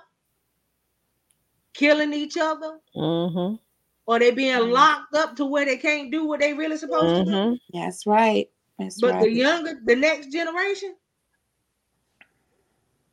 killing 1.74 2.12
each 2.12 2.36
other, 2.36 2.80
Mhm. 2.96 3.58
or 4.06 4.18
they 4.18 4.30
being 4.30 4.58
Mhm. 4.58 4.72
locked 4.72 5.14
up 5.14 5.36
to 5.36 5.44
where 5.46 5.64
they 5.64 5.76
can't 5.76 6.10
do 6.10 6.26
what 6.26 6.40
they 6.40 6.52
really 6.54 6.76
supposed 6.76 7.16
to 7.16 7.24
do. 7.24 7.30
Mhm. 7.30 7.60
That's 7.72 8.06
right. 8.06 8.50
That's 8.78 9.00
But 9.00 9.12
right. 9.14 9.20
the 9.22 9.30
younger, 9.30 9.80
the 9.84 9.96
next 9.96 10.28
generation, 10.32 10.96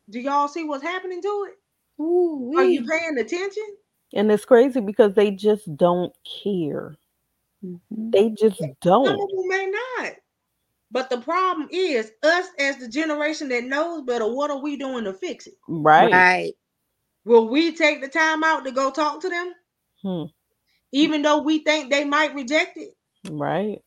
do 0.10 0.20
y'all 0.20 0.48
see 0.48 0.64
what's 0.64 0.84
happening 0.84 1.22
to 1.22 1.48
it? 1.50 2.02
Ooh, 2.02 2.54
Are 2.56 2.66
you 2.66 2.86
paying 2.86 3.18
attention? 3.18 3.76
And 4.14 4.32
it's 4.32 4.46
crazy 4.46 4.80
because 4.80 5.14
they 5.14 5.32
just 5.32 5.76
don't 5.76 6.14
care. 6.44 6.96
Mhm. 7.64 7.80
They 7.92 8.30
just 8.30 8.62
don't. 8.82 9.06
Some 9.06 9.20
of 9.20 9.30
them 9.30 9.48
may 9.48 9.68
not. 10.00 10.16
But 10.90 11.10
the 11.10 11.20
problem 11.20 11.68
is 11.72 12.12
us 12.24 12.48
as 12.60 12.78
the 12.78 12.88
generation 12.88 13.50
that 13.50 13.66
knows 13.66 14.04
better, 14.04 14.28
what 14.32 14.50
are 14.50 14.62
we 14.62 14.78
doing 14.78 15.04
to 15.04 15.14
fix 15.14 15.48
it? 15.48 15.56
Right. 15.68 16.12
Right. 16.14 16.54
Will 17.28 17.50
we 17.50 17.74
take 17.74 18.00
the 18.00 18.08
time 18.08 18.42
out 18.42 18.64
to 18.64 18.72
go 18.72 18.90
talk 18.90 19.20
to 19.20 19.28
them? 19.28 19.54
Hmm. 20.02 20.24
Even 20.94 21.22
though 21.22 21.42
we 21.42 21.60
think 21.60 21.92
they 21.92 22.06
might 22.06 22.34
reject 22.34 22.78
it? 22.78 22.96
Right. 23.30 23.84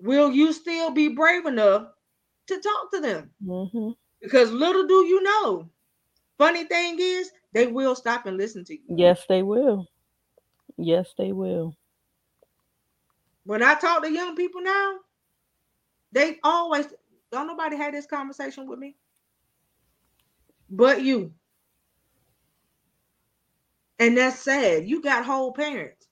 Will 0.00 0.32
you 0.32 0.52
still 0.52 0.90
be 0.90 1.08
brave 1.10 1.46
enough 1.46 1.86
to 2.48 2.60
talk 2.60 2.90
to 2.92 3.00
them? 3.00 3.30
Mhm. 3.40 3.94
Because 4.20 4.50
little 4.50 4.84
do 4.88 5.06
you 5.06 5.22
know, 5.22 5.70
funny 6.38 6.64
thing 6.64 6.96
is, 6.98 7.30
they 7.52 7.68
will 7.68 7.94
stop 7.94 8.26
and 8.26 8.36
listen 8.36 8.64
to 8.64 8.74
you. 8.74 8.82
Yes, 8.88 9.24
they 9.28 9.44
will. 9.44 9.86
Yes, 10.76 11.14
they 11.16 11.30
will. 11.30 11.76
When 13.44 13.62
I 13.62 13.76
talk 13.76 14.02
to 14.02 14.10
young 14.12 14.34
people 14.34 14.60
now, 14.60 14.98
they 16.10 16.40
always 16.42 16.86
don't 17.30 17.46
nobody 17.46 17.76
had 17.76 17.94
this 17.94 18.06
conversation 18.06 18.66
with 18.66 18.80
me, 18.80 18.96
but 20.68 21.02
you. 21.02 21.32
And 24.00 24.16
that's 24.16 24.40
sad. 24.40 24.88
You 24.88 25.00
got 25.02 25.24
whole 25.24 25.52
parents. 25.52 26.08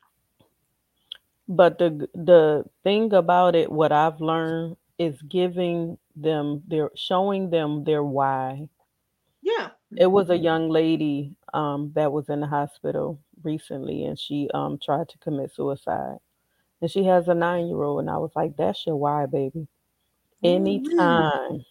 But 1.48 1.78
the 1.78 2.08
the 2.14 2.64
thing 2.84 3.12
about 3.12 3.56
it, 3.56 3.72
what 3.72 3.90
I've 3.90 4.20
learned 4.20 4.76
is 4.98 5.20
giving 5.22 5.98
them 6.14 6.62
their 6.66 6.90
showing 6.94 7.50
them 7.50 7.84
their 7.84 8.04
why. 8.04 8.68
Yeah. 9.42 9.70
It 9.96 10.06
was 10.06 10.28
a 10.30 10.36
young 10.38 10.68
lady 10.68 11.34
um, 11.54 11.92
that 11.94 12.12
was 12.12 12.28
in 12.28 12.40
the 12.40 12.46
hospital 12.46 13.20
recently, 13.42 14.04
and 14.04 14.18
she 14.18 14.48
um, 14.54 14.78
tried 14.78 15.08
to 15.08 15.18
commit 15.18 15.52
suicide. 15.54 16.18
And 16.80 16.90
she 16.90 17.04
has 17.04 17.28
a 17.28 17.34
nine 17.34 17.68
year 17.68 17.82
old, 17.82 18.00
and 18.00 18.10
I 18.10 18.18
was 18.18 18.32
like, 18.36 18.56
"That's 18.56 18.86
your 18.86 18.96
why, 18.96 19.26
baby." 19.26 19.66
Anytime 20.44 21.64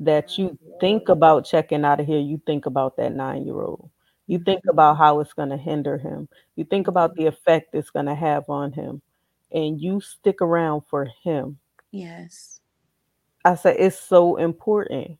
that 0.00 0.38
you 0.38 0.58
think 0.80 1.08
about 1.08 1.44
checking 1.46 1.84
out 1.84 2.00
of 2.00 2.06
here, 2.06 2.20
you 2.20 2.40
think 2.46 2.66
about 2.66 2.96
that 2.98 3.14
nine 3.14 3.46
year 3.46 3.60
old. 3.62 3.90
You 4.26 4.38
think 4.40 4.62
about 4.68 4.96
how 4.98 5.20
it's 5.20 5.32
going 5.32 5.50
to 5.50 5.56
hinder 5.56 5.98
him. 5.98 6.28
You 6.56 6.64
think 6.64 6.88
about 6.88 7.14
the 7.16 7.26
effect 7.26 7.74
it's 7.74 7.90
going 7.90 8.06
to 8.06 8.14
have 8.14 8.48
on 8.48 8.72
him, 8.72 9.02
and 9.52 9.80
you 9.80 10.00
stick 10.00 10.40
around 10.42 10.82
for 10.88 11.06
him. 11.24 11.58
Yes. 11.92 12.60
I 13.44 13.54
said 13.54 13.76
it's 13.78 13.98
so 13.98 14.36
important 14.36 15.18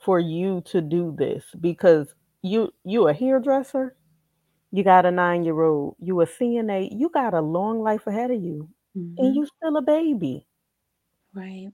for 0.00 0.20
you 0.20 0.62
to 0.66 0.80
do 0.82 1.14
this 1.18 1.44
because 1.60 2.14
you 2.42 2.72
you 2.84 3.08
a 3.08 3.14
hairdresser, 3.14 3.96
you 4.72 4.84
got 4.84 5.06
a 5.06 5.10
nine 5.12 5.44
year 5.44 5.62
old, 5.62 5.96
you 6.00 6.20
a 6.22 6.26
CNA, 6.26 6.90
you 6.92 7.10
got 7.10 7.34
a 7.34 7.40
long 7.42 7.80
life 7.82 8.06
ahead 8.06 8.30
of 8.32 8.42
you, 8.42 8.70
and 9.18 9.34
Mhm. 9.34 9.36
you 9.36 9.46
still 9.46 9.76
a 9.78 9.82
baby. 9.82 10.46
Right. 11.32 11.72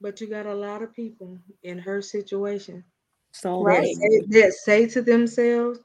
But 0.00 0.20
you 0.20 0.28
got 0.28 0.46
a 0.46 0.54
lot 0.54 0.82
of 0.82 0.94
people 0.94 1.40
in 1.62 1.78
her 1.80 2.02
situation 2.02 2.84
So 3.32 3.62
Right. 3.62 3.82
that 3.82 4.10
say, 4.10 4.40
that 4.42 4.52
say 4.54 4.86
to 4.88 5.02
themselves, 5.02 5.80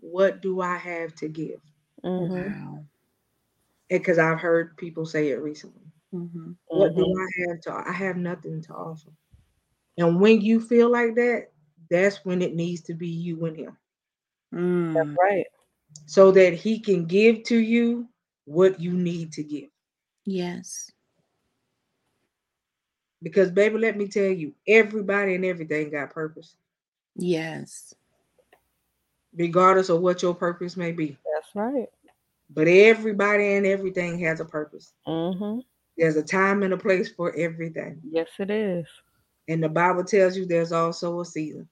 What 0.00 0.42
do 0.42 0.60
I 0.60 0.76
have 0.76 1.14
to 1.16 1.28
give? 1.28 1.60
hmm 2.02 2.28
Wow. 2.28 2.84
Because 3.88 4.18
I've 4.18 4.40
heard 4.40 4.76
people 4.76 5.04
say 5.06 5.28
it 5.30 5.36
recently. 5.42 5.82
hmm 6.10 6.52
What 6.68 6.94
do 6.96 7.04
Mhm. 7.04 7.14
I 7.20 7.48
have 7.48 7.60
to 7.62 7.72
I 7.90 7.92
have 7.92 8.16
nothing 8.16 8.62
to 8.62 8.72
offer. 8.74 9.10
And 9.98 10.20
when 10.20 10.40
you 10.40 10.60
feel 10.60 10.90
like 10.90 11.14
that, 11.16 11.48
that's 11.90 12.24
when 12.24 12.40
it 12.42 12.54
needs 12.54 12.80
to 12.82 12.94
be 12.94 13.08
you 13.08 13.44
and 13.44 13.56
him. 13.56 13.76
Mm. 14.54 15.16
Right. 15.22 15.46
So 16.06 16.30
that 16.32 16.54
he 16.54 16.78
can 16.80 17.04
give 17.06 17.42
to 17.44 17.56
you 17.58 18.08
what 18.44 18.80
you 18.80 18.92
need 18.92 19.32
to 19.32 19.42
give. 19.44 19.68
Yes. 20.24 20.90
Because 23.22 23.50
baby, 23.50 23.78
let 23.78 23.96
me 23.96 24.08
tell 24.08 24.30
you, 24.30 24.52
everybody 24.66 25.34
and 25.36 25.44
everything 25.44 25.90
got 25.90 26.10
purpose, 26.10 26.56
Yes. 27.16 27.94
regardless 29.36 29.88
of 29.88 30.00
what 30.00 30.22
your 30.22 30.34
purpose 30.34 30.76
may 30.76 30.92
be. 30.92 31.16
That's 31.34 31.54
right. 31.54 31.88
But 32.50 32.68
everybody 32.68 33.54
and 33.54 33.66
everything 33.66 34.18
has 34.20 34.40
a 34.40 34.44
purpose. 34.44 34.92
hmm 35.06 35.60
There's 35.96 36.16
a 36.16 36.22
time 36.22 36.62
and 36.62 36.72
a 36.74 36.76
place 36.76 37.10
for 37.10 37.34
everything. 37.36 38.00
Yes, 38.10 38.28
it 38.38 38.50
is. 38.50 38.86
And 39.48 39.62
the 39.62 39.68
Bible 39.68 40.04
tells 40.04 40.36
you 40.36 40.46
there's 40.46 40.72
also 40.72 41.20
a 41.20 41.24
season. 41.24 41.68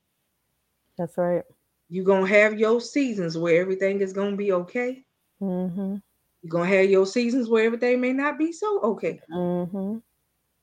That's 0.99 1.17
right. 1.19 1.45
You're 1.89 2.05
gonna 2.05 2.27
have 2.29 2.59
your 2.59 2.81
seasons 2.81 3.37
where 3.37 3.61
everything 3.61 4.01
is 4.01 4.13
gonna 4.13 4.37
be 4.37 4.53
okay. 4.53 5.05
hmm 5.39 5.97
You're 6.43 6.51
gonna 6.51 6.67
have 6.69 6.91
your 6.91 7.07
seasons 7.07 7.49
where 7.49 7.65
everything 7.65 8.01
may 8.01 8.13
not 8.13 8.39
be 8.39 8.53
so 8.53 8.81
okay. 8.83 9.21
hmm 9.31 9.99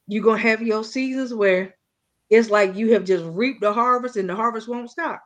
You're 0.08 0.24
gonna 0.24 0.40
have 0.40 0.62
your 0.62 0.84
seasons 0.84 1.34
where 1.34 1.77
it's 2.30 2.50
like 2.50 2.76
you 2.76 2.94
have 2.94 3.06
just 3.06 3.26
reaped 3.26 3.62
the 3.62 3.74
harvest 3.74 4.18
and 4.18 4.30
the 4.30 4.36
harvest 4.36 4.68
won't 4.68 4.90
stop. 4.92 5.24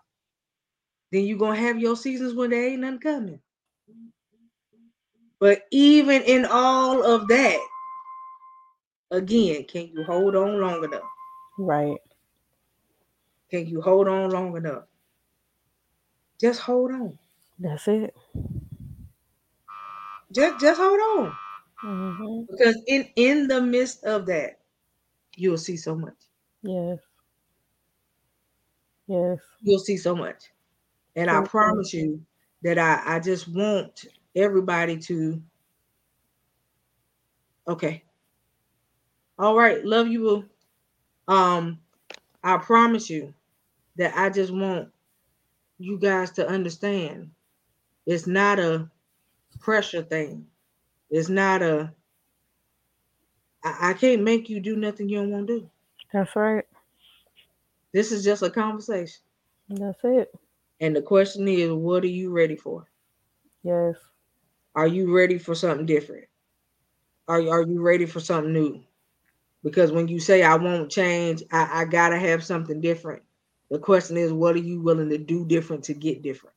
Then 1.12 1.26
you're 1.26 1.38
gonna 1.38 1.60
have 1.60 1.80
your 1.80 1.96
seasons 1.96 2.34
when 2.34 2.50
there 2.50 2.66
ain't 2.70 2.82
nothing 2.82 3.00
coming. 3.00 3.42
But 5.40 5.64
even 5.72 6.22
in 6.22 6.46
all 6.46 7.04
of 7.04 7.28
that, 7.28 7.60
again, 9.12 9.64
can 9.66 9.88
you 9.90 10.04
hold 10.04 10.36
on 10.36 10.60
long 10.60 10.84
enough? 10.84 11.04
Right. 11.58 12.02
Can 13.52 13.68
you 13.68 13.82
hold 13.84 14.08
on 14.08 14.32
long 14.32 14.58
enough? 14.58 14.86
Just 16.40 16.62
hold 16.62 16.92
on. 16.92 17.18
That's 17.60 17.88
it. 17.88 18.14
Just 20.32 20.60
just 20.60 20.80
hold 20.82 21.00
on. 21.00 21.38
hmm 21.82 22.44
Because 22.50 22.78
in 22.88 23.10
in 23.16 23.48
the 23.48 23.62
midst 23.62 24.04
of 24.04 24.26
that, 24.28 24.60
you'll 25.38 25.58
see 25.60 25.78
so 25.78 25.96
much. 25.96 26.16
Yes. 26.64 27.02
Yes. 29.08 29.42
You'll 29.62 29.80
see 29.80 29.98
so 29.98 30.16
much. 30.16 30.52
And 31.16 31.30
I 31.32 31.42
So 31.42 31.48
true. 31.60 31.82
promise 31.82 31.94
you 31.94 32.26
that 32.64 32.78
I, 32.80 33.18
I 33.18 33.20
just 33.20 33.48
want 33.48 34.06
everybody 34.36 34.98
to 35.00 35.42
Okay. 37.68 38.04
All 39.38 39.58
right. 39.58 39.84
Love 39.84 40.08
you, 40.08 40.20
boo. 40.20 40.50
Um, 41.34 41.80
I 42.44 42.58
promise 42.58 43.10
you 43.10 43.34
that 43.98 44.18
I 44.18 44.30
just 44.30 44.54
want 44.54 44.92
you 45.80 45.98
guys 46.00 46.32
to 46.34 46.48
understand 46.48 47.32
it's 48.06 48.28
not 48.28 48.60
a 48.60 48.90
pressure 49.60 50.04
thing. 50.04 50.48
It's 51.10 51.30
not 51.30 51.62
a 51.62 51.94
I, 53.64 53.90
I 53.90 53.94
can't 53.94 54.22
make 54.22 54.50
you 54.50 54.60
do 54.60 54.76
nothing 54.76 55.10
you 55.10 55.18
don't 55.18 55.32
want 55.32 55.48
to 55.48 55.60
do. 55.62 55.70
That's 56.14 56.36
right. 56.36 56.66
This 57.94 58.12
is 58.12 58.24
just 58.24 58.44
a 58.44 58.50
conversation. 58.50 59.22
That's 59.70 60.00
it. 60.04 60.34
And 60.80 60.96
the 60.96 61.02
question 61.02 61.48
is, 61.48 61.72
what 61.72 62.04
are 62.04 62.08
you 62.08 62.32
ready 62.32 62.56
for? 62.56 62.86
Yes. 63.64 63.96
Are 64.76 64.88
you 64.88 65.16
ready 65.16 65.38
for 65.38 65.54
something 65.56 65.86
different? 65.86 66.26
Are, 67.28 67.40
are 67.50 67.62
you 67.64 67.82
ready 67.82 68.06
for 68.06 68.20
something 68.20 68.54
new? 68.54 68.82
Because 69.64 69.92
when 69.92 70.08
you 70.08 70.20
say 70.20 70.44
I 70.44 70.56
won't 70.56 70.92
change, 70.92 71.44
I, 71.52 71.82
I 71.82 71.86
gotta 71.86 72.18
have 72.18 72.44
something 72.44 72.82
different. 72.82 73.22
The 73.70 73.80
question 73.80 74.18
is, 74.18 74.34
what 74.34 74.56
are 74.56 74.60
you 74.60 74.82
willing 74.82 75.10
to 75.10 75.18
do 75.18 75.46
different 75.46 75.84
to 75.86 75.94
get 75.94 76.24
different? 76.24 76.56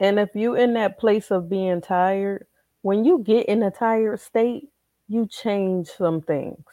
And 0.00 0.18
if 0.18 0.30
you 0.34 0.54
in 0.54 0.74
that 0.74 0.98
place 0.98 1.30
of 1.30 1.48
being 1.48 1.80
tired, 1.80 2.46
when 2.82 3.04
you 3.04 3.22
get 3.24 3.46
in 3.46 3.62
a 3.62 3.70
tired 3.70 4.20
state, 4.20 4.70
you 5.08 5.26
change 5.26 5.88
some 5.88 6.20
things. 6.22 6.64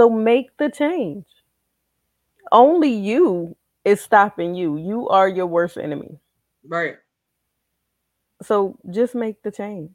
So 0.00 0.08
make 0.08 0.56
the 0.56 0.70
change. 0.70 1.26
Only 2.50 2.88
you 2.88 3.54
is 3.84 4.00
stopping 4.00 4.54
you. 4.54 4.78
You 4.78 5.10
are 5.10 5.28
your 5.28 5.46
worst 5.46 5.76
enemy. 5.76 6.18
Right. 6.66 6.96
So 8.42 8.78
just 8.90 9.14
make 9.14 9.42
the 9.42 9.50
change. 9.50 9.92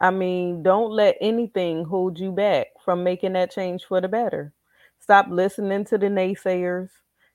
I 0.00 0.10
mean, 0.10 0.64
don't 0.64 0.90
let 0.90 1.16
anything 1.20 1.84
hold 1.84 2.18
you 2.18 2.32
back 2.32 2.66
from 2.84 3.04
making 3.04 3.34
that 3.34 3.52
change 3.52 3.84
for 3.84 4.00
the 4.00 4.08
better. 4.08 4.52
Stop 4.98 5.28
listening 5.30 5.84
to 5.84 5.96
the 5.96 6.06
naysayers. 6.06 6.88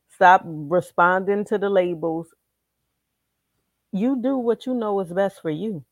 Stop 0.09 0.41
responding 0.45 1.45
to 1.45 1.57
the 1.57 1.69
labels. 1.69 2.27
You 3.93 4.21
do 4.21 4.37
what 4.37 4.65
you 4.65 4.73
know 4.73 4.99
is 4.99 5.13
best 5.13 5.41
for 5.41 5.49
you. 5.49 5.85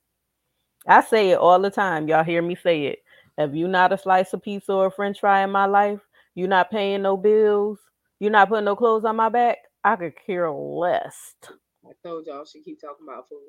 I 0.86 1.00
say 1.00 1.30
it 1.30 1.40
all 1.40 1.62
the 1.62 1.72
time. 1.72 2.10
Y'all 2.10 2.26
hear 2.26 2.42
me 2.42 2.56
say 2.56 2.88
it. 2.88 3.00
If 3.38 3.56
you 3.56 3.70
not 3.70 3.94
a 3.94 3.98
slice 3.98 4.34
of 4.34 4.42
pizza 4.42 4.74
or 4.74 4.88
a 4.88 4.92
french 4.92 5.22
fry 5.22 5.46
in 5.46 5.52
my 5.52 5.66
life, 5.66 6.02
you're 6.40 6.48
not 6.48 6.72
paying 6.72 7.02
no 7.02 7.18
bills, 7.18 7.80
you're 8.22 8.32
not 8.32 8.48
putting 8.48 8.64
no 8.64 8.76
clothes 8.76 9.04
on 9.04 9.18
my 9.18 9.28
back, 9.28 9.58
I 9.84 9.98
could 9.98 10.14
care 10.26 10.50
less. 10.50 11.36
I 11.86 11.92
told 12.02 12.28
y'all 12.28 12.46
she 12.46 12.64
keep 12.64 12.80
talking 12.80 13.06
about 13.06 13.28
food. 13.28 13.42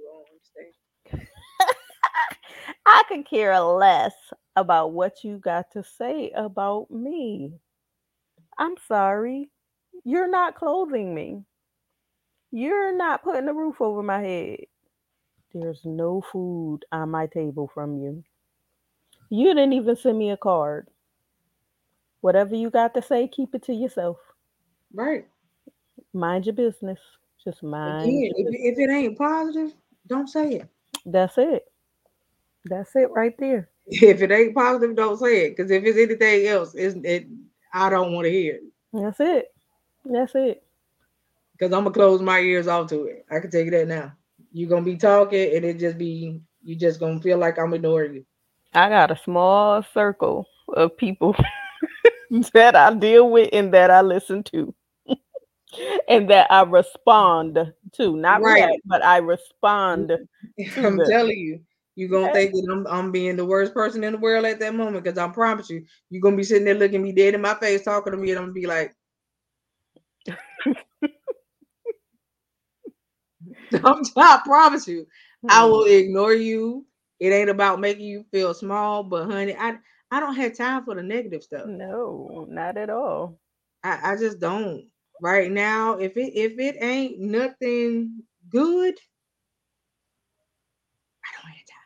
Don't 1.13 1.21
I 2.87 3.03
could 3.09 3.29
care 3.29 3.59
less 3.61 4.13
about 4.57 4.93
what 4.93 5.23
you 5.23 5.39
got 5.39 5.71
to 5.75 5.85
say 5.85 6.33
about 6.35 6.91
me. 6.91 7.53
I'm 8.59 8.75
sorry. 8.89 9.51
You're 10.05 10.29
not 10.29 10.57
clothing 10.57 11.15
me. 11.15 11.45
You're 12.51 12.97
not 12.97 13.23
putting 13.23 13.49
a 13.49 13.55
roof 13.55 13.81
over 13.81 14.03
my 14.03 14.21
head. 14.21 14.59
There's 15.55 15.83
no 15.85 16.23
food 16.33 16.81
on 16.91 17.11
my 17.11 17.29
table 17.29 17.71
from 17.73 17.99
you. 17.99 18.25
You 19.31 19.55
didn't 19.55 19.75
even 19.75 19.95
send 19.95 20.19
me 20.19 20.31
a 20.31 20.37
card. 20.37 20.89
Whatever 22.21 22.55
you 22.55 22.71
got 22.71 22.95
to 22.95 23.03
say, 23.03 23.29
keep 23.29 23.55
it 23.55 23.63
to 23.65 23.73
yourself. 23.73 24.19
Right. 24.93 25.27
Mind 26.13 26.47
your 26.47 26.55
business. 26.55 26.99
Just 27.43 27.63
mind. 27.63 28.05
Again, 28.09 28.33
if, 28.37 28.75
if 28.75 28.79
it 28.79 28.93
ain't 28.93 29.17
positive, 29.17 29.73
don't 30.07 30.29
say 30.29 30.57
it. 30.57 30.69
That's 31.07 31.39
it. 31.39 31.65
That's 32.67 32.95
it 32.95 33.11
right 33.11 33.35
there. 33.39 33.71
If 33.87 34.21
it 34.21 34.31
ain't 34.31 34.55
positive, 34.55 34.95
don't 34.95 35.19
say 35.19 35.47
it. 35.47 35.57
Because 35.57 35.71
if 35.71 35.83
it's 35.85 35.99
anything 35.99 36.47
else, 36.47 36.75
it's, 36.75 36.97
it 37.05 37.27
I 37.73 37.89
don't 37.89 38.13
want 38.13 38.27
to 38.27 38.31
hear 38.31 38.57
it. 38.57 38.63
That's 38.93 39.21
it. 39.21 39.55
That's 40.05 40.35
it. 40.35 40.63
Because 41.53 41.73
I'm 41.73 41.85
gonna 41.85 41.91
close 41.93 42.21
my 42.21 42.41
ears 42.41 42.69
off 42.69 42.89
to 42.91 43.05
it. 43.05 43.25
I 43.31 43.41
can 43.41 43.51
tell 43.51 43.63
you 43.63 43.71
that 43.71 43.89
now. 43.89 44.13
You're 44.53 44.69
gonna 44.69 44.85
be 44.85 44.97
talking, 44.97 45.55
and 45.55 45.65
it 45.65 45.79
just 45.79 45.99
be 45.99 46.41
you 46.63 46.77
just 46.77 47.01
gonna 47.01 47.21
feel 47.21 47.39
like 47.39 47.59
I'm 47.59 47.75
ignoring 47.75 48.15
you. 48.15 48.25
I 48.75 48.89
got 48.89 49.11
a 49.11 49.17
small 49.17 49.83
circle 49.95 50.47
of 50.75 50.97
people 50.97 51.35
that 52.55 52.77
I 52.77 52.95
deal 52.95 53.31
with 53.31 53.51
and 53.53 53.75
that 53.75 53.91
I 53.91 54.03
listen 54.03 54.43
to. 54.45 54.75
and 56.09 56.31
that 56.31 56.51
I 56.51 56.63
respond 56.63 57.59
to. 57.93 58.17
Not 58.17 58.43
right. 58.43 58.65
react, 58.65 58.83
but 58.85 59.05
I 59.05 59.19
respond. 59.19 60.13
I'm 60.77 60.97
them. 60.97 61.07
telling 61.09 61.39
you, 61.39 61.61
you're 61.97 62.09
gonna 62.09 62.27
yeah. 62.27 62.33
think 62.33 62.53
that 62.53 62.69
I'm, 62.71 62.87
I'm 62.87 63.13
being 63.13 63.37
the 63.37 63.45
worst 63.45 63.75
person 63.75 64.05
in 64.05 64.13
the 64.13 64.19
world 64.19 64.45
at 64.45 64.61
that 64.61 64.75
moment 64.75 65.03
because 65.03 65.19
I 65.19 65.29
promise 65.29 65.69
you, 65.69 65.85
you're 66.09 66.23
gonna 66.23 66.37
be 66.37 66.45
sitting 66.45 66.65
there 66.65 66.75
looking 66.75 67.03
me 67.03 67.13
dead 67.13 67.35
in 67.35 67.41
my 67.41 67.55
face, 67.55 67.83
talking 67.83 68.13
to 68.13 68.19
me, 68.19 68.31
and 68.31 68.39
I'm 68.39 68.45
gonna 68.47 68.53
be 68.53 68.67
like, 68.67 68.95
I 73.73 74.41
promise 74.45 74.87
you, 74.87 75.07
I 75.49 75.65
will 75.65 75.85
hmm. 75.85 75.93
ignore 75.93 76.35
you. 76.35 76.87
It 77.19 77.33
ain't 77.33 77.51
about 77.51 77.81
making 77.81 78.07
you 78.07 78.25
feel 78.31 78.55
small, 78.55 79.03
but 79.03 79.27
honey, 79.27 79.55
I 79.59 79.77
I 80.11 80.21
don't 80.21 80.35
have 80.35 80.57
time 80.57 80.85
for 80.85 80.95
the 80.95 81.03
negative 81.03 81.43
stuff. 81.43 81.67
No, 81.67 82.47
not 82.49 82.77
at 82.77 82.91
all. 82.91 83.39
I, 83.85 84.13
I 84.13 84.17
just 84.17 84.41
don't. 84.41 84.87
Right 85.23 85.51
now, 85.51 85.99
if 85.99 86.17
it 86.17 86.33
if 86.35 86.59
it 86.59 86.77
ain't 86.81 87.21
nothing 87.21 88.23
good, 88.49 88.95
I 91.25 91.29
don't 91.37 91.51
have 91.51 91.67
time. 91.67 91.77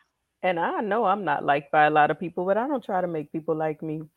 And 0.41 0.59
I 0.59 0.79
know 0.81 1.05
I'm 1.05 1.25
not 1.25 1.43
liked 1.43 1.71
by 1.71 1.85
a 1.85 1.89
lot 1.89 2.11
of 2.11 2.19
people, 2.19 2.45
but 2.45 2.57
I 2.57 2.67
don't 2.67 2.83
try 2.83 3.01
to 3.01 3.07
make 3.07 3.31
people 3.31 3.55
like 3.55 3.81
me. 3.83 4.01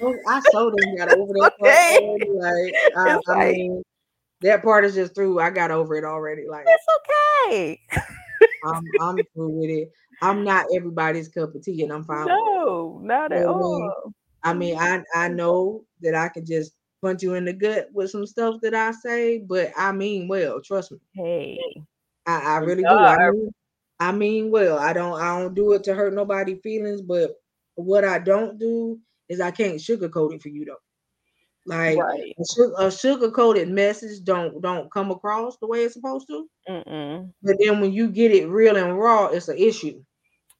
So 0.00 0.18
I 0.28 0.40
so 0.52 0.70
done 0.70 0.96
got 0.96 1.08
over 1.08 1.32
that 1.32 1.52
okay. 1.62 2.18
Like, 2.28 2.74
I, 2.96 3.18
I 3.32 3.52
mean, 3.52 3.82
that 4.42 4.62
part 4.62 4.84
is 4.84 4.94
just 4.94 5.14
through. 5.14 5.40
I 5.40 5.50
got 5.50 5.70
over 5.70 5.96
it 5.96 6.04
already. 6.04 6.46
Like 6.48 6.66
it's 6.66 6.84
okay. 7.48 7.80
I'm 8.64 8.92
I'm 9.00 9.16
through 9.34 9.48
with 9.48 9.70
it. 9.70 9.92
I'm 10.22 10.44
not 10.44 10.66
everybody's 10.74 11.28
cup 11.28 11.54
of 11.54 11.64
tea, 11.64 11.82
and 11.82 11.92
I'm 11.92 12.04
fine. 12.04 12.26
No, 12.26 13.00
not 13.02 13.32
at 13.32 13.44
all. 13.44 14.14
I 14.42 14.54
mean, 14.54 14.76
I 14.78 15.02
I 15.14 15.28
know 15.28 15.84
that 16.00 16.14
I 16.14 16.28
can 16.28 16.46
just 16.46 16.72
punch 17.02 17.22
you 17.22 17.34
in 17.34 17.44
the 17.44 17.52
gut 17.52 17.88
with 17.92 18.10
some 18.10 18.24
stuff 18.24 18.60
that 18.62 18.74
I 18.74 18.92
say, 18.92 19.38
but 19.38 19.72
I 19.76 19.92
mean 19.92 20.28
well. 20.28 20.60
Trust 20.60 20.92
me. 20.92 20.98
Hey, 21.14 21.58
I, 22.26 22.54
I 22.54 22.56
really 22.58 22.84
do. 22.84 22.88
I 22.88 23.30
mean, 23.30 23.50
I 23.98 24.12
mean 24.12 24.50
well. 24.50 24.78
I 24.78 24.92
don't 24.92 25.20
I 25.20 25.38
don't 25.38 25.54
do 25.54 25.72
it 25.72 25.84
to 25.84 25.94
hurt 25.94 26.14
nobody' 26.14 26.54
feelings, 26.62 27.02
but 27.02 27.32
what 27.74 28.04
I 28.04 28.18
don't 28.18 28.58
do 28.58 29.00
is 29.28 29.40
I 29.40 29.50
can't 29.50 29.74
sugarcoat 29.74 30.34
it 30.34 30.42
for 30.42 30.48
you 30.48 30.64
though. 30.64 30.76
Like 31.64 31.96
right. 31.98 32.34
a, 32.78 32.90
sugar 32.90 33.30
coated 33.30 33.68
message 33.68 34.24
don't 34.24 34.60
don't 34.60 34.90
come 34.90 35.12
across 35.12 35.56
the 35.58 35.66
way 35.68 35.84
it's 35.84 35.94
supposed 35.94 36.26
to. 36.28 36.48
Mm-mm. 36.68 37.32
But 37.42 37.56
then 37.60 37.80
when 37.80 37.92
you 37.92 38.08
get 38.08 38.32
it 38.32 38.48
real 38.48 38.76
and 38.76 38.98
raw, 38.98 39.26
it's 39.26 39.48
an 39.48 39.58
issue. 39.58 40.02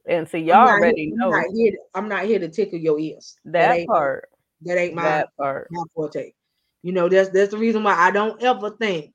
And 0.07 0.29
so 0.29 0.37
y'all 0.37 0.69
already 0.69 1.07
here, 1.07 1.17
know. 1.17 1.33
I'm 1.33 1.43
not, 1.43 1.51
to, 1.55 1.77
I'm 1.95 2.09
not, 2.09 2.25
here 2.25 2.39
to, 2.39 2.49
tickle 2.49 2.79
your 2.79 2.99
ears. 2.99 3.37
That, 3.45 3.77
that 3.77 3.87
part. 3.87 4.29
That 4.63 4.79
ain't 4.79 4.95
my, 4.95 5.03
that 5.03 5.37
part. 5.37 5.69
my 5.71 5.85
forte. 5.95 6.33
You 6.83 6.93
know, 6.93 7.09
that's 7.09 7.29
that's 7.31 7.53
the 7.53 7.59
reason 7.59 7.85
why 7.85 7.95
I 7.95 8.11
don't 8.11 8.43
ever 8.43 8.71
think 8.71 9.13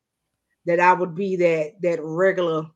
that 0.66 0.80
I 0.80 0.94
would 0.94 1.16
be 1.16 1.36
that 1.38 1.74
that 1.82 2.00
regular 2.02 2.68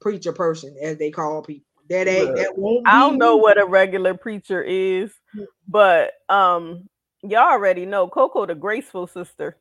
preacher 0.00 0.32
person, 0.32 0.76
as 0.82 0.98
they 0.98 1.10
call 1.10 1.42
people. 1.42 1.64
That 1.88 2.08
ain't 2.08 2.28
Look, 2.28 2.36
that 2.36 2.58
won't. 2.58 2.86
I 2.86 2.98
don't 2.98 3.18
know 3.18 3.36
what 3.36 3.60
a 3.60 3.64
regular 3.64 4.14
preacher 4.14 4.62
is, 4.62 5.12
but 5.68 6.12
um, 6.28 6.88
y'all 7.22 7.50
already 7.50 7.86
know 7.86 8.08
Coco 8.08 8.44
the 8.44 8.54
graceful 8.54 9.06
sister. 9.06 9.56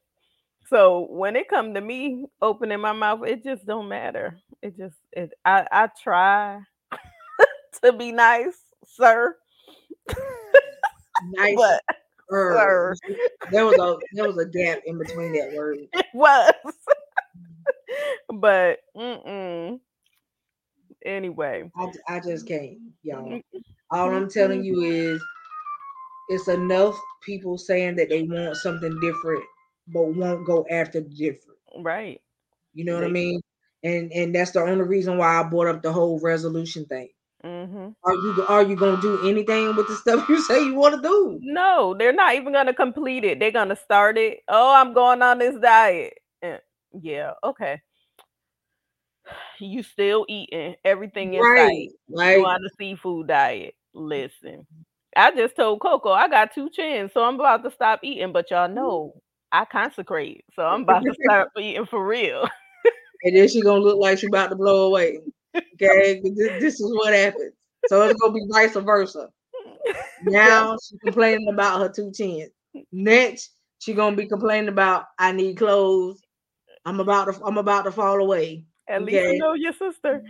So 0.67 1.07
when 1.09 1.35
it 1.35 1.47
come 1.47 1.73
to 1.73 1.81
me 1.81 2.25
opening 2.41 2.81
my 2.81 2.93
mouth, 2.93 3.25
it 3.25 3.43
just 3.43 3.65
don't 3.65 3.87
matter. 3.87 4.39
It 4.61 4.75
just 4.77 4.95
it 5.13 5.31
I 5.45 5.67
I 5.71 5.89
try 6.03 6.59
to 7.83 7.93
be 7.93 8.11
nice, 8.11 8.57
sir. 8.85 9.35
nice. 11.31 11.55
But, 11.55 11.81
sir. 12.29 12.95
There 13.51 13.65
was 13.65 13.77
a 13.77 13.97
there 14.13 14.27
was 14.27 14.37
a 14.37 14.45
gap 14.45 14.79
in 14.85 14.97
between 14.97 15.33
that 15.33 15.53
word. 15.55 15.77
It 15.93 16.05
was. 16.13 16.53
but 18.33 18.79
mm-mm. 18.95 19.79
anyway. 21.05 21.69
I, 21.77 21.91
I 22.07 22.19
just 22.19 22.47
can't, 22.47 22.77
y'all. 23.03 23.39
All 23.91 24.13
I'm 24.13 24.29
telling 24.29 24.63
you 24.63 24.81
is 24.81 25.23
it's 26.29 26.47
enough 26.47 26.97
people 27.23 27.57
saying 27.57 27.95
that 27.95 28.09
they 28.09 28.23
want 28.23 28.57
something 28.57 28.99
different 28.99 29.43
but 29.87 30.15
won't 30.15 30.45
go 30.45 30.65
after 30.69 31.01
the 31.01 31.09
different. 31.09 31.59
Right. 31.79 32.21
You 32.73 32.85
know 32.85 32.95
what 32.95 33.03
I 33.03 33.09
mean? 33.09 33.41
And 33.83 34.11
and 34.11 34.33
that's 34.33 34.51
the 34.51 34.61
only 34.61 34.83
reason 34.83 35.17
why 35.17 35.39
I 35.39 35.43
brought 35.43 35.67
up 35.67 35.81
the 35.81 35.93
whole 35.93 36.19
resolution 36.19 36.85
thing. 36.85 37.09
Mm-hmm. 37.45 37.89
Are 38.03 38.15
you 38.15 38.45
are 38.47 38.63
you 38.63 38.75
gonna 38.75 39.01
do 39.01 39.19
anything 39.27 39.75
with 39.75 39.87
the 39.87 39.95
stuff 39.95 40.27
you 40.29 40.41
say 40.41 40.63
you 40.65 40.75
want 40.75 40.95
to 40.95 41.01
do? 41.01 41.39
No, 41.41 41.95
they're 41.97 42.13
not 42.13 42.35
even 42.35 42.53
gonna 42.53 42.73
complete 42.73 43.23
it. 43.23 43.39
They're 43.39 43.51
gonna 43.51 43.75
start 43.75 44.17
it. 44.17 44.39
Oh, 44.47 44.73
I'm 44.73 44.93
going 44.93 45.21
on 45.21 45.39
this 45.39 45.55
diet. 45.61 46.13
Yeah, 46.99 47.33
okay. 47.43 47.81
You 49.59 49.83
still 49.83 50.25
eating 50.29 50.75
everything 50.85 51.33
in 51.33 51.41
right. 51.43 51.57
sight. 51.57 51.89
Like, 52.09 52.37
you 52.37 52.45
on 52.45 52.61
the 52.61 52.69
seafood 52.79 53.27
diet. 53.27 53.75
Listen, 53.93 54.65
I 55.15 55.31
just 55.31 55.55
told 55.55 55.81
Coco 55.81 56.11
I 56.11 56.27
got 56.29 56.53
two 56.53 56.69
chins, 56.69 57.11
so 57.13 57.23
I'm 57.23 57.35
about 57.35 57.63
to 57.63 57.71
stop 57.71 58.01
eating. 58.03 58.31
But 58.33 58.51
y'all 58.51 58.69
Mm-hmm. 58.75 58.75
know 58.75 59.13
I 59.51 59.65
consecrate, 59.65 60.45
so 60.55 60.63
I'm 60.63 60.83
about 60.83 61.05
to 61.07 61.15
start 61.23 61.49
eating 61.59 61.85
for 61.85 62.05
real. 62.05 62.47
and 63.23 63.35
then 63.35 63.47
she 63.47 63.61
gonna 63.61 63.81
look 63.81 63.99
like 63.99 64.19
she 64.19 64.27
about 64.27 64.49
to 64.49 64.55
blow 64.55 64.87
away. 64.87 65.19
Okay, 65.55 66.21
this, 66.59 66.79
is 66.79 66.91
what 66.95 67.13
happens. 67.13 67.53
So 67.87 68.01
it's 68.03 68.19
gonna 68.19 68.33
be 68.33 68.45
vice 68.49 68.75
versa. 68.75 69.29
Now 70.21 70.77
she's 70.83 70.99
complaining 70.99 71.47
about 71.51 71.81
her 71.81 71.89
two 71.89 72.11
chins. 72.11 72.51
Next, 72.91 73.51
she 73.79 73.93
gonna 73.93 74.15
be 74.15 74.27
complaining 74.27 74.69
about 74.69 75.05
I 75.19 75.31
need 75.31 75.57
clothes. 75.57 76.21
I'm 76.85 76.99
about 76.99 77.33
to 77.33 77.45
I'm 77.45 77.57
about 77.57 77.83
to 77.83 77.91
fall 77.91 78.21
away. 78.21 78.65
At 78.87 79.03
least 79.03 79.25
you 79.27 79.39
know 79.39 79.53
your 79.53 79.73
sister. 79.73 80.23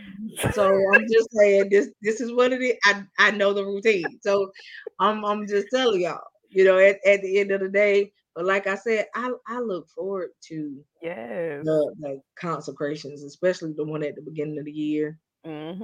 So 0.52 0.64
I'm 0.64 1.06
just 1.12 1.30
saying 1.32 1.70
this 1.70 1.90
this 2.02 2.22
is 2.22 2.32
what 2.32 2.54
it 2.54 2.62
is. 2.62 2.78
I, 2.86 3.04
I 3.20 3.32
know 3.32 3.54
the 3.54 3.66
routine. 3.66 4.20
So 4.22 4.52
I'm 5.00 5.24
I'm 5.26 5.48
just 5.48 5.68
telling 5.74 6.02
y'all, 6.02 6.22
you 6.50 6.64
know, 6.64 6.78
at, 6.78 6.98
at 7.06 7.22
the 7.22 7.40
end 7.40 7.52
of 7.52 7.62
the 7.62 7.70
day. 7.70 8.12
But 8.36 8.46
like 8.46 8.68
I 8.68 8.76
said, 8.76 9.08
I, 9.16 9.32
I 9.48 9.60
look 9.60 9.88
forward 9.90 10.30
to 10.50 10.84
Yes. 11.02 11.64
the, 11.64 11.96
the 12.00 12.22
consecrations, 12.40 13.24
especially 13.24 13.74
the 13.76 13.86
one 13.86 14.04
at 14.04 14.16
the 14.16 14.22
beginning 14.22 14.60
of 14.60 14.66
the 14.66 14.72
year. 14.72 15.20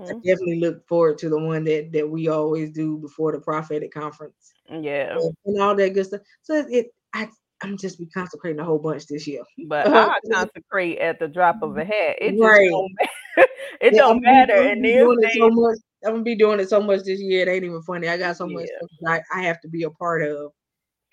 I 0.10 0.14
hmm 0.14 0.20
definitely 0.26 0.60
look 0.60 0.88
forward 0.88 1.18
to 1.20 1.30
the 1.30 1.40
one 1.40 1.64
that 1.66 1.92
that 1.94 2.10
we 2.10 2.28
always 2.28 2.72
do 2.72 2.98
before 2.98 3.32
the 3.32 3.40
prophetic 3.40 3.94
conference 3.94 4.54
Yeah. 4.70 5.14
and, 5.16 5.36
and 5.46 5.62
all 5.62 5.76
that 5.76 5.94
good 5.94 6.06
stuff. 6.06 6.22
So 6.44 6.56
it, 6.56 6.66
it 6.70 6.88
I 7.14 7.30
I'm 7.64 7.78
just 7.78 8.00
be 8.00 8.08
consecrating 8.08 8.60
a 8.60 8.66
whole 8.66 8.80
bunch 8.80 9.06
this 9.08 9.28
year. 9.28 9.44
But 9.68 9.88
I 9.94 10.20
consecrate 10.34 10.98
at 11.00 11.20
the 11.20 11.28
drop 11.28 11.62
of 11.62 11.78
a 11.78 11.86
hat. 11.86 12.18
It 12.20 12.40
Right. 12.42 12.70
don't 12.70 12.92
matter. 13.00 13.50
it 13.82 13.92
Yeah, 13.92 14.02
don't 14.02 14.22
matter. 14.22 14.54
And 14.54 14.82
be 14.82 14.94
doing 14.94 15.18
it 15.22 15.32
so 15.34 15.50
much. 15.50 15.78
I'm 16.06 16.12
gonna 16.14 16.24
be 16.24 16.36
doing 16.36 16.60
it 16.60 16.70
so 16.70 16.82
much 16.82 17.04
this 17.04 17.22
year. 17.22 17.48
It 17.48 17.52
ain't 17.52 17.64
even 17.66 17.82
funny. 17.84 18.08
I 18.08 18.18
got 18.18 18.38
so 18.38 18.48
much 18.48 18.64
Yeah. 18.64 18.78
stuff 18.78 18.90
that 19.02 19.24
I, 19.34 19.40
I 19.40 19.44
have 19.44 19.62
to 19.62 19.70
be 19.70 19.84
a 19.84 19.90
part 19.92 20.24
of. 20.24 20.52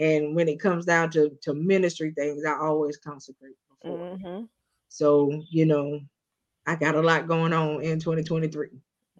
And 0.01 0.35
when 0.35 0.49
it 0.49 0.61
comes 0.61 0.85
down 0.87 1.11
to 1.13 1.31
to 1.43 1.55
ministry 1.55 2.13
things, 2.17 2.45
I 2.45 2.55
always 2.59 2.97
consecrate 2.99 3.57
before. 3.71 4.05
hmm 4.25 4.45
So 4.89 5.43
you 5.51 5.67
know, 5.67 6.01
I 6.67 6.77
got 6.77 6.95
a 6.97 7.03
lot 7.03 7.29
going 7.29 7.53
on 7.53 7.83
in 7.83 8.01
2023. 8.01 8.71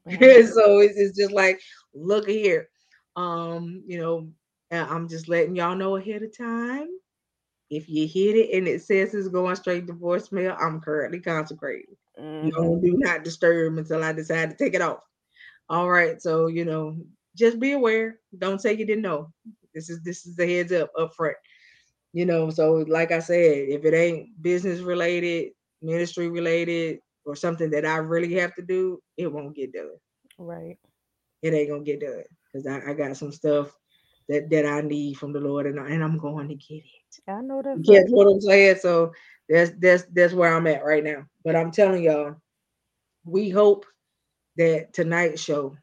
Mhm. 0.07 0.33
so 0.55 0.79
it's, 0.81 0.99
it's 0.99 1.17
just 1.19 1.33
like, 1.33 1.61
look 1.95 2.29
here. 2.29 2.69
Um, 3.17 3.83
you 3.87 3.99
know, 4.01 4.29
I'm 4.71 5.09
just 5.09 5.29
letting 5.29 5.57
y'all 5.57 5.77
know 5.77 5.97
ahead 5.97 6.23
of 6.23 6.37
time. 6.37 6.89
If 7.71 7.89
you 7.89 8.07
hit 8.07 8.37
it 8.37 8.57
and 8.57 8.67
it 8.69 8.83
says 8.83 9.15
it's 9.15 9.29
going 9.29 9.57
straight 9.57 9.87
to 9.89 9.93
voicemail, 9.95 10.57
I'm 10.61 10.81
currently 10.81 11.21
consecrating. 11.21 11.97
You 12.41 12.53
Mhm. 12.53 12.55
know, 12.57 12.81
do 12.83 12.95
not 12.99 13.25
disturb 13.25 13.79
until 13.79 14.03
I 14.05 14.13
decide 14.13 14.51
to 14.51 14.57
take 14.57 14.75
it 14.75 14.83
off. 14.83 15.01
All 15.69 15.89
right. 15.91 16.21
So, 16.21 16.47
you 16.49 16.65
know, 16.65 16.97
just 17.37 17.61
be 17.61 17.73
aware. 17.73 18.19
Don't 18.39 18.61
say 18.61 18.75
you 18.75 18.87
didn't 18.87 19.03
know. 19.03 19.33
This 19.79 19.91
is 19.91 20.03
this 20.03 20.27
is 20.27 20.35
the 20.35 20.45
heads 20.45 20.73
up 20.73 20.91
up 20.99 21.15
front. 21.15 21.37
You 22.13 22.27
know, 22.27 22.51
so 22.51 22.85
like 22.89 23.13
I 23.13 23.21
said, 23.21 23.69
if 23.69 23.85
it 23.85 23.95
ain't 23.95 24.43
business 24.43 24.81
related, 24.81 25.53
ministry 25.81 26.29
related, 26.29 26.99
or 27.25 27.37
something 27.37 27.71
that 27.71 27.87
I 27.87 27.99
really 27.99 28.35
have 28.35 28.57
to 28.57 28.63
do, 28.63 29.01
it 29.17 29.33
won't 29.33 29.55
get 29.55 29.73
done. 29.73 29.93
Right. 30.37 30.79
It 31.43 31.55
ain't 31.55 31.71
gonna 31.71 31.85
get 31.85 32.01
done. 32.01 32.25
Because 32.53 32.67
I, 32.67 32.91
I 32.91 32.95
got 32.95 33.17
some 33.17 33.31
stuff 33.31 33.73
that 34.29 34.51
that 34.51 34.67
I 34.67 34.81
need 34.81 35.15
from 35.15 35.33
the 35.33 35.39
Lord 35.41 35.67
and, 35.67 35.79
I, 35.79 35.91
and 35.91 36.03
I'm 36.03 36.19
going 36.19 36.49
to 36.49 36.55
get 36.57 36.79
it. 36.79 37.31
I 37.31 37.41
know 37.41 37.63
that's 37.63 37.79
You 37.89 38.01
right. 38.01 38.07
what 38.09 38.27
I'm 38.27 38.41
saying? 38.41 38.79
So 38.81 39.13
that's 39.49 39.71
that's 39.79 40.05
that's 40.13 40.35
where 40.35 40.53
I'm 40.53 40.67
at 40.67 40.85
right 40.85 41.05
now. 41.05 41.27
But 41.45 41.55
I'm 41.55 41.71
telling 41.71 42.03
y'all, 42.03 42.35
we 43.25 43.49
hope 43.49 43.87
that 44.57 44.93
tonight's 44.93 45.41
show 45.41 45.77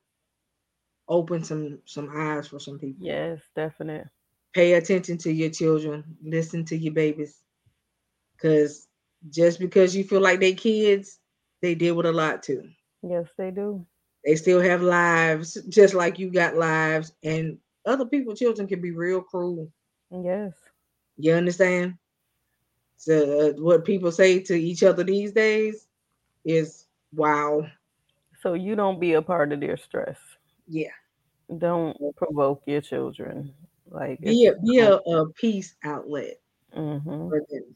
open 1.07 1.43
some 1.43 1.79
some 1.85 2.09
eyes 2.15 2.47
for 2.47 2.59
some 2.59 2.79
people. 2.79 3.05
Yes, 3.05 3.41
definite. 3.55 4.07
Pay 4.53 4.73
attention 4.73 5.17
to 5.19 5.31
your 5.31 5.49
children. 5.49 6.03
Listen 6.23 6.65
to 6.65 6.77
your 6.77 6.93
babies. 6.93 7.41
Cause 8.41 8.87
just 9.29 9.59
because 9.59 9.95
you 9.95 10.03
feel 10.03 10.21
like 10.21 10.39
they 10.39 10.53
kids, 10.53 11.19
they 11.61 11.75
deal 11.75 11.95
with 11.95 12.05
a 12.05 12.11
lot 12.11 12.43
too. 12.43 12.69
Yes, 13.01 13.27
they 13.37 13.51
do. 13.51 13.85
They 14.23 14.35
still 14.35 14.61
have 14.61 14.81
lives, 14.81 15.55
just 15.69 15.93
like 15.93 16.17
you 16.17 16.31
got 16.31 16.55
lives, 16.55 17.11
and 17.23 17.57
other 17.85 18.05
people's 18.05 18.39
children 18.39 18.67
can 18.67 18.81
be 18.81 18.91
real 18.91 19.21
cruel. 19.21 19.71
Yes. 20.11 20.53
You 21.17 21.33
understand? 21.33 21.95
So 22.97 23.49
uh, 23.49 23.61
what 23.61 23.85
people 23.85 24.11
say 24.11 24.39
to 24.39 24.55
each 24.55 24.83
other 24.83 25.03
these 25.03 25.31
days 25.31 25.87
is 26.43 26.85
wow. 27.13 27.67
So 28.41 28.53
you 28.53 28.75
don't 28.75 28.99
be 28.99 29.13
a 29.13 29.21
part 29.21 29.51
of 29.53 29.59
their 29.59 29.77
stress. 29.77 30.17
Yeah. 30.67 30.91
Don't 31.57 31.97
provoke 32.15 32.63
your 32.65 32.81
children. 32.81 33.53
Like 33.89 34.19
Be 34.21 34.47
a 34.47 34.55
be 34.55 34.79
a, 34.79 34.95
a 34.95 35.29
peace 35.33 35.75
outlet 35.83 36.37
hmm 36.73 37.29
for 37.29 37.41
them. 37.49 37.75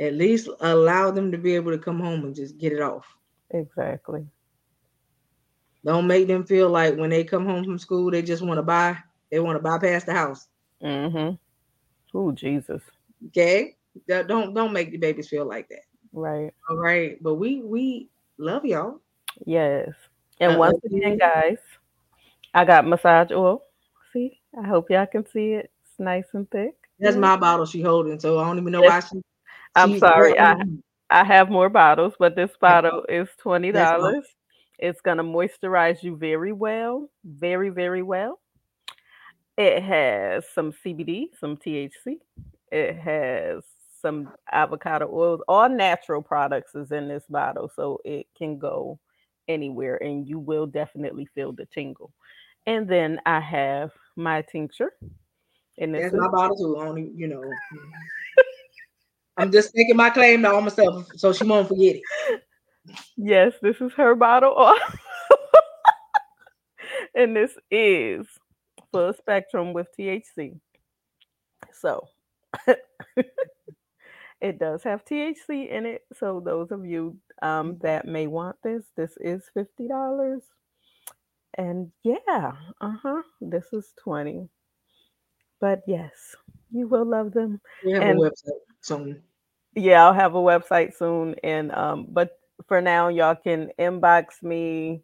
At 0.00 0.14
least 0.14 0.48
allow 0.60 1.10
them 1.10 1.32
to 1.32 1.38
be 1.38 1.56
able 1.56 1.72
to 1.72 1.78
come 1.78 1.98
home 1.98 2.24
and 2.24 2.34
just 2.34 2.58
get 2.58 2.72
it 2.72 2.80
off. 2.80 3.06
Exactly. 3.50 4.24
Don't 5.84 6.06
make 6.06 6.28
them 6.28 6.44
feel 6.44 6.68
like 6.68 6.96
when 6.96 7.10
they 7.10 7.24
come 7.24 7.44
home 7.44 7.64
from 7.64 7.78
school 7.78 8.10
they 8.10 8.22
just 8.22 8.42
want 8.42 8.58
to 8.58 8.62
buy, 8.62 8.96
they 9.30 9.40
want 9.40 9.56
to 9.56 9.62
bypass 9.62 10.04
the 10.04 10.12
house. 10.12 10.46
Mm-hmm. 10.82 11.34
Oh 12.16 12.32
Jesus. 12.32 12.82
Okay? 13.28 13.76
Don't 14.08 14.28
don't 14.28 14.54
don't 14.54 14.72
make 14.72 14.92
the 14.92 14.98
babies 14.98 15.28
feel 15.28 15.46
like 15.46 15.68
that. 15.68 15.82
Right. 16.12 16.52
All 16.70 16.76
right. 16.76 17.20
But 17.20 17.34
we 17.34 17.62
we 17.62 18.08
love 18.38 18.64
y'all. 18.64 19.00
Yes. 19.44 19.90
And 20.40 20.52
Uh, 20.54 20.58
once 20.58 20.84
again, 20.84 21.18
guys, 21.18 21.58
I 22.54 22.64
got 22.64 22.86
massage 22.86 23.30
oil. 23.32 23.62
See, 24.12 24.40
I 24.58 24.66
hope 24.66 24.90
y'all 24.90 25.06
can 25.06 25.26
see 25.26 25.52
it. 25.52 25.70
It's 25.82 25.98
nice 25.98 26.26
and 26.32 26.50
thick. 26.50 26.74
That's 26.98 27.16
my 27.16 27.36
bottle 27.36 27.66
she 27.66 27.80
holding. 27.82 28.18
So 28.18 28.38
I 28.38 28.44
don't 28.46 28.58
even 28.58 28.72
know 28.72 28.82
why 28.82 29.00
she 29.00 29.22
I'm 29.76 29.92
she- 29.92 29.98
sorry. 29.98 30.38
I 30.38 30.56
I 31.10 31.24
have 31.24 31.48
more 31.50 31.68
bottles, 31.68 32.14
but 32.18 32.36
this 32.36 32.50
bottle 32.60 33.04
is 33.08 33.28
twenty 33.38 33.72
dollars. 33.72 34.26
It's 34.78 35.00
gonna 35.00 35.24
moisturize 35.24 36.02
you 36.02 36.16
very 36.16 36.52
well, 36.52 37.08
very 37.24 37.70
very 37.70 38.02
well. 38.02 38.40
It 39.56 39.82
has 39.82 40.44
some 40.54 40.72
CBD, 40.72 41.30
some 41.38 41.56
THC. 41.56 42.20
It 42.70 42.96
has 42.96 43.64
some 44.00 44.30
avocado 44.52 45.08
oils. 45.12 45.40
All 45.48 45.68
natural 45.68 46.22
products 46.22 46.74
is 46.74 46.92
in 46.92 47.08
this 47.08 47.24
bottle, 47.28 47.70
so 47.74 48.00
it 48.04 48.26
can 48.36 48.58
go 48.58 48.98
anywhere, 49.48 49.96
and 50.02 50.26
you 50.26 50.38
will 50.38 50.66
definitely 50.66 51.26
feel 51.34 51.52
the 51.52 51.66
tingle. 51.66 52.12
And 52.66 52.88
then 52.88 53.20
I 53.26 53.40
have 53.40 53.90
my 54.16 54.42
tincture, 54.42 54.92
and 55.78 55.96
is 55.96 56.12
my 56.12 56.28
bottle 56.28 56.56
too. 56.56 56.78
Only 56.78 57.10
you 57.14 57.28
know. 57.28 57.42
I'm 59.36 59.52
just 59.52 59.72
taking 59.74 59.96
my 59.96 60.10
claim 60.10 60.42
to 60.42 60.50
all 60.50 60.60
myself 60.60 61.06
so 61.16 61.32
she 61.32 61.44
won't 61.44 61.68
forget 61.68 61.96
it. 61.96 62.42
Yes, 63.16 63.52
this 63.62 63.80
is 63.80 63.92
her 63.92 64.14
bottle. 64.16 64.74
and 67.14 67.36
this 67.36 67.52
is 67.70 68.26
full 68.90 69.12
spectrum 69.12 69.72
with 69.72 69.86
THC. 69.98 70.58
So 71.72 72.08
it 74.40 74.58
does 74.58 74.82
have 74.84 75.04
THC 75.04 75.70
in 75.70 75.86
it. 75.86 76.02
So 76.18 76.40
those 76.44 76.70
of 76.70 76.84
you 76.86 77.16
um, 77.42 77.78
that 77.82 78.06
may 78.06 78.26
want 78.26 78.56
this, 78.62 78.84
this 78.96 79.12
is 79.20 79.44
fifty 79.54 79.88
dollars. 79.88 80.42
And 81.56 81.90
yeah, 82.04 82.52
uh-huh. 82.80 83.22
This 83.40 83.72
is 83.72 83.92
20. 84.04 84.48
But 85.60 85.82
yes, 85.88 86.36
you 86.70 86.86
will 86.86 87.04
love 87.06 87.32
them. 87.32 87.60
We 87.84 87.92
have 87.92 88.02
And- 88.02 88.18
a 88.20 88.30
website 88.30 88.60
soon. 88.80 89.22
yeah 89.74 90.04
i'll 90.04 90.14
have 90.14 90.34
a 90.34 90.38
website 90.38 90.94
soon 90.96 91.34
and 91.44 91.70
um 91.72 92.06
but 92.10 92.38
for 92.66 92.80
now 92.80 93.08
y'all 93.08 93.34
can 93.36 93.70
inbox 93.78 94.42
me 94.42 95.02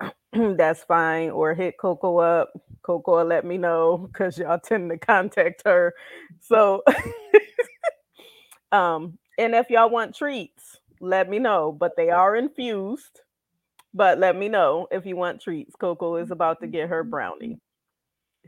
that's 0.32 0.82
fine 0.84 1.30
or 1.30 1.54
hit 1.54 1.78
coco 1.78 2.18
up 2.18 2.50
coco 2.82 3.18
will 3.18 3.24
let 3.24 3.44
me 3.44 3.56
know 3.58 3.98
because 3.98 4.36
y'all 4.38 4.58
tend 4.58 4.90
to 4.90 4.98
contact 4.98 5.62
her 5.64 5.94
so 6.40 6.82
um 8.72 9.18
and 9.38 9.54
if 9.54 9.70
y'all 9.70 9.90
want 9.90 10.14
treats 10.14 10.78
let 11.00 11.28
me 11.28 11.38
know 11.38 11.72
but 11.72 11.96
they 11.96 12.10
are 12.10 12.36
infused 12.36 13.20
but 13.94 14.18
let 14.18 14.36
me 14.36 14.48
know 14.48 14.86
if 14.90 15.06
you 15.06 15.16
want 15.16 15.40
treats 15.40 15.74
coco 15.76 16.16
is 16.16 16.30
about 16.30 16.60
to 16.60 16.66
get 16.66 16.88
her 16.88 17.04
brownie 17.04 17.58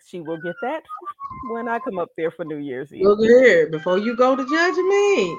she 0.05 0.21
will 0.21 0.41
get 0.43 0.55
that 0.63 0.83
when 1.51 1.69
i 1.69 1.79
come 1.79 1.99
up 1.99 2.09
there 2.17 2.31
for 2.31 2.45
new 2.45 2.57
year's 2.57 2.93
eve 2.93 3.05
Look 3.05 3.21
here, 3.21 3.69
before 3.71 3.99
you 3.99 4.17
go 4.17 4.35
to 4.37 4.43
judge 4.45 4.77
me, 4.77 5.37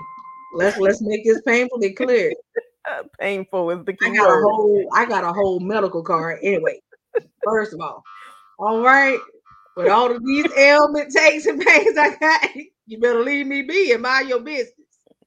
let's 0.53 0.77
let's 0.77 1.01
make 1.01 1.23
this 1.25 1.41
painfully 1.41 1.93
clear. 1.93 2.31
Uh, 2.88 3.01
painful 3.19 3.72
is 3.72 3.83
the 3.83 3.93
key 3.93 4.05
I 4.05 4.14
got 4.14 4.30
a 4.30 4.41
whole 4.43 4.88
I 4.93 5.05
got 5.05 5.23
a 5.23 5.33
whole 5.33 5.59
medical 5.59 6.03
card 6.03 6.38
anyway. 6.43 6.80
First 7.43 7.73
of 7.73 7.80
all, 7.81 8.03
all 8.59 8.81
right. 8.81 9.17
With 9.75 9.88
all 9.88 10.15
of 10.15 10.23
these 10.23 10.45
ailment 10.55 11.11
takes 11.15 11.47
and 11.47 11.59
pains 11.59 11.97
I 11.97 12.15
got, 12.15 12.47
you 12.88 12.99
better 12.99 13.22
leave 13.22 13.47
me 13.47 13.64
be 13.64 13.91
and 13.91 14.01
mind 14.01 14.30
your 14.30 14.41
business. 14.41 14.73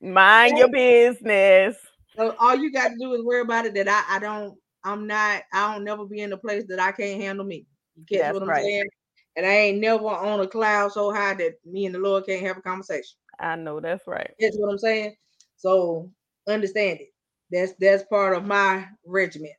Mind 0.00 0.58
your 0.58 0.68
business. 0.68 1.76
So 2.16 2.34
all 2.38 2.56
you 2.56 2.72
got 2.72 2.88
to 2.88 2.96
do 2.98 3.14
is 3.14 3.22
worry 3.22 3.42
about 3.42 3.66
it 3.66 3.74
that 3.74 3.88
I, 3.88 4.16
I 4.16 4.18
don't 4.18 4.56
I'm 4.84 5.06
not 5.06 5.42
I 5.52 5.72
don't 5.72 5.84
never 5.84 6.04
be 6.04 6.20
in 6.20 6.32
a 6.32 6.36
place 6.36 6.64
that 6.68 6.80
I 6.80 6.92
can't 6.92 7.20
handle 7.20 7.44
me. 7.44 7.66
You 7.96 8.04
catch 8.08 8.20
That's 8.20 8.34
what 8.34 8.42
I'm 8.42 8.48
right. 8.48 8.64
saying? 8.64 8.88
And 9.36 9.46
I 9.46 9.50
ain't 9.50 9.78
never 9.78 10.06
on 10.06 10.40
a 10.40 10.46
cloud 10.46 10.92
so 10.92 11.12
high 11.12 11.34
that 11.34 11.54
me 11.64 11.86
and 11.86 11.94
the 11.94 11.98
Lord 11.98 12.26
can't 12.26 12.44
have 12.44 12.58
a 12.58 12.62
conversation. 12.62 13.16
I 13.38 13.56
know 13.56 13.80
that's 13.80 14.06
right. 14.06 14.32
That's 14.40 14.56
what 14.56 14.70
I'm 14.70 14.78
saying. 14.78 15.14
So 15.56 16.10
understand 16.48 17.00
it. 17.00 17.08
That's 17.50 17.72
that's 17.80 18.04
part 18.04 18.36
of 18.36 18.44
my 18.44 18.86
regiment. 19.04 19.52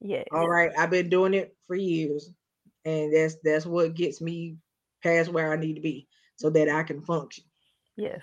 Yeah. 0.00 0.24
All 0.32 0.48
right. 0.48 0.70
I've 0.78 0.90
been 0.90 1.08
doing 1.08 1.34
it 1.34 1.54
for 1.66 1.76
years. 1.76 2.30
And 2.84 3.14
that's 3.14 3.36
that's 3.42 3.66
what 3.66 3.94
gets 3.94 4.20
me 4.20 4.56
past 5.02 5.30
where 5.30 5.52
I 5.52 5.56
need 5.56 5.74
to 5.74 5.80
be 5.80 6.06
so 6.36 6.50
that 6.50 6.68
I 6.68 6.82
can 6.82 7.02
function. 7.02 7.44
Yes. 7.96 8.22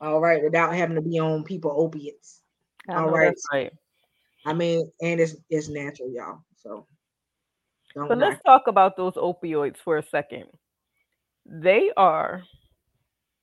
All 0.00 0.20
right, 0.20 0.42
without 0.42 0.74
having 0.74 0.96
to 0.96 1.02
be 1.02 1.18
on 1.18 1.44
people 1.44 1.74
opiates. 1.76 2.40
All 2.88 3.10
right. 3.10 3.34
right. 3.52 3.72
I 4.46 4.54
mean, 4.54 4.90
and 5.02 5.20
it's 5.20 5.36
it's 5.50 5.68
natural, 5.68 6.10
y'all. 6.10 6.40
So 6.56 6.86
but 7.94 8.18
let's 8.18 8.42
talk 8.44 8.66
about 8.66 8.96
those 8.96 9.14
opioids 9.14 9.76
for 9.78 9.98
a 9.98 10.02
second. 10.02 10.46
They 11.44 11.90
are 11.96 12.44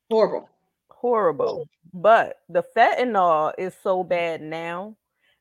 horrible. 0.10 0.50
Horrible. 0.90 1.68
But 1.94 2.38
the 2.50 2.64
fentanyl 2.76 3.54
is 3.58 3.74
so 3.84 4.04
bad 4.04 4.42
now 4.42 4.96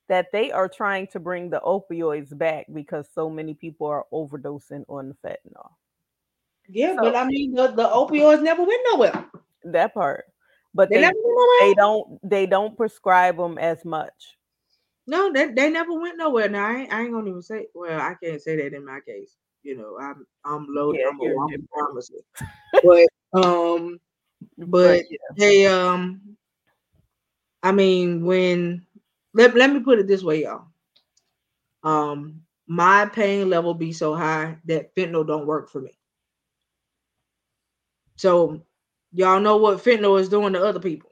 that 0.08 0.26
they 0.32 0.50
are 0.52 0.68
trying 0.68 1.06
to 1.08 1.20
bring 1.20 1.50
the 1.50 1.60
opioids 1.60 2.36
back 2.36 2.66
because 2.72 3.08
so 3.14 3.30
many 3.30 3.54
people 3.54 3.86
are 3.86 4.04
overdosing 4.12 4.84
on 4.88 5.08
the 5.08 5.28
fentanyl. 5.28 5.70
Yeah, 6.68 6.96
so, 6.96 7.02
but 7.02 7.16
I 7.16 7.24
mean 7.24 7.54
the, 7.54 7.68
the 7.68 7.88
opioids 7.88 8.42
never 8.42 8.64
went 8.64 8.82
nowhere. 8.90 9.24
That 9.64 9.94
part. 9.94 10.24
But 10.74 10.90
they, 10.90 11.00
they, 11.00 11.12
they 11.60 11.74
don't 11.74 12.18
they 12.22 12.46
don't 12.46 12.76
prescribe 12.76 13.38
them 13.38 13.56
as 13.56 13.84
much. 13.84 14.36
No, 15.06 15.32
they, 15.32 15.46
they 15.46 15.70
never 15.70 15.92
went 15.98 16.18
nowhere. 16.18 16.48
Now 16.48 16.66
I 16.66 16.76
ain't, 16.80 16.92
I 16.92 17.02
ain't 17.02 17.12
gonna 17.12 17.30
even 17.30 17.42
say. 17.42 17.66
Well, 17.74 18.00
I 18.00 18.14
can't 18.22 18.42
say 18.42 18.56
that 18.56 18.74
in 18.74 18.84
my 18.84 19.00
case. 19.00 19.36
You 19.62 19.76
know, 19.76 19.96
I'm 20.00 20.26
I'm 20.44 20.66
loaded. 20.68 21.00
Yeah, 21.00 21.08
I'm, 21.08 21.20
a, 21.20 21.54
I'm 21.54 21.68
promising. 21.72 22.20
but 22.82 23.08
um, 23.32 23.98
but 24.58 25.04
yeah. 25.10 25.18
they 25.36 25.66
um, 25.66 26.36
I 27.62 27.72
mean, 27.72 28.24
when 28.24 28.84
let 29.32 29.54
let 29.54 29.72
me 29.72 29.80
put 29.80 29.98
it 29.98 30.08
this 30.08 30.22
way, 30.22 30.42
y'all. 30.42 30.66
Um, 31.82 32.42
my 32.66 33.06
pain 33.06 33.48
level 33.48 33.74
be 33.74 33.92
so 33.92 34.14
high 34.14 34.58
that 34.64 34.94
fentanyl 34.94 35.26
don't 35.26 35.46
work 35.46 35.70
for 35.70 35.80
me. 35.80 35.95
So 38.16 38.60
y'all 39.12 39.40
know 39.40 39.56
what 39.56 39.82
fentanyl 39.82 40.20
is 40.20 40.28
doing 40.28 40.52
to 40.54 40.64
other 40.64 40.80
people, 40.80 41.10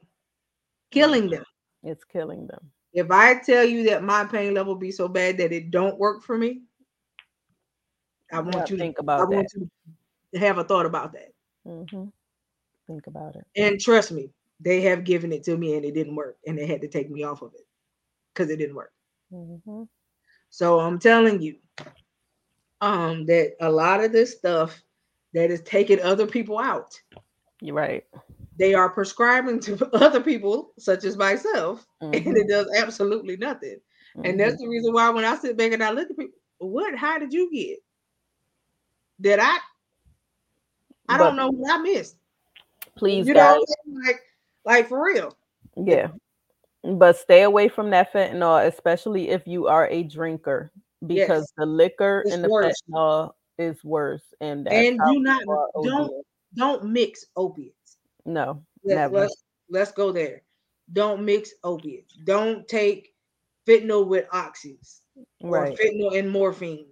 killing 0.91 1.29
them. 1.29 1.43
It's 1.83 2.03
killing 2.03 2.47
them. 2.47 2.71
If 2.93 3.11
I 3.11 3.39
tell 3.39 3.63
you 3.63 3.83
that 3.89 4.03
my 4.03 4.25
pain 4.25 4.53
level 4.53 4.75
be 4.75 4.91
so 4.91 5.07
bad 5.07 5.37
that 5.37 5.51
it 5.51 5.69
don't 5.69 5.99
work 5.99 6.23
for 6.23 6.37
me, 6.37 6.61
I 8.31 8.39
want 8.39 8.69
you 8.69 8.77
to 8.77 8.83
think 8.83 8.99
about 8.99 9.21
I 9.21 9.25
that. 9.25 9.35
want 9.35 9.47
you 9.55 9.69
to 10.33 10.39
have 10.39 10.57
a 10.57 10.63
thought 10.63 10.85
about 10.85 11.13
that. 11.13 11.33
Mm-hmm. 11.67 12.05
Think 12.87 13.07
about 13.07 13.35
it. 13.35 13.45
And 13.55 13.79
trust 13.79 14.11
me, 14.11 14.29
they 14.59 14.81
have 14.81 15.03
given 15.03 15.31
it 15.31 15.43
to 15.43 15.57
me 15.57 15.75
and 15.75 15.85
it 15.85 15.93
didn't 15.93 16.15
work, 16.15 16.37
and 16.47 16.57
they 16.57 16.65
had 16.65 16.81
to 16.81 16.87
take 16.87 17.09
me 17.09 17.23
off 17.23 17.41
of 17.41 17.53
it 17.53 17.67
because 18.33 18.49
it 18.49 18.57
didn't 18.57 18.75
work. 18.75 18.93
Mm-hmm. 19.33 19.83
So 20.49 20.79
I'm 20.79 20.99
telling 20.99 21.41
you, 21.41 21.57
um, 22.81 23.25
that 23.25 23.55
a 23.61 23.69
lot 23.69 24.03
of 24.03 24.11
this 24.11 24.37
stuff 24.37 24.81
that 25.35 25.51
is 25.51 25.61
taking 25.61 26.01
other 26.01 26.25
people 26.25 26.57
out. 26.57 26.99
You're 27.61 27.75
right 27.75 28.03
they 28.57 28.73
are 28.73 28.89
prescribing 28.89 29.59
to 29.61 29.89
other 29.93 30.21
people, 30.21 30.71
such 30.79 31.03
as 31.03 31.17
myself, 31.17 31.85
mm-hmm. 32.01 32.13
and 32.13 32.37
it 32.37 32.47
does 32.47 32.67
absolutely 32.77 33.37
nothing. 33.37 33.77
Mm-hmm. 34.15 34.25
And 34.25 34.39
that's 34.39 34.57
the 34.57 34.67
reason 34.67 34.93
why 34.93 35.09
when 35.09 35.25
I 35.25 35.35
sit 35.37 35.57
back 35.57 35.73
and 35.73 35.83
I 35.83 35.91
look 35.91 36.09
at 36.09 36.17
people, 36.17 36.33
what? 36.59 36.95
How 36.95 37.17
did 37.19 37.33
you 37.33 37.49
get? 37.51 37.79
Did 39.19 39.39
I? 39.39 39.57
I 41.07 41.17
but, 41.17 41.17
don't 41.17 41.35
know 41.35 41.49
what 41.49 41.71
I 41.71 41.77
missed. 41.81 42.17
Please, 42.97 43.27
you 43.27 43.33
guys. 43.33 43.57
know, 43.57 44.01
like, 44.05 44.21
like 44.63 44.89
for 44.89 45.03
real. 45.03 45.35
Yeah, 45.75 46.07
but 46.83 47.17
stay 47.17 47.43
away 47.43 47.67
from 47.67 47.89
that 47.89 48.13
fentanyl, 48.13 48.65
especially 48.65 49.29
if 49.29 49.45
you 49.45 49.67
are 49.67 49.87
a 49.89 50.03
drinker, 50.03 50.71
because 51.05 51.41
yes. 51.41 51.53
the 51.57 51.65
liquor 51.65 52.23
it's 52.25 52.33
and 52.33 52.43
the 52.43 52.49
worse. 52.49 52.73
fentanyl 52.89 53.33
is 53.57 53.83
worse. 53.83 54.23
And 54.41 54.67
and 54.67 54.99
do 55.07 55.19
not 55.19 55.41
don't 55.83 56.25
don't 56.55 56.85
mix 56.85 57.25
opiates. 57.35 57.97
No, 58.25 58.63
let's, 58.83 58.95
never. 58.95 59.19
Let's, 59.21 59.43
let's 59.69 59.91
go 59.91 60.11
there. 60.11 60.41
Don't 60.93 61.23
mix 61.23 61.51
opiates. 61.63 62.15
Don't 62.23 62.67
take 62.67 63.13
fentanyl 63.67 64.07
with 64.07 64.27
oxys 64.29 64.99
right. 65.41 65.71
or 65.71 65.75
fentanyl 65.75 66.17
and 66.17 66.29
morphine. 66.29 66.87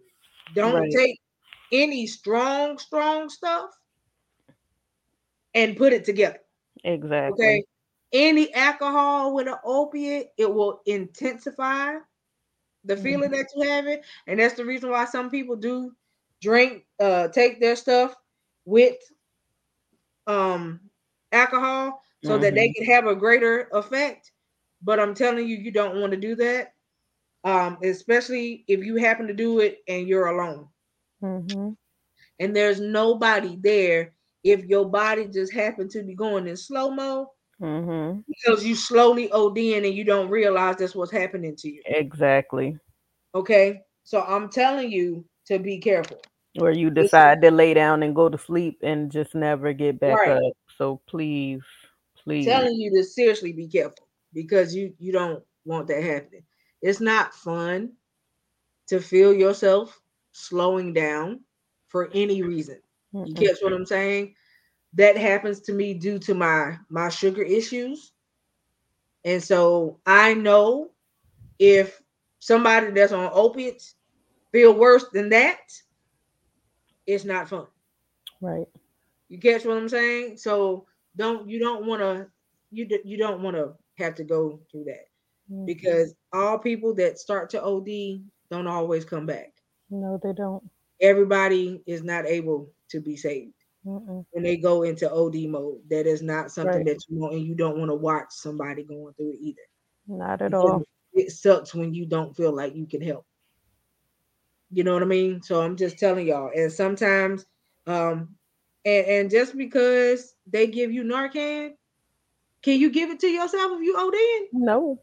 Don't 0.56 0.82
right. 0.82 0.92
take 0.92 1.20
any 1.72 2.06
strong, 2.08 2.78
strong 2.78 3.30
stuff 3.30 3.72
and 5.54 5.78
put 5.78 5.94
it 5.94 6.06
together. 6.06 6.40
Exactly. 6.84 7.46
Okay. 7.46 7.64
Any 8.12 8.54
alcohol 8.54 9.34
with 9.34 9.48
an 9.48 9.56
opiate, 9.64 10.30
it 10.38 10.52
will 10.52 10.82
intensify 10.86 11.96
the 12.86 12.96
feeling 12.98 13.32
mm-hmm. 13.32 13.40
that 13.40 13.50
you 13.56 13.70
have 13.70 13.88
it. 13.88 14.04
And 14.28 14.40
that's 14.40 14.54
the 14.54 14.66
reason 14.66 14.92
why 14.92 15.06
some 15.06 15.32
people 15.32 15.56
do 15.56 15.92
drink, 16.44 16.86
uh, 17.00 17.30
take 17.30 17.60
their 17.60 17.76
stuff 17.76 18.14
with 18.66 18.98
um 20.28 20.80
alcohol 21.34 22.02
so 22.24 22.32
mm-hmm. 22.32 22.42
that 22.42 22.56
they 22.56 22.68
mm-hmm. 22.68 22.84
can 22.84 22.94
have 22.94 23.08
a 23.08 23.16
greater 23.16 23.70
effect. 23.74 24.32
But 24.82 25.00
I'm 25.00 25.16
telling 25.16 25.48
you, 25.48 25.58
you 25.58 25.72
don't 25.72 26.00
want 26.00 26.12
to 26.12 26.18
do 26.18 26.36
that, 26.36 26.74
um, 27.46 27.78
especially 27.84 28.66
if 28.68 28.84
you 28.84 28.98
happen 28.98 29.28
to 29.28 29.34
do 29.34 29.60
it 29.60 29.80
and 29.88 30.08
you're 30.08 30.28
alone. 30.28 30.68
Mm-hmm. 31.24 31.72
And 32.40 32.56
there's 32.56 32.82
nobody 32.82 33.58
there 33.62 34.14
if 34.44 34.66
your 34.66 34.86
body 34.86 35.28
just 35.28 35.54
happened 35.54 35.90
to 35.92 36.04
be 36.04 36.16
going 36.16 36.48
in 36.48 36.58
slow 36.58 36.92
mo 36.92 37.32
mm-hmm. 37.62 38.20
because 38.28 38.66
you 38.66 38.76
slowly 38.76 39.30
ODing 39.30 39.86
and 39.86 39.96
you 39.96 40.04
don't 40.04 40.30
realize 40.30 40.76
that's 40.78 40.96
what's 40.96 41.12
happening 41.12 41.56
to 41.58 41.70
you. 41.70 41.82
Exactly. 41.86 42.78
Okay. 43.36 43.82
So 44.04 44.22
I'm 44.24 44.50
telling 44.50 44.92
you 44.92 45.24
to 45.48 45.60
be 45.60 45.78
careful. 45.78 46.20
Or 46.60 46.72
you 46.72 46.92
decide 46.92 47.42
to 47.42 47.52
lay 47.52 47.74
down 47.74 48.04
and 48.04 48.16
go 48.16 48.30
to 48.30 48.38
sleep 48.38 48.80
and 48.84 49.12
just 49.12 49.34
never 49.34 49.74
get 49.74 50.00
back 50.00 50.18
right. 50.18 50.38
up. 50.38 50.54
So 50.78 51.02
please, 51.08 51.62
please. 52.24 52.46
telling 52.46 52.76
you 52.76 52.92
to 52.96 53.04
seriously 53.04 53.54
be 53.54 53.68
careful 53.68 54.08
because 54.34 54.76
you 54.76 54.94
you 55.00 55.12
don't 55.12 55.44
want 55.66 55.88
that 55.88 56.04
happening. 56.04 56.44
It's 56.82 57.00
not 57.00 57.34
fun 57.34 57.94
to 58.88 59.00
feel 59.00 59.34
yourself 59.34 60.00
slowing 60.34 60.94
down 60.94 61.40
for 61.88 62.10
any 62.14 62.42
reason. 62.42 62.80
Mm-mm. 63.14 63.28
You 63.28 63.34
catch 63.34 63.58
what 63.62 63.74
I'm 63.74 63.86
saying? 63.86 64.36
That 64.94 65.18
happens 65.18 65.62
to 65.62 65.74
me 65.74 65.94
due 65.94 66.20
to 66.20 66.34
my 66.34 66.78
my 66.90 67.10
sugar 67.10 67.42
issues. 67.42 68.12
And 69.26 69.42
so 69.42 70.00
I 70.06 70.34
know 70.34 70.92
if 71.58 72.02
somebody 72.40 72.92
that's 72.92 73.14
on 73.14 73.30
opiates 73.34 73.96
feel 74.52 74.74
worse 74.74 75.06
than 75.14 75.30
that, 75.30 75.60
it's 77.06 77.26
not 77.26 77.50
fun. 77.50 77.68
Right. 78.42 78.68
You 79.30 79.40
catch 79.40 79.66
what 79.66 79.78
I'm 79.78 79.90
saying? 79.90 80.38
So 80.38 80.86
don't 81.16 81.48
you 81.48 81.60
don't 81.60 81.86
want 81.86 82.02
to 82.02 82.28
you 82.72 82.88
you 83.04 83.18
don't 83.18 83.42
want 83.42 83.56
to 83.56 83.74
have 83.98 84.16
to 84.16 84.24
go 84.24 84.60
through 84.72 84.86
that 84.86 85.06
mm-hmm. 85.52 85.66
because 85.66 86.16
all 86.32 86.58
people 86.58 86.94
that 86.96 87.20
start 87.20 87.50
to 87.52 87.64
OD 87.64 88.22
don't 88.50 88.68
always 88.68 89.06
come 89.06 89.26
back. 89.26 89.54
No, 89.90 90.20
they 90.22 90.34
don't. 90.34 90.64
Everybody 91.02 91.82
is 91.86 92.04
not 92.04 92.26
able 92.26 92.72
to 92.90 93.00
be 93.00 93.16
saved 93.16 93.54
Mm-mm. 93.86 94.26
when 94.32 94.44
they 94.44 94.58
go 94.58 94.84
into 94.84 95.12
OD 95.12 95.36
mode. 95.50 95.80
That 95.90 96.08
is 96.08 96.22
not 96.22 96.52
something 96.52 96.78
right. 96.78 96.86
that 96.86 97.04
you 97.10 97.20
want, 97.20 97.34
and 97.34 97.46
you 97.46 97.56
don't 97.56 97.78
want 97.78 97.90
to 97.90 97.96
watch 97.96 98.28
somebody 98.30 98.84
going 98.84 99.14
through 99.16 99.32
it 99.32 99.40
either. 99.42 99.62
Not 100.08 100.42
at 100.42 100.52
because 100.52 100.72
all. 100.72 100.84
It 101.14 101.32
sucks 101.32 101.76
when 101.76 101.94
you 101.94 102.06
don't 102.06 102.36
feel 102.36 102.56
like 102.56 102.76
you 102.76 102.88
can 102.88 103.02
help. 103.02 103.26
You 104.74 104.84
know 104.84 104.94
what 104.94 105.04
I 105.04 105.06
mean? 105.06 105.42
So 105.42 105.62
I'm 105.62 105.76
just 105.76 106.00
telling 106.00 106.28
y'all. 106.28 106.52
And 106.56 106.72
sometimes 106.72 107.46
um, 107.86 108.36
and, 108.86 109.06
and 109.08 109.32
just 109.32 109.58
because 109.58 110.36
they 110.48 110.68
give 110.68 110.92
you 110.92 111.04
Narcan, 111.04 111.72
can 112.62 112.80
you 112.80 112.90
give 112.90 113.10
it 113.10 113.20
to 113.22 113.28
yourself 113.28 113.74
if 113.76 113.82
you 113.82 113.96
OD? 113.98 114.50
No. 114.54 115.02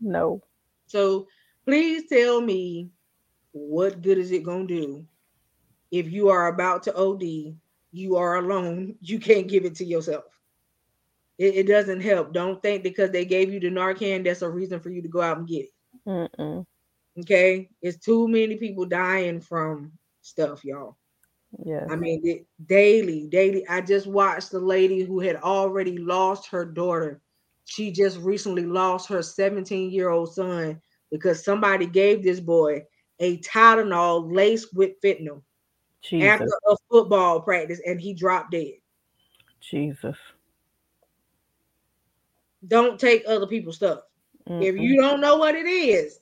No. 0.00 0.42
So 0.86 1.26
please 1.64 2.08
tell 2.08 2.40
me 2.40 2.90
what 3.52 4.02
good 4.02 4.18
is 4.18 4.30
it 4.30 4.44
gonna 4.44 4.66
do 4.66 5.06
if 5.90 6.10
you 6.12 6.28
are 6.28 6.48
about 6.48 6.84
to 6.84 6.94
OD, 6.94 7.56
you 7.92 8.16
are 8.16 8.36
alone, 8.36 8.94
you 9.00 9.18
can't 9.18 9.48
give 9.48 9.64
it 9.64 9.74
to 9.76 9.84
yourself. 9.84 10.24
It, 11.38 11.56
it, 11.56 11.66
doesn't 11.66 12.00
help. 12.00 12.32
Don't 12.32 12.62
think 12.62 12.82
because 12.82 13.10
they 13.10 13.24
gave 13.24 13.52
you 13.52 13.60
the 13.60 13.70
Narcan, 13.70 14.24
that's 14.24 14.42
a 14.42 14.48
reason 14.48 14.78
for 14.78 14.90
you 14.90 15.02
to 15.02 15.08
go 15.08 15.20
out 15.20 15.38
and 15.38 15.48
get 15.48 15.64
it. 15.64 15.70
Mm-mm. 16.06 16.66
Okay, 17.20 17.68
it's 17.82 17.98
too 17.98 18.28
many 18.28 18.56
people 18.56 18.84
dying 18.84 19.40
from 19.40 19.92
stuff, 20.22 20.64
y'all. 20.64 20.96
Yeah. 21.64 21.86
I 21.90 21.96
mean, 21.96 22.44
daily, 22.66 23.26
daily. 23.26 23.66
I 23.68 23.80
just 23.80 24.06
watched 24.06 24.52
the 24.52 24.60
lady 24.60 25.02
who 25.02 25.20
had 25.20 25.36
already 25.36 25.98
lost 25.98 26.48
her 26.50 26.64
daughter. 26.64 27.20
She 27.64 27.90
just 27.90 28.18
recently 28.18 28.64
lost 28.64 29.08
her 29.08 29.22
17 29.22 29.90
year 29.90 30.10
old 30.10 30.32
son 30.32 30.80
because 31.10 31.44
somebody 31.44 31.86
gave 31.86 32.22
this 32.22 32.40
boy 32.40 32.84
a 33.18 33.38
Tylenol 33.38 34.32
laced 34.32 34.74
with 34.74 35.00
fentanyl. 35.02 35.42
Jesus. 36.02 36.28
after 36.28 36.50
a 36.68 36.76
football 36.90 37.40
practice 37.40 37.80
and 37.86 38.00
he 38.00 38.14
dropped 38.14 38.52
dead. 38.52 38.74
Jesus. 39.60 40.16
Don't 42.66 42.98
take 42.98 43.22
other 43.26 43.46
people's 43.46 43.76
stuff. 43.76 44.00
Mm-hmm. 44.48 44.62
If 44.62 44.76
you 44.76 45.00
don't 45.00 45.20
know 45.20 45.36
what 45.36 45.54
it 45.54 45.66
is, 45.66 46.19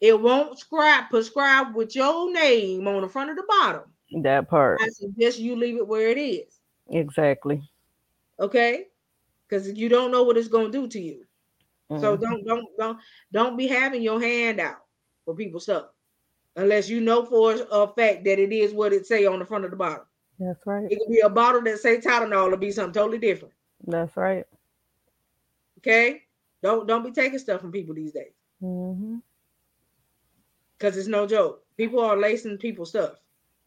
it 0.00 0.20
won't 0.20 0.58
scribe 0.58 1.10
prescribe 1.10 1.74
with 1.74 1.94
your 1.94 2.32
name 2.32 2.86
on 2.86 3.02
the 3.02 3.08
front 3.08 3.30
of 3.30 3.36
the 3.36 3.44
bottom. 3.48 3.82
That 4.22 4.48
part. 4.48 4.80
I 4.82 4.88
suggest 4.88 5.38
you 5.38 5.56
leave 5.56 5.76
it 5.76 5.88
where 5.88 6.08
it 6.08 6.18
is. 6.18 6.60
Exactly. 6.90 7.62
Okay, 8.38 8.86
because 9.48 9.72
you 9.72 9.88
don't 9.88 10.12
know 10.12 10.22
what 10.22 10.36
it's 10.36 10.48
going 10.48 10.70
to 10.70 10.78
do 10.78 10.86
to 10.88 11.00
you. 11.00 11.24
Mm-hmm. 11.90 12.02
So 12.02 12.16
don't 12.16 12.44
don't 12.44 12.66
don't 12.78 12.98
don't 13.32 13.56
be 13.56 13.66
having 13.66 14.02
your 14.02 14.20
hand 14.20 14.60
out 14.60 14.78
for 15.24 15.34
people's 15.34 15.64
stuff 15.64 15.86
unless 16.56 16.88
you 16.88 17.00
know 17.00 17.24
for 17.24 17.54
a 17.70 17.86
fact 17.86 18.24
that 18.24 18.38
it 18.38 18.52
is 18.52 18.72
what 18.72 18.92
it 18.92 19.06
say 19.06 19.26
on 19.26 19.38
the 19.38 19.44
front 19.44 19.64
of 19.64 19.70
the 19.70 19.76
bottle. 19.76 20.06
That's 20.38 20.66
right. 20.66 20.86
It 20.90 20.98
could 20.98 21.10
be 21.10 21.20
a 21.20 21.28
bottle 21.28 21.62
that 21.62 21.78
say 21.78 21.98
Tylenol, 21.98 22.46
it'll 22.46 22.58
be 22.58 22.72
something 22.72 22.92
totally 22.92 23.18
different. 23.18 23.54
That's 23.86 24.16
right. 24.16 24.44
Okay, 25.78 26.22
don't 26.62 26.86
don't 26.86 27.04
be 27.04 27.12
taking 27.12 27.38
stuff 27.38 27.60
from 27.60 27.72
people 27.72 27.94
these 27.94 28.12
days. 28.12 28.32
Mm-hmm. 28.62 29.16
Cause 30.78 30.96
it's 30.96 31.08
no 31.08 31.26
joke. 31.26 31.62
People 31.76 32.00
are 32.00 32.16
lacing 32.16 32.58
people's 32.58 32.90
stuff. 32.90 33.14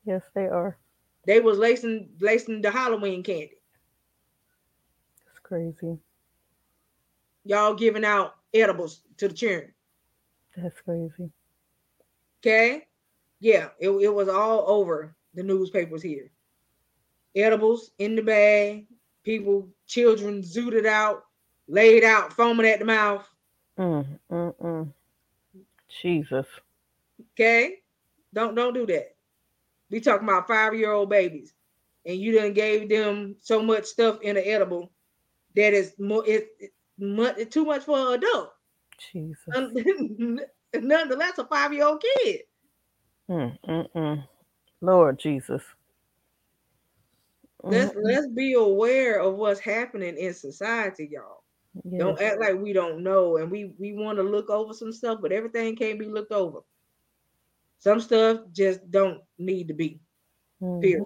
Yes, 0.06 0.24
they 0.36 0.46
are. 0.46 0.78
They 1.26 1.40
was 1.40 1.58
lacing 1.58 2.10
lacing 2.20 2.62
the 2.62 2.72
Halloween 2.72 3.24
candy. 3.24 3.58
It's 5.30 5.40
crazy. 5.44 5.98
Y'all 7.46 7.74
giving 7.74 8.06
out 8.06 8.36
edibles 8.54 9.02
to 9.18 9.28
the 9.28 9.34
children. 9.34 9.74
That's 10.56 10.80
crazy. 10.82 11.32
Okay. 12.42 12.88
Yeah, 13.40 13.70
it, 13.80 13.90
it 13.90 14.14
was 14.14 14.28
all 14.28 14.66
over 14.68 15.16
the 15.34 15.44
newspapers 15.44 16.02
here. 16.02 16.32
Edibles 17.36 17.92
in 18.00 18.16
the 18.16 18.22
bag, 18.22 18.88
people, 19.24 19.70
children 19.88 20.42
zooted 20.42 20.86
out, 20.86 21.24
laid 21.68 22.04
out, 22.04 22.34
foaming 22.34 22.68
at 22.68 22.80
the 22.80 22.86
mouth. 22.86 23.28
Mm, 23.78 24.06
mm, 24.32 24.56
mm. 24.56 24.94
Jesus. 26.02 26.46
Okay. 27.40 27.76
Don't 28.34 28.53
don't 28.53 28.74
do 28.74 28.85
that. 28.88 29.16
We 29.90 30.01
talking 30.01 30.27
about 30.27 30.48
five-year-old 30.48 31.09
babies, 31.09 31.53
and 32.06 32.19
you 32.19 32.38
done 32.38 32.53
gave 32.53 32.90
them 32.90 33.35
so 33.40 33.64
much 33.64 33.85
stuff 33.85 34.22
in 34.22 34.35
the 34.35 34.48
edible 34.48 34.92
that 35.56 35.74
is 35.74 35.93
more 35.98 36.24
it, 36.27 36.50
it 36.59 36.72
much 37.00 37.50
too 37.50 37.66
much 37.66 37.84
for 37.84 37.98
an 37.98 38.14
adult. 38.16 38.51
Jesus. 39.11 39.38
Nonetheless, 40.76 41.38
a 41.38 41.45
five-year-old 41.45 42.03
kid. 42.03 42.42
Mm, 43.30 43.58
mm, 43.68 43.88
mm. 43.95 44.24
Lord 44.82 45.18
Jesus. 45.18 45.64
Let's 47.64 47.92
mm-hmm. 47.92 48.06
let's 48.06 48.27
be 48.27 48.53
aware 48.53 49.22
of 49.22 49.35
what's 49.35 49.59
happening 49.59 50.18
in 50.18 50.34
society, 50.34 51.09
y'all. 51.11 51.43
Yes. 51.84 52.00
Don't 52.00 52.22
act 52.22 52.40
like 52.40 52.59
we 52.59 52.74
don't 52.74 53.01
know, 53.01 53.38
and 53.38 53.50
we 53.50 53.74
we 53.80 53.93
want 53.93 54.18
to 54.18 54.24
look 54.24 54.50
over 54.50 54.74
some 54.74 54.92
stuff, 54.92 55.19
but 55.22 55.32
everything 55.32 55.76
can't 55.76 56.00
be 56.00 56.08
looked 56.08 56.32
over. 56.32 56.59
Some 57.80 57.99
stuff 57.99 58.41
just 58.51 58.90
don't 58.91 59.22
need 59.38 59.69
to 59.69 59.74
be. 59.74 59.99
Mm-hmm. 60.61 60.82
Period. 60.82 61.06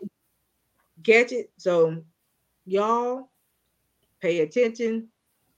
Catch 1.03 1.31
it. 1.31 1.51
So, 1.57 2.03
y'all, 2.65 3.29
pay 4.21 4.39
attention. 4.39 5.09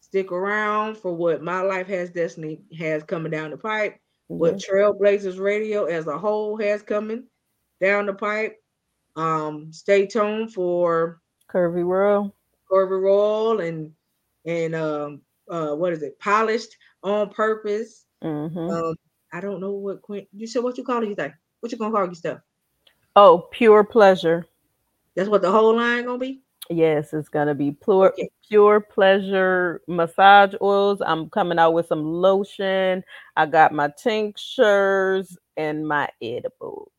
Stick 0.01 0.31
around 0.31 0.97
for 0.97 1.13
what 1.13 1.41
my 1.41 1.61
life 1.61 1.87
has 1.87 2.09
destiny 2.09 2.61
has 2.77 3.03
coming 3.03 3.31
down 3.31 3.51
the 3.51 3.57
pipe. 3.57 3.93
Mm-hmm. 4.29 4.37
What 4.37 4.57
Trailblazers 4.57 5.39
Radio 5.39 5.85
as 5.85 6.07
a 6.07 6.17
whole 6.17 6.57
has 6.57 6.81
coming 6.81 7.25
down 7.81 8.05
the 8.05 8.13
pipe. 8.13 8.61
Um, 9.15 9.71
stay 9.71 10.05
tuned 10.05 10.53
for 10.53 11.21
Curvy 11.51 11.85
World, 11.85 12.31
Curvy 12.69 13.01
Roll 13.01 13.61
and 13.61 13.91
and 14.45 14.75
um, 14.75 15.21
uh, 15.49 15.73
what 15.75 15.93
is 15.93 16.03
it? 16.03 16.19
Polished 16.19 16.75
on 17.03 17.29
purpose. 17.29 18.05
Mm-hmm. 18.23 18.57
Um, 18.57 18.95
I 19.35 19.41
don't 19.41 19.59
know 19.59 19.71
what 19.71 20.01
Quint. 20.01 20.29
You 20.31 20.47
said 20.47 20.63
what 20.63 20.77
you 20.77 20.85
call 20.85 21.03
it? 21.03 21.09
You 21.09 21.15
think 21.15 21.33
what 21.59 21.69
you 21.69 21.77
gonna 21.77 21.91
call 21.93 22.05
your 22.05 22.15
stuff? 22.15 22.39
Oh, 23.17 23.49
pure 23.51 23.83
pleasure. 23.83 24.45
That's 25.13 25.27
what 25.27 25.41
the 25.41 25.51
whole 25.51 25.75
line 25.75 26.05
gonna 26.05 26.17
be. 26.17 26.41
Yes, 26.69 27.11
it's 27.11 27.27
gonna 27.27 27.53
be 27.53 27.71
pure 27.71 28.13
okay. 28.13 28.29
pure 28.47 28.79
pleasure 28.79 29.81
massage 29.89 30.53
oils. 30.61 31.01
I'm 31.05 31.29
coming 31.29 31.59
out 31.59 31.73
with 31.73 31.87
some 31.87 32.05
lotion. 32.05 33.03
I 33.35 33.45
got 33.45 33.73
my 33.73 33.91
tinctures 34.01 35.37
and 35.57 35.85
my 35.85 36.07
edibles. 36.21 36.91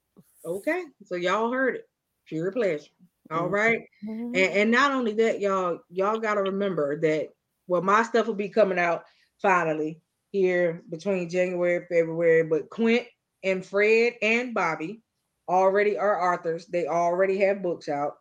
Okay, 0.45 0.85
so 1.07 1.15
y'all 1.15 1.51
heard 1.51 1.77
it. 1.77 1.89
Pure 2.27 2.53
pleasure. 2.53 2.91
All 3.31 3.49
right. 3.49 3.81
mm-hmm. 4.07 4.37
And, 4.37 4.37
and 4.37 4.71
not 4.71 4.93
only 4.93 5.15
that, 5.15 5.41
y'all, 5.41 5.79
y'all 5.89 6.19
gotta 6.19 6.43
remember 6.43 7.01
that 7.01 7.31
well, 7.67 7.81
my 7.81 8.03
stuff 8.03 8.27
will 8.27 8.35
be 8.35 8.51
coming 8.51 8.79
out 8.79 9.05
finally 9.41 10.01
here 10.41 10.83
between 10.91 11.29
January 11.29 11.87
February, 11.89 12.45
but 12.45 12.71
Quint 12.71 13.07
and 13.45 13.65
Fred 13.65 14.15
and 14.23 14.55
Bobby 14.55 15.03
already 15.49 15.97
are 15.97 16.33
authors. 16.35 16.67
They 16.67 16.87
already 16.87 17.39
have 17.39 17.63
books 17.63 17.89
out 17.89 18.17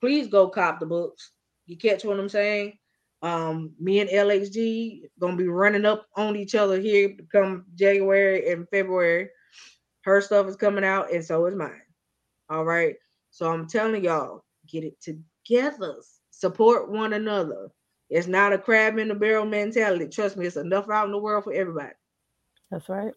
please 0.00 0.28
go 0.28 0.48
cop 0.48 0.80
the 0.80 0.86
books. 0.86 1.32
You 1.66 1.76
catch 1.76 2.04
what 2.04 2.18
I'm 2.18 2.28
saying? 2.28 2.78
Um, 3.22 3.72
me 3.78 4.00
and 4.00 4.08
LXG 4.08 5.02
gonna 5.18 5.36
be 5.36 5.48
running 5.48 5.84
up 5.84 6.06
on 6.16 6.36
each 6.36 6.54
other 6.54 6.80
here 6.80 7.16
come 7.30 7.66
January 7.74 8.50
and 8.50 8.66
February. 8.70 9.28
Her 10.02 10.20
stuff 10.22 10.46
is 10.46 10.56
coming 10.56 10.84
out, 10.84 11.12
and 11.12 11.22
so 11.22 11.44
is 11.46 11.54
mine. 11.54 11.82
All 12.48 12.64
right. 12.64 12.96
So 13.30 13.52
I'm 13.52 13.68
telling 13.68 14.02
y'all, 14.04 14.44
get 14.66 14.84
it 14.84 14.96
together. 15.02 15.96
Support 16.30 16.90
one 16.90 17.12
another. 17.12 17.68
It's 18.10 18.26
not 18.26 18.52
a 18.52 18.58
crab 18.58 18.98
in 18.98 19.08
the 19.08 19.14
barrel 19.14 19.46
mentality. 19.46 20.08
Trust 20.08 20.36
me, 20.36 20.46
it's 20.46 20.56
enough 20.56 20.90
out 20.90 21.06
in 21.06 21.12
the 21.12 21.18
world 21.18 21.44
for 21.44 21.52
everybody. 21.52 21.94
That's 22.70 22.88
right. 22.88 23.12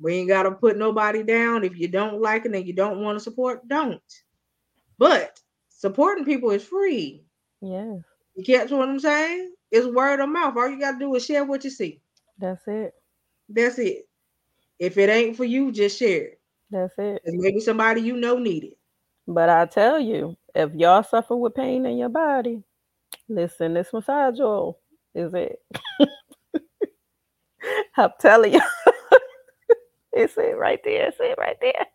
We 0.00 0.14
ain't 0.14 0.28
gotta 0.28 0.50
put 0.50 0.76
nobody 0.76 1.22
down. 1.22 1.64
If 1.64 1.78
you 1.78 1.88
don't 1.88 2.20
like 2.20 2.44
it 2.44 2.54
and 2.54 2.66
you 2.66 2.72
don't 2.72 3.00
want 3.00 3.16
to 3.16 3.22
support, 3.22 3.66
don't. 3.68 4.02
But 4.98 5.38
supporting 5.68 6.24
people 6.24 6.50
is 6.50 6.64
free. 6.64 7.24
Yeah. 7.60 7.96
You 8.34 8.44
catch 8.44 8.70
what 8.70 8.88
I'm 8.88 8.98
saying? 8.98 9.54
It's 9.70 9.86
word 9.86 10.20
of 10.20 10.28
mouth. 10.28 10.56
All 10.56 10.68
you 10.68 10.78
gotta 10.78 10.98
do 10.98 11.14
is 11.14 11.24
share 11.24 11.44
what 11.44 11.64
you 11.64 11.70
see. 11.70 12.00
That's 12.38 12.66
it. 12.66 12.94
That's 13.48 13.78
it. 13.78 14.08
If 14.78 14.98
it 14.98 15.08
ain't 15.08 15.36
for 15.36 15.44
you, 15.44 15.70
just 15.70 15.98
share 15.98 16.24
it. 16.24 16.40
That's 16.70 16.94
it. 16.98 17.22
maybe 17.26 17.60
somebody 17.60 18.00
you 18.00 18.16
know 18.16 18.38
need 18.38 18.64
it. 18.64 18.78
But 19.28 19.48
I 19.48 19.66
tell 19.66 20.00
you, 20.00 20.36
if 20.54 20.74
y'all 20.74 21.02
suffer 21.02 21.36
with 21.36 21.54
pain 21.54 21.86
in 21.86 21.96
your 21.98 22.08
body, 22.08 22.62
listen, 23.34 23.74
this 23.74 23.92
massage 23.92 24.40
oil 24.40 24.78
is 25.14 25.32
it. 25.34 25.58
I'm 27.96 28.10
telling 28.20 28.54
you. 28.54 28.60
it's 30.12 30.36
it 30.36 30.56
right 30.56 30.80
there. 30.84 31.08
It's 31.08 31.18
it 31.20 31.36
right 31.38 31.56
there. 31.60 31.86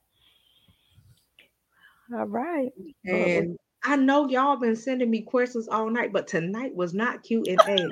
All 2.14 2.26
right. 2.26 2.72
And 3.06 3.58
I 3.84 3.96
know 3.96 4.28
y'all 4.30 4.58
been 4.58 4.76
sending 4.76 5.10
me 5.10 5.22
questions 5.22 5.68
all 5.68 5.90
night, 5.90 6.14
but 6.14 6.28
tonight 6.28 6.76
was 6.76 6.94
not 6.94 7.24
Q 7.24 7.44
and 7.48 7.60
A. 7.68 7.88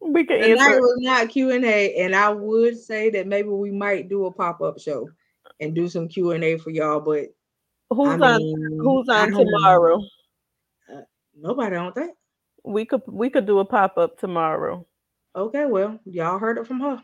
we 0.00 0.24
can 0.24 0.40
tonight 0.40 0.60
answer. 0.60 0.80
was 0.80 0.98
not 1.00 1.28
Q 1.28 1.50
and 1.50 1.64
A, 1.64 1.94
and 1.96 2.14
I 2.14 2.28
would 2.30 2.78
say 2.78 3.10
that 3.10 3.26
maybe 3.26 3.48
we 3.48 3.70
might 3.70 4.08
do 4.08 4.26
a 4.26 4.32
pop 4.32 4.60
up 4.60 4.78
show 4.78 5.08
and 5.60 5.74
do 5.74 5.88
some 5.88 6.08
Q 6.08 6.32
and 6.32 6.44
A 6.44 6.58
for 6.58 6.70
y'all. 6.70 7.00
But 7.00 7.34
who's 7.90 8.08
I 8.08 8.38
mean, 8.38 8.54
on? 8.54 8.78
Who's 8.78 9.08
on 9.08 9.32
tomorrow? 9.32 9.96
Uh, 9.96 10.21
nobody, 11.36 11.76
I 11.76 11.82
don't 11.82 11.94
think. 11.94 12.16
We 12.64 12.84
could 12.84 13.02
we 13.06 13.30
could 13.30 13.46
do 13.46 13.58
a 13.58 13.64
pop 13.64 13.98
up 13.98 14.18
tomorrow. 14.18 14.86
Okay, 15.34 15.66
well, 15.66 15.98
y'all 16.04 16.38
heard 16.38 16.58
it 16.58 16.66
from 16.66 16.80
her. 16.80 17.02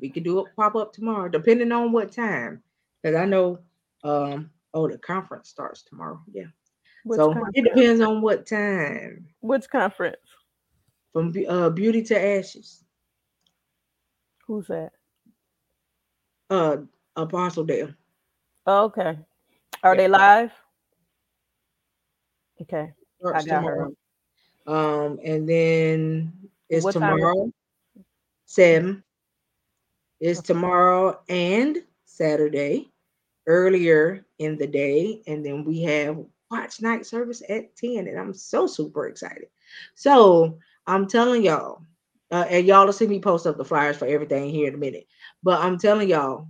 We 0.00 0.10
could 0.10 0.24
do 0.24 0.40
a 0.40 0.50
pop 0.56 0.76
up 0.76 0.92
tomorrow, 0.92 1.28
depending 1.28 1.72
on 1.72 1.92
what 1.92 2.12
time. 2.12 2.62
Because 3.02 3.16
I 3.16 3.24
know 3.24 3.58
um 4.04 4.50
Oh, 4.74 4.88
the 4.88 4.98
conference 4.98 5.48
starts 5.48 5.82
tomorrow. 5.82 6.20
Yeah. 6.32 6.46
Which 7.04 7.18
so 7.18 7.32
conference? 7.32 7.50
it 7.54 7.64
depends 7.64 8.00
on 8.00 8.22
what 8.22 8.46
time. 8.46 9.26
Which 9.40 9.68
conference? 9.68 10.16
From 11.12 11.32
uh, 11.48 11.70
Beauty 11.70 12.02
to 12.04 12.18
Ashes. 12.18 12.84
Who's 14.46 14.66
that? 14.68 14.92
Uh, 16.48 16.78
Apostle 17.16 17.64
Dale. 17.64 17.92
Oh, 18.66 18.84
okay. 18.84 19.18
Are 19.82 19.94
yeah. 19.94 20.00
they 20.00 20.08
live? 20.08 20.52
Okay. 22.60 22.92
I 23.24 23.32
got 23.32 23.44
tomorrow. 23.44 23.92
her. 24.66 24.74
Um, 24.74 25.18
and 25.24 25.48
then 25.48 26.32
it's 26.68 26.84
what 26.84 26.92
tomorrow. 26.92 27.52
Seven. 28.46 29.02
It's 30.20 30.40
okay. 30.40 30.46
tomorrow 30.46 31.20
and 31.28 31.78
Saturday 32.04 32.92
earlier 33.46 34.24
in 34.38 34.56
the 34.56 34.66
day, 34.66 35.22
and 35.26 35.44
then 35.44 35.64
we 35.64 35.82
have 35.82 36.18
watch 36.50 36.80
night 36.80 37.06
service 37.06 37.42
at 37.48 37.74
10, 37.76 38.06
and 38.06 38.18
I'm 38.18 38.34
so 38.34 38.66
super 38.66 39.08
excited. 39.08 39.48
So 39.94 40.58
I'm 40.86 41.08
telling 41.08 41.42
y'all, 41.42 41.82
uh, 42.30 42.44
and 42.48 42.66
y'all 42.66 42.86
will 42.86 42.92
see 42.92 43.06
me 43.06 43.20
post 43.20 43.46
up 43.46 43.56
the 43.56 43.64
flyers 43.64 43.96
for 43.96 44.06
everything 44.06 44.50
here 44.50 44.68
in 44.68 44.74
a 44.74 44.78
minute. 44.78 45.06
But 45.42 45.60
I'm 45.60 45.78
telling 45.78 46.08
y'all, 46.08 46.48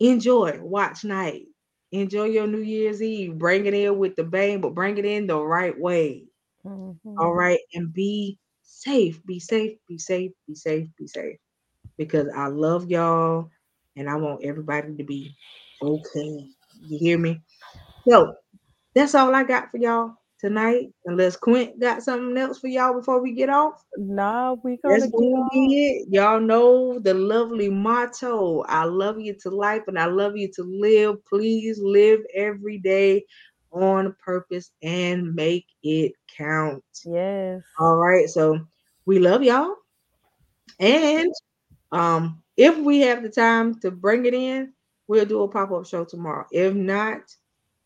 enjoy 0.00 0.58
watch 0.60 1.04
night. 1.04 1.46
Enjoy 1.92 2.24
your 2.24 2.46
New 2.46 2.60
Year's 2.60 3.02
Eve. 3.02 3.38
Bring 3.38 3.66
it 3.66 3.74
in 3.74 3.98
with 3.98 4.14
the 4.16 4.24
bang, 4.24 4.60
but 4.60 4.74
bring 4.74 4.98
it 4.98 5.04
in 5.04 5.26
the 5.26 5.38
right 5.38 5.78
way. 5.78 6.24
Mm-hmm. 6.66 7.18
All 7.18 7.32
right. 7.32 7.60
And 7.74 7.92
be 7.92 8.38
safe. 8.62 9.24
Be 9.24 9.40
safe. 9.40 9.78
Be 9.88 9.98
safe. 9.98 10.32
Be 10.46 10.54
safe. 10.54 10.88
Be 10.98 11.06
safe. 11.06 11.36
Because 11.96 12.28
I 12.36 12.48
love 12.48 12.90
y'all 12.90 13.48
and 13.96 14.08
I 14.08 14.16
want 14.16 14.44
everybody 14.44 14.96
to 14.96 15.04
be 15.04 15.34
okay. 15.82 16.46
You 16.82 16.98
hear 16.98 17.18
me? 17.18 17.40
So 18.06 18.34
that's 18.94 19.14
all 19.14 19.34
I 19.34 19.44
got 19.44 19.70
for 19.70 19.78
y'all 19.78 20.17
tonight. 20.38 20.92
Unless 21.06 21.36
Quint 21.36 21.80
got 21.80 22.02
something 22.02 22.36
else 22.36 22.58
for 22.58 22.68
y'all 22.68 22.94
before 22.94 23.22
we 23.22 23.32
get 23.32 23.48
off. 23.48 23.84
No, 23.96 24.60
we 24.62 24.78
gonna, 24.78 24.98
that's 24.98 25.10
gonna 25.10 25.46
be 25.52 25.86
it. 25.86 26.08
Y'all 26.10 26.40
know 26.40 26.98
the 26.98 27.14
lovely 27.14 27.68
motto. 27.68 28.62
I 28.62 28.84
love 28.84 29.20
you 29.20 29.34
to 29.42 29.50
life 29.50 29.82
and 29.86 29.98
I 29.98 30.06
love 30.06 30.36
you 30.36 30.50
to 30.54 30.62
live. 30.62 31.24
Please 31.26 31.78
live 31.80 32.20
every 32.34 32.78
day 32.78 33.24
on 33.70 34.14
purpose 34.24 34.70
and 34.82 35.34
make 35.34 35.66
it 35.82 36.12
count. 36.36 36.84
Yes. 37.04 37.62
All 37.78 37.96
right. 37.96 38.28
So 38.28 38.60
we 39.06 39.18
love 39.18 39.42
y'all. 39.42 39.74
And 40.80 41.32
um, 41.92 42.42
if 42.56 42.76
we 42.78 43.00
have 43.00 43.22
the 43.22 43.28
time 43.28 43.78
to 43.80 43.90
bring 43.90 44.26
it 44.26 44.34
in, 44.34 44.72
we'll 45.06 45.24
do 45.24 45.42
a 45.42 45.48
pop-up 45.48 45.86
show 45.86 46.04
tomorrow. 46.04 46.46
If 46.52 46.74
not, 46.74 47.22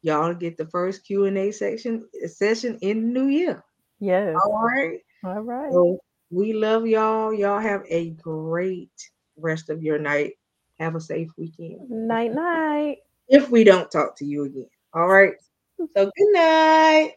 y'all 0.03 0.35
get 0.35 0.57
the 0.57 0.67
first 0.67 1.05
Q&A 1.05 1.51
section 1.53 2.07
session 2.27 2.79
in 2.83 3.13
the 3.13 3.21
new 3.21 3.27
year. 3.29 3.65
Yes. 4.01 4.37
All 4.45 4.61
right. 4.61 4.99
All 5.25 5.41
right. 5.41 5.73
So 5.73 5.99
we 6.31 6.53
love 6.53 6.87
y'all. 6.87 7.33
Y'all 7.33 7.61
have 7.61 7.85
a 7.89 8.11
great 8.11 8.91
rest 9.37 9.71
of 9.71 9.83
your 9.83 9.99
night. 9.99 10.33
Have 10.79 10.97
a 10.97 11.01
safe 11.01 11.31
weekend. 11.37 11.89
Night 11.89 12.35
night. 12.35 12.99
If 13.29 13.51
we 13.51 13.65
don't 13.65 13.91
talk 13.91 14.17
to 14.17 14.25
you 14.25 14.45
again. 14.45 14.69
All 14.93 15.07
right. 15.07 15.35
So 15.79 15.87
good 15.95 16.33
night. 16.33 17.13